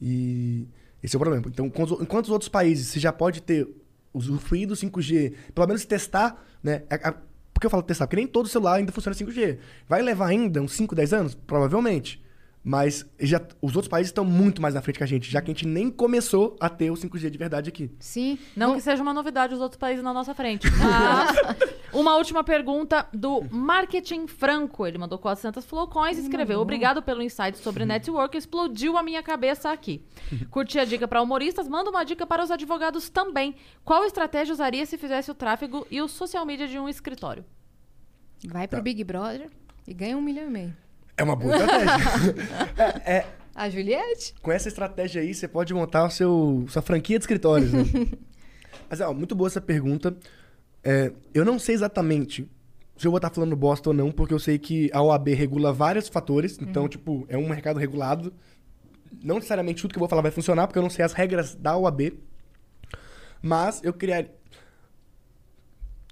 E 0.00 0.66
esse 1.02 1.14
é 1.14 1.18
o 1.18 1.20
problema. 1.20 1.44
Então, 1.46 1.66
enquanto 1.66 2.24
os 2.24 2.30
outros 2.30 2.48
países 2.48 2.88
você 2.88 2.98
já 2.98 3.12
pode 3.12 3.40
ter 3.42 3.68
usufruído 4.12 4.74
do 4.74 4.76
5G, 4.76 5.32
pelo 5.54 5.66
menos 5.68 5.84
testar, 5.84 6.42
né? 6.62 6.82
A- 6.90 7.10
a- 7.10 7.12
por 7.52 7.60
que 7.60 7.66
eu 7.66 7.70
falo 7.70 7.82
testar? 7.82 8.06
Porque 8.06 8.16
nem 8.16 8.26
todo 8.26 8.48
celular 8.48 8.74
ainda 8.74 8.90
funciona 8.92 9.14
5G. 9.14 9.58
Vai 9.88 10.02
levar 10.02 10.26
ainda 10.26 10.60
uns 10.60 10.72
5, 10.72 10.94
10 10.94 11.12
anos? 11.12 11.34
Provavelmente. 11.34 12.20
Mas 12.68 13.06
já, 13.20 13.40
os 13.62 13.76
outros 13.76 13.86
países 13.86 14.08
estão 14.08 14.24
muito 14.24 14.60
mais 14.60 14.74
na 14.74 14.82
frente 14.82 14.96
que 14.96 15.04
a 15.04 15.06
gente, 15.06 15.30
já 15.30 15.40
que 15.40 15.48
a 15.48 15.54
gente 15.54 15.64
nem 15.64 15.88
começou 15.88 16.56
a 16.58 16.68
ter 16.68 16.90
o 16.90 16.94
5G 16.94 17.30
de 17.30 17.38
verdade 17.38 17.68
aqui. 17.68 17.92
Sim. 18.00 18.40
Não 18.56 18.74
que 18.74 18.80
seja 18.80 19.00
uma 19.00 19.14
novidade 19.14 19.54
os 19.54 19.60
outros 19.60 19.78
países 19.78 20.02
na 20.02 20.12
nossa 20.12 20.34
frente. 20.34 20.66
Mas, 20.76 21.36
uma 21.92 22.16
última 22.16 22.42
pergunta 22.42 23.06
do 23.12 23.40
Marketing 23.52 24.26
Franco. 24.26 24.84
Ele 24.84 24.98
mandou 24.98 25.16
400 25.16 25.64
flowcoins 25.64 26.18
e 26.18 26.22
escreveu: 26.22 26.58
Obrigado 26.58 27.00
pelo 27.04 27.22
insight 27.22 27.56
sobre 27.58 27.84
network. 27.84 28.36
Explodiu 28.36 28.96
a 28.96 29.02
minha 29.04 29.22
cabeça 29.22 29.70
aqui. 29.70 30.04
Curti 30.50 30.80
a 30.80 30.84
dica 30.84 31.06
para 31.06 31.22
humoristas. 31.22 31.68
Manda 31.68 31.88
uma 31.88 32.02
dica 32.02 32.26
para 32.26 32.42
os 32.42 32.50
advogados 32.50 33.08
também. 33.08 33.54
Qual 33.84 34.04
estratégia 34.04 34.52
usaria 34.52 34.84
se 34.84 34.98
fizesse 34.98 35.30
o 35.30 35.34
tráfego 35.34 35.86
e 35.88 36.02
o 36.02 36.08
social 36.08 36.44
media 36.44 36.66
de 36.66 36.80
um 36.80 36.88
escritório? 36.88 37.44
Vai 38.44 38.66
pro 38.66 38.82
Big 38.82 39.04
Brother 39.04 39.48
e 39.86 39.94
ganha 39.94 40.16
um 40.16 40.20
milhão 40.20 40.48
e 40.48 40.50
meio. 40.50 40.85
É 41.16 41.22
uma 41.22 41.34
boa 41.34 41.56
estratégia. 41.56 42.34
é, 43.04 43.16
é, 43.16 43.26
A 43.54 43.70
Juliette? 43.70 44.34
com 44.42 44.52
essa 44.52 44.68
estratégia 44.68 45.22
aí, 45.22 45.34
você 45.34 45.48
pode 45.48 45.72
montar 45.72 46.04
o 46.04 46.10
seu, 46.10 46.66
sua 46.68 46.82
franquia 46.82 47.18
de 47.18 47.22
escritórios, 47.22 47.72
né? 47.72 47.84
Mas, 48.88 49.00
ó, 49.00 49.12
muito 49.12 49.34
boa 49.34 49.48
essa 49.48 49.60
pergunta. 49.60 50.16
É, 50.84 51.12
eu 51.32 51.44
não 51.44 51.58
sei 51.58 51.74
exatamente 51.74 52.48
se 52.96 53.06
eu 53.06 53.10
vou 53.10 53.18
estar 53.18 53.30
falando 53.30 53.56
bosta 53.56 53.90
ou 53.90 53.94
não, 53.94 54.10
porque 54.10 54.32
eu 54.32 54.38
sei 54.38 54.58
que 54.58 54.90
a 54.92 55.02
OAB 55.02 55.28
regula 55.28 55.72
vários 55.72 56.08
fatores. 56.08 56.58
Então, 56.60 56.88
tipo, 56.88 57.26
é 57.28 57.36
um 57.36 57.48
mercado 57.48 57.78
regulado. 57.78 58.32
Não 59.22 59.36
necessariamente 59.36 59.82
tudo 59.82 59.92
que 59.92 59.98
eu 59.98 60.00
vou 60.00 60.08
falar 60.08 60.22
vai 60.22 60.30
funcionar, 60.30 60.66
porque 60.66 60.78
eu 60.78 60.82
não 60.82 60.90
sei 60.90 61.04
as 61.04 61.12
regras 61.12 61.54
da 61.54 61.76
OAB. 61.76 62.12
Mas 63.42 63.82
eu 63.82 63.92
criaria... 63.92 64.30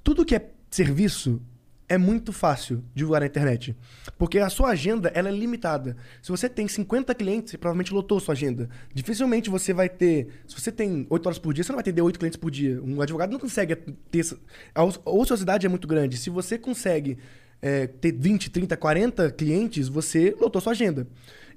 Tudo 0.02 0.24
que 0.24 0.34
é 0.34 0.50
serviço 0.70 1.40
é 1.88 1.98
muito 1.98 2.32
fácil 2.32 2.82
divulgar 2.94 3.20
na 3.20 3.26
internet. 3.26 3.76
Porque 4.18 4.38
a 4.38 4.48
sua 4.48 4.70
agenda 4.70 5.10
ela 5.14 5.28
é 5.28 5.32
limitada. 5.32 5.96
Se 6.22 6.30
você 6.30 6.48
tem 6.48 6.66
50 6.66 7.14
clientes, 7.14 7.50
você 7.50 7.58
provavelmente 7.58 7.92
lotou 7.92 8.18
sua 8.20 8.32
agenda. 8.32 8.68
Dificilmente 8.92 9.50
você 9.50 9.72
vai 9.72 9.88
ter. 9.88 10.28
Se 10.46 10.58
você 10.58 10.72
tem 10.72 11.06
8 11.10 11.26
horas 11.26 11.38
por 11.38 11.52
dia, 11.52 11.62
você 11.62 11.72
não 11.72 11.76
vai 11.76 11.84
ter 11.84 12.00
8 12.00 12.18
clientes 12.18 12.36
por 12.36 12.50
dia. 12.50 12.82
Um 12.82 13.00
advogado 13.00 13.32
não 13.32 13.38
consegue 13.38 13.76
ter. 13.76 14.20
a 14.74 14.90
sua 14.92 15.36
é 15.66 15.68
muito 15.68 15.86
grande. 15.86 16.16
Se 16.16 16.30
você 16.30 16.56
consegue 16.56 17.18
é, 17.60 17.86
ter 17.86 18.12
20, 18.12 18.50
30, 18.50 18.76
40 18.76 19.30
clientes, 19.32 19.88
você 19.88 20.34
lotou 20.40 20.60
sua 20.60 20.72
agenda. 20.72 21.06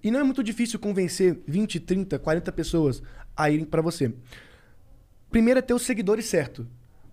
E 0.04 0.12
não 0.12 0.20
é 0.20 0.24
muito 0.24 0.44
difícil 0.44 0.80
convencer 0.80 1.40
20, 1.48 1.80
30, 1.80 2.20
40 2.20 2.52
pessoas 2.52 3.02
a 3.36 3.50
irem 3.50 3.66
para 3.66 3.82
você. 3.82 4.14
Primeiro 5.30 5.60
é 5.60 5.62
ter 5.62 5.74
os 5.74 5.82
seguidores 5.82 6.26
certo. 6.26 6.68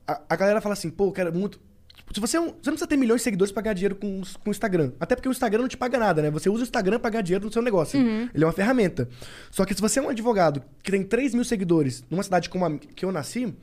A, 0.06 0.22
a 0.28 0.36
galera 0.36 0.60
fala 0.60 0.74
assim, 0.74 0.90
pô, 0.90 1.06
eu 1.06 1.12
quero 1.12 1.32
muito. 1.34 1.60
Tipo, 1.96 2.14
Se 2.14 2.20
você, 2.20 2.36
é 2.36 2.40
você 2.40 2.46
não 2.46 2.60
precisa 2.60 2.86
ter 2.86 2.96
milhões 2.96 3.20
de 3.20 3.24
seguidores 3.24 3.52
pra 3.52 3.62
ganhar 3.62 3.74
dinheiro 3.74 3.96
com, 3.96 4.22
com 4.42 4.50
o 4.50 4.52
Instagram. 4.52 4.92
Até 5.00 5.14
porque 5.14 5.28
o 5.28 5.32
Instagram 5.32 5.62
não 5.62 5.68
te 5.68 5.76
paga 5.76 5.98
nada, 5.98 6.22
né? 6.22 6.30
Você 6.30 6.48
usa 6.48 6.60
o 6.60 6.64
Instagram 6.64 6.98
pra 6.98 7.10
ganhar 7.10 7.22
dinheiro 7.22 7.44
no 7.44 7.52
seu 7.52 7.62
negócio. 7.62 7.98
Ele 8.34 8.44
é 8.44 8.46
uma 8.46 8.52
ferramenta. 8.52 9.08
Só 9.50 9.64
que 9.64 9.74
se 9.74 9.80
você 9.80 9.98
é 9.98 10.02
um 10.02 10.08
advogado 10.08 10.62
que 10.82 10.90
tem 10.90 11.02
3 11.02 11.34
mil 11.34 11.44
seguidores 11.44 12.04
numa 12.10 12.22
cidade 12.22 12.48
como 12.50 12.64
a 12.64 12.78
que 12.78 13.04
eu 13.04 13.12
nasci, 13.12 13.54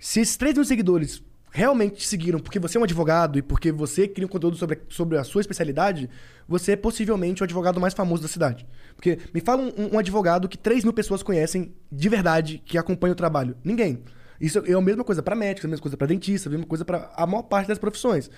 se 0.00 0.20
esses 0.20 0.36
3 0.36 0.54
mil 0.54 0.64
seguidores 0.64 1.22
realmente 1.52 1.96
te 1.96 2.06
seguiram 2.06 2.40
porque 2.40 2.58
você 2.58 2.78
é 2.78 2.80
um 2.80 2.84
advogado 2.84 3.38
e 3.38 3.42
porque 3.42 3.70
você 3.70 4.08
cria 4.08 4.26
um 4.26 4.30
conteúdo 4.30 4.56
sobre, 4.56 4.80
sobre 4.88 5.18
a 5.18 5.24
sua 5.24 5.42
especialidade, 5.42 6.08
você 6.48 6.72
é 6.72 6.76
possivelmente 6.76 7.42
o 7.42 7.44
advogado 7.44 7.78
mais 7.78 7.92
famoso 7.92 8.22
da 8.22 8.28
cidade. 8.28 8.66
Porque 8.96 9.18
me 9.34 9.40
fala 9.40 9.62
um, 9.62 9.94
um 9.94 9.98
advogado 9.98 10.48
que 10.48 10.56
3 10.56 10.82
mil 10.82 10.92
pessoas 10.92 11.22
conhecem 11.22 11.72
de 11.90 12.08
verdade, 12.08 12.62
que 12.64 12.78
acompanha 12.78 13.12
o 13.12 13.16
trabalho. 13.16 13.54
Ninguém. 13.62 14.02
Isso 14.42 14.58
é 14.58 14.72
a 14.72 14.80
mesma 14.80 15.04
coisa 15.04 15.22
para 15.22 15.36
médicos, 15.36 15.66
a 15.66 15.68
mesma 15.68 15.82
coisa 15.82 15.96
para 15.96 16.08
dentista, 16.08 16.48
a 16.48 16.50
mesma 16.50 16.66
coisa 16.66 16.84
para 16.84 17.12
a 17.14 17.24
maior 17.24 17.44
parte 17.44 17.68
das 17.68 17.78
profissões. 17.78 18.28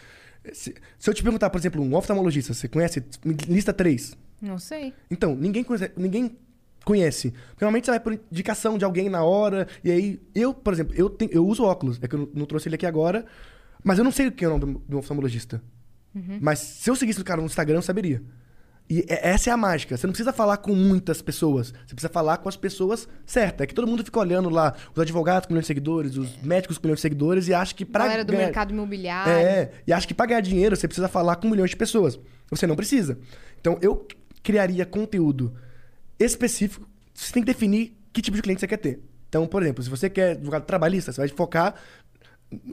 Se, 0.53 0.75
se 0.99 1.11
eu 1.11 1.15
te 1.15 1.23
perguntar, 1.23 1.49
por 1.49 1.59
exemplo, 1.59 1.83
um 1.83 1.95
oftalmologista, 1.97 2.53
você 2.53 2.69
conhece? 2.69 3.03
Lista 3.49 3.73
três. 3.73 4.15
Não 4.41 4.59
sei. 4.59 4.93
Então, 5.11 5.35
ninguém 5.35 5.65
conhece, 5.65 5.91
ninguém 5.97 6.37
conhece. 6.85 7.33
Normalmente 7.59 7.87
você 7.87 7.93
vai 7.93 8.01
por 8.01 8.13
indicação 8.13 8.77
de 8.77 8.85
alguém 8.85 9.09
na 9.09 9.25
hora, 9.25 9.67
e 9.83 9.91
aí 9.91 10.21
eu, 10.35 10.53
por 10.53 10.75
exemplo, 10.75 10.95
eu, 10.95 11.09
tenho, 11.09 11.33
eu 11.33 11.47
uso 11.47 11.65
óculos, 11.65 11.99
é 12.03 12.07
que 12.07 12.15
eu 12.15 12.31
não, 12.35 12.45
trouxe 12.45 12.69
ele 12.69 12.75
aqui 12.75 12.85
agora, 12.85 13.25
mas 13.83 13.97
eu 13.97 14.05
não 14.05 14.13
sei 14.13 14.27
o 14.27 14.33
que 14.33 14.45
é 14.45 14.49
o 14.49 14.59
nome 14.59 14.75
do, 14.75 14.79
do 14.87 14.99
oftalmologista. 14.99 15.63
Mas 16.41 16.59
se 16.59 16.91
eu 16.91 16.95
seguisse 16.95 17.21
o 17.21 17.25
cara 17.25 17.41
no 17.41 17.47
Instagram, 17.47 17.79
eu 17.79 17.83
saberia. 17.83 18.23
E 18.89 19.01
é- 19.09 19.31
essa 19.31 19.49
é 19.49 19.53
a 19.53 19.57
mágica. 19.57 19.97
Você 19.97 20.07
não 20.07 20.13
precisa 20.13 20.33
falar 20.33 20.59
com 20.59 20.75
muitas 20.75 21.23
pessoas. 21.23 21.69
Você 21.69 21.95
precisa 21.95 22.09
falar 22.11 22.37
com 22.39 22.49
as 22.49 22.57
pessoas 22.57 23.09
certas. 23.25 23.65
É 23.65 23.67
que 23.67 23.75
todo 23.75 23.87
mundo 23.89 24.05
fica 24.05 24.19
olhando 24.21 24.51
lá 24.51 24.75
os 24.95 25.01
advogados 25.01 25.47
com 25.47 25.55
milhões 25.55 25.65
de 25.65 25.69
seguidores, 25.69 26.17
os 26.17 26.37
médicos 26.43 26.77
com 26.77 26.87
milhões 26.87 26.99
de 26.99 27.03
seguidores 27.03 27.49
e 27.49 27.55
acha 27.55 27.75
que 27.75 27.85
pra 27.85 28.05
Galera 28.05 28.25
do 28.25 28.33
ganhar- 28.33 28.45
mercado 28.45 28.73
imobiliário. 28.73 29.33
é, 29.33 29.71
e 29.87 29.93
acho 29.93 30.07
que 30.07 30.13
pra 30.13 30.27
ganhar 30.27 30.41
dinheiro 30.43 30.77
você 30.77 30.87
precisa 30.87 31.09
falar 31.09 31.37
com 31.37 31.49
milhões 31.49 31.71
de 31.71 31.77
pessoas. 31.77 32.19
Você 32.51 32.67
não 32.67 32.77
precisa. 32.77 33.19
Então 33.59 33.79
eu 33.81 34.07
criaria 34.43 34.85
conteúdo 34.85 35.55
específico. 36.19 36.87
Você 37.15 37.33
tem 37.33 37.43
que 37.43 37.47
definir 37.47 37.97
que 38.13 38.21
tipo 38.21 38.37
de 38.37 38.43
cliente 38.43 38.61
você 38.61 38.67
quer 38.67 38.77
ter. 38.77 39.01
Então, 39.29 39.47
por 39.47 39.63
exemplo, 39.63 39.83
se 39.83 39.91
você 39.91 40.09
quer 40.11 40.33
advogado 40.33 40.65
trabalhista, 40.65 41.11
você 41.13 41.21
vai 41.23 41.29
focar 41.29 41.75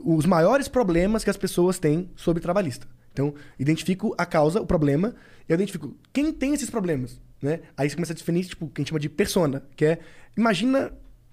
os 0.04 0.26
maiores 0.26 0.68
problemas 0.68 1.24
que 1.24 1.30
as 1.30 1.36
pessoas 1.36 1.78
têm 1.78 2.10
sobre 2.14 2.40
trabalhista. 2.42 2.86
Então, 3.12 3.34
identifico 3.58 4.14
a 4.16 4.24
causa, 4.24 4.60
o 4.60 4.66
problema, 4.66 5.14
e 5.48 5.52
eu 5.52 5.54
identifico 5.54 5.94
quem 6.12 6.32
tem 6.32 6.54
esses 6.54 6.70
problemas, 6.70 7.20
né? 7.40 7.60
Aí 7.76 7.88
você 7.88 7.96
começa 7.96 8.12
a 8.12 8.16
definir, 8.16 8.44
tipo, 8.44 8.66
o 8.66 8.68
que 8.68 8.80
a 8.80 8.82
gente 8.82 8.88
chama 8.88 9.00
de 9.00 9.08
persona, 9.08 9.62
que 9.76 9.84
é... 9.84 9.98
Imagina 10.36 10.92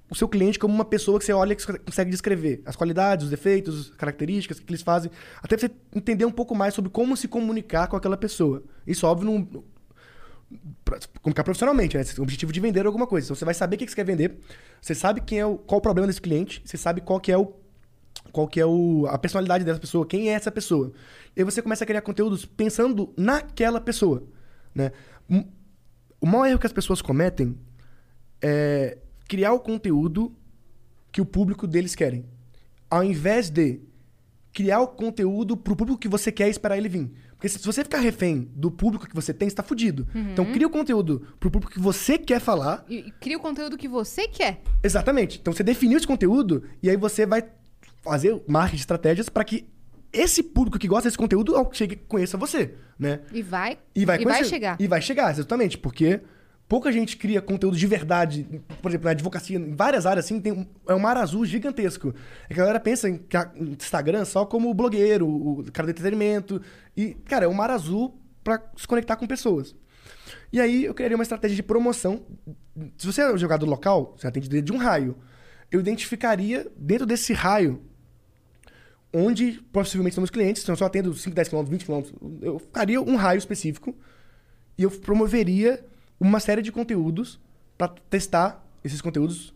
o 0.10 0.16
seu 0.16 0.28
cliente 0.28 0.58
como 0.58 0.74
uma 0.74 0.84
pessoa 0.84 1.20
que 1.20 1.26
você 1.26 1.32
olha 1.32 1.56
que 1.56 1.66
consegue 1.80 2.10
descrever 2.10 2.62
as 2.66 2.76
qualidades, 2.76 3.26
os 3.26 3.30
defeitos, 3.30 3.92
as 3.92 3.96
características, 3.96 4.60
que 4.60 4.70
eles 4.70 4.82
fazem, 4.82 5.12
até 5.42 5.56
você 5.56 5.70
entender 5.96 6.26
um 6.26 6.32
pouco 6.32 6.56
mais 6.56 6.74
sobre 6.74 6.90
como 6.90 7.16
se 7.16 7.28
comunicar 7.28 7.88
com 7.88 7.96
aquela 7.96 8.18
pessoa. 8.18 8.64
Isso, 8.88 9.06
óbvio, 9.06 9.30
não, 9.32 9.64
comunicar 11.22 11.44
profissionalmente, 11.44 11.96
né? 11.96 12.04
O 12.18 12.24
objetivo 12.24 12.52
de 12.52 12.60
vender 12.60 12.86
alguma 12.86 13.06
coisa. 13.06 13.28
Então 13.28 13.36
você 13.36 13.46
vai 13.46 13.54
saber 13.54 13.76
o 13.76 13.80
que 13.80 13.88
você 13.88 13.96
quer 13.96 14.06
vender, 14.06 14.40
você 14.82 14.96
sabe 14.96 15.22
quem 15.22 15.40
é 15.40 15.46
o, 15.46 15.58
qual 15.58 15.78
o 15.78 15.82
problema 15.82 16.08
desse 16.08 16.22
cliente, 16.22 16.62
você 16.66 16.78
sabe 16.78 17.02
qual 17.02 17.20
que 17.20 17.32
é 17.32 17.38
o 17.38 17.54
qual 18.32 18.48
que 18.48 18.60
é 18.60 18.66
o, 18.66 19.06
a 19.08 19.18
personalidade 19.18 19.64
dessa 19.64 19.80
pessoa, 19.80 20.06
quem 20.06 20.30
é 20.30 20.34
essa 20.34 20.52
pessoa. 20.52 20.92
E 21.36 21.42
aí 21.42 21.46
você 21.46 21.62
começa 21.62 21.84
a 21.84 21.88
criar 21.88 22.02
conteúdos 22.02 22.46
pensando 22.46 23.14
naquela 23.18 23.80
pessoa, 23.82 24.24
né? 24.74 24.92
Um- 25.30 25.46
O 26.22 26.26
maior 26.28 26.48
erro 26.48 26.60
que 26.60 26.68
as 26.68 26.74
pessoas 26.74 27.02
cometem 27.02 27.56
é 28.42 28.98
criar 29.28 29.54
o 29.54 29.60
conteúdo 29.60 30.34
que 31.12 31.22
o 31.22 31.26
público 31.26 31.66
deles 31.68 31.96
querem. 31.96 32.26
Ao 32.90 33.04
invés 33.04 33.50
de 33.50 33.80
criar 34.52 34.82
o 34.82 34.88
conteúdo 34.88 35.56
pro 35.56 35.76
público 35.76 36.00
que 36.00 36.08
você 36.08 36.32
quer 36.32 36.48
e 36.48 36.52
esperar 36.52 36.78
ele 36.78 36.90
vir. 36.90 37.12
Porque 37.36 37.48
se 37.48 37.60
você 37.66 37.84
ficar 37.84 38.00
refém 38.00 38.50
do 38.54 38.70
público 38.70 39.08
que 39.08 39.16
você 39.16 39.34
tem, 39.34 39.48
você 39.50 39.56
tá 39.56 39.64
fudido. 39.64 40.06
Então 40.34 40.52
cria 40.52 40.68
o 40.68 40.70
conteúdo 40.70 41.26
pro 41.40 41.50
público 41.50 41.72
que 41.72 41.80
você 41.80 42.18
quer 42.18 42.42
falar. 42.42 42.84
E, 42.90 42.96
e 43.08 43.12
cria 43.12 43.38
o 43.38 43.40
conteúdo 43.40 43.78
que 43.78 43.88
você 43.88 44.28
quer. 44.28 44.62
Exatamente. 44.84 45.40
Então 45.40 45.54
você 45.54 45.64
definiu 45.64 45.98
esse 45.98 46.08
conteúdo 46.08 46.64
e 46.84 46.90
aí 46.90 46.98
você 46.98 47.26
vai 47.26 47.44
fazer 48.10 48.42
marketing 48.48 48.76
de 48.76 48.82
estratégias 48.82 49.30
para 49.30 49.44
que 49.44 49.68
esse 50.12 50.42
público 50.42 50.80
que 50.80 50.88
gosta 50.88 51.08
desse 51.08 51.18
conteúdo 51.18 51.54
chegue 51.72 51.96
conheça 51.96 52.38
você, 52.38 52.74
né? 52.98 53.20
E 53.32 53.42
vai, 53.42 53.78
E 53.96 54.06
vai, 54.06 54.18
conhecer. 54.22 54.46
chegar. 54.46 54.78
E 54.80 54.88
vai 54.88 55.02
chegar, 55.02 55.32
exatamente. 55.32 55.78
Porque 55.78 56.22
pouca 56.68 56.92
gente 56.92 57.16
cria 57.16 57.42
conteúdo 57.42 57.78
de 57.78 57.86
verdade. 57.86 58.62
Por 58.82 58.90
exemplo, 58.90 59.06
na 59.06 59.12
advocacia, 59.12 59.58
em 59.58 59.76
várias 59.76 60.06
áreas, 60.08 60.26
assim, 60.26 60.42
tem 60.42 60.52
um, 60.52 60.66
é 60.88 60.96
um 60.96 61.00
mar 61.00 61.16
azul 61.16 61.46
gigantesco. 61.46 62.14
É 62.50 62.54
que 62.54 62.60
a 62.60 62.64
galera 62.64 62.80
pensa 62.80 63.08
em 63.08 63.20
Instagram 63.78 64.26
só 64.26 64.46
como 64.46 64.74
blogueiro, 64.74 65.28
o 65.28 65.64
cara 65.72 65.86
do 65.88 65.92
entretenimento. 65.92 66.60
E, 66.98 67.14
cara, 67.26 67.46
é 67.46 67.48
um 67.48 67.54
mar 67.54 67.70
azul 67.70 68.20
para 68.44 68.64
se 68.78 68.88
conectar 68.88 69.16
com 69.16 69.28
pessoas. 69.28 69.76
E 70.52 70.60
aí 70.60 70.86
eu 70.86 70.94
criaria 70.96 71.16
uma 71.16 71.24
estratégia 71.24 71.56
de 71.56 71.62
promoção. 71.62 72.26
Se 72.98 73.06
você 73.06 73.22
é 73.22 73.32
um 73.32 73.38
jogador 73.38 73.68
local, 73.68 74.16
você 74.18 74.26
atende 74.26 74.50
dentro 74.50 74.66
de 74.66 74.74
um 74.74 74.78
raio. 74.78 75.16
Eu 75.72 75.80
identificaria 75.80 76.66
dentro 76.76 77.06
desse 77.06 77.32
raio 77.32 77.84
onde 79.14 79.62
possivelmente 79.72 80.16
são 80.16 80.22
meus 80.22 80.30
clientes, 80.30 80.64
se 80.64 80.72
eu 80.72 80.76
só 80.76 80.86
atendo 80.86 81.14
5, 81.14 81.36
10 81.36 81.50
km, 81.50 81.64
20 81.64 81.86
km, 81.86 82.02
eu 82.42 82.62
faria 82.72 83.02
um 83.02 83.16
raio 83.16 83.38
específico 83.38 83.96
e 84.78 84.84
eu 84.84 84.92
promoveria 84.92 85.84
uma 86.20 86.40
série 86.40 86.62
de 86.62 86.72
conteúdos 86.72 87.40
para 87.78 87.90
testar 88.10 88.66
esses 88.84 89.02
conteúdos 89.02 89.54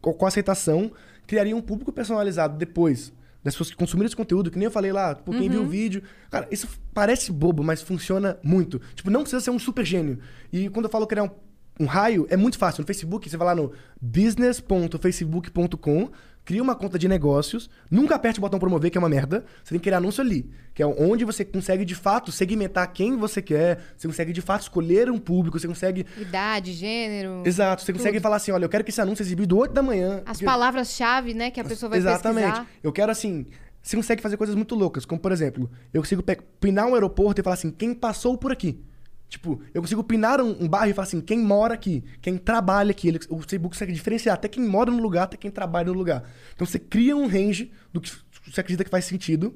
com 0.00 0.26
aceitação, 0.26 0.92
criaria 1.26 1.56
um 1.56 1.62
público 1.62 1.92
personalizado 1.92 2.56
depois 2.56 3.12
das 3.42 3.54
pessoas 3.54 3.70
que 3.70 3.76
consumiram 3.76 4.06
esse 4.06 4.16
conteúdo, 4.16 4.50
que 4.50 4.58
nem 4.58 4.66
eu 4.66 4.72
falei 4.72 4.92
lá, 4.92 5.14
pô, 5.14 5.30
quem 5.30 5.48
viu 5.48 5.62
o 5.62 5.66
vídeo. 5.66 6.02
Cara, 6.30 6.48
isso 6.50 6.68
parece 6.92 7.30
bobo, 7.30 7.62
mas 7.62 7.80
funciona 7.80 8.38
muito. 8.42 8.80
Tipo, 8.94 9.08
não 9.08 9.20
precisa 9.20 9.40
ser 9.40 9.50
um 9.50 9.58
super 9.58 9.84
gênio. 9.84 10.18
E 10.52 10.68
quando 10.68 10.86
eu 10.86 10.90
falo 10.90 11.06
criar 11.06 11.22
um, 11.22 11.30
um 11.78 11.86
raio, 11.86 12.26
é 12.28 12.36
muito 12.36 12.58
fácil. 12.58 12.80
No 12.80 12.86
Facebook, 12.88 13.30
você 13.30 13.36
vai 13.36 13.46
lá 13.46 13.54
no 13.54 13.72
business.facebook.com, 14.00 16.10
cria 16.46 16.62
uma 16.62 16.76
conta 16.76 16.96
de 16.96 17.08
negócios, 17.08 17.68
nunca 17.90 18.14
aperte 18.14 18.38
o 18.38 18.40
botão 18.40 18.58
promover, 18.58 18.88
que 18.88 18.96
é 18.96 19.00
uma 19.00 19.08
merda. 19.08 19.44
Você 19.64 19.70
tem 19.70 19.80
que 19.80 19.84
criar 19.84 19.98
anúncio 19.98 20.22
ali, 20.22 20.48
que 20.72 20.80
é 20.80 20.86
onde 20.86 21.24
você 21.24 21.44
consegue 21.44 21.84
de 21.84 21.94
fato 21.94 22.30
segmentar 22.30 22.90
quem 22.92 23.16
você 23.16 23.42
quer, 23.42 23.80
você 23.96 24.06
consegue 24.06 24.32
de 24.32 24.40
fato 24.40 24.62
escolher 24.62 25.10
um 25.10 25.18
público, 25.18 25.58
você 25.58 25.66
consegue. 25.66 26.06
Idade, 26.16 26.72
gênero. 26.72 27.42
Exato, 27.44 27.82
você 27.82 27.92
consegue 27.92 28.20
falar 28.20 28.36
assim: 28.36 28.52
olha, 28.52 28.64
eu 28.64 28.68
quero 28.68 28.84
que 28.84 28.90
esse 28.90 29.00
anúncio 29.00 29.24
seja 29.24 29.30
exibido 29.30 29.58
8 29.58 29.74
da 29.74 29.82
manhã. 29.82 30.22
As 30.24 30.40
palavras-chave, 30.40 31.34
né, 31.34 31.50
que 31.50 31.60
a 31.60 31.64
pessoa 31.64 31.90
vai 31.90 31.98
Exatamente. 31.98 32.44
pesquisar. 32.44 32.68
Eu 32.82 32.92
quero 32.92 33.10
assim. 33.10 33.44
Você 33.82 33.96
consegue 33.96 34.22
fazer 34.22 34.36
coisas 34.36 34.56
muito 34.56 34.74
loucas, 34.74 35.04
como 35.04 35.20
por 35.20 35.30
exemplo, 35.30 35.70
eu 35.94 36.02
consigo 36.02 36.22
pinar 36.60 36.86
um 36.86 36.94
aeroporto 36.94 37.40
e 37.40 37.44
falar 37.44 37.54
assim, 37.54 37.70
quem 37.70 37.94
passou 37.94 38.36
por 38.36 38.50
aqui? 38.50 38.80
Tipo, 39.28 39.60
eu 39.74 39.82
consigo 39.82 40.04
pinar 40.04 40.40
um, 40.40 40.64
um 40.64 40.68
bairro 40.68 40.90
e 40.90 40.94
falar 40.94 41.06
assim, 41.06 41.20
quem 41.20 41.38
mora 41.38 41.74
aqui, 41.74 42.04
quem 42.22 42.38
trabalha 42.38 42.90
aqui. 42.92 43.08
Ele, 43.08 43.18
o 43.28 43.38
Facebook 43.38 43.74
consegue 43.74 43.92
diferenciar 43.92 44.34
até 44.34 44.48
quem 44.48 44.64
mora 44.64 44.90
no 44.90 45.02
lugar, 45.02 45.24
até 45.24 45.36
quem 45.36 45.50
trabalha 45.50 45.88
no 45.88 45.98
lugar. 45.98 46.22
Então 46.54 46.66
você 46.66 46.78
cria 46.78 47.16
um 47.16 47.26
range 47.26 47.72
do 47.92 48.00
que 48.00 48.12
você 48.46 48.60
acredita 48.60 48.84
que 48.84 48.90
faz 48.90 49.04
sentido. 49.04 49.54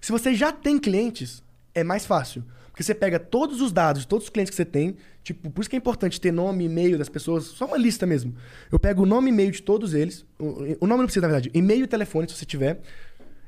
Se 0.00 0.10
você 0.10 0.34
já 0.34 0.50
tem 0.50 0.78
clientes, 0.78 1.42
é 1.74 1.84
mais 1.84 2.06
fácil. 2.06 2.44
Porque 2.70 2.82
você 2.82 2.94
pega 2.94 3.18
todos 3.18 3.60
os 3.60 3.72
dados, 3.72 4.06
todos 4.06 4.24
os 4.24 4.30
clientes 4.30 4.50
que 4.50 4.56
você 4.56 4.64
tem, 4.64 4.96
tipo, 5.22 5.50
por 5.50 5.60
isso 5.60 5.68
que 5.68 5.76
é 5.76 5.78
importante 5.78 6.18
ter 6.18 6.32
nome 6.32 6.64
e-mail 6.64 6.96
das 6.96 7.10
pessoas, 7.10 7.44
só 7.44 7.66
uma 7.66 7.76
lista 7.76 8.06
mesmo. 8.06 8.34
Eu 8.72 8.78
pego 8.78 9.02
o 9.02 9.06
nome 9.06 9.28
e 9.28 9.34
e-mail 9.34 9.50
de 9.50 9.60
todos 9.60 9.92
eles, 9.92 10.24
o, 10.38 10.76
o 10.80 10.86
nome 10.86 11.00
não 11.00 11.04
precisa, 11.04 11.26
na 11.26 11.28
verdade, 11.28 11.50
e-mail 11.52 11.84
e 11.84 11.86
telefone, 11.86 12.26
se 12.28 12.36
você 12.36 12.46
tiver. 12.46 12.80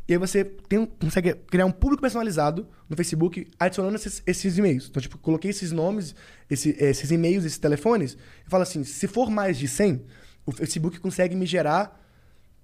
E 0.08 0.12
aí 0.12 0.18
você 0.18 0.44
tem, 0.44 0.84
consegue 0.84 1.32
criar 1.34 1.64
um 1.64 1.70
público 1.70 2.02
personalizado 2.02 2.66
no 2.88 2.96
Facebook 2.96 3.46
adicionando 3.58 3.94
esses, 3.96 4.22
esses 4.26 4.58
e-mails. 4.58 4.88
Então, 4.90 5.00
tipo, 5.00 5.16
coloquei 5.18 5.50
esses 5.50 5.70
nomes, 5.72 6.14
esse- 6.50 6.76
esses 6.78 7.10
e-mails, 7.10 7.44
esses 7.44 7.58
telefones, 7.58 8.16
e 8.46 8.50
falo 8.50 8.62
assim, 8.64 8.82
se 8.84 9.06
for 9.06 9.30
mais 9.30 9.56
de 9.56 9.68
100, 9.68 10.02
o 10.44 10.50
Facebook 10.52 10.98
consegue 10.98 11.36
me 11.36 11.46
gerar 11.46 12.00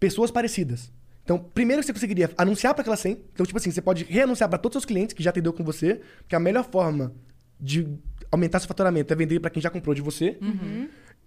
pessoas 0.00 0.30
parecidas. 0.30 0.92
Então, 1.24 1.38
primeiro 1.38 1.82
você 1.82 1.92
conseguiria 1.92 2.30
anunciar 2.36 2.74
para 2.74 2.80
aquelas 2.82 3.00
100. 3.00 3.18
Então, 3.34 3.44
tipo 3.46 3.58
assim, 3.58 3.70
você 3.70 3.82
pode 3.82 4.04
reanunciar 4.04 4.48
para 4.48 4.58
todos 4.58 4.76
os 4.76 4.82
seus 4.82 4.86
clientes 4.86 5.12
que 5.14 5.22
já 5.22 5.30
atendeu 5.30 5.52
com 5.52 5.62
você, 5.62 6.00
porque 6.18 6.34
a 6.34 6.40
melhor 6.40 6.64
forma 6.68 7.12
de 7.60 7.86
aumentar 8.32 8.58
seu 8.60 8.68
faturamento 8.68 9.12
é 9.12 9.16
vender 9.16 9.38
para 9.40 9.50
quem 9.50 9.62
já 9.62 9.70
comprou 9.70 9.94
de 9.94 10.00
você. 10.02 10.38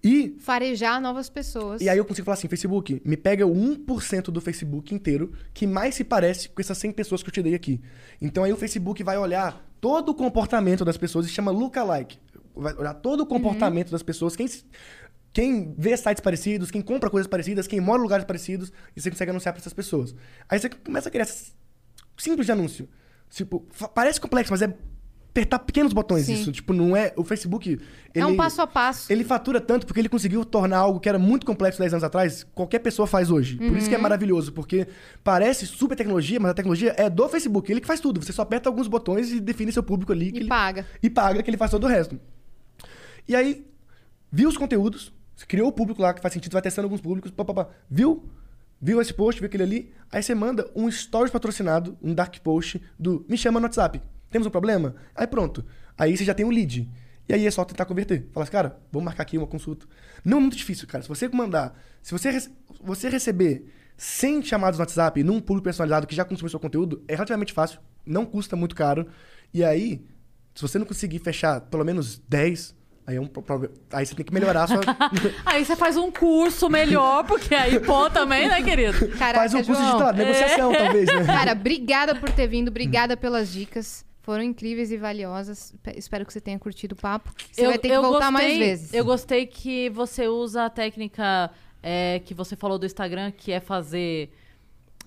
E 0.04 0.36
Farejar 0.40 1.00
novas 1.00 1.30
pessoas. 1.30 1.82
e 1.82 1.88
aí 1.88 1.98
eu 1.98 2.06
consigo 2.06 2.26
falar 2.26 2.34
assim, 2.34 2.48
Facebook, 2.48 3.02
me 3.06 3.16
pega 3.16 3.46
o 3.46 3.54
1% 3.54 4.26
do 4.26 4.42
Facebook 4.42 4.94
inteiro 4.96 5.32
que 5.54 5.68
mais 5.68 5.96
se 5.96 6.04
parece 6.04 6.50
com 6.50 6.60
essas 6.60 6.78
100 6.78 6.92
pessoas 6.94 7.22
que 7.22 7.30
eu 7.30 7.34
te 7.34 7.44
dei 7.44 7.54
aqui. 7.54 7.80
Então 8.20 8.44
aí 8.44 8.52
o 8.52 8.58
Facebook 8.58 9.04
vai 9.04 9.18
olhar 9.18 9.64
todo 9.80 10.10
o 10.10 10.16
comportamento 10.16 10.84
das 10.84 10.98
pessoas 10.98 11.28
e 11.28 11.30
chama 11.30 11.52
lookalike. 11.52 12.18
Vai 12.56 12.74
olhar 12.74 12.94
todo 12.96 13.22
o 13.22 13.26
comportamento 13.26 13.92
das 13.92 14.04
pessoas, 14.04 14.36
quem, 14.36 14.48
quem 15.32 15.74
vê 15.78 15.96
sites 15.96 16.22
parecidos, 16.22 16.70
quem 16.72 16.82
compra 16.82 17.10
coisas 17.10 17.28
parecidas, 17.28 17.68
quem 17.68 17.80
mora 17.80 18.00
em 18.00 18.04
lugares 18.04 18.26
parecidos, 18.26 18.72
e 18.96 19.02
você 19.02 19.10
consegue 19.10 19.32
anunciar 19.32 19.54
para 19.54 19.62
essas 19.62 19.74
pessoas. 19.74 20.16
Aí 20.50 20.60
você 20.60 20.70
começa 20.70 21.10
a 21.10 21.12
criar 21.12 21.28
simples 22.18 22.46
de 22.46 22.52
anúncio. 22.52 22.90
Tipo, 23.30 23.66
parece 23.94 24.20
complexo, 24.20 24.52
mas 24.52 24.62
é 24.62 24.76
apertar 25.32 25.60
pequenos 25.60 25.94
botões 25.94 26.26
Sim. 26.26 26.34
isso. 26.34 26.52
Tipo, 26.52 26.74
não 26.74 26.96
é... 26.96 27.14
O 27.16 27.24
Facebook... 27.24 27.80
É 28.14 28.26
um 28.26 28.30
ele- 28.30 28.38
passo 28.38 28.62
a 28.62 28.68
passo. 28.68 29.12
ele 29.12 29.24
fatura 29.24 29.62
tanto 29.62 29.88
porque 29.88 30.00
ele 30.02 30.10
conseguiu 30.10 30.44
tornar 30.44 30.80
algo 30.80 31.00
que 31.00 31.08
era 31.08 31.18
muito 31.18 31.46
complexo 31.46 31.80
10 31.80 31.94
anos 31.94 32.04
atrás, 32.04 32.46
qualquer 32.54 32.80
pessoa 32.80 33.08
faz 33.08 33.32
hoje. 33.32 33.56
Por 33.56 33.78
isso 33.78 33.88
que 33.88 33.96
é 33.96 33.98
Uhum. 33.98 34.04
maravilhoso, 34.04 34.52
porque 34.52 34.86
parece 35.24 35.66
super 35.66 35.96
tecnologia, 35.96 36.38
mas 36.40 36.52
a 36.52 36.54
tecnologia 36.54 36.94
é 36.98 37.10
do 37.10 37.28
Facebook, 37.30 37.72
ele 37.72 37.80
que 37.80 37.88
faz 37.88 38.02
tudo. 38.02 38.22
Você 38.22 38.34
só 38.34 38.42
aperta 38.42 38.68
alguns 38.68 38.90
botões 38.90 39.32
e 39.32 39.40
define 39.40 39.72
seu 39.72 39.82
público 39.82 40.12
ali. 40.12 40.32
que 40.32 40.38
E 40.40 40.42
ele- 40.42 40.50
paga. 40.50 40.86
E 41.02 41.10
paga, 41.10 41.42
que 41.42 41.50
ele 41.50 41.58
faz 41.58 41.72
todo 41.72 41.86
o 41.86 41.88
resto. 41.88 42.20
E 43.28 43.34
aí, 43.36 43.66
viu 44.32 44.50
os 44.50 44.58
conteúdos, 44.58 45.14
criou 45.48 45.70
o 45.70 45.72
público 45.72 46.02
lá 46.02 46.14
que 46.14 46.22
faz 46.22 46.34
sentido, 46.34 46.52
vai 46.54 46.62
testando 46.62 46.86
alguns 46.88 47.00
públicos, 47.02 47.32
pá, 47.32 47.46
pá, 47.46 47.54
pá. 47.54 47.68
viu? 47.90 48.26
Viu 48.82 49.00
esse 49.00 49.14
post, 49.14 49.40
viu 49.40 49.48
aquele 49.48 49.64
ali, 49.64 49.94
aí 50.12 50.22
você 50.24 50.34
manda 50.36 50.70
um 50.76 50.90
stories 50.92 51.32
patrocinado, 51.32 51.98
um 52.02 52.14
dark 52.14 52.36
post 52.40 52.82
do 53.00 53.24
me 53.30 53.38
chama 53.38 53.60
no 53.60 53.66
WhatsApp. 53.68 54.02
Temos 54.32 54.48
um 54.48 54.52
problema? 54.52 54.96
Aí 55.16 55.28
pronto. 55.28 55.64
Aí 55.98 56.16
você 56.18 56.24
já 56.24 56.34
tem 56.34 56.46
um 56.46 56.50
lead. 56.50 56.90
E 57.30 57.34
aí 57.34 57.46
é 57.46 57.52
só 57.52 57.64
tentar 57.64 57.86
converter. 57.86 58.28
Fala 58.34 58.44
assim, 58.44 58.52
cara, 58.52 58.80
vamos 58.92 59.06
marcar 59.06 59.24
aqui 59.24 59.38
uma 59.38 59.46
consulta. 59.48 59.86
Não 60.26 60.38
é 60.38 60.42
muito 60.42 60.58
difícil, 60.58 60.88
cara. 60.88 61.04
Se 61.04 61.10
você 61.10 61.28
mandar, 61.30 61.78
se 62.02 62.12
você, 62.12 62.32
rece- 62.32 62.50
você 62.84 63.08
receber 63.10 63.66
100 63.98 64.44
chamados 64.44 64.80
no 64.80 64.82
WhatsApp 64.84 65.24
num 65.24 65.40
público 65.40 65.64
personalizado 65.66 66.08
que 66.08 66.16
já 66.16 66.26
consumiu 66.26 66.50
seu 66.50 66.60
conteúdo, 66.60 67.04
é 67.08 67.14
relativamente 67.14 67.54
fácil, 67.54 67.80
não 68.06 68.26
custa 68.26 68.56
muito 68.56 68.76
caro. 68.76 69.06
E 69.54 69.64
aí, 69.64 70.04
se 70.56 70.62
você 70.62 70.80
não 70.80 70.86
conseguir 70.86 71.20
fechar 71.20 71.62
pelo 71.62 71.86
menos 71.86 72.18
10, 72.28 72.76
aí 73.06 73.16
é 73.18 73.22
um. 73.22 73.30
Aí 73.94 74.06
você 74.06 74.16
tem 74.16 74.26
que 74.26 74.34
melhorar 74.34 74.64
a 74.64 74.68
sua. 74.68 74.82
Aí 75.46 75.64
você 75.64 75.76
faz 75.76 75.96
um 75.98 76.12
curso 76.12 76.70
melhor, 76.70 77.24
porque 77.26 77.54
aí 77.54 77.80
pô 77.80 78.10
também, 78.10 78.48
né, 78.50 78.62
querido? 78.62 79.08
Caraca, 79.10 79.40
Faz 79.40 79.54
um 79.54 79.64
curso 79.64 79.82
João. 79.82 80.12
de 80.12 80.18
negociação, 80.18 80.74
talvez, 80.74 81.06
né? 81.08 81.26
Cara, 81.26 81.52
obrigada 81.54 82.16
por 82.16 82.30
ter 82.32 82.48
vindo, 82.48 82.70
obrigada 82.70 83.16
pelas 83.16 83.52
dicas. 83.54 84.04
Foram 84.22 84.44
incríveis 84.44 84.92
e 84.92 84.98
valiosas. 84.98 85.74
Pe- 85.82 85.94
Espero 85.98 86.26
que 86.26 86.32
você 86.34 86.40
tenha 86.42 86.58
curtido 86.60 86.94
o 86.94 86.96
papo. 86.96 87.34
Você 87.52 87.66
vai 87.66 87.78
ter 87.80 87.90
que 87.90 88.00
voltar 88.00 88.30
mais 88.32 88.46
gostei- 88.48 88.60
vezes. 88.60 88.94
Eu 88.94 89.04
gostei 89.06 89.46
que 89.48 89.90
você 89.90 90.28
usa 90.28 90.66
a 90.66 90.70
técnica 90.70 91.50
é, 91.82 92.22
que 92.24 92.34
você 92.34 92.56
falou 92.56 92.78
do 92.78 92.86
Instagram, 92.86 93.32
que 93.32 93.52
é 93.52 93.60
fazer, 93.60 94.32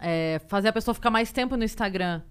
é, 0.01 0.41
fazer 0.49 0.69
a 0.69 0.73
pessoa 0.73 0.95
ficar 0.95 1.11
mais 1.11 1.31
tempo 1.33 1.57
no 1.57 1.63
Instagram 1.65 2.23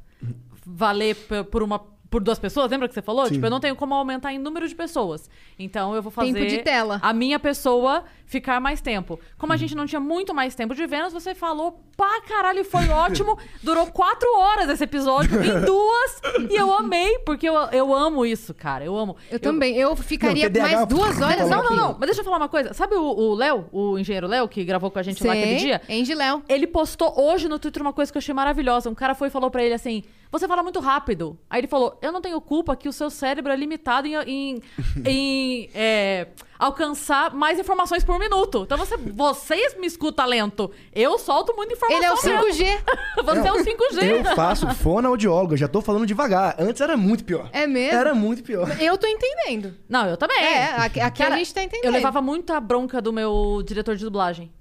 valer 0.66 1.16
por 1.52 1.62
uma 1.64 1.80
por 2.14 2.22
duas 2.23 2.38
pessoas, 2.38 2.69
lembra 2.69 2.88
que 2.88 2.94
você 2.94 3.02
falou? 3.02 3.26
Sim. 3.26 3.34
Tipo, 3.34 3.48
eu 3.48 3.49
não 3.49 3.60
tenho 3.60 3.76
como 3.76 3.91
aumentar 3.95 4.31
em 4.31 4.38
número 4.38 4.68
de 4.68 4.76
pessoas. 4.76 5.27
Então 5.57 5.95
eu 5.95 6.02
vou 6.03 6.11
fazer 6.11 6.31
Tempo 6.31 6.45
de 6.45 6.60
tela. 6.60 6.99
a 7.02 7.11
minha 7.11 7.40
pessoa 7.40 8.03
ficar 8.27 8.60
mais 8.61 8.81
tempo. 8.81 9.19
Como 9.35 9.52
a 9.52 9.57
gente 9.57 9.73
não 9.76 9.88
tinha 9.88 9.99
muito 9.99 10.31
mais 10.31 10.53
tempo 10.53 10.76
de 10.76 10.85
Vênus, 10.85 11.11
você 11.11 11.34
falou 11.34 11.80
pá 11.98 12.22
caralho, 12.27 12.64
foi 12.64 12.88
ótimo. 12.94 13.35
Durou 13.64 13.88
quatro 13.88 14.30
horas 14.38 14.69
esse 14.69 14.84
episódio, 14.84 15.44
em 15.44 15.61
duas. 15.65 16.22
E 16.52 16.56
eu 16.56 16.72
amei, 16.72 17.18
porque 17.26 17.49
eu, 17.49 17.56
eu 17.72 17.91
amo 17.91 18.26
isso, 18.27 18.53
cara. 18.53 18.85
Eu 18.85 18.95
amo. 18.95 19.15
Eu 19.31 19.40
também. 19.40 19.76
Eu 19.76 19.95
ficaria 19.95 20.48
Não, 20.49 20.61
mais 20.61 20.88
duas 20.88 21.19
eu- 21.19 21.26
horas 21.26 21.49
Não, 21.49 21.64
não, 21.64 21.76
não. 21.76 21.91
Mas 21.99 22.07
deixa 22.07 22.22
eu 22.22 22.26
falar 22.26 22.38
uma 22.38 22.49
coisa. 22.49 22.73
Sabe 22.76 22.94
o- 22.95 23.34
Léo, 23.34 23.65
o 23.72 23.98
engenheiro 23.98 24.27
Léo, 24.27 24.48
que 24.48 24.64
gravou 24.64 24.91
com 24.91 24.99
a 24.99 25.03
gente 25.03 25.26
lá 25.26 25.34
aquele 25.34 25.56
dia? 25.56 25.81
Angie 25.90 26.14
Léo. 26.14 26.44
Ele 26.48 26.68
postou 26.68 27.11
hoje 27.19 27.48
no 27.49 27.57
Twitter 27.57 27.81
uma 27.81 27.94
coisa 27.94 28.11
que 28.11 28.18
eu 28.18 28.19
achei 28.19 28.34
maravilhosa. 28.35 28.88
Um 28.90 28.94
cara 28.95 29.15
foi 29.15 29.30
e 29.30 29.31
falou 29.31 29.49
pra 29.49 29.64
ele 29.64 29.73
assim: 29.73 30.03
Você 30.34 30.48
fala 30.48 30.64
muito 30.64 30.80
rápido. 30.80 31.38
Aí 31.48 31.60
ele 31.60 31.68
falou: 31.68 31.96
Eu 32.02 32.12
não 32.12 32.20
tenho 32.20 32.42
culpa 32.42 32.76
que 32.76 32.90
o 32.90 32.92
seu 32.92 33.12
cérebro 33.12 33.54
é 33.54 33.56
limitado 33.56 34.08
em, 34.08 34.16
em, 34.26 34.62
em, 35.06 35.70
é, 35.76 36.30
alcançar 36.58 37.32
mais 37.36 37.60
informações 37.60 38.04
por 38.04 38.18
minuto. 38.18 38.64
Então 38.64 38.76
você, 38.76 38.98
vocês 38.98 39.78
me 39.78 39.86
escutam 39.86 40.26
lento. 40.26 40.72
Eu 40.92 41.20
solto 41.20 41.56
muita 41.56 41.74
informação. 41.74 41.98
Ele 42.00 42.06
é 42.08 42.12
o 42.12 42.50
mesmo. 42.50 42.66
5G. 42.66 42.84
Você 43.24 43.48
é 43.48 43.54
o 43.54 43.58
5G. 43.58 44.04
Eu 44.04 44.36
faço 44.36 44.68
fonoaudiólogo, 44.74 45.54
eu 45.54 45.58
já 45.58 45.68
tô 45.68 45.82
falando 45.82 46.08
devagar. 46.08 46.56
Antes 46.58 46.82
era 46.82 46.98
muito 46.98 47.24
pior. 47.24 47.48
É 47.54 47.68
mesmo? 47.68 47.98
Era 47.98 48.16
muito 48.16 48.44
pior. 48.44 48.68
Eu 48.82 48.98
tô 48.98 49.06
entendendo. 49.06 49.76
Não, 49.88 50.08
eu 50.08 50.18
também. 50.18 50.38
É, 50.44 50.76
aqui, 50.78 51.00
aqui 51.00 51.22
Cara, 51.22 51.36
a 51.36 51.38
gente 51.38 51.54
tá 51.54 51.64
entendendo. 51.64 51.86
Eu 51.86 51.92
levava 51.92 52.22
muita 52.24 52.60
bronca 52.60 53.00
do 53.00 53.14
meu 53.14 53.62
diretor 53.64 53.96
de 53.96 54.04
dublagem. 54.04 54.52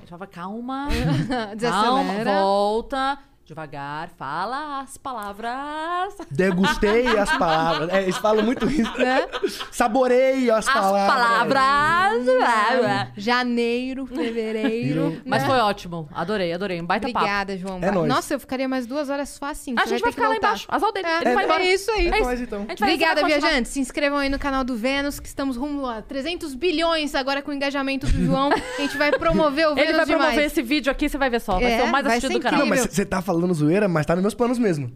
Ele 0.00 0.06
falava, 0.06 0.26
calma, 0.26 0.88
calma, 1.60 2.24
volta, 2.24 3.18
devagar, 3.50 4.08
fala 4.16 4.80
as 4.82 4.96
palavras. 4.96 6.14
Degustei 6.30 7.06
as 7.18 7.36
palavras. 7.36 7.88
É, 7.90 8.02
eles 8.02 8.16
falam 8.16 8.44
muito 8.44 8.64
isso. 8.70 8.96
Né? 8.96 9.26
Saborei 9.72 10.48
as, 10.50 10.68
As 10.68 10.72
palavras. 10.72 12.24
palavras. 12.24 13.08
Janeiro, 13.16 14.06
fevereiro. 14.06 15.20
Mas 15.26 15.42
né? 15.42 15.48
foi 15.48 15.58
ótimo. 15.58 16.08
Adorei, 16.14 16.52
adorei. 16.52 16.80
Um 16.80 16.86
baita 16.86 17.08
papo. 17.08 17.18
Obrigada, 17.18 17.58
João. 17.58 17.78
É 17.82 17.90
nóis. 17.90 18.08
Nossa, 18.08 18.34
eu 18.34 18.40
ficaria 18.40 18.68
mais 18.68 18.86
duas 18.86 19.10
horas 19.10 19.36
facinho. 19.36 19.76
A 19.78 19.82
Você 19.82 19.90
gente 19.90 20.02
vai 20.02 20.12
ficar 20.12 20.28
lá 20.28 20.36
embaixo. 20.36 20.66
Azar 20.70 20.92
dele. 20.92 21.06
É, 21.08 21.28
é 21.28 21.32
embora. 21.32 21.64
isso 21.64 21.90
aí. 21.90 22.08
É 22.08 22.14
isso. 22.16 22.24
Mas 22.24 22.40
então. 22.40 22.66
A 22.68 22.72
Obrigada, 22.72 23.24
viajantes. 23.26 23.72
Se 23.72 23.80
inscrevam 23.80 24.18
aí 24.18 24.28
no 24.28 24.38
canal 24.38 24.62
do 24.62 24.76
Vênus, 24.76 25.18
que 25.18 25.26
estamos 25.26 25.56
rumo 25.56 25.86
a 25.86 26.02
300 26.02 26.54
bilhões 26.54 27.16
agora 27.16 27.42
com 27.42 27.50
o 27.50 27.54
engajamento 27.54 28.06
do 28.06 28.24
João. 28.24 28.50
A 28.52 28.80
gente 28.80 28.96
vai 28.96 29.10
promover 29.10 29.66
o 29.66 29.74
Vênus 29.74 29.88
Ele 29.88 29.96
vai 29.96 30.06
promover 30.06 30.30
demais. 30.34 30.52
esse 30.52 30.62
vídeo 30.62 30.90
aqui, 30.92 31.08
você 31.08 31.18
vai 31.18 31.28
ver 31.28 31.40
só. 31.40 31.54
Vai 31.54 31.64
É, 31.64 31.78
ser 31.78 31.82
o 31.84 31.88
mais 31.90 32.06
assistido 32.06 32.32
do 32.34 32.40
canal. 32.40 32.60
Não, 32.60 32.66
mas 32.66 32.80
você 32.82 33.04
tá 33.04 33.20
falando 33.20 33.39
zoeira, 33.54 33.88
mas 33.88 34.06
tá 34.06 34.14
nos 34.14 34.22
meus 34.22 34.34
planos 34.34 34.58
mesmo. 34.58 34.92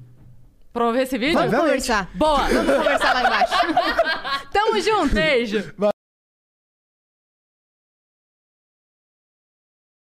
Promover 0.73 1.03
esse 1.03 1.17
vídeo? 1.17 1.35
Vamos 1.35 1.55
Obviamente. 1.55 1.87
conversar. 1.87 2.11
Boa. 2.15 2.49
Vamos 2.49 2.75
conversar 2.77 3.15
lá 3.15 3.21
embaixo. 3.23 3.55
Tamo 4.53 4.81
junto. 4.81 5.15
Beijo. 5.15 5.75